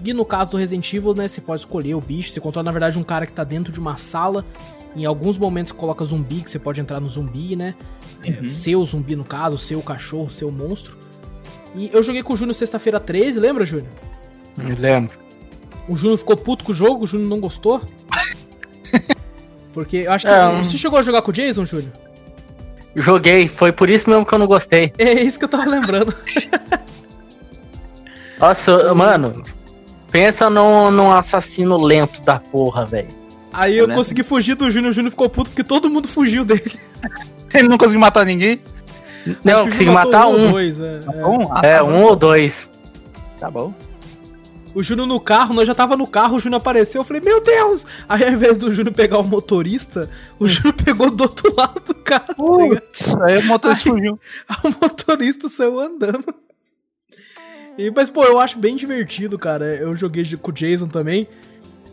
e 0.02 0.12
no 0.14 0.24
caso 0.24 0.52
do 0.52 0.56
Resident 0.56 0.92
Evil, 0.94 1.14
né, 1.14 1.28
você 1.28 1.40
pode 1.40 1.60
escolher 1.60 1.94
o 1.94 2.00
bicho, 2.00 2.30
você 2.30 2.40
controla 2.40 2.64
na 2.64 2.72
verdade 2.72 2.98
um 2.98 3.02
cara 3.02 3.26
que 3.26 3.32
tá 3.32 3.44
dentro 3.44 3.72
de 3.72 3.78
uma 3.80 3.96
sala, 3.96 4.44
em 4.96 5.04
alguns 5.04 5.36
momentos 5.36 5.72
coloca 5.72 6.04
zumbi, 6.04 6.40
que 6.42 6.50
você 6.50 6.58
pode 6.58 6.80
entrar 6.80 7.00
no 7.00 7.08
zumbi, 7.10 7.54
né, 7.56 7.74
é, 8.24 8.48
seu 8.48 8.82
zumbi 8.84 9.14
no 9.16 9.24
caso, 9.24 9.58
seu 9.58 9.82
cachorro, 9.82 10.30
seu 10.30 10.50
monstro. 10.50 10.96
E 11.74 11.90
eu 11.92 12.02
joguei 12.02 12.22
com 12.22 12.32
o 12.32 12.36
Júnior 12.36 12.54
sexta-feira 12.54 12.98
13, 12.98 13.38
lembra, 13.38 13.64
Júnior? 13.64 13.88
Me 14.56 14.74
lembro. 14.74 15.16
O 15.88 15.94
Júnior 15.94 16.18
ficou 16.18 16.36
puto 16.36 16.64
com 16.64 16.72
o 16.72 16.74
jogo, 16.74 17.04
o 17.04 17.06
Júnior 17.06 17.28
não 17.28 17.38
gostou. 17.40 17.80
Porque 19.72 19.98
eu 19.98 20.12
acho 20.12 20.26
que. 20.26 20.32
É, 20.32 20.48
um- 20.48 20.62
Você 20.62 20.76
chegou 20.76 20.98
a 20.98 21.02
jogar 21.02 21.22
com 21.22 21.30
o 21.30 21.34
Jason, 21.34 21.64
Júnior? 21.64 21.92
Joguei, 22.96 23.46
foi 23.46 23.70
por 23.70 23.88
isso 23.88 24.10
mesmo 24.10 24.26
que 24.26 24.34
eu 24.34 24.38
não 24.38 24.46
gostei. 24.46 24.92
É 24.98 25.12
isso 25.22 25.38
que 25.38 25.44
eu 25.44 25.48
tava 25.48 25.64
lembrando. 25.70 26.12
Nossa, 28.40 28.94
mano, 28.94 29.42
pensa 30.10 30.48
num, 30.48 30.90
num 30.90 31.10
assassino 31.12 31.76
lento 31.76 32.20
da 32.22 32.38
porra, 32.40 32.84
velho. 32.86 33.08
Aí 33.52 33.76
eu 33.76 33.86
Né? 33.88 33.94
consegui 33.94 34.22
fugir 34.22 34.54
do 34.54 34.70
Júnior, 34.70 34.90
o 34.90 34.94
Júnior 34.94 35.10
ficou 35.10 35.28
puto 35.28 35.50
porque 35.50 35.64
todo 35.64 35.90
mundo 35.90 36.08
fugiu 36.08 36.44
dele. 36.44 36.72
Ele 37.52 37.68
não 37.68 37.76
conseguiu 37.76 38.00
matar 38.00 38.24
ninguém. 38.24 38.60
Não, 39.44 39.62
Acho 39.62 39.62
que 39.62 39.68
o 39.68 39.70
consegui 39.70 39.74
Júnior 39.86 39.94
matou 39.94 40.12
matar 40.12 40.26
ou 40.26 40.38
um. 40.38 40.52
dois, 40.52 40.80
é, 40.80 41.00
é. 41.14 41.26
Um? 41.26 41.52
Ah, 41.52 41.60
É, 41.64 41.78
tá 41.78 41.84
um 41.84 41.88
bom. 41.88 42.02
ou 42.04 42.16
dois. 42.16 42.70
Tá 43.38 43.50
bom. 43.50 43.74
O 44.72 44.84
Júnior 44.84 45.08
no 45.08 45.18
carro, 45.18 45.52
nós 45.52 45.66
já 45.66 45.74
tava 45.74 45.96
no 45.96 46.06
carro, 46.06 46.36
o 46.36 46.38
Júnior 46.38 46.60
apareceu, 46.60 47.00
eu 47.00 47.04
falei, 47.04 47.20
meu 47.20 47.42
Deus! 47.42 47.84
Aí 48.08 48.22
ao 48.22 48.30
invés 48.30 48.56
do 48.56 48.72
Júnior 48.72 48.94
pegar 48.94 49.18
o 49.18 49.24
motorista, 49.24 50.08
o 50.38 50.46
Júnior 50.46 50.74
pegou 50.74 51.10
do 51.10 51.24
outro 51.24 51.52
lado 51.56 51.80
do 51.84 51.94
carro. 51.96 52.26
tá? 52.28 52.34
Putz, 52.36 53.16
aí 53.16 53.38
o 53.38 53.46
motorista 53.46 53.90
fugiu. 53.90 54.18
o 54.62 54.68
motorista 54.80 55.48
saiu 55.48 55.74
andando. 55.80 56.32
E, 57.78 57.90
mas, 57.90 58.10
pô, 58.10 58.24
eu 58.24 58.38
acho 58.38 58.58
bem 58.58 58.76
divertido, 58.76 59.38
cara. 59.38 59.64
Eu 59.74 59.94
joguei 59.96 60.22
de- 60.22 60.36
com 60.36 60.50
o 60.50 60.54
Jason 60.54 60.86
também. 60.86 61.26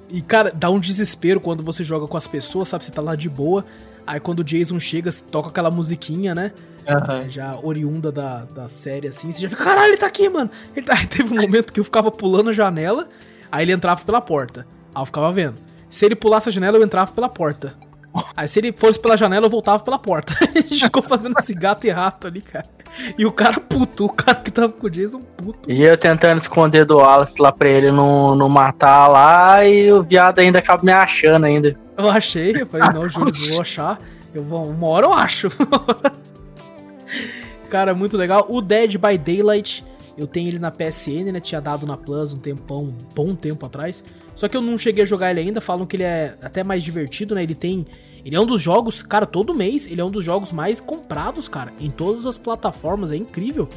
E, 0.10 0.22
cara, 0.22 0.52
dá 0.54 0.70
um 0.70 0.80
desespero 0.80 1.40
quando 1.40 1.64
você 1.64 1.84
joga 1.84 2.08
com 2.08 2.18
as 2.18 2.28
pessoas, 2.28 2.68
sabe? 2.70 2.84
Você 2.86 2.92
tá 2.92 3.02
lá 3.02 3.16
de 3.16 3.30
boa. 3.30 3.66
Aí 4.06 4.20
quando 4.22 4.40
o 4.40 4.44
Jason 4.44 4.80
chega, 4.80 5.12
você 5.12 5.24
toca 5.24 5.50
aquela 5.50 5.70
musiquinha, 5.70 6.34
né? 6.34 6.52
Aham. 6.88 7.30
Já 7.30 7.60
oriunda 7.62 8.10
da, 8.12 8.46
da 8.46 8.70
série, 8.70 9.08
assim. 9.10 9.32
Você 9.32 9.42
já 9.42 9.50
fica, 9.50 9.64
caralho, 9.66 9.90
ele 9.90 9.98
tá 9.98 10.08
aqui, 10.08 10.30
mano. 10.30 10.50
Ele 10.76 10.86
tá... 10.86 10.94
Aí 10.98 11.06
teve 11.08 11.34
um 11.34 11.42
momento 11.42 11.74
que 11.74 11.80
eu 11.80 11.84
ficava 11.84 12.10
pulando 12.10 12.50
a 12.50 12.54
janela, 12.54 13.08
aí 13.52 13.66
ele 13.66 13.74
entrava 13.74 14.04
pela 14.06 14.22
porta. 14.22 14.66
Aí 14.96 15.02
eu 15.02 15.06
ficava 15.06 15.30
vendo. 15.32 15.56
Se 15.90 16.06
ele 16.06 16.16
pulasse 16.16 16.48
a 16.48 16.52
janela, 16.52 16.78
eu 16.78 16.84
entrava 16.84 17.12
pela 17.12 17.28
porta. 17.28 17.74
Aí 18.36 18.48
se 18.48 18.60
ele 18.60 18.72
fosse 18.72 19.00
pela 19.00 19.18
janela, 19.18 19.46
eu 19.46 19.50
voltava 19.50 19.84
pela 19.84 20.00
porta. 20.00 20.34
A 20.56 20.62
gente 20.62 20.80
ficou 20.80 21.04
fazendo 21.04 21.36
esse 21.40 21.54
gato 21.54 21.86
e 21.86 21.90
rato 21.90 22.28
ali, 22.28 22.42
cara. 22.42 22.66
E 23.18 23.26
o 23.26 23.32
cara 23.32 23.60
puto, 23.60 24.06
o 24.06 24.10
cara 24.10 24.40
que 24.40 24.52
tava 24.52 24.70
com 24.70 24.88
o 24.88 24.90
Jason 24.90 25.20
puto. 25.20 25.72
E 25.72 25.84
eu 25.84 25.98
tentando 25.98 26.42
esconder 26.42 26.86
do 26.86 26.98
Wallace 26.98 27.42
lá 27.42 27.52
pra 27.52 27.70
ele 27.70 27.92
não, 27.92 28.36
não 28.36 28.50
matar 28.50 29.08
lá, 29.08 29.66
e 29.66 29.92
o 29.92 30.02
viado 30.02 30.40
ainda 30.40 30.60
acaba 30.60 30.84
me 30.84 30.92
achando 30.92 31.46
ainda. 31.46 31.76
Eu 31.98 32.10
achei, 32.10 32.62
eu 32.62 32.66
falei, 32.66 32.90
não, 32.94 33.10
Júlio, 33.10 33.34
vou 33.52 33.62
achar. 33.62 34.00
Eu 34.34 34.44
vou, 34.44 34.66
uma 34.66 34.88
hora 34.88 35.06
eu 35.06 35.14
acho. 35.14 35.50
Cara, 37.70 37.94
muito 37.94 38.16
legal. 38.16 38.46
O 38.50 38.62
Dead 38.62 38.98
by 38.98 39.18
Daylight, 39.18 39.84
eu 40.18 40.26
tenho 40.26 40.48
ele 40.48 40.60
na 40.60 40.72
PSN, 40.72 41.32
né? 41.32 41.40
Tinha 41.40 41.60
dado 41.60 41.86
na 41.86 41.98
Plus 41.98 42.34
um 42.34 42.38
tempão, 42.38 42.84
um 42.84 42.94
bom 43.14 43.36
tempo 43.36 43.66
atrás. 43.66 44.04
Só 44.38 44.48
que 44.48 44.56
eu 44.56 44.62
não 44.62 44.78
cheguei 44.78 45.04
a 45.04 45.06
jogar 45.06 45.32
ele 45.32 45.42
ainda. 45.42 45.60
Falam 45.60 45.86
que 45.86 45.98
ele 45.98 46.04
é 46.04 46.38
até 46.42 46.64
mais 46.64 46.84
divertido, 46.84 47.36
né? 47.36 47.44
Ele 47.44 47.56
tem. 47.56 47.86
Ele 48.24 48.36
é 48.36 48.40
um 48.40 48.46
dos 48.46 48.62
jogos, 48.62 49.02
cara, 49.02 49.26
todo 49.26 49.54
mês, 49.54 49.88
ele 49.88 50.00
é 50.00 50.06
um 50.06 50.12
dos 50.12 50.24
jogos 50.24 50.52
mais 50.52 50.80
comprados, 50.80 51.48
cara, 51.48 51.74
em 51.80 51.90
todas 51.90 52.26
as 52.26 52.38
plataformas. 52.38 53.12
É 53.12 53.16
incrível. 53.16 53.68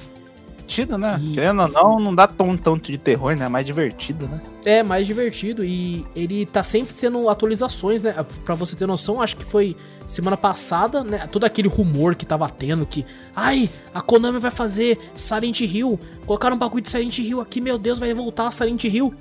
Divertido, 0.71 0.97
né? 0.97 1.21
E- 1.23 1.33
Querendo 1.33 1.63
ou 1.63 1.69
não, 1.69 2.01
não 2.01 2.15
dá 2.15 2.27
tão 2.29 2.57
tanto 2.57 2.91
de 2.93 2.97
terror, 2.97 3.35
né? 3.37 3.47
É 3.47 3.49
mais 3.49 3.67
divertido, 3.67 4.29
né? 4.29 4.41
É, 4.65 4.83
mais 4.83 5.05
divertido 5.07 5.65
e 5.65 6.05
ele 6.15 6.47
tá 6.47 6.63
sempre 6.63 6.95
tendo 6.95 7.29
atualizações, 7.29 8.03
né? 8.05 8.15
Pra 8.45 8.55
você 8.55 8.77
ter 8.77 8.87
noção, 8.87 9.21
acho 9.21 9.37
que 9.37 9.45
foi 9.45 9.77
semana 10.07 10.37
passada, 10.37 11.03
né? 11.03 11.27
Todo 11.31 11.45
aquele 11.45 11.67
rumor 11.69 12.15
que 12.15 12.25
tava 12.25 12.49
tendo 12.49 12.87
que, 12.87 13.05
ai, 13.35 13.69
a 13.93 14.01
Konami 14.01 14.39
vai 14.39 14.51
fazer 14.53 14.97
Silent 15.15 15.61
Hill, 15.61 15.99
colocaram 16.25 16.55
um 16.55 16.59
bagulho 16.59 16.83
de 16.83 16.89
Silent 16.89 17.19
Hill 17.19 17.41
aqui, 17.41 17.61
meu 17.61 17.77
Deus, 17.79 17.99
vai 17.99 18.15
voltar 18.15 18.47
a 18.47 18.51
Silent 18.53 18.85
Hill. 18.85 19.13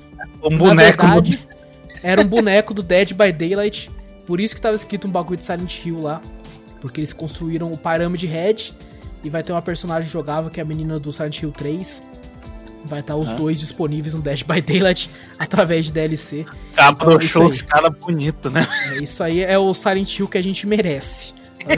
Um 0.44 0.50
Na 0.52 0.58
boneco. 0.58 1.02
verdade, 1.08 1.40
era 2.04 2.22
um 2.22 2.28
boneco 2.28 2.74
do 2.74 2.84
Dead 2.84 3.14
by 3.14 3.32
Daylight, 3.32 3.90
por 4.28 4.40
isso 4.40 4.54
que 4.54 4.62
tava 4.62 4.76
escrito 4.76 5.08
um 5.08 5.12
bagulho 5.12 5.38
de 5.38 5.44
Silent 5.46 5.84
Hill 5.86 6.00
lá, 6.00 6.22
porque 6.80 7.00
eles 7.00 7.12
construíram 7.12 7.72
o 7.72 7.78
Pyramid 7.78 8.24
Head 8.28 8.74
e 9.24 9.30
vai 9.30 9.44
ter 9.44 9.52
uma 9.52 9.62
personagem 9.62 10.10
jogável 10.10 10.50
que 10.50 10.60
é 10.60 10.64
a 10.64 10.66
menina 10.66 11.00
do 11.00 11.12
Silent 11.14 11.42
Hill 11.42 11.52
3. 11.52 12.04
Vai 12.86 13.02
estar 13.02 13.16
os 13.18 13.30
Ah. 13.30 13.34
dois 13.34 13.60
disponíveis 13.60 14.14
no 14.14 14.22
Dead 14.22 14.44
by 14.46 14.62
Daylight 14.62 15.10
através 15.38 15.88
de 15.88 15.92
DLC. 15.94 16.46
Caprichou 16.74 17.20
Então, 17.22 17.42
aí. 17.44 17.50
os 17.50 17.62
caras 17.62 17.94
bonitos, 18.00 18.52
né? 18.52 18.66
É, 18.94 19.04
Isso 19.04 19.22
aí 19.22 19.42
é 19.42 19.58
o 19.58 19.74
Silent 19.74 20.18
Hill 20.18 20.28
que 20.28 20.38
a 20.38 20.42
gente 20.44 20.66
merece. 20.66 21.34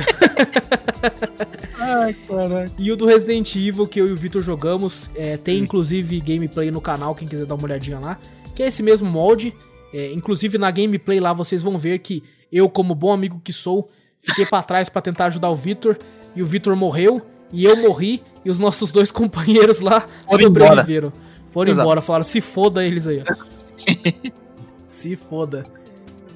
Ai, 1.79 2.13
caralho. 2.13 2.71
E 2.77 2.91
o 2.91 2.95
do 2.95 3.05
Resident 3.05 3.55
Evil 3.55 3.87
que 3.87 3.99
eu 3.99 4.07
e 4.07 4.11
o 4.11 4.15
Victor 4.15 4.41
jogamos, 4.43 5.09
é, 5.15 5.37
tem 5.37 5.59
inclusive 5.59 6.19
gameplay 6.21 6.69
no 6.71 6.79
canal, 6.81 7.15
quem 7.15 7.27
quiser 7.27 7.45
dar 7.45 7.55
uma 7.55 7.63
olhadinha 7.63 7.99
lá, 7.99 8.19
que 8.55 8.63
é 8.63 8.67
esse 8.67 8.83
mesmo 8.83 9.09
molde. 9.09 9.53
É, 9.93 10.11
inclusive 10.13 10.57
na 10.57 10.71
gameplay 10.71 11.19
lá 11.19 11.33
vocês 11.33 11.61
vão 11.61 11.77
ver 11.77 11.99
que 11.99 12.23
eu, 12.51 12.69
como 12.69 12.95
bom 12.95 13.11
amigo 13.11 13.41
que 13.43 13.51
sou, 13.51 13.89
fiquei 14.19 14.45
pra 14.45 14.63
trás 14.63 14.87
pra 14.87 15.01
tentar 15.01 15.25
ajudar 15.25 15.49
o 15.49 15.55
Victor 15.55 15.97
e 16.35 16.41
o 16.41 16.45
Victor 16.45 16.75
morreu 16.75 17.21
e 17.51 17.65
eu 17.65 17.75
morri 17.77 18.21
e 18.45 18.49
os 18.49 18.59
nossos 18.59 18.91
dois 18.91 19.11
companheiros 19.11 19.79
lá 19.79 20.05
Foram 20.27 20.43
sobreviveram. 20.45 21.13
Foram 21.51 21.71
Exato. 21.71 21.85
embora, 21.85 22.01
falaram 22.01 22.23
se 22.23 22.39
foda 22.39 22.85
eles 22.85 23.07
aí. 23.07 23.23
ó. 23.27 24.31
Se 24.87 25.15
foda. 25.15 25.63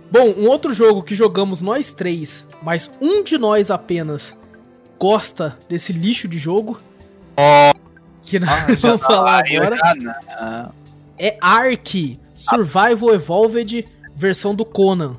Bom, 0.09 0.34
um 0.38 0.47
outro 0.47 0.73
jogo 0.73 1.03
que 1.03 1.13
jogamos 1.13 1.61
nós 1.61 1.93
três, 1.93 2.47
mas 2.63 2.89
um 3.01 3.22
de 3.22 3.38
nós 3.38 3.69
apenas 3.69 4.35
gosta 4.97 5.57
desse 5.67 5.91
lixo 5.91 6.26
de 6.27 6.38
jogo. 6.38 6.80
Oh, 7.38 7.77
que 8.23 8.39
nós 8.39 8.49
ah, 8.49 8.77
vamos 8.80 9.01
falar 9.01 9.43
agora. 9.45 10.72
É 11.19 11.38
Ark 11.41 12.17
Survival 12.34 13.13
Evolved 13.13 13.85
versão 14.15 14.55
do 14.55 14.63
Conan. 14.63 15.17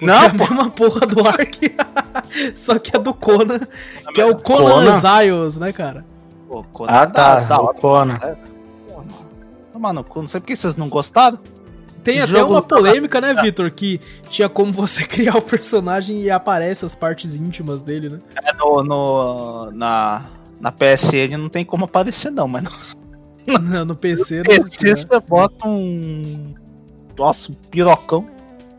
Não, 0.00 0.14
é 0.14 0.26
a 0.26 0.32
mesma 0.32 0.70
porra 0.70 1.00
do 1.00 1.20
Ark. 1.26 1.74
só 2.54 2.78
que 2.78 2.96
é 2.96 2.98
do 2.98 3.14
Conan, 3.14 3.60
que 4.14 4.20
é 4.20 4.26
o 4.26 4.36
Conan, 4.36 4.70
Conan? 4.70 4.96
Exiles, 4.96 5.56
né, 5.56 5.72
cara? 5.72 6.04
Pô, 6.48 6.62
Conan 6.72 6.92
ah, 6.92 7.06
tá, 7.06 7.42
tá, 7.42 7.60
o 7.60 7.74
Conan. 7.74 8.18
É. 8.22 8.36
Mano, 9.78 10.04
não 10.14 10.26
sei 10.26 10.40
por 10.40 10.46
que 10.46 10.56
vocês 10.56 10.76
não 10.76 10.88
gostaram. 10.88 11.38
Tem 12.02 12.22
até 12.22 12.42
uma 12.42 12.62
polêmica, 12.62 13.20
né, 13.20 13.34
Vitor? 13.42 13.70
Que 13.70 14.00
tinha 14.30 14.48
como 14.48 14.72
você 14.72 15.04
criar 15.04 15.36
o 15.36 15.42
personagem 15.42 16.22
e 16.22 16.30
aparece 16.30 16.84
as 16.84 16.94
partes 16.94 17.34
íntimas 17.34 17.82
dele, 17.82 18.08
né? 18.08 18.18
É, 18.44 18.52
no, 18.54 18.82
no, 18.82 19.70
na, 19.72 20.22
na 20.60 20.72
PSN 20.72 21.36
não 21.36 21.48
tem 21.48 21.64
como 21.64 21.84
aparecer, 21.84 22.30
não, 22.30 22.46
mas. 22.46 22.62
No, 23.46 23.58
não, 23.58 23.84
no 23.84 23.96
PC, 23.96 24.38
no 24.38 24.44
PC 24.44 24.88
né? 24.88 24.96
você 24.96 25.20
bota 25.20 25.66
um. 25.66 26.54
Nossa, 27.18 27.50
um 27.50 27.54
pirocão. 27.54 28.24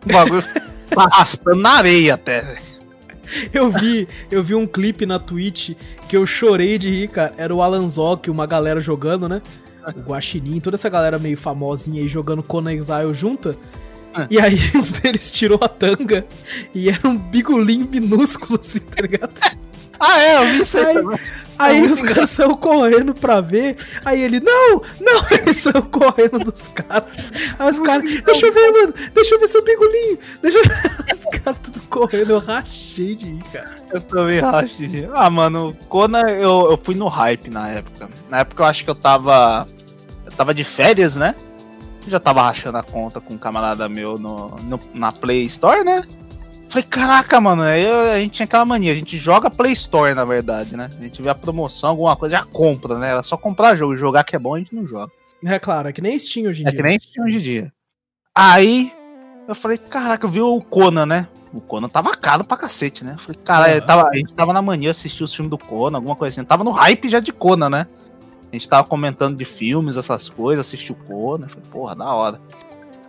O 0.06 0.14
bagulho 0.14 0.42
tá 0.42 0.67
arrastando 0.96 1.62
na 1.62 1.72
areia 1.72 2.14
até, 2.14 2.56
Eu 3.54 3.70
vi, 3.70 4.08
eu 4.32 4.42
vi 4.42 4.56
um 4.56 4.66
clipe 4.66 5.06
na 5.06 5.20
Twitch 5.20 5.72
que 6.08 6.16
eu 6.16 6.26
chorei 6.26 6.78
de 6.78 6.90
rir, 6.90 7.10
cara. 7.10 7.34
Era 7.38 7.54
o 7.54 7.62
Alan 7.62 7.88
Zoc, 7.90 8.30
uma 8.30 8.46
galera 8.46 8.80
jogando, 8.80 9.28
né? 9.28 9.42
o 9.96 10.02
Guaxinim, 10.02 10.60
toda 10.60 10.76
essa 10.76 10.90
galera 10.90 11.18
meio 11.18 11.38
famosinha 11.38 12.02
aí 12.02 12.08
jogando 12.08 12.44
Conan 12.44 12.74
Exile 12.74 13.14
junta. 13.14 13.56
É. 14.16 14.28
E 14.30 14.40
aí 14.40 14.58
um 14.76 14.82
deles 14.82 15.32
tirou 15.32 15.60
a 15.62 15.68
tanga 15.68 16.26
e 16.74 16.90
era 16.90 17.08
um 17.08 17.18
bigolinho 17.18 17.88
minúsculo 17.88 18.60
assim, 18.60 18.80
tá 18.80 19.02
ligado? 19.02 19.34
Ah, 20.00 20.22
é, 20.22 20.36
eu 20.38 20.46
vi 20.46 20.62
isso 20.62 20.78
aí, 20.78 20.98
aí. 20.98 21.20
Aí 21.60 21.82
os 21.82 22.02
caras 22.02 22.30
saíram 22.30 22.56
correndo 22.56 23.16
pra 23.16 23.42
ver. 23.42 23.78
Aí 24.06 24.22
ele, 24.22 24.40
não, 24.40 24.82
não, 25.02 25.26
ele 25.32 25.54
saiu 25.54 25.82
correndo 25.84 26.40
dos 26.40 26.68
caras. 26.68 27.12
Aí 27.58 27.72
os 27.72 27.80
caras, 27.80 28.22
deixa 28.22 28.46
eu 28.46 28.54
ver, 28.54 28.72
mano, 28.72 28.94
deixa 29.14 29.36
eu 29.36 29.40
ver 29.40 29.48
seu 29.48 29.64
bigolinho. 29.64 30.20
Deixa 30.42 30.58
eu 30.60 30.64
ver. 30.64 30.98
Os 31.18 31.40
caras 31.40 31.60
tudo 31.64 31.82
correndo, 31.90 32.30
eu 32.32 32.40
rachei 32.40 33.16
de 33.16 33.26
ir, 33.26 33.44
cara. 33.52 33.76
Eu 33.92 34.02
também 34.02 34.40
rachei. 34.40 35.10
Ah, 35.14 35.30
mano, 35.30 35.76
Conan, 35.90 36.30
eu, 36.30 36.72
eu 36.72 36.80
fui 36.82 36.96
no 36.96 37.08
hype 37.08 37.50
na 37.50 37.70
época. 37.70 38.10
Na 38.30 38.40
época 38.40 38.64
eu 38.64 38.68
acho 38.68 38.84
que 38.84 38.90
eu 38.90 38.96
tava 38.96 39.68
tava 40.38 40.54
de 40.54 40.64
férias, 40.64 41.16
né? 41.16 41.36
Já 42.08 42.20
tava 42.20 42.44
rachando 42.44 42.78
a 42.78 42.84
conta 42.84 43.20
com 43.20 43.34
um 43.34 43.38
camarada 43.38 43.90
meu 43.90 44.18
no, 44.18 44.50
no 44.64 44.80
na 44.94 45.12
Play 45.12 45.44
Store, 45.44 45.84
né? 45.84 46.04
Falei, 46.70 46.84
caraca, 46.84 47.40
mano, 47.40 47.62
aí 47.62 47.86
a 47.88 48.16
gente 48.20 48.34
tinha 48.34 48.46
aquela 48.46 48.66
mania, 48.66 48.92
a 48.92 48.96
gente 48.96 49.18
joga 49.18 49.50
Play 49.50 49.72
Store, 49.72 50.14
na 50.14 50.26
verdade, 50.26 50.76
né? 50.76 50.90
A 50.98 51.02
gente 51.02 51.22
vê 51.22 51.30
a 51.30 51.36
promoção, 51.36 51.92
alguma 51.92 52.16
coisa, 52.16 52.38
já 52.38 52.44
compra, 52.44 52.98
né? 53.00 53.10
Era 53.10 53.24
só 53.24 53.38
comprar 53.38 53.76
jogo, 53.76 53.96
jogar 53.96 54.24
que 54.24 54.36
é 54.36 54.40
bom, 54.40 54.56
a 54.56 54.60
gente 54.60 54.76
não 54.76 54.86
joga. 54.86 55.12
É 55.46 55.60
claro, 55.60 55.88
é 55.88 55.94
que 55.94 56.02
nem 56.02 56.20
Steam 56.20 56.48
hoje 56.48 56.64
em 56.64 56.68
é 56.68 56.72
dia. 56.72 56.80
É 56.80 56.84
que 56.84 56.90
nem 56.90 57.00
Steam 57.00 57.26
hoje 57.26 57.38
em 57.38 57.42
dia. 57.42 57.74
Aí, 58.36 58.94
eu 59.48 59.56
falei, 59.56 59.78
caraca, 59.78 60.26
eu 60.26 60.30
vi 60.30 60.42
o 60.42 60.62
Conan, 60.62 61.06
né? 61.06 61.28
O 61.54 61.62
Conan 61.62 61.88
tava 61.88 62.12
caro 62.12 62.44
pra 62.44 62.58
cacete, 62.58 63.06
né? 63.06 63.14
Eu 63.14 63.20
falei, 63.20 63.42
cara, 63.44 63.82
tava, 63.82 64.10
a 64.10 64.16
gente 64.16 64.34
tava 64.34 64.52
na 64.52 64.62
mania 64.62 64.92
assistir 64.92 65.24
os 65.24 65.34
filmes 65.34 65.50
do 65.50 65.58
Conan, 65.58 65.98
alguma 65.98 66.16
coisa 66.16 66.34
assim. 66.34 66.46
Tava 66.46 66.64
no 66.64 66.72
hype 66.72 67.08
já 67.08 67.22
de 67.22 67.32
Conan, 67.32 67.70
né? 67.70 67.88
A 68.52 68.56
gente 68.56 68.68
tava 68.68 68.88
comentando 68.88 69.38
de 69.38 69.46
filmes, 69.46 69.96
essas 69.96 70.28
coisas, 70.28 70.66
assisti 70.66 70.92
o 70.92 70.96
Conan, 70.96 71.48
falei, 71.48 71.64
porra, 71.72 71.96
da 71.96 72.14
hora. 72.14 72.40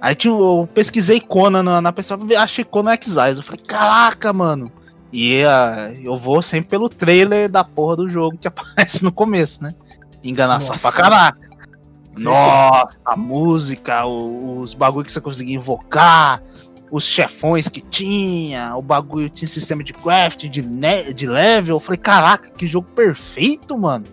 Aí 0.01 0.16
eu 0.25 0.69
pesquisei 0.73 1.20
Conan 1.20 1.62
na, 1.62 1.81
na 1.81 1.93
pessoa, 1.93 2.19
achei 2.39 2.65
Conan 2.65 2.95
Exiles. 2.95 3.39
Eu 3.39 3.43
falei, 3.43 3.61
caraca, 3.66 4.33
mano. 4.33 4.70
E 5.12 5.43
uh, 5.43 6.01
eu 6.05 6.16
vou 6.16 6.43
sempre 6.43 6.69
pelo 6.69 6.89
trailer 6.89 7.49
da 7.49 7.65
porra 7.65 7.97
do 7.97 8.09
jogo 8.09 8.37
que 8.37 8.47
aparece 8.49 9.03
no 9.03 9.11
começo, 9.11 9.62
né? 9.62 9.75
Enganação 10.23 10.70
Nossa. 10.70 10.93
pra 10.93 11.03
caraca. 11.03 11.49
Nossa, 12.19 12.99
a 13.05 13.16
música, 13.16 14.05
os 14.05 14.75
bagulho 14.75 15.05
que 15.05 15.12
você 15.12 15.20
conseguia 15.20 15.55
invocar, 15.55 16.43
os 16.91 17.05
chefões 17.05 17.69
que 17.69 17.81
tinha, 17.81 18.77
o 18.77 18.83
bagulho 18.83 19.31
tinha 19.31 19.49
sistema 19.49 19.85
de 19.85 19.93
craft, 19.93 20.47
de, 20.47 20.62
de 21.15 21.27
level. 21.27 21.77
Eu 21.77 21.81
falei, 21.81 21.99
caraca, 21.99 22.51
que 22.51 22.66
jogo 22.66 22.89
perfeito, 22.91 23.79
mano. 23.79 24.05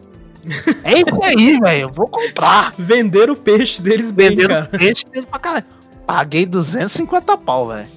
É 0.83 0.93
isso 0.99 1.23
aí, 1.23 1.59
velho. 1.59 1.91
Vou 1.91 2.07
comprar. 2.07 2.73
Vender 2.77 3.29
o 3.29 3.35
peixe 3.35 3.81
deles 3.81 4.11
bem, 4.11 4.29
Vender 4.29 4.47
cara. 4.47 4.69
o 4.71 4.77
peixe 4.77 5.05
deles 5.05 5.27
pra 5.29 5.39
caralho. 5.39 5.65
Paguei 6.05 6.45
250 6.45 7.37
pau, 7.37 7.67
velho. 7.67 7.87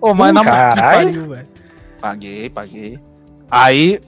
Ô, 0.00 0.14
mas 0.14 0.32
na 0.34 0.44
caralho, 0.44 1.28
velho. 1.30 1.48
Paguei, 2.00 2.50
paguei. 2.50 2.98
Aí, 3.50 4.00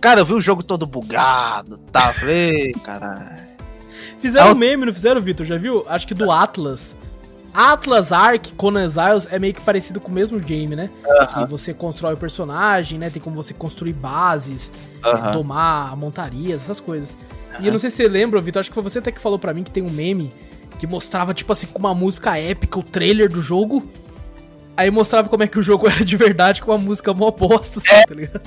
cara, 0.00 0.20
eu 0.20 0.24
vi 0.24 0.34
o 0.34 0.40
jogo 0.40 0.62
todo 0.62 0.86
bugado, 0.86 1.78
tá? 1.92 2.12
Falei, 2.12 2.72
caralho. 2.84 3.46
Fizeram 4.18 4.52
um 4.52 4.54
meme, 4.54 4.86
não 4.86 4.92
fizeram, 4.92 5.20
Vitor? 5.20 5.44
Já 5.46 5.58
viu? 5.58 5.82
Acho 5.86 6.06
que 6.06 6.14
do 6.14 6.30
Atlas. 6.30 6.96
Atlas 7.56 8.12
Ark 8.12 8.52
Conan 8.54 8.84
Exiles 8.84 9.26
é 9.30 9.38
meio 9.38 9.54
que 9.54 9.62
parecido 9.62 9.98
com 9.98 10.10
o 10.10 10.14
mesmo 10.14 10.38
game, 10.38 10.76
né? 10.76 10.90
Uh 11.02 11.08
-huh. 11.08 11.26
Que 11.26 11.50
você 11.50 11.72
constrói 11.72 12.12
o 12.12 12.16
personagem, 12.18 12.98
né? 12.98 13.08
Tem 13.08 13.20
como 13.20 13.34
você 13.34 13.54
construir 13.54 13.94
bases, 13.94 14.70
uh 14.98 15.08
-huh. 15.08 15.32
tomar 15.32 15.96
montarias, 15.96 16.64
essas 16.64 16.80
coisas. 16.80 17.14
Uh 17.14 17.54
-huh. 17.54 17.62
E 17.62 17.66
eu 17.66 17.72
não 17.72 17.78
sei 17.78 17.88
se 17.88 17.96
você 17.96 18.08
lembra, 18.08 18.42
Vitor, 18.42 18.60
acho 18.60 18.68
que 18.68 18.74
foi 18.74 18.82
você 18.82 18.98
até 18.98 19.10
que 19.10 19.18
falou 19.18 19.38
para 19.38 19.54
mim 19.54 19.62
que 19.62 19.70
tem 19.70 19.82
um 19.82 19.90
meme 19.90 20.30
que 20.78 20.86
mostrava, 20.86 21.32
tipo 21.32 21.50
assim, 21.50 21.66
com 21.68 21.78
uma 21.78 21.94
música 21.94 22.38
épica, 22.38 22.78
o 22.78 22.82
trailer 22.82 23.30
do 23.30 23.40
jogo. 23.40 23.82
Aí 24.76 24.90
mostrava 24.90 25.26
como 25.30 25.42
é 25.42 25.48
que 25.48 25.58
o 25.58 25.62
jogo 25.62 25.86
era 25.88 26.04
de 26.04 26.16
verdade 26.16 26.60
com 26.60 26.72
uma 26.72 26.78
música 26.78 27.14
mó 27.14 27.30
bosta, 27.30 27.78
assim, 27.78 27.94
é. 27.94 28.04
tá 28.04 28.14
ligado? 28.14 28.42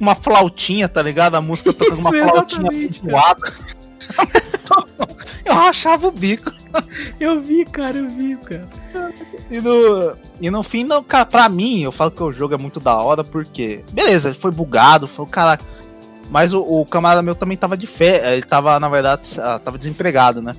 Uma 0.00 0.16
flautinha, 0.16 0.88
tá 0.88 1.00
ligado? 1.00 1.36
A 1.36 1.40
música 1.40 1.72
tocando 1.72 2.00
uma 2.00 2.10
flautinha. 2.10 2.68
eu 5.44 5.54
rachava 5.54 6.06
o 6.06 6.10
bico. 6.10 6.52
Eu 7.20 7.40
vi, 7.40 7.64
cara, 7.64 7.98
eu 7.98 8.08
vi, 8.08 8.36
cara. 8.36 8.68
E 9.50 9.60
no, 9.60 10.16
e 10.40 10.50
no 10.50 10.62
fim, 10.62 10.84
não, 10.84 11.02
cara, 11.02 11.26
pra 11.26 11.48
mim, 11.48 11.82
eu 11.82 11.92
falo 11.92 12.10
que 12.10 12.22
o 12.22 12.32
jogo 12.32 12.54
é 12.54 12.58
muito 12.58 12.80
da 12.80 12.96
hora, 12.96 13.22
porque. 13.22 13.84
Beleza, 13.92 14.34
foi 14.34 14.50
bugado, 14.50 15.06
foi 15.06 15.26
caraca. 15.26 15.64
Mas 16.30 16.54
o, 16.54 16.62
o, 16.62 16.86
camarada 16.86 17.22
meu 17.22 17.34
também 17.34 17.56
tava 17.56 17.76
de 17.76 17.86
fé. 17.86 18.34
Ele 18.34 18.42
tava, 18.42 18.80
na 18.80 18.88
verdade, 18.88 19.38
ah, 19.38 19.58
tava 19.58 19.76
desempregado, 19.76 20.40
né? 20.40 20.56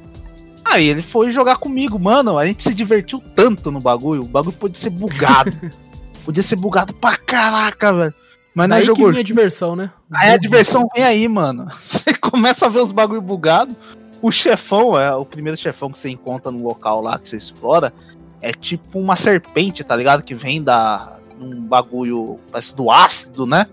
Aí 0.63 0.87
ele 0.87 1.01
foi 1.01 1.31
jogar 1.31 1.57
comigo, 1.57 1.97
mano. 1.99 2.37
A 2.37 2.45
gente 2.45 2.61
se 2.61 2.73
divertiu 2.73 3.21
tanto 3.35 3.71
no 3.71 3.79
bagulho. 3.79 4.21
O 4.21 4.27
bagulho 4.27 4.55
podia 4.55 4.79
ser 4.79 4.91
bugado. 4.91 5.51
podia 6.23 6.43
ser 6.43 6.55
bugado 6.55 6.93
pra 6.93 7.17
caraca, 7.17 7.91
velho. 7.91 8.13
Mas 8.53 8.69
não 8.69 8.77
é 8.77 8.81
jogou. 8.81 9.11
Que 9.11 9.19
a 9.19 9.23
diversão, 9.23 9.75
né? 9.75 9.91
Aí 10.13 10.31
a 10.31 10.37
diversão 10.37 10.87
vem 10.95 11.03
aí, 11.03 11.27
mano. 11.27 11.67
Você 11.81 12.13
começa 12.13 12.65
a 12.65 12.69
ver 12.69 12.79
os 12.79 12.91
bagulho 12.91 13.21
bugado. 13.21 13.75
O 14.21 14.31
chefão, 14.31 14.97
é 14.97 15.13
o 15.13 15.25
primeiro 15.25 15.57
chefão 15.57 15.91
que 15.91 15.99
você 15.99 16.07
encontra 16.07 16.49
no 16.49 16.63
local 16.63 17.01
lá 17.01 17.19
que 17.19 17.27
você 17.27 17.35
explora, 17.35 17.93
é 18.41 18.53
tipo 18.53 18.97
uma 18.97 19.17
serpente, 19.17 19.83
tá 19.83 19.93
ligado? 19.97 20.23
Que 20.23 20.33
vem 20.33 20.63
da 20.63 21.19
um 21.41 21.61
bagulho, 21.61 22.39
parece 22.49 22.73
do 22.73 22.89
ácido, 22.89 23.45
né? 23.45 23.65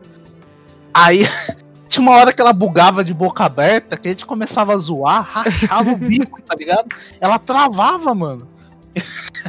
Aí 0.92 1.20
tinha 1.88 2.02
uma 2.02 2.16
hora 2.16 2.32
que 2.32 2.40
ela 2.40 2.52
bugava 2.52 3.04
de 3.04 3.14
boca 3.14 3.44
aberta, 3.44 3.96
que 3.96 4.08
a 4.08 4.10
gente 4.10 4.26
começava 4.26 4.74
a 4.74 4.76
zoar, 4.76 5.22
rachava 5.22 5.92
o 5.92 5.96
bico, 5.96 6.42
tá 6.42 6.56
ligado? 6.56 6.88
Ela 7.20 7.38
travava, 7.38 8.12
mano. 8.12 8.48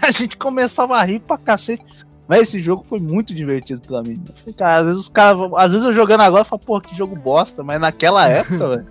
a 0.03 0.11
gente 0.11 0.37
começava 0.37 0.97
a 0.97 1.03
rir 1.03 1.19
pra 1.19 1.37
cacete. 1.37 1.83
Mas 2.31 2.43
esse 2.43 2.61
jogo 2.61 2.85
foi 2.87 2.97
muito 2.97 3.35
divertido 3.35 3.81
pra 3.85 4.01
mim. 4.01 4.15
Cara, 4.55 4.77
às 4.77 4.85
vezes 4.85 5.01
os 5.01 5.09
caras. 5.09 5.51
Às 5.57 5.73
vezes 5.73 5.85
eu 5.85 5.91
jogando 5.91 6.21
agora 6.21 6.43
eu 6.43 6.45
falo, 6.45 6.61
porra, 6.61 6.79
que 6.79 6.95
jogo 6.95 7.13
bosta, 7.13 7.61
mas 7.61 7.77
naquela 7.77 8.23
época, 8.31 8.69
velho. 8.69 8.85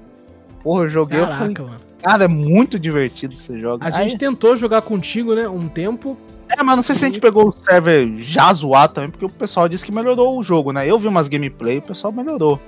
Porra, 0.62 0.84
eu 0.84 0.90
joguei. 0.90 1.20
Caraca, 1.20 1.44
eu 1.44 1.54
falei, 1.54 1.70
mano. 1.70 1.76
Cara, 2.02 2.24
é 2.24 2.28
muito 2.28 2.78
divertido 2.78 3.32
esse 3.32 3.58
jogo. 3.58 3.82
A 3.82 3.86
Aí... 3.86 3.92
gente 3.92 4.18
tentou 4.18 4.54
jogar 4.56 4.82
contigo, 4.82 5.34
né? 5.34 5.48
Um 5.48 5.68
tempo. 5.68 6.18
É, 6.50 6.62
mas 6.62 6.76
não 6.76 6.82
sei 6.82 6.94
se 6.94 7.02
a 7.02 7.08
gente 7.08 7.18
pegou 7.18 7.48
o 7.48 7.52
server 7.52 8.14
já 8.18 8.52
zoado 8.52 8.92
também, 8.92 9.08
porque 9.08 9.24
o 9.24 9.30
pessoal 9.30 9.66
disse 9.70 9.86
que 9.86 9.92
melhorou 9.92 10.38
o 10.38 10.42
jogo, 10.42 10.70
né? 10.70 10.86
Eu 10.86 10.98
vi 10.98 11.08
umas 11.08 11.26
gameplay 11.26 11.78
o 11.78 11.82
pessoal 11.82 12.12
melhorou. 12.12 12.60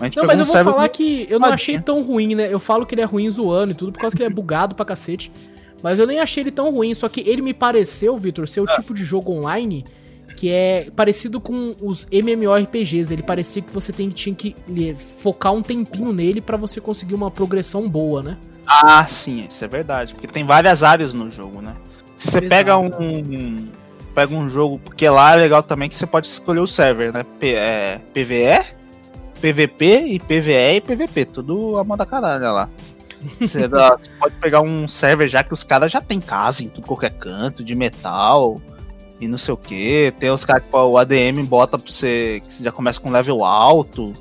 Mas 0.00 0.12
não, 0.16 0.24
mas 0.24 0.40
eu 0.40 0.44
vou 0.44 0.56
falar 0.56 0.88
que 0.88 1.28
eu 1.30 1.38
não 1.38 1.50
achei 1.50 1.78
tão 1.78 2.02
ruim, 2.02 2.34
né? 2.34 2.52
Eu 2.52 2.58
falo 2.58 2.84
que 2.84 2.96
ele 2.96 3.02
é 3.02 3.04
ruim 3.04 3.30
zoando 3.30 3.70
e 3.70 3.74
tudo, 3.76 3.92
por 3.92 4.00
causa 4.00 4.16
que 4.16 4.24
ele 4.24 4.32
é 4.32 4.34
bugado 4.34 4.74
pra 4.74 4.84
cacete. 4.84 5.30
Mas 5.84 6.00
eu 6.00 6.06
nem 6.06 6.18
achei 6.18 6.42
ele 6.42 6.50
tão 6.50 6.68
ruim, 6.72 6.94
só 6.94 7.08
que 7.08 7.20
ele 7.20 7.42
me 7.42 7.54
pareceu, 7.54 8.18
Victor, 8.18 8.48
ser 8.48 8.60
o 8.60 8.64
ah. 8.68 8.72
tipo 8.72 8.92
de 8.92 9.04
jogo 9.04 9.32
online 9.32 9.84
que 10.36 10.50
é 10.50 10.88
parecido 10.94 11.40
com 11.40 11.74
os 11.82 12.06
MMORPGs. 12.12 13.12
Ele 13.12 13.22
parecia 13.22 13.62
que 13.62 13.72
você 13.72 13.92
tem, 13.92 14.10
tinha 14.10 14.34
que 14.34 14.54
focar 15.20 15.52
um 15.52 15.62
tempinho 15.62 16.12
nele 16.12 16.40
para 16.40 16.56
você 16.56 16.80
conseguir 16.80 17.14
uma 17.14 17.30
progressão 17.30 17.88
boa, 17.88 18.22
né? 18.22 18.36
Ah, 18.66 19.06
sim, 19.08 19.46
isso 19.48 19.64
é 19.64 19.68
verdade. 19.68 20.12
Porque 20.12 20.26
tem 20.28 20.44
várias 20.44 20.82
áreas 20.82 21.14
no 21.14 21.30
jogo, 21.30 21.62
né? 21.62 21.74
Se 22.16 22.28
você 22.30 22.38
Exato. 22.38 22.48
pega 22.48 22.78
um, 22.78 22.86
um, 22.86 23.68
Pega 24.14 24.34
um 24.34 24.48
jogo. 24.48 24.78
Porque 24.78 25.08
lá 25.08 25.34
é 25.34 25.36
legal 25.36 25.62
também 25.62 25.88
que 25.88 25.96
você 25.96 26.06
pode 26.06 26.26
escolher 26.26 26.60
o 26.60 26.66
server, 26.66 27.12
né? 27.12 27.24
P, 27.38 27.54
é, 27.54 28.00
PVE, 28.12 28.74
PVP 29.40 30.06
e 30.06 30.18
PVE 30.18 30.76
e 30.76 30.80
PVP. 30.80 31.24
Tudo 31.26 31.78
a 31.78 31.84
moda 31.84 32.06
caralho 32.06 32.44
lá. 32.52 32.68
Você, 33.40 33.68
dá- 33.68 33.96
você 33.98 34.10
pode 34.18 34.34
pegar 34.36 34.60
um 34.62 34.88
server 34.88 35.28
já 35.28 35.42
que 35.44 35.52
os 35.52 35.62
caras 35.62 35.92
já 35.92 36.00
tem 36.00 36.20
casa 36.20 36.64
em 36.64 36.68
tudo 36.68 36.86
qualquer 36.86 37.10
canto, 37.10 37.62
de 37.62 37.74
metal 37.74 38.60
e 39.20 39.26
não 39.26 39.38
sei 39.38 39.54
o 39.54 39.56
que. 39.56 40.12
Tem 40.18 40.30
os 40.30 40.44
caras 40.44 40.62
que 40.62 40.70
pô, 40.70 40.82
o 40.84 40.98
ADM 40.98 41.44
bota 41.44 41.78
pra 41.78 41.90
você 41.90 42.42
que 42.46 42.52
você 42.52 42.64
já 42.64 42.72
começa 42.72 43.00
com 43.00 43.10
level 43.10 43.44
alto. 43.44 44.12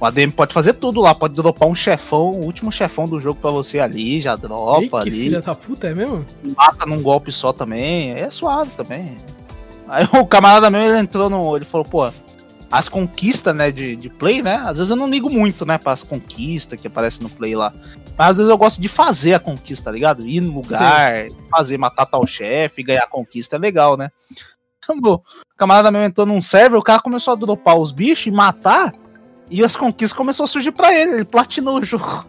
O 0.00 0.04
ADM 0.04 0.30
pode 0.30 0.52
fazer 0.52 0.74
tudo 0.74 1.00
lá, 1.00 1.14
pode 1.14 1.34
dropar 1.34 1.68
um 1.68 1.74
chefão, 1.74 2.30
o 2.30 2.44
último 2.44 2.70
chefão 2.70 3.06
do 3.06 3.18
jogo 3.20 3.40
pra 3.40 3.50
você 3.50 3.78
ali, 3.78 4.20
já 4.20 4.32
Ei, 4.32 4.38
dropa 4.38 5.02
que 5.02 5.08
ali. 5.08 5.10
filha 5.10 5.40
da 5.40 5.54
puta, 5.54 5.86
é 5.86 5.94
mesmo? 5.94 6.24
mata 6.56 6.84
num 6.84 7.00
golpe 7.00 7.32
só 7.32 7.52
também, 7.52 8.12
é 8.12 8.28
suave 8.28 8.70
também. 8.76 9.16
Aí 9.88 10.06
o 10.12 10.26
camarada 10.26 10.70
meu, 10.70 10.80
ele 10.80 10.98
entrou 10.98 11.30
no. 11.30 11.56
Ele 11.56 11.64
falou, 11.64 11.84
pô, 11.84 12.10
as 12.70 12.88
conquistas, 12.88 13.54
né, 13.54 13.70
de, 13.70 13.94
de 13.94 14.08
play, 14.08 14.42
né? 14.42 14.56
Às 14.64 14.78
vezes 14.78 14.90
eu 14.90 14.96
não 14.96 15.08
ligo 15.08 15.30
muito, 15.30 15.64
né, 15.64 15.78
para 15.78 15.92
as 15.92 16.02
conquistas 16.02 16.78
que 16.78 16.86
aparecem 16.88 17.22
no 17.22 17.30
play 17.30 17.54
lá. 17.54 17.72
Mas 18.16 18.30
às 18.30 18.36
vezes 18.36 18.50
eu 18.50 18.56
gosto 18.58 18.80
de 18.80 18.88
fazer 18.88 19.34
a 19.34 19.38
conquista, 19.40 19.86
tá 19.86 19.90
ligado? 19.90 20.26
Ir 20.26 20.40
no 20.40 20.52
lugar, 20.54 21.26
fazer, 21.50 21.76
matar 21.78 22.06
tal 22.06 22.26
chefe, 22.26 22.82
ganhar 22.82 23.02
a 23.02 23.08
conquista, 23.08 23.56
é 23.56 23.58
legal, 23.58 23.96
né? 23.96 24.10
Então, 24.78 25.00
pô, 25.00 25.14
o 25.14 25.56
camarada 25.56 25.90
meu 25.90 26.02
entrou 26.02 26.26
num 26.26 26.40
server, 26.42 26.78
o 26.78 26.82
cara 26.82 27.00
começou 27.00 27.32
a 27.32 27.36
dropar 27.36 27.76
os 27.76 27.90
bichos 27.90 28.26
e 28.26 28.30
matar. 28.30 28.92
E 29.50 29.64
as 29.64 29.76
conquistas 29.76 30.16
começaram 30.16 30.44
a 30.44 30.48
surgir 30.48 30.72
pra 30.72 30.94
ele, 30.94 31.12
ele 31.14 31.24
platinou 31.24 31.78
o 31.78 31.84
jogo. 31.84 32.24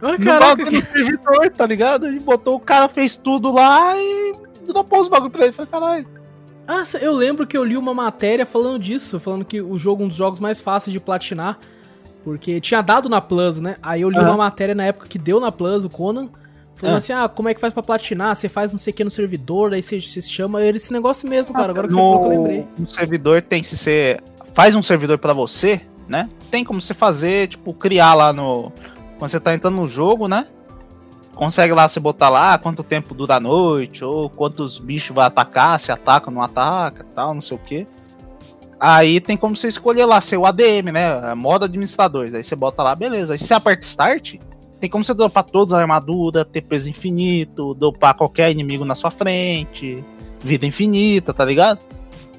Ah, 0.00 0.12
No 0.12 0.18
caraca, 0.18 0.56
bagulho 0.56 0.80
do 0.80 0.86
servidor, 0.86 1.50
tá 1.50 1.66
ligado? 1.66 2.10
E 2.10 2.18
botou 2.20 2.56
o 2.56 2.60
cara, 2.60 2.88
fez 2.88 3.16
tudo 3.16 3.52
lá 3.52 3.96
e 3.96 4.34
dropou 4.66 5.00
os 5.00 5.08
bagulho 5.08 5.30
pra 5.30 5.44
ele. 5.44 5.52
Falei, 5.52 5.70
caralho. 5.70 6.08
Ah, 6.68 6.82
eu 7.00 7.12
lembro 7.12 7.46
que 7.46 7.56
eu 7.56 7.64
li 7.64 7.76
uma 7.76 7.94
matéria 7.94 8.44
falando 8.44 8.78
disso, 8.78 9.20
falando 9.20 9.44
que 9.44 9.60
o 9.60 9.78
jogo 9.78 10.02
é 10.02 10.06
um 10.06 10.08
dos 10.08 10.16
jogos 10.16 10.40
mais 10.40 10.60
fáceis 10.60 10.92
de 10.92 10.98
platinar, 11.00 11.58
porque 12.26 12.60
tinha 12.60 12.82
dado 12.82 13.08
na 13.08 13.20
Plus, 13.20 13.60
né? 13.60 13.76
Aí 13.80 14.00
eu 14.02 14.10
li 14.10 14.18
uma 14.18 14.36
matéria 14.36 14.74
na 14.74 14.84
época 14.84 15.06
que 15.06 15.16
deu 15.16 15.38
na 15.38 15.52
Plus, 15.52 15.84
o 15.84 15.88
Conan, 15.88 16.28
falando 16.74 16.94
Ah. 16.96 16.98
assim, 16.98 17.12
ah, 17.12 17.28
como 17.28 17.48
é 17.48 17.54
que 17.54 17.60
faz 17.60 17.72
pra 17.72 17.84
platinar? 17.84 18.34
Você 18.34 18.48
faz 18.48 18.72
não 18.72 18.78
sei 18.78 18.92
o 18.92 18.96
que 18.96 19.04
no 19.04 19.10
servidor, 19.10 19.72
aí 19.72 19.80
você 19.80 20.00
você 20.00 20.20
chama, 20.20 20.60
era 20.60 20.76
esse 20.76 20.92
negócio 20.92 21.28
mesmo, 21.28 21.54
cara, 21.54 21.70
agora 21.70 21.86
que 21.86 21.92
você 21.94 22.00
falou 22.00 22.18
que 22.18 22.26
eu 22.26 22.30
lembrei. 22.30 22.66
No 22.76 22.90
servidor 22.90 23.42
tem 23.42 23.62
se 23.62 23.76
você 23.76 24.18
faz 24.54 24.74
um 24.74 24.82
servidor 24.82 25.18
pra 25.18 25.32
você, 25.32 25.80
né? 26.08 26.28
Tem 26.50 26.64
como 26.64 26.80
você 26.80 26.94
fazer, 26.94 27.46
tipo, 27.46 27.72
criar 27.72 28.14
lá 28.14 28.32
no 28.32 28.72
quando 29.20 29.30
você 29.30 29.38
tá 29.38 29.54
entrando 29.54 29.76
no 29.76 29.86
jogo, 29.86 30.26
né? 30.26 30.46
Consegue 31.32 31.72
lá 31.74 31.86
você 31.86 32.00
botar 32.00 32.28
lá 32.28 32.58
quanto 32.58 32.82
tempo 32.82 33.14
dura 33.14 33.36
a 33.36 33.40
noite 33.40 34.04
ou 34.04 34.28
quantos 34.28 34.80
bichos 34.80 35.14
vai 35.14 35.26
atacar, 35.26 35.78
se 35.78 35.92
ataca 35.92 36.28
ou 36.28 36.34
não 36.34 36.42
ataca, 36.42 37.04
tal, 37.14 37.32
não 37.34 37.40
sei 37.40 37.56
o 37.56 37.60
que. 37.60 37.86
Aí 38.78 39.20
tem 39.20 39.36
como 39.36 39.56
você 39.56 39.68
escolher 39.68 40.04
lá 40.04 40.20
seu 40.20 40.44
ADM, 40.44 40.92
né? 40.92 41.34
Modo 41.34 41.64
administrador. 41.64 42.28
Aí 42.32 42.44
você 42.44 42.54
bota 42.54 42.82
lá, 42.82 42.94
beleza. 42.94 43.32
Aí 43.32 43.38
você 43.38 43.54
aperta 43.54 43.86
start, 43.86 44.36
tem 44.78 44.90
como 44.90 45.02
você 45.02 45.14
dropar 45.14 45.44
todas 45.44 45.72
as 45.72 45.80
armaduras, 45.80 46.46
ter 46.52 46.60
peso 46.60 46.90
infinito, 46.90 47.74
dropar 47.74 48.14
qualquer 48.14 48.50
inimigo 48.50 48.84
na 48.84 48.94
sua 48.94 49.10
frente, 49.10 50.04
vida 50.40 50.66
infinita, 50.66 51.32
tá 51.32 51.44
ligado? 51.44 51.78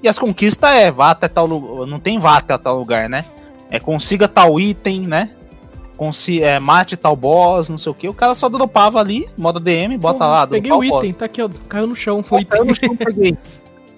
E 0.01 0.07
as 0.07 0.19
conquistas 0.19 0.69
é 0.69 0.91
vá 0.91 1.11
até 1.11 1.27
tal 1.27 1.47
lugar. 1.47 1.87
Não 1.87 1.99
tem 1.99 2.19
vá 2.19 2.37
até 2.37 2.55
tal 2.57 2.77
lugar, 2.77 3.09
né? 3.09 3.25
É 3.69 3.79
consiga 3.79 4.27
tal 4.27 4.59
item, 4.59 5.01
né? 5.07 5.31
Consi 5.97 6.43
é, 6.43 6.59
mate 6.59 6.95
tal 6.95 7.15
boss, 7.15 7.69
não 7.69 7.79
sei 7.79 7.91
o 7.91 7.95
que. 7.95 8.07
O 8.07 8.13
cara 8.13 8.35
só 8.35 8.47
dropava 8.47 8.99
ali, 8.99 9.27
modo 9.35 9.59
DM, 9.59 9.97
bota 9.97 10.19
Pô, 10.19 10.25
lá. 10.25 10.45
Peguei 10.45 10.71
o 10.71 10.77
boss. 10.77 11.03
item, 11.03 11.13
tá 11.13 11.25
aqui, 11.25 11.41
ó, 11.41 11.49
caiu 11.67 11.87
no 11.87 11.95
chão, 11.95 12.19
o 12.19 12.23
Pô, 12.23 12.37
item. 12.39 12.95
peguei. 12.95 13.35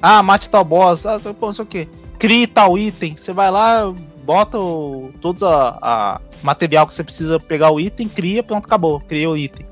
Ah, 0.02 0.24
mate 0.24 0.50
tal 0.50 0.64
boss, 0.64 1.06
ah, 1.06 1.20
não 1.42 1.54
sei 1.54 1.64
o 1.64 1.66
que. 1.66 1.90
Crie 2.20 2.46
tal 2.46 2.78
item. 2.78 3.16
Você 3.18 3.32
vai 3.32 3.50
lá, 3.50 3.92
bota 4.24 4.60
o, 4.60 5.12
todo 5.22 5.48
a, 5.48 5.78
a 5.82 6.22
material 6.44 6.86
que 6.86 6.94
você 6.94 7.04
precisa 7.04 7.40
pegar 7.40 7.72
o 7.72 7.80
item, 7.80 8.08
cria, 8.08 8.44
pronto, 8.44 8.66
acabou. 8.66 9.00
Criei 9.00 9.26
o 9.26 9.36
item. 9.38 9.66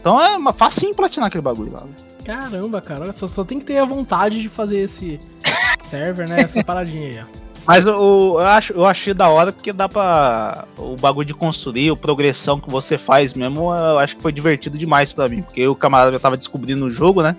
Então 0.00 0.20
é 0.20 0.36
uma 0.36 0.52
facinho 0.52 0.94
platinar 0.94 1.26
aquele 1.26 1.42
bagulho 1.42 1.72
lá. 1.72 1.80
né? 1.80 1.90
Caramba, 2.24 2.80
cara, 2.80 3.02
olha 3.02 3.12
só, 3.12 3.26
só 3.26 3.44
tem 3.44 3.58
que 3.58 3.64
ter 3.64 3.78
a 3.78 3.84
vontade 3.84 4.40
de 4.40 4.48
fazer 4.48 4.78
esse 4.78 5.20
server, 5.82 6.28
né, 6.28 6.40
essa 6.40 6.62
paradinha 6.62 7.08
aí, 7.08 7.20
ó. 7.20 7.42
Mas 7.66 7.86
o, 7.86 8.40
eu, 8.40 8.46
acho, 8.46 8.72
eu 8.72 8.84
achei 8.84 9.14
da 9.14 9.28
hora 9.28 9.52
porque 9.52 9.72
dá 9.72 9.88
pra. 9.88 10.64
O 10.76 10.96
bagulho 10.96 11.26
de 11.26 11.34
construir, 11.34 11.90
a 11.90 11.96
progressão 11.96 12.58
que 12.58 12.68
você 12.68 12.98
faz 12.98 13.34
mesmo, 13.34 13.72
eu 13.72 13.98
acho 13.98 14.16
que 14.16 14.22
foi 14.22 14.32
divertido 14.32 14.76
demais 14.76 15.12
pra 15.12 15.28
mim. 15.28 15.42
Porque 15.42 15.66
o 15.68 15.74
camarada 15.74 16.12
já 16.12 16.18
tava 16.18 16.36
descobrindo 16.36 16.84
o 16.86 16.90
jogo, 16.90 17.22
né? 17.22 17.36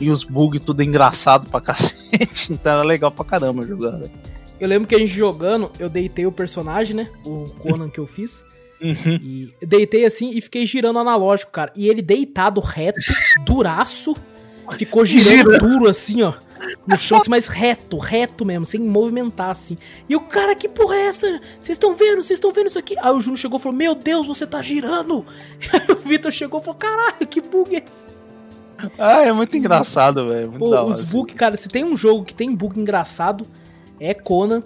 E 0.00 0.10
os 0.10 0.24
bugs 0.24 0.62
tudo 0.64 0.82
engraçado 0.82 1.48
pra 1.48 1.60
cacete. 1.60 2.04
Então 2.52 2.72
era 2.72 2.82
legal 2.82 3.10
pra 3.10 3.24
caramba 3.24 3.66
jogar. 3.66 3.92
né? 3.92 4.08
Eu 4.60 4.68
lembro 4.68 4.86
que 4.88 4.94
a 4.94 4.98
gente 4.98 5.12
jogando, 5.12 5.70
eu 5.78 5.88
deitei 5.88 6.26
o 6.26 6.32
personagem, 6.32 6.94
né, 6.94 7.08
o 7.24 7.50
Conan 7.58 7.88
que 7.88 7.98
eu 7.98 8.06
fiz, 8.06 8.44
Uhum. 8.80 9.52
E 9.60 9.66
deitei 9.66 10.04
assim 10.04 10.30
e 10.30 10.40
fiquei 10.42 10.66
girando 10.66 10.98
analógico, 10.98 11.50
cara. 11.50 11.72
E 11.74 11.88
ele 11.88 12.02
deitado 12.02 12.60
reto, 12.60 12.98
duraço, 13.44 14.14
ficou 14.72 15.04
girando 15.06 15.52
Girando. 15.52 15.58
duro 15.58 15.88
assim, 15.88 16.22
ó. 16.22 16.34
No 16.86 16.96
chão, 16.98 17.18
assim, 17.18 17.30
mas 17.30 17.46
reto, 17.46 17.96
reto 17.98 18.44
mesmo, 18.44 18.64
sem 18.64 18.80
movimentar 18.80 19.50
assim. 19.50 19.78
E 20.08 20.16
o 20.16 20.20
cara, 20.20 20.54
que 20.54 20.68
porra 20.68 20.96
é 20.96 21.06
essa? 21.06 21.26
Vocês 21.60 21.76
estão 21.76 21.94
vendo? 21.94 22.22
Vocês 22.22 22.38
estão 22.38 22.52
vendo 22.52 22.66
isso 22.66 22.78
aqui? 22.78 22.94
Aí 22.98 23.12
o 23.12 23.20
Juno 23.20 23.36
chegou 23.36 23.58
e 23.58 23.62
falou: 23.62 23.76
Meu 23.76 23.94
Deus, 23.94 24.26
você 24.26 24.46
tá 24.46 24.60
girando! 24.60 25.24
Aí 25.72 25.94
o 25.94 25.96
Vitor 26.06 26.32
chegou 26.32 26.60
e 26.60 26.64
falou: 26.64 26.78
Caralho, 26.78 27.26
que 27.26 27.40
bug 27.40 27.74
é 27.76 27.78
esse? 27.90 28.04
Ah, 28.98 29.22
é 29.22 29.32
muito 29.32 29.56
engraçado, 29.56 30.28
velho. 30.28 30.50
Da 30.50 30.64
hora, 30.66 30.84
os 30.84 31.00
assim. 31.02 31.10
bugs, 31.12 31.34
cara, 31.34 31.56
se 31.56 31.68
tem 31.68 31.84
um 31.84 31.96
jogo 31.96 32.24
que 32.24 32.34
tem 32.34 32.54
bug 32.54 32.78
engraçado, 32.80 33.46
é 34.00 34.12
Conan. 34.14 34.60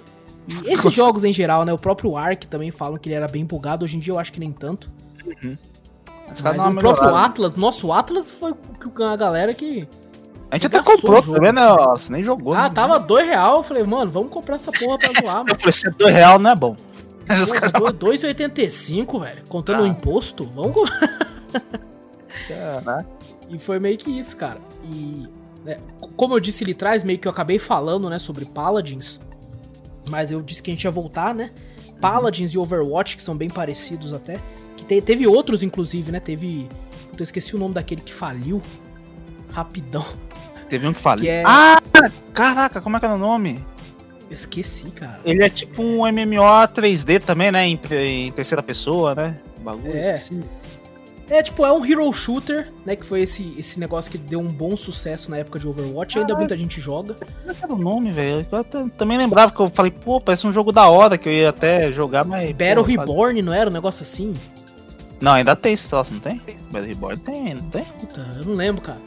E 0.65 0.71
esses 0.73 0.93
jogos 0.93 1.25
em 1.25 1.33
geral, 1.33 1.65
né? 1.65 1.73
O 1.73 1.79
próprio 1.79 2.17
Ark 2.17 2.47
também 2.47 2.71
falam 2.71 2.97
que 2.99 3.09
ele 3.09 3.15
era 3.17 3.29
bem 3.29 3.45
bugado. 3.45 3.85
Hoje 3.85 3.97
em 3.97 4.01
dia 4.01 4.13
eu 4.13 4.19
acho 4.19 4.33
que 4.33 4.41
nem 4.41 4.51
tanto. 4.53 4.89
Os 5.27 6.41
caras 6.41 6.43
Mas 6.43 6.57
dão 6.59 6.67
o 6.67 6.71
uma 6.71 6.81
próprio 6.81 7.05
melhorada. 7.07 7.27
Atlas, 7.27 7.55
nosso 7.57 7.93
Atlas 7.93 8.31
foi 8.33 8.55
a 9.05 9.17
galera 9.17 9.53
que. 9.55 9.89
A 10.51 10.57
gente 10.57 10.67
até 10.67 10.83
comprou, 10.83 11.19
o 11.19 11.41
vendo? 11.41 11.59
Ó, 11.61 11.91
Você 11.99 12.11
nem 12.11 12.25
jogou. 12.25 12.55
Ah, 12.55 12.65
né? 12.65 12.71
tava 12.75 12.99
dois 12.99 13.27
real. 13.27 13.59
Eu 13.59 13.63
falei, 13.63 13.83
mano, 13.83 14.11
vamos 14.11 14.31
comprar 14.31 14.57
essa 14.57 14.73
porra 14.73 14.99
pra 14.99 15.09
zoar, 15.21 15.37
Eu 15.39 15.45
mano. 15.45 15.57
falei, 15.59 15.73
se 15.73 15.87
é 15.87 15.91
dois 15.91 16.15
real 16.15 16.39
não 16.39 16.51
é 16.51 16.55
bom. 16.57 16.75
Os 17.31 17.53
caras- 17.53 17.73
Pô, 17.73 17.93
2,85, 17.93 19.21
velho. 19.21 19.43
Contando 19.49 19.81
o 19.83 19.85
Ah. 19.85 19.89
imposto, 19.89 20.45
vamos 20.51 20.73
comprar. 20.73 21.19
Caraca. 22.49 23.07
E 23.49 23.59
foi 23.59 23.79
meio 23.79 23.97
que 23.99 24.11
isso, 24.11 24.37
cara. 24.37 24.61
E. 24.85 25.27
né, 25.65 25.79
como 26.17 26.35
eu 26.35 26.41
disse 26.41 26.65
ali 26.65 26.73
atrás, 26.73 27.03
meio 27.05 27.19
que 27.19 27.27
eu 27.27 27.33
acabei 27.33 27.59
falando, 27.59 28.09
né, 28.11 28.19
sobre 28.19 28.45
Paladins. 28.45 29.21
Mas 30.09 30.31
eu 30.33 30.41
disse 30.41 30.63
que 30.63 30.71
a 30.71 30.75
gente 30.75 30.85
ia 30.85 30.91
voltar, 30.91 31.35
né? 31.35 31.51
Paladins 32.01 32.53
e 32.55 32.59
Overwatch, 32.59 33.17
que 33.17 33.23
são 33.23 33.37
bem 33.37 33.51
parecidos 33.51 34.13
até. 34.13 34.39
Que 34.77 34.85
te- 34.85 35.01
teve 35.03 35.27
outros, 35.27 35.63
inclusive, 35.63 36.11
né? 36.13 36.21
Teve. 36.21 36.69
Puta, 37.11 37.23
eu 37.23 37.25
esqueci 37.25 37.55
o 37.57 37.59
nome 37.59 37.75
daquele 37.75 38.01
que 38.01 38.13
faliu. 38.15 38.63
Rapidão. 39.51 40.05
Teve 40.69 40.87
um 40.87 40.93
que 40.93 41.01
falei. 41.01 41.25
Que 41.25 41.31
é- 41.31 41.43
Ah, 41.47 41.81
caraca, 42.33 42.81
como 42.81 42.97
é 42.97 43.01
que 43.01 43.07
era 43.07 43.15
o 43.15 43.19
nome? 43.19 43.65
Eu 44.31 44.35
esqueci, 44.37 44.91
cara. 44.91 45.19
Ele 45.25 45.43
é 45.43 45.49
tipo 45.49 45.83
um 45.83 46.07
MMO 46.07 46.69
3D 46.75 47.19
também, 47.19 47.51
né? 47.51 47.67
Em, 47.67 47.81
em 48.27 48.31
terceira 48.33 48.63
pessoa, 48.63 49.15
né? 49.15 49.41
Bagulho 49.63 49.97
É. 49.97 50.13
assim. 50.13 50.43
É, 51.31 51.43
tipo, 51.43 51.65
é 51.65 51.73
um 51.73 51.85
hero 51.85 52.11
shooter, 52.13 52.73
né? 52.87 52.97
Que 52.97 53.05
foi 53.05 53.21
esse, 53.21 53.55
esse 53.59 53.79
negócio 53.79 54.11
que 54.11 54.17
deu 54.17 54.41
um 54.41 54.49
bom 54.49 54.77
sucesso 54.77 55.31
na 55.31 55.37
época 55.37 55.59
de 55.59 55.69
Overwatch. 55.69 56.19
Ainda 56.19 56.35
muita 56.35 56.57
gente 56.57 56.81
joga. 56.81 57.15
Como 57.15 57.51
é 57.51 57.55
era 57.63 57.73
o 57.73 57.79
nome, 57.79 58.13
velho? 58.13 58.47
Eu 58.51 58.65
também 58.91 59.19
lembrava 59.19 59.53
que 59.53 59.61
eu 59.61 59.69
falei, 59.69 59.91
pô, 59.91 60.21
parece 60.21 60.47
um 60.47 60.53
jogo 60.53 60.73
da 60.73 60.89
hora 60.89 61.19
que 61.19 61.29
eu 61.29 61.33
ia 61.33 61.51
até 61.51 61.93
jogar, 61.93 62.25
mas. 62.25 62.51
Battle 62.53 62.77
pô, 62.77 62.83
Reborn, 62.83 63.43
não 63.43 63.53
era 63.53 63.69
um 63.69 63.73
negócio 63.73 64.03
assim? 64.03 64.33
Não, 65.21 65.33
ainda 65.33 65.55
tem 65.55 65.75
esse 65.75 65.89
troço, 65.89 66.15
não 66.15 66.21
tem? 66.21 66.41
Battle 66.71 66.89
Reborn 66.89 67.17
tem, 67.19 67.55
não 67.55 67.69
tem? 67.71 67.85
Puta, 67.85 68.27
eu 68.39 68.47
não 68.47 68.55
lembro, 68.55 68.81
cara. 68.81 69.01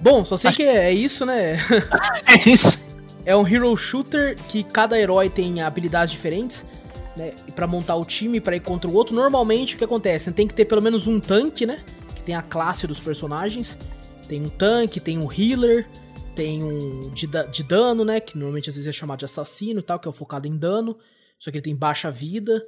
Bom, 0.00 0.24
só 0.24 0.36
sei 0.36 0.52
que 0.52 0.62
é 0.62 0.88
é 0.88 0.92
isso, 0.92 1.24
né? 1.26 1.58
É 2.26 2.48
isso. 2.48 2.78
É 3.24 3.36
um 3.36 3.46
hero 3.46 3.76
shooter 3.76 4.36
que 4.48 4.64
cada 4.64 4.98
herói 4.98 5.30
tem 5.30 5.62
habilidades 5.62 6.12
diferentes, 6.12 6.66
né? 7.16 7.32
Pra 7.54 7.66
montar 7.66 7.96
o 7.96 8.04
time 8.04 8.40
pra 8.40 8.56
ir 8.56 8.60
contra 8.60 8.90
o 8.90 8.94
outro, 8.94 9.14
normalmente 9.14 9.74
o 9.74 9.78
que 9.78 9.84
acontece? 9.84 10.26
Você 10.26 10.32
tem 10.32 10.46
que 10.46 10.54
ter 10.54 10.64
pelo 10.64 10.82
menos 10.82 11.06
um 11.06 11.20
tanque, 11.20 11.66
né? 11.66 11.82
Que 12.14 12.22
tem 12.22 12.34
a 12.34 12.42
classe 12.42 12.86
dos 12.86 13.00
personagens. 13.00 13.78
Tem 14.28 14.40
um 14.42 14.48
tanque, 14.48 15.00
tem 15.00 15.18
um 15.18 15.28
healer, 15.30 15.86
tem 16.34 16.62
um 16.62 17.10
de, 17.10 17.28
de 17.50 17.62
dano, 17.62 18.04
né? 18.04 18.20
Que 18.20 18.36
normalmente 18.36 18.68
às 18.68 18.76
vezes 18.76 18.88
é 18.88 18.92
chamado 18.92 19.18
de 19.18 19.24
assassino 19.24 19.80
e 19.80 19.82
tal, 19.82 19.98
que 19.98 20.08
é 20.08 20.10
o 20.10 20.14
focado 20.14 20.46
em 20.46 20.56
dano. 20.56 20.96
Só 21.38 21.50
que 21.50 21.56
ele 21.56 21.64
tem 21.64 21.74
baixa 21.74 22.10
vida 22.10 22.64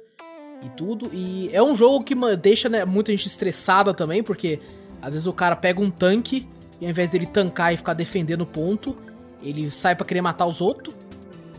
e 0.61 0.69
tudo. 0.69 1.09
E 1.13 1.49
é 1.51 1.63
um 1.63 1.75
jogo 1.75 2.03
que 2.03 2.13
deixa 2.35 2.69
né, 2.69 2.85
muita 2.85 3.11
gente 3.11 3.27
estressada 3.27 3.93
também, 3.93 4.21
porque 4.21 4.59
às 5.01 5.13
vezes 5.13 5.27
o 5.27 5.33
cara 5.33 5.55
pega 5.55 5.79
um 5.81 5.89
tanque 5.89 6.47
e 6.79 6.85
ao 6.85 6.91
invés 6.91 7.09
dele 7.09 7.25
tancar 7.25 7.73
e 7.73 7.77
ficar 7.77 7.93
defendendo 7.93 8.41
o 8.41 8.45
ponto, 8.45 8.95
ele 9.41 9.71
sai 9.71 9.95
pra 9.95 10.05
querer 10.05 10.21
matar 10.21 10.45
os 10.45 10.61
outros. 10.61 10.95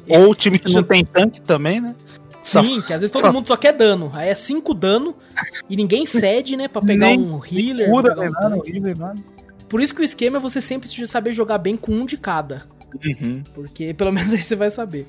Ou 0.08 0.30
o 0.30 0.34
time 0.34 0.58
que 0.58 0.72
não 0.72 0.82
tem 0.82 1.04
tanque 1.04 1.40
também, 1.40 1.80
né? 1.80 1.94
Só- 2.46 2.62
Sim, 2.62 2.80
que 2.80 2.92
às 2.92 3.00
vezes 3.00 3.10
todo 3.10 3.22
só- 3.22 3.32
mundo 3.32 3.48
só 3.48 3.56
quer 3.56 3.72
dano. 3.72 4.10
Aí 4.14 4.28
é 4.28 4.34
5 4.34 4.72
dano 4.72 5.16
e 5.68 5.76
ninguém 5.76 6.06
cede, 6.06 6.56
né, 6.56 6.68
pra 6.68 6.80
pegar 6.80 7.06
Nem 7.08 7.18
um 7.20 7.40
healer, 7.44 7.90
Cura, 7.90 8.10
pegar 8.10 8.20
nem 8.20 8.28
um 8.28 8.32
nada, 8.32 8.56
horrível, 8.56 8.94
nada. 8.96 9.20
Por 9.68 9.80
isso 9.80 9.92
que 9.92 10.00
o 10.00 10.04
esquema 10.04 10.36
é 10.36 10.40
você 10.40 10.60
sempre 10.60 10.88
saber 11.08 11.32
jogar 11.32 11.58
bem 11.58 11.76
com 11.76 11.90
um 11.92 12.06
de 12.06 12.16
cada. 12.16 12.62
Uhum. 13.04 13.42
Porque 13.52 13.92
pelo 13.92 14.12
menos 14.12 14.32
aí 14.32 14.40
você 14.42 14.54
vai 14.54 14.70
saber. 14.70 15.08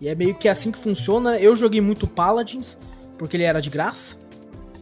E 0.00 0.08
é 0.08 0.14
meio 0.14 0.34
que 0.34 0.46
assim 0.48 0.70
que 0.70 0.78
funciona. 0.78 1.38
Eu 1.40 1.56
joguei 1.56 1.80
muito 1.80 2.06
Paladins, 2.06 2.76
porque 3.16 3.36
ele 3.36 3.44
era 3.44 3.60
de 3.60 3.70
graça. 3.70 4.16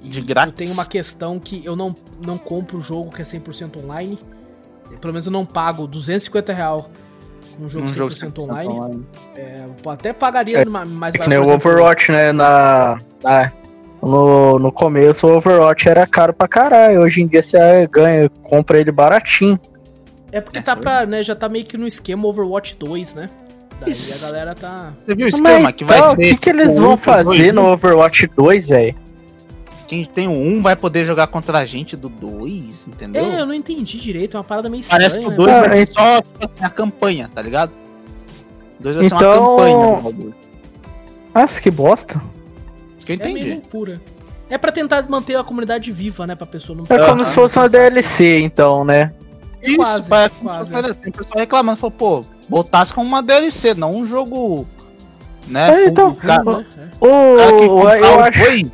De 0.02 0.20
grátis. 0.20 0.52
Eu 0.52 0.56
tenho 0.56 0.72
uma 0.72 0.84
questão 0.84 1.38
que 1.38 1.64
eu 1.64 1.74
não, 1.76 1.94
não 2.20 2.36
compro 2.36 2.78
o 2.78 2.80
jogo 2.80 3.10
que 3.10 3.22
é 3.22 3.24
100% 3.24 3.82
online. 3.82 4.18
Pelo 5.00 5.12
menos 5.12 5.26
eu 5.26 5.32
não 5.32 5.46
pago 5.46 5.86
250 5.86 6.52
real 6.52 6.90
num 7.58 7.68
jogo 7.68 7.86
Um 7.86 7.88
100% 7.88 7.94
jogo 7.94 8.14
100% 8.14 8.38
online. 8.42 8.68
online. 8.68 9.06
É, 9.36 9.64
eu 9.84 9.90
até 9.90 10.12
pagaria 10.12 10.58
É, 10.58 10.64
mais 10.64 11.14
É 11.14 11.18
que 11.18 11.18
barato, 11.18 11.28
nem 11.30 11.38
o 11.38 11.42
exemplo, 11.44 11.70
Overwatch, 11.70 12.12
né? 12.12 12.32
Na, 12.32 12.98
na- 13.22 13.52
no, 14.02 14.58
no 14.58 14.70
começo 14.70 15.26
o 15.26 15.36
Overwatch 15.36 15.88
era 15.88 16.06
caro 16.06 16.32
pra 16.32 16.46
caralho. 16.46 17.00
Hoje 17.02 17.22
em 17.22 17.26
dia 17.26 17.42
você 17.42 17.86
ganha, 17.90 18.28
compra 18.42 18.78
ele 18.78 18.92
baratinho. 18.92 19.58
É 20.30 20.40
porque 20.40 20.58
É, 20.58 20.62
tá 20.62 20.72
sabe? 20.72 20.82
pra, 20.82 21.06
né, 21.06 21.22
já 21.22 21.34
tá 21.34 21.48
meio 21.48 21.64
que 21.64 21.76
no 21.78 21.86
esquema 21.86 22.26
Overwatch 22.26 22.76
2, 22.78 23.14
né? 23.14 23.28
Daí 23.80 23.90
Isso. 23.92 24.26
a 24.26 24.30
galera 24.30 24.54
tá. 24.54 24.92
Você 25.04 25.14
viu 25.14 25.26
o 25.26 25.28
esquema 25.28 25.60
Mas 25.60 25.74
que 25.76 25.84
vai 25.84 25.98
então, 25.98 26.10
ser. 26.10 26.16
O 26.16 26.20
que, 26.20 26.36
que 26.36 26.50
eles 26.50 26.76
vão 26.76 26.96
fazer 26.96 27.24
dois, 27.24 27.54
no 27.54 27.66
Overwatch 27.72 28.26
2, 28.36 28.68
velho? 28.68 28.94
Quem 29.86 30.04
tem 30.04 30.26
o 30.26 30.32
1 30.32 30.62
vai 30.62 30.74
poder 30.74 31.04
jogar 31.04 31.26
contra 31.28 31.58
a 31.58 31.64
gente 31.64 31.96
do 31.96 32.08
2, 32.08 32.88
entendeu? 32.88 33.24
É, 33.24 33.40
eu 33.40 33.46
não 33.46 33.54
entendi 33.54 33.98
direito, 33.98 34.36
é 34.36 34.38
uma 34.38 34.44
parada 34.44 34.68
meio 34.68 34.80
estranha. 34.80 34.98
Parece 35.00 35.18
que 35.20 35.26
o 35.26 35.30
né? 35.30 35.36
2 35.36 35.52
Ah, 35.54 35.60
vai 35.60 35.76
ser 35.76 35.82
é- 35.82 35.86
só 35.92 36.20
a 36.60 36.70
campanha, 36.70 37.30
tá 37.32 37.40
ligado? 37.40 37.72
O 38.80 38.82
2 38.82 38.96
vai 38.96 39.04
ser 39.04 39.14
uma 39.14 39.20
Então- 39.22 39.38
campanha 39.56 39.76
do 39.76 40.02
bagulho. 40.02 40.34
Nossa, 41.34 41.60
que 41.60 41.70
bosta. 41.70 42.20
Isso 42.98 43.06
que 43.06 43.12
eu 43.12 43.16
É 43.20 43.24
meio 43.24 43.36
entendi. 43.38 43.52
loucura. 43.54 44.00
É 44.50 44.56
pra 44.58 44.72
tentar 44.72 45.04
manter 45.08 45.36
a 45.36 45.44
comunidade 45.44 45.90
viva, 45.92 46.26
né? 46.26 46.34
Pra 46.34 46.46
pessoa 46.46 46.76
não 46.78 46.84
É 46.88 46.98
como 47.06 47.20
Aham. 47.22 47.24
se 47.26 47.34
fosse 47.34 47.58
uma 47.58 47.68
DLC, 47.68 48.40
então, 48.40 48.84
né? 48.84 49.12
Isso, 49.62 49.76
quase, 49.76 50.08
vai 50.08 50.28
quase. 50.30 50.94
Tem 50.94 51.12
pessoal 51.12 51.38
reclamando, 51.38 51.78
falou, 51.78 51.90
pô, 51.92 52.24
botasse 52.48 52.92
como 52.94 53.06
uma 53.08 53.22
DLC, 53.22 53.74
não 53.74 53.92
um 53.96 54.04
jogo. 54.04 54.66
Né? 55.48 55.84
É, 55.84 55.86
então, 55.88 56.10
o 56.10 56.16
cara, 56.16 56.42
Né? 56.44 56.66
O, 57.00 57.06
o 57.06 57.36
cara 57.36 57.52
que 57.56 57.68
comprar 57.68 57.98
eu 57.98 58.16
o 58.16 58.20
acho. 58.20 58.38
2, 58.38 58.72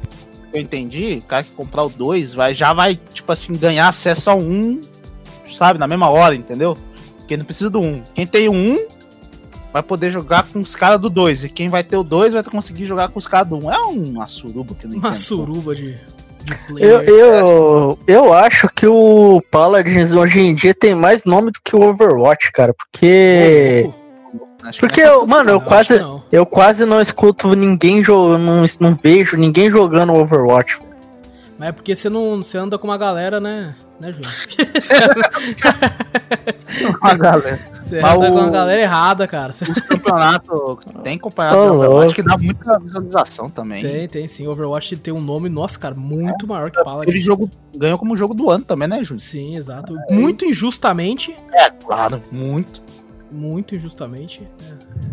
eu 0.53 0.61
entendi, 0.61 1.21
o 1.25 1.27
cara 1.27 1.43
que 1.43 1.51
comprar 1.53 1.83
o 1.85 1.89
2 1.89 2.35
vai, 2.35 2.55
já 2.55 2.73
vai, 2.73 2.99
tipo 3.13 3.31
assim, 3.33 3.57
ganhar 3.57 3.89
acesso 3.89 4.31
a 4.31 4.35
um, 4.35 4.81
sabe, 5.53 5.79
na 5.79 5.87
mesma 5.87 6.09
hora, 6.11 6.35
entendeu? 6.35 6.77
Porque 7.19 7.37
não 7.37 7.45
precisa 7.45 7.71
do 7.71 7.81
1. 7.81 7.87
Um. 7.87 8.03
Quem 8.15 8.27
tem 8.27 8.49
o 8.49 8.53
1 8.53 8.73
um, 8.73 8.87
vai 9.73 9.83
poder 9.83 10.11
jogar 10.11 10.45
com 10.45 10.61
os 10.61 10.77
caras 10.77 11.01
do 11.01 11.09
2. 11.09 11.45
E 11.45 11.49
quem 11.49 11.69
vai 11.69 11.83
ter 11.83 11.97
o 11.97 12.03
2 12.03 12.35
vai 12.35 12.43
conseguir 12.43 12.85
jogar 12.85 13.09
com 13.09 13.19
os 13.19 13.27
caras 13.27 13.49
do 13.49 13.57
1. 13.57 13.59
Um. 13.67 13.73
É 13.73 13.79
uma 13.79 14.27
suruba 14.27 14.75
que 14.75 14.85
eu 14.85 14.91
não 14.91 14.99
Uma 14.99 15.09
entendo. 15.09 15.23
suruba 15.23 15.75
de, 15.75 15.97
Eu, 16.79 17.01
player. 17.01 17.09
eu, 17.09 17.99
eu 18.07 18.35
acho 18.35 18.69
que 18.75 18.87
o 18.87 19.41
Paladins 19.51 20.13
hoje 20.13 20.41
em 20.41 20.55
dia 20.55 20.75
tem 20.75 20.95
mais 20.95 21.25
nome 21.25 21.51
do 21.53 21.61
que 21.65 21.75
o 21.75 21.83
Overwatch, 21.83 22.51
cara. 22.53 22.75
Porque. 22.75 23.85
Pô, 23.87 24.02
Acho 24.63 24.81
que 24.81 24.87
Porque, 24.87 25.01
é 25.01 25.09
eu, 25.09 25.27
mano, 25.27 25.51
eu 25.51 25.59
não, 25.61 25.67
quase. 25.67 25.95
Eu 26.31 26.47
quase 26.47 26.85
não 26.85 27.01
escuto 27.01 27.55
ninguém 27.55 28.03
jogando. 28.03 28.39
Não, 28.43 28.65
não 28.81 28.99
vejo 29.03 29.37
ninguém 29.37 29.71
jogando 29.71 30.13
Overwatch. 30.15 30.79
Mas 31.59 31.69
é 31.69 31.73
porque 31.73 31.95
você 31.95 32.09
não 32.09 32.43
você 32.43 32.59
anda 32.59 32.79
com 32.79 32.87
uma 32.89 32.99
galera, 32.99 33.41
né? 33.41 33.75
Né, 34.01 34.13
Júlio? 34.13 34.29
uma 37.01 37.15
galera. 37.15 37.61
Você 37.83 38.01
Mas 38.01 38.13
anda 38.15 38.29
com 38.31 38.37
o- 38.37 38.39
uma 38.41 38.51
galera 38.51 38.81
errada, 38.81 39.27
cara. 39.29 39.53
Os 39.53 39.81
campeonatos. 39.81 40.49
Tem 41.03 41.19
Overwatch 41.23 41.77
louco. 41.89 42.15
que 42.15 42.23
dá 42.23 42.37
muita 42.39 42.79
visualização 42.79 43.51
também. 43.51 43.83
Tem, 43.83 44.09
tem 44.09 44.29
sim. 44.29 44.47
Overwatch 44.47 44.97
tem 44.97 45.13
um 45.13 45.21
nome, 45.21 45.49
nossa, 45.49 45.79
cara, 45.79 45.95
muito 45.95 46.47
maior 46.47 46.71
que 46.71 46.79
Ele 46.79 46.85
Paladin. 46.85 47.21
jogo, 47.21 47.51
ganhou 47.77 47.99
como 47.99 48.17
jogo 48.17 48.35
do 48.35 48.49
ano 48.51 48.65
também, 48.65 48.89
né, 48.89 49.03
Júlio? 49.05 49.21
Sim, 49.21 49.57
exato. 49.57 49.95
Muito 50.11 50.45
injustamente. 50.45 51.37
É, 51.53 51.71
claro, 51.71 52.23
muito. 52.31 52.81
Muito 53.33 53.75
injustamente. 53.75 54.47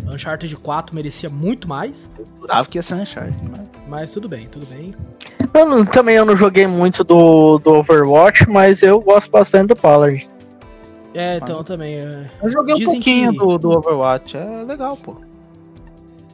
É. 0.06 0.14
Uncharted 0.14 0.54
4 0.56 0.94
merecia 0.94 1.30
muito 1.30 1.66
mais. 1.68 2.10
Jurava 2.38 2.68
que 2.68 2.78
ia 2.78 2.82
ser 2.82 2.94
Uncharted, 2.94 3.38
mas... 3.48 3.70
Mas 3.88 4.10
tudo 4.12 4.28
bem, 4.28 4.46
tudo 4.46 4.66
bem. 4.66 4.94
Eu 5.52 5.66
não- 5.66 5.84
também 5.84 6.14
eu 6.16 6.24
não 6.24 6.36
joguei 6.36 6.66
muito 6.66 7.02
do, 7.02 7.58
do 7.58 7.70
Overwatch, 7.74 8.48
mas 8.48 8.82
eu 8.82 9.00
gosto 9.00 9.30
bastante 9.30 9.68
do 9.68 9.76
Paladins. 9.76 10.28
É, 11.12 11.38
então 11.38 11.64
também. 11.64 11.94
É, 11.94 12.30
Eu 12.42 12.48
joguei 12.50 12.74
um 12.74 12.78
Dizem 12.78 12.94
pouquinho 12.94 13.32
que- 13.32 13.38
do, 13.38 13.58
do 13.58 13.70
Overwatch, 13.72 14.36
é 14.36 14.62
legal, 14.64 14.96
pô. 14.96 15.16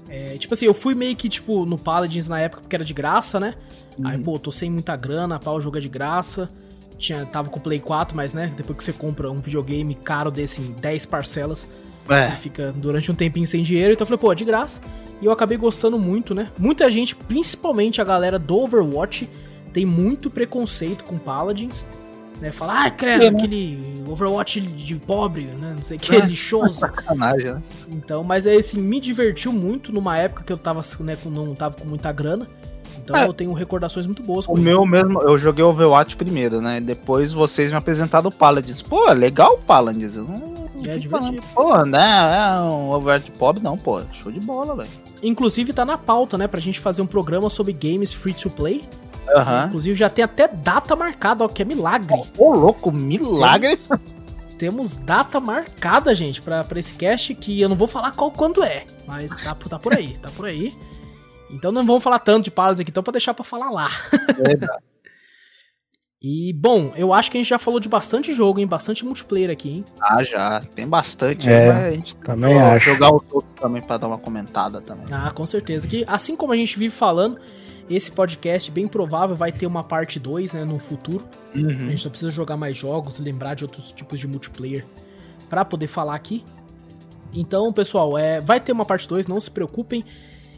é, 0.08 0.36
tipo 0.38 0.52
assim, 0.54 0.66
eu 0.66 0.74
fui 0.74 0.94
meio 0.94 1.16
que, 1.16 1.28
tipo, 1.28 1.64
no 1.64 1.78
Paladins 1.78 2.28
na 2.28 2.40
época 2.40 2.60
porque 2.62 2.76
era 2.76 2.84
de 2.84 2.92
graça, 2.92 3.40
né? 3.40 3.54
Uhum. 3.98 4.06
Aí, 4.08 4.18
pô, 4.18 4.38
tô 4.38 4.52
sem 4.52 4.70
muita 4.70 4.94
grana, 4.96 5.38
pá, 5.38 5.50
o 5.52 5.60
jogo 5.60 5.78
é 5.78 5.80
de 5.80 5.88
graça. 5.88 6.48
Tinha, 6.98 7.26
tava 7.26 7.50
com 7.50 7.58
o 7.58 7.62
Play 7.62 7.78
4, 7.78 8.16
mas, 8.16 8.32
né, 8.32 8.52
depois 8.56 8.76
que 8.78 8.84
você 8.84 8.92
compra 8.92 9.30
um 9.30 9.40
videogame 9.40 9.94
caro 9.94 10.30
desse 10.30 10.60
em 10.62 10.72
10 10.72 11.06
parcelas, 11.06 11.68
você 12.06 12.14
É, 12.14 12.28
fica 12.30 12.72
durante 12.72 13.10
um 13.10 13.14
tempinho 13.14 13.46
sem 13.46 13.62
dinheiro. 13.62 13.92
Então 13.92 14.04
eu 14.04 14.06
falei, 14.06 14.18
pô, 14.20 14.32
é 14.32 14.34
de 14.34 14.44
graça. 14.44 14.80
E 15.20 15.26
eu 15.26 15.32
acabei 15.32 15.58
gostando 15.58 15.98
muito, 15.98 16.34
né? 16.34 16.50
Muita 16.58 16.90
gente, 16.90 17.14
principalmente 17.16 18.00
a 18.00 18.04
galera 18.04 18.38
do 18.38 18.56
Overwatch, 18.58 19.28
tem 19.72 19.84
muito 19.84 20.30
preconceito 20.30 21.04
com 21.04 21.18
Paladins. 21.18 21.84
Né? 22.40 22.52
Fala, 22.52 22.84
ah, 22.84 22.90
credo, 22.90 23.24
É, 23.24 23.30
né? 23.30 23.36
aquele 23.38 23.82
Overwatch 24.06 24.60
de 24.60 24.94
pobre, 24.96 25.44
né? 25.44 25.74
Não 25.76 25.84
sei 25.84 25.96
o 25.96 26.00
que, 26.00 26.14
É. 26.14 26.20
lixoso. 26.20 26.78
sacanagem, 26.80 27.54
né? 27.54 27.62
Então, 27.88 28.22
mas 28.22 28.46
aí, 28.46 28.58
assim, 28.58 28.78
me 28.78 29.00
divertiu 29.00 29.52
muito 29.52 29.90
numa 29.92 30.16
época 30.18 30.44
que 30.44 30.52
eu 30.52 30.58
tava, 30.58 30.82
né, 31.00 31.16
com, 31.16 31.30
não 31.30 31.54
tava 31.54 31.76
com 31.76 31.88
muita 31.88 32.12
grana. 32.12 32.46
Então 33.06 33.16
É. 33.16 33.26
eu 33.28 33.32
tenho 33.32 33.52
recordações 33.52 34.04
muito 34.04 34.20
boas 34.20 34.46
O 34.48 34.56
meu 34.56 34.84
mesmo, 34.84 35.22
eu 35.22 35.38
joguei 35.38 35.64
Overwatch 35.64 36.16
primeiro, 36.16 36.60
né? 36.60 36.80
Depois 36.80 37.32
vocês 37.32 37.70
me 37.70 37.76
apresentaram 37.76 38.28
o 38.28 38.32
Paladins. 38.32 38.82
Pô, 38.82 39.08
legal 39.12 39.54
o 39.54 39.58
Paladins. 39.58 40.16
Não 40.16 40.66
É 40.84 40.98
fico 40.98 41.10
falando, 41.10 41.30
divertido. 41.30 41.46
Pô, 41.54 41.84
né? 41.84 42.56
É 42.56 42.60
um 42.62 42.90
Overwatch 42.90 43.30
pobre, 43.30 43.62
não, 43.62 43.78
pô. 43.78 44.00
Show 44.12 44.32
de 44.32 44.40
bola, 44.40 44.74
velho. 44.74 44.88
Inclusive 45.22 45.72
tá 45.72 45.84
na 45.84 45.96
pauta, 45.96 46.36
né, 46.36 46.48
pra 46.48 46.58
gente 46.60 46.80
fazer 46.80 47.00
um 47.00 47.06
programa 47.06 47.48
sobre 47.48 47.72
games 47.72 48.12
free 48.12 48.34
to 48.34 48.50
play. 48.50 48.84
Aham. 49.36 49.66
Inclusive 49.68 49.94
já 49.96 50.08
tem 50.10 50.24
até 50.24 50.48
data 50.48 50.96
marcada, 50.96 51.44
ó, 51.44 51.48
que 51.48 51.62
é 51.62 51.64
milagre. 51.64 52.20
Ô, 52.36 52.52
louco, 52.54 52.90
milagre. 52.90 53.78
Temos 54.58 54.94
data 54.94 55.38
marcada, 55.38 56.14
gente, 56.14 56.40
pra, 56.42 56.64
pra 56.64 56.78
esse 56.80 56.94
cast, 56.94 57.34
que 57.34 57.60
eu 57.60 57.68
não 57.68 57.76
vou 57.76 57.86
falar 57.86 58.12
qual 58.12 58.30
quando 58.30 58.62
é, 58.64 58.84
mas 59.06 59.30
tá, 59.36 59.54
tá 59.68 59.78
por 59.78 59.92
aí, 59.94 60.16
tá 60.22 60.30
por 60.34 60.46
aí. 60.46 60.72
Então 61.50 61.70
não 61.72 61.86
vamos 61.86 62.02
falar 62.02 62.18
tanto 62.18 62.44
de 62.44 62.50
Paladins 62.50 62.80
aqui, 62.80 62.90
então 62.90 63.02
pra 63.02 63.12
deixar 63.12 63.34
pra 63.34 63.44
falar 63.44 63.70
lá. 63.70 63.88
Verdade. 64.36 64.82
E, 66.28 66.50
bom, 66.54 66.92
eu 66.96 67.12
acho 67.12 67.30
que 67.30 67.36
a 67.36 67.40
gente 67.40 67.48
já 67.50 67.58
falou 67.58 67.78
de 67.78 67.90
bastante 67.90 68.32
jogo, 68.32 68.58
hein, 68.58 68.66
bastante 68.66 69.04
multiplayer 69.04 69.50
aqui, 69.50 69.68
hein. 69.68 69.84
Ah, 70.00 70.24
já. 70.24 70.60
Tem 70.74 70.88
bastante. 70.88 71.48
É, 71.48 71.60
aí, 71.60 71.66
mas 71.68 71.84
a 71.86 71.90
gente 71.92 72.16
também 72.16 72.58
acho. 72.58 72.86
jogar 72.90 73.14
os 73.14 73.22
outros 73.30 73.52
também 73.60 73.82
pra 73.82 73.98
dar 73.98 74.08
uma 74.08 74.16
comentada 74.18 74.80
também. 74.80 75.04
Ah, 75.12 75.30
com 75.30 75.44
certeza. 75.44 75.86
Que 75.86 76.04
assim 76.08 76.34
como 76.34 76.54
a 76.54 76.56
gente 76.56 76.76
vive 76.78 76.92
falando, 76.92 77.38
esse 77.88 78.10
podcast 78.10 78.70
bem 78.70 78.88
provável 78.88 79.36
vai 79.36 79.52
ter 79.52 79.66
uma 79.66 79.84
parte 79.84 80.18
2, 80.18 80.54
né, 80.54 80.64
no 80.64 80.78
futuro. 80.78 81.22
A 81.54 81.58
Uhum. 81.58 81.68
gente 81.90 82.00
só 82.00 82.08
precisa 82.08 82.30
jogar 82.30 82.56
mais 82.56 82.76
jogos, 82.76 83.20
lembrar 83.20 83.54
de 83.54 83.64
outros 83.64 83.92
tipos 83.92 84.18
de 84.18 84.26
multiplayer 84.26 84.84
pra 85.50 85.66
poder 85.66 85.86
falar 85.86 86.14
aqui. 86.14 86.42
Então, 87.34 87.70
pessoal, 87.74 88.16
é, 88.16 88.40
vai 88.40 88.58
ter 88.58 88.72
uma 88.72 88.86
parte 88.86 89.06
2, 89.06 89.26
não 89.26 89.38
se 89.38 89.50
preocupem. 89.50 90.02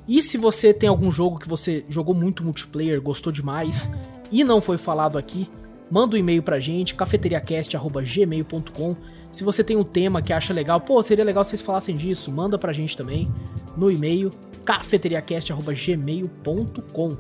E 0.09 0.22
se 0.22 0.39
você 0.39 0.72
tem 0.72 0.89
algum 0.89 1.12
jogo 1.12 1.39
que 1.39 1.48
você 1.48 1.85
jogou 1.89 2.14
muito 2.14 2.43
multiplayer, 2.43 3.01
gostou 3.01 3.30
demais 3.32 3.90
e 4.32 4.43
não 4.43 4.60
foi 4.60 4.78
falado 4.78 5.18
aqui, 5.18 5.48
manda 5.90 6.16
um 6.16 6.18
e-mail 6.18 6.43
pra 6.43 6.59
gente, 6.59 6.94
cafeteriacast.gmail.com. 6.94 8.97
Se 9.30 9.44
você 9.44 9.62
tem 9.62 9.76
um 9.76 9.85
tema 9.85 10.22
que 10.22 10.32
acha 10.32 10.55
legal, 10.55 10.80
pô, 10.80 11.02
seria 11.02 11.24
legal 11.24 11.44
se 11.44 11.51
vocês 11.51 11.62
falassem 11.62 11.94
disso, 11.94 12.32
manda 12.32 12.56
pra 12.59 12.72
gente 12.72 12.97
também 12.97 13.30
no 13.76 13.90
e-mail 13.90 14.30
cafeteriacast.gmail.com. 14.64 17.16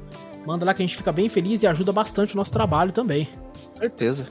Manda 0.46 0.64
lá 0.64 0.72
que 0.74 0.82
a 0.82 0.86
gente 0.86 0.96
fica 0.96 1.12
bem 1.12 1.28
feliz 1.28 1.62
e 1.62 1.66
ajuda 1.66 1.92
bastante 1.92 2.34
o 2.34 2.36
nosso 2.36 2.52
trabalho 2.52 2.92
também. 2.92 3.28
Certeza. 3.74 4.26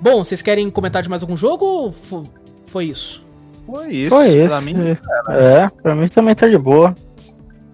Bom, 0.00 0.24
vocês 0.24 0.42
querem 0.42 0.68
comentar 0.70 1.02
de 1.02 1.08
mais 1.08 1.22
algum 1.22 1.36
jogo 1.36 1.64
ou 1.64 1.92
fo- 1.92 2.24
foi 2.66 2.86
isso? 2.86 3.24
Foi 3.66 3.92
isso. 3.94 4.10
Foi 4.10 4.28
isso. 4.28 4.48
Pra 4.48 4.60
mim, 4.60 4.74
É, 5.30 5.68
pra 5.82 5.94
mim 5.94 6.08
também 6.08 6.34
tá 6.34 6.48
de 6.48 6.58
boa. 6.58 6.94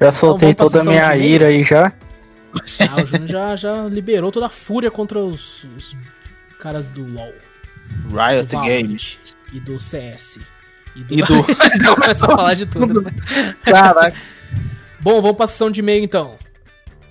Já 0.01 0.13
soltei 0.13 0.55
vamos 0.55 0.73
pra 0.73 0.81
toda 0.81 0.81
a 0.81 0.93
minha 0.93 1.17
ira 1.17 1.49
aí 1.49 1.63
já. 1.63 1.93
Ah, 2.81 3.03
o 3.03 3.07
Júnior 3.07 3.29
já, 3.29 3.57
já 3.57 3.85
liberou 3.85 4.33
toda 4.33 4.47
a 4.47 4.51
fúria 4.51 4.91
contra 4.91 5.21
os, 5.21 5.65
os 5.77 5.97
caras 6.59 6.89
do 6.89 7.07
LoL, 7.07 7.33
Riot 8.09 8.51
Games. 8.57 9.37
e 9.53 9.61
do 9.61 9.79
CS. 9.79 10.41
E 10.97 11.05
do... 11.05 11.15
E 11.15 11.23
do. 11.23 11.35
Já 11.85 11.95
começa 11.95 12.27
a 12.27 12.29
falar 12.29 12.55
de 12.55 12.67
tudo, 12.67 13.01
né? 13.01 13.13
Caraca. 13.63 14.17
Bom, 15.01 15.23
vamos 15.23 15.37
pra 15.37 15.47
sessão 15.47 15.71
de 15.71 15.81
e-mail 15.81 16.03
então. 16.03 16.37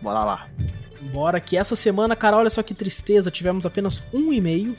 Bora 0.01 0.23
lá. 0.23 0.47
Bora 1.13 1.39
que 1.39 1.55
essa 1.55 1.75
semana, 1.75 2.15
cara, 2.15 2.37
olha 2.37 2.49
só 2.49 2.61
que 2.61 2.73
tristeza, 2.73 3.31
tivemos 3.31 3.65
apenas 3.65 4.03
um 4.13 4.33
e-mail. 4.33 4.75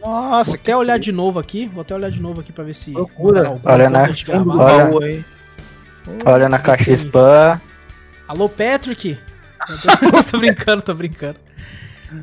Nossa, 0.00 0.52
Vou 0.52 0.60
até 0.60 0.76
olhar 0.76 0.98
de 0.98 1.10
novo 1.10 1.40
aqui, 1.40 1.66
vou 1.66 1.80
até 1.80 1.94
olhar 1.94 2.10
de 2.10 2.22
novo 2.22 2.40
aqui 2.40 2.52
pra 2.52 2.62
ver 2.62 2.74
se... 2.74 2.92
Procura. 2.92 3.60
Olha, 3.64 3.90
né? 3.90 4.12
Olha. 4.28 5.24
Olha 6.24 6.48
na 6.48 6.58
caixa 6.58 6.92
spam. 6.92 7.60
Alô, 8.28 8.48
Patrick? 8.48 9.18
Tô, 9.66 10.22
tô 10.30 10.38
brincando, 10.38 10.82
tô 10.82 10.94
brincando. 10.94 11.36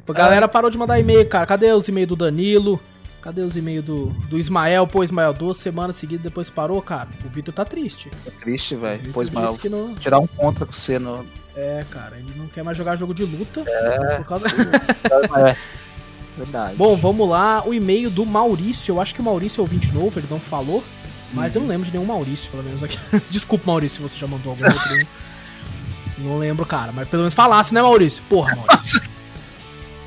A 0.08 0.14
galera 0.14 0.48
parou 0.48 0.70
de 0.70 0.78
mandar 0.78 1.00
e-mail, 1.00 1.28
cara. 1.28 1.46
Cadê 1.46 1.72
os 1.72 1.88
e-mails 1.88 2.10
do 2.10 2.16
Danilo? 2.16 2.80
Cadê 3.22 3.42
os 3.42 3.56
e-mails 3.56 3.86
do, 3.86 4.08
do 4.30 4.38
Ismael? 4.38 4.88
Pô, 4.88 5.04
Ismael, 5.04 5.34
duas 5.34 5.58
semanas 5.58 5.96
seguidas 5.96 6.24
depois 6.24 6.50
parou, 6.50 6.82
cara. 6.82 7.10
O 7.24 7.30
Vitor 7.30 7.54
tá 7.54 7.64
triste. 7.64 8.10
Tô 8.24 8.32
triste, 8.32 8.76
velho. 8.76 9.02
Disse 9.02 9.32
mas 9.32 9.58
que 9.58 9.70
não... 9.70 9.94
tirar 9.94 10.20
um 10.20 10.26
contra 10.26 10.66
com 10.66 10.74
você 10.74 10.98
no, 10.98 11.26
É, 11.56 11.84
cara, 11.92 12.18
ele 12.18 12.34
não 12.36 12.48
quer 12.48 12.64
mais 12.64 12.76
jogar 12.76 12.96
jogo 12.96 13.14
de 13.14 13.24
luta. 13.24 13.64
É. 13.68 14.18
Por 14.18 14.26
causa... 14.26 14.48
É. 15.48 15.56
Verdade. 16.38 16.76
Bom, 16.76 16.96
vamos 16.96 17.30
lá. 17.30 17.62
O 17.68 17.74
e-mail 17.74 18.10
do 18.10 18.26
Maurício. 18.26 18.94
Eu 18.94 19.02
acho 19.02 19.14
que 19.14 19.22
o 19.22 19.24
Maurício 19.24 19.60
é 19.60 19.62
ouvinte 19.62 19.94
novo, 19.94 20.20
ele 20.20 20.28
não 20.30 20.40
falou. 20.40 20.84
Mas 21.34 21.56
eu 21.56 21.62
não 21.62 21.68
lembro 21.68 21.86
de 21.86 21.94
nenhum 21.94 22.06
Maurício, 22.06 22.52
pelo 22.52 22.64
menos 22.64 22.84
aqui. 22.84 22.98
Desculpa, 23.30 23.66
Maurício, 23.68 23.98
se 23.98 24.02
você 24.02 24.18
já 24.18 24.28
mandou 24.28 24.52
algum 24.52 24.66
outro. 24.66 25.08
Não 26.18 26.38
lembro, 26.38 26.66
cara. 26.66 26.92
Mas 26.92 27.08
pelo 27.08 27.22
menos 27.22 27.34
falasse, 27.34 27.74
né, 27.74 27.82
Maurício? 27.82 28.24
Porra, 28.30 28.56
Maurício. 28.68 29.02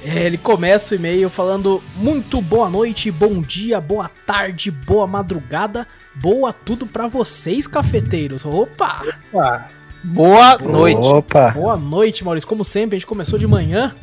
É, 0.04 0.26
ele 0.26 0.36
começa 0.36 0.94
o 0.94 0.98
e-mail 0.98 1.30
falando: 1.30 1.82
Muito 1.96 2.40
boa 2.42 2.68
noite, 2.68 3.10
bom 3.10 3.40
dia, 3.40 3.80
boa 3.80 4.10
tarde, 4.26 4.70
boa 4.70 5.06
madrugada, 5.06 5.88
boa 6.14 6.52
tudo 6.52 6.86
pra 6.86 7.08
vocês, 7.08 7.66
cafeteiros. 7.66 8.44
Opa! 8.44 9.02
Opa. 9.32 9.68
Boa 10.04 10.58
noite. 10.58 11.00
Opa! 11.00 11.52
Boa 11.52 11.76
noite, 11.78 12.22
Maurício. 12.22 12.46
Como 12.46 12.62
sempre, 12.62 12.96
a 12.96 12.98
gente 12.98 13.06
começou 13.06 13.38
de 13.38 13.46
manhã 13.46 13.94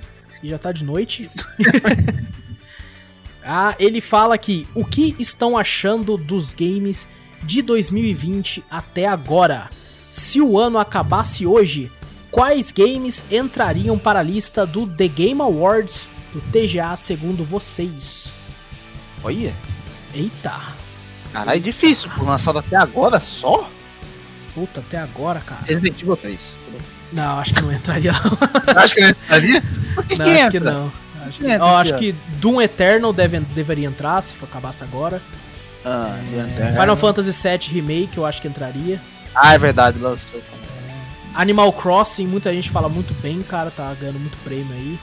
e 0.41 0.49
já 0.49 0.57
tá 0.57 0.71
de 0.71 0.83
noite. 0.83 1.29
ah, 3.45 3.75
ele 3.79 4.01
fala 4.01 4.35
aqui: 4.35 4.67
O 4.73 4.83
que 4.85 5.15
estão 5.19 5.57
achando 5.57 6.17
dos 6.17 6.53
games 6.53 7.07
de 7.43 7.61
2020 7.61 8.63
até 8.69 9.07
agora? 9.07 9.69
Se 10.09 10.41
o 10.41 10.59
ano 10.59 10.77
acabasse 10.77 11.45
hoje, 11.47 11.91
quais 12.29 12.71
games 12.71 13.23
entrariam 13.31 13.97
para 13.97 14.19
a 14.19 14.23
lista 14.23 14.65
do 14.65 14.85
The 14.85 15.07
Game 15.07 15.41
Awards 15.41 16.11
do 16.33 16.41
TGA 16.41 16.95
segundo 16.95 17.43
vocês? 17.43 18.33
Olha. 19.23 19.53
Eita! 20.13 20.53
Caralho, 21.31 21.61
difícil. 21.61 22.09
Por 22.17 22.27
lançado 22.27 22.59
até 22.59 22.75
agora 22.75 23.21
só? 23.21 23.69
Puta, 24.53 24.81
até 24.81 24.97
agora, 24.97 25.39
cara. 25.39 25.61
Resident 25.65 26.01
Evil 26.01 26.17
3. 26.17 26.57
Não, 27.13 27.39
acho 27.39 27.53
que 27.53 27.61
não 27.61 27.71
entraria. 27.71 28.11
não. 28.11 28.37
Acho 28.75 28.95
que 28.95 29.01
não 29.01 29.09
entraria? 29.09 29.63
Por 29.95 30.05
que, 30.05 30.17
Não, 30.17 30.25
que 30.25 30.31
acho 30.31 30.39
entra? 30.41 30.51
que 30.51 30.59
não. 30.59 30.91
Acho 31.27 31.43
Ó, 31.43 31.81
esse 31.81 31.93
acho 31.93 31.95
que 31.97 32.11
Doom 32.37 32.61
Eternal 32.61 33.13
deve, 33.13 33.39
deveria 33.39 33.87
entrar, 33.87 34.21
se 34.21 34.35
for 34.35 34.47
acabasse 34.47 34.83
agora. 34.83 35.21
Ah, 35.85 36.15
É. 36.59 36.71
Final 36.71 36.95
Fantasy 36.95 37.31
VII 37.31 37.73
Remake, 37.73 38.17
eu 38.17 38.25
acho 38.25 38.41
que 38.41 38.47
entraria. 38.47 39.01
Ah, 39.33 39.53
é 39.53 39.57
verdade, 39.57 39.99
lançou. 39.99 40.41
Animal 41.33 41.71
Crossing, 41.73 42.27
muita 42.27 42.53
gente 42.53 42.69
fala 42.69 42.89
muito 42.89 43.13
bem, 43.21 43.41
cara, 43.41 43.71
tá 43.71 43.93
ganhando 43.93 44.19
muito 44.19 44.37
prêmio 44.43 44.73
aí. 44.73 44.99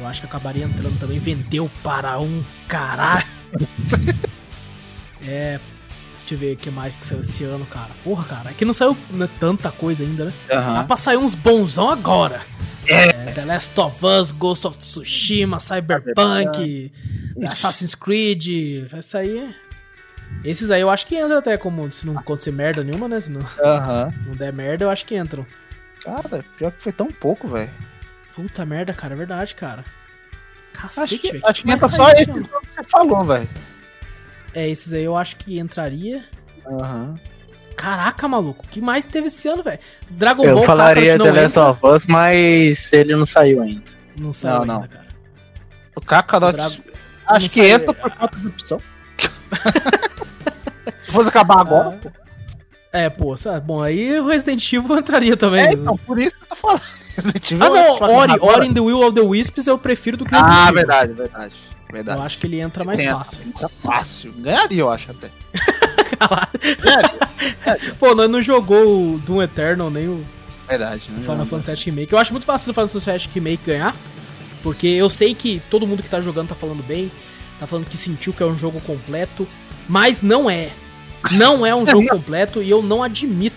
Eu 0.00 0.06
acho 0.06 0.20
que 0.20 0.26
acabaria 0.26 0.64
entrando 0.64 0.98
também. 0.98 1.18
Vendeu 1.18 1.70
para 1.82 2.18
um 2.18 2.42
caralho. 2.66 3.26
é. 5.22 5.60
Deixa 6.30 6.44
eu 6.44 6.48
ver 6.48 6.54
o 6.54 6.56
que 6.56 6.70
mais 6.70 6.94
que 6.94 7.04
saiu 7.04 7.22
esse 7.22 7.42
ano, 7.42 7.66
cara. 7.66 7.90
Porra, 8.04 8.22
cara, 8.24 8.50
é 8.50 8.52
que 8.54 8.64
não 8.64 8.72
saiu 8.72 8.96
né, 9.10 9.28
tanta 9.40 9.72
coisa 9.72 10.04
ainda, 10.04 10.26
né? 10.26 10.32
Dá 10.46 10.58
Aham. 10.58 10.86
pra 10.86 10.96
sair 10.96 11.16
uns 11.16 11.34
bonzão 11.34 11.90
agora. 11.90 12.40
É, 12.86 13.32
The 13.32 13.44
Last 13.44 13.80
of 13.80 14.06
Us, 14.06 14.30
Ghost 14.30 14.64
of 14.64 14.78
Tsushima, 14.78 15.58
Cyberpunk, 15.58 16.92
Assassin's 17.48 17.96
Creed. 17.96 18.88
Vai 18.88 19.02
sair. 19.02 19.56
Esses 20.44 20.70
aí 20.70 20.80
eu 20.80 20.88
acho 20.88 21.04
que 21.04 21.16
entra 21.16 21.38
até 21.38 21.56
como 21.56 21.90
se 21.90 22.06
não 22.06 22.16
acontecer 22.16 22.52
merda 22.52 22.84
nenhuma, 22.84 23.08
né? 23.08 23.20
Se 23.20 23.28
não, 23.28 23.40
não 24.24 24.36
der 24.36 24.52
merda, 24.52 24.84
eu 24.84 24.90
acho 24.90 25.04
que 25.04 25.16
entram. 25.16 25.44
Cara, 26.04 26.44
pior 26.56 26.70
que 26.70 26.80
foi 26.80 26.92
tão 26.92 27.08
pouco, 27.08 27.48
velho. 27.48 27.70
Puta 28.36 28.64
merda, 28.64 28.94
cara, 28.94 29.14
é 29.14 29.16
verdade, 29.16 29.52
cara. 29.56 29.84
Acho 30.78 30.82
Cacete, 31.00 31.18
que, 31.18 31.32
velho. 31.32 31.42
acho 31.44 31.62
que 31.64 31.70
entra 31.72 31.88
só 31.88 32.08
esse 32.10 32.30
que 32.30 32.38
você 32.38 32.84
falou, 32.88 33.24
velho. 33.24 33.48
É, 34.54 34.68
esses 34.68 34.92
aí 34.92 35.04
eu 35.04 35.16
acho 35.16 35.36
que 35.36 35.58
entraria. 35.58 36.24
Aham. 36.66 37.14
Caraca, 37.76 38.28
maluco, 38.28 38.66
que 38.68 38.80
mais 38.80 39.06
teve 39.06 39.28
esse 39.28 39.48
ano, 39.48 39.62
velho? 39.62 39.78
Dragon 40.10 40.44
Eu 40.44 40.54
Ball 40.56 40.64
falaria 40.64 41.12
Kakarot 41.12 41.18
The 41.24 41.30
não 41.30 41.34
Last 41.42 41.58
entra. 41.58 41.70
of 41.70 41.86
Us, 41.96 42.06
mas 42.06 42.92
ele 42.92 43.16
não 43.16 43.24
saiu 43.26 43.62
ainda. 43.62 43.82
Não 44.18 44.32
saiu 44.34 44.54
Não, 44.54 44.60
ainda, 44.60 44.74
não. 44.74 44.88
cara. 44.88 45.06
O 45.96 46.00
Kakarot. 46.00 46.52
Dra- 46.52 46.66
Acho 46.66 46.80
não 47.30 47.38
que 47.40 47.48
saiu- 47.48 47.74
entra 47.74 47.94
por 47.94 48.10
falta 48.10 48.36
de 48.38 48.46
opção. 48.48 48.80
Se 51.00 51.10
fosse 51.10 51.28
acabar 51.28 51.60
agora, 51.60 51.90
pô. 51.92 52.10
É, 52.92 53.08
pô, 53.08 53.36
sabe? 53.36 53.64
bom, 53.64 53.82
aí 53.82 54.18
o 54.20 54.26
Resident 54.26 54.72
Evil 54.72 54.98
entraria 54.98 55.36
também. 55.36 55.64
É, 55.68 55.72
então, 55.72 55.96
por 55.96 56.18
isso 56.18 56.36
que 56.36 56.42
eu 56.42 56.48
tô 56.48 56.56
falando. 56.56 56.82
Resident 57.16 57.50
Evil 57.52 57.64
Ah, 57.64 57.66
é 57.66 57.70
não, 57.86 58.02
Ori. 58.16 58.32
Ori 58.40 58.66
in 58.66 58.74
the 58.74 58.80
Will 58.80 59.00
of 59.02 59.14
the 59.14 59.20
Wisps 59.20 59.66
eu 59.66 59.78
prefiro 59.78 60.16
do 60.16 60.24
que 60.24 60.32
Resident 60.34 60.52
Ah, 60.54 60.62
Evil. 60.64 60.74
verdade, 60.74 61.12
verdade. 61.14 61.54
Eu 61.90 62.04
Verdade. 62.04 62.22
acho 62.22 62.38
que 62.38 62.46
ele 62.46 62.60
entra 62.60 62.84
mais 62.84 62.98
Tem 62.98 63.10
fácil. 63.10 63.42
é 63.64 63.68
fácil. 63.86 64.32
Ganharia, 64.38 64.80
eu 64.80 64.90
acho 64.90 65.10
até. 65.10 65.30
Pô, 67.98 68.14
nós 68.14 68.30
não 68.30 68.40
jogou 68.42 69.14
o 69.14 69.18
Doom 69.18 69.42
Eternal 69.42 69.90
nem 69.90 70.08
o 70.08 70.24
Verdade. 70.68 71.10
né? 71.10 71.20
Final 71.20 71.46
Fantasy 71.46 71.84
VII 71.84 71.94
Remake. 71.94 72.12
Eu 72.12 72.18
acho 72.18 72.32
muito 72.32 72.44
fácil 72.46 72.70
o 72.70 72.74
Final 72.74 72.88
Fantasy 72.88 73.10
VII 73.10 73.28
Remake 73.34 73.62
ganhar, 73.66 73.96
porque 74.62 74.86
eu 74.86 75.10
sei 75.10 75.34
que 75.34 75.60
todo 75.70 75.86
mundo 75.86 76.02
que 76.02 76.10
tá 76.10 76.20
jogando 76.20 76.48
tá 76.48 76.54
falando 76.54 76.82
bem, 76.82 77.10
tá 77.58 77.66
falando 77.66 77.86
que 77.86 77.96
sentiu 77.96 78.32
que 78.32 78.42
é 78.42 78.46
um 78.46 78.56
jogo 78.56 78.80
completo, 78.82 79.46
mas 79.88 80.22
não 80.22 80.48
é. 80.48 80.70
Não 81.32 81.66
é 81.66 81.74
um 81.74 81.86
jogo 81.86 82.06
completo 82.08 82.62
e 82.62 82.70
eu 82.70 82.82
não 82.82 83.02
admito. 83.02 83.56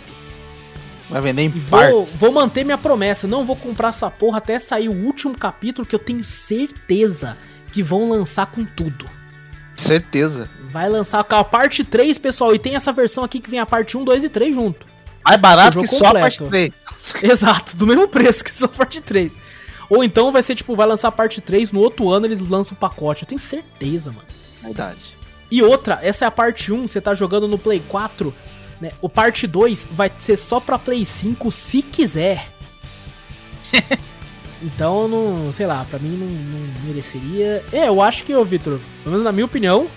Vai 1.09 1.21
vender 1.21 1.43
em 1.43 1.45
E 1.45 1.49
vou, 1.59 2.05
vou 2.05 2.31
manter 2.31 2.63
minha 2.63 2.77
promessa, 2.77 3.27
não 3.27 3.45
vou 3.45 3.55
comprar 3.55 3.89
essa 3.89 4.09
porra 4.09 4.39
até 4.39 4.57
sair 4.57 4.89
o 4.89 5.05
último 5.05 5.37
capítulo 5.37 5.87
que 5.87 5.93
eu 5.93 5.99
tenho 5.99 6.23
certeza 6.23 7.37
que 7.73 7.81
vão 7.83 8.09
lançar 8.09 8.45
com 8.45 8.63
tudo. 8.63 9.05
Certeza. 9.75 10.47
Vai 10.69 10.87
lançar 10.87 11.23
com 11.23 11.35
a 11.35 11.43
parte 11.43 11.83
3, 11.83 12.17
pessoal, 12.19 12.53
e 12.53 12.59
tem 12.59 12.75
essa 12.75 12.93
versão 12.93 13.23
aqui 13.23 13.39
que 13.39 13.49
vem 13.49 13.59
a 13.59 13.65
parte 13.65 13.97
1, 13.97 14.03
2 14.05 14.23
e 14.23 14.29
3 14.29 14.53
junto. 14.53 14.85
Mais 15.25 15.39
barato 15.41 15.79
que 15.79 15.85
jogo 15.87 15.97
só 15.97 16.05
a 16.05 16.11
completo. 16.11 16.45
parte 16.49 16.71
3. 17.19 17.31
Exato, 17.31 17.75
do 17.75 17.87
mesmo 17.87 18.07
preço 18.07 18.43
que 18.43 18.53
só 18.53 18.65
a 18.65 18.69
parte 18.69 19.01
3. 19.01 19.39
Ou 19.89 20.03
então 20.03 20.31
vai 20.31 20.43
ser 20.43 20.53
tipo, 20.55 20.75
vai 20.75 20.85
lançar 20.85 21.07
a 21.07 21.11
parte 21.11 21.41
3, 21.41 21.71
no 21.71 21.79
outro 21.79 22.09
ano 22.09 22.27
eles 22.27 22.39
lançam 22.39 22.75
o 22.75 22.79
pacote. 22.79 23.23
Eu 23.23 23.27
tenho 23.27 23.39
certeza, 23.39 24.11
mano. 24.11 24.27
Verdade. 24.61 25.17
E 25.49 25.61
outra, 25.63 25.99
essa 26.01 26.25
é 26.25 26.27
a 26.27 26.31
parte 26.31 26.71
1, 26.71 26.87
você 26.87 27.01
tá 27.01 27.13
jogando 27.15 27.47
no 27.47 27.57
Play 27.57 27.81
4, 27.87 28.33
né? 28.79 28.91
O 29.01 29.09
parte 29.09 29.47
2 29.47 29.89
vai 29.91 30.11
ser 30.19 30.37
só 30.37 30.59
pra 30.59 30.77
Play 30.79 31.05
5 31.05 31.51
se 31.51 31.81
quiser. 31.81 32.51
então, 34.63 35.07
não, 35.07 35.51
sei 35.51 35.65
lá, 35.65 35.85
pra 35.89 35.99
mim 35.99 36.09
não, 36.17 36.27
não 36.27 36.87
mereceria. 36.87 37.63
É, 37.71 37.87
eu 37.87 38.01
acho 38.01 38.23
que, 38.23 38.33
ô 38.33 38.43
Victor, 38.45 38.79
pelo 39.03 39.11
menos 39.11 39.23
na 39.23 39.31
minha 39.31 39.45
opinião, 39.45 39.87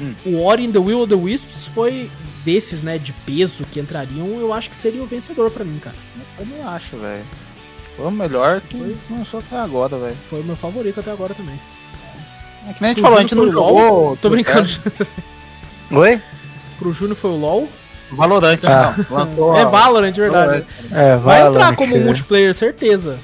Hum. 0.00 0.14
o 0.24 0.42
Ori 0.42 0.64
in 0.64 0.72
the 0.72 0.78
Will 0.78 1.00
of 1.02 1.08
the 1.10 1.14
Wisps 1.14 1.66
foi 1.66 2.10
desses, 2.44 2.82
né, 2.82 2.96
de 2.96 3.12
peso 3.12 3.64
que 3.70 3.78
entrariam, 3.78 4.26
eu 4.40 4.52
acho 4.52 4.70
que 4.70 4.74
seria 4.76 5.02
o 5.02 5.06
vencedor 5.06 5.50
pra 5.50 5.64
mim, 5.64 5.78
cara. 5.78 5.94
Eu 6.40 6.46
não 6.46 6.66
acho, 6.68 6.96
velho. 6.96 7.22
Foi 7.96 8.06
o 8.06 8.10
melhor 8.10 8.60
que 8.62 8.78
Foi. 8.78 8.96
lançou 9.10 9.40
até 9.40 9.56
agora, 9.58 9.96
velho. 9.98 10.16
Foi 10.20 10.40
o 10.40 10.44
meu 10.44 10.56
favorito 10.56 10.98
até 10.98 11.10
agora 11.12 11.34
também. 11.34 11.60
É 12.68 12.72
que 12.72 12.80
nem 12.80 12.90
a 12.92 12.94
gente 12.94 13.02
Pro 13.02 13.02
falou, 13.02 13.18
a 13.18 13.20
gente 13.20 13.34
não 13.34 13.46
Júnior 13.46 13.62
foi 13.64 13.72
o 13.74 13.78
jogou. 13.86 14.16
Tô 14.16 14.30
brincando. 14.30 14.68
Oi? 15.90 16.20
Pro 16.78 16.94
Júnior 16.94 17.16
foi 17.16 17.30
o 17.30 17.36
LoL. 17.36 17.68
Valorant, 18.12 18.58
Ah. 18.64 18.94
não. 19.10 19.16
Lançou 19.18 19.56
é 19.56 19.64
Valorant, 19.66 20.12
de 20.12 20.20
verdade. 20.20 20.64
É, 20.90 21.16
Vai 21.16 21.40
entrar 21.40 21.50
Valorant, 21.52 21.76
como 21.76 21.96
é. 21.96 22.00
multiplayer, 22.00 22.54
certeza. 22.54 23.18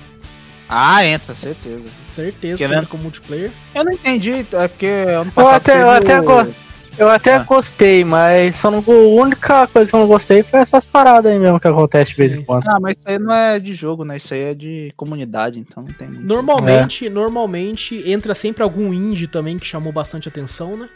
Ah, 0.68 1.04
entra, 1.04 1.34
certeza. 1.34 1.88
Certeza 2.00 2.58
que 2.58 2.64
entra 2.74 2.86
como 2.86 3.04
multiplayer. 3.04 3.50
Eu 3.74 3.84
não 3.84 3.92
entendi, 3.92 4.46
é 4.52 4.68
porque 4.68 4.86
ano 4.86 5.28
Eu 5.30 5.32
passado 5.32 5.54
até, 5.56 5.72
eu 5.82 5.86
teve 5.86 6.12
até, 6.12 6.20
o- 6.20 6.24
go- 6.24 6.54
eu 6.98 7.08
até 7.08 7.34
Ah. 7.36 7.42
gostei, 7.44 8.04
mas 8.04 8.56
só 8.56 8.70
não, 8.70 8.78
a 8.86 8.90
única 9.22 9.66
coisa 9.68 9.88
que 9.90 9.96
eu 9.96 10.00
não 10.00 10.06
gostei 10.06 10.42
foi 10.42 10.60
essas 10.60 10.84
paradas 10.84 11.32
aí 11.32 11.38
mesmo 11.38 11.58
que 11.58 11.68
acontece 11.68 12.10
de 12.10 12.16
vez 12.18 12.34
em 12.34 12.42
quando. 12.44 12.68
Ah, 12.68 12.78
mas 12.80 12.98
isso 12.98 13.08
aí 13.08 13.18
não 13.18 13.32
é 13.32 13.58
de 13.58 13.72
jogo, 13.72 14.04
né? 14.04 14.16
Isso 14.18 14.34
aí 14.34 14.40
é 14.40 14.54
de 14.54 14.92
comunidade, 14.96 15.58
então 15.58 15.82
não 15.82 15.92
tem 15.92 16.08
muito. 16.08 16.22
Normalmente, 16.26 17.08
normalmente 17.08 18.02
entra 18.10 18.34
sempre 18.34 18.62
algum 18.62 18.92
indie 18.92 19.26
também 19.26 19.58
que 19.58 19.66
chamou 19.66 19.92
bastante 19.92 20.28
atenção, 20.28 20.76
né? 20.76 20.88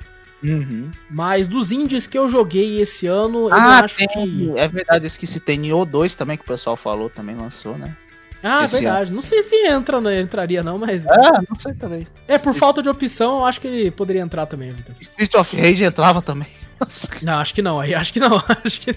Uhum. 0.44 0.90
Mas 1.08 1.46
dos 1.46 1.70
indies 1.70 2.06
que 2.08 2.18
eu 2.18 2.28
joguei 2.28 2.80
esse 2.80 3.06
ano, 3.06 3.48
eu 3.48 3.54
Ah, 3.54 3.80
acho 3.84 3.96
tem, 3.98 4.08
que. 4.08 4.52
é 4.56 4.66
verdade, 4.66 5.04
eu 5.04 5.06
esqueci, 5.06 5.38
tem 5.38 5.56
Nioh 5.56 5.84
2 5.86 6.16
também 6.16 6.36
que 6.36 6.42
o 6.42 6.46
pessoal 6.46 6.76
falou, 6.76 7.08
também 7.08 7.36
lançou, 7.36 7.78
né? 7.78 7.96
Ah, 8.42 8.64
esse 8.64 8.80
verdade. 8.80 9.12
Não 9.12 9.22
sei 9.22 9.42
se 9.42 9.54
entra, 9.66 10.00
né? 10.00 10.20
Entraria 10.20 10.62
não, 10.62 10.78
mas. 10.78 11.06
É, 11.06 11.32
não 11.48 11.56
sei 11.56 11.74
também. 11.74 12.06
É, 12.26 12.38
por 12.38 12.52
falta 12.52 12.82
de 12.82 12.88
opção, 12.88 13.38
eu 13.38 13.44
acho 13.44 13.60
que 13.60 13.68
ele 13.68 13.90
poderia 13.90 14.20
entrar 14.20 14.46
também, 14.46 14.72
Vitor. 14.72 14.94
Street 15.00 15.34
of 15.34 15.56
Rage 15.56 15.84
entrava 15.84 16.20
também. 16.20 16.48
Não, 17.22 17.34
acho 17.34 17.54
que 17.54 17.62
não. 17.62 17.78
Aí 17.78 17.94
acho 17.94 18.12
que 18.12 18.18
não. 18.18 18.42
Acho 18.64 18.80
que. 18.80 18.96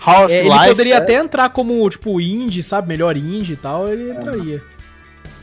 Half-Life. 0.00 0.32
É, 0.32 0.46
ele 0.46 0.68
poderia 0.68 0.94
é. 0.94 0.98
até 0.98 1.14
entrar 1.14 1.48
como, 1.50 1.88
tipo, 1.88 2.20
indie, 2.20 2.60
sabe? 2.60 2.88
Melhor 2.88 3.16
indie 3.16 3.52
e 3.52 3.56
tal, 3.56 3.88
ele 3.88 4.10
entraria. 4.10 4.60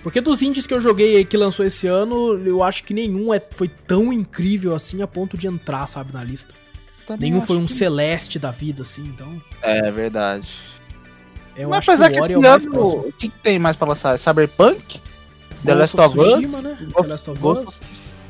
Porque 0.03 0.19
dos 0.19 0.41
indies 0.41 0.67
que 0.67 0.73
eu 0.73 0.81
joguei 0.81 1.23
que 1.23 1.37
lançou 1.37 1.65
esse 1.65 1.87
ano, 1.87 2.37
eu 2.45 2.61
acho 2.61 2.83
que 2.83 2.93
nenhum 2.93 3.33
é, 3.33 3.41
foi 3.51 3.67
tão 3.67 4.11
incrível 4.11 4.75
assim 4.75 5.01
a 5.01 5.07
ponto 5.07 5.37
de 5.37 5.47
entrar, 5.47 5.87
sabe, 5.87 6.13
na 6.13 6.23
lista. 6.23 6.53
Também 7.07 7.31
nenhum 7.31 7.41
foi 7.41 7.57
um 7.57 7.65
que- 7.65 7.73
Celeste 7.73 8.37
da 8.37 8.51
vida, 8.51 8.81
assim, 8.81 9.03
então. 9.03 9.41
É 9.61 9.91
verdade. 9.91 10.49
Eu 11.55 11.69
Mas 11.69 11.87
apesar 11.87 12.09
que 12.09 12.15
que 12.15 12.19
esse 12.21 12.33
é 12.33 12.37
o 12.37 12.45
ano, 12.45 13.07
o 13.07 13.11
que, 13.13 13.29
que 13.29 13.39
tem 13.39 13.59
mais 13.59 13.75
pra 13.75 13.87
lançar? 13.87 14.17
Cyberpunk? 14.17 14.99
The 15.65 15.75
Last 15.75 15.99
of 15.99 16.17
Tsushima, 16.17 16.57
Us? 16.57 16.63
né? 16.63 16.77
The 17.01 17.07
Last 17.07 17.29
of 17.29 17.39
Ghost 17.39 17.67
Us. 17.67 17.81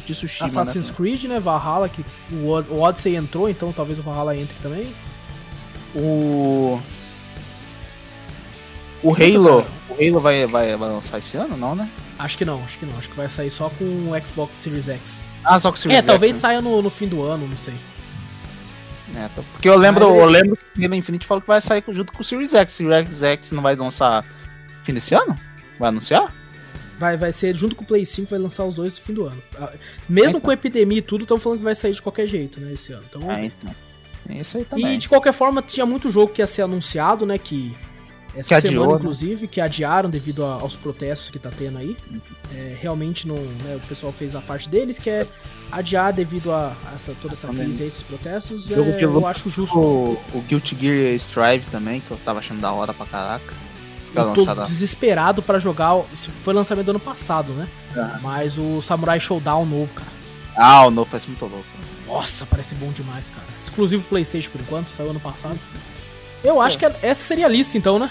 De 0.06 0.14
Tsushima, 0.14 0.46
Assassin's 0.48 0.90
né? 0.90 0.96
Creed, 0.98 1.24
né? 1.26 1.40
Valhalla, 1.40 1.88
que 1.88 2.04
o, 2.32 2.50
Od- 2.50 2.70
o 2.70 2.82
Odyssey 2.82 3.16
entrou, 3.16 3.50
então 3.50 3.72
talvez 3.72 4.00
o 4.00 4.02
Valhalla 4.02 4.36
entre 4.36 4.58
também. 4.60 4.94
O... 5.96 6.80
O 9.04 9.14
Halo. 9.14 9.66
O 9.90 9.94
Halo 9.94 10.20
vai, 10.20 10.46
vai, 10.46 10.76
vai 10.76 10.90
lançar 10.90 11.20
esse 11.20 11.38
ano, 11.38 11.58
não, 11.58 11.76
né? 11.76 11.90
Acho 12.20 12.38
que 12.38 12.46
não, 12.46 12.64
acho 12.64 12.78
que 12.78 12.86
não. 12.86 12.98
Acho 12.98 13.10
que 13.10 13.16
vai 13.16 13.28
sair 13.30 13.50
só 13.50 13.70
com 13.70 13.86
o 13.86 14.26
Xbox 14.26 14.56
Series 14.58 14.88
X. 14.88 15.24
Ah, 15.44 15.60
só 15.60 15.72
com 15.72 15.78
o 15.78 15.80
Series 15.80 15.98
é, 15.98 16.02
X, 16.02 16.08
talvez 16.08 16.36
né? 16.36 16.40
saia 16.40 16.62
no, 16.62 16.82
no 16.82 16.90
fim 16.90 17.08
do 17.08 17.24
ano, 17.24 17.48
não 17.48 17.58
sei. 17.58 17.74
É, 19.16 19.28
tá- 19.36 19.44
Porque 19.52 19.68
eu 19.70 19.78
lembro, 19.78 20.06
é- 20.06 20.08
eu 20.22 20.26
lembro 20.26 20.58
que 20.74 20.86
Halo 20.86 20.96
Infinite 20.96 21.26
falou 21.28 21.42
que 21.42 21.48
vai 21.48 21.60
sair 21.62 21.84
junto 21.90 22.14
com 22.14 22.22
o 22.22 22.24
Series 22.24 22.54
X. 22.54 22.72
Series 22.74 23.24
X 23.24 23.52
não 23.52 23.62
vai 23.62 23.76
lançar 23.76 24.26
fim 24.84 24.94
desse 24.94 25.14
ano? 25.14 25.38
Vai 25.80 25.90
anunciar? 25.90 26.34
Vai, 27.00 27.18
vai 27.18 27.34
ser 27.34 27.56
junto 27.56 27.76
com 27.76 27.84
o 27.84 27.88
Play 27.88 28.06
5, 28.06 28.30
vai 28.30 28.38
lançar 28.40 28.64
os 28.64 28.76
dois 28.76 28.98
no 28.98 29.04
fim 29.04 29.14
do 29.14 29.26
ano. 29.26 29.42
Ah, 29.60 29.72
Mesmo 30.08 30.30
Então. 30.38 30.42
com 30.42 30.52
epidemia 30.52 31.00
e 31.00 31.02
tudo, 31.02 31.24
estão 31.24 31.40
falando 31.40 31.58
que 31.60 31.64
vai 31.64 31.74
sair 31.76 31.94
de 31.94 32.02
qualquer 32.02 32.28
jeito, 32.28 32.60
né, 32.60 32.74
esse 32.74 32.94
ano. 32.94 33.04
Então, 33.10 33.30
Ah, 33.30 33.44
então. 33.44 33.76
Isso 34.30 34.58
aí 34.58 34.64
também. 34.66 34.94
E 34.94 34.98
de 34.98 35.10
qualquer 35.10 35.34
forma, 35.34 35.62
tinha 35.64 35.86
muito 35.86 36.10
jogo 36.10 36.32
que 36.32 36.42
ia 36.42 36.48
ser 36.48 36.62
anunciado, 36.62 37.26
né? 37.26 37.38
Que 37.40 37.76
essa 38.36 38.56
Que 38.56 38.62
semana, 38.62 38.80
adiou, 38.84 38.94
né? 38.96 39.00
inclusive, 39.00 39.48
que 39.48 39.60
adiaram 39.62 40.10
devido 40.10 40.46
a- 40.46 40.54
aos 40.56 40.76
protestos 40.76 41.30
que 41.30 41.38
tá 41.40 41.50
tendo 41.56 41.78
aí. 41.78 41.98
É, 42.56 42.78
realmente 42.80 43.28
não. 43.28 43.36
né, 43.36 43.76
o 43.84 43.88
pessoal 43.88 44.12
fez 44.14 44.36
a 44.36 44.42
parte 44.42 44.70
deles, 44.70 45.00
que 45.00 45.10
é 45.10 45.28
adiar 45.72 46.12
devido 46.14 46.52
a, 46.52 46.76
a 46.90 46.96
essa, 46.96 47.14
toda 47.22 47.34
essa 47.34 47.48
Também. 47.48 47.66
crise 47.66 47.84
esses 47.84 48.02
protestos. 48.04 48.66
Jogo 48.66 48.90
é, 48.92 49.04
eu 49.04 49.12
luta 49.14 49.28
acho 49.28 49.50
justo. 49.50 49.78
O, 49.78 50.22
o 50.34 50.42
Guilty 50.48 50.78
Gear 50.80 51.16
Strive 51.16 51.66
também, 51.72 52.00
que 52.02 52.12
eu 52.12 52.18
tava 52.26 52.40
achando 52.40 52.62
da 52.62 52.72
hora 52.72 52.94
pra 52.94 53.06
caraca. 53.06 53.54
Eu 54.14 54.34
tô 54.34 54.44
desesperado 54.64 55.42
pra 55.42 55.58
jogar. 55.58 55.98
Foi 56.44 56.54
lançamento 56.54 56.86
do 56.88 56.92
ano 56.92 57.00
passado, 57.00 57.54
né? 57.54 57.66
Aham. 57.96 58.20
Mas 58.22 58.58
o 58.58 58.82
Samurai 58.82 59.20
Showdown 59.22 59.66
novo, 59.66 59.94
cara. 59.94 60.10
Ah, 60.58 60.86
o 60.88 60.92
novo 60.92 61.10
parece 61.10 61.28
muito 61.28 61.46
louco. 61.46 61.66
Nossa, 62.06 62.46
parece 62.46 62.76
bom 62.76 62.92
demais, 62.92 63.30
cara. 63.30 63.48
Exclusivo 63.64 64.06
PlayStation 64.10 64.52
por 64.52 64.60
enquanto, 64.60 64.88
saiu 64.88 65.12
ano 65.12 65.20
passado. 65.22 65.58
Eu 66.44 66.62
acho 66.62 66.78
que 66.78 66.86
essa 66.86 67.22
seria 67.22 67.46
a 67.46 67.50
lista, 67.50 67.78
então, 67.78 68.00
né? 68.00 68.10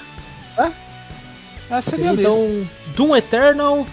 Essa 1.70 1.90
Seria 1.90 2.11
seria 2.11 2.20
então. 2.20 2.39
então 2.39 2.69
Doom 2.97 3.16
Eternal, 3.16 3.86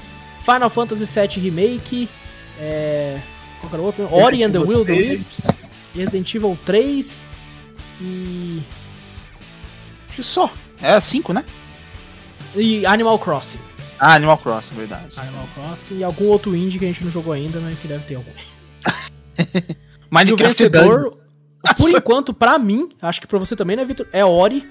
Final 0.43 0.69
Fantasy 0.69 1.05
VII 1.05 1.49
Remake, 1.49 2.09
é... 2.59 3.19
qual 3.61 3.73
era 3.73 3.81
o 3.81 3.85
outro? 3.85 4.13
Ori 4.13 4.43
and 4.43 4.51
the 4.51 4.59
Will 4.59 4.81
of 4.81 4.91
the 4.91 4.97
Wisps, 4.97 5.47
Resident 5.95 6.33
Evil 6.33 6.57
3 6.65 7.27
e... 8.01 8.63
Acho 10.07 10.15
que 10.15 10.23
só. 10.23 10.51
É 10.81 10.99
5, 10.99 11.33
né? 11.33 11.45
e 12.55 12.85
Animal 12.85 13.19
Crossing. 13.19 13.59
Ah, 13.99 14.13
Animal 14.15 14.37
Crossing, 14.37 14.75
verdade. 14.75 15.19
Animal 15.19 15.47
Crossing 15.53 15.97
e 15.97 16.03
algum 16.03 16.25
outro 16.27 16.55
indie 16.55 16.79
que 16.79 16.85
a 16.85 16.87
gente 16.87 17.03
não 17.03 17.11
jogou 17.11 17.33
ainda, 17.33 17.59
né? 17.59 17.75
Que 17.81 17.87
deve 17.87 18.03
ter 18.05 18.15
algum. 18.15 18.31
E 20.09 20.09
o 20.09 20.15
Minecraft 20.15 20.43
vencedor, 20.47 21.17
por 21.75 21.89
enquanto, 21.89 22.33
pra 22.33 22.57
mim, 22.57 22.89
acho 23.01 23.19
que 23.21 23.27
pra 23.27 23.39
você 23.39 23.55
também, 23.55 23.75
né, 23.75 23.83
Victor? 23.85 24.07
É 24.11 24.23
Ori. 24.23 24.61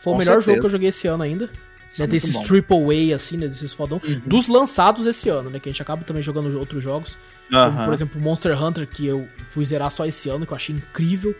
Foi 0.00 0.12
o 0.12 0.14
Com 0.14 0.18
melhor 0.18 0.34
certeza. 0.34 0.46
jogo 0.50 0.60
que 0.60 0.66
eu 0.66 0.70
joguei 0.70 0.88
esse 0.88 1.06
ano 1.08 1.22
ainda. 1.22 1.46
Né, 1.46 2.04
é 2.04 2.06
desses 2.08 2.40
triple 2.40 3.12
A, 3.12 3.16
assim, 3.16 3.36
né? 3.36 3.46
Desses 3.46 3.72
fodão. 3.72 4.00
Uhum. 4.04 4.20
Dos 4.26 4.48
lançados 4.48 5.06
esse 5.06 5.28
ano, 5.28 5.48
né? 5.48 5.60
Que 5.60 5.68
a 5.68 5.72
gente 5.72 5.80
acaba 5.80 6.02
também 6.04 6.22
jogando 6.22 6.52
outros 6.58 6.82
jogos. 6.82 7.16
Como, 7.48 7.60
Aham, 7.62 7.84
por 7.84 7.94
exemplo, 7.94 8.20
Monster 8.20 8.60
Hunter, 8.60 8.86
que 8.88 9.06
eu 9.06 9.28
fui 9.44 9.64
zerar 9.64 9.90
só 9.90 10.04
esse 10.04 10.28
ano, 10.28 10.44
que 10.44 10.52
eu 10.52 10.56
achei 10.56 10.74
incrível. 10.74 11.34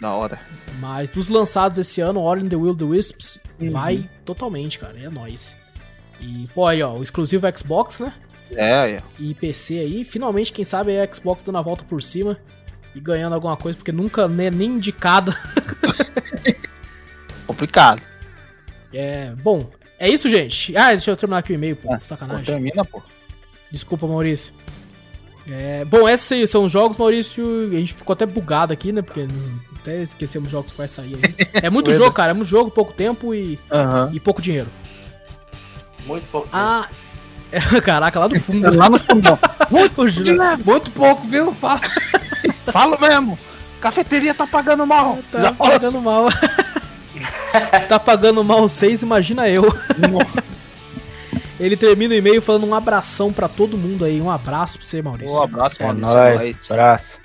Da 0.00 0.14
hora. 0.14 0.40
Mas 0.78 1.10
dos 1.10 1.28
lançados 1.28 1.78
esse 1.78 2.00
ano, 2.00 2.20
Ori 2.20 2.42
and 2.42 2.48
the 2.48 2.56
Will 2.56 2.70
of 2.70 2.78
the 2.78 2.84
Wisps 2.86 3.38
Uhum. 3.60 3.70
vai 3.70 4.08
totalmente, 4.24 4.78
cara. 4.78 4.98
É 4.98 5.10
nóis. 5.10 5.54
E, 6.18 6.48
pô, 6.54 6.66
aí, 6.66 6.82
ó, 6.82 6.94
o 6.96 7.02
exclusivo 7.02 7.46
Xbox, 7.56 8.00
né? 8.00 8.14
É, 8.52 8.90
é. 8.92 9.02
E 9.18 9.34
PC 9.34 9.78
aí. 9.78 10.04
Finalmente, 10.04 10.50
quem 10.52 10.64
sabe, 10.64 10.92
é 10.92 11.02
a 11.02 11.14
Xbox 11.14 11.42
dando 11.42 11.58
a 11.58 11.62
volta 11.62 11.84
por 11.84 12.02
cima 12.02 12.38
e 12.94 13.00
ganhando 13.00 13.34
alguma 13.34 13.56
coisa, 13.56 13.76
porque 13.76 13.92
nunca 13.92 14.26
né, 14.28 14.50
nem 14.50 14.70
indicada. 14.70 15.34
Complicado. 17.46 18.02
É, 18.92 19.32
bom, 19.42 19.70
é 19.98 20.08
isso, 20.08 20.28
gente. 20.28 20.76
Ah, 20.76 20.90
deixa 20.90 21.10
eu 21.10 21.16
terminar 21.16 21.38
aqui 21.38 21.52
o 21.52 21.54
e-mail, 21.54 21.76
pô. 21.76 21.92
Ah, 21.92 21.98
Pô, 21.98 22.04
Sacanagem. 22.04 22.44
termina, 22.44 22.84
pô. 22.84 23.02
Desculpa, 23.70 24.06
Maurício. 24.06 24.54
É, 25.48 25.84
bom, 25.84 26.08
esses 26.08 26.30
aí 26.32 26.46
são 26.46 26.64
os 26.64 26.72
jogos, 26.72 26.96
Maurício. 26.96 27.68
A 27.68 27.74
gente 27.74 27.94
ficou 27.94 28.12
até 28.14 28.26
bugado 28.26 28.72
aqui, 28.72 28.92
né? 28.92 29.02
Porque 29.02 29.26
até 29.80 30.02
esquecemos 30.02 30.46
os 30.46 30.52
jogos 30.52 30.72
que 30.72 30.78
vai 30.78 30.88
sair 30.88 31.14
aí. 31.16 31.34
É 31.54 31.70
muito 31.70 31.92
jogo, 31.92 32.12
cara. 32.12 32.30
É 32.30 32.34
muito 32.34 32.48
jogo, 32.48 32.70
pouco 32.70 32.92
tempo 32.92 33.34
e, 33.34 33.58
Aham. 33.70 34.10
e 34.12 34.20
pouco 34.20 34.40
dinheiro. 34.42 34.68
Muito 36.06 36.26
pouco. 36.30 36.48
Ah. 36.52 36.88
Caraca, 37.84 38.20
lá 38.20 38.28
do 38.28 38.38
fundo. 38.38 38.72
Lá 38.76 38.88
no 38.88 38.98
fundão. 39.00 39.38
O 39.96 40.08
Júlio- 40.08 40.36
muito 40.64 40.90
pouco, 40.90 41.24
viu? 41.28 41.54
Fala. 41.54 41.80
Falo 42.66 42.98
mesmo. 43.00 43.38
Cafeteria 43.80 44.34
tá 44.34 44.46
pagando 44.46 44.86
mal. 44.86 45.18
Tá 45.32 45.40
Já 45.40 45.52
pagando 45.52 46.00
mal. 46.00 46.26
tá 47.88 47.98
pagando 47.98 48.44
mal 48.44 48.68
seis, 48.68 49.02
imagina 49.02 49.48
eu. 49.48 49.64
Ele 51.58 51.76
termina 51.76 52.14
o 52.14 52.16
e-mail 52.16 52.40
falando 52.40 52.66
um 52.66 52.74
abração 52.74 53.32
pra 53.32 53.48
todo 53.48 53.76
mundo 53.76 54.04
aí. 54.04 54.20
Um 54.20 54.30
abraço 54.30 54.78
pra 54.78 54.86
você, 54.86 55.02
Maurício. 55.02 55.34
Um 55.36 55.42
abraço, 55.42 55.82
é 55.82 55.86
mano. 55.86 56.00
nóis, 56.00 56.70
abraço. 56.70 57.18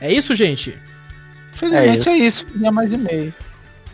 É 0.00 0.12
isso, 0.12 0.34
gente? 0.34 0.78
Infelizmente 1.54 2.08
é 2.08 2.16
isso. 2.16 2.44
Tinha 2.46 2.70
mais 2.72 2.92
e-mail. 2.92 3.32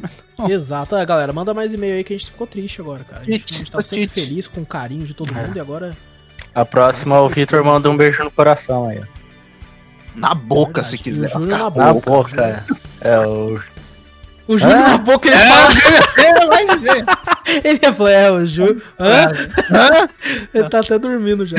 Exato. 0.49 0.97
Ah, 0.97 1.05
galera, 1.05 1.33
manda 1.33 1.53
mais 1.55 1.73
e-mail 1.75 1.97
aí 1.97 2.05
que 2.05 2.15
a 2.15 2.17
gente 2.19 2.31
ficou 2.31 2.47
triste 2.47 2.81
agora, 2.81 3.05
cara. 3.05 3.23
A 3.23 3.25
gente, 3.25 3.41
Tite, 3.45 3.55
a 3.55 3.59
gente 3.59 3.71
tava 3.71 3.85
sempre 3.85 4.09
feliz 4.09 4.49
com 4.49 4.63
o 4.63 4.67
carinho 4.67 5.05
de 5.07 5.15
todo 5.15 5.31
É. 5.31 5.47
mundo 5.47 5.57
e 5.57 5.61
agora. 5.61 5.97
A 6.55 6.65
próxima, 6.65 7.21
o 7.21 7.29
Vitor 7.29 7.63
manda 7.65 7.89
um 7.91 7.97
beijo 7.97 8.25
no 8.25 8.31
coração 8.31 8.89
aí. 8.89 9.03
Na 10.21 10.35
boca, 10.35 10.85
se 10.85 10.97
E 10.97 10.99
o 10.99 11.03
quiser. 11.03 11.29
Júnior 11.29 11.49
na 11.49 11.59
Na 11.59 11.71
boca. 11.71 12.11
boca. 12.11 12.65
É, 13.01 13.19
o 13.27 13.59
O 14.47 14.59
Júnior 14.59 14.79
na 14.81 14.99
boca 14.99 15.29
ele 15.29 15.37
É, 15.37 15.47
fala. 15.47 16.47
vai 16.49 16.79
ver. 16.79 17.05
Ele 17.65 17.81
ia 17.83 17.93
falar, 17.93 18.11
é, 18.13 18.31
o 18.31 18.47
Júnior. 18.47 18.81
Hã? 18.99 19.27
Hã? 19.73 20.09
Ele 20.55 20.69
tá 20.69 20.79
até 20.81 20.99
dormindo 21.01 21.45
já. 21.45 21.57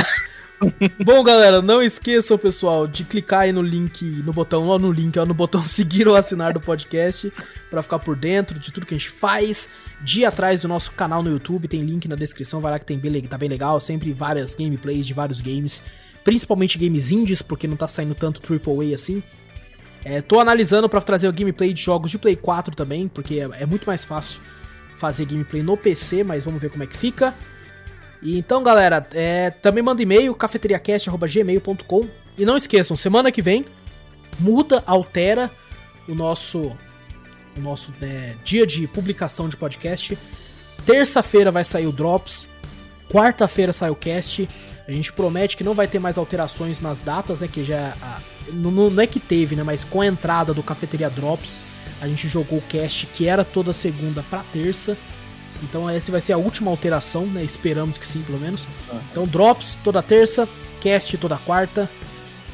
Bom, 1.03 1.21
galera, 1.23 1.61
não 1.61 1.81
esqueçam, 1.81 2.37
pessoal, 2.37 2.87
de 2.87 3.03
clicar 3.03 3.41
aí 3.41 3.51
no 3.51 3.61
link, 3.63 4.05
no 4.23 4.31
botão, 4.31 4.67
ó, 4.67 4.77
no 4.79 4.91
link, 4.91 5.17
ó, 5.17 5.25
no 5.25 5.33
botão 5.33 5.61
seguir 5.65 6.07
ou 6.07 6.15
assinar 6.15 6.53
do 6.53 6.61
podcast 6.61 7.33
pra 7.69 7.81
ficar 7.81 7.99
por 7.99 8.15
dentro 8.15 8.57
de 8.59 8.71
tudo 8.71 8.85
que 8.85 8.93
a 8.93 8.97
gente 8.97 9.09
faz. 9.09 9.67
De 9.99 10.23
atrás 10.23 10.61
do 10.61 10.67
nosso 10.67 10.91
canal 10.91 11.21
no 11.23 11.31
YouTube, 11.31 11.67
tem 11.67 11.81
link 11.83 12.07
na 12.07 12.15
descrição, 12.15 12.61
vai 12.61 12.71
lá 12.71 12.79
que 12.79 12.85
tem 12.85 12.97
bem, 12.97 13.21
tá 13.23 13.37
bem 13.37 13.49
legal, 13.49 13.79
sempre 13.79 14.13
várias 14.13 14.53
gameplays 14.53 15.05
de 15.05 15.13
vários 15.13 15.41
games, 15.41 15.81
principalmente 16.23 16.77
games 16.77 17.11
indies, 17.11 17.41
porque 17.41 17.67
não 17.67 17.75
tá 17.75 17.87
saindo 17.87 18.15
tanto 18.15 18.41
AAA 18.41 18.95
assim. 18.95 19.23
É, 20.03 20.21
tô 20.21 20.39
analisando 20.39 20.89
pra 20.89 21.01
trazer 21.01 21.27
o 21.27 21.33
gameplay 21.33 21.73
de 21.73 21.81
jogos 21.81 22.09
de 22.09 22.17
Play 22.17 22.35
4 22.35 22.75
também, 22.75 23.07
porque 23.07 23.39
é, 23.39 23.61
é 23.61 23.65
muito 23.65 23.85
mais 23.85 24.03
fácil 24.03 24.41
fazer 24.97 25.25
gameplay 25.25 25.61
no 25.61 25.77
PC, 25.77 26.23
mas 26.23 26.43
vamos 26.43 26.61
ver 26.61 26.69
como 26.69 26.83
é 26.83 26.87
que 26.87 26.97
fica. 26.97 27.33
E 28.21 28.37
então, 28.37 28.63
galera, 28.63 29.07
é, 29.13 29.49
também 29.49 29.83
manda 29.83 30.01
e-mail, 30.01 30.33
cafeteriacast.gmail.com. 30.35 32.07
E 32.37 32.45
não 32.45 32.55
esqueçam, 32.55 32.95
semana 32.95 33.31
que 33.31 33.41
vem, 33.41 33.65
muda, 34.39 34.83
altera 34.85 35.51
o 36.07 36.15
nosso, 36.15 36.75
o 37.57 37.59
nosso 37.59 37.93
né, 37.99 38.35
dia 38.43 38.65
de 38.65 38.87
publicação 38.87 39.49
de 39.49 39.57
podcast. 39.57 40.17
Terça-feira 40.85 41.51
vai 41.51 41.63
sair 41.63 41.87
o 41.87 41.91
Drops. 41.91 42.47
Quarta-feira 43.09 43.73
sai 43.73 43.89
o 43.89 43.95
cast. 43.95 44.47
A 44.87 44.91
gente 44.91 45.13
promete 45.13 45.55
que 45.55 45.63
não 45.63 45.73
vai 45.73 45.87
ter 45.87 45.99
mais 45.99 46.17
alterações 46.17 46.79
nas 46.81 47.01
datas, 47.01 47.39
né? 47.39 47.47
Que 47.47 47.63
já. 47.63 47.93
a- 48.01 48.19
não, 48.51 48.71
não 48.89 49.01
é 49.03 49.07
que 49.07 49.19
teve, 49.19 49.55
né? 49.55 49.63
Mas 49.63 49.83
com 49.83 50.01
a 50.01 50.05
entrada 50.07 50.53
do 50.53 50.63
Cafeteria 50.63 51.09
Drops, 51.09 51.59
a 52.01 52.07
gente 52.07 52.27
jogou 52.27 52.57
o 52.59 52.63
cast 52.63 53.05
que 53.07 53.27
era 53.27 53.45
toda 53.45 53.71
segunda 53.73 54.23
pra 54.29 54.43
terça. 54.51 54.97
Então 55.63 55.87
essa 55.89 56.11
vai 56.11 56.19
ser 56.19 56.33
a 56.33 56.37
última 56.37 56.71
alteração, 56.71 57.25
né? 57.27 57.43
Esperamos 57.43 57.97
que 57.97 58.05
sim, 58.05 58.21
pelo 58.23 58.39
menos. 58.39 58.67
Então 59.11 59.25
Drops 59.27 59.77
toda 59.83 60.01
terça, 60.01 60.49
cast 60.79 61.15
toda 61.17 61.37
quarta. 61.37 61.89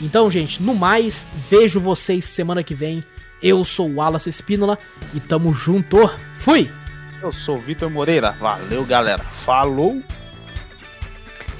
Então, 0.01 0.29
gente, 0.29 0.61
no 0.61 0.75
mais, 0.75 1.25
vejo 1.49 1.79
vocês 1.79 2.23
semana 2.25 2.61
que 2.61 2.75
vem. 2.75 3.03
Eu 3.41 3.63
sou 3.65 3.89
o 3.89 3.95
Wallace 3.95 4.29
Espínola 4.29 4.77
e 5.13 5.19
tamo 5.19 5.53
junto. 5.53 5.97
Fui! 6.35 6.69
Eu 7.21 7.31
sou 7.31 7.57
o 7.57 7.61
Vitor 7.61 7.89
Moreira. 7.89 8.31
Valeu, 8.33 8.85
galera. 8.85 9.23
Falou. 9.45 10.03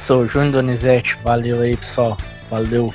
Sou 0.08 0.22
o 0.22 0.28
Júnior 0.30 0.54
Donizete. 0.54 1.18
Valeu 1.22 1.60
aí, 1.60 1.76
pessoal. 1.76 2.18
Valeu. 2.50 2.94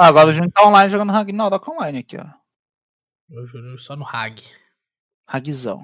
Ah, 0.00 0.06
agora 0.06 0.30
o 0.30 0.32
Júnior 0.32 0.50
tá 0.50 0.66
online 0.66 0.90
jogando 0.90 1.12
Ragnarok 1.12 1.70
online 1.70 1.98
aqui, 1.98 2.16
ó. 2.16 2.24
O 3.38 3.46
Júnior 3.46 3.78
só 3.78 3.94
no 3.94 4.06
Hag. 4.06 4.42
Ragzão. 5.28 5.82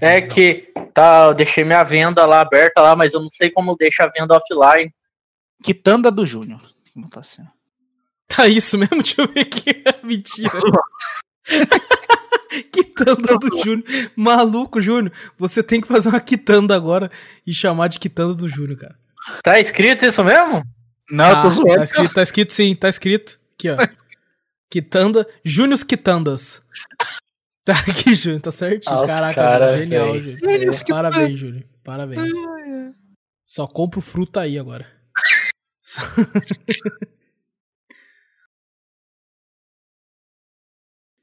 É 0.00 0.16
Hagzão. 0.16 0.34
que 0.34 0.72
tá, 0.94 1.26
eu 1.26 1.34
deixei 1.34 1.62
minha 1.62 1.84
venda 1.84 2.24
lá 2.24 2.40
aberta 2.40 2.80
lá, 2.80 2.96
mas 2.96 3.12
eu 3.12 3.20
não 3.20 3.28
sei 3.28 3.50
como 3.50 3.76
deixa 3.76 4.04
a 4.04 4.08
venda 4.08 4.34
offline. 4.34 4.90
Quitanda 5.62 6.10
do 6.10 6.24
Júnior. 6.24 6.58
Como 6.94 7.06
tá 7.10 7.20
assim? 7.20 7.46
Tá 8.26 8.48
isso 8.48 8.78
mesmo? 8.78 8.96
Deixa 9.04 9.20
eu 9.20 9.28
ver 9.28 9.40
aqui. 9.40 9.84
Mentira. 10.02 10.58
quitanda 12.72 13.38
do 13.38 13.58
Júnior. 13.62 13.84
Maluco, 14.16 14.80
Júnior. 14.80 15.12
Você 15.38 15.62
tem 15.62 15.82
que 15.82 15.86
fazer 15.86 16.08
uma 16.08 16.20
quitanda 16.20 16.74
agora 16.74 17.10
e 17.46 17.52
chamar 17.52 17.88
de 17.88 17.98
quitanda 17.98 18.32
do 18.32 18.48
Júnior, 18.48 18.78
cara. 18.78 18.98
Tá 19.42 19.60
escrito 19.60 20.06
isso 20.06 20.24
mesmo? 20.24 20.64
Não, 21.10 21.28
eu 21.28 21.36
Ah, 21.36 21.42
tô 21.42 21.50
zoando. 21.50 21.74
tá 21.76 21.82
escrito, 21.84 22.14
tá 22.14 22.22
escrito 22.22 22.52
sim, 22.52 22.74
tá 22.74 22.88
escrito. 22.88 23.38
Aqui, 23.54 23.70
ó. 23.70 23.76
Quitanda. 24.70 25.26
Júnior 25.44 25.84
Quitandas. 25.84 26.62
Tá 27.66 27.78
aqui, 27.78 28.14
Júnior, 28.14 28.42
tá 28.42 28.50
certinho. 28.50 28.94
Ah, 28.94 29.06
Caraca, 29.06 29.34
cara, 29.34 29.78
genial. 29.78 30.20
Júnior. 30.20 30.38
Parabéns, 30.86 31.40
Júnior. 31.40 31.64
Parabéns. 31.82 32.30
Só 33.46 33.66
compro 33.66 34.02
fruta 34.02 34.42
aí 34.42 34.58
agora. 34.58 34.86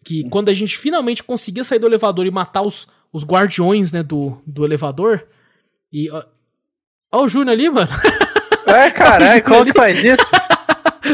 que 0.04 0.28
quando 0.30 0.50
a 0.50 0.54
gente 0.54 0.78
finalmente 0.78 1.24
conseguia 1.24 1.64
sair 1.64 1.80
do 1.80 1.88
elevador 1.88 2.26
e 2.26 2.32
matar 2.32 2.64
os, 2.64 2.88
os 3.14 3.24
guardiões, 3.24 3.92
né, 3.92 4.02
do, 4.02 4.42
do 4.46 4.66
elevador. 4.66 5.28
E. 5.92 6.10
Ó, 6.10 6.24
ó 7.12 7.24
o 7.24 7.28
Júnior 7.28 7.54
ali, 7.54 7.70
mano. 7.70 7.88
É, 8.72 8.92
caralho, 8.92 9.44
como 9.44 9.66
que 9.66 9.74
faz 9.74 10.04
isso? 10.04 10.26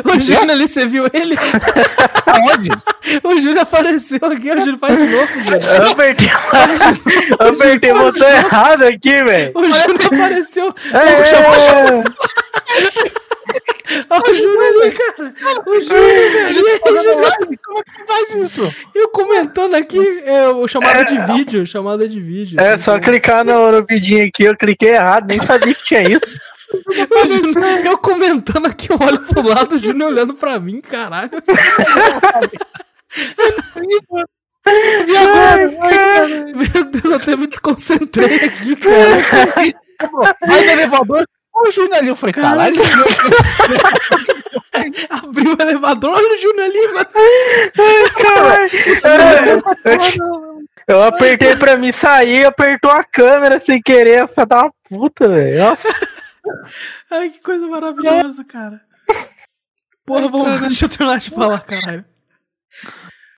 O 0.05 0.19
Júnior 0.19 0.51
ali, 0.51 0.67
você 0.67 0.85
viu 0.85 1.05
ele? 1.13 1.35
Aonde? 2.25 2.69
O 3.23 3.37
Júnior 3.37 3.59
apareceu 3.59 4.19
aqui, 4.21 4.51
o 4.51 4.59
Júnior 4.59 4.77
faz 4.79 4.97
de 4.97 5.05
novo, 5.05 5.27
Júnior. 5.27 5.61
Eu 5.63 5.91
apertei, 5.91 6.27
eu 7.39 7.47
apertei 7.47 7.91
o 7.93 7.99
botão 7.99 8.27
errado 8.27 8.83
aqui, 8.83 9.23
velho. 9.23 9.51
O 9.55 9.63
Júnior 9.63 10.13
apareceu. 10.13 10.75
É, 10.91 12.03
Ó, 14.09 14.19
o 14.19 14.33
Júnior 14.33 14.63
ali, 14.63 14.91
cara. 14.91 15.33
O 15.65 15.81
Júnior, 15.81 16.31
velho. 16.31 16.59
E 16.59 16.69
aí, 16.69 16.79
Júnior? 17.01 17.37
Como 17.63 17.79
é 17.79 17.83
que 17.83 17.91
você 17.93 18.05
faz 18.05 18.35
isso? 18.35 18.75
Eu 18.93 19.07
comentando 19.07 19.75
aqui, 19.75 20.21
é, 20.25 20.49
o 20.49 20.67
chamada 20.67 21.05
de 21.05 21.17
vídeo, 21.33 21.65
chamada 21.65 22.07
de 22.09 22.19
vídeo. 22.19 22.59
é 22.59 22.77
só 22.77 22.99
clicar 22.99 23.45
no, 23.45 23.71
no 23.71 23.85
vidinho 23.85 24.27
aqui, 24.27 24.43
eu 24.43 24.57
cliquei 24.57 24.89
errado, 24.89 25.27
nem 25.27 25.41
sabia 25.41 25.73
que 25.73 25.85
tinha 25.85 26.01
isso. 26.03 26.37
Júnior- 27.25 27.85
eu 27.85 27.97
comentando 27.97 28.65
aqui, 28.67 28.91
eu 28.91 28.97
olho 28.99 29.19
pro 29.21 29.47
lado, 29.47 29.75
o 29.75 29.79
Júnior 29.79 30.09
olhando 30.11 30.33
pra 30.33 30.59
mim, 30.59 30.81
caralho. 30.81 31.29
E 35.07 35.17
agora? 35.17 35.67
Meu 36.53 36.83
Deus, 36.85 37.05
eu 37.05 37.15
até 37.15 37.35
me 37.37 37.47
desconcentrei 37.47 38.35
aqui, 38.45 38.75
cara. 38.75 39.23
Aí 39.55 40.65
no 40.65 40.71
elevador, 40.71 41.25
o 41.55 41.71
Júnior 41.71 41.95
ali. 41.95 42.09
Eu 42.09 42.15
falei, 42.15 42.33
caralho. 42.33 42.75
Abriu 45.09 45.55
o 45.57 45.61
elevador, 45.61 46.11
olha 46.15 46.33
o 46.33 46.37
Júnior 46.37 46.65
ali, 46.65 46.87
mano. 46.93 47.07
Eu, 50.87 50.95
eu 50.95 51.03
apertei 51.03 51.55
pra 51.55 51.75
mim 51.77 51.91
sair, 51.91 52.45
apertou 52.45 52.91
a 52.91 53.03
câmera 53.03 53.59
sem 53.59 53.81
querer, 53.81 54.27
filha 54.27 54.45
da 54.45 54.69
puta, 54.89 55.27
velho. 55.27 55.57
Nossa. 55.59 55.87
Ai, 57.09 57.29
que 57.29 57.41
coisa 57.41 57.67
maravilhosa, 57.67 58.43
cara. 58.43 58.81
Porra, 60.05 60.29
vamos, 60.29 60.61
deixa 60.61 60.85
eu 60.85 60.89
terminar 60.89 61.19
de 61.19 61.29
falar, 61.31 61.59
caralho. 61.61 62.05